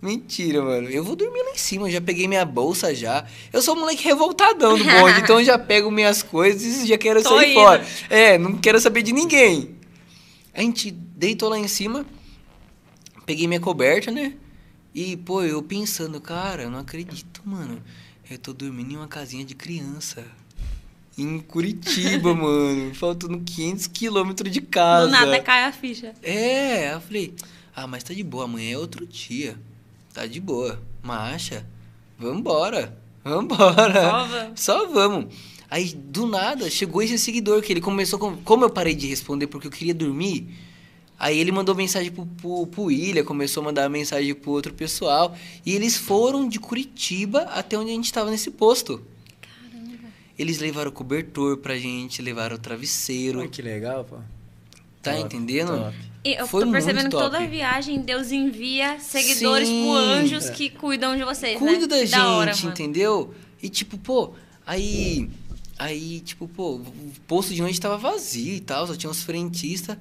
Mentira, 0.02 0.62
mano. 0.62 0.90
Eu 0.90 1.04
vou 1.04 1.16
dormir 1.16 1.42
lá 1.44 1.52
em 1.52 1.58
cima. 1.58 1.88
Eu 1.88 1.92
já 1.92 2.02
peguei 2.02 2.28
minha 2.28 2.46
bolsa 2.46 2.96
já. 2.96 3.26
Eu 3.52 3.62
sou 3.62 3.76
um 3.76 3.82
moleque 3.82 4.04
revoltadão 4.04 4.78
do 4.78 4.84
bonde, 4.84 5.20
então 5.22 5.40
eu 5.40 5.46
já 5.46 5.60
pego 5.60 5.92
minhas 5.92 6.24
coisas 6.24 6.84
e 6.84 6.88
já 6.88 6.98
quero 6.98 7.22
Tô 7.22 7.38
sair 7.38 7.52
indo. 7.52 7.60
fora. 7.60 7.86
É, 8.10 8.38
não 8.38 8.58
quero 8.58 8.80
saber 8.80 9.02
de 9.02 9.12
ninguém. 9.12 9.76
A 10.54 10.62
gente 10.62 10.90
deitou 10.92 11.50
lá 11.50 11.60
em 11.60 11.68
cima, 11.68 12.06
peguei 13.26 13.48
minha 13.48 13.60
coberta, 13.60 14.10
né? 14.10 14.34
E, 14.96 15.18
pô, 15.18 15.44
eu 15.44 15.62
pensando, 15.62 16.20
cara, 16.20 16.64
eu 16.64 16.72
não 16.72 16.80
acredito, 16.80 17.42
mano. 17.46 17.82
Eu 18.30 18.38
tô 18.38 18.54
dormindo 18.54 18.94
em 18.94 18.96
uma 18.98 19.08
casinha 19.08 19.44
de 19.44 19.54
criança. 19.54 20.24
Em 21.18 21.40
Curitiba, 21.40 22.34
mano. 22.36 22.96
Faltando 22.96 23.40
500 23.40 23.88
quilômetros 23.88 24.52
de 24.52 24.62
casa. 24.62 25.08
Do 25.08 25.12
nada 25.12 25.40
cai 25.42 25.66
a 25.66 25.72
ficha. 25.72 26.14
É, 26.24 26.94
eu 26.94 27.02
falei, 27.02 27.34
ah, 27.76 27.86
mas 27.86 28.04
tá 28.04 28.14
de 28.14 28.24
boa, 28.24 28.46
amanhã 28.46 28.74
é 28.74 28.78
outro 28.78 29.06
dia. 29.06 29.58
Tá 30.20 30.28
de 30.28 30.42
boa. 30.42 30.78
Marcha, 31.02 31.66
vambora, 32.18 32.94
vambora. 33.24 33.94
Só 34.04 34.28
vamos. 34.28 34.60
Só 34.60 34.88
vamos. 34.90 35.34
Aí, 35.72 35.94
do 35.94 36.28
nada, 36.28 36.70
chegou 36.70 37.02
esse 37.02 37.18
seguidor 37.18 37.62
que 37.62 37.72
ele 37.72 37.80
começou 37.80 38.20
com... 38.20 38.36
Como 38.36 38.66
eu 38.66 38.70
parei 38.70 38.94
de 38.94 39.08
responder 39.08 39.48
porque 39.48 39.68
eu 39.68 39.72
queria 39.72 39.94
dormir, 39.94 40.46
aí 41.18 41.40
ele 41.40 41.54
mandou 41.54 41.74
mensagem 41.74 42.12
pro, 42.12 42.26
pro, 42.26 42.68
pro 42.68 42.84
William, 42.84 43.24
começou 43.24 43.62
a 43.62 43.68
mandar 43.68 43.88
mensagem 43.88 44.36
pro 44.36 44.52
outro 44.52 44.74
pessoal. 44.74 45.34
E 45.66 45.74
eles 45.74 45.96
foram 45.96 46.50
de 46.50 46.60
Curitiba 46.60 47.44
até 47.44 47.78
onde 47.78 47.92
a 47.92 47.94
gente 47.94 48.12
tava 48.12 48.30
nesse 48.30 48.52
posto. 48.52 49.02
Eles 50.38 50.60
levaram 50.60 50.92
cobertor 50.92 51.60
pra 51.60 51.78
gente, 51.78 52.22
levaram 52.22 52.58
o 52.58 52.60
travesseiro. 52.60 53.40
Olha 53.40 53.48
que 53.48 53.62
legal, 53.62 54.04
pô. 54.04 54.18
Tá 55.02 55.14
Top, 55.14 55.24
entendendo? 55.24 55.78
top. 55.78 56.09
Eu 56.24 56.48
Foi 56.48 56.66
tô 56.66 56.72
percebendo 56.72 57.06
que 57.06 57.12
toda 57.12 57.40
viagem 57.48 58.02
Deus 58.02 58.32
envia 58.32 59.00
seguidores 59.00 59.68
Sim. 59.70 59.84
pro 59.84 59.94
anjos 59.94 60.50
que 60.50 60.70
cuidam 60.70 61.16
de 61.16 61.24
vocês, 61.24 61.58
Cuida 61.58 61.82
né? 61.82 61.88
da 61.88 62.06
gente, 62.06 62.20
hora, 62.20 62.56
mano. 62.56 62.70
entendeu? 62.70 63.34
E 63.62 63.70
tipo, 63.70 63.98
pô, 63.98 64.34
aí. 64.66 65.30
Aí, 65.78 66.20
tipo, 66.20 66.46
pô, 66.46 66.76
o 66.76 67.12
posto 67.26 67.54
de 67.54 67.62
noite 67.62 67.80
tava 67.80 67.98
vazio 67.98 68.54
e 68.56 68.60
tal, 68.60 68.86
só 68.86 68.96
tinha 68.96 69.10
uns 69.10 69.24
frentistas. 69.24 69.98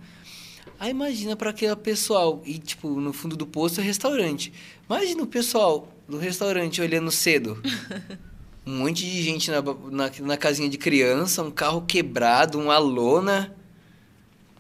Aí 0.81 0.91
imagina 0.91 1.37
pra 1.37 1.51
aquele 1.51 1.75
pessoal, 1.77 2.43
e 2.45 2.59
tipo, 2.59 3.01
no 3.01 3.13
fundo 3.13 3.37
do 3.37 3.47
posto 3.47 3.81
é 3.81 3.85
restaurante. 3.85 4.53
Imagina 4.91 5.23
o 5.23 5.27
pessoal 5.27 5.89
do 6.09 6.19
restaurante 6.19 6.81
olhando 6.81 7.11
cedo. 7.11 7.63
Um 8.67 8.81
monte 8.81 9.03
de 9.07 9.23
gente 9.23 9.51
na, 9.51 9.63
na, 9.63 10.11
na 10.21 10.37
casinha 10.37 10.69
de 10.69 10.77
criança, 10.77 11.43
um 11.43 11.51
carro 11.51 11.81
quebrado, 11.87 12.59
uma 12.59 12.77
lona. 12.77 13.57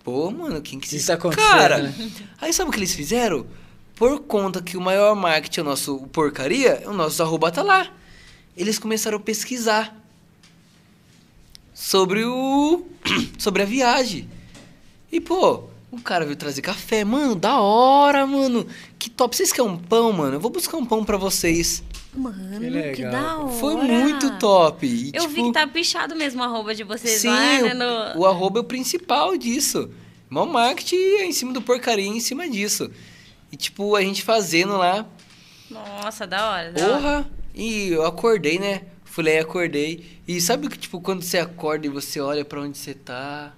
Pô, 0.08 0.30
mano, 0.30 0.62
quem 0.62 0.80
que 0.80 0.86
Isso 0.86 1.00
se 1.00 1.06
tá 1.06 1.14
acontecendo, 1.14 1.50
Cara, 1.50 1.82
né? 1.82 2.10
aí 2.40 2.50
sabe 2.50 2.70
o 2.70 2.72
que 2.72 2.78
eles 2.78 2.94
fizeram? 2.94 3.44
Por 3.94 4.20
conta 4.20 4.62
que 4.62 4.74
o 4.74 4.80
maior 4.80 5.14
marketing 5.14 5.60
é 5.60 5.62
o 5.62 5.66
nosso 5.66 5.98
porcaria, 6.10 6.82
o 6.86 6.94
nosso 6.94 7.22
arroba 7.22 7.50
tá 7.50 7.62
lá. 7.62 7.92
Eles 8.56 8.78
começaram 8.78 9.18
a 9.18 9.20
pesquisar 9.20 9.94
sobre 11.74 12.24
o 12.24 12.86
sobre 13.36 13.62
a 13.62 13.66
viagem. 13.66 14.26
E 15.12 15.20
pô, 15.20 15.64
o 15.90 16.00
cara 16.00 16.24
veio 16.24 16.36
trazer 16.36 16.62
café, 16.62 17.04
mano, 17.04 17.34
da 17.34 17.60
hora, 17.60 18.26
mano. 18.26 18.66
Que 18.98 19.10
top. 19.10 19.36
Vocês 19.36 19.52
querem 19.52 19.70
um 19.70 19.76
pão, 19.76 20.10
mano? 20.10 20.36
Eu 20.36 20.40
vou 20.40 20.50
buscar 20.50 20.78
um 20.78 20.86
pão 20.86 21.04
pra 21.04 21.18
vocês. 21.18 21.82
Mano, 22.18 22.60
Que 22.60 22.92
que, 22.96 23.02
da 23.02 23.38
hora. 23.38 23.52
Foi 23.52 23.74
muito 23.76 24.38
top. 24.38 24.86
E, 24.86 25.10
Eu 25.14 25.28
vi 25.28 25.36
tipo, 25.36 25.46
que 25.46 25.52
tá 25.52 25.66
pichado 25.66 26.16
mesmo 26.16 26.42
a 26.42 26.46
arroba 26.46 26.74
de 26.74 26.84
vocês 26.84 27.20
Sim, 27.20 27.28
lá, 27.28 27.62
né? 27.62 27.72
o, 27.74 28.14
No... 28.14 28.20
o 28.22 28.26
arroba 28.26 28.58
é 28.58 28.62
o 28.62 28.64
principal 28.64 29.36
disso. 29.36 29.90
Mal 30.28 30.46
marketing 30.46 30.96
é 30.96 31.24
em 31.26 31.32
cima 31.32 31.52
do 31.52 31.62
porcaria, 31.62 32.06
em 32.06 32.20
cima 32.20 32.48
disso. 32.48 32.90
E 33.50 33.56
tipo, 33.56 33.96
a 33.96 34.02
gente 34.02 34.22
fazendo 34.22 34.76
lá, 34.76 35.06
Nossa, 35.70 36.26
da 36.26 36.50
hora, 36.50 36.72
da 36.72 36.82
hora. 36.86 36.94
porra, 36.96 37.30
e 37.54 37.88
eu 37.88 38.04
acordei, 38.04 38.58
né? 38.58 38.82
Fui 39.04 39.24
lá 39.24 39.30
e 39.30 39.38
acordei. 39.38 40.04
E 40.28 40.40
sabe 40.40 40.66
o 40.66 40.70
que, 40.70 40.78
tipo, 40.78 41.00
quando 41.00 41.22
você 41.22 41.38
acorda 41.38 41.86
e 41.86 41.90
você 41.90 42.20
olha 42.20 42.44
pra 42.44 42.60
onde 42.60 42.76
você 42.76 42.92
tá. 42.92 43.54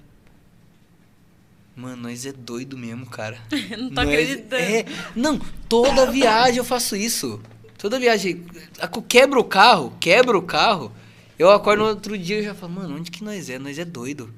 Mano, 1.74 1.96
nós 2.02 2.26
é 2.26 2.32
doido 2.32 2.76
mesmo, 2.76 3.06
cara. 3.06 3.38
Não 3.76 3.88
tô 3.88 3.94
Nós 3.94 4.08
acreditando. 4.08 4.62
É, 4.62 4.84
não, 5.16 5.40
toda 5.68 6.10
viagem 6.10 6.58
eu 6.58 6.64
faço 6.64 6.94
isso. 6.94 7.40
Toda 7.80 7.98
viagem. 7.98 8.44
Quebra 9.08 9.40
o 9.40 9.44
carro, 9.44 9.92
quebra 9.98 10.36
o 10.36 10.42
carro. 10.42 10.92
Eu 11.38 11.50
acordo 11.50 11.82
no 11.82 11.88
outro 11.88 12.18
dia 12.18 12.40
e 12.40 12.42
já 12.42 12.54
falo, 12.54 12.74
mano, 12.74 12.96
onde 12.96 13.10
que 13.10 13.24
nós 13.24 13.48
é? 13.48 13.58
Nós 13.58 13.78
é 13.78 13.84
doido. 13.84 14.32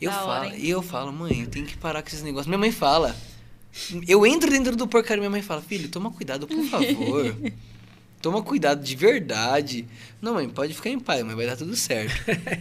Eu 0.00 0.10
Da 0.10 0.16
falo, 0.16 0.30
hora, 0.30 0.56
e 0.56 0.68
eu 0.68 0.82
falo, 0.82 1.12
mãe, 1.12 1.42
eu 1.42 1.46
tenho 1.46 1.66
que 1.66 1.76
parar 1.76 2.02
com 2.02 2.08
esses 2.08 2.22
negócios. 2.22 2.48
Minha 2.48 2.58
mãe 2.58 2.72
fala. 2.72 3.14
Eu 4.08 4.26
entro 4.26 4.50
dentro 4.50 4.74
do 4.74 4.88
porcaria, 4.88 5.20
minha 5.20 5.30
mãe 5.30 5.42
fala, 5.42 5.62
filho, 5.62 5.88
toma 5.88 6.10
cuidado, 6.10 6.48
por 6.48 6.64
favor. 6.64 7.36
toma 8.20 8.42
cuidado 8.42 8.82
de 8.82 8.96
verdade. 8.96 9.86
Não, 10.20 10.34
mãe, 10.34 10.48
pode 10.48 10.74
ficar 10.74 10.90
em 10.90 10.98
paz, 10.98 11.22
mas 11.22 11.36
vai 11.36 11.46
dar 11.46 11.56
tudo 11.56 11.76
certo. 11.76 12.12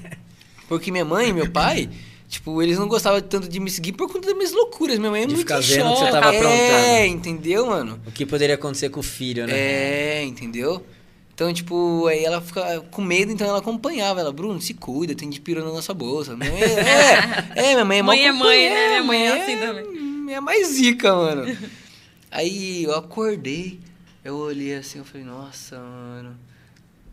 Porque 0.70 0.92
minha 0.92 1.06
mãe 1.06 1.30
e 1.30 1.34
meu 1.34 1.50
pai, 1.50 1.90
tipo, 2.30 2.62
eles 2.62 2.78
não 2.80 2.88
gostavam 2.88 3.20
tanto 3.20 3.50
de 3.50 3.60
me 3.60 3.70
seguir 3.70 3.92
por 3.92 4.08
conta 4.10 4.28
das 4.28 4.38
minhas 4.38 4.54
loucuras. 4.54 4.98
Minha 4.98 5.12
mãe 5.12 5.24
é 5.24 5.26
De 5.26 5.34
muito 5.34 5.46
ficar 5.48 5.60
vendo 5.60 5.90
que 5.90 6.00
você 6.00 6.06
chata. 6.06 6.12
tava 6.22 6.34
É, 6.34 6.38
aprontando. 6.40 7.06
entendeu, 7.18 7.66
mano? 7.68 8.00
O 8.08 8.12
que 8.12 8.26
poderia 8.26 8.56
acontecer 8.56 8.90
com 8.90 9.02
o 9.02 9.04
filho, 9.04 9.46
né? 9.48 9.54
É, 9.54 10.24
entendeu? 10.24 10.86
Então, 11.34 11.54
tipo, 11.54 12.06
aí 12.08 12.24
ela 12.26 12.42
fica 12.42 12.82
com 12.92 13.02
medo, 13.02 13.32
então 13.32 13.48
ela 13.48 13.60
acompanhava. 13.60 14.20
Ela, 14.20 14.32
Bruno, 14.32 14.62
se 14.62 14.74
cuida, 14.74 15.16
tem 15.16 15.30
de 15.30 15.40
pirona 15.42 15.68
na 15.68 15.74
nossa 15.74 15.94
bolsa. 15.94 16.36
Minha 16.36 16.52
mãe 16.52 16.62
é, 16.62 17.72
é, 17.72 17.84
minha 17.84 17.86
mãe 17.86 18.00
é 18.00 18.04
Mãe 18.04 18.26
é 18.28 18.32
mãe, 18.32 18.70
né? 18.70 18.88
Minha 18.90 19.04
mãe 19.04 19.26
é 19.28 19.42
assim 19.44 19.54
é- 19.54 19.66
também. 19.68 20.34
É 20.34 20.40
mais 20.42 20.68
zica, 20.68 21.16
mano. 21.16 21.58
Aí 22.30 22.84
eu 22.84 22.94
acordei, 22.94 23.80
eu 24.24 24.36
olhei 24.36 24.76
assim, 24.76 25.00
eu 25.00 25.06
falei, 25.06 25.26
nossa, 25.26 25.80
mano, 25.80 26.38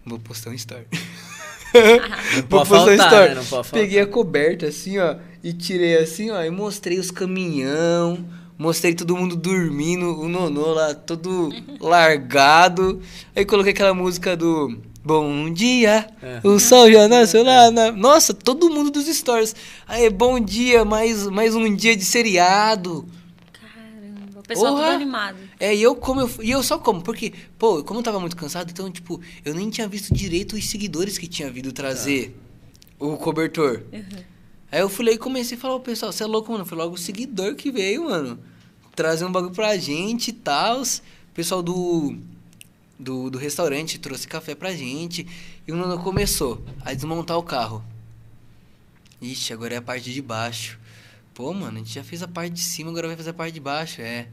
vou 0.04 0.18
postar 0.18 0.50
um 0.50 0.54
story. 0.54 0.86
Pode 2.48 2.68
faltar, 2.68 2.94
story. 2.98 3.28
né? 3.28 3.34
Não 3.34 3.44
pode 3.44 3.46
faltar. 3.48 3.72
Peguei 3.72 4.00
a 4.00 4.06
coberta 4.06 4.66
assim, 4.66 4.98
ó, 4.98 5.16
e 5.42 5.52
tirei 5.52 5.96
assim, 5.98 6.30
ó, 6.30 6.42
e 6.42 6.50
mostrei 6.50 6.98
os 6.98 7.10
caminhão, 7.10 8.24
mostrei 8.58 8.94
todo 8.94 9.16
mundo 9.16 9.36
dormindo, 9.36 10.18
o 10.20 10.28
nonô 10.28 10.72
lá 10.72 10.94
todo 10.94 11.50
largado. 11.80 13.00
Aí 13.34 13.44
coloquei 13.44 13.72
aquela 13.72 13.94
música 13.94 14.36
do 14.36 14.76
Bom 15.04 15.52
dia, 15.52 16.04
É. 16.20 16.40
o 16.42 16.58
sol 16.58 16.90
já 16.90 17.06
nasceu 17.06 17.44
lá 17.44 17.70
na... 17.70 17.92
Nossa, 17.92 18.34
todo 18.34 18.68
mundo 18.68 18.90
dos 18.90 19.06
stories. 19.06 19.54
Aí, 19.86 20.10
bom 20.10 20.40
dia, 20.40 20.84
mais, 20.84 21.28
mais 21.28 21.54
um 21.54 21.72
dia 21.72 21.94
de 21.94 22.04
seriado. 22.04 23.06
O 24.46 24.48
pessoal 24.48 24.74
Porra. 24.74 24.84
tudo 24.84 24.94
animado. 24.94 25.38
É, 25.58 25.74
e 25.74 25.82
eu 25.82 25.96
como 25.96 26.20
eu, 26.20 26.30
e 26.40 26.52
eu 26.52 26.62
só 26.62 26.78
como, 26.78 27.02
porque, 27.02 27.32
pô, 27.58 27.82
como 27.82 27.98
eu 27.98 28.04
tava 28.04 28.20
muito 28.20 28.36
cansado, 28.36 28.70
então, 28.70 28.88
tipo, 28.88 29.20
eu 29.44 29.52
nem 29.52 29.68
tinha 29.68 29.88
visto 29.88 30.14
direito 30.14 30.54
os 30.54 30.70
seguidores 30.70 31.18
que 31.18 31.26
tinha 31.26 31.50
vindo 31.50 31.72
trazer 31.72 32.32
o 32.96 33.16
cobertor. 33.16 33.82
Aí 34.70 34.80
eu 34.80 34.88
fui 34.88 35.04
lá 35.04 35.10
e 35.10 35.18
comecei 35.18 35.58
a 35.58 35.60
falar, 35.60 35.74
ô 35.74 35.80
pessoal, 35.80 36.12
você 36.12 36.22
é 36.22 36.26
louco, 36.26 36.52
mano? 36.52 36.64
Foi 36.64 36.78
logo 36.78 36.94
o 36.94 36.98
seguidor 36.98 37.56
que 37.56 37.72
veio, 37.72 38.04
mano. 38.04 38.38
Trazer 38.94 39.24
um 39.24 39.32
bagulho 39.32 39.52
pra 39.52 39.76
gente 39.76 40.28
e 40.28 40.32
tal. 40.32 40.80
O 40.80 41.34
pessoal 41.34 41.60
do, 41.60 42.16
do, 42.96 43.28
do 43.28 43.38
restaurante 43.38 43.98
trouxe 43.98 44.28
café 44.28 44.54
pra 44.54 44.72
gente. 44.72 45.26
E 45.66 45.72
o 45.72 45.76
Nono 45.76 45.98
começou 45.98 46.64
a 46.84 46.94
desmontar 46.94 47.36
o 47.36 47.42
carro. 47.42 47.84
Ixi, 49.20 49.52
agora 49.52 49.74
é 49.74 49.78
a 49.78 49.82
parte 49.82 50.12
de 50.12 50.22
baixo. 50.22 50.78
Pô, 51.36 51.52
mano, 51.52 51.76
a 51.76 51.78
gente 51.80 51.92
já 51.92 52.02
fez 52.02 52.22
a 52.22 52.26
parte 52.26 52.54
de 52.54 52.62
cima, 52.62 52.88
agora 52.88 53.08
vai 53.08 53.16
fazer 53.16 53.28
a 53.28 53.34
parte 53.34 53.52
de 53.52 53.60
baixo, 53.60 54.00
é. 54.00 54.26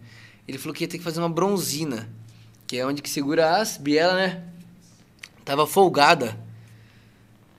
Ele 0.47 0.57
falou 0.57 0.73
que 0.73 0.85
ia 0.85 0.87
ter 0.87 0.97
que 0.97 1.03
fazer 1.03 1.19
uma 1.19 1.27
bronzina, 1.27 2.09
que 2.65 2.77
é 2.77 2.85
onde 2.85 3.01
que 3.01 3.09
segura 3.09 3.57
as 3.57 3.75
bielas, 3.75 4.15
né? 4.15 4.41
Tava 5.43 5.67
folgada. 5.67 6.39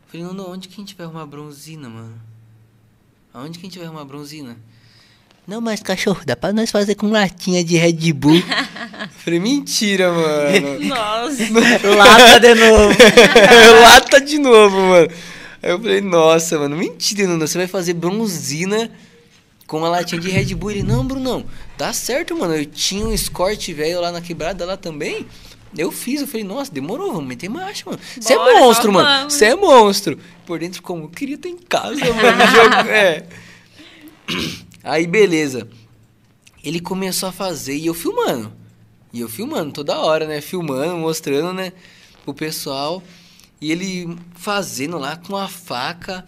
Falei, 0.07 0.27
não, 0.27 0.51
onde 0.51 0.66
que 0.66 0.75
a 0.75 0.79
gente 0.79 0.95
vai 0.95 1.05
arrumar 1.05 1.27
bronzina, 1.27 1.91
mano? 1.91 2.19
Aonde 3.35 3.59
que 3.59 3.66
a 3.66 3.69
gente 3.69 3.79
vai 3.79 3.87
arrumar 3.87 4.07
bronzina? 4.07 4.57
Não, 5.47 5.61
mas 5.61 5.83
cachorro, 5.83 6.23
dá 6.25 6.35
pra 6.35 6.51
nós 6.51 6.71
fazer 6.71 6.95
com 6.95 7.11
latinha 7.11 7.62
de 7.62 7.77
Red 7.77 8.15
Bull. 8.15 8.43
Falei, 9.19 9.41
mentira, 9.41 10.11
mano. 10.11 10.81
Nossa. 10.89 11.43
Lata 11.95 12.41
de 12.41 12.55
novo. 12.55 12.97
Lata 13.83 14.21
de 14.23 14.39
novo, 14.39 14.77
mano. 14.81 15.09
Aí 15.62 15.71
eu 15.71 15.79
falei, 15.79 16.01
nossa, 16.01 16.59
mano, 16.59 16.77
mentira, 16.77 17.27
Nuno. 17.27 17.47
Você 17.47 17.59
vai 17.59 17.66
fazer 17.66 17.93
bronzina 17.93 18.91
com 19.66 19.78
uma 19.78 19.89
latinha 19.89 20.20
de 20.20 20.28
Red 20.28 20.55
Bull. 20.55 20.73
Ele, 20.73 20.82
não, 20.82 21.07
Brunão, 21.07 21.45
dá 21.77 21.93
certo, 21.93 22.36
mano. 22.36 22.55
Eu 22.55 22.66
tinha 22.66 23.05
um 23.05 23.12
escorte 23.12 23.73
velho 23.73 24.01
lá 24.01 24.12
na 24.12 24.20
quebrada 24.20 24.65
lá 24.65 24.77
também. 24.77 25.27
Eu 25.77 25.91
fiz, 25.91 26.20
eu 26.20 26.27
falei, 26.27 26.45
nossa, 26.45 26.70
demorou, 26.70 27.12
vamos 27.12 27.27
meter 27.27 27.49
marcha, 27.49 27.85
mano. 27.86 28.01
Você 28.19 28.32
é 28.32 28.39
monstro, 28.39 28.93
mano. 28.93 29.28
Você 29.28 29.47
é 29.47 29.57
monstro. 29.57 30.19
Por 30.47 30.59
dentro, 30.61 30.81
como? 30.82 31.05
Eu 31.05 31.09
queria 31.09 31.35
estar 31.35 31.49
em 31.49 31.57
casa, 31.57 31.97
mano. 31.97 32.47
jogo, 32.55 32.89
é. 32.91 33.27
Aí, 34.85 35.07
beleza. 35.07 35.69
Ele 36.62 36.78
começou 36.78 37.28
a 37.28 37.32
fazer 37.32 37.77
e 37.77 37.86
eu 37.86 37.95
filmando. 37.95 38.53
E 39.12 39.20
eu 39.20 39.28
filmando 39.28 39.73
toda 39.73 39.99
hora, 39.99 40.27
né? 40.27 40.41
Filmando, 40.41 40.97
mostrando, 40.97 41.53
né? 41.53 41.73
Pro 42.24 42.32
pessoal. 42.32 43.03
E 43.61 43.73
ele 43.73 44.16
fazendo 44.35 44.97
lá 44.97 45.16
com 45.16 45.36
a 45.36 45.49
faca. 45.49 46.24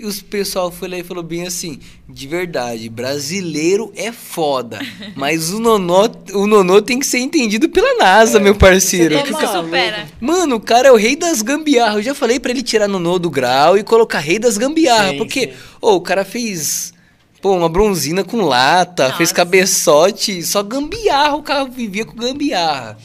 E 0.00 0.06
os 0.06 0.22
pessoal 0.22 0.70
foi 0.70 0.88
lá 0.88 0.96
e 0.96 1.04
falou 1.04 1.22
bem 1.22 1.46
assim: 1.46 1.78
de 2.08 2.26
verdade, 2.26 2.88
brasileiro 2.88 3.92
é 3.94 4.10
foda. 4.10 4.78
Mas 5.14 5.50
o 5.50 5.60
nonô, 5.60 6.08
o 6.32 6.46
nonô 6.46 6.80
tem 6.80 6.98
que 6.98 7.04
ser 7.04 7.18
entendido 7.18 7.68
pela 7.68 7.98
NASA, 7.98 8.40
meu 8.40 8.54
parceiro. 8.54 9.14
Como 9.20 9.38
se 9.38 9.46
supera? 9.46 10.08
Mano, 10.18 10.56
o 10.56 10.60
cara 10.60 10.88
é 10.88 10.90
o 10.90 10.96
rei 10.96 11.14
das 11.14 11.42
gambiarras. 11.42 11.96
Eu 11.96 12.02
já 12.02 12.14
falei 12.14 12.40
pra 12.40 12.50
ele 12.50 12.62
tirar 12.62 12.88
nonô 12.88 13.18
do 13.18 13.28
grau 13.28 13.76
e 13.76 13.82
colocar 13.82 14.20
rei 14.20 14.38
das 14.38 14.56
gambiarras. 14.56 15.10
Sim, 15.10 15.18
porque, 15.18 15.48
sim. 15.48 15.52
ô, 15.82 15.96
o 15.96 16.00
cara 16.00 16.24
fez. 16.24 16.94
Pô, 17.42 17.54
uma 17.54 17.68
bronzina 17.68 18.24
com 18.24 18.40
lata, 18.40 19.04
Nossa. 19.04 19.18
fez 19.18 19.32
cabeçote, 19.32 20.42
só 20.42 20.62
gambiarra, 20.62 21.36
o 21.36 21.42
carro 21.42 21.70
vivia 21.70 22.06
com 22.06 22.16
gambiarra. 22.16 22.96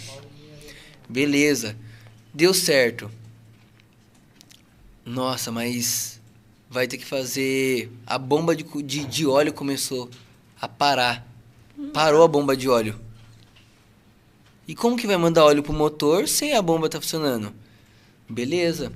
Beleza. 1.09 1.76
Deu 2.34 2.53
certo. 2.53 3.11
Nossa, 5.05 5.51
mas 5.51 6.14
vai 6.76 6.88
ter 6.88 6.97
que 6.97 7.06
fazer. 7.06 7.89
A 8.06 8.18
bomba 8.18 8.53
de, 8.53 8.65
de, 8.84 9.06
de 9.06 9.26
óleo 9.26 9.53
começou 9.53 10.10
a 10.60 10.68
parar. 10.68 11.26
Parou 11.93 12.22
a 12.22 12.27
bomba 12.27 12.56
de 12.56 12.68
óleo. 12.68 12.99
E 14.68 14.76
como 14.76 14.97
que 14.97 15.07
vai 15.07 15.15
mandar 15.15 15.45
óleo 15.45 15.64
pro 15.64 15.72
motor 15.72 16.27
sem 16.27 16.53
a 16.53 16.61
bomba 16.61 16.89
tá 16.89 16.99
funcionando? 16.99 17.53
Beleza. 18.30 18.91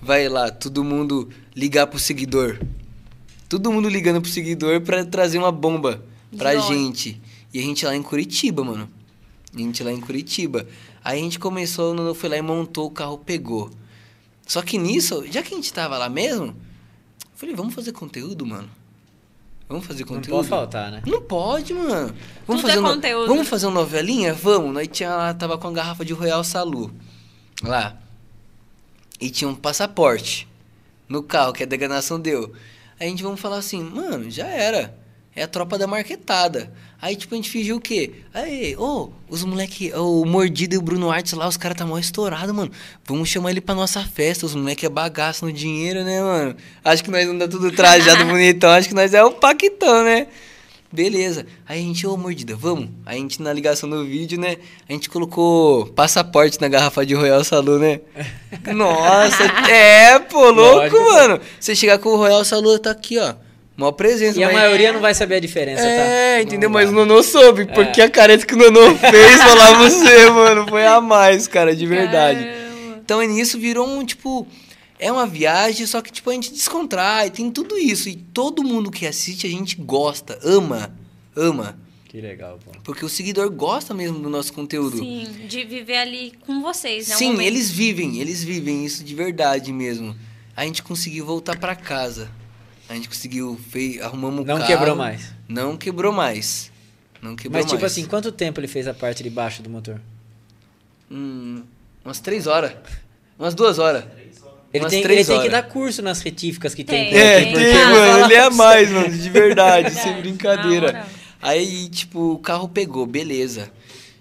Vai 0.00 0.28
lá, 0.28 0.50
todo 0.50 0.84
mundo 0.84 1.28
ligar 1.56 1.88
pro 1.88 1.98
seguidor. 1.98 2.60
Todo 3.48 3.72
mundo 3.72 3.88
ligando 3.88 4.20
pro 4.20 4.30
seguidor 4.30 4.80
pra 4.82 5.04
trazer 5.04 5.38
uma 5.38 5.50
bomba 5.50 6.04
pra 6.36 6.52
De 6.52 6.58
óleo. 6.58 6.68
gente. 6.68 7.20
E 7.52 7.58
a 7.58 7.62
gente 7.62 7.84
lá 7.84 7.96
em 7.96 8.02
Curitiba, 8.02 8.62
mano. 8.62 8.88
A 9.52 9.58
gente 9.58 9.82
lá 9.82 9.92
em 9.92 10.00
Curitiba. 10.00 10.68
Aí 11.02 11.18
a 11.18 11.22
gente 11.22 11.38
começou, 11.38 11.92
o 11.92 11.94
Nuno 11.94 12.14
foi 12.14 12.28
lá 12.28 12.36
e 12.36 12.42
montou, 12.42 12.86
o 12.86 12.90
carro 12.90 13.18
pegou. 13.18 13.70
Só 14.46 14.62
que 14.62 14.78
nisso, 14.78 15.24
já 15.30 15.42
que 15.42 15.52
a 15.52 15.56
gente 15.56 15.72
tava 15.72 15.96
lá 15.98 16.08
mesmo, 16.08 16.54
falei, 17.34 17.54
vamos 17.54 17.74
fazer 17.74 17.92
conteúdo, 17.92 18.46
mano. 18.46 18.68
Vamos 19.68 19.86
fazer 19.86 20.00
Não 20.00 20.08
conteúdo. 20.08 20.36
pode 20.36 20.48
faltar, 20.48 20.90
né? 20.90 21.02
Não 21.06 21.22
pode, 21.22 21.72
mano. 21.72 22.14
Vamos 22.46 22.60
Tudo 22.62 22.68
fazer 22.68 22.76
é 22.76 22.80
uma, 22.80 22.94
conteúdo. 22.94 23.26
Vamos 23.26 23.48
fazer 23.48 23.66
uma 23.66 23.80
novelinha? 23.80 24.34
Vamos. 24.34 24.74
Nós 24.74 24.88
tinha 24.88 25.14
lá, 25.14 25.32
tava 25.34 25.56
com 25.56 25.68
a 25.68 25.72
garrafa 25.72 26.04
de 26.04 26.12
Royal 26.12 26.44
Salu. 26.44 26.92
Lá. 27.62 27.96
E 29.20 29.30
tinha 29.30 29.48
um 29.48 29.54
passaporte 29.54 30.46
no 31.08 31.22
carro 31.22 31.52
que 31.52 31.62
a 31.62 31.66
deganação 31.66 32.20
deu. 32.20 32.52
Aí 33.00 33.06
a 33.06 33.10
gente 33.10 33.22
vamos 33.22 33.40
falar 33.40 33.56
assim, 33.56 33.82
mano, 33.82 34.30
já 34.30 34.46
era. 34.46 34.96
É 35.36 35.42
a 35.42 35.48
tropa 35.48 35.76
da 35.76 35.86
marquetada. 35.86 36.72
Aí, 37.02 37.16
tipo, 37.16 37.34
a 37.34 37.36
gente 37.36 37.50
fingiu 37.50 37.76
o 37.76 37.80
quê? 37.80 38.12
Aí, 38.32 38.76
ô, 38.76 39.10
os 39.28 39.42
moleque, 39.44 39.92
o 39.94 40.24
Mordido 40.24 40.74
e 40.74 40.78
o 40.78 40.82
Bruno 40.82 41.10
Artes 41.10 41.32
lá, 41.32 41.48
os 41.48 41.56
caras 41.56 41.76
tá 41.76 41.84
mó 41.84 41.98
estourado, 41.98 42.54
mano. 42.54 42.70
Vamos 43.04 43.28
chamar 43.28 43.50
ele 43.50 43.60
pra 43.60 43.74
nossa 43.74 44.00
festa. 44.04 44.46
Os 44.46 44.54
moleque 44.54 44.86
é 44.86 44.88
bagaço 44.88 45.44
no 45.44 45.52
dinheiro, 45.52 46.04
né, 46.04 46.22
mano? 46.22 46.56
Acho 46.84 47.02
que 47.02 47.10
nós 47.10 47.26
não 47.26 47.36
dá 47.36 47.48
tudo 47.48 47.72
trajado 47.72 48.24
bonitão. 48.26 48.70
Acho 48.70 48.88
que 48.88 48.94
nós 48.94 49.12
é 49.12 49.24
o 49.24 49.32
Paquitão, 49.32 50.04
né? 50.04 50.28
Beleza. 50.92 51.44
Aí 51.66 51.80
a 51.80 51.82
gente, 51.82 52.06
ô 52.06 52.16
mordida, 52.16 52.54
vamos. 52.54 52.88
Aí 53.04 53.18
a 53.18 53.20
gente 53.20 53.42
na 53.42 53.52
ligação 53.52 53.90
do 53.90 54.04
vídeo, 54.04 54.38
né? 54.38 54.58
A 54.88 54.92
gente 54.92 55.10
colocou 55.10 55.86
passaporte 55.88 56.60
na 56.60 56.68
garrafa 56.68 57.04
de 57.04 57.14
Royal 57.14 57.42
Salu, 57.42 57.80
né? 57.80 58.00
Nossa, 58.72 59.42
é, 59.68 60.20
pô, 60.20 60.50
louco, 60.50 60.96
Lógico. 60.96 61.12
mano. 61.12 61.40
Você 61.58 61.74
chegar 61.74 61.98
com 61.98 62.10
o 62.10 62.16
Royal 62.16 62.44
Salu, 62.44 62.78
tá 62.78 62.92
aqui, 62.92 63.18
ó. 63.18 63.34
Maior 63.76 63.92
presença. 63.92 64.38
E 64.38 64.44
a 64.44 64.46
mas- 64.46 64.56
maioria 64.56 64.92
não 64.92 65.00
vai 65.00 65.14
saber 65.14 65.36
a 65.36 65.40
diferença, 65.40 65.82
tá? 65.82 65.88
É, 65.88 66.42
entendeu? 66.42 66.68
Não 66.68 66.74
Mas 66.74 66.90
o. 66.90 66.92
Nonô 66.92 67.22
soube, 67.22 67.66
porque 67.66 68.00
a 68.00 68.08
careta 68.08 68.46
que 68.46 68.54
o 68.54 68.56
Nonô 68.56 68.94
fez, 68.98 69.36
falar 69.42 69.78
você, 69.78 70.30
mano, 70.30 70.66
foi 70.68 70.86
a 70.86 71.00
mais, 71.00 71.48
cara, 71.48 71.74
de 71.74 71.84
verdade. 71.86 72.38
Caramba. 72.44 73.00
Então, 73.04 73.22
nisso 73.22 73.58
virou 73.58 73.86
um, 73.88 74.04
tipo... 74.04 74.46
É 74.96 75.10
uma 75.10 75.26
viagem, 75.26 75.84
só 75.86 76.00
que, 76.00 76.10
tipo, 76.12 76.30
a 76.30 76.32
gente 76.34 76.52
descontrai, 76.52 77.28
tem 77.28 77.50
tudo 77.50 77.76
isso. 77.76 78.08
E 78.08 78.14
todo 78.14 78.62
mundo 78.62 78.92
que 78.92 79.06
assiste, 79.06 79.44
a 79.46 79.50
gente 79.50 79.76
gosta, 79.76 80.38
ama, 80.42 80.94
ama. 81.36 81.76
Que 82.08 82.20
legal, 82.20 82.60
pô. 82.64 82.70
Porque 82.84 83.04
o 83.04 83.08
seguidor 83.08 83.50
gosta 83.50 83.92
mesmo 83.92 84.20
do 84.20 84.30
nosso 84.30 84.52
conteúdo. 84.52 84.96
Sim, 84.98 85.26
de 85.48 85.64
viver 85.64 85.96
ali 85.96 86.32
com 86.46 86.62
vocês, 86.62 87.08
né? 87.08 87.16
um 87.16 87.18
Sim, 87.18 87.32
momento. 87.32 87.46
eles 87.48 87.70
vivem, 87.72 88.20
eles 88.20 88.42
vivem 88.44 88.84
isso 88.86 89.02
de 89.02 89.14
verdade 89.16 89.72
mesmo. 89.72 90.14
A 90.56 90.64
gente 90.64 90.80
conseguiu 90.82 91.26
voltar 91.26 91.58
pra 91.58 91.74
casa. 91.74 92.30
A 92.88 92.94
gente 92.94 93.08
conseguiu, 93.08 93.58
fei, 93.70 94.00
arrumamos 94.00 94.40
o 94.42 94.44
Não 94.46 94.56
carro. 94.58 94.66
quebrou 94.68 94.94
mais. 94.96 95.32
Não 95.48 95.76
quebrou 95.76 96.12
mais. 96.12 96.70
Não 97.22 97.34
quebrou 97.34 97.62
Mas, 97.62 97.70
tipo 97.70 97.80
mais. 97.80 97.92
assim, 97.92 98.04
quanto 98.04 98.30
tempo 98.30 98.60
ele 98.60 98.68
fez 98.68 98.86
a 98.86 98.92
parte 98.92 99.22
de 99.22 99.30
baixo 99.30 99.62
do 99.62 99.70
motor? 99.70 100.00
Hum, 101.10 101.62
umas 102.04 102.20
três 102.20 102.46
horas. 102.46 102.72
Umas 103.38 103.54
duas 103.54 103.78
horas. 103.78 104.04
Ele 104.72 104.82
Umas 104.84 104.90
tem, 104.92 105.02
ele 105.04 105.24
tem 105.24 105.40
que 105.40 105.48
dar 105.48 105.62
curso 105.62 106.02
nas 106.02 106.20
retíficas 106.20 106.74
que 106.74 106.82
tem. 106.84 107.10
Tem. 107.10 107.18
É, 107.18 107.40
Tem, 107.54 107.76
Ah, 107.76 107.90
mano. 107.90 108.24
Ele 108.24 108.34
é 108.34 108.50
mais, 108.50 108.90
mano, 108.90 109.16
de 109.16 109.30
verdade, 109.30 109.90
sem 109.94 110.20
brincadeira. 110.20 111.06
Aí, 111.40 111.88
tipo, 111.88 112.32
o 112.32 112.38
carro 112.38 112.68
pegou, 112.68 113.06
beleza. 113.06 113.70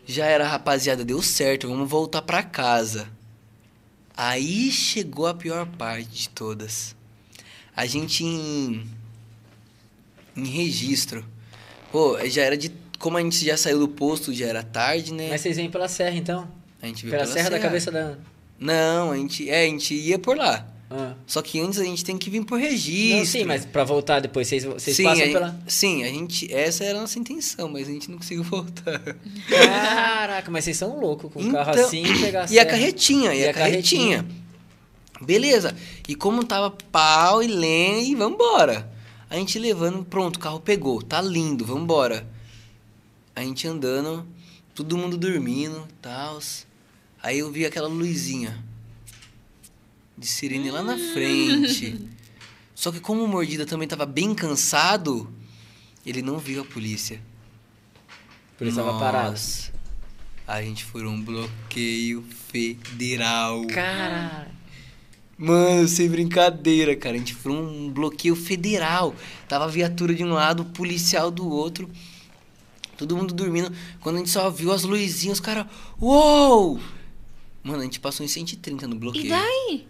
Já 0.05 0.25
era, 0.25 0.47
rapaziada, 0.47 1.03
deu 1.03 1.21
certo, 1.21 1.67
vamos 1.67 1.89
voltar 1.89 2.21
pra 2.21 2.43
casa. 2.43 3.07
Aí 4.15 4.71
chegou 4.71 5.25
a 5.25 5.33
pior 5.33 5.65
parte 5.65 6.07
de 6.09 6.29
todas. 6.29 6.95
A 7.75 7.85
gente 7.85 8.23
em, 8.23 8.83
em 10.35 10.45
registro. 10.45 11.25
Pô, 11.91 12.17
já 12.25 12.43
era 12.43 12.57
de. 12.57 12.71
Como 12.99 13.17
a 13.17 13.21
gente 13.21 13.43
já 13.43 13.57
saiu 13.57 13.79
do 13.79 13.87
posto, 13.87 14.33
já 14.33 14.47
era 14.47 14.63
tarde, 14.63 15.13
né? 15.13 15.27
Mas 15.29 15.41
vocês 15.41 15.57
vêm 15.57 15.69
pela 15.69 15.87
serra, 15.87 16.15
então? 16.15 16.47
a 16.83 16.87
gente 16.87 17.03
veio 17.03 17.11
Pela, 17.11 17.23
pela 17.23 17.33
serra, 17.33 17.49
da 17.49 17.59
cabeça 17.59 17.89
da... 17.89 18.17
Não, 18.59 19.11
a 19.11 19.17
gente, 19.17 19.49
é, 19.49 19.63
a 19.63 19.65
gente 19.65 19.93
ia 19.93 20.19
por 20.19 20.37
lá. 20.37 20.67
Ah. 20.91 21.13
Só 21.25 21.41
que 21.41 21.59
antes 21.59 21.79
a 21.79 21.83
gente 21.83 22.03
tem 22.03 22.17
que 22.17 22.29
vir 22.29 22.43
por 22.45 22.59
registro. 22.59 23.17
Não, 23.17 23.25
sim, 23.25 23.45
mas 23.45 23.65
pra 23.65 23.83
voltar 23.83 24.19
depois, 24.19 24.47
vocês, 24.47 24.63
vocês 24.63 24.95
sim, 24.95 25.03
passam 25.03 25.23
a, 25.23 25.27
pela... 25.27 25.59
sim, 25.65 26.03
a 26.03 26.07
gente. 26.07 26.53
Essa 26.53 26.83
era 26.83 26.97
a 26.97 27.01
nossa 27.01 27.17
intenção, 27.17 27.69
mas 27.69 27.87
a 27.87 27.91
gente 27.91 28.11
não 28.11 28.17
conseguiu 28.17 28.43
voltar. 28.45 29.01
Caraca, 29.49 30.51
mas 30.51 30.65
vocês 30.65 30.77
são 30.77 30.99
loucos 30.99 31.31
com 31.31 31.39
o 31.41 31.51
carro 31.51 31.71
Então, 31.71 31.85
assim 31.85 32.03
e 32.03 32.21
pegar 32.21 32.41
a 32.41 32.43
E 32.43 32.45
a 32.45 32.47
serra. 32.47 32.65
carretinha, 32.65 33.33
e, 33.33 33.47
a, 33.47 33.53
carretinha. 33.53 34.25
Beleza. 35.23 35.75
E 36.07 36.15
como 36.15 36.43
tava 36.43 36.69
pau 36.69 37.41
e 37.41 37.47
lenha, 37.47 38.03
e 38.03 38.15
vambora. 38.15 38.91
A 39.29 39.35
gente 39.35 39.57
levando, 39.57 40.05
pronto, 40.05 40.37
o 40.37 40.39
carro 40.39 40.59
pegou, 40.59 41.01
tá 41.01 41.21
lindo, 41.21 41.65
vambora. 41.65 42.27
A 43.35 43.41
gente 43.41 43.67
andando, 43.67 44.27
todo 44.75 44.97
mundo 44.97 45.17
dormindo, 45.17 45.87
tal. 46.01 46.39
Aí 47.21 47.39
eu 47.39 47.51
vi 47.51 47.65
aquela 47.65 47.87
luzinha 47.87 48.63
de 50.17 50.27
sirene 50.27 50.69
lá 50.69 50.83
na 50.83 50.97
frente. 50.97 51.99
Só 52.75 52.91
que 52.91 52.99
como 52.99 53.23
o 53.23 53.27
Mordida 53.27 53.65
também 53.65 53.87
tava 53.87 54.05
bem 54.05 54.35
cansado, 54.35 55.33
ele 56.05 56.21
não 56.21 56.37
viu 56.37 56.61
a 56.61 56.65
polícia. 56.65 57.21
Por 58.57 58.67
isso 58.67 58.77
tava 58.77 58.99
parado. 58.99 59.39
A 60.45 60.61
gente 60.61 60.83
foi 60.83 61.05
um 61.05 61.21
bloqueio 61.21 62.23
federal. 62.51 63.65
Caralho. 63.67 64.51
Mano, 65.37 65.87
sem 65.87 66.09
brincadeira, 66.09 66.95
cara. 66.95 67.15
A 67.15 67.19
gente 67.19 67.33
foi 67.33 67.51
um 67.51 67.89
bloqueio 67.89 68.35
federal. 68.35 69.15
Tava 69.47 69.65
a 69.65 69.67
viatura 69.67 70.13
de 70.13 70.23
um 70.23 70.33
lado, 70.33 70.65
policial 70.65 71.31
do 71.31 71.49
outro. 71.49 71.89
Todo 72.97 73.17
mundo 73.17 73.33
dormindo. 73.33 73.71
Quando 73.99 74.17
a 74.17 74.19
gente 74.19 74.29
só 74.29 74.49
viu 74.49 74.71
as 74.71 74.83
luzinhas, 74.83 75.39
os 75.39 75.45
caras. 75.45 75.65
Uou! 75.99 76.79
Mano, 77.63 77.79
a 77.79 77.83
gente 77.83 77.99
passou 77.99 78.25
em 78.25 78.29
130 78.29 78.87
no 78.87 78.95
bloqueio. 78.95 79.25
E 79.25 79.29
daí? 79.29 79.87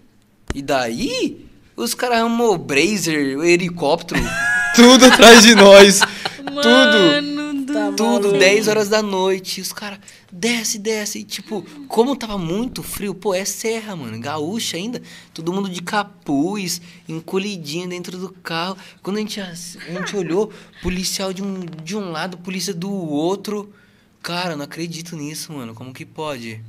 E 0.55 0.61
daí? 0.61 1.45
Os 1.75 1.93
caras 1.93 2.19
arrumou 2.19 2.53
o 2.53 2.57
Brazer, 2.57 3.37
o 3.37 3.43
helicóptero, 3.43 4.21
tudo 4.75 5.05
atrás 5.05 5.41
de 5.41 5.55
nós. 5.55 5.99
tudo. 6.45 6.53
Mano 6.53 7.33
do 7.35 7.42
Tá 7.73 7.91
Tudo, 7.91 8.27
maluco. 8.27 8.37
10 8.37 8.67
horas 8.67 8.87
da 8.87 9.01
noite. 9.01 9.59
Os 9.59 9.73
caras, 9.73 9.99
desce, 10.31 10.77
desce. 10.77 11.19
E, 11.19 11.23
tipo, 11.23 11.63
como 11.87 12.15
tava 12.15 12.37
muito 12.37 12.83
frio, 12.83 13.15
pô, 13.15 13.33
é 13.33 13.43
serra, 13.43 13.95
mano. 13.95 14.19
Gaúcha 14.19 14.77
ainda. 14.77 15.01
Todo 15.33 15.51
mundo 15.51 15.69
de 15.69 15.81
capuz, 15.81 16.79
encolhidinho 17.09 17.89
dentro 17.89 18.17
do 18.17 18.29
carro. 18.29 18.77
Quando 19.01 19.17
a 19.17 19.19
gente, 19.19 19.41
a 19.41 19.53
gente 19.53 20.15
olhou, 20.15 20.51
policial 20.81 21.33
de 21.33 21.41
um, 21.41 21.65
de 21.83 21.97
um 21.97 22.11
lado, 22.11 22.37
polícia 22.37 22.73
do 22.73 22.91
outro. 22.91 23.73
Cara, 24.21 24.55
não 24.55 24.65
acredito 24.65 25.15
nisso, 25.15 25.51
mano. 25.51 25.73
Como 25.73 25.93
que 25.93 26.05
pode? 26.05 26.61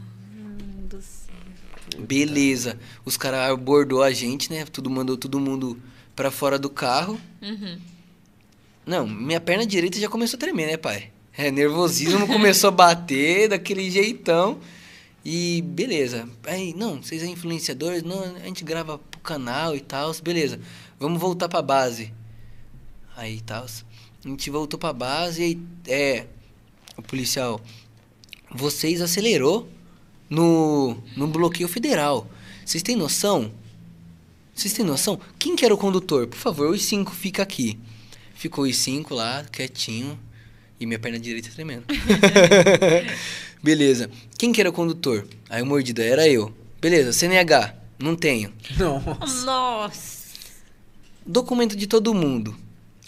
Beleza. 1.99 2.79
Os 3.05 3.17
caras 3.17 3.51
abordou 3.51 4.03
a 4.03 4.11
gente, 4.11 4.51
né? 4.51 4.65
Tudo 4.65 4.91
mandou 4.91 5.17
todo 5.17 5.39
mundo 5.39 5.79
pra 6.17 6.31
fora 6.31 6.59
do 6.59 6.71
carro. 6.71 7.21
Uhum. 7.43 7.79
Não, 8.87 9.07
minha 9.07 9.41
perna 9.41 9.67
direita 9.67 9.99
já 9.99 10.09
começou 10.09 10.37
a 10.37 10.41
tremer, 10.41 10.67
né, 10.67 10.77
pai? 10.77 11.11
É, 11.37 11.51
nervosismo 11.51 12.27
começou 12.27 12.69
a 12.69 12.71
bater 12.71 13.49
daquele 13.49 13.91
jeitão. 13.91 14.59
E 15.25 15.63
beleza. 15.63 16.29
Aí, 16.47 16.75
não, 16.75 17.03
vocês 17.03 17.23
são 17.23 17.31
influenciadores? 17.31 18.03
Não, 18.03 18.23
a 18.23 18.41
gente 18.41 18.63
grava 18.63 18.99
pro 18.99 19.21
canal 19.21 19.75
e 19.75 19.81
tal. 19.81 20.15
Beleza. 20.23 20.61
Vamos 21.01 21.19
voltar 21.19 21.49
pra 21.49 21.63
base. 21.63 22.13
Aí, 23.17 23.41
tal. 23.41 23.65
A 23.65 24.29
gente 24.29 24.51
voltou 24.51 24.79
pra 24.79 24.93
base 24.93 25.43
e 25.43 25.91
é. 25.91 26.27
O 26.97 27.03
policial. 27.03 27.61
Vocês 28.55 29.01
acelerou 29.01 29.69
no, 30.29 30.97
no 31.17 31.27
bloqueio 31.27 31.69
federal. 31.69 32.29
Vocês 32.65 32.83
têm 32.83 32.95
noção? 32.95 33.51
Vocês 34.55 34.73
têm 34.73 34.85
noção? 34.85 35.19
Quem 35.39 35.57
que 35.57 35.65
era 35.65 35.75
o 35.75 35.79
condutor? 35.79 36.27
Por 36.29 36.39
favor, 36.39 36.71
os 36.71 36.85
cinco 36.85 37.11
fica 37.13 37.43
aqui. 37.43 37.79
Ficou 38.45 38.67
os 38.67 38.77
cinco 38.77 39.15
lá, 39.15 39.43
quietinho. 39.51 40.19
E 40.79 40.85
minha 40.85 40.99
perna 40.99 41.19
direita 41.19 41.49
tremendo. 41.55 41.85
Beleza. 43.65 44.11
Quem 44.37 44.53
que 44.53 44.61
era 44.61 44.69
o 44.69 44.73
condutor? 44.73 45.27
Aí 45.49 45.63
o 45.63 45.67
mordido 45.67 46.03
era 46.03 46.29
eu. 46.29 46.53
Beleza, 46.79 47.11
CNH. 47.11 47.75
Não 47.99 48.15
tenho. 48.15 48.53
Nossa. 48.79 49.45
Nossa. 49.47 50.25
Documento 51.25 51.75
de 51.75 51.87
todo 51.87 52.13
mundo. 52.13 52.55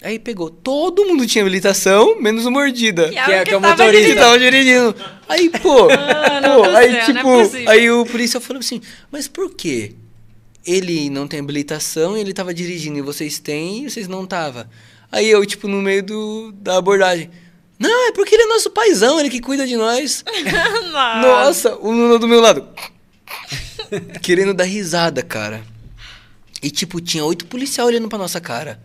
Aí 0.01 0.17
pegou. 0.17 0.49
Todo 0.49 1.05
mundo 1.05 1.27
tinha 1.27 1.43
habilitação, 1.43 2.19
menos 2.19 2.47
o 2.47 2.51
mordida. 2.51 3.09
Que 3.09 3.17
é, 3.19 3.23
Que 3.25 3.31
é- 3.31 3.41
o 3.41 3.45
que 3.45 3.53
é 3.53 3.59
motorista. 3.59 3.85
Que 3.85 3.91
dirigindo. 3.91 4.19
tava 4.19 4.39
dirigindo. 4.39 4.95
Aí, 5.29 5.49
pô. 5.61 5.87
Mano 5.87 6.55
pô 6.63 6.67
do 6.67 6.75
aí, 6.77 6.89
céu, 6.93 6.99
é 6.99 7.05
tipo, 7.05 7.21
possível. 7.21 7.69
aí 7.69 7.91
o 7.91 8.05
policial 8.07 8.41
falou 8.41 8.59
assim: 8.59 8.81
Mas 9.11 9.27
por 9.27 9.53
quê? 9.53 9.93
Ele 10.65 11.11
não 11.11 11.27
tem 11.27 11.39
habilitação 11.39 12.17
e 12.17 12.21
ele 12.21 12.33
tava 12.33 12.55
dirigindo 12.55 12.97
e 12.97 13.01
vocês 13.03 13.37
têm 13.37 13.85
e 13.85 13.89
vocês 13.91 14.07
não 14.07 14.25
tava. 14.25 14.67
Aí 15.11 15.29
eu, 15.29 15.45
tipo, 15.45 15.67
no 15.67 15.81
meio 15.81 16.03
do, 16.03 16.51
da 16.53 16.77
abordagem. 16.77 17.29
Não, 17.79 18.07
é 18.07 18.11
porque 18.11 18.35
ele 18.35 18.43
é 18.43 18.47
nosso 18.47 18.69
paizão, 18.71 19.19
ele 19.19 19.29
que 19.29 19.39
cuida 19.39 19.65
de 19.65 19.75
nós. 19.75 20.23
Nossa. 21.21 21.75
O 21.77 21.91
Nuno 21.91 22.17
do 22.17 22.27
meu 22.27 22.41
lado. 22.41 22.67
Querendo 24.21 24.53
dar 24.53 24.63
risada, 24.63 25.21
cara. 25.21 25.63
E, 26.61 26.71
tipo, 26.71 26.99
tinha 26.99 27.23
oito 27.23 27.45
policiais 27.45 27.87
olhando 27.87 28.09
pra 28.09 28.17
nossa 28.17 28.41
cara. 28.41 28.81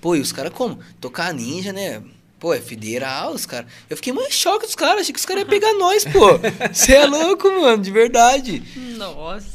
Pô, 0.00 0.14
e 0.14 0.20
os 0.20 0.30
caras 0.30 0.52
como? 0.52 0.78
Tocar 1.00 1.32
ninja, 1.32 1.72
né? 1.72 2.02
Pô, 2.38 2.54
é 2.54 2.60
federal, 2.60 3.32
os 3.32 3.46
caras. 3.46 3.70
Eu 3.90 3.96
fiquei 3.96 4.12
mais 4.12 4.32
choque 4.32 4.66
dos 4.66 4.76
caras. 4.76 5.00
Achei 5.00 5.12
que 5.12 5.18
os 5.18 5.26
caras 5.26 5.42
iam 5.42 5.50
pegar 5.50 5.72
nós, 5.74 6.04
pô. 6.04 6.38
Você 6.72 6.92
é 6.94 7.06
louco, 7.06 7.50
mano, 7.50 7.82
de 7.82 7.90
verdade. 7.90 8.62
Nossa. 8.96 9.46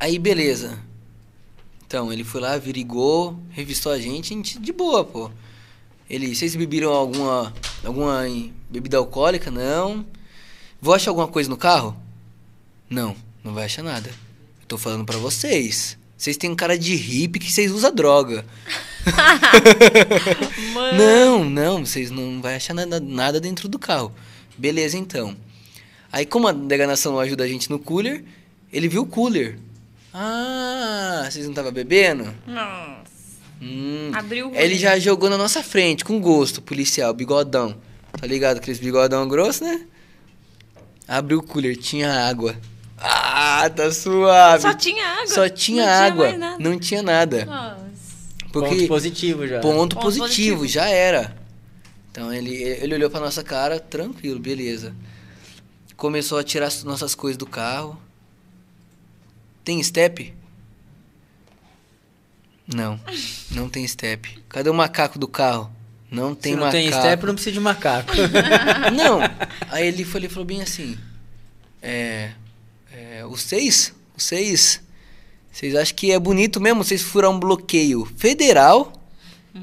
Aí, 0.00 0.18
beleza. 0.18 0.78
Então, 1.96 2.12
ele 2.12 2.24
foi 2.24 2.42
lá, 2.42 2.52
averigou, 2.52 3.40
revistou 3.48 3.90
a 3.90 3.98
gente, 3.98 4.34
a 4.34 4.36
gente 4.36 4.58
de 4.58 4.70
boa, 4.70 5.02
pô. 5.02 5.30
Ele, 6.10 6.34
vocês 6.34 6.54
beberam 6.54 6.92
alguma, 6.92 7.54
alguma 7.82 8.22
bebida 8.68 8.98
alcoólica? 8.98 9.50
Não. 9.50 10.04
Vou 10.78 10.92
achar 10.92 11.10
alguma 11.10 11.26
coisa 11.26 11.48
no 11.48 11.56
carro? 11.56 11.96
Não, 12.90 13.16
não 13.42 13.54
vai 13.54 13.64
achar 13.64 13.82
nada. 13.82 14.10
Eu 14.10 14.66
tô 14.68 14.76
falando 14.76 15.06
pra 15.06 15.16
vocês. 15.16 15.96
Vocês 16.18 16.36
têm 16.36 16.54
cara 16.54 16.78
de 16.78 16.94
hippie 16.94 17.38
que 17.38 17.50
vocês 17.50 17.72
usam 17.72 17.94
droga. 17.94 18.44
Não, 20.98 21.44
não, 21.48 21.86
vocês 21.86 22.10
não 22.10 22.42
vai 22.42 22.56
achar 22.56 22.74
nada, 22.74 23.00
nada 23.00 23.40
dentro 23.40 23.70
do 23.70 23.78
carro. 23.78 24.12
Beleza, 24.58 24.98
então. 24.98 25.34
Aí, 26.12 26.26
como 26.26 26.46
a 26.46 26.52
deganação 26.52 27.12
não 27.12 27.20
ajuda 27.20 27.44
a 27.44 27.48
gente 27.48 27.70
no 27.70 27.78
cooler, 27.78 28.22
ele 28.70 28.86
viu 28.86 29.00
o 29.00 29.06
cooler. 29.06 29.58
Ah, 30.18 31.28
vocês 31.30 31.44
não 31.44 31.52
estavam 31.52 31.70
bebendo? 31.70 32.32
Nossa. 32.46 33.04
Hum. 33.60 34.10
Abriu 34.14 34.50
o 34.50 34.54
Ele 34.56 34.74
já 34.76 34.98
jogou 34.98 35.28
na 35.28 35.36
nossa 35.36 35.62
frente, 35.62 36.04
com 36.06 36.18
gosto, 36.18 36.62
policial, 36.62 37.12
bigodão. 37.12 37.76
Tá 38.18 38.26
ligado? 38.26 38.56
Aqueles 38.56 38.78
bigodão 38.78 39.28
grosso, 39.28 39.62
né? 39.62 39.84
Abriu 41.06 41.38
o 41.38 41.42
cooler, 41.42 41.76
tinha 41.76 42.10
água. 42.26 42.56
Ah, 42.98 43.68
tá 43.68 43.92
suave. 43.92 44.62
Só 44.62 44.72
tinha 44.72 45.06
água. 45.06 45.26
Só 45.26 45.48
tinha 45.50 45.84
Não 45.84 45.92
água. 46.06 46.24
mais 46.28 46.38
nada. 46.38 46.56
não 46.58 46.78
tinha 46.78 47.02
nada. 47.02 47.44
Nossa. 47.44 47.86
Porque 48.50 48.74
Ponto 48.74 48.88
positivo 48.88 49.46
já. 49.46 49.60
Ponto, 49.60 49.96
Ponto 49.96 50.02
positivo, 50.02 50.60
positivo. 50.60 50.66
já 50.66 50.88
era. 50.88 51.36
Então 52.10 52.32
ele, 52.32 52.54
ele 52.54 52.94
olhou 52.94 53.10
pra 53.10 53.20
nossa 53.20 53.42
cara, 53.44 53.78
tranquilo, 53.78 54.40
beleza. 54.40 54.94
Começou 55.94 56.38
a 56.38 56.42
tirar 56.42 56.68
as 56.68 56.82
nossas 56.84 57.14
coisas 57.14 57.36
do 57.36 57.46
carro. 57.46 58.00
Tem 59.66 59.82
step? 59.82 60.32
Não, 62.72 63.00
não 63.50 63.68
tem 63.68 63.84
step. 63.84 64.38
Cadê 64.48 64.70
o 64.70 64.74
macaco 64.74 65.18
do 65.18 65.26
carro? 65.26 65.68
Não 66.08 66.36
tem 66.36 66.52
Se 66.52 66.56
não 66.56 66.66
macaco. 66.66 66.84
tem 66.84 66.92
step, 66.92 67.26
não 67.26 67.34
precisa 67.34 67.52
de 67.52 67.58
macaco. 67.58 68.12
Não. 68.94 69.18
Aí 69.68 69.88
ele 69.88 70.04
foi, 70.04 70.20
ele 70.20 70.28
falou 70.28 70.44
bem 70.44 70.62
assim: 70.62 70.96
É. 71.82 72.30
é 72.92 73.26
os 73.26 73.42
seis? 73.42 73.92
Os 74.16 74.22
seis? 74.22 74.80
Vocês 75.50 75.74
acham 75.74 75.96
que 75.96 76.12
é 76.12 76.18
bonito 76.18 76.60
mesmo 76.60 76.84
vocês 76.84 77.02
furar 77.02 77.28
um 77.28 77.40
bloqueio 77.40 78.04
federal? 78.16 78.92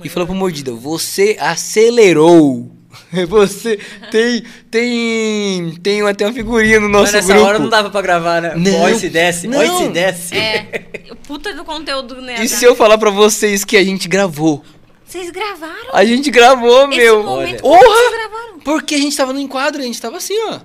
E 0.04 0.10
falou 0.10 0.28
pro 0.28 0.36
Mordida: 0.36 0.74
Você 0.74 1.38
acelerou. 1.40 2.70
Você 3.28 3.80
tem. 4.12 4.44
Tem. 4.70 5.76
Tem 5.82 6.02
até 6.08 6.26
uma 6.26 6.34
figurinha 6.34 6.80
no 6.80 6.90
nosso 6.90 7.06
Mas 7.06 7.14
nessa 7.14 7.34
grupo. 7.34 7.48
hora 7.48 7.60
não 7.60 7.70
dava 7.70 7.90
pra 7.90 8.02
gravar, 8.02 8.42
né? 8.42 8.54
Não. 8.56 8.82
Oi 8.84 8.96
se 8.96 9.10
desce, 9.10 9.48
oi 9.48 9.68
Não. 9.68 9.78
se 9.80 9.88
desce. 9.90 10.38
É. 10.38 10.86
o 11.12 11.16
Puta 11.16 11.54
do 11.54 11.64
conteúdo, 11.64 12.22
né? 12.22 12.36
E 12.44 12.48
se 12.48 12.64
eu 12.66 12.76
falar 12.76 12.98
pra 12.98 13.10
vocês 13.10 13.64
que 13.64 13.78
a 13.78 13.84
gente 13.84 14.08
gravou? 14.08 14.64
Vocês 15.06 15.30
gravaram? 15.30 15.90
A 15.94 16.04
gente 16.06 16.32
gravou, 16.32 16.88
Esse 16.90 16.98
meu. 16.98 17.24
momento, 17.24 17.62
Porra! 17.62 17.80
como 17.80 17.94
vocês 17.96 18.12
gravaram? 18.12 18.60
Porque 18.60 18.96
a 18.96 18.98
gente 18.98 19.16
tava 19.16 19.32
no 19.34 19.40
enquadro, 19.40 19.82
a 19.82 19.86
gente 19.86 20.02
tava 20.02 20.18
assim, 20.18 20.34
ó. 20.50 20.60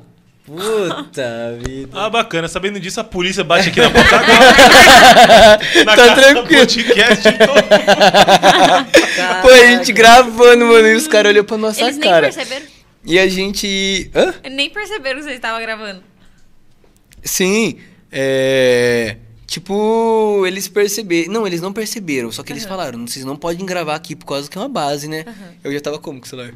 Puta 0.48 1.58
vida. 1.62 1.90
Ah, 1.92 2.08
bacana. 2.08 2.48
Sabendo 2.48 2.80
disso, 2.80 2.98
a 3.00 3.04
polícia 3.04 3.44
bate 3.44 3.68
aqui 3.68 3.80
na 3.80 3.90
porta 3.90 4.16
agora. 4.16 5.58
na 5.84 5.94
Tá 5.94 5.96
casa 5.96 6.14
do 6.14 6.20
tranquilo. 6.22 6.60
podcast. 6.60 7.28
Então... 7.28 7.54
Pô, 9.42 9.48
a 9.48 9.66
gente 9.66 9.92
gravando, 9.92 10.64
mano, 10.64 10.88
e 10.88 10.94
os 10.94 11.06
caras 11.06 11.30
olhou 11.30 11.44
pra 11.44 11.58
nossa 11.58 11.82
Eles 11.82 11.98
nem 11.98 12.08
cara. 12.08 12.32
perceberam. 12.32 12.66
E 13.04 13.18
a 13.18 13.28
gente. 13.28 14.10
Hã? 14.14 14.34
Nem 14.50 14.70
perceberam 14.70 15.16
que 15.18 15.24
vocês 15.24 15.36
estavam 15.36 15.60
gravando. 15.60 16.02
Sim. 17.22 17.78
É. 18.10 19.16
Tipo, 19.46 20.44
eles 20.46 20.66
perceberam. 20.68 21.32
Não, 21.32 21.46
eles 21.46 21.60
não 21.60 21.72
perceberam, 21.72 22.30
só 22.32 22.42
que 22.42 22.52
eles 22.52 22.64
falaram: 22.64 23.06
vocês 23.06 23.24
não 23.24 23.36
podem 23.36 23.64
gravar 23.66 23.94
aqui 23.94 24.14
por 24.16 24.26
causa 24.26 24.48
que 24.50 24.56
é 24.56 24.60
uma 24.60 24.68
base, 24.68 25.08
né? 25.08 25.24
Eu 25.62 25.72
já 25.72 25.80
tava 25.80 25.98
como 25.98 26.20
com 26.20 26.26
o 26.26 26.28
celular? 26.28 26.52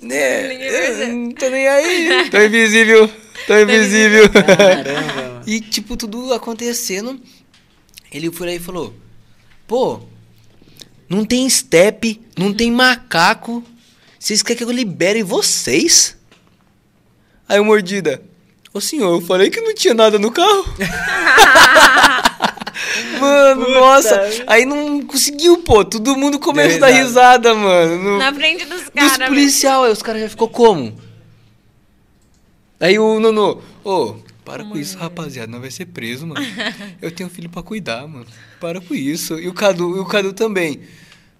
Né? 0.00 0.48
Ninguém 0.48 0.68
eu. 0.68 1.08
Não 1.08 1.32
tô 1.32 1.48
nem 1.48 1.68
aí. 1.68 2.30
Tô 2.30 2.38
invisível. 2.38 3.10
Tô 3.46 3.58
invisível. 3.58 4.28
Caramba. 4.30 5.42
E, 5.46 5.60
tipo, 5.60 5.96
tudo 5.96 6.32
acontecendo. 6.32 7.20
Ele 8.12 8.30
foi 8.30 8.46
lá 8.46 8.52
e 8.54 8.58
falou: 8.58 8.94
Pô, 9.66 10.00
não 11.08 11.24
tem 11.24 11.48
step, 11.48 12.20
não 12.36 12.52
tem 12.52 12.70
macaco. 12.70 13.62
Vocês 14.18 14.42
querem 14.42 14.58
que 14.58 14.64
eu 14.64 14.70
libere 14.70 15.22
vocês? 15.22 16.16
Aí 17.48 17.60
o 17.60 17.64
mordida. 17.64 18.22
Ô 18.74 18.80
senhor, 18.80 19.20
eu 19.20 19.26
falei 19.26 19.48
que 19.48 19.60
não 19.60 19.74
tinha 19.74 19.94
nada 19.94 20.18
no 20.18 20.30
carro. 20.30 20.64
mano, 23.20 23.64
Puta 23.66 23.80
nossa. 23.80 24.20
Aí 24.46 24.64
não 24.64 25.02
conseguiu, 25.02 25.58
pô. 25.62 25.84
Todo 25.84 26.16
mundo 26.16 26.38
começou 26.38 26.76
a 26.76 26.80
dar 26.80 26.88
risada, 26.88 27.54
mano. 27.54 27.96
no- 28.02 28.18
Na 28.18 28.32
frente 28.32 28.64
dos 28.64 28.82
dos 28.82 28.90
caras. 28.90 29.16
velho. 29.18 29.30
policial, 29.30 29.84
aí 29.84 29.92
os 29.92 30.02
caras 30.02 30.22
já 30.22 30.28
ficou 30.28 30.48
como? 30.48 30.98
Aí 32.80 32.98
o 32.98 33.18
Nono, 33.18 33.60
ô, 33.84 34.14
Para 34.44 34.64
com 34.64 34.78
isso, 34.78 34.96
rapaziada. 34.96 35.50
Não 35.50 35.60
vai 35.60 35.70
ser 35.70 35.86
preso, 35.86 36.26
mano. 36.26 36.40
Eu 37.02 37.10
tenho 37.10 37.28
filho 37.28 37.50
pra 37.50 37.62
cuidar, 37.62 38.06
mano. 38.06 38.26
Para 38.60 38.80
com 38.80 38.94
isso. 38.94 39.38
E 39.38 39.48
o 39.48 39.52
Cadu, 39.52 39.96
e 39.96 40.00
o 40.00 40.04
Cadu 40.06 40.32
também. 40.32 40.80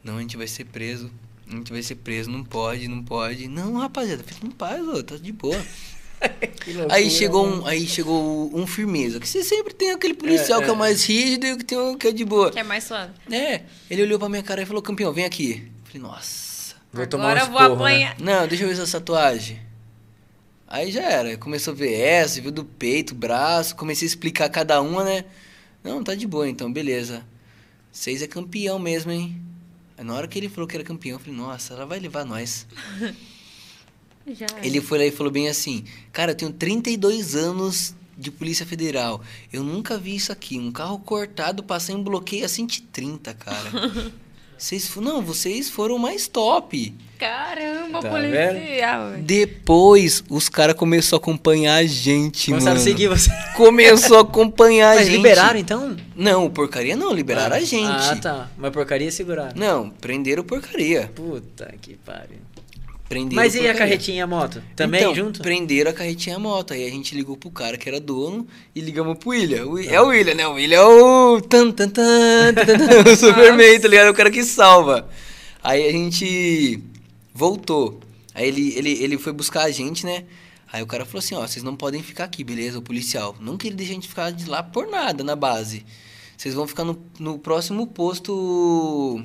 Não, 0.02 0.18
a 0.18 0.20
gente 0.20 0.36
vai 0.36 0.46
ser 0.46 0.64
preso. 0.64 1.10
A 1.50 1.54
gente 1.54 1.72
vai 1.72 1.82
ser 1.82 1.94
preso. 1.94 2.30
Não 2.30 2.42
pode, 2.44 2.86
não 2.88 3.02
pode. 3.02 3.48
Não, 3.48 3.74
rapaziada, 3.76 4.22
fica 4.26 4.46
em 4.46 4.50
paz, 4.50 4.86
ô, 4.86 5.02
tá 5.02 5.16
de 5.16 5.32
boa. 5.32 5.58
Aí 6.90 7.10
chegou, 7.10 7.48
né? 7.48 7.56
um, 7.56 7.66
aí 7.66 7.86
chegou 7.86 8.50
um 8.54 8.66
firmeza. 8.66 9.18
Que 9.18 9.28
você 9.28 9.42
sempre 9.42 9.72
tem 9.72 9.92
aquele 9.92 10.14
policial 10.14 10.60
que 10.60 10.68
é 10.68 10.74
mais 10.74 11.04
rígido 11.04 11.46
e 11.46 11.52
o 11.52 11.58
que 11.58 11.64
tem 11.64 11.78
um 11.78 11.96
que 11.96 12.08
é 12.08 12.12
de 12.12 12.24
boa. 12.24 12.50
Que 12.50 12.58
é 12.58 12.62
mais 12.62 12.84
suave. 12.84 13.12
É, 13.30 13.62
ele 13.88 14.02
olhou 14.02 14.18
pra 14.18 14.28
minha 14.28 14.42
cara 14.42 14.62
e 14.62 14.66
falou, 14.66 14.82
campeão, 14.82 15.12
vem 15.12 15.24
aqui. 15.24 15.62
Eu 15.66 15.86
Falei, 15.86 16.02
nossa. 16.02 16.76
Vou 16.92 17.06
tomar 17.06 17.36
Agora 17.36 17.40
eu 17.40 17.50
vou 17.50 17.60
né? 17.60 17.74
apanhar. 17.74 18.16
Não, 18.18 18.46
deixa 18.46 18.64
eu 18.64 18.68
ver 18.68 18.80
essa 18.80 18.98
tatuagem. 18.98 19.60
Aí 20.66 20.92
já 20.92 21.02
era. 21.02 21.36
Começou 21.36 21.72
a 21.72 21.76
ver 21.76 21.98
essa, 21.98 22.40
viu 22.40 22.50
do 22.50 22.64
peito, 22.64 23.14
braço. 23.14 23.74
Comecei 23.74 24.06
a 24.06 24.10
explicar 24.10 24.48
cada 24.50 24.80
uma, 24.80 25.04
né? 25.04 25.24
Não, 25.82 26.04
tá 26.04 26.14
de 26.14 26.26
boa 26.26 26.48
então, 26.48 26.70
beleza. 26.72 27.24
Vocês 27.90 28.20
é 28.22 28.26
campeão 28.26 28.78
mesmo, 28.78 29.10
hein? 29.10 29.40
Aí 29.96 30.04
na 30.04 30.14
hora 30.14 30.28
que 30.28 30.38
ele 30.38 30.48
falou 30.48 30.68
que 30.68 30.76
era 30.76 30.84
campeão, 30.84 31.16
eu 31.16 31.18
falei, 31.18 31.34
nossa, 31.34 31.74
ela 31.74 31.86
vai 31.86 31.98
levar 31.98 32.24
nós. 32.24 32.66
Já. 34.34 34.46
Ele 34.62 34.80
foi 34.80 34.98
lá 34.98 35.04
e 35.04 35.10
falou 35.10 35.32
bem 35.32 35.48
assim: 35.48 35.84
Cara, 36.12 36.32
eu 36.32 36.34
tenho 36.34 36.52
32 36.52 37.34
anos 37.36 37.94
de 38.16 38.30
Polícia 38.30 38.66
Federal. 38.66 39.20
Eu 39.52 39.62
nunca 39.62 39.96
vi 39.96 40.16
isso 40.16 40.32
aqui. 40.32 40.58
Um 40.58 40.72
carro 40.72 40.98
cortado 40.98 41.62
passar 41.62 41.92
em 41.92 42.02
bloqueio 42.02 42.44
a 42.44 42.48
130, 42.48 43.32
cara. 43.34 43.70
Vocês, 44.58 44.92
não, 44.96 45.22
vocês 45.22 45.70
foram 45.70 45.98
mais 45.98 46.26
top. 46.26 46.92
Caramba, 47.16 48.00
Tá 48.02 48.10
policial. 48.10 49.10
velho. 49.12 49.22
Depois, 49.22 50.24
os 50.28 50.48
caras 50.48 50.74
começaram 50.74 51.18
a 51.18 51.20
acompanhar 51.22 51.76
a 51.76 51.86
gente, 51.86 52.46
Começaram 52.50 52.74
mano. 52.74 52.80
a 52.80 52.90
seguir 52.90 53.06
você. 53.06 53.30
Começou 53.56 54.18
a 54.18 54.22
acompanhar 54.22 54.94
a 54.94 54.94
Mas 54.96 55.04
gente. 55.06 55.16
liberaram 55.18 55.60
então? 55.60 55.96
Não, 56.16 56.50
porcaria 56.50 56.96
não, 56.96 57.12
liberaram 57.12 57.54
a 57.54 57.60
gente. 57.60 57.86
Ah, 57.86 58.16
tá. 58.20 58.50
Mas 58.58 58.72
porcaria 58.72 59.12
seguraram. 59.12 59.52
Não, 59.54 59.90
prenderam 59.90 60.42
porcaria. 60.42 61.08
Puta 61.14 61.72
que 61.80 61.94
pariu. 61.94 62.38
Prenderam 63.08 63.42
Mas 63.42 63.54
e 63.54 63.66
a 63.66 63.74
carretinha 63.74 64.18
e 64.18 64.20
a 64.20 64.26
moto? 64.26 64.62
Também 64.76 65.00
então, 65.00 65.14
junto? 65.14 65.40
prenderam 65.40 65.90
a 65.90 65.94
carretinha 65.94 66.34
e 66.34 66.36
a 66.36 66.38
moto. 66.38 66.74
Aí 66.74 66.86
a 66.86 66.90
gente 66.90 67.14
ligou 67.14 67.38
pro 67.38 67.50
cara 67.50 67.78
que 67.78 67.88
era 67.88 67.98
dono 67.98 68.46
e 68.74 68.80
ligamos 68.82 69.16
pro 69.16 69.30
William. 69.30 69.64
O 69.64 69.70
Wi- 69.72 69.88
É 69.88 69.98
o 70.00 70.08
William, 70.08 70.34
né? 70.34 70.46
O 70.46 70.52
William 70.54 70.78
é 70.78 70.84
o... 70.84 71.40
Tan, 71.40 71.70
tan, 71.70 71.88
tan, 71.88 72.52
tan, 72.52 72.64
tan, 72.66 72.76
o 73.10 73.16
Superman, 73.16 73.80
tá 73.80 73.88
ligado? 73.88 74.06
É 74.08 74.10
o 74.10 74.14
cara 74.14 74.30
que 74.30 74.44
salva. 74.44 75.08
Aí 75.62 75.88
a 75.88 75.90
gente 75.92 76.82
voltou. 77.32 77.98
Aí 78.34 78.46
ele, 78.46 78.74
ele, 78.76 78.90
ele 79.02 79.16
foi 79.18 79.32
buscar 79.32 79.62
a 79.64 79.70
gente, 79.70 80.04
né? 80.04 80.24
Aí 80.70 80.82
o 80.82 80.86
cara 80.86 81.06
falou 81.06 81.20
assim, 81.20 81.34
ó, 81.34 81.40
vocês 81.46 81.62
não 81.62 81.74
podem 81.74 82.02
ficar 82.02 82.24
aqui, 82.24 82.44
beleza? 82.44 82.78
O 82.78 82.82
policial. 82.82 83.34
Não 83.40 83.56
que 83.56 83.68
ele 83.68 83.74
deixe 83.76 83.92
a 83.92 83.94
gente 83.94 84.06
ficar 84.08 84.30
de 84.30 84.44
lá 84.50 84.62
por 84.62 84.86
nada 84.86 85.24
na 85.24 85.34
base. 85.34 85.82
Vocês 86.36 86.54
vão 86.54 86.66
ficar 86.68 86.84
no, 86.84 86.98
no 87.18 87.38
próximo 87.38 87.86
posto 87.86 89.24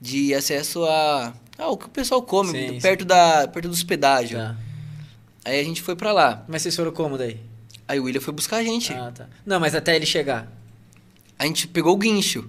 de 0.00 0.32
acesso 0.34 0.84
a... 0.84 1.34
Ah, 1.62 1.70
o 1.70 1.76
que 1.76 1.86
o 1.86 1.90
pessoal 1.90 2.20
come, 2.22 2.50
Sim, 2.50 2.80
perto, 2.80 3.04
Da, 3.04 3.46
perto 3.48 3.68
dos 3.68 3.82
pedágios. 3.82 4.40
Tá. 4.40 4.56
Aí 5.44 5.60
a 5.60 5.64
gente 5.64 5.80
foi 5.82 5.94
pra 5.96 6.12
lá. 6.12 6.44
Mas 6.48 6.62
vocês 6.62 6.74
foram 6.76 6.92
como 6.92 7.16
daí? 7.16 7.38
Aí 7.86 7.98
o 8.00 8.04
William 8.04 8.20
foi 8.20 8.32
buscar 8.32 8.58
a 8.58 8.62
gente. 8.64 8.92
Ah, 8.92 9.12
tá. 9.14 9.26
Não, 9.44 9.58
mas 9.60 9.74
até 9.74 9.94
ele 9.96 10.06
chegar. 10.06 10.50
A 11.38 11.44
gente 11.46 11.66
pegou 11.68 11.94
o 11.94 11.96
guincho. 11.96 12.48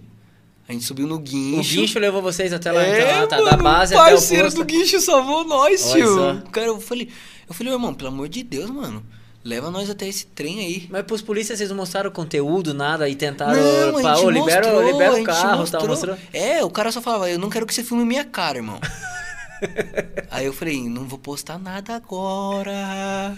A 0.68 0.72
gente 0.72 0.86
subiu 0.86 1.06
no 1.06 1.20
guincho. 1.20 1.74
O 1.74 1.82
guincho 1.82 2.00
levou 2.00 2.22
vocês 2.22 2.54
até 2.54 2.72
lá, 2.72 2.84
é, 2.84 3.02
então, 3.02 3.28
tá, 3.28 3.38
mano, 3.38 3.50
da 3.52 3.58
base 3.58 3.94
até 3.94 4.04
o 4.04 4.08
parceiro 4.16 4.44
posto. 4.46 4.58
do 4.58 4.66
guincho 4.66 5.00
salvou 5.02 5.44
nós, 5.44 5.86
Olha 5.88 5.94
tio. 6.04 6.16
só. 6.16 6.42
Cara, 6.52 6.68
eu 6.68 6.80
falei, 6.80 7.10
eu 7.48 7.54
falei, 7.54 7.74
irmão, 7.74 7.94
pelo 7.94 8.10
amor 8.10 8.30
de 8.30 8.44
Deus, 8.44 8.70
mano. 8.70 9.04
Leva 9.44 9.70
nós 9.70 9.90
até 9.90 10.08
esse 10.08 10.26
trem 10.28 10.60
aí. 10.60 10.88
Mas 10.90 11.04
pros 11.04 11.22
polícias 11.22 11.58
vocês 11.58 11.70
não 11.70 11.76
mostraram 11.76 12.10
conteúdo, 12.12 12.74
nada, 12.74 13.10
e 13.10 13.16
tentaram. 13.16 13.62
Não, 13.62 14.00
a 14.00 14.02
pá, 14.02 14.16
gente 14.16 14.26
ô, 14.26 14.30
libera, 14.30 14.72
mostrou, 14.72 14.92
libera 14.92 15.18
a 15.18 15.22
o 15.22 15.24
carro, 15.24 15.42
tal, 15.50 15.58
mostrou. 15.58 15.88
mostrou. 15.88 16.18
É, 16.32 16.64
o 16.64 16.70
cara 16.70 16.92
só 16.92 17.02
falava, 17.02 17.30
eu 17.30 17.38
não 17.38 17.50
quero 17.50 17.66
que 17.66 17.74
você 17.74 17.84
filme 17.84 18.06
minha 18.06 18.24
cara, 18.24 18.60
irmão. 18.60 18.80
Aí 20.32 20.46
eu 20.46 20.54
falei, 20.54 20.88
não 20.88 21.06
vou 21.06 21.20
postar 21.20 21.58
nada 21.58 21.96
agora. 21.96 23.38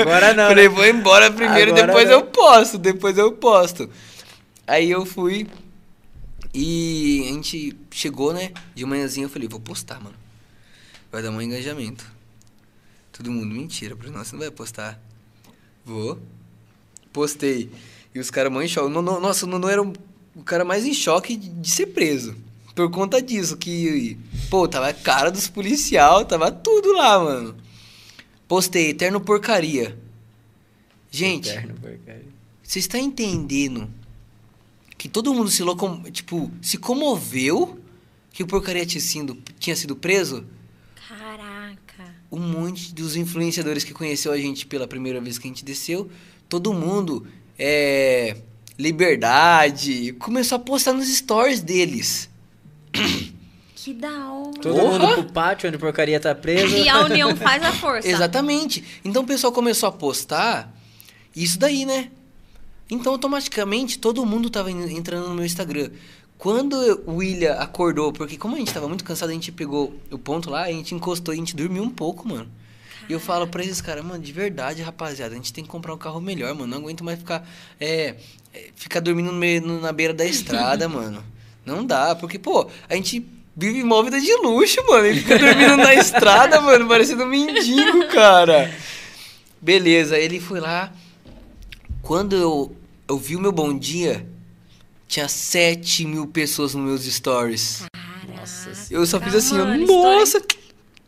Agora 0.00 0.32
não. 0.34 0.48
Falei, 0.48 0.68
né? 0.68 0.74
vou 0.74 0.86
embora 0.86 1.32
primeiro, 1.32 1.72
Agora 1.72 1.86
depois 1.86 2.08
não. 2.08 2.12
eu 2.12 2.22
posto, 2.26 2.78
depois 2.78 3.18
eu 3.18 3.32
posto. 3.32 3.90
Aí 4.66 4.90
eu 4.90 5.04
fui 5.04 5.48
e 6.54 7.26
a 7.28 7.32
gente 7.32 7.76
chegou, 7.90 8.32
né? 8.32 8.52
De 8.74 8.84
manhãzinha 8.84 9.26
eu 9.26 9.30
falei, 9.30 9.48
vou 9.48 9.60
postar, 9.60 10.00
mano. 10.00 10.14
Vai 11.10 11.22
dar 11.22 11.30
um 11.30 11.42
engajamento. 11.42 12.15
Todo 13.16 13.30
mundo, 13.30 13.54
mentira, 13.54 13.94
Bruno, 13.94 14.18
você 14.18 14.32
não 14.32 14.40
vai 14.40 14.50
postar. 14.50 15.00
Vou. 15.84 16.18
Postei. 17.12 17.70
E 18.14 18.18
os 18.18 18.30
caras 18.30 18.52
mó 18.52 18.60
em 18.60 18.68
choque. 18.68 18.90
No- 18.92 19.00
no- 19.02 19.20
Nossa, 19.20 19.46
o 19.46 19.48
Nuno 19.48 19.68
era 19.68 19.82
o 19.82 19.92
o 20.34 20.42
cara 20.42 20.66
mais 20.66 20.84
em 20.84 20.92
choque 20.92 21.34
de, 21.34 21.48
de 21.48 21.70
ser 21.70 21.86
preso. 21.86 22.36
Por 22.74 22.90
conta 22.90 23.22
disso, 23.22 23.56
que, 23.56 24.18
pô, 24.50 24.68
tava 24.68 24.88
a 24.88 24.92
cara 24.92 25.30
dos 25.30 25.48
policial, 25.48 26.26
tava 26.26 26.52
tudo 26.52 26.92
lá, 26.92 27.18
mano. 27.18 27.56
Postei, 28.46 28.90
eterno 28.90 29.18
porcaria. 29.18 29.98
Gente, 31.10 31.48
Eterno, 31.48 31.74
porcaria. 31.80 32.26
você 32.62 32.78
está 32.80 32.98
entendendo 32.98 33.88
que 34.98 35.08
todo 35.08 35.32
mundo 35.32 35.50
se 35.50 35.62
locom... 35.62 36.02
tipo, 36.10 36.50
se 36.60 36.76
comoveu 36.76 37.80
que 38.30 38.42
o 38.42 38.46
porcaria 38.46 38.84
tinha 38.84 39.00
sido, 39.00 39.38
tinha 39.58 39.74
sido 39.74 39.96
preso? 39.96 40.44
Caraca. 41.08 41.45
Um 42.36 42.40
monte 42.40 42.92
dos 42.94 43.16
influenciadores 43.16 43.82
que 43.84 43.94
conheceu 43.94 44.30
a 44.32 44.36
gente 44.36 44.66
pela 44.66 44.86
primeira 44.86 45.20
vez 45.20 45.38
que 45.38 45.46
a 45.46 45.50
gente 45.50 45.64
desceu, 45.64 46.10
todo 46.48 46.72
mundo 46.74 47.26
é 47.58 48.36
liberdade, 48.78 50.12
começou 50.18 50.56
a 50.56 50.58
postar 50.58 50.92
nos 50.92 51.08
stories 51.08 51.60
deles. 51.60 52.28
Que 53.76 53.94
da 53.94 54.32
hora. 54.32 54.50
Todo 54.60 54.74
Porra! 54.80 54.98
mundo 54.98 55.14
pro 55.22 55.32
pátio 55.32 55.68
onde 55.68 55.78
porcaria 55.78 56.18
tá 56.18 56.34
preso. 56.34 56.76
E 56.76 56.88
a 56.88 57.04
união 57.04 57.36
faz 57.36 57.62
a 57.62 57.72
força. 57.72 58.08
Exatamente. 58.10 58.82
Então 59.04 59.22
o 59.22 59.26
pessoal 59.26 59.52
começou 59.52 59.88
a 59.88 59.92
postar 59.92 60.74
isso 61.36 61.56
daí, 61.56 61.84
né? 61.86 62.10
Então 62.90 63.12
automaticamente 63.12 63.96
todo 63.96 64.26
mundo 64.26 64.50
tava 64.50 64.72
en- 64.72 64.92
entrando 64.96 65.28
no 65.28 65.36
meu 65.36 65.44
Instagram. 65.44 65.90
Quando 66.38 66.74
o 67.06 67.16
William 67.16 67.54
acordou, 67.54 68.12
porque 68.12 68.36
como 68.36 68.56
a 68.56 68.58
gente 68.58 68.72
tava 68.72 68.86
muito 68.88 69.04
cansado, 69.04 69.30
a 69.30 69.32
gente 69.32 69.50
pegou 69.50 69.94
o 70.10 70.18
ponto 70.18 70.50
lá, 70.50 70.64
a 70.64 70.70
gente 70.72 70.94
encostou 70.94 71.32
e 71.34 71.36
a 71.36 71.40
gente 71.40 71.56
dormiu 71.56 71.82
um 71.82 71.90
pouco, 71.90 72.28
mano. 72.28 72.48
E 73.08 73.12
eu 73.12 73.20
falo 73.20 73.46
pra 73.46 73.62
esses 73.64 73.80
caras, 73.80 74.04
mano, 74.04 74.22
de 74.22 74.32
verdade, 74.32 74.82
rapaziada, 74.82 75.32
a 75.32 75.36
gente 75.36 75.52
tem 75.52 75.64
que 75.64 75.70
comprar 75.70 75.94
um 75.94 75.98
carro 75.98 76.20
melhor, 76.20 76.54
mano. 76.54 76.66
Não 76.66 76.78
aguento 76.78 77.02
mais 77.04 77.18
ficar, 77.18 77.48
é, 77.80 78.16
é, 78.52 78.68
ficar 78.74 79.00
dormindo 79.00 79.32
meio- 79.32 79.62
na 79.80 79.92
beira 79.92 80.12
da 80.12 80.24
estrada, 80.26 80.88
mano. 80.90 81.24
Não 81.64 81.84
dá, 81.84 82.14
porque, 82.14 82.38
pô, 82.38 82.68
a 82.88 82.94
gente 82.96 83.24
vive 83.56 83.82
uma 83.82 84.02
vida 84.04 84.20
de 84.20 84.34
luxo, 84.36 84.84
mano. 84.88 85.06
E 85.06 85.14
fica 85.20 85.38
dormindo 85.38 85.76
na 85.78 85.94
estrada, 85.94 86.60
mano, 86.60 86.86
parecendo 86.86 87.22
um 87.24 87.28
mendigo, 87.28 88.08
cara. 88.08 88.72
Beleza, 89.62 90.18
ele 90.18 90.38
foi 90.40 90.60
lá. 90.60 90.92
Quando 92.02 92.36
eu, 92.36 92.76
eu 93.08 93.16
vi 93.18 93.36
o 93.36 93.40
meu 93.40 93.52
bom 93.52 93.76
dia, 93.76 94.26
tinha 95.06 95.28
7 95.28 96.06
mil 96.06 96.26
pessoas 96.26 96.74
nos 96.74 96.84
meus 96.84 97.04
stories. 97.14 97.84
Nossa 98.36 98.70
Eu 98.90 99.06
só 99.06 99.20
fiz 99.20 99.34
assim, 99.34 99.60
ó, 99.60 99.64
Mano, 99.64 99.86
nossa, 99.86 100.42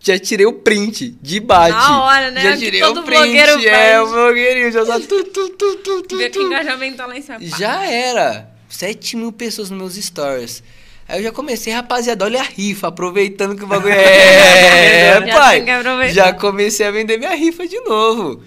já 0.00 0.18
tirei 0.18 0.46
o 0.46 0.52
print 0.52 1.16
de 1.20 1.40
bate. 1.40 1.72
Na 1.72 2.04
hora, 2.04 2.30
né? 2.30 2.42
Já 2.42 2.56
tirei 2.56 2.82
o 2.82 3.02
print, 3.02 3.66
é, 3.66 4.00
o 4.00 4.08
blogueirinho, 4.08 4.70
já 4.70 4.86
só 4.86 4.98
tu, 5.00 5.24
tu, 5.24 5.48
tu, 5.50 5.76
tu, 5.76 6.02
tu, 6.02 6.16
Vê 6.16 6.30
que 6.30 6.38
engajamento 6.38 6.96
tá 6.96 7.06
lá 7.06 7.16
em 7.16 7.22
cima. 7.22 7.38
Já 7.40 7.84
era. 7.84 8.48
7 8.68 9.16
mil 9.16 9.32
pessoas 9.32 9.70
nos 9.70 9.78
meus 9.78 10.04
stories. 10.04 10.62
Aí 11.08 11.20
eu 11.20 11.24
já 11.24 11.32
comecei, 11.32 11.72
rapaziada, 11.72 12.24
olha 12.24 12.40
a 12.40 12.44
rifa, 12.44 12.88
aproveitando 12.88 13.56
que 13.56 13.64
o 13.64 13.66
bagulho 13.66 13.92
é, 13.96 15.20
pai. 15.32 15.56
tem 15.56 15.64
que 15.64 15.70
aproveitar. 15.70 16.12
Já 16.14 16.32
comecei 16.34 16.86
a 16.86 16.90
vender 16.90 17.18
minha 17.18 17.34
rifa 17.34 17.66
de 17.66 17.80
novo. 17.80 18.42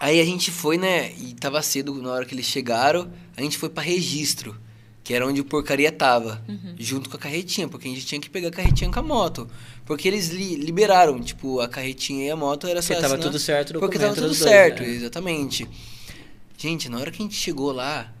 Aí 0.00 0.20
a 0.20 0.24
gente 0.24 0.50
foi, 0.50 0.76
né, 0.78 1.12
e 1.18 1.34
tava 1.34 1.60
cedo 1.62 1.92
na 1.94 2.10
hora 2.10 2.24
que 2.24 2.34
eles 2.34 2.46
chegaram, 2.46 3.10
a 3.36 3.42
gente 3.42 3.58
foi 3.58 3.68
pra 3.68 3.82
registro, 3.82 4.56
que 5.02 5.12
era 5.12 5.26
onde 5.26 5.40
o 5.40 5.44
porcaria 5.44 5.90
tava, 5.90 6.42
Uhum. 6.48 6.74
junto 6.78 7.10
com 7.10 7.16
a 7.16 7.18
carretinha, 7.18 7.66
porque 7.68 7.88
a 7.88 7.90
gente 7.90 8.06
tinha 8.06 8.20
que 8.20 8.30
pegar 8.30 8.48
a 8.48 8.52
carretinha 8.52 8.90
com 8.90 8.98
a 8.98 9.02
moto. 9.02 9.48
Porque 9.84 10.06
eles 10.06 10.28
li- 10.28 10.54
liberaram, 10.56 11.18
tipo, 11.20 11.60
a 11.60 11.66
carretinha 11.68 12.26
e 12.26 12.30
a 12.30 12.36
moto 12.36 12.66
era 12.68 12.80
só 12.82 12.94
Porque 12.94 13.02
tava 13.08 13.18
tudo 13.18 13.38
certo 13.38 13.76
o 13.76 13.80
Porque 13.80 13.98
tava 13.98 14.14
tudo 14.14 14.26
dois, 14.26 14.36
certo, 14.38 14.82
né? 14.82 14.88
exatamente. 14.90 15.66
Gente, 16.56 16.88
na 16.88 16.98
hora 16.98 17.10
que 17.10 17.22
a 17.22 17.24
gente 17.24 17.34
chegou 17.36 17.72
lá, 17.72 18.12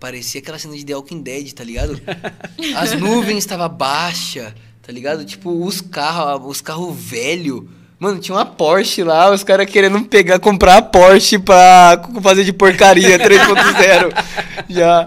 parecia 0.00 0.40
aquela 0.40 0.58
cena 0.58 0.76
de 0.76 0.84
The 0.84 0.94
Walking 0.96 1.22
Dead, 1.22 1.52
tá 1.52 1.62
ligado? 1.64 2.00
As 2.76 2.92
nuvens 2.98 3.38
estavam 3.38 3.68
baixa, 3.68 4.54
tá 4.82 4.92
ligado? 4.92 5.24
Tipo, 5.24 5.64
os 5.64 5.80
carros, 5.80 6.50
os 6.50 6.60
carros 6.60 6.94
velho. 6.98 7.70
Mano, 8.00 8.18
tinha 8.18 8.34
uma 8.34 8.46
Porsche 8.46 9.04
lá, 9.04 9.30
os 9.30 9.44
caras 9.44 9.70
querendo 9.70 10.02
pegar, 10.06 10.38
comprar 10.38 10.78
a 10.78 10.82
Porsche 10.82 11.38
pra 11.38 12.02
fazer 12.22 12.44
de 12.44 12.52
porcaria 12.52 13.18
3.0. 13.20 14.24
Já. 14.70 15.04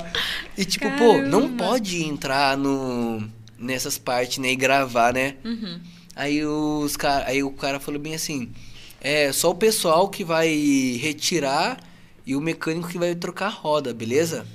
E 0.56 0.64
tipo, 0.64 0.90
pô, 0.92 1.18
não 1.18 1.42
Caramba. 1.42 1.64
pode 1.64 2.04
entrar 2.04 2.56
no 2.56 3.28
nessas 3.58 3.98
partes, 3.98 4.38
né, 4.38 4.52
e 4.52 4.56
gravar, 4.56 5.12
né? 5.12 5.34
Uhum. 5.44 5.80
Aí 6.16 6.46
os 6.46 6.96
cara, 6.96 7.26
aí 7.28 7.42
o 7.42 7.50
cara 7.50 7.80
falou 7.80 8.00
bem 8.00 8.14
assim: 8.14 8.52
é 9.02 9.32
só 9.32 9.50
o 9.50 9.56
pessoal 9.56 10.08
que 10.08 10.24
vai 10.24 10.48
retirar 11.02 11.80
e 12.24 12.36
o 12.36 12.42
mecânico 12.42 12.90
que 12.90 13.00
vai 13.00 13.16
trocar 13.16 13.48
a 13.48 13.50
roda, 13.50 13.92
beleza? 13.92 14.46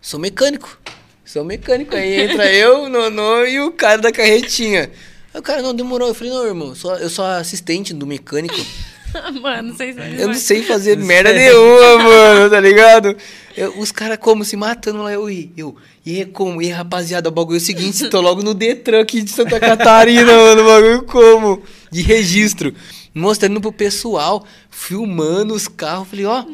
Sou 0.00 0.18
mecânico. 0.18 0.80
Sou 1.24 1.44
mecânico. 1.44 1.94
Aí 1.94 2.22
entra 2.22 2.50
eu, 2.52 2.84
o 2.84 2.88
Nonô 2.88 3.44
e 3.44 3.60
o 3.60 3.70
cara 3.70 3.98
da 3.98 4.10
carretinha. 4.10 4.90
Aí 5.38 5.40
o 5.40 5.42
cara, 5.42 5.62
não, 5.62 5.72
demorou. 5.72 6.08
Eu 6.08 6.14
falei, 6.14 6.32
não, 6.32 6.44
irmão, 6.44 6.74
só, 6.74 6.96
eu 6.96 7.08
sou 7.08 7.24
assistente 7.24 7.94
do 7.94 8.04
mecânico. 8.04 8.56
Mano, 9.40 9.72
vocês 9.72 9.96
Eu 10.18 10.26
não 10.26 10.34
sei 10.34 10.64
fazer 10.64 10.98
merda 10.98 11.32
nenhuma, 11.32 11.98
mano, 11.98 12.50
tá 12.50 12.60
ligado? 12.60 13.16
Eu- 13.56 13.78
os 13.78 13.90
caras 13.92 14.18
como 14.18 14.44
se 14.44 14.56
matando 14.56 15.02
lá, 15.02 15.12
eu, 15.12 15.30
eu, 15.56 15.76
e 16.04 16.20
é 16.20 16.24
como? 16.26 16.60
E 16.60 16.68
rapaziada, 16.68 17.28
o 17.28 17.32
bagulho 17.32 17.56
é 17.56 17.58
o 17.58 17.64
seguinte, 17.64 18.10
tô 18.10 18.20
logo 18.20 18.42
no 18.42 18.52
Detran 18.52 19.00
aqui 19.00 19.22
de 19.22 19.30
Santa 19.30 19.58
Catarina, 19.58 20.26
mano, 20.36 20.62
o 20.62 20.66
bagulho 20.66 21.02
como? 21.04 21.62
De 21.90 22.02
registro. 22.02 22.74
Mostrando 23.14 23.60
pro 23.60 23.72
pessoal, 23.72 24.44
filmando 24.68 25.54
os 25.54 25.68
carros, 25.68 26.08
falei, 26.08 26.26
ó. 26.26 26.44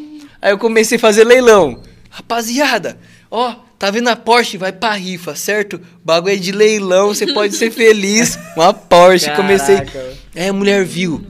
Aí 0.40 0.52
eu 0.52 0.58
comecei 0.58 0.96
a 0.96 1.00
fazer 1.00 1.24
leilão. 1.24 1.80
Rapaziada, 2.10 2.98
ó, 3.30 3.56
tá 3.84 3.90
vendo 3.90 4.08
a 4.08 4.16
Porsche? 4.16 4.56
Vai 4.56 4.72
pra 4.72 4.92
rifa, 4.92 5.34
certo? 5.34 5.80
Bagulho 6.02 6.34
é 6.34 6.36
de 6.36 6.52
leilão, 6.52 7.08
você 7.08 7.32
pode 7.32 7.54
ser 7.54 7.70
feliz. 7.70 8.38
Uma 8.56 8.72
Porsche, 8.72 9.30
comecei. 9.32 9.76
Caraca. 9.76 10.14
É, 10.34 10.48
a 10.48 10.52
mulher 10.52 10.84
viu. 10.84 11.24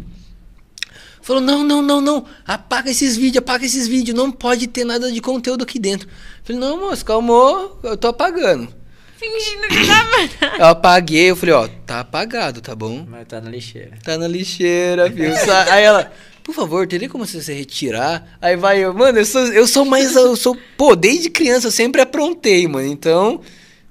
Falou, 1.21 1.43
não, 1.43 1.65
não, 1.65 1.83
não, 1.83 2.01
não. 2.01 2.27
Apaga 2.47 2.91
esses 2.91 3.17
vídeos, 3.17 3.39
apaga 3.39 3.65
esses 3.65 3.89
vídeos. 3.89 4.17
Não 4.17 4.31
pode 4.31 4.67
ter 4.67 4.85
nada 4.85 5.11
de 5.11 5.21
conteúdo 5.21 5.65
aqui 5.65 5.79
dentro. 5.79 6.09
Falei, 6.45 6.61
não, 6.61 6.79
moço, 6.79 7.05
calmou, 7.05 7.81
eu 7.83 7.97
tô 7.97 8.09
apagando. 8.09 8.69
Fingindo 9.17 9.69
que 9.69 9.87
tava. 9.87 10.59
Eu 10.59 10.67
apaguei, 10.67 11.31
eu 11.31 11.37
falei, 11.37 11.55
ó, 11.55 11.69
tá 11.87 12.01
apagado, 12.01 12.61
tá 12.61 12.75
bom? 12.75 13.07
Mas 13.09 13.27
tá 13.27 13.41
na 13.41 13.49
lixeira. 13.49 13.93
Tá 14.03 14.19
na 14.19 14.29
lixeira, 14.29 15.09
viu? 15.09 15.33
Aí 15.71 15.83
ela, 15.83 16.13
por 16.45 16.55
favor, 16.55 16.87
teria 16.87 17.09
como 17.09 17.27
você 17.27 17.41
se 17.41 17.55
retirar? 17.55 18.37
Aí 18.39 18.55
vai 18.55 18.85
eu, 18.85 18.93
mano, 18.93 19.19
eu 19.19 19.25
sou, 19.25 19.41
eu 19.47 19.67
sou 19.67 19.85
mais, 19.87 20.15
eu 20.15 20.37
sou, 20.37 20.55
pô, 20.77 20.95
desde 20.95 21.31
criança 21.31 21.69
eu 21.69 21.71
sempre 21.71 22.03
aprontei, 22.03 22.69
mano. 22.69 22.87
Então, 22.87 23.41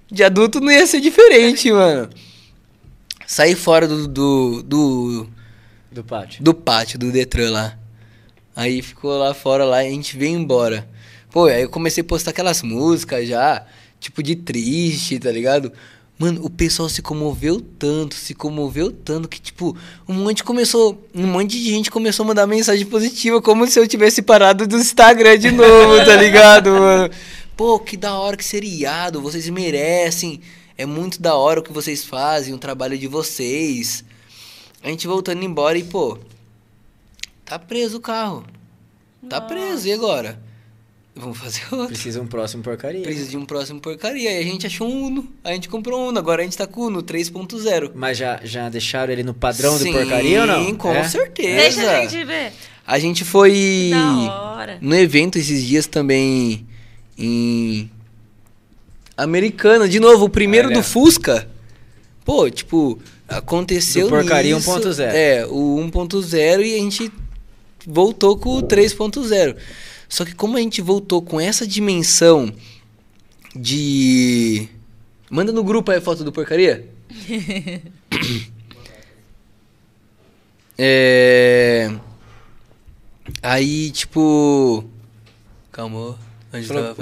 de 0.09 0.23
adulto 0.23 0.61
não 0.61 0.71
ia 0.71 0.85
ser 0.85 1.01
diferente, 1.01 1.71
mano. 1.71 2.11
Saí 3.25 3.55
fora 3.55 3.87
do, 3.87 4.07
do, 4.07 4.61
do, 4.61 5.29
Do 5.91 6.03
pátio. 6.03 6.43
do 6.43 6.53
pátio 6.53 6.99
do 6.99 7.11
Detran 7.11 7.49
lá. 7.49 7.79
Aí 8.55 8.83
ficou 8.83 9.17
lá 9.17 9.33
fora 9.33 9.65
lá 9.65 9.83
e 9.83 9.87
a 9.87 9.91
gente 9.91 10.15
veio 10.15 10.37
embora. 10.37 10.87
Pô, 11.31 11.45
aí 11.45 11.63
eu 11.63 11.69
comecei 11.69 12.01
a 12.01 12.05
postar 12.05 12.29
aquelas 12.29 12.61
músicas 12.61 13.27
já, 13.27 13.65
tipo 13.99 14.21
de 14.21 14.35
triste, 14.35 15.17
tá 15.17 15.31
ligado? 15.31 15.73
Mano, 16.17 16.45
o 16.45 16.49
pessoal 16.49 16.87
se 16.87 17.01
comoveu 17.01 17.59
tanto, 17.59 18.15
se 18.15 18.33
comoveu 18.35 18.91
tanto 18.91 19.27
que, 19.27 19.41
tipo, 19.41 19.75
um 20.07 20.13
monte 20.13 20.43
começou. 20.43 21.01
Um 21.13 21.25
monte 21.25 21.59
de 21.59 21.71
gente 21.71 21.89
começou 21.89 22.23
a 22.23 22.27
mandar 22.27 22.47
mensagem 22.47 22.85
positiva, 22.85 23.41
como 23.41 23.65
se 23.67 23.79
eu 23.79 23.87
tivesse 23.87 24.21
parado 24.21 24.67
do 24.67 24.77
Instagram 24.77 25.37
de 25.39 25.51
novo, 25.51 26.05
tá 26.05 26.15
ligado, 26.15 26.69
mano? 26.79 27.13
Pô, 27.57 27.79
que 27.79 27.97
da 27.97 28.13
hora 28.15 28.37
que 28.37 28.45
seriado, 28.45 29.21
vocês 29.21 29.49
merecem. 29.49 30.39
É 30.77 30.85
muito 30.85 31.21
da 31.21 31.35
hora 31.35 31.59
o 31.59 31.63
que 31.63 31.73
vocês 31.73 32.03
fazem, 32.03 32.53
o 32.53 32.57
trabalho 32.57 32.97
de 32.97 33.07
vocês. 33.07 34.03
A 34.83 34.89
gente 34.89 35.07
voltando 35.07 35.43
embora 35.43 35.77
e, 35.77 35.83
pô, 35.83 36.17
tá 37.43 37.57
preso 37.57 37.97
o 37.97 38.01
carro. 38.01 38.45
Tá 39.29 39.39
preso, 39.39 39.87
e 39.87 39.93
agora? 39.93 40.39
Vamos 41.15 41.37
fazer 41.37 41.61
outro. 41.71 41.87
Precisa 41.87 42.19
um 42.21 42.25
próximo 42.27 42.63
porcaria. 42.63 43.01
Precisa 43.03 43.29
de 43.29 43.37
um 43.37 43.45
próximo 43.45 43.79
porcaria. 43.79 44.29
Aí 44.31 44.39
a 44.39 44.43
gente 44.43 44.65
achou 44.65 44.87
um 44.89 45.05
Uno. 45.05 45.27
A 45.43 45.51
gente 45.51 45.69
comprou 45.69 45.99
um 46.01 46.07
Uno. 46.09 46.17
Agora 46.17 46.41
a 46.41 46.43
gente 46.43 46.57
tá 46.57 46.65
com 46.65 46.81
o 46.81 46.85
Uno 46.87 47.03
3.0. 47.03 47.91
Mas 47.93 48.17
já, 48.17 48.39
já 48.43 48.67
deixaram 48.67 49.13
ele 49.13 49.21
no 49.23 49.33
padrão 49.33 49.77
Sim, 49.77 49.91
do 49.91 49.97
porcaria 49.99 50.41
ou 50.41 50.47
não? 50.47 50.73
com 50.75 50.91
É? 50.91 51.07
certeza. 51.07 51.55
Deixa 51.81 51.91
a 51.97 52.01
gente 52.01 52.23
ver. 52.25 52.51
A 52.85 52.97
gente 52.99 53.23
foi 53.23 53.91
Da 53.91 54.41
hora. 54.55 54.77
no 54.81 54.95
evento 54.95 55.37
esses 55.37 55.63
dias 55.63 55.85
também 55.87 56.65
em 57.17 57.89
Americana. 59.15 59.87
De 59.87 59.99
novo, 59.99 60.25
o 60.25 60.29
primeiro 60.29 60.69
Olha. 60.69 60.77
do 60.77 60.83
Fusca. 60.83 61.47
Pô, 62.25 62.49
tipo, 62.49 62.99
aconteceu 63.27 64.05
Do 64.07 64.09
porcaria 64.11 64.55
nisso, 64.55 64.69
1.0. 64.71 64.99
É, 65.13 65.45
o 65.45 65.75
1.0 65.91 66.65
e 66.65 66.75
a 66.75 66.77
gente 66.79 67.11
voltou 67.85 68.37
com 68.37 68.57
o 68.57 68.63
3.0. 68.63 69.55
Só 70.13 70.23
que 70.23 70.35
como 70.35 70.57
a 70.57 70.59
gente 70.59 70.79
voltou 70.79 71.23
com 71.23 71.41
essa 71.41 71.65
dimensão 71.65 72.53
de... 73.55 74.67
Manda 75.27 75.51
no 75.51 75.63
grupo 75.63 75.89
aí 75.89 75.97
a 75.97 76.01
foto 76.01 76.23
do 76.23 76.31
porcaria. 76.31 76.87
é... 80.77 81.91
Aí, 83.41 83.89
tipo... 83.89 84.85
Calma. 85.71 86.15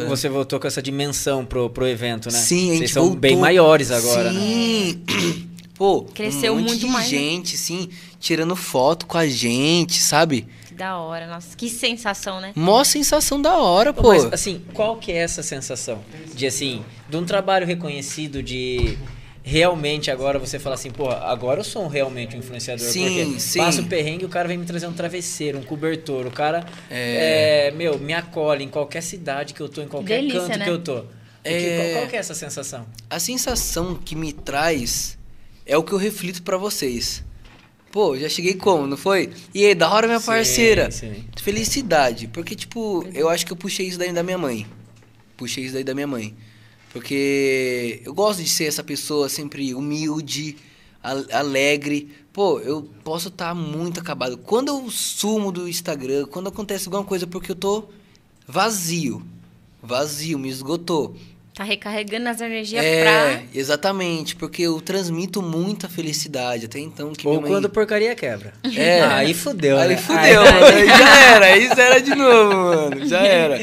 Você 0.07 0.29
voltou 0.29 0.57
com 0.57 0.67
essa 0.67 0.81
dimensão 0.81 1.45
pro, 1.45 1.69
pro 1.69 1.85
evento, 1.85 2.31
né? 2.31 2.39
Sim, 2.39 2.69
a 2.69 2.73
gente 2.75 2.77
Vocês 2.77 2.91
são 2.91 3.03
voltou. 3.03 3.19
bem 3.19 3.35
maiores 3.35 3.91
agora, 3.91 4.31
né? 4.31 4.39
Sim. 4.39 5.03
Pô, 5.75 6.03
Cresceu 6.03 6.53
um 6.53 6.59
monte 6.59 6.69
muito 6.69 6.79
de 6.79 6.87
mais, 6.87 7.11
né? 7.11 7.17
gente, 7.17 7.57
sim, 7.57 7.89
tirando 8.21 8.55
foto 8.55 9.05
com 9.05 9.17
a 9.17 9.27
gente, 9.27 9.99
sabe? 9.99 10.47
Que 10.71 10.75
da 10.75 10.97
hora, 10.97 11.27
nossa. 11.27 11.55
Que 11.57 11.69
sensação, 11.69 12.39
né? 12.39 12.53
Mó 12.55 12.81
sensação 12.85 13.41
da 13.41 13.57
hora, 13.57 13.91
Pô. 13.93 14.07
Mas, 14.07 14.23
assim, 14.31 14.61
qual 14.73 14.95
que 14.95 15.11
é 15.11 15.17
essa 15.17 15.43
sensação? 15.43 16.01
De, 16.33 16.47
assim, 16.47 16.81
de 17.09 17.17
um 17.17 17.25
trabalho 17.25 17.67
reconhecido, 17.67 18.41
de 18.41 18.97
realmente 19.43 20.09
agora 20.09 20.39
você 20.39 20.57
falar 20.57 20.75
assim, 20.75 20.89
pô, 20.89 21.09
agora 21.09 21.59
eu 21.59 21.63
sou 21.65 21.87
realmente 21.87 22.37
um 22.37 22.39
influenciador. 22.39 22.85
Sim, 22.87 23.03
porque 23.03 23.39
sim. 23.41 23.59
passa 23.59 23.81
o 23.81 23.85
perrengue 23.85 24.23
e 24.23 24.25
o 24.25 24.29
cara 24.29 24.47
vem 24.47 24.57
me 24.57 24.65
trazer 24.65 24.87
um 24.87 24.93
travesseiro, 24.93 25.57
um 25.59 25.63
cobertor. 25.63 26.25
O 26.25 26.31
cara, 26.31 26.65
é, 26.89 27.71
meu, 27.75 27.99
me 27.99 28.13
acolhe 28.13 28.63
em 28.63 28.69
qualquer 28.69 29.01
cidade 29.01 29.53
que 29.53 29.59
eu 29.59 29.67
tô, 29.67 29.81
em 29.81 29.87
qualquer 29.89 30.21
Delícia, 30.21 30.39
canto 30.41 30.57
né? 30.59 30.63
que 30.63 30.71
eu 30.71 30.79
tô. 30.79 30.99
O 30.99 31.03
que- 31.43 31.49
É. 31.49 31.75
qual, 31.91 32.01
qual 32.01 32.09
que 32.11 32.15
é 32.15 32.19
essa 32.19 32.33
sensação? 32.35 32.85
A 33.09 33.19
sensação 33.19 33.95
que 33.95 34.15
me 34.15 34.31
traz 34.31 35.17
é 35.65 35.75
o 35.75 35.83
que 35.83 35.91
eu 35.91 35.97
reflito 35.97 36.43
pra 36.43 36.55
vocês. 36.55 37.25
Pô, 37.91 38.17
já 38.17 38.29
cheguei 38.29 38.53
como, 38.55 38.87
não 38.87 38.95
foi? 38.97 39.29
E 39.53 39.65
aí, 39.65 39.75
da 39.75 39.91
hora, 39.93 40.07
minha 40.07 40.19
parceira. 40.21 40.89
sim. 40.91 41.25
Felicidade. 41.41 42.27
Porque, 42.27 42.55
tipo, 42.55 43.05
eu 43.13 43.27
acho 43.29 43.45
que 43.45 43.51
eu 43.51 43.57
puxei 43.57 43.87
isso 43.87 43.97
daí 43.99 44.13
da 44.13 44.23
minha 44.23 44.37
mãe. 44.37 44.65
Puxei 45.35 45.65
isso 45.65 45.73
daí 45.73 45.83
da 45.83 45.93
minha 45.93 46.07
mãe. 46.07 46.33
Porque 46.93 48.01
eu 48.05 48.13
gosto 48.13 48.41
de 48.43 48.49
ser 48.49 48.65
essa 48.65 48.83
pessoa 48.83 49.27
sempre 49.29 49.73
humilde, 49.73 50.55
al- 51.01 51.25
alegre. 51.31 52.09
Pô, 52.31 52.59
eu 52.59 52.83
posso 53.03 53.27
estar 53.29 53.53
muito 53.53 53.99
acabado. 53.99 54.37
Quando 54.37 54.69
eu 54.69 54.89
sumo 54.89 55.51
do 55.51 55.67
Instagram, 55.67 56.25
quando 56.27 56.47
acontece 56.47 56.87
alguma 56.87 57.03
coisa, 57.03 57.25
porque 57.27 57.51
eu 57.51 57.55
tô 57.55 57.85
vazio. 58.47 59.21
Vazio, 59.81 60.37
me 60.37 60.49
esgotou. 60.49 61.15
Tá 61.61 61.65
recarregando 61.65 62.27
as 62.27 62.41
energias 62.41 62.83
É, 62.83 63.03
pra. 63.03 63.43
exatamente, 63.53 64.35
porque 64.35 64.63
eu 64.63 64.81
transmito 64.81 65.43
muita 65.43 65.87
felicidade 65.87 66.65
até 66.65 66.79
então 66.79 67.13
que 67.13 67.27
Ou 67.27 67.39
mãe... 67.39 67.51
quando 67.51 67.69
porcaria 67.69 68.15
quebra. 68.15 68.51
É. 68.75 69.01
Aí 69.13 69.31
fudeu, 69.35 69.77
Aí 69.77 69.89
né? 69.89 69.97
fudeu, 69.97 70.19
Aí- 70.41 70.51
mano. 70.53 70.65
Aí 70.65 70.87
já 70.89 71.19
era, 71.35 71.45
aí 71.45 71.67
zera 71.75 72.01
de 72.01 72.15
novo, 72.15 72.53
mano. 72.55 73.07
Já 73.07 73.19
era. 73.19 73.61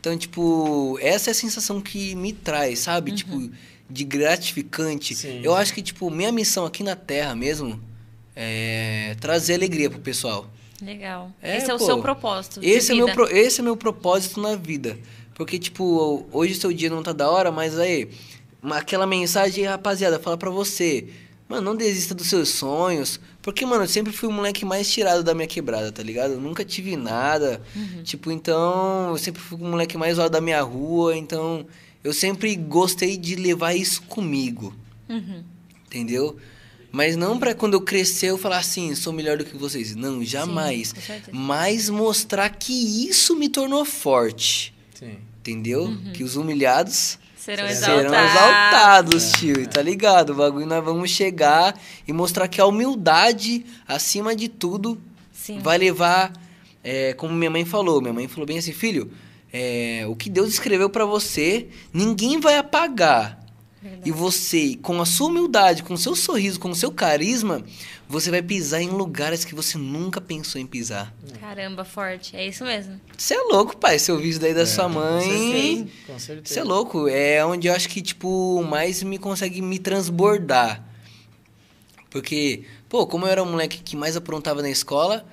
Então, 0.00 0.16
tipo, 0.16 0.98
essa 1.02 1.28
é 1.28 1.32
a 1.32 1.34
sensação 1.34 1.82
que 1.82 2.14
me 2.14 2.32
traz, 2.32 2.78
sabe? 2.78 3.12
Tipo, 3.12 3.50
de 3.90 4.04
gratificante. 4.04 5.14
Sim. 5.14 5.40
Eu 5.42 5.54
acho 5.54 5.74
que, 5.74 5.82
tipo, 5.82 6.10
minha 6.10 6.32
missão 6.32 6.64
aqui 6.64 6.82
na 6.82 6.96
Terra 6.96 7.34
mesmo 7.34 7.78
é 8.34 9.16
trazer 9.20 9.54
alegria 9.54 9.90
pro 9.90 9.98
pessoal. 10.00 10.48
Legal. 10.82 11.30
É, 11.42 11.58
Esse 11.58 11.70
é 11.70 11.74
o 11.74 11.78
pô. 11.78 11.84
seu 11.84 11.98
propósito. 12.00 12.60
de 12.60 12.68
Esse 12.68 12.92
é, 12.92 12.94
meu 12.94 13.06
esse 13.30 13.60
é 13.60 13.62
meu 13.62 13.76
propósito 13.76 14.40
na 14.40 14.56
vida. 14.56 14.96
Porque, 15.34 15.58
tipo, 15.58 16.26
hoje 16.32 16.52
o 16.52 16.56
seu 16.56 16.72
dia 16.72 16.88
não 16.88 17.02
tá 17.02 17.12
da 17.12 17.28
hora, 17.30 17.50
mas 17.50 17.78
aí, 17.78 18.08
aquela 18.70 19.06
mensagem, 19.06 19.64
rapaziada, 19.64 20.18
fala 20.18 20.36
pra 20.36 20.50
você. 20.50 21.08
Mano, 21.48 21.62
não 21.62 21.76
desista 21.76 22.14
dos 22.14 22.28
seus 22.28 22.48
sonhos. 22.48 23.20
Porque, 23.42 23.66
mano, 23.66 23.84
eu 23.84 23.88
sempre 23.88 24.12
fui 24.12 24.28
o 24.28 24.32
moleque 24.32 24.64
mais 24.64 24.90
tirado 24.90 25.22
da 25.22 25.34
minha 25.34 25.46
quebrada, 25.46 25.92
tá 25.92 26.02
ligado? 26.02 26.34
Eu 26.34 26.40
nunca 26.40 26.64
tive 26.64 26.96
nada. 26.96 27.60
Tipo, 28.02 28.30
então, 28.30 29.10
eu 29.10 29.18
sempre 29.18 29.42
fui 29.42 29.58
o 29.58 29.64
moleque 29.64 29.98
mais 29.98 30.16
zoado 30.16 30.30
da 30.30 30.40
minha 30.40 30.62
rua. 30.62 31.16
Então, 31.16 31.66
eu 32.02 32.14
sempre 32.14 32.56
gostei 32.56 33.16
de 33.16 33.34
levar 33.34 33.74
isso 33.74 34.02
comigo. 34.02 34.74
Uhum. 35.08 35.44
Entendeu? 35.86 36.36
Mas 36.90 37.16
não 37.16 37.38
pra 37.38 37.54
quando 37.54 37.74
eu 37.74 37.80
crescer 37.80 38.28
eu 38.28 38.38
falar 38.38 38.58
assim, 38.58 38.94
sou 38.94 39.12
melhor 39.12 39.36
do 39.36 39.44
que 39.44 39.56
vocês. 39.56 39.94
Não, 39.96 40.24
jamais. 40.24 40.94
certeza. 41.04 41.30
Mas 41.32 41.90
mostrar 41.90 42.48
que 42.50 43.08
isso 43.08 43.36
me 43.36 43.48
tornou 43.48 43.84
forte. 43.84 44.73
Sim. 45.04 45.18
Entendeu? 45.40 45.94
Que 46.14 46.24
os 46.24 46.36
humilhados 46.36 47.18
Serão 47.36 47.68
Serão 47.68 48.00
exaltados. 48.02 48.34
exaltados, 48.34 49.32
tio. 49.32 49.68
Tá 49.68 49.82
ligado? 49.82 50.30
O 50.30 50.34
bagulho 50.34 50.64
nós 50.64 50.82
vamos 50.82 51.10
chegar 51.10 51.78
e 52.08 52.12
mostrar 52.12 52.48
que 52.48 52.58
a 52.58 52.64
humildade, 52.66 53.66
acima 53.86 54.34
de 54.34 54.48
tudo, 54.48 54.98
Sim. 55.30 55.58
vai 55.58 55.76
levar. 55.76 56.32
é, 56.82 57.12
como 57.12 57.34
minha 57.34 57.50
mãe 57.50 57.64
falou, 57.66 58.00
minha 58.00 58.14
mãe 58.14 58.26
falou 58.28 58.46
bem 58.46 58.58
assim, 58.58 58.72
filho, 58.72 59.10
é, 59.52 60.04
o 60.08 60.16
que 60.16 60.30
Deus 60.30 60.48
escreveu 60.48 60.88
pra 60.88 61.04
você, 61.04 61.68
ninguém 61.92 62.40
vai 62.40 62.56
apagar. 62.56 63.43
Verdade. 63.84 64.08
E 64.08 64.12
você, 64.12 64.78
com 64.80 64.98
a 65.02 65.04
sua 65.04 65.26
humildade, 65.28 65.82
com 65.82 65.92
o 65.92 65.98
seu 65.98 66.16
sorriso, 66.16 66.58
com 66.58 66.70
o 66.70 66.74
seu 66.74 66.90
carisma, 66.90 67.62
você 68.08 68.30
vai 68.30 68.40
pisar 68.40 68.80
em 68.80 68.88
lugares 68.88 69.44
que 69.44 69.54
você 69.54 69.76
nunca 69.76 70.22
pensou 70.22 70.58
em 70.58 70.66
pisar. 70.66 71.12
Caramba, 71.38 71.84
forte. 71.84 72.34
É 72.34 72.46
isso 72.48 72.64
mesmo. 72.64 72.98
Você 73.16 73.34
é 73.34 73.40
louco, 73.42 73.76
pai. 73.76 73.98
Ouviu 74.08 74.30
isso 74.30 74.40
daí 74.40 74.54
da 74.54 74.64
sua 74.64 74.84
Com 74.84 74.90
mãe. 74.94 75.20
certeza. 75.20 75.86
Com 76.06 76.18
certeza. 76.18 76.54
Você 76.54 76.60
é 76.60 76.64
louco. 76.64 77.08
É 77.08 77.44
onde 77.44 77.68
eu 77.68 77.74
acho 77.74 77.88
que, 77.90 78.00
tipo, 78.00 78.62
mais 78.64 79.02
me 79.02 79.18
consegue 79.18 79.60
me 79.60 79.78
transbordar. 79.78 80.82
Porque, 82.10 82.64
pô, 82.88 83.06
como 83.06 83.26
eu 83.26 83.30
era 83.30 83.42
o 83.42 83.46
moleque 83.46 83.82
que 83.82 83.96
mais 83.96 84.16
aprontava 84.16 84.62
na 84.62 84.70
escola, 84.70 85.26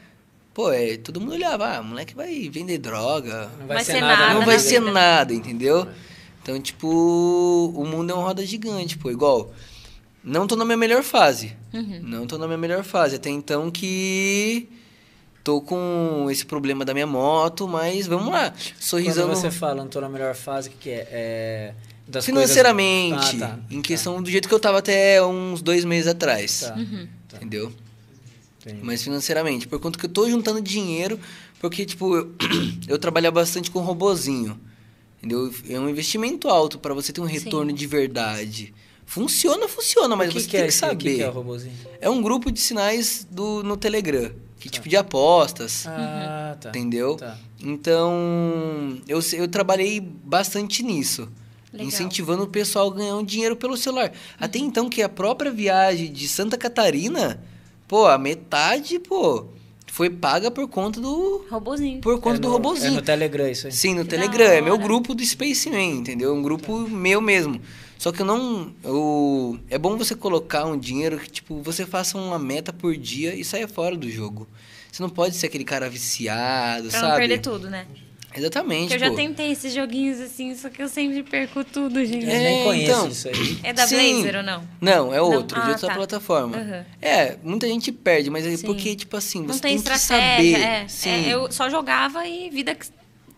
pô, 0.54 0.72
é, 0.72 0.98
todo 0.98 1.22
mundo 1.22 1.34
olhava, 1.34 1.78
ah, 1.78 1.80
o 1.82 1.84
moleque 1.86 2.16
vai 2.16 2.50
vender 2.50 2.80
droga, 2.80 3.50
Não 3.60 3.68
Vai 3.68 3.78
vai 3.78 3.86
ser 3.86 4.02
nada, 4.02 4.18
nada. 4.18 4.34
não 4.34 4.46
vai 4.46 4.58
vida. 4.58 4.70
ser 4.70 4.80
nada, 4.82 5.34
entendeu? 5.34 5.88
Então, 6.42 6.60
tipo, 6.60 6.88
o 6.88 7.86
mundo 7.86 8.12
é 8.12 8.14
uma 8.14 8.24
roda 8.24 8.46
gigante, 8.46 8.98
pô. 8.98 9.12
Igual, 9.12 9.54
não 10.24 10.48
tô 10.48 10.56
na 10.56 10.66
minha 10.66 10.78
melhor 10.78 11.04
fase. 11.04 11.56
Uhum. 11.74 12.00
Não 12.02 12.28
tô 12.28 12.38
na 12.38 12.48
minha 12.48 12.58
melhor 12.58 12.84
fase. 12.84 13.16
Até 13.16 13.30
então 13.30 13.70
que 13.70 14.68
tô 15.44 15.62
com 15.62 16.28
esse 16.30 16.46
problema 16.46 16.84
da 16.86 16.94
minha 16.94 17.08
moto, 17.08 17.68
mas 17.68 18.08
vamos 18.08 18.32
lá. 18.32 18.54
Sorrisão 18.80 19.28
Quando 19.28 19.38
você 19.38 19.52
fala, 19.52 19.76
não 19.76 19.88
tô 19.88 20.02
na 20.02 20.10
melhor 20.10 20.36
fase, 20.36 20.70
o 20.70 20.72
que, 20.72 20.78
que 20.78 20.90
é? 20.90 21.08
é 21.12 21.74
das 22.08 22.26
financeiramente. 22.26 23.16
Coisas... 23.16 23.42
Ah, 23.42 23.48
tá. 23.48 23.60
Em 23.70 23.82
Tá. 23.82 23.88
questão 23.88 24.22
do 24.22 24.30
jeito 24.30 24.48
que 24.48 24.54
eu 24.54 24.60
tava 24.60 24.80
até 24.80 25.24
uns 25.26 25.62
dois 25.62 25.86
meses 25.86 26.08
atrás. 26.08 26.62
Tá. 26.62 26.76
Uhum. 26.76 27.08
tá. 27.30 27.38
Entendeu? 27.38 27.72
Entendi. 28.62 28.80
Mas 28.84 29.02
financeiramente. 29.02 29.68
Por 29.68 29.80
conta 29.80 29.98
que 29.98 30.06
eu 30.06 30.10
tô 30.10 30.30
juntando 30.30 30.62
dinheiro, 30.62 31.20
porque, 31.60 31.86
tipo, 31.86 32.16
eu, 32.16 32.32
eu 32.88 33.00
trabalhar 33.00 33.32
bastante 33.32 33.72
com 33.72 33.80
robozinho. 33.80 34.60
Entendeu? 35.22 35.54
É 35.70 35.80
um 35.80 35.88
investimento 35.88 36.50
alto 36.50 36.80
pra 36.80 36.96
você 36.96 37.14
ter 37.14 37.22
um 37.22 37.26
retorno 37.26 37.72
de 37.72 37.86
verdade. 37.86 38.74
Funciona, 39.06 39.68
funciona, 39.68 40.16
mas 40.16 40.30
que 40.30 40.40
você 40.40 40.46
que 40.46 40.52
tem 40.52 40.62
é 40.62 40.66
que 40.66 40.72
saber. 40.72 40.94
O 40.94 40.98
que, 40.98 41.16
que 41.16 41.22
é 41.22 41.30
o? 41.30 41.72
É 42.02 42.10
um 42.10 42.22
grupo 42.22 42.52
de 42.52 42.60
sinais 42.60 43.28
do, 43.30 43.62
no 43.62 43.78
Telegram. 43.78 44.32
Que 44.60 44.70
tipo 44.70 44.88
de 44.88 44.96
apostas. 44.96 45.86
Ah, 45.88 46.56
tá. 46.60 46.70
Entendeu? 46.70 47.18
Tá. 47.18 47.38
Então, 47.60 49.00
eu, 49.08 49.20
eu 49.34 49.48
trabalhei 49.48 50.00
bastante 50.00 50.82
nisso. 50.82 51.28
Legal. 51.72 51.88
Incentivando 51.88 52.44
o 52.44 52.48
pessoal 52.48 52.90
a 52.92 52.96
ganhar 52.96 53.16
um 53.16 53.24
dinheiro 53.24 53.56
pelo 53.56 53.78
celular. 53.78 54.12
Até 54.40 54.60
então 54.60 54.90
que 54.90 55.02
a 55.02 55.10
própria 55.10 55.52
viagem 55.52 56.12
de 56.12 56.28
Santa 56.28 56.58
Catarina, 56.58 57.42
pô, 57.88 58.08
a 58.08 58.18
metade, 58.18 59.00
pô, 59.00 59.46
foi 59.92 60.10
paga 60.10 60.50
por 60.50 60.70
conta 60.70 61.02
do. 61.02 61.46
Robozinho. 61.52 62.00
Por 62.00 62.18
conta 62.22 62.38
é 62.38 62.40
do 62.40 62.48
no, 62.48 62.54
robozinho. 62.54 62.94
É 62.94 62.96
no 62.96 63.02
Telegram 63.02 63.46
isso 63.50 63.68
aí. 63.68 63.74
Sim, 63.74 63.94
no 63.94 64.04
Que 64.04 64.12
Telegram. 64.12 64.46
É 64.46 64.62
meu 64.62 64.78
grupo 64.78 65.14
do 65.14 65.22
Spaceman, 65.22 65.98
entendeu? 65.98 66.34
Um 66.34 66.42
grupo 66.42 66.80
meu 66.88 67.20
mesmo. 67.20 67.60
Só 67.98 68.10
que 68.10 68.22
eu 68.22 68.26
não. 68.26 68.74
Eu, 68.86 69.60
é 69.70 69.78
bom 69.78 69.98
você 69.98 70.16
colocar 70.16 70.64
um 70.64 70.80
dinheiro 70.80 71.20
que, 71.20 71.30
tipo, 71.30 71.62
você 71.62 71.86
faça 71.86 72.18
uma 72.18 72.40
meta 72.40 72.72
por 72.72 72.96
dia 72.96 73.36
e 73.36 73.44
saia 73.44 73.68
fora 73.68 73.98
do 73.98 74.10
jogo. 74.10 74.48
Você 74.90 75.04
não 75.04 75.10
pode 75.10 75.36
ser 75.36 75.48
aquele 75.48 75.66
cara 75.66 75.90
viciado, 75.90 76.88
Pra 76.88 76.98
sabe? 76.98 77.12
não 77.12 77.18
perder 77.18 77.40
tudo, 77.40 77.70
né? 77.70 77.86
Exatamente. 78.36 78.82
Porque 78.90 78.94
eu 78.96 79.00
já 79.00 79.10
pô. 79.10 79.16
tentei 79.16 79.52
esses 79.52 79.74
joguinhos 79.74 80.20
assim, 80.20 80.56
só 80.56 80.70
que 80.70 80.82
eu 80.82 80.88
sempre 80.88 81.22
perco 81.24 81.64
tudo, 81.64 82.04
gente. 82.06 82.26
Eu 82.26 82.32
É, 82.32 82.40
nem 82.40 82.64
conheço 82.64 82.92
então. 82.92 83.08
isso 83.10 83.28
aí. 83.28 83.60
É 83.64 83.74
da 83.74 83.86
Sim. 83.88 83.96
Blazer 84.22 84.38
ou 84.38 84.44
não? 84.44 84.64
Não, 84.80 85.14
é 85.14 85.18
Não. 85.18 85.32
outro, 85.32 85.60
de 85.62 85.68
Ah, 85.68 85.72
outra 85.72 85.88
tá. 85.90 85.96
plataforma. 85.96 86.58
Aham. 86.58 86.86
É, 87.02 87.38
muita 87.44 87.68
gente 87.68 87.92
perde, 87.92 88.30
mas 88.30 88.46
é 88.46 88.56
Sim. 88.58 88.66
porque, 88.66 88.96
tipo 88.96 89.18
assim, 89.18 89.42
Não 89.42 89.48
você 89.54 89.60
tem 89.62 89.76
tem, 89.76 89.84
que 89.84 89.90
estratégia, 89.92 90.58
saber. 90.60 90.66
é. 90.66 90.88
Sim. 90.88 91.10
É, 91.10 91.34
Eu 91.34 91.52
só 91.52 91.70
jogava 91.70 92.26
e 92.28 92.50
vida 92.50 92.74
que, 92.74 92.88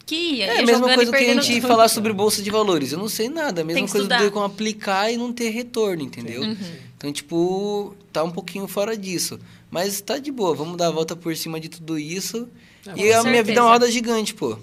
que 0.05 0.15
ia. 0.15 0.45
É 0.45 0.59
a 0.59 0.65
mesma 0.65 0.93
coisa 0.93 1.11
que 1.11 1.17
a 1.17 1.33
gente 1.33 1.55
tudo. 1.61 1.67
falar 1.67 1.87
sobre 1.87 2.11
bolsa 2.13 2.41
de 2.41 2.49
valores. 2.51 2.91
Eu 2.91 2.99
não 2.99 3.09
sei 3.09 3.29
nada. 3.29 3.61
A 3.61 3.65
mesma 3.65 3.85
que 3.85 3.91
coisa 3.91 4.05
estudar. 4.05 4.23
do 4.23 4.31
como 4.31 4.45
aplicar 4.45 5.11
e 5.11 5.17
não 5.17 5.31
ter 5.33 5.49
retorno, 5.49 6.03
entendeu? 6.03 6.41
Uhum. 6.41 6.55
Então, 6.97 7.11
tipo, 7.11 7.95
tá 8.11 8.23
um 8.23 8.31
pouquinho 8.31 8.67
fora 8.67 8.95
disso. 8.95 9.39
Mas 9.71 9.99
tá 10.01 10.19
de 10.19 10.31
boa, 10.31 10.53
vamos 10.53 10.77
dar 10.77 10.87
a 10.87 10.91
volta 10.91 11.15
por 11.15 11.35
cima 11.35 11.59
de 11.59 11.67
tudo 11.67 11.97
isso. 11.97 12.47
Ah, 12.85 12.93
e 12.95 13.11
a 13.11 13.21
com 13.21 13.29
minha 13.29 13.41
vida 13.41 13.53
é 13.53 13.55
certeza. 13.55 13.61
uma 13.61 13.71
roda 13.71 13.89
gigante, 13.91 14.33
pô. 14.33 14.57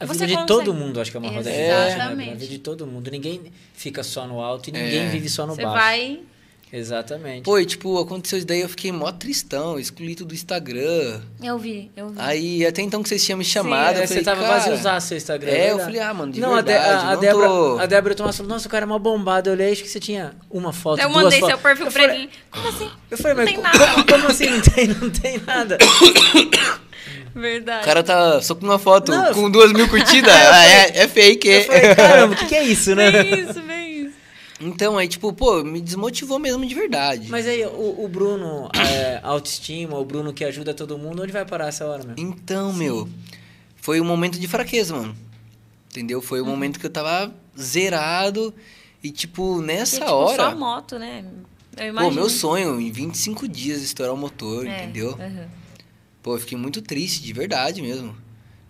A 0.00 0.06
Você 0.06 0.12
vida 0.14 0.26
de 0.28 0.32
consegue- 0.32 0.46
todo 0.48 0.72
mundo, 0.74 0.98
acho 1.00 1.10
que 1.10 1.16
é 1.18 1.20
uma 1.20 1.28
roda 1.30 1.50
gigante, 1.50 1.68
né? 1.68 1.88
Exatamente. 1.94 2.30
A 2.30 2.34
vida 2.34 2.46
de 2.46 2.58
todo 2.58 2.86
mundo. 2.86 3.10
Ninguém 3.10 3.42
fica 3.74 4.02
só 4.02 4.26
no 4.26 4.40
alto 4.40 4.70
e 4.70 4.72
ninguém 4.72 5.00
É. 5.06 5.08
vive 5.10 5.28
só 5.28 5.46
no 5.46 5.54
Você 5.54 5.62
baixo. 5.62 5.76
vai. 5.76 6.20
Exatamente. 6.72 7.42
Pô, 7.42 7.58
e 7.58 7.66
tipo, 7.66 7.98
aconteceu 7.98 8.38
isso 8.38 8.46
daí, 8.46 8.60
eu 8.60 8.68
fiquei 8.68 8.92
mó 8.92 9.10
tristão, 9.10 9.76
excluí 9.76 10.14
tudo 10.14 10.28
do 10.28 10.34
Instagram. 10.34 11.20
Eu 11.42 11.58
vi, 11.58 11.90
eu 11.96 12.10
vi. 12.10 12.14
Aí, 12.20 12.64
até 12.64 12.80
então 12.80 13.02
que 13.02 13.08
vocês 13.08 13.24
tinham 13.24 13.36
me 13.36 13.44
chamado, 13.44 13.96
É, 13.98 14.04
eu 14.04 14.06
falei, 14.06 14.06
você 14.06 14.22
tava 14.22 14.40
cara, 14.42 14.60
vazio 14.78 15.00
seu 15.00 15.16
Instagram. 15.16 15.50
É, 15.50 15.72
eu 15.72 15.80
falei, 15.80 16.00
ah, 16.00 16.14
mano, 16.14 16.30
de 16.32 16.40
não, 16.40 16.54
a 16.54 16.60
De- 16.60 16.68
verdade, 16.72 17.04
a, 17.06 17.08
a 17.10 17.14
não 17.14 17.20
Débora, 17.20 17.46
tô- 17.48 17.78
a 17.80 17.86
Débora 17.86 18.14
Tomás 18.14 18.36
falou, 18.36 18.52
nossa, 18.52 18.68
o 18.68 18.70
cara 18.70 18.84
é 18.84 18.86
mó 18.86 18.98
bombado. 19.00 19.50
Eu 19.50 19.54
olhei, 19.54 19.72
acho 19.72 19.82
que 19.82 19.88
você 19.88 19.98
tinha 19.98 20.32
uma 20.48 20.72
foto, 20.72 21.00
eu 21.00 21.08
duas 21.10 21.24
mandei 21.24 21.40
fotos. 21.40 21.54
seu 21.56 21.58
perfil 21.62 21.86
eu 21.86 21.92
pra 21.92 22.02
falei, 22.02 22.16
ele. 22.22 22.30
Como 22.52 22.68
assim? 22.68 22.90
Eu 23.10 23.18
falei, 23.18 23.34
Não 23.34 23.42
mas 23.42 23.52
tem 23.52 23.56
co- 23.56 23.62
nada. 23.62 23.92
como, 23.92 24.06
como 24.06 24.26
assim 24.28 24.46
não 24.50 24.60
tem, 24.60 24.86
não 24.86 25.10
tem 25.10 25.38
nada? 25.44 25.76
Verdade. 27.34 27.82
O 27.82 27.84
cara 27.84 28.02
tá 28.02 28.40
só 28.42 28.54
com 28.54 28.64
uma 28.66 28.78
foto 28.78 29.12
Não, 29.12 29.32
com 29.34 29.50
duas 29.50 29.72
mil 29.72 29.88
curtidas. 29.88 30.32
ah, 30.34 30.66
é, 30.66 31.02
é 31.02 31.08
fake. 31.08 31.48
Eu 31.48 31.64
falei, 31.64 31.94
caramba, 31.94 32.34
o 32.34 32.36
que, 32.36 32.46
que 32.46 32.54
é 32.54 32.64
isso, 32.64 32.94
né? 32.94 33.10
Bem 33.10 33.40
isso, 33.48 33.60
bem 33.62 34.02
isso. 34.06 34.14
Então, 34.60 34.98
aí, 34.98 35.08
tipo, 35.08 35.32
pô, 35.32 35.62
me 35.64 35.80
desmotivou 35.80 36.38
mesmo 36.38 36.66
de 36.66 36.74
verdade. 36.74 37.28
Mas 37.30 37.46
aí, 37.46 37.64
o, 37.64 38.04
o 38.04 38.08
Bruno, 38.08 38.68
é, 38.74 39.18
autoestima, 39.22 39.96
o 39.98 40.04
Bruno 40.04 40.32
que 40.34 40.44
ajuda 40.44 40.74
todo 40.74 40.98
mundo, 40.98 41.22
onde 41.22 41.32
vai 41.32 41.44
parar 41.46 41.68
essa 41.68 41.86
hora, 41.86 42.02
meu? 42.04 42.14
Então, 42.18 42.72
meu, 42.72 43.08
foi 43.76 44.00
um 44.00 44.04
momento 44.04 44.38
de 44.38 44.46
fraqueza, 44.46 44.94
mano. 44.94 45.16
Entendeu? 45.90 46.20
Foi 46.20 46.40
o 46.40 46.44
Uhum. 46.44 46.50
momento 46.50 46.78
que 46.78 46.84
eu 46.86 46.90
tava 46.90 47.32
zerado. 47.58 48.52
E, 49.02 49.10
tipo, 49.10 49.60
E, 49.62 49.64
nessa 49.64 50.00
tipo, 50.00 50.10
hora. 50.12 50.50
Só 50.50 50.54
moto, 50.56 50.98
né? 50.98 51.24
Eu 51.76 51.84
Pô, 51.84 51.84
imagino. 51.84 52.14
meu 52.14 52.28
sonho, 52.28 52.78
em 52.80 52.90
25 52.92 53.48
dias, 53.48 53.80
estourar 53.82 54.12
o 54.12 54.16
motor, 54.18 54.66
É, 54.66 54.82
entendeu? 54.82 55.12
aham. 55.18 55.48
Pô, 56.22 56.34
eu 56.34 56.40
fiquei 56.40 56.56
muito 56.56 56.82
triste, 56.82 57.22
de 57.22 57.32
verdade 57.32 57.80
mesmo. 57.80 58.14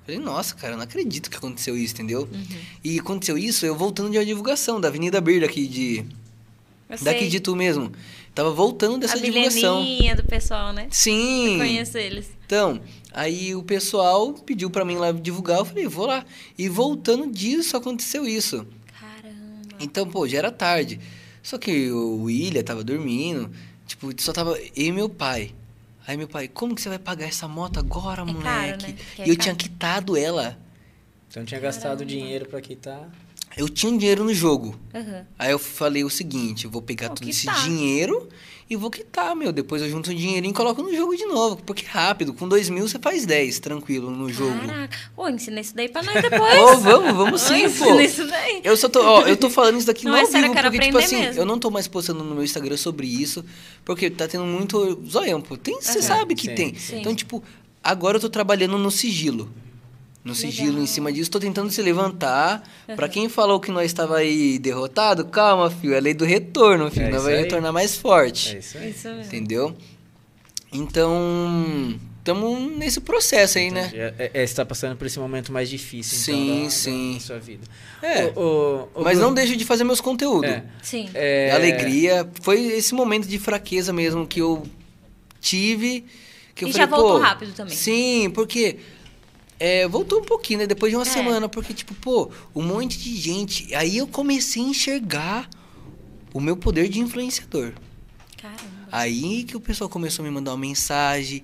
Falei, 0.05 0.20
nossa, 0.20 0.55
cara, 0.55 0.74
eu 0.74 0.77
não 0.77 0.85
acredito 0.85 1.31
que 1.31 1.36
aconteceu 1.36 1.77
isso, 1.77 1.94
entendeu? 1.94 2.28
Uhum. 2.32 2.47
E 2.82 2.98
aconteceu 2.98 3.36
isso, 3.36 3.66
eu 3.66 3.77
voltando 3.77 4.10
de 4.10 4.18
uma 4.18 4.24
divulgação 4.24 4.81
da 4.81 4.89
Avenida 4.89 5.20
Bird 5.20 5.44
aqui 5.44 5.66
de. 5.66 6.05
Eu 6.89 6.98
Daqui 7.02 7.20
sei. 7.20 7.28
de 7.28 7.40
tu 7.40 7.55
mesmo. 7.55 7.93
Tava 8.35 8.51
voltando 8.51 8.98
dessa 8.98 9.16
a 9.16 9.20
divulgação. 9.20 9.82
mileninha 9.82 10.16
do 10.16 10.24
pessoal, 10.24 10.72
né? 10.72 10.89
Sim. 10.90 11.52
Eu 11.52 11.59
conheço 11.59 11.98
eles. 11.98 12.31
Então, 12.47 12.81
aí 13.12 13.55
o 13.55 13.62
pessoal 13.62 14.32
pediu 14.32 14.70
pra 14.70 14.85
mim 14.85 14.97
lá 14.97 15.12
divulgar, 15.12 15.59
eu 15.59 15.64
falei, 15.64 15.86
vou 15.86 16.06
lá. 16.06 16.24
E 16.56 16.68
voltando 16.68 17.31
disso, 17.31 17.77
aconteceu 17.77 18.27
isso. 18.27 18.66
Caramba. 18.98 19.77
Então, 19.78 20.09
pô, 20.09 20.27
já 20.27 20.39
era 20.39 20.51
tarde. 20.51 21.01
Só 21.43 21.59
que 21.59 21.90
o 21.90 22.24
William 22.24 22.62
tava 22.62 22.85
dormindo, 22.85 23.51
tipo, 23.86 24.10
só 24.20 24.32
tava 24.32 24.59
eu 24.59 24.86
e 24.86 24.93
meu 24.93 25.09
pai. 25.09 25.52
Aí 26.11 26.16
meu 26.16 26.27
pai, 26.27 26.49
como 26.49 26.74
que 26.74 26.82
você 26.82 26.89
vai 26.89 26.99
pagar 26.99 27.27
essa 27.27 27.47
moto 27.47 27.78
agora, 27.78 28.23
É 28.23 28.24
moleque? 28.24 28.43
caro, 28.43 28.82
né? 28.82 28.97
É 29.16 29.27
e 29.27 29.28
eu 29.31 29.37
caro. 29.37 29.39
tinha 29.39 29.55
quitado 29.55 30.16
ela. 30.16 30.59
Então 31.28 31.45
tinha 31.45 31.61
gastado 31.61 32.05
dinheiro 32.05 32.47
pra 32.49 32.61
quitar. 32.61 33.09
Eu 33.57 33.69
tinha 33.69 33.93
um 33.93 33.97
dinheiro 33.97 34.24
no 34.24 34.35
jogo. 34.35 34.77
Aham. 34.93 35.24
Aí 35.39 35.53
eu 35.53 35.59
falei 35.61 36.03
o 36.03 36.11
seguinte, 36.11 36.65
eu 36.65 36.70
vou 36.70 36.82
pegar 36.82 37.07
Vou 37.07 37.15
todo 37.16 37.28
esse 37.28 37.49
dinheiro 37.62 38.28
e 38.71 38.77
vou 38.77 38.89
quitar, 38.89 39.35
meu. 39.35 39.51
Depois 39.51 39.83
eu 39.83 39.91
junto 39.91 40.11
um 40.13 40.15
dinheirinho 40.15 40.53
e 40.53 40.55
coloco 40.55 40.81
no 40.81 40.95
jogo 40.95 41.17
de 41.17 41.27
novo. 41.27 41.57
Porque 41.67 41.85
rápido, 41.85 42.33
com 42.33 42.49
dois 42.49 42.71
mil 42.71 42.87
você 42.89 42.99
faz 43.01 43.27
10, 43.27 43.59
tranquilo, 43.59 44.11
no 44.11 44.33
jogo. 44.33 44.59
Caraca. 44.61 44.97
Ô, 45.17 45.29
ensina 45.29 45.61
isso 45.61 45.75
daí 45.75 45.89
pra 45.89 46.03
nós 46.05 46.15
depois. 46.23 46.59
Ô, 46.61 46.77
vamos, 46.79 47.13
vamos 47.17 47.43
Ô, 47.43 47.47
sim, 47.49 47.63
pô. 47.63 47.67
ensina 47.87 48.03
isso 48.05 48.27
daí. 48.29 48.61
Eu 48.63 48.77
só 48.77 48.89
tô, 48.89 49.03
ó, 49.03 49.23
eu 49.27 49.37
tô 49.37 49.51
falando 49.51 49.77
isso 49.79 49.89
daqui 49.89 50.05
Não, 50.05 50.13
no 50.13 50.19
ao 50.19 50.27
vivo, 50.27 50.39
eu 50.47 50.55
porque, 50.55 50.79
tipo 50.79 50.99
assim, 50.99 51.17
mesmo. 51.21 51.41
eu 51.43 51.45
não 51.45 51.59
tô 51.59 51.69
mais 51.71 51.89
postando 51.89 52.23
no 52.23 52.33
meu 52.35 52.45
Instagram 52.45 52.77
sobre 52.77 53.09
isso, 53.09 53.45
porque 53.85 54.09
tá 54.09 54.29
tendo 54.29 54.45
muito 54.45 55.03
zoião, 55.05 55.41
pô. 55.41 55.57
Tem, 55.57 55.81
você 55.81 55.99
Aham. 55.99 56.03
sabe 56.07 56.35
que 56.37 56.47
Sim, 56.49 56.55
tem. 56.55 56.75
sim. 56.77 57.01
Então, 57.01 57.15
tipo, 57.15 57.43
agora 57.83 58.19
eu 58.19 58.21
tô 58.21 58.31
trabalhando 58.31 58.79
no 58.79 58.91
sigilo. 58.91 59.51
No 60.23 60.35
sigilo, 60.35 60.69
Legal. 60.69 60.83
em 60.83 60.87
cima 60.87 61.11
disso, 61.13 61.31
tô 61.31 61.41
tentando 61.41 61.71
se 61.71 61.81
levantar. 61.81 62.63
Pra 62.95 63.09
quem 63.09 63.29
falou 63.29 63.59
que 63.59 63.71
nós 63.71 63.87
estava 63.87 64.19
aí 64.19 64.59
derrotado, 64.59 65.25
calma, 65.25 65.71
filho. 65.71 65.95
É 65.95 66.01
lei 66.01 66.13
do 66.13 66.25
retorno, 66.27 66.91
filho. 66.91 67.07
É 67.07 67.11
nós 67.11 67.23
vai 67.23 67.35
aí. 67.37 67.43
retornar 67.43 67.73
mais 67.73 67.97
forte. 67.97 68.55
É 68.57 68.59
isso 68.59 68.77
aí. 68.77 68.91
Isso 68.91 69.09
mesmo. 69.09 69.23
Entendeu? 69.25 69.75
Então, 70.73 71.99
estamos 72.19 72.77
nesse 72.77 73.01
processo 73.01 73.59
aí, 73.59 73.71
né? 73.71 73.91
É, 73.93 74.15
é, 74.19 74.43
é, 74.43 74.47
você 74.47 74.55
tá 74.55 74.65
passando 74.65 74.97
por 74.97 75.07
esse 75.07 75.19
momento 75.19 75.53
mais 75.53 75.69
difícil, 75.69 76.35
então, 76.35 76.45
Sim, 76.45 76.57
da- 76.59 76.65
da- 76.65 76.71
sim. 76.71 77.15
da 77.15 77.21
sua 77.21 77.39
vida. 77.39 77.65
É. 78.03 78.27
O- 78.37 78.41
o- 78.41 79.01
o 79.01 79.03
Mas 79.03 79.15
Bruno- 79.15 79.29
não 79.29 79.35
deixo 79.35 79.57
de 79.57 79.65
fazer 79.65 79.85
meus 79.85 80.01
conteúdos. 80.01 80.49
É, 80.51 80.63
Sim. 80.83 81.09
é, 81.15 81.51
alegria. 81.53 82.29
Foi 82.43 82.61
esse 82.61 82.95
momento 82.95 83.27
de 83.27 83.39
fraqueza 83.39 83.93
mesmo 83.93 84.27
que 84.27 84.41
eu 84.41 84.65
tive. 85.41 86.05
Que 86.55 86.65
eu 86.65 86.69
E 86.69 86.73
falei, 86.73 86.87
já 86.87 86.91
voltou 86.95 87.13
pô, 87.19 87.19
rápido 87.25 87.53
também. 87.55 87.75
Sim, 87.75 88.31
porque 88.31 88.77
é, 89.61 89.87
voltou 89.87 90.20
um 90.20 90.24
pouquinho, 90.24 90.61
né? 90.61 90.66
Depois 90.66 90.91
de 90.91 90.97
uma 90.97 91.03
É. 91.03 91.09
semana, 91.09 91.49
porque, 91.49 91.73
tipo, 91.74 91.95
pô, 91.95 92.31
um 92.55 92.62
monte 92.62 92.99
de 92.99 93.15
gente. 93.16 93.73
Aí 93.74 93.99
eu 93.99 94.07
comecei 94.07 94.62
a 94.62 94.66
enxergar 94.66 95.49
o 96.32 96.41
meu 96.41 96.57
poder 96.57 96.89
de 96.89 96.99
influenciador. 96.99 97.73
Caramba. 98.41 98.89
Aí 98.91 99.45
que 99.45 99.57
o 99.57 99.61
pessoal 99.61 99.89
começou 99.91 100.24
a 100.24 100.28
me 100.28 100.35
mandar 100.35 100.53
uma 100.53 100.57
mensagem 100.59 101.43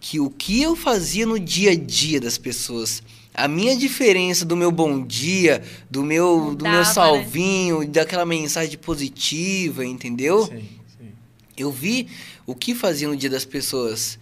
que 0.00 0.18
o 0.18 0.30
que 0.30 0.62
eu 0.62 0.74
fazia 0.74 1.26
no 1.26 1.38
dia 1.38 1.72
a 1.72 1.74
dia 1.76 2.18
das 2.20 2.38
pessoas 2.38 3.02
A 3.32 3.46
minha 3.46 3.76
diferença 3.76 4.44
do 4.44 4.56
meu 4.56 4.72
bom 4.72 5.06
dia, 5.06 5.62
do 5.88 6.02
meu, 6.02 6.52
do 6.54 6.64
meu 6.64 6.78
né? 6.80 6.84
salvinho, 6.84 7.86
daquela 7.86 8.26
mensagem 8.26 8.76
positiva, 8.76 9.84
entendeu? 9.86 10.46
Sim, 10.46 10.68
sim. 10.98 11.08
Eu 11.56 11.70
vi 11.70 12.08
o 12.44 12.56
que 12.56 12.74
fazia 12.74 13.06
no 13.06 13.16
dia 13.16 13.30
das 13.30 13.44
pessoas. 13.44 14.18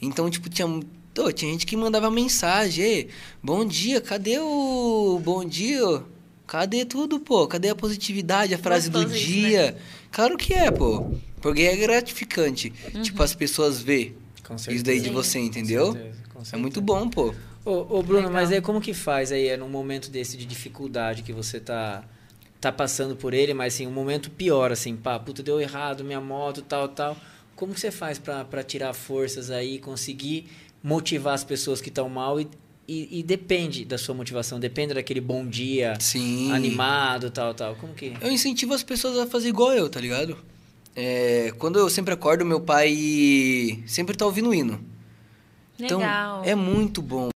Então, 0.00 0.30
tipo, 0.30 0.48
tinha, 0.48 0.68
Ô, 1.18 1.30
tinha 1.30 1.52
gente 1.52 1.66
que 1.66 1.76
mandava 1.76 2.10
mensagem, 2.10 3.08
bom 3.42 3.64
dia, 3.66 4.00
cadê 4.00 4.38
o 4.38 5.20
bom 5.22 5.44
dia? 5.44 6.02
Cadê 6.46 6.84
tudo, 6.86 7.20
pô? 7.20 7.46
Cadê 7.46 7.68
a 7.68 7.74
positividade, 7.74 8.54
a 8.54 8.58
frase 8.58 8.88
do 8.88 8.98
Gostoso 8.98 9.16
isso, 9.16 9.30
né? 9.30 9.48
dia? 9.48 9.76
Claro 10.10 10.36
que 10.38 10.54
é, 10.54 10.70
pô. 10.70 11.12
Porque 11.40 11.62
é 11.62 11.76
gratificante. 11.76 12.70
Tipo, 13.02 13.22
as 13.22 13.34
pessoas 13.34 13.82
ver 13.82 14.16
Com 14.42 14.54
isso 14.54 14.84
daí 14.84 15.00
de 15.00 15.10
você, 15.10 15.38
entendeu? 15.38 15.88
Com 15.88 15.92
certeza, 15.92 16.18
com 16.32 16.40
É 16.40 16.44
certeza. 16.44 16.62
muito 16.62 16.80
bom, 16.80 17.08
pô. 17.08 17.34
Ô, 17.64 17.98
ô, 17.98 18.02
Bruno, 18.02 18.28
Legal. 18.28 18.32
mas 18.32 18.50
aí 18.50 18.60
como 18.60 18.80
que 18.80 18.94
faz 18.94 19.30
aí, 19.32 19.48
é 19.48 19.56
num 19.56 19.68
momento 19.68 20.10
desse 20.10 20.36
de 20.36 20.44
dificuldade 20.46 21.22
que 21.22 21.32
você 21.32 21.60
tá, 21.60 22.04
tá 22.60 22.72
passando 22.72 23.14
por 23.16 23.34
ele, 23.34 23.54
mas 23.54 23.74
assim, 23.74 23.86
um 23.86 23.92
momento 23.92 24.30
pior, 24.30 24.72
assim, 24.72 24.96
pá, 24.96 25.18
puta, 25.18 25.42
deu 25.42 25.60
errado, 25.60 26.02
minha 26.04 26.20
moto, 26.20 26.62
tal, 26.62 26.88
tal. 26.88 27.16
Como 27.54 27.72
que 27.74 27.80
você 27.80 27.90
faz 27.90 28.18
pra, 28.18 28.44
pra 28.44 28.62
tirar 28.64 28.92
forças 28.94 29.50
aí, 29.50 29.78
conseguir 29.78 30.46
motivar 30.82 31.34
as 31.34 31.44
pessoas 31.44 31.80
que 31.80 31.88
estão 31.88 32.08
mal 32.08 32.40
e, 32.40 32.48
e, 32.88 33.20
e 33.20 33.22
depende 33.22 33.84
da 33.84 33.96
sua 33.96 34.14
motivação, 34.14 34.58
depende 34.58 34.94
daquele 34.94 35.20
bom 35.20 35.46
dia, 35.46 35.94
Sim. 36.00 36.52
animado, 36.52 37.30
tal, 37.30 37.54
tal. 37.54 37.76
Como 37.76 37.94
que... 37.94 38.12
Eu 38.20 38.30
incentivo 38.30 38.74
as 38.74 38.82
pessoas 38.82 39.18
a 39.18 39.26
fazer 39.26 39.48
igual 39.48 39.72
eu, 39.72 39.88
tá 39.88 40.00
ligado? 40.00 40.36
É, 40.94 41.54
quando 41.58 41.78
eu 41.78 41.88
sempre 41.88 42.12
acordo, 42.12 42.44
meu 42.44 42.60
pai 42.60 43.82
sempre 43.86 44.16
tá 44.16 44.26
ouvindo 44.26 44.52
hino. 44.52 44.84
Então, 45.78 46.00
Legal. 46.00 46.42
é 46.44 46.54
muito 46.54 47.00
bom. 47.00 47.30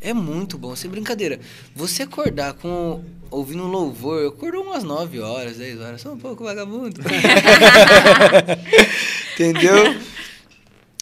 É 0.00 0.14
muito 0.14 0.56
bom, 0.56 0.76
sem 0.76 0.88
brincadeira. 0.88 1.40
Você 1.74 2.04
acordar 2.04 2.54
com 2.54 3.02
ouvindo 3.30 3.64
um 3.64 3.66
louvor, 3.66 4.22
eu 4.22 4.28
acordo 4.28 4.62
umas 4.62 4.84
9 4.84 5.20
horas, 5.20 5.58
10 5.58 5.80
horas, 5.80 6.00
sou 6.00 6.12
um 6.12 6.18
pouco 6.18 6.44
vagabundo. 6.44 7.00
Entendeu? 9.34 9.96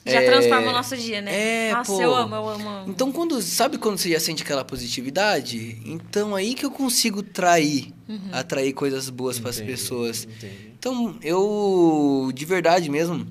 Já 0.07 0.23
É, 0.23 0.25
transforma 0.27 0.69
o 0.69 0.73
nosso 0.73 0.97
dia, 0.97 1.21
né? 1.21 1.69
é, 1.69 1.73
Nossa, 1.73 1.93
pô. 1.93 2.01
eu 2.01 2.15
amo, 2.15 2.35
eu 2.35 2.49
amo, 2.49 2.63
eu 2.65 2.69
amo. 2.69 2.91
Então, 2.91 3.11
quando 3.11 3.43
sabe 3.43 3.77
quando 3.77 3.99
você 3.99 4.11
já 4.11 4.21
sente 4.21 4.43
aquela 4.43 4.65
positividade? 4.65 5.81
Então, 5.85 6.35
aí 6.35 6.55
que 6.55 6.65
eu 6.65 6.71
consigo 6.71 7.23
trair, 7.23 7.93
atrair 8.33 8.73
coisas 8.73 9.11
boas 9.11 9.39
para 9.41 9.51
as 9.51 9.61
pessoas. 9.61 10.25
entendi. 10.25 10.73
Então, 10.79 11.19
eu, 11.23 12.31
de 12.35 12.45
verdade 12.45 12.89
mesmo, 12.89 13.27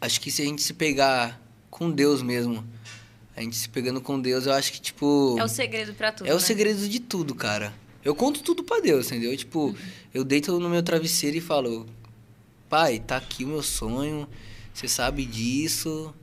acho 0.00 0.20
que 0.20 0.30
se 0.30 0.42
a 0.42 0.44
gente 0.44 0.60
se 0.62 0.74
pegar 0.74 1.40
com 1.70 1.90
Deus 1.90 2.22
mesmo, 2.22 2.62
a 3.34 3.40
gente 3.40 3.56
se 3.56 3.68
pegando 3.68 4.00
com 4.00 4.20
Deus, 4.20 4.46
eu 4.46 4.52
acho 4.52 4.72
que, 4.72 4.80
tipo. 4.80 5.36
É 5.38 5.44
o 5.44 5.48
segredo 5.48 5.94
pra 5.94 6.12
tudo. 6.12 6.26
é 6.26 6.32
o 6.32 6.34
né? 6.34 6.40
segredo 6.40 6.86
de 6.88 7.00
tudo, 7.00 7.34
cara. 7.34 7.72
Eu 8.04 8.14
conto 8.14 8.42
tudo 8.42 8.62
pra 8.62 8.80
Deus, 8.80 9.06
entendeu? 9.06 9.36
Tipo, 9.36 9.74
eu 10.12 10.22
deito 10.24 10.58
no 10.60 10.68
meu 10.68 10.82
travesseiro 10.82 11.36
e 11.36 11.40
falo: 11.40 11.86
Pai, 12.68 12.98
tá 12.98 13.16
aqui 13.16 13.44
o 13.44 13.48
meu 13.48 13.62
sonho, 13.62 14.28
você 14.78 14.86
sabe 14.86 15.24
disso, 15.24 16.14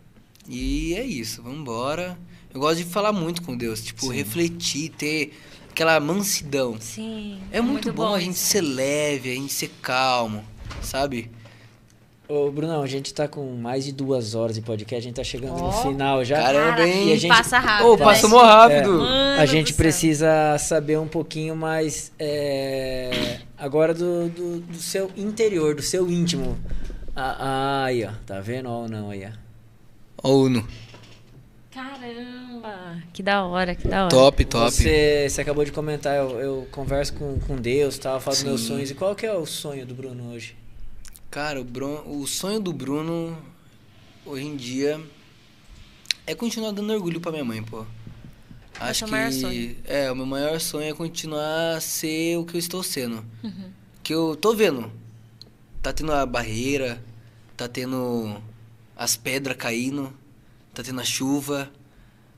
e 0.48 0.94
é 0.96 1.04
isso, 1.04 1.44
vambora. 1.44 2.18
Eu 2.54 2.62
gosto 2.62 2.78
de 2.78 2.86
falar 2.86 3.12
muito 3.12 3.42
com 3.42 3.58
Deus, 3.58 3.84
tipo, 3.84 4.08
Sim. 4.08 4.14
refletir, 4.14 4.90
ter 4.90 5.34
aquela 5.70 6.00
mansidão. 6.00 6.78
Sim. 6.80 7.38
É, 7.52 7.60
muito, 7.60 7.92
bom, 7.92 8.14
a 8.16 8.20
gente 8.20 8.38
ser 8.38 8.62
leve, 8.62 9.30
a 9.30 9.36
gente 9.36 9.52
ser 9.52 9.70
calmo, 9.82 10.42
sabe? 10.82 11.30
Ô, 12.30 12.50
Brunão, 12.50 12.82
a 12.82 12.88
gente 12.88 13.14
tá 13.14 13.28
com 13.28 13.56
mais 13.58 13.84
de 13.84 13.92
duas 13.92 14.36
horas 14.36 14.56
de 14.56 14.62
podcast, 14.62 14.96
a 14.96 15.08
gente 15.10 15.16
tá 15.18 15.24
chegando 15.24 15.58
no 15.58 15.66
Ó. 15.66 15.72
final 15.84 16.24
já. 16.24 16.42
Caramba, 16.42 16.88
hein? 16.88 17.10
E 17.10 17.14
a 17.14 17.18
gente- 17.18 17.36
Passa 17.36 17.60
rápido. 17.60 17.90
Ô, 17.90 17.98
né? 17.98 18.04
passa 18.06 18.28
mó 18.30 18.42
rápido. 18.42 18.94
Mano 19.00 19.26
a 19.40 19.46
gente 19.46 19.74
precisa 19.74 20.58
saber 20.58 20.98
um 20.98 21.08
pouquinho 21.08 21.56
mais 21.56 22.12
é, 22.18 23.42
agora 23.58 23.94
do, 23.94 24.30
do, 24.30 24.60
do 24.62 24.78
seu 24.78 25.12
interior, 25.18 25.76
do 25.76 25.82
seu 25.82 26.10
íntimo. 26.10 26.58
Ah, 27.16 27.38
ah, 27.40 27.86
aí, 27.86 28.04
ó. 28.04 28.12
Tá 28.26 28.40
vendo 28.42 28.70
ou 28.70 28.90
não 28.90 29.10
aí, 29.10 29.26
ó? 29.26 29.32
Ó, 30.24 30.32
o 30.34 30.44
Uno. 30.46 30.68
Caramba. 31.72 33.04
Que 33.14 33.22
da 33.22 33.44
hora, 33.46 33.76
que 33.76 33.88
da 33.88 34.02
hora. 34.06 34.10
Top, 34.10 34.46
top. 34.46 34.72
Você, 34.72 35.28
você 35.30 35.42
acabou 35.42 35.66
de 35.66 35.72
comentar, 35.72 36.16
eu, 36.16 36.40
eu 36.40 36.68
converso 36.72 37.14
com, 37.14 37.38
com 37.40 37.56
Deus, 37.58 37.98
tal, 37.98 38.20
falo 38.22 38.36
dos 38.36 38.44
meus 38.46 38.62
Sim. 38.62 38.68
sonhos. 38.68 38.92
E 38.92 38.96
qual 38.96 39.16
que 39.16 39.26
é 39.26 39.34
o 39.34 39.46
sonho 39.46 39.86
do 39.86 39.94
Bruno 39.94 40.32
hoje? 40.32 40.56
Cara, 41.30 41.60
o, 41.60 41.64
Bron- 41.66 42.04
o 42.08 42.26
sonho 42.26 42.60
do 42.62 42.72
Bruno, 42.72 43.38
hoje 44.26 44.46
em 44.46 44.56
dia, 44.56 45.02
é 46.26 46.34
continuar 46.34 46.72
dando 46.72 46.94
orgulho 46.94 47.20
pra 47.20 47.32
minha 47.32 47.44
mãe, 47.44 47.62
pô. 47.62 47.86
Acho 48.80 49.04
é 49.04 49.06
o 49.06 49.10
que. 49.10 49.12
maior 49.16 49.32
sonho. 49.32 49.76
É, 49.86 50.12
o 50.12 50.16
meu 50.16 50.26
maior 50.26 50.60
sonho 50.62 50.90
é 50.90 50.94
continuar 50.94 51.76
a 51.76 51.82
ser 51.82 52.38
o 52.38 52.46
que 52.46 52.56
eu 52.56 52.60
estou 52.60 52.82
sendo. 52.84 53.24
Uhum. 53.44 53.70
Que 54.02 54.14
eu 54.14 54.36
tô 54.36 54.54
vendo. 54.54 54.90
Tá 55.86 55.94
tendo 55.94 56.14
a 56.14 56.26
barreira, 56.26 57.00
tá 57.56 57.68
tendo 57.68 58.42
as 58.96 59.16
pedras 59.16 59.56
caindo, 59.56 60.12
tá 60.74 60.82
tendo 60.82 61.00
a 61.00 61.04
chuva. 61.04 61.72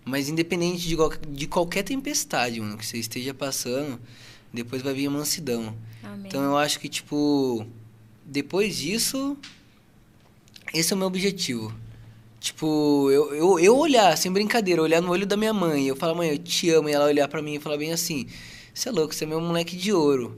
Mas 0.03 0.27
independente 0.27 0.85
de, 0.85 0.97
de 1.29 1.47
qualquer 1.47 1.83
tempestade, 1.83 2.59
mano, 2.59 2.77
que 2.77 2.85
você 2.85 2.97
esteja 2.97 3.33
passando, 3.33 4.01
depois 4.51 4.81
vai 4.81 4.93
vir 4.93 5.07
a 5.07 5.11
mansidão. 5.11 5.73
Amém. 6.03 6.27
Então 6.27 6.43
eu 6.43 6.57
acho 6.57 6.77
que, 6.77 6.89
tipo, 6.89 7.65
depois 8.25 8.75
disso, 8.75 9.37
esse 10.73 10.91
é 10.91 10.95
o 10.97 10.99
meu 10.99 11.07
objetivo. 11.07 11.73
Tipo, 12.41 13.09
eu, 13.09 13.33
eu, 13.33 13.59
eu 13.59 13.77
olhar, 13.77 14.17
sem 14.17 14.29
brincadeira, 14.29 14.81
olhar 14.81 15.01
no 15.01 15.09
olho 15.09 15.25
da 15.25 15.37
minha 15.37 15.53
mãe, 15.53 15.87
eu 15.87 15.95
falar, 15.95 16.15
mãe, 16.15 16.31
eu 16.31 16.37
te 16.37 16.69
amo, 16.69 16.89
e 16.89 16.91
ela 16.91 17.05
olhar 17.05 17.29
pra 17.29 17.41
mim 17.41 17.53
e 17.53 17.59
falar 17.61 17.77
bem 17.77 17.93
assim, 17.93 18.27
você 18.73 18.89
é 18.89 18.91
louco, 18.91 19.15
você 19.15 19.23
é 19.23 19.27
meu 19.27 19.39
moleque 19.39 19.77
de 19.77 19.93
ouro. 19.93 20.37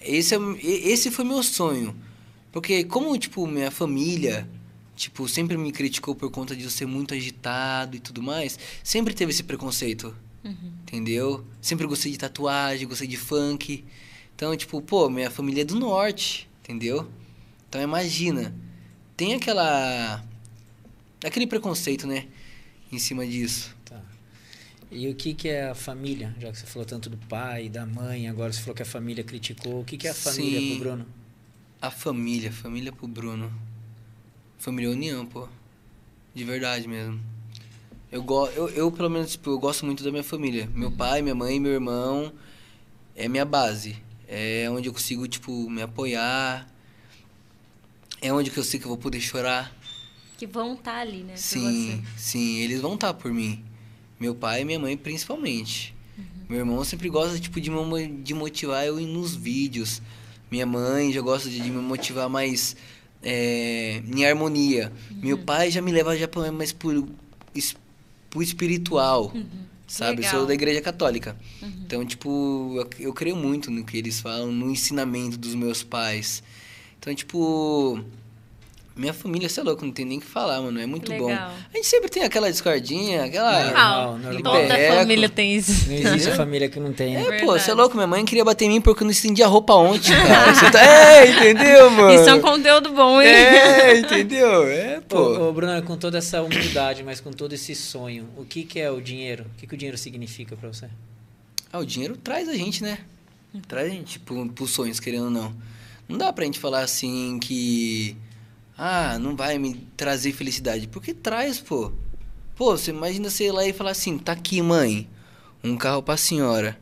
Esse, 0.00 0.34
é, 0.34 0.38
esse 0.62 1.10
foi 1.10 1.22
meu 1.26 1.42
sonho. 1.42 1.94
Porque 2.56 2.84
como, 2.84 3.18
tipo, 3.18 3.46
minha 3.46 3.70
família, 3.70 4.48
tipo, 4.94 5.28
sempre 5.28 5.58
me 5.58 5.70
criticou 5.70 6.14
por 6.14 6.30
conta 6.30 6.56
de 6.56 6.64
eu 6.64 6.70
ser 6.70 6.86
muito 6.86 7.12
agitado 7.12 7.96
e 7.96 8.00
tudo 8.00 8.22
mais, 8.22 8.58
sempre 8.82 9.12
teve 9.12 9.30
esse 9.30 9.42
preconceito. 9.42 10.16
Entendeu? 10.42 11.44
Sempre 11.60 11.86
gostei 11.86 12.10
de 12.10 12.16
tatuagem, 12.16 12.88
gostei 12.88 13.06
de 13.06 13.18
funk. 13.18 13.84
Então, 14.34 14.56
tipo, 14.56 14.80
pô, 14.80 15.10
minha 15.10 15.30
família 15.30 15.60
é 15.60 15.64
do 15.66 15.78
norte, 15.78 16.48
entendeu? 16.62 17.06
Então 17.68 17.82
imagina, 17.82 18.54
tem 19.14 19.34
aquela. 19.34 20.24
aquele 21.22 21.46
preconceito, 21.46 22.06
né? 22.06 22.26
Em 22.90 22.98
cima 22.98 23.26
disso. 23.26 23.76
Tá. 23.84 24.00
E 24.90 25.06
o 25.08 25.14
que, 25.14 25.34
que 25.34 25.50
é 25.50 25.68
a 25.68 25.74
família? 25.74 26.34
Já 26.40 26.50
que 26.50 26.58
você 26.58 26.64
falou 26.64 26.86
tanto 26.86 27.10
do 27.10 27.18
pai, 27.18 27.68
da 27.68 27.84
mãe, 27.84 28.30
agora 28.30 28.50
você 28.50 28.60
falou 28.60 28.74
que 28.74 28.82
a 28.82 28.86
família 28.86 29.22
criticou. 29.22 29.82
O 29.82 29.84
que, 29.84 29.98
que 29.98 30.06
é 30.06 30.10
a 30.10 30.14
família 30.14 30.58
Sim. 30.58 30.70
pro 30.70 30.78
Bruno? 30.78 31.15
A 31.86 31.90
família, 31.92 32.50
família 32.50 32.90
pro 32.90 33.06
Bruno. 33.06 33.48
Família 34.58 34.88
é 34.88 34.92
união, 34.92 35.24
pô. 35.24 35.46
De 36.34 36.42
verdade 36.42 36.88
mesmo. 36.88 37.20
Eu, 38.10 38.24
go 38.24 38.48
eu, 38.48 38.68
eu, 38.70 38.90
pelo 38.90 39.08
menos, 39.08 39.30
tipo, 39.30 39.50
eu 39.50 39.58
gosto 39.60 39.86
muito 39.86 40.02
da 40.02 40.10
minha 40.10 40.24
família. 40.24 40.68
Meu 40.74 40.90
pai, 40.90 41.22
minha 41.22 41.34
mãe, 41.36 41.60
meu 41.60 41.70
irmão 41.70 42.32
é 43.14 43.28
minha 43.28 43.44
base. 43.44 43.96
É 44.26 44.68
onde 44.68 44.88
eu 44.88 44.92
consigo, 44.92 45.28
tipo, 45.28 45.70
me 45.70 45.80
apoiar. 45.80 46.68
É 48.20 48.32
onde 48.32 48.50
que 48.50 48.58
eu 48.58 48.64
sei 48.64 48.80
que 48.80 48.86
eu 48.86 48.90
vou 48.90 48.98
poder 48.98 49.20
chorar. 49.20 49.72
Que 50.36 50.44
vão 50.44 50.74
estar 50.74 50.98
ali, 50.98 51.22
né? 51.22 51.36
Sim, 51.36 52.04
sim, 52.16 52.56
eles 52.56 52.80
vão 52.80 52.94
estar 52.94 53.14
por 53.14 53.32
mim. 53.32 53.64
Meu 54.18 54.34
pai 54.34 54.62
e 54.62 54.64
minha 54.64 54.80
mãe 54.80 54.96
principalmente. 54.96 55.94
Meu 56.48 56.58
irmão 56.58 56.82
sempre 56.82 57.08
gosta 57.08 57.38
tipo 57.38 57.60
de, 57.60 57.70
de 58.24 58.34
motivar 58.34 58.84
eu 58.84 58.98
ir 58.98 59.06
nos 59.06 59.36
vídeos. 59.36 60.02
Minha 60.50 60.66
mãe 60.66 61.12
já 61.12 61.20
gosta 61.20 61.48
de, 61.48 61.60
de 61.60 61.70
me 61.70 61.80
motivar 61.82 62.28
mais 62.28 62.76
é, 63.22 64.02
em 64.06 64.24
harmonia. 64.24 64.92
Meu 65.10 65.38
pai 65.38 65.70
já 65.70 65.82
me 65.82 65.90
leva 65.92 66.16
já 66.16 66.28
pra- 66.28 66.52
mais 66.52 66.72
pro, 66.72 67.08
es- 67.54 67.76
pro 68.30 68.42
espiritual. 68.42 69.32
Sabe? 69.88 70.12
Eu 70.12 70.16
Legal. 70.16 70.30
sou 70.32 70.46
da 70.46 70.54
igreja 70.54 70.80
católica. 70.80 71.36
Então, 71.62 72.04
tipo, 72.04 72.74
eu, 72.76 73.06
eu 73.06 73.12
creio 73.12 73.36
muito 73.36 73.70
no 73.70 73.84
que 73.84 73.96
eles 73.96 74.18
falam, 74.20 74.50
no 74.50 74.70
ensinamento 74.70 75.36
dos 75.38 75.54
meus 75.54 75.82
pais. 75.84 76.42
Então, 76.98 77.14
tipo, 77.14 78.00
minha 78.96 79.12
família, 79.12 79.46
você 79.46 79.60
é 79.60 79.62
louco, 79.62 79.84
não 79.84 79.92
tem 79.92 80.06
nem 80.06 80.16
o 80.16 80.20
que 80.22 80.26
falar, 80.26 80.60
mano. 80.62 80.80
É 80.80 80.86
muito 80.86 81.12
bom. 81.12 81.26
Legal. 81.26 81.52
A 81.72 81.76
gente 81.76 81.86
sempre 81.86 82.08
tem 82.08 82.22
aquela 82.22 82.50
discordinha, 82.50 83.24
aquela. 83.24 83.64
Normal, 83.64 84.18
Normal. 84.18 84.42
Toda 84.42 84.94
família 84.94 85.28
tem 85.28 85.54
isso. 85.54 85.86
Não 85.86 85.94
existe 85.94 86.32
família 86.32 86.68
que 86.70 86.80
não 86.80 86.94
tenha. 86.94 87.18
É, 87.18 87.22
Verdade. 87.22 87.44
pô, 87.44 87.52
você 87.52 87.70
é 87.70 87.74
louco, 87.74 87.94
minha 87.94 88.06
mãe 88.06 88.24
queria 88.24 88.44
bater 88.44 88.64
em 88.64 88.70
mim 88.70 88.80
porque 88.80 89.02
eu 89.02 89.04
não 89.04 89.12
estendi 89.12 89.42
a 89.42 89.46
roupa 89.46 89.74
ontem, 89.74 90.12
cara. 90.12 90.54
Você 90.56 90.70
tá... 90.70 90.80
É, 90.82 91.30
entendeu, 91.30 91.90
mano? 91.90 92.14
Isso 92.14 92.30
é 92.30 92.34
um 92.34 92.40
conteúdo 92.40 92.90
bom, 92.90 93.20
hein? 93.20 93.28
É, 93.28 93.98
entendeu? 93.98 94.66
É, 94.66 95.00
pô. 95.06 95.18
Ô, 95.18 95.48
ô, 95.48 95.52
Bruno, 95.52 95.82
com 95.82 95.96
toda 95.96 96.16
essa 96.16 96.42
humildade, 96.42 97.02
mas 97.02 97.20
com 97.20 97.30
todo 97.30 97.52
esse 97.52 97.74
sonho, 97.74 98.28
o 98.36 98.44
que, 98.44 98.64
que 98.64 98.80
é 98.80 98.90
o 98.90 99.00
dinheiro? 99.00 99.44
O 99.44 99.58
que, 99.58 99.66
que 99.66 99.74
o 99.74 99.76
dinheiro 99.76 99.98
significa 99.98 100.56
pra 100.56 100.72
você? 100.72 100.88
Ah, 101.70 101.78
o 101.78 101.84
dinheiro 101.84 102.16
traz 102.16 102.48
a 102.48 102.54
gente, 102.54 102.82
né? 102.82 102.98
Traz 103.68 103.88
a 103.88 103.90
gente 103.90 104.18
pro, 104.18 104.48
pros 104.48 104.70
sonhos, 104.70 104.98
querendo 104.98 105.24
ou 105.24 105.30
não. 105.30 105.54
Não 106.08 106.16
dá 106.16 106.32
pra 106.32 106.44
gente 106.44 106.58
falar 106.58 106.80
assim 106.80 107.38
que. 107.38 108.16
Ah, 108.76 109.18
não 109.18 109.34
vai 109.34 109.58
me 109.58 109.74
trazer 109.96 110.32
felicidade. 110.32 110.86
Porque 110.86 111.14
traz, 111.14 111.58
pô. 111.58 111.92
Pô, 112.54 112.76
você 112.76 112.90
imagina 112.90 113.30
você 113.30 113.46
ir 113.46 113.52
lá 113.52 113.66
e 113.66 113.72
falar 113.72 113.92
assim: 113.92 114.18
tá 114.18 114.32
aqui, 114.32 114.60
mãe. 114.60 115.08
Um 115.64 115.76
carro 115.76 116.02
pra 116.02 116.16
senhora. 116.16 116.78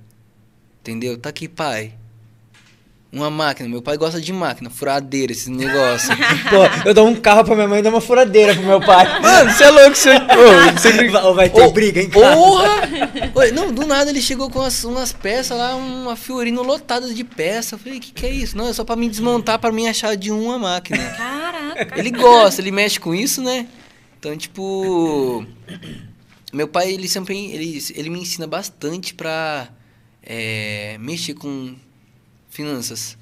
Entendeu? 0.81 1.17
Tá 1.19 1.29
aqui, 1.29 1.49
pai. 1.49 1.95
Uma 3.15 3.31
máquina. 3.31 3.69
Meu 3.69 3.81
pai 3.81 3.97
gosta 3.97 4.21
de 4.21 4.33
máquina, 4.33 4.69
furadeira, 4.69 5.31
esses 5.31 5.47
negócios. 5.47 6.11
Pô, 6.51 6.89
eu 6.89 6.93
dou 6.93 7.07
um 7.07 7.15
carro 7.15 7.45
pra 7.45 7.55
minha 7.55 7.69
mãe 7.69 7.79
e 7.79 7.83
dou 7.83 7.93
uma 7.93 8.01
furadeira 8.01 8.55
pro 8.55 8.65
meu 8.65 8.81
pai. 8.81 9.07
Mano, 9.23 9.53
você 9.53 9.65
é 9.65 9.71
louco, 9.71 9.95
você. 9.95 10.11
Ô, 10.19 10.73
você 10.77 11.17
Ou 11.19 11.35
vai 11.35 11.49
ter 11.49 11.63
Ô, 11.63 11.71
briga 11.71 12.03
em 12.03 12.11
casa. 12.11 12.35
Porra! 12.35 13.53
Não, 13.55 13.73
do 13.73 13.87
nada 13.87 14.11
ele 14.11 14.21
chegou 14.21 14.51
com 14.51 14.59
umas, 14.59 14.83
umas 14.83 15.13
peças 15.13 15.57
lá, 15.57 15.77
uma 15.77 16.17
Fiorino 16.17 16.63
lotada 16.63 17.15
de 17.15 17.23
peça. 17.23 17.77
Eu 17.77 17.79
falei, 17.79 17.99
o 17.99 18.01
que, 18.01 18.13
que 18.13 18.27
é 18.27 18.31
isso? 18.31 18.57
Não, 18.57 18.69
é 18.69 18.73
só 18.73 18.83
pra 18.83 18.97
me 18.97 19.09
desmontar, 19.09 19.61
pra 19.61 19.71
mim 19.71 19.87
achar 19.87 20.17
de 20.17 20.33
uma 20.33 20.59
máquina. 20.59 20.99
Caraca. 20.99 21.99
Ele 21.99 22.11
gosta, 22.11 22.61
ele 22.61 22.73
mexe 22.73 22.99
com 22.99 23.15
isso, 23.15 23.41
né? 23.41 23.69
Então, 24.19 24.37
tipo. 24.37 25.47
Meu 26.53 26.67
pai, 26.67 26.93
ele 26.93 27.07
sempre. 27.07 27.53
Ele, 27.53 27.81
ele 27.95 28.11
me 28.11 28.19
ensina 28.21 28.47
bastante 28.47 29.15
pra 29.15 29.69
é, 30.21 30.97
mexer 30.99 31.35
com 31.35 31.77
finanças. 32.55 33.17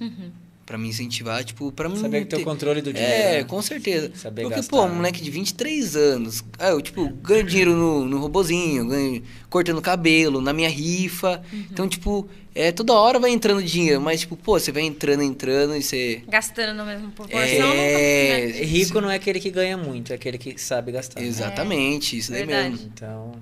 Pra 0.65 0.79
me 0.79 0.89
incentivar, 0.89 1.43
tipo, 1.45 1.73
pra 1.73 1.89
mim. 1.89 1.97
Saber 2.01 2.21
que 2.21 2.27
tem 2.27 2.37
o 2.39 2.41
ter- 2.41 2.45
controle 2.45 2.81
do 2.81 2.93
dinheiro. 2.93 3.13
É, 3.15 3.33
né? 3.39 3.45
com 3.45 3.61
certeza. 3.61 4.13
Saber 4.15 4.43
Porque, 4.43 4.57
gastar, 4.57 4.71
pô, 4.77 4.85
um 4.85 4.95
moleque 4.95 5.21
de 5.21 5.29
23 5.31 5.97
anos, 5.97 6.45
ah, 6.57 6.69
eu, 6.69 6.81
tipo, 6.81 7.09
ganho 7.09 7.43
dinheiro 7.45 7.75
no, 7.75 8.05
no 8.07 8.19
robozinho, 8.21 8.87
ganho 8.87 9.23
cortando 9.51 9.83
cabelo, 9.83 10.41
na 10.41 10.53
minha 10.53 10.69
rifa. 10.69 11.43
Uhum. 11.53 11.65
Então, 11.71 11.89
tipo, 11.89 12.29
é, 12.55 12.71
toda 12.71 12.93
hora 12.95 13.19
vai 13.19 13.31
entrando 13.33 13.61
dinheiro, 13.63 14.01
mas, 14.01 14.21
tipo, 14.21 14.37
pô, 14.37 14.59
você 14.59 14.71
vai 14.71 14.85
entrando, 14.85 15.25
entrando 15.25 15.77
e 15.77 15.83
você. 15.83 16.23
Gastando 16.29 16.77
na 16.77 16.85
mesma 16.85 17.11
proporção. 17.11 17.41
É, 17.73 18.47
né? 18.47 18.63
Rico 18.63 19.01
não 19.01 19.11
é 19.11 19.17
aquele 19.17 19.41
que 19.41 19.51
ganha 19.51 19.77
muito, 19.77 20.13
é 20.13 20.15
aquele 20.15 20.39
que 20.39 20.57
sabe 20.61 20.93
gastar. 20.93 21.21
né? 21.21 21.27
Exatamente, 21.27 22.17
isso 22.17 22.31
daí 22.31 22.47
Verdade. 22.47 22.71
mesmo. 22.71 22.87
Então, 22.95 23.33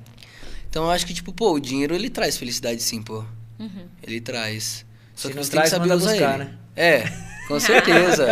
Então, 0.70 0.84
eu 0.84 0.90
acho 0.90 1.06
que, 1.06 1.12
tipo, 1.12 1.32
pô, 1.34 1.52
o 1.52 1.60
dinheiro 1.60 1.94
ele 1.94 2.08
traz 2.08 2.38
felicidade 2.38 2.82
sim, 2.82 3.02
pô. 3.02 3.22
Uhum. 3.58 3.84
Ele 4.02 4.20
traz. 4.22 4.86
Só 5.20 5.28
Se 5.28 5.32
que 5.32 5.36
não 5.36 5.44
você 5.44 5.50
traz, 5.50 5.70
tem 5.70 5.80
que 5.80 5.88
saber 5.88 6.00
usar 6.00 6.10
buscar, 6.12 6.34
ele. 6.40 6.44
né? 6.44 6.58
É, 6.74 7.46
com 7.46 7.60
certeza. 7.60 8.28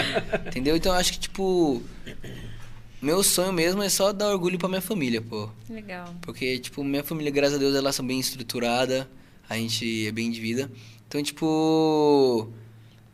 Entendeu? 0.47 0.75
Então, 0.75 0.92
eu 0.92 0.99
acho 0.99 1.12
que, 1.12 1.18
tipo. 1.18 1.83
Meu 3.02 3.23
sonho 3.23 3.52
mesmo 3.52 3.83
é 3.83 3.89
só 3.91 4.10
dar 4.10 4.28
orgulho 4.31 4.58
pra 4.58 4.68
minha 4.70 4.81
família, 4.81 5.20
pô. 5.20 5.50
Legal. 5.68 6.15
Porque, 6.23 6.58
tipo, 6.58 6.83
minha 6.83 7.05
família, 7.05 7.31
graças 7.31 7.57
a 7.57 7.58
Deus, 7.58 7.76
elas 7.76 7.94
são 7.94 8.05
bem 8.07 8.18
estruturada, 8.18 9.07
a 9.49 9.57
gente 9.57 10.07
é 10.08 10.10
bem 10.12 10.31
de 10.31 10.41
vida. 10.41 10.70
Então, 11.07 11.23
tipo, 11.23 12.49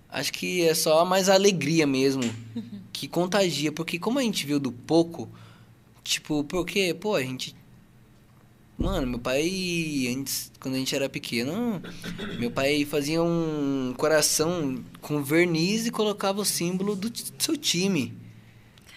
acho 0.08 0.32
que 0.32 0.62
é 0.66 0.72
só 0.74 1.04
mais 1.04 1.28
a 1.28 1.34
alegria 1.34 1.84
mesmo 1.86 2.22
que 2.94 3.08
contagia. 3.08 3.72
Porque 3.72 3.98
como 3.98 4.20
a 4.20 4.22
gente 4.22 4.46
viu 4.46 4.60
do 4.60 4.70
pouco, 4.70 5.28
tipo, 6.04 6.44
porque, 6.44 6.94
pô, 6.94 7.16
a 7.16 7.22
gente. 7.22 7.54
Mano, 8.76 9.06
meu 9.06 9.18
pai, 9.20 10.12
antes, 10.16 10.50
quando 10.58 10.74
a 10.74 10.78
gente 10.78 10.94
era 10.94 11.08
pequeno, 11.08 11.80
meu 12.38 12.50
pai 12.50 12.84
fazia 12.84 13.22
um 13.22 13.94
coração 13.96 14.82
com 15.00 15.22
verniz 15.22 15.86
e 15.86 15.90
colocava 15.90 16.40
o 16.40 16.44
símbolo 16.44 16.96
do 16.96 17.08
t- 17.08 17.22
seu 17.38 17.56
time. 17.56 18.12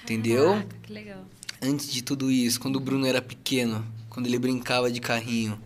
Entendeu? 0.03 0.49
Caraca, 0.53 0.75
que 0.81 0.93
legal. 0.93 1.25
antes 1.61 1.91
de 1.91 2.01
tudo 2.01 2.31
isso, 2.31 2.59
quando 2.59 2.77
o 2.77 2.80
Bruno 2.80 3.06
era 3.06 3.22
pequeno, 3.22 3.85
quando 4.09 4.25
ele 4.25 4.39
brincava 4.39 4.89
de 4.91 4.99
carrinho, 4.99 5.59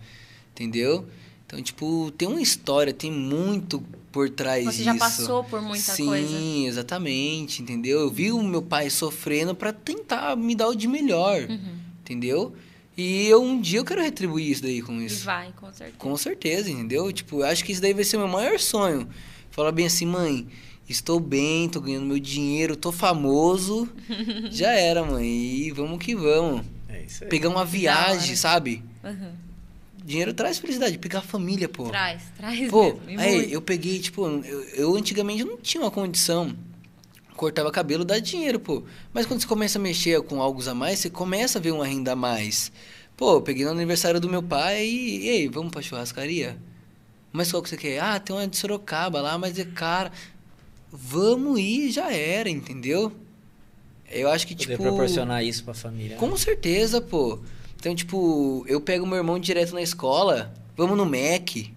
entendeu? 0.51 1.05
Então, 1.45 1.61
tipo, 1.61 2.11
tem 2.17 2.27
uma 2.27 2.41
história, 2.41 2.93
tem 2.93 3.11
muito 3.11 3.81
por 4.11 4.29
trás 4.29 4.65
Você 4.65 4.71
disso. 4.71 4.83
já 4.83 4.95
passou 4.95 5.43
por 5.43 5.61
muita 5.61 5.93
Sim, 5.93 6.05
coisa. 6.07 6.37
exatamente, 6.67 7.61
entendeu? 7.61 8.01
Eu 8.01 8.09
vi 8.09 8.31
o 8.31 8.43
meu 8.43 8.61
pai 8.61 8.89
sofrendo 8.89 9.55
pra 9.55 9.71
tentar 9.71 10.35
me 10.35 10.53
dar 10.55 10.67
o 10.67 10.75
de 10.75 10.87
melhor, 10.87 11.43
Uhum. 11.49 11.75
entendeu? 12.01 12.53
E 13.01 13.27
eu, 13.27 13.41
um 13.43 13.59
dia 13.59 13.79
eu 13.79 13.85
quero 13.85 14.01
retribuir 14.01 14.51
isso 14.51 14.61
daí 14.61 14.81
com 14.81 14.93
E 15.01 15.05
isso. 15.05 15.25
vai, 15.25 15.51
com 15.59 15.71
certeza. 15.71 15.97
Com 15.97 16.17
certeza, 16.17 16.69
entendeu? 16.69 17.11
Tipo, 17.11 17.39
eu 17.39 17.45
acho 17.45 17.63
que 17.65 17.71
isso 17.71 17.81
daí 17.81 17.93
vai 17.93 18.03
ser 18.03 18.17
o 18.17 18.19
meu 18.19 18.27
maior 18.27 18.59
sonho. 18.59 19.07
Falar 19.49 19.71
bem 19.71 19.85
assim, 19.87 20.05
mãe, 20.05 20.47
estou 20.87 21.19
bem, 21.19 21.67
tô 21.67 21.81
ganhando 21.81 22.05
meu 22.05 22.19
dinheiro, 22.19 22.75
tô 22.75 22.91
famoso. 22.91 23.89
Já 24.51 24.71
era, 24.71 25.03
mãe. 25.03 25.25
E 25.27 25.71
vamos 25.71 25.97
que 26.03 26.15
vamos. 26.15 26.65
é 26.89 27.03
isso 27.03 27.23
aí. 27.23 27.29
Pegar 27.29 27.49
uma 27.49 27.65
viagem, 27.65 28.35
sabe? 28.35 28.83
Uhum. 29.03 29.31
Dinheiro 30.03 30.33
traz 30.33 30.57
felicidade. 30.57 30.97
Pegar 30.97 31.19
a 31.19 31.23
família, 31.23 31.69
pô. 31.69 31.85
Traz, 31.89 32.23
traz 32.37 32.69
Pô, 32.69 32.93
mesmo. 33.05 33.09
e 33.09 33.17
aí 33.23 33.35
muito. 33.37 33.53
eu 33.53 33.61
peguei, 33.61 33.99
tipo, 33.99 34.25
eu, 34.27 34.63
eu 34.73 34.95
antigamente 34.95 35.43
não 35.43 35.57
tinha 35.57 35.81
uma 35.81 35.91
condição. 35.91 36.55
Cortava 37.41 37.71
cabelo, 37.71 38.05
dá 38.05 38.19
dinheiro, 38.19 38.59
pô. 38.59 38.83
Mas 39.11 39.25
quando 39.25 39.41
você 39.41 39.47
começa 39.47 39.79
a 39.79 39.81
mexer 39.81 40.21
com 40.21 40.39
algo 40.39 40.61
a 40.69 40.75
mais, 40.75 40.99
você 40.99 41.09
começa 41.09 41.57
a 41.57 41.61
ver 41.61 41.71
uma 41.71 41.87
renda 41.87 42.11
a 42.11 42.15
mais. 42.15 42.71
Pô, 43.17 43.37
eu 43.37 43.41
peguei 43.41 43.65
no 43.65 43.71
aniversário 43.71 44.19
do 44.19 44.29
meu 44.29 44.43
pai 44.43 44.85
e, 44.85 45.27
ei, 45.27 45.49
vamos 45.49 45.71
pra 45.71 45.81
churrascaria? 45.81 46.59
Mas 47.31 47.49
qual 47.49 47.63
que 47.63 47.69
você 47.69 47.77
quer? 47.77 47.99
Ah, 47.99 48.19
tem 48.19 48.35
uma 48.35 48.47
de 48.47 48.55
Sorocaba 48.55 49.21
lá, 49.21 49.39
mas 49.39 49.57
é 49.57 49.65
cara. 49.65 50.11
Vamos 50.91 51.59
ir, 51.59 51.89
já 51.89 52.13
era, 52.13 52.47
entendeu? 52.47 53.11
Eu 54.11 54.29
acho 54.29 54.45
que, 54.45 54.53
Poder 54.53 54.73
tipo... 54.73 54.83
proporcionar 54.83 55.43
isso 55.43 55.63
pra 55.63 55.73
família. 55.73 56.11
né? 56.11 56.17
Com 56.17 56.37
certeza, 56.37 57.01
pô. 57.01 57.39
Então, 57.75 57.95
tipo, 57.95 58.63
eu 58.67 58.79
pego 58.79 59.07
meu 59.07 59.17
irmão 59.17 59.39
direto 59.39 59.73
na 59.73 59.81
escola, 59.81 60.53
vamos 60.77 60.95
no 60.95 61.07
Mac, 61.07 61.71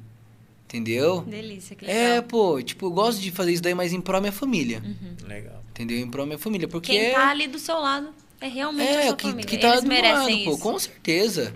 entendeu? 0.79 1.21
Delícia, 1.23 1.77
que 1.77 1.85
legal. 1.87 2.03
É, 2.03 2.21
pô, 2.21 2.61
tipo, 2.63 2.87
eu 2.87 2.91
gosto 2.91 3.21
de 3.21 3.31
fazer 3.31 3.53
isso 3.53 3.63
daí, 3.63 3.75
mas 3.75 3.93
em 3.93 4.01
pró 4.01 4.21
minha 4.21 4.33
família. 4.33 4.83
Legal. 5.27 5.63
Entendeu? 5.71 5.99
Em 5.99 6.09
pró 6.11 6.27
minha 6.27 6.39
família. 6.39 6.67
Porque 6.69 6.93
Quem 6.93 7.07
é, 7.07 7.13
tá 7.13 7.29
ali 7.31 7.47
do 7.47 7.59
seu 7.59 7.79
lado 7.79 8.09
é 8.41 8.49
realmente 8.49 8.89
a 8.89 9.01
é 9.03 9.07
sua 9.09 9.17
que, 9.17 9.27
família. 9.29 9.45
que 9.49 9.59
tá 9.59 9.69
Eles 9.71 9.83
do 9.83 9.89
merecem 9.89 10.17
lado, 10.19 10.31
isso. 10.31 10.51
pô, 10.51 10.59
com 10.59 10.79
certeza. 10.79 11.55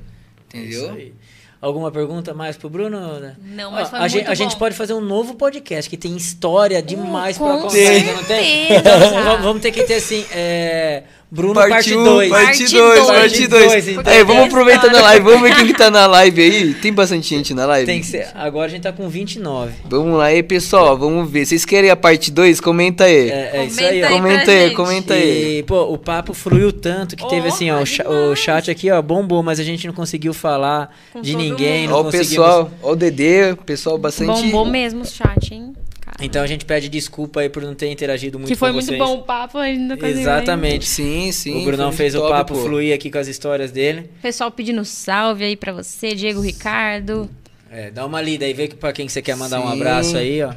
É 0.53 0.59
Entendeu? 0.59 0.85
isso 0.85 0.93
aí. 0.95 1.15
Alguma 1.61 1.91
pergunta 1.91 2.33
mais 2.33 2.57
pro 2.57 2.71
Bruno? 2.71 3.19
né? 3.19 3.37
Não, 3.43 3.73
mas 3.73 3.91
foi 3.91 3.99
a, 3.99 4.07
gente, 4.07 4.19
muito 4.21 4.31
a 4.31 4.35
gente 4.37 4.57
pode 4.57 4.77
fazer 4.77 4.95
um 4.95 5.01
novo 5.01 5.35
podcast 5.35 5.91
que 5.91 5.97
tem 5.97 6.17
história 6.17 6.81
demais 6.81 7.37
com 7.37 7.45
pra 7.47 7.55
contar. 7.63 8.15
Não 8.15 8.25
tem? 8.25 8.73
Então, 8.77 9.01
vamos- 9.25 9.43
vamos 9.43 9.63
ter 9.63 9.73
que 9.73 9.83
ter 9.83 9.95
assim, 9.95 10.25
é, 10.31 11.03
Bruno 11.31 11.55
parte 11.55 11.95
um, 11.95 12.05
2. 12.05 12.31
parte 12.31 12.47
Parte 12.47 12.59
2, 12.69 12.71
dois. 12.73 13.07
parte 13.07 13.21
Parte 13.21 13.47
2. 13.49 13.67
dois, 13.67 13.89
então. 13.89 14.13
Aí, 14.13 14.25
vamos 14.25 14.47
história. 14.47 14.91
na 14.91 15.01
live, 15.03 15.25
vamos 15.25 15.43
ver 15.43 15.57
quem 15.57 15.67
que 15.67 15.75
tá 15.77 15.91
na 15.91 16.07
live 16.07 16.43
aí. 16.43 16.75
Tem 16.75 16.91
bastante 16.93 17.29
gente 17.29 17.53
na 17.53 17.67
live? 17.67 17.85
Tem 17.87 18.01
que 18.01 18.07
ser. 18.07 18.29
Agora 18.35 18.67
a 18.67 18.71
gente 18.71 18.83
tá 18.83 18.93
com 18.93 19.09
29. 19.11 19.73
Vamos 19.85 20.17
lá 20.17 20.27
aí, 20.27 20.43
pessoal, 20.43 20.97
vamos 20.97 21.31
ver. 21.31 21.45
Vocês 21.45 21.67
querem 21.67 21.91
a 21.91 21.97
parte 21.97 22.31
2? 22.31 22.61
Comenta 22.61 23.05
aí. 23.05 23.31
É, 23.31 23.51
é 23.59 23.65
isso 23.67 23.79
aí, 23.85 24.03
ó. 24.03 24.09
comenta 24.09 24.51
aí, 24.51 24.71
comenta 24.75 25.15
aí. 25.15 25.59
E, 25.59 25.63
pô, 25.65 25.83
o 25.93 25.99
papo 25.99 26.33
fluiu 26.33 26.73
tanto 26.73 27.15
que 27.15 27.29
teve 27.29 27.49
Oh, 27.49 27.53
assim, 27.53 27.71
ó, 27.71 27.81
o, 27.83 27.87
cha- 27.87 28.09
o 28.09 28.35
chat 28.35 28.71
aqui, 28.71 28.91
ó, 28.91 29.01
bombou, 29.03 29.43
mas 29.43 29.61
a 29.61 29.65
gente 29.65 29.87
não 29.87 29.95
conseguiu 29.95 30.33
falar 30.33 30.95
Com 31.13 31.21
de 31.21 31.37
ninguém, 31.37 31.91
Ó 31.93 32.01
o 32.01 32.05
conseguimos... 32.05 32.29
pessoal, 32.31 32.71
ó 32.83 32.93
o 32.93 32.97
Dedê, 32.97 33.53
o 33.53 33.57
pessoal 33.57 33.99
bastante... 33.99 34.43
Bombou 34.45 34.65
mesmo 34.65 35.03
o 35.03 35.07
chat, 35.07 35.53
hein? 35.53 35.75
Então 36.21 36.43
a 36.43 36.47
gente 36.47 36.65
pede 36.65 36.89
desculpa 36.89 37.41
aí 37.41 37.49
por 37.49 37.63
não 37.63 37.75
ter 37.75 37.91
interagido 37.91 38.39
muito 38.39 38.49
que 38.49 38.57
foi 38.57 38.71
com 38.71 38.75
muito 38.75 38.87
vocês. 38.87 38.99
bom 38.99 39.19
o 39.19 39.23
papo 39.23 39.57
ainda 39.59 39.97
com 39.97 40.05
as 40.05 40.17
Exatamente. 40.17 40.85
Sim, 40.87 41.31
sim. 41.31 41.63
o 41.63 41.65
Brunão 41.65 41.93
fez 41.93 42.15
o 42.15 42.19
top, 42.19 42.31
papo 42.31 42.55
pô. 42.55 42.61
fluir 42.65 42.93
aqui 42.95 43.11
com 43.11 43.19
as 43.19 43.29
histórias 43.29 43.71
dele. 43.71 44.11
Pessoal 44.21 44.51
pedindo 44.51 44.85
salve 44.85 45.45
aí 45.45 45.57
pra 45.57 45.73
você, 45.73 46.15
Diego 46.15 46.41
Ricardo. 46.41 47.31
É, 47.71 47.91
dá 47.91 48.05
uma 48.05 48.21
lida 48.21 48.45
aí, 48.45 48.53
vê 48.53 48.67
que 48.67 48.75
pra 48.75 48.93
quem 48.93 49.09
você 49.09 49.23
quer 49.23 49.37
mandar 49.37 49.61
um 49.61 49.67
Sim. 49.71 49.75
abraço 49.75 50.17
aí, 50.17 50.43
ó. 50.43 50.53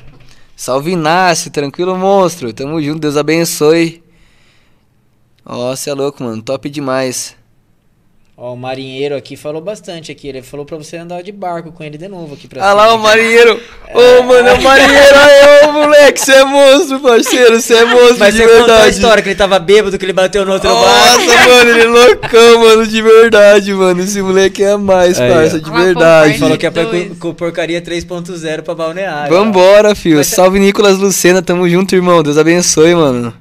Salve 0.56 0.92
Inácio, 0.92 1.52
tranquilo 1.52 1.96
monstro. 1.98 2.52
Tamo 2.54 2.82
junto, 2.82 3.00
Deus 3.00 3.18
abençoe. 3.18 4.02
Ó, 5.46 5.76
cê 5.76 5.90
é 5.90 5.94
louco, 5.94 6.24
mano. 6.24 6.42
Top 6.42 6.70
demais. 6.70 7.36
Ó, 8.44 8.54
o 8.54 8.58
marinheiro 8.58 9.16
aqui 9.16 9.38
falou 9.38 9.62
bastante 9.62 10.12
aqui. 10.12 10.28
Ele 10.28 10.42
falou 10.42 10.66
pra 10.66 10.76
você 10.76 10.98
andar 10.98 11.22
de 11.22 11.32
barco 11.32 11.72
com 11.72 11.84
ele 11.84 11.96
de 11.96 12.08
novo 12.08 12.34
aqui 12.34 12.48
pra 12.48 12.68
Ah 12.68 12.74
lá 12.74 12.96
o 12.96 12.98
marinheiro. 12.98 13.62
Ô, 13.94 14.24
mano, 14.24 14.48
é 14.50 14.54
o 14.56 14.64
marinheiro. 14.64 15.16
Aí, 15.16 15.68
ô, 15.68 15.72
moleque, 15.74 16.20
cê 16.20 16.32
é 16.32 16.44
monstro, 16.44 17.00
parceiro. 17.02 17.62
Cê 17.62 17.76
é 17.76 17.86
monstro 17.86 18.18
Mas 18.18 18.34
de 18.34 18.42
você 18.42 18.48
contou 18.48 18.64
a 18.64 18.68
verdade. 18.78 18.96
história 18.96 19.22
que 19.22 19.30
ele 19.30 19.36
tava 19.36 19.60
bêbado, 19.60 19.96
que 19.96 20.04
ele 20.04 20.12
bateu 20.12 20.44
no 20.44 20.54
outro 20.54 20.70
barco. 20.74 21.24
Nossa, 21.24 21.50
mano, 21.50 21.70
ele 21.70 21.82
é 21.82 21.86
loucão, 21.86 22.60
mano, 22.62 22.88
de 22.88 23.02
verdade, 23.04 23.74
mano. 23.76 24.02
Esse 24.02 24.20
moleque 24.24 24.64
é 24.64 24.72
a 24.72 24.78
mais, 24.80 25.20
Aí, 25.20 25.32
parça, 25.32 25.60
de 25.60 25.70
verdade. 25.70 26.40
Falou 26.40 26.58
que 26.58 26.66
é 26.66 26.72
pra, 26.72 26.86
com, 26.88 27.16
com 27.20 27.34
porcaria 27.36 27.80
3.0 27.80 28.64
pra 28.64 28.74
balneário. 28.74 29.32
Vambora, 29.32 29.94
filho. 29.94 30.18
Mas 30.18 30.26
Salve 30.26 30.58
Nicolas 30.58 30.98
Lucena, 30.98 31.44
tamo 31.44 31.70
junto, 31.70 31.94
irmão. 31.94 32.24
Deus 32.24 32.40
abençoe, 32.40 32.96
mano. 32.96 33.32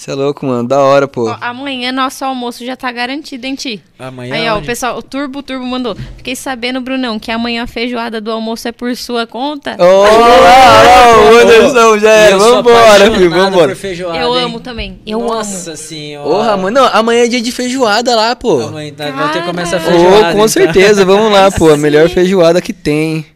Você 0.00 0.12
é 0.12 0.14
louco, 0.14 0.46
mano. 0.46 0.66
Da 0.66 0.80
hora, 0.80 1.06
pô. 1.06 1.28
Ó, 1.28 1.36
amanhã 1.42 1.92
nosso 1.92 2.24
almoço 2.24 2.64
já 2.64 2.74
tá 2.74 2.90
garantido, 2.90 3.46
hein, 3.46 3.54
Ti? 3.54 3.82
Amanhã 3.98 4.34
Aí, 4.34 4.48
ó, 4.48 4.56
o 4.56 4.62
pessoal, 4.62 4.96
o 4.96 5.02
Turbo, 5.02 5.40
o 5.40 5.42
Turbo 5.42 5.66
mandou. 5.66 5.94
Fiquei 6.16 6.34
sabendo, 6.34 6.80
Brunão, 6.80 7.18
que 7.18 7.30
amanhã 7.30 7.64
a 7.64 7.66
feijoada 7.66 8.18
do 8.18 8.30
almoço 8.30 8.66
é 8.66 8.72
por 8.72 8.96
sua 8.96 9.26
conta. 9.26 9.76
Ô, 9.78 10.02
lá, 10.04 10.08
lá, 10.08 11.30
o 11.30 11.36
Anderson, 11.36 11.98
já 11.98 12.30
sou 12.30 12.38
Vambora, 12.54 13.10
filho, 13.12 13.30
vambora. 13.30 13.76
feijoada, 13.76 14.18
eu 14.18 14.38
hein? 14.38 14.44
amo 14.44 14.60
também. 14.60 14.98
Eu 15.06 15.20
Nossa 15.20 15.72
amo. 15.72 15.76
senhora. 15.76 16.26
Porra, 16.30 16.56
mano. 16.56 16.80
Não, 16.80 16.86
amanhã 16.94 17.24
é 17.24 17.28
dia 17.28 17.42
de 17.42 17.52
feijoada 17.52 18.16
lá, 18.16 18.34
pô. 18.34 18.68
Amanhã 18.68 18.94
tá- 18.94 19.10
vai 19.10 19.32
ter 19.34 19.40
que 19.40 19.46
começar 19.48 19.76
a 19.76 19.80
feijoada. 19.80 20.22
com 20.22 20.30
então. 20.32 20.48
certeza. 20.48 21.04
Vamos 21.04 21.30
lá, 21.30 21.50
pô. 21.50 21.68
A 21.68 21.76
melhor 21.76 22.08
feijoada 22.08 22.62
que 22.62 22.72
tem. 22.72 23.26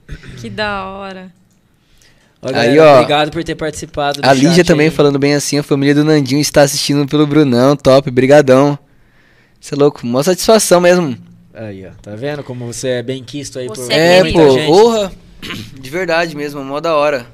Que 0.41 0.49
da 0.49 0.87
hora. 0.87 1.31
Aí, 2.49 2.53
galera, 2.77 2.85
ó. 2.85 2.95
Obrigado 3.01 3.31
por 3.31 3.43
ter 3.45 3.55
participado 3.55 4.21
do 4.21 4.29
A 4.29 4.33
Lídia 4.33 4.55
chat 4.57 4.67
também 4.67 4.89
aí. 4.89 4.95
falando 4.95 5.19
bem 5.19 5.35
assim. 5.35 5.59
A 5.59 5.63
família 5.63 5.95
do 5.95 6.05
Nandinho 6.05 6.41
está 6.41 6.63
assistindo 6.63 7.07
pelo 7.07 7.27
Brunão. 7.27 7.77
Top, 7.77 8.11
brigadão. 8.11 8.79
Você 9.61 9.75
é 9.75 9.79
louco. 9.79 10.07
Mó 10.07 10.23
satisfação 10.23 10.81
mesmo. 10.81 11.17
Aí, 11.55 11.87
ó. 11.87 11.91
Tá 12.03 12.15
vendo 12.17 12.43
como 12.43 12.67
você 12.67 12.89
é 12.89 13.03
bem 13.03 13.23
quisto 13.25 13.59
aí 13.59 13.67
por 13.67 13.77
Você 13.77 13.93
É, 13.93 14.23
muita 14.23 14.39
pô, 14.39 14.51
gente? 14.51 14.67
porra. 14.67 15.13
De 15.79 15.91
verdade 15.91 16.35
mesmo, 16.37 16.63
mó 16.65 16.81
da 16.81 16.95
hora. 16.95 17.27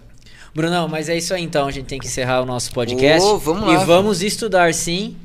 Brunão, 0.55 0.89
mas 0.89 1.09
é 1.09 1.17
isso 1.17 1.33
aí 1.33 1.43
então. 1.43 1.67
A 1.69 1.71
gente 1.71 1.87
tem 1.87 1.99
que 1.99 2.07
encerrar 2.07 2.41
o 2.43 2.47
nosso 2.47 2.73
podcast. 2.73 3.27
Ô, 3.27 3.39
vamos 3.39 3.73
e 3.73 3.77
lá. 3.77 3.85
vamos 3.85 4.23
estudar 4.23 4.75
sim 4.75 5.17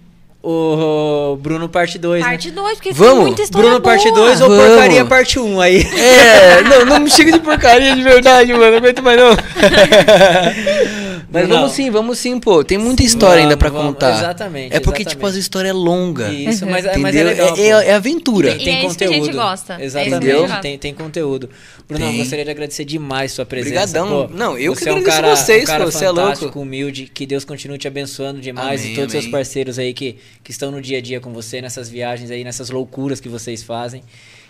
o 0.47 1.37
Bruno 1.37 1.67
parte 1.67 1.97
2, 1.97 2.23
né? 2.23 2.29
Parte 2.29 2.51
2, 2.51 2.73
porque 2.75 2.93
Vamos. 2.93 3.13
tem 3.13 3.25
muita 3.25 3.41
história 3.41 3.69
Bruno 3.69 3.81
parte 3.81 4.11
boa. 4.11 4.27
2 4.27 4.41
ou 4.41 4.49
Vamos. 4.49 4.65
porcaria 4.65 5.05
parte 5.05 5.39
1 5.39 5.53
um 5.55 5.59
aí? 5.59 5.81
É, 5.81 6.61
não, 6.61 6.85
não 6.85 6.99
me 6.99 7.09
chega 7.09 7.31
de 7.31 7.39
porcaria 7.39 7.95
de 7.95 8.03
verdade, 8.03 8.53
mano. 8.53 8.71
Não 8.71 8.77
aguento 8.77 9.01
mais 9.01 9.19
não. 9.19 9.31
Mas 11.31 11.47
Não. 11.47 11.57
vamos 11.57 11.71
sim, 11.71 11.89
vamos 11.89 12.17
sim, 12.19 12.39
pô. 12.39 12.63
Tem 12.63 12.77
muita 12.77 13.03
história 13.03 13.43
ainda 13.43 13.57
pra 13.57 13.69
Vamos, 13.69 13.93
contar. 13.93 14.17
Exatamente. 14.17 14.75
É 14.75 14.79
porque, 14.79 15.01
exatamente. 15.01 15.09
tipo, 15.09 15.25
as 15.25 15.35
histórias 15.35 15.71
é 15.71 15.73
longa. 15.73 16.31
Isso, 16.31 16.65
mas, 16.65 16.85
é- 16.85 16.89
Entendeu? 16.89 17.01
mas 17.01 17.15
é 17.15 17.23
legal. 17.23 17.55
é, 17.57 17.61
é- 17.61 17.89
é 17.89 17.93
aventura. 17.93 18.49
E 18.55 18.69
é 18.69 18.85
isso 18.85 18.97
que 18.97 19.03
a 19.03 19.07
gente 19.07 19.31
gosta. 19.31 19.75
É 19.79 19.85
Exatamente, 19.85 20.25
gente 20.47 20.61
tem, 20.61 20.77
tem 20.77 20.93
conteúdo. 20.93 21.49
Bruno, 21.87 22.05
Tem. 22.05 22.17
gostaria 22.17 22.45
de 22.45 22.51
agradecer 22.51 22.85
demais 22.85 23.31
sua 23.31 23.45
presença. 23.45 23.99
Obrigadão. 23.99 24.27
Pô, 24.27 24.33
Não, 24.33 24.57
eu 24.57 24.73
que 24.73 24.79
você 24.79 24.89
é 24.89 24.93
um 24.93 24.97
agradeço 24.97 25.21
cara, 25.21 25.35
vocês, 25.35 25.63
um 25.63 25.67
cara 25.67 25.83
pô, 25.85 25.91
você 25.91 26.05
é 26.05 26.09
louco. 26.09 26.21
fantástico, 26.23 26.59
humilde. 26.59 27.11
Que 27.13 27.25
Deus 27.25 27.45
continue 27.45 27.77
te 27.77 27.87
abençoando 27.87 28.39
demais 28.41 28.81
Amém, 28.81 28.93
e 28.93 28.95
todos 28.95 29.13
os 29.13 29.21
seus 29.21 29.31
parceiros 29.31 29.77
aí 29.77 29.93
que, 29.93 30.17
que 30.43 30.51
estão 30.51 30.71
no 30.71 30.81
dia 30.81 30.97
a 30.97 31.01
dia 31.01 31.19
com 31.19 31.31
você, 31.33 31.61
nessas 31.61 31.89
viagens 31.89 32.31
aí, 32.31 32.43
nessas 32.43 32.69
loucuras 32.69 33.19
que 33.19 33.29
vocês 33.29 33.61
fazem. 33.63 34.01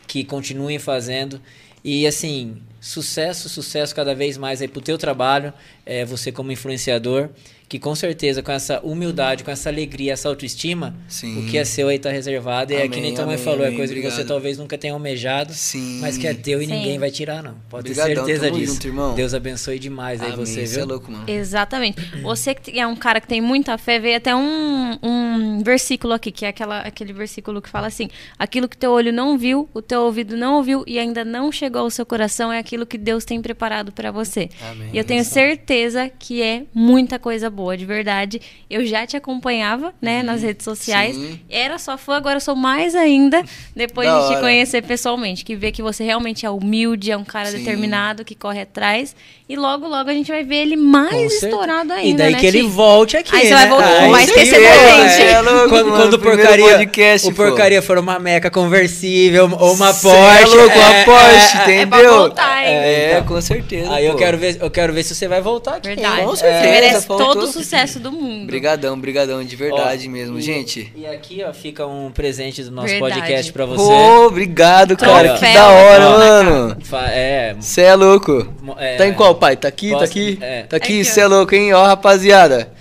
Que 0.07 0.23
continuem 0.23 0.77
fazendo. 0.79 1.41
E 1.87 2.07
assim, 2.07 2.57
sucesso, 2.81 3.47
sucesso 3.47 3.93
cada 3.93 4.15
vez 4.15 4.39
mais 4.39 4.59
aí 4.59 4.67
pro 4.67 4.81
teu 4.81 4.97
trabalho, 4.97 5.53
é, 5.85 6.03
você 6.03 6.31
como 6.31 6.51
influenciador, 6.51 7.29
que 7.67 7.79
com 7.79 7.95
certeza 7.95 8.43
com 8.43 8.51
essa 8.51 8.79
humildade, 8.81 9.43
com 9.43 9.51
essa 9.51 9.69
alegria, 9.69 10.13
essa 10.13 10.29
autoestima, 10.29 10.95
Sim. 11.07 11.39
o 11.39 11.49
que 11.49 11.57
é 11.57 11.65
seu 11.65 11.87
aí 11.87 11.97
tá 11.97 12.09
reservado. 12.11 12.71
e 12.71 12.75
é 12.75 12.81
que 12.81 12.87
Amém, 12.87 13.01
nem 13.01 13.13
tua 13.13 13.25
mãe 13.25 13.35
amém, 13.35 13.43
falou, 13.45 13.63
é 13.63 13.67
amém, 13.67 13.77
coisa 13.77 13.93
que 13.93 14.01
você 14.01 14.07
obrigado. 14.07 14.27
talvez 14.27 14.57
nunca 14.57 14.77
tenha 14.77 14.93
almejado, 14.93 15.53
Sim. 15.53 15.99
mas 15.99 16.17
que 16.17 16.27
é 16.27 16.33
teu 16.33 16.61
e 16.61 16.65
Sim. 16.65 16.73
ninguém 16.73 16.99
vai 16.99 17.09
tirar, 17.09 17.41
não. 17.41 17.55
Pode 17.69 17.85
ter 17.85 17.99
Obrigadão, 17.99 18.25
certeza 18.25 18.47
tamo 18.47 18.59
disso. 18.59 18.73
junto, 18.73 18.87
irmão. 18.87 19.15
Deus 19.15 19.33
abençoe 19.33 19.79
demais 19.79 20.21
aí 20.21 20.31
Amém, 20.31 20.45
você, 20.45 20.67
cê 20.67 20.75
é 20.75 20.77
viu? 20.79 20.85
louco, 20.87 21.11
mano. 21.11 21.23
Exatamente. 21.27 21.99
Você 22.21 22.53
que 22.53 22.79
é 22.79 22.85
um 22.85 22.95
cara 22.95 23.19
que 23.19 23.27
tem 23.27 23.41
muita 23.41 23.77
fé, 23.77 23.99
veio 23.99 24.17
até 24.17 24.35
um, 24.35 24.97
um 25.01 25.63
versículo 25.63 26.13
aqui, 26.13 26.31
que 26.31 26.45
é 26.45 26.49
aquela, 26.49 26.81
aquele 26.81 27.13
versículo 27.13 27.61
que 27.61 27.69
fala 27.69 27.87
assim: 27.87 28.09
aquilo 28.37 28.69
que 28.69 28.77
teu 28.77 28.91
olho 28.91 29.11
não 29.11 29.37
viu, 29.37 29.67
o 29.73 29.81
teu 29.81 30.01
ouvido 30.01 30.37
não 30.37 30.55
ouviu 30.57 30.83
e 30.85 30.99
ainda 30.99 31.25
não 31.25 31.51
chegou 31.51 31.81
ao 31.81 31.89
seu 31.89 32.05
coração 32.05 32.51
é 32.51 32.59
aquilo 32.59 32.85
que 32.85 32.97
Deus 32.97 33.25
tem 33.25 33.41
preparado 33.41 33.91
pra 33.91 34.11
você. 34.11 34.49
Amém. 34.71 34.89
E 34.93 34.97
eu 34.97 35.03
tenho 35.03 35.23
certeza 35.23 36.09
que 36.09 36.41
é 36.41 36.63
muita 36.73 37.17
coisa 37.17 37.49
boa, 37.55 37.75
de 37.77 37.85
verdade. 37.85 38.41
Eu 38.69 38.85
já 38.85 39.07
te 39.07 39.17
acompanhava, 39.17 39.93
né, 40.01 40.21
nas 40.21 40.41
redes 40.43 40.63
sociais. 40.63 41.15
Sim. 41.15 41.39
Era 41.49 41.79
sua 41.79 41.97
fã, 41.97 42.15
agora 42.17 42.35
eu 42.35 42.41
sou 42.41 42.55
mais 42.55 42.93
ainda, 42.93 43.41
depois 43.75 44.07
Da 44.07 44.19
de 44.19 44.25
te 44.27 44.31
hora. 44.33 44.41
conhecer 44.41 44.81
pessoalmente. 44.83 45.43
Que 45.45 45.55
vê 45.55 45.71
que 45.71 45.81
você 45.81 46.03
realmente 46.03 46.45
é 46.45 46.49
humilde, 46.49 47.09
é 47.11 47.17
um 47.17 47.23
cara 47.23 47.49
Sim. 47.49 47.57
determinado, 47.59 48.23
que 48.25 48.35
corre 48.35 48.61
atrás. 48.61 49.15
E 49.47 49.55
logo, 49.55 49.87
logo 49.87 50.09
a 50.09 50.13
gente 50.13 50.31
vai 50.31 50.43
ver 50.43 50.55
ele 50.57 50.75
mais 50.75 51.09
Com 51.11 51.17
certeza. 51.29 51.45
estourado 51.47 51.93
ainda, 51.93 52.09
E 52.09 52.13
daí 52.17 52.33
né, 52.33 52.39
que 52.39 52.45
ele 52.47 52.63
volte 52.63 53.15
aqui. 53.15 53.33
Aí 53.35 53.41
você 53.47 53.49
né? 53.53 53.55
vai 53.55 53.69
voltar, 53.69 53.99
Aí 54.01 54.11
vai 54.11 54.23
sim, 54.25 54.31
esquecer 54.31 54.55
é, 54.63 54.65
é, 54.65 55.31
É 55.33 55.41
louco, 55.41 55.69
quando, 55.69 55.85
mano, 55.89 56.01
quando 56.03 56.13
o 56.15 56.19
porcaria, 56.19 56.69
podcast, 56.77 57.27
o 57.27 57.31
pô. 57.31 57.43
porcaria 57.43 57.81
for 57.81 57.97
uma 57.99 58.17
meca 58.19 58.49
conversível 58.49 59.49
ou 59.59 59.73
uma 59.73 59.93
Cê 59.93 60.07
é 60.07 60.11
Porsche. 60.11 60.55
louco, 60.55 60.75
uma 60.77 60.93
Porsche, 61.05 61.57
é, 61.57 61.75
É 61.81 61.85
pra 61.85 61.97
entendeu? 61.99 62.17
voltar, 62.17 62.63
hein? 62.63 62.73
É, 62.73 63.11
então. 63.13 63.27
com 63.27 63.41
certeza. 63.41 63.93
Aí 63.93 64.05
eu 64.05 64.13
pô. 64.13 64.17
quero 64.17 64.37
ver, 64.37 64.57
eu 64.59 64.69
quero 64.71 64.93
ver 64.93 65.03
se 65.03 65.13
você 65.15 65.27
vai 65.27 65.41
voltar 65.41 65.75
aqui. 65.75 65.89
Verdade. 65.89 66.21
Com 66.21 66.27
Você 66.27 66.41
certeza, 66.41 66.71
merece 66.71 67.07
faltou. 67.07 67.44
Todo 67.45 67.59
o 67.59 67.63
sucesso 67.63 67.99
do 67.99 68.11
mundo. 68.11 68.45
Brigadão, 68.47 68.99
brigadão, 68.99 69.43
de 69.43 69.55
verdade 69.55 70.07
Ó, 70.07 70.11
mesmo, 70.11 70.37
e- 70.39 70.41
gente. 70.41 70.91
E 70.95 71.05
aqui, 71.05 71.43
ó, 71.47 71.53
fica 71.53 71.85
um 71.85 72.11
presente 72.11 72.63
do 72.63 72.71
nosso 72.71 72.87
Verdade. 72.87 73.13
podcast 73.15 73.53
pra 73.53 73.65
você. 73.65 73.81
Ô, 73.91 74.27
obrigado, 74.27 74.95
cara. 74.97 75.29
Troféu. 75.29 75.49
Que 75.49 75.53
da 75.57 75.67
hora, 75.69 76.09
Ó, 76.09 76.17
mano. 76.17 76.77
É, 77.09 77.55
Você 77.59 77.81
é 77.81 77.95
louco. 77.95 78.47
é, 78.77 78.95
Tá 78.97 79.07
em 79.07 79.13
qual, 79.13 79.35
pai? 79.35 79.55
Tá 79.55 79.67
aqui, 79.67 79.87
tá 79.91 79.93
Posso- 79.99 80.05
aqui? 80.11 80.37
é. 80.41 80.63
Tá 80.63 80.77
aqui, 80.77 81.03
você 81.03 81.21
é 81.21 81.27
louco, 81.27 81.53
hein? 81.55 81.73
Ó, 81.73 81.85
rapaziada. 81.85 82.71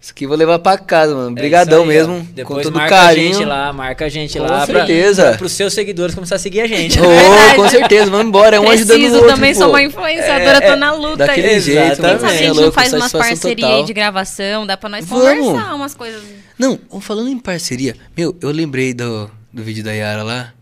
Isso 0.00 0.12
aqui 0.12 0.24
eu 0.24 0.28
vou 0.28 0.38
levar 0.38 0.60
pra 0.60 0.78
casa, 0.78 1.12
mano. 1.14 1.30
É 1.36 1.40
Brigadão 1.40 1.82
isso 1.82 1.90
aí, 1.90 2.00
ó. 2.02 2.08
mesmo. 2.08 2.28
Depois 2.32 2.58
com 2.58 2.62
todo 2.70 2.76
marca 2.78 2.94
carinho. 2.94 3.30
a 3.30 3.32
gente 3.32 3.44
lá, 3.44 3.72
marca 3.72 4.04
a 4.04 4.08
gente 4.08 4.38
Com 4.38 4.44
lá. 4.44 4.64
pra- 4.64 4.66
certeza. 4.86 5.22
Pra, 5.30 5.38
pros 5.38 5.52
seus 5.52 5.72
seguidores 5.74 6.14
começar 6.14 6.36
a 6.36 6.38
seguir 6.38 6.60
a 6.60 6.66
gente. 6.68 7.00
Ô, 7.00 7.02
verdade. 7.08 7.56
com 7.56 7.68
certeza, 7.68 8.10
vamos 8.10 8.26
embora. 8.28 8.56
É 8.56 8.60
um 8.60 8.70
ajudando 8.70 8.96
o 8.96 9.00
Preciso 9.00 9.16
outro, 9.16 9.34
também, 9.34 9.52
pô. 9.54 9.58
sou 9.60 9.68
uma 9.70 9.82
influenciadora, 9.82 10.58
É, 10.64 10.70
tô 10.70 10.76
na 10.76 10.92
luta 10.92 11.26
Daquele 11.26 11.48
aí. 11.48 11.60
jeito, 11.60 11.80
mano. 11.80 11.94
Quem 11.94 11.96
sabe 11.96 12.14
a 12.14 12.18
Você 12.18 12.26
é 12.26 12.38
gente 12.38 12.48
não 12.54 12.62
louco, 12.62 12.72
faz 12.72 12.92
umas 12.92 13.12
parcerias 13.12 13.68
aí 13.70 13.84
de 13.84 13.92
gravação, 13.92 14.64
dá 14.66 14.76
pra 14.76 14.88
nós 14.88 15.04
Vamos. 15.04 15.46
conversar 15.48 15.74
umas 15.74 15.94
coisas. 15.94 16.22
Não, 16.56 16.78
falando 17.00 17.28
em 17.28 17.38
parceria, 17.38 17.96
meu, 18.16 18.36
eu 18.40 18.50
lembrei 18.50 18.94
do, 18.94 19.28
do 19.52 19.62
vídeo 19.64 19.82
da 19.82 19.92
Yara 19.92 20.22
lá. 20.22 20.52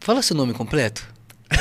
Fala 0.00 0.20
seu 0.22 0.36
nome 0.36 0.52
completo. 0.52 1.06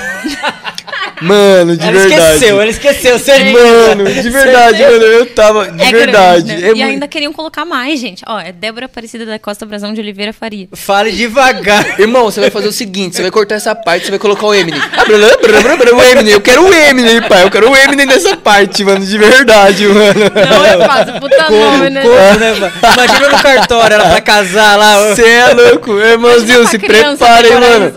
Mano, 1.24 1.78
de 1.78 1.88
Ela 1.88 1.98
esqueceu, 1.98 2.62
ela 2.62 2.70
esqueceu. 2.70 3.18
Você 3.20 3.44
Mano, 3.46 4.06
de 4.06 4.30
verdade, 4.30 4.82
mano, 4.84 5.04
eu 5.06 5.26
tava. 5.28 5.72
De 5.72 5.84
É 5.84 5.92
verdade. 5.92 6.44
grande, 6.44 6.62
né? 6.62 6.68
é 6.68 6.72
e 6.72 6.76
muito- 6.76 6.84
ainda 6.84 7.08
queriam 7.08 7.32
colocar 7.32 7.66
mais, 7.66 8.00
gente. 8.00 8.24
Ó, 8.28 8.40
é 8.40 8.52
Débora 8.52 8.86
Aparecida 8.88 9.26
da 9.26 9.40
Costa 9.40 9.66
Brasão 9.66 9.94
de 9.94 10.02
Oliveira 10.02 10.34
Faria. 10.34 10.68
Fale 10.74 11.12
devagar. 11.12 11.86
Irmão, 12.00 12.26
você 12.26 12.42
vai 12.42 12.50
fazer 12.50 12.68
o 12.68 12.72
seguinte: 12.72 13.16
você 13.16 13.22
vai 13.22 13.32
cortar 13.32 13.56
essa 13.56 13.74
parte, 13.74 14.06
você 14.06 14.12
vai 14.12 14.20
colocar 14.20 14.46
o 14.46 14.54
Eminem. 14.54 14.82
Ah, 14.98 15.06
blá, 15.06 15.18
blá, 15.18 15.28
blá, 15.38 15.62
blá, 15.62 15.76
blá, 15.78 15.98
O 15.98 16.04
Eminem, 16.04 16.34
eu 16.34 16.42
quero 16.42 16.68
o 16.68 16.74
Eminem, 16.74 17.22
pai. 17.22 17.44
Eu 17.44 17.52
quero 17.52 17.72
o 17.72 17.76
Eminem 17.76 18.06
nessa 18.06 18.36
parte, 18.36 18.84
mano, 18.84 19.06
de 19.06 19.18
verdade, 19.18 19.88
mano. 19.88 20.14
Não 20.50 20.66
é 20.66 20.88
fácil, 20.88 21.20
puta 21.20 21.50
nome, 21.50 21.90
né? 21.90 22.02
Como, 22.02 22.40
né, 22.40 22.54
mano? 22.60 22.74
Imagina 22.94 23.30
no 23.30 23.44
cartório, 23.44 23.94
ela 23.96 24.10
pra 24.10 24.22
casar 24.22 24.78
lá. 24.78 25.08
Você 25.08 25.24
é 25.24 25.54
louco, 25.54 26.00
irmãozinho, 26.00 26.68
se 26.68 26.78
isso, 26.78 27.24
mano. 27.60 27.94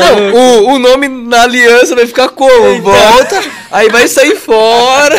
Não, 0.00 0.34
o, 0.34 0.74
o 0.74 0.78
nome 0.78 1.08
na 1.08 1.42
aliança 1.42 1.94
vai 1.94 2.06
ficar 2.06 2.28
como? 2.28 2.61
Volta, 2.80 3.42
aí 3.70 3.88
vai 3.88 4.06
sair 4.08 4.36
fora. 4.36 5.16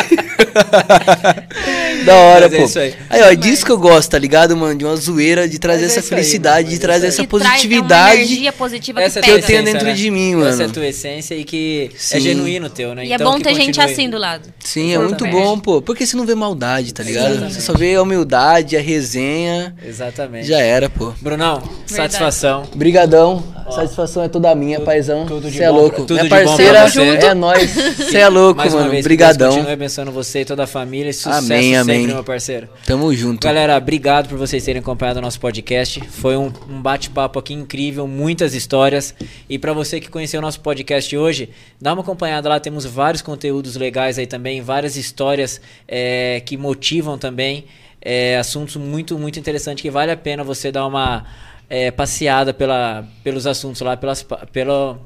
da 2.05 2.15
hora, 2.15 2.45
Mas 2.49 2.53
é 2.53 2.57
pô. 2.59 2.65
isso 2.65 2.79
aí. 2.79 2.93
Aí, 3.09 3.21
ó, 3.21 3.25
é 3.31 3.35
disso 3.35 3.65
que 3.65 3.71
eu 3.71 3.77
gosto, 3.77 4.09
tá 4.11 4.17
ligado, 4.19 4.55
mano? 4.55 4.77
De 4.77 4.85
uma 4.85 4.95
zoeira, 4.95 5.47
de 5.47 5.57
trazer 5.59 5.83
Mas 5.83 5.91
é 5.91 5.97
essa 5.97 5.99
isso 6.05 6.13
aí, 6.13 6.19
felicidade, 6.19 6.63
mano, 6.65 6.69
de 6.69 6.75
é 6.75 6.79
trazer 6.79 7.07
essa 7.07 7.21
Que 7.21 7.27
traz- 7.27 7.43
é 7.43 7.47
positividade. 7.51 8.15
energia 8.21 8.53
positiva 8.53 9.01
Essa 9.01 9.19
é 9.19 9.21
que 9.21 9.31
pega. 9.31 9.45
tenho 9.45 9.57
essência, 9.59 9.73
dentro 9.73 9.87
né? 9.87 9.93
de 9.93 10.11
mim, 10.11 10.31
Essa 10.41 10.47
é 10.47 10.51
mano. 10.51 10.63
a 10.65 10.69
tua 10.73 10.85
essência 10.87 11.35
e 11.35 11.43
que 11.43 11.91
é 11.93 11.97
Sim. 11.97 12.19
genuíno 12.19 12.69
teu, 12.69 12.93
né? 12.95 13.05
E 13.05 13.11
é 13.11 13.15
Então 13.15 13.31
bom 13.31 13.37
que 13.37 13.43
ter 13.43 13.55
gente 13.55 13.79
assim 13.79 14.09
do 14.09 14.17
lado. 14.17 14.43
Sim, 14.59 14.93
é 14.93 14.97
muito 14.97 15.25
bom, 15.27 15.57
pô. 15.59 15.81
Porque 15.81 16.05
você 16.05 16.15
não 16.17 16.25
vê 16.25 16.35
maldade, 16.35 16.93
tá 16.93 17.03
ligado? 17.03 17.27
Exatamente. 17.31 17.53
Você 17.55 17.61
só 17.61 17.73
vê 17.73 17.95
a 17.95 18.01
humildade, 18.01 18.75
a 18.77 18.81
resenha. 18.81 19.75
Exatamente. 19.85 20.47
Já 20.47 20.59
era, 20.59 20.89
pô. 20.89 21.13
Brunão, 21.21 21.61
satisfação. 21.85 22.63
Brigadão. 22.75 23.43
A 23.65 23.71
satisfação 23.71 24.23
é 24.23 24.27
toda 24.27 24.53
minha, 24.55 24.81
paizão. 24.81 25.25
tudo 25.25 25.49
de 25.49 25.57
Você 25.57 25.63
é 25.63 25.69
bom 25.69 25.75
louco. 25.77 25.95
tudo 26.01 26.15
Minha 26.15 26.23
de 26.23 26.29
bom 26.29 26.35
pra 26.35 26.45
parceira 26.45 26.81
você. 26.89 26.99
É 27.25 27.33
nóis. 27.33 27.71
Você 27.71 28.17
é 28.17 28.27
louco, 28.27 28.57
Mais 28.57 28.73
mano. 28.73 28.89
vez, 28.89 29.03
que 29.03 29.09
Brigadão. 29.09 29.47
Deus 29.47 29.55
continue 29.55 29.73
abençoando 29.73 30.11
você 30.11 30.41
e 30.41 30.45
toda 30.45 30.63
a 30.63 30.67
família. 30.67 31.09
E 31.09 31.13
sucesso 31.13 31.37
Amém, 31.37 31.73
sempre, 31.73 31.93
amém. 31.93 32.07
meu 32.07 32.23
parceiro. 32.23 32.69
Tamo 32.85 33.13
junto. 33.13 33.45
Galera, 33.45 33.77
obrigado 33.77 34.29
por 34.29 34.37
vocês 34.37 34.63
terem 34.63 34.79
acompanhado 34.79 35.19
o 35.19 35.21
nosso 35.21 35.39
podcast. 35.39 36.01
Foi 36.09 36.35
um, 36.37 36.51
um 36.69 36.81
bate-papo 36.81 37.39
aqui 37.39 37.53
incrível, 37.53 38.07
muitas 38.07 38.53
histórias. 38.53 39.13
E 39.49 39.57
pra 39.57 39.73
você 39.73 39.99
que 39.99 40.09
conheceu 40.09 40.39
o 40.39 40.41
nosso 40.41 40.59
podcast 40.59 41.15
hoje, 41.15 41.49
dá 41.81 41.93
uma 41.93 42.01
acompanhada 42.01 42.49
lá. 42.49 42.59
Temos 42.59 42.85
vários 42.85 43.21
conteúdos 43.21 43.75
legais 43.75 44.19
aí 44.19 44.27
também, 44.27 44.61
várias 44.61 44.95
histórias 44.95 45.59
é, 45.87 46.41
que 46.45 46.57
motivam 46.57 47.17
também. 47.17 47.65
é, 48.05 48.37
assuntos 48.37 48.75
muito, 48.75 49.17
muito 49.17 49.39
interessantes 49.39 49.81
que 49.81 49.89
vale 49.89 50.11
a 50.11 50.17
pena 50.17 50.43
você 50.43 50.71
dar 50.71 50.85
uma 50.85 51.25
é, 51.69 51.89
passeada 51.89 52.53
pela, 52.53 53.05
pelos 53.23 53.47
assuntos 53.47 53.81
lá, 53.81 53.95
pelas, 53.95 54.25
pelo, 54.51 54.97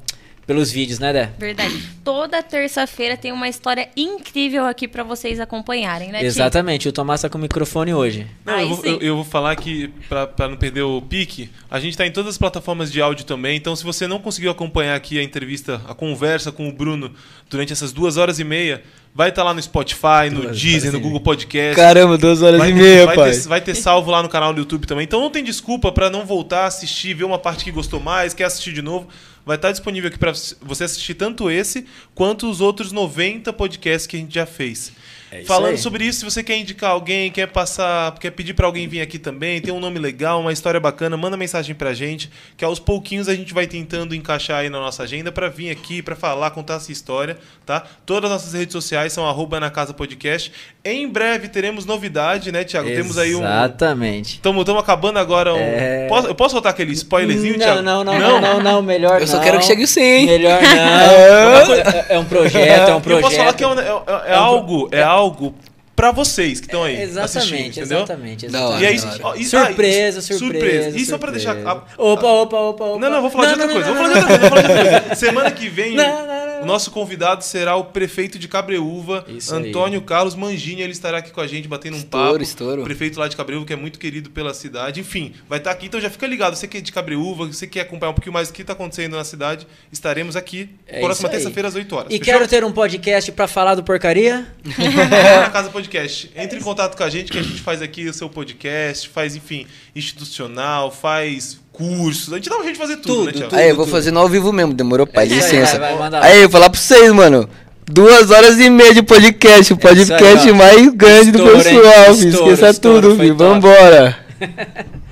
pelos 0.48 0.70
vídeos, 0.70 0.98
né, 0.98 1.12
Dé? 1.12 1.30
Verdade. 1.38 1.78
Toda 2.02 2.42
terça-feira 2.42 3.18
tem 3.18 3.30
uma 3.30 3.50
história 3.50 3.86
incrível 3.94 4.64
aqui 4.64 4.88
pra 4.88 5.04
vocês 5.04 5.38
acompanharem, 5.38 6.10
né? 6.10 6.24
Exatamente, 6.24 6.88
o 6.88 6.92
Tomás 6.92 7.20
tá 7.20 7.28
com 7.28 7.36
o 7.36 7.40
microfone 7.40 7.92
hoje. 7.92 8.26
Não, 8.46 8.54
Aí 8.54 8.62
eu, 8.62 8.68
vou, 8.70 8.78
sim. 8.78 8.88
eu, 8.88 8.98
eu 9.00 9.16
vou 9.16 9.26
falar 9.26 9.54
que, 9.56 9.88
pra, 10.08 10.26
pra 10.26 10.48
não 10.48 10.56
perder 10.56 10.80
o 10.80 11.02
pique, 11.02 11.50
a 11.70 11.78
gente 11.78 11.98
tá 11.98 12.06
em 12.06 12.10
todas 12.10 12.30
as 12.30 12.38
plataformas 12.38 12.90
de 12.90 12.98
áudio 12.98 13.26
também. 13.26 13.58
Então, 13.58 13.76
se 13.76 13.84
você 13.84 14.06
não 14.06 14.18
conseguiu 14.20 14.50
acompanhar 14.50 14.94
aqui 14.94 15.18
a 15.18 15.22
entrevista, 15.22 15.82
a 15.86 15.92
conversa 15.92 16.50
com 16.50 16.66
o 16.66 16.72
Bruno 16.72 17.12
durante 17.50 17.74
essas 17.74 17.92
duas 17.92 18.16
horas 18.16 18.38
e 18.38 18.44
meia, 18.44 18.82
vai 19.14 19.28
estar 19.28 19.42
lá 19.42 19.52
no 19.52 19.60
Spotify, 19.60 20.30
no 20.32 20.40
Duas 20.42 20.58
Deezer, 20.58 20.92
no 20.92 20.98
Google 21.00 21.20
Podcast. 21.20 21.76
Caramba, 21.76 22.16
duas 22.16 22.40
horas 22.40 22.58
Vai 22.58 22.70
e 22.70 22.72
ter, 22.72 22.80
meia, 22.80 23.04
vai, 23.04 23.16
pai. 23.16 23.30
ter, 23.32 23.40
vai 23.48 23.60
ter 23.60 23.74
salvo 23.74 24.10
lá 24.10 24.22
no 24.22 24.30
canal 24.30 24.54
do 24.54 24.60
YouTube 24.60 24.86
também. 24.86 25.04
Então 25.04 25.20
não 25.20 25.28
tem 25.28 25.44
desculpa 25.44 25.92
pra 25.92 26.08
não 26.08 26.24
voltar, 26.24 26.64
assistir, 26.64 27.12
ver 27.12 27.24
uma 27.24 27.38
parte 27.38 27.64
que 27.64 27.70
gostou 27.70 28.00
mais, 28.00 28.32
quer 28.32 28.44
assistir 28.44 28.72
de 28.72 28.80
novo. 28.80 29.08
Vai 29.48 29.56
estar 29.56 29.72
disponível 29.72 30.08
aqui 30.08 30.18
para 30.18 30.32
você 30.60 30.84
assistir 30.84 31.14
tanto 31.14 31.50
esse 31.50 31.86
quanto 32.14 32.50
os 32.50 32.60
outros 32.60 32.92
90 32.92 33.50
podcasts 33.54 34.06
que 34.06 34.14
a 34.14 34.20
gente 34.20 34.34
já 34.34 34.44
fez. 34.44 34.92
É 35.30 35.44
Falando 35.44 35.72
aí. 35.72 35.78
sobre 35.78 36.04
isso, 36.04 36.20
se 36.20 36.24
você 36.24 36.42
quer 36.42 36.56
indicar 36.56 36.90
alguém, 36.90 37.30
quer 37.30 37.46
passar, 37.48 38.12
quer 38.18 38.30
pedir 38.30 38.54
pra 38.54 38.66
alguém 38.66 38.88
vir 38.88 39.00
aqui 39.02 39.18
também, 39.18 39.60
tem 39.60 39.72
um 39.74 39.78
nome 39.80 39.98
legal, 39.98 40.40
uma 40.40 40.52
história 40.52 40.80
bacana, 40.80 41.16
manda 41.16 41.36
mensagem 41.36 41.74
pra 41.74 41.92
gente, 41.92 42.30
que 42.56 42.64
aos 42.64 42.78
pouquinhos 42.78 43.28
a 43.28 43.34
gente 43.34 43.52
vai 43.52 43.66
tentando 43.66 44.14
encaixar 44.14 44.60
aí 44.60 44.70
na 44.70 44.78
nossa 44.80 45.02
agenda 45.02 45.30
pra 45.30 45.48
vir 45.48 45.70
aqui, 45.70 46.00
pra 46.00 46.16
falar, 46.16 46.50
contar 46.52 46.74
essa 46.76 46.90
história, 46.90 47.36
tá? 47.66 47.84
Todas 48.06 48.30
as 48.30 48.38
nossas 48.42 48.54
redes 48.58 48.72
sociais 48.72 49.12
são 49.12 49.26
arroba 49.28 49.60
na 49.60 49.68
casa 49.70 49.92
podcast. 49.92 50.50
Em 50.84 51.06
breve 51.06 51.48
teremos 51.48 51.84
novidade, 51.84 52.50
né, 52.50 52.64
Thiago? 52.64 52.88
Temos 52.88 53.18
aí 53.18 53.34
um 53.34 53.40
Exatamente. 53.40 54.36
Estamos 54.36 54.66
acabando 54.78 55.18
agora 55.18 55.52
um. 55.54 55.58
É. 55.58 56.06
Posso, 56.08 56.28
eu 56.28 56.34
posso 56.34 56.52
soltar 56.52 56.70
aquele 56.72 56.92
spoilerzinho, 56.92 57.58
não, 57.58 57.66
Thiago? 57.66 57.82
não, 57.82 58.02
não, 58.04 58.18
não, 58.18 58.40
não, 58.40 58.60
não, 58.60 58.82
melhor 58.82 59.20
Eu 59.20 59.26
só 59.26 59.36
não. 59.36 59.44
quero 59.44 59.58
que 59.58 59.64
chegue 59.66 59.84
o 59.84 59.88
100. 59.88 60.26
Melhor 60.26 60.58
não. 60.62 61.74
é, 61.74 62.06
é 62.10 62.18
um 62.18 62.24
projeto, 62.24 62.88
é 62.88 62.94
um 62.94 63.00
projeto. 63.00 63.18
eu 63.18 63.20
posso 63.20 63.36
falar 63.36 63.52
que 63.52 63.62
é, 63.64 63.66
um- 63.66 63.78
é- 63.78 63.82
é- 64.28 64.32
é 64.32 64.34
algo, 64.34 64.88
é 64.90 65.02
algo 65.18 65.54
pra 65.96 66.12
vocês 66.12 66.60
que 66.60 66.66
estão 66.66 66.84
aí. 66.84 66.94
assistindo, 67.02 67.18
Exatamente, 67.18 67.80
entendeu? 67.80 67.98
exatamente, 67.98 68.46
hora, 68.56 68.80
E 68.82 68.86
aí, 68.86 68.94
exatamente. 68.94 69.42
e- 69.42 69.44
Surpresa, 69.46 70.18
ah, 70.18 70.22
surpresa. 70.38 70.96
E 70.98 71.04
só 71.04 71.18
pra 71.18 71.30
deixar. 71.32 71.54
surpresa. 71.56 71.70
a- 71.98 72.02
Opa, 72.02 72.26
opa, 72.26 72.56
opa, 72.56 72.84
opa. 72.84 72.98
Não, 73.00 73.10
não, 73.10 73.20
vou 73.20 73.30
falar 73.30 73.46
de 73.46 73.60
outra 73.60 73.66
não, 73.66 73.74
coisa. 73.74 73.88
não, 73.88 73.96
Vou 73.96 74.04
falar 74.04 74.20
não, 74.20 74.26
de 74.26 74.32
outra 74.32 74.38
coisa. 74.38 74.48
Vou 74.48 74.48
falar 74.48 74.62
de 74.62 74.86
outra 74.86 75.00
coisa. 75.00 75.14
Semana 75.16 75.50
que 75.50 75.68
vem, 75.68 75.94
Não, 75.96 76.26
não, 76.26 76.46
não. 76.46 76.47
O 76.62 76.66
nosso 76.66 76.90
convidado 76.90 77.42
será 77.44 77.76
o 77.76 77.84
prefeito 77.84 78.38
de 78.38 78.48
Cabreúva, 78.48 79.24
Isso 79.28 79.54
aí. 79.54 79.68
Antônio 79.68 80.00
Carlos 80.02 80.34
Mangini. 80.34 80.82
Ele 80.82 80.92
estará 80.92 81.18
aqui 81.18 81.30
com 81.30 81.40
a 81.40 81.46
gente, 81.46 81.66
batendo 81.68 81.94
um 81.94 81.98
Estouro, 81.98 82.32
papo. 82.32 82.42
estouro. 82.42 82.82
O 82.82 82.84
prefeito 82.84 83.18
lá 83.18 83.28
de 83.28 83.36
Cabreúva, 83.36 83.66
que 83.66 83.72
é 83.72 83.76
muito 83.76 83.98
querido 83.98 84.30
pela 84.30 84.52
cidade. 84.54 85.00
Enfim, 85.00 85.32
vai 85.48 85.58
estar 85.58 85.70
aqui. 85.70 85.86
Então 85.86 86.00
já 86.00 86.10
fica 86.10 86.26
ligado. 86.26 86.54
Você 86.56 86.66
que 86.68 86.78
é 86.78 86.80
de 86.80 86.92
Cabreúva, 86.92 87.46
você 87.46 87.66
quer 87.66 87.80
acompanhar 87.82 88.10
um 88.10 88.14
pouquinho 88.14 88.32
mais 88.32 88.48
do 88.48 88.54
que 88.54 88.62
está 88.62 88.72
acontecendo 88.72 89.16
na 89.16 89.24
cidade, 89.24 89.66
estaremos 89.92 90.36
aqui 90.36 90.70
É 90.86 91.00
próxima 91.00 91.28
aí. 91.28 91.32
terça-feira 91.34 91.68
às 91.68 91.74
8 91.74 91.94
horas. 91.96 92.06
E 92.12 92.18
Fechou? 92.18 92.24
quero 92.34 92.48
ter 92.48 92.64
um 92.64 92.72
podcast 92.72 93.32
pra 93.32 93.46
falar 93.48 93.74
do 93.74 93.82
porcaria? 93.82 94.46
É 94.78 95.40
na 95.40 95.50
Casa 95.50 95.70
Podcast. 95.70 96.30
Entre 96.36 96.58
em 96.58 96.62
contato 96.62 96.96
com 96.96 97.02
a 97.02 97.10
gente 97.10 97.30
que 97.32 97.38
a 97.38 97.42
gente 97.42 97.60
faz 97.60 97.80
aqui 97.82 98.08
o 98.08 98.12
seu 98.14 98.28
podcast, 98.28 99.08
faz, 99.08 99.34
enfim, 99.36 99.66
institucional, 99.94 100.90
faz 100.90 101.60
cursos. 101.78 102.32
A 102.32 102.36
gente 102.36 102.50
dá 102.50 102.56
um 102.58 102.62
jeito 102.62 102.74
de 102.74 102.78
fazer 102.78 102.96
tudo, 102.96 103.14
Tudo, 103.14 103.26
né, 103.26 103.32
Thiago? 103.32 103.48
tudo. 103.50 103.58
Aí, 103.58 103.68
eu 103.70 103.76
vou 103.76 103.86
fazer 103.86 104.10
no 104.10 104.20
ao 104.20 104.28
vivo 104.28 104.52
mesmo, 104.52 104.74
demorou, 104.74 105.06
pai? 105.06 105.24
É 105.24 105.28
Licença. 105.28 105.78
vai, 105.78 105.96
vai. 105.96 106.10
Aí, 106.22 106.36
eu 106.42 106.42
vou 106.42 106.50
falar 106.50 106.68
pra 106.70 106.78
vocês, 106.80 107.10
mano. 107.12 107.48
Duas 107.90 108.30
horas 108.30 108.58
e 108.60 108.68
meia 108.68 108.92
de 108.92 109.02
podcast, 109.02 109.72
o 109.72 109.76
É 109.76 109.78
podcast 109.78 110.46
aí, 110.48 110.54
mais 110.54 110.88
grande 110.94 111.30
do 111.30 111.42
pessoal, 111.42 112.14
filho. 112.14 112.28
Esqueça 112.34 112.68
estouro, 112.70 113.08
tudo, 113.10 113.20
filho. 113.20 113.34
top. 113.34 113.48
Vambora. 113.54 114.18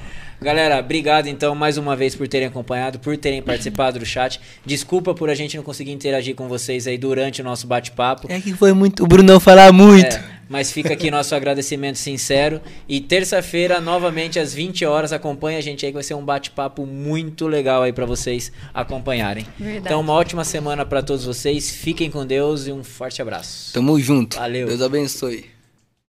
Galera, 0.47 0.79
obrigado 0.79 1.27
então 1.27 1.57
mais 1.57 1.77
uma 1.77 1.97
vez 1.97 2.15
por 2.15 2.29
terem 2.29 2.47
acompanhado, 2.47 3.01
por 3.01 3.17
terem 3.17 3.43
participado 3.43 3.99
do 3.99 4.07
chat. 4.07 4.41
Desculpa 4.65 5.13
por 5.13 5.29
a 5.29 5.35
gente 5.35 5.57
não 5.57 5.65
conseguir 5.65 5.91
interagir 5.91 6.37
com 6.37 6.47
vocês 6.47 6.87
aí 6.87 6.97
durante 6.97 7.41
o 7.41 7.45
nosso 7.45 7.67
bate-papo. 7.67 8.31
É 8.31 8.41
que 8.41 8.53
foi 8.53 8.73
muito. 8.73 9.03
O 9.03 9.09
Brunão 9.09 9.41
falar 9.41 9.73
muito. 9.73 10.15
É, 10.15 10.25
mas 10.49 10.71
fica 10.71 10.93
aqui 10.93 11.11
nosso 11.11 11.35
agradecimento 11.35 11.99
sincero. 11.99 12.61
E 12.89 13.01
terça-feira, 13.01 13.81
novamente 13.81 14.39
às 14.39 14.55
20 14.55 14.85
horas, 14.85 15.13
acompanha 15.13 15.59
a 15.59 15.61
gente 15.61 15.85
aí 15.85 15.91
que 15.91 15.95
vai 15.95 16.05
ser 16.05 16.15
um 16.15 16.25
bate-papo 16.25 16.87
muito 16.87 17.49
legal 17.49 17.83
aí 17.83 17.93
pra 17.93 18.07
vocês 18.07 18.53
acompanharem. 18.73 19.45
Verdade. 19.59 19.87
Então, 19.87 20.01
uma 20.01 20.13
ótima 20.13 20.45
semana 20.45 20.87
pra 20.87 21.03
todos 21.03 21.25
vocês. 21.25 21.73
Fiquem 21.73 22.09
com 22.09 22.25
Deus 22.25 22.69
e 22.69 22.73
um 22.73 22.85
forte 22.85 23.21
abraço. 23.21 23.73
Tamo 23.73 23.99
junto. 23.99 24.37
Valeu. 24.37 24.69
Deus 24.69 24.81
abençoe. 24.81 25.56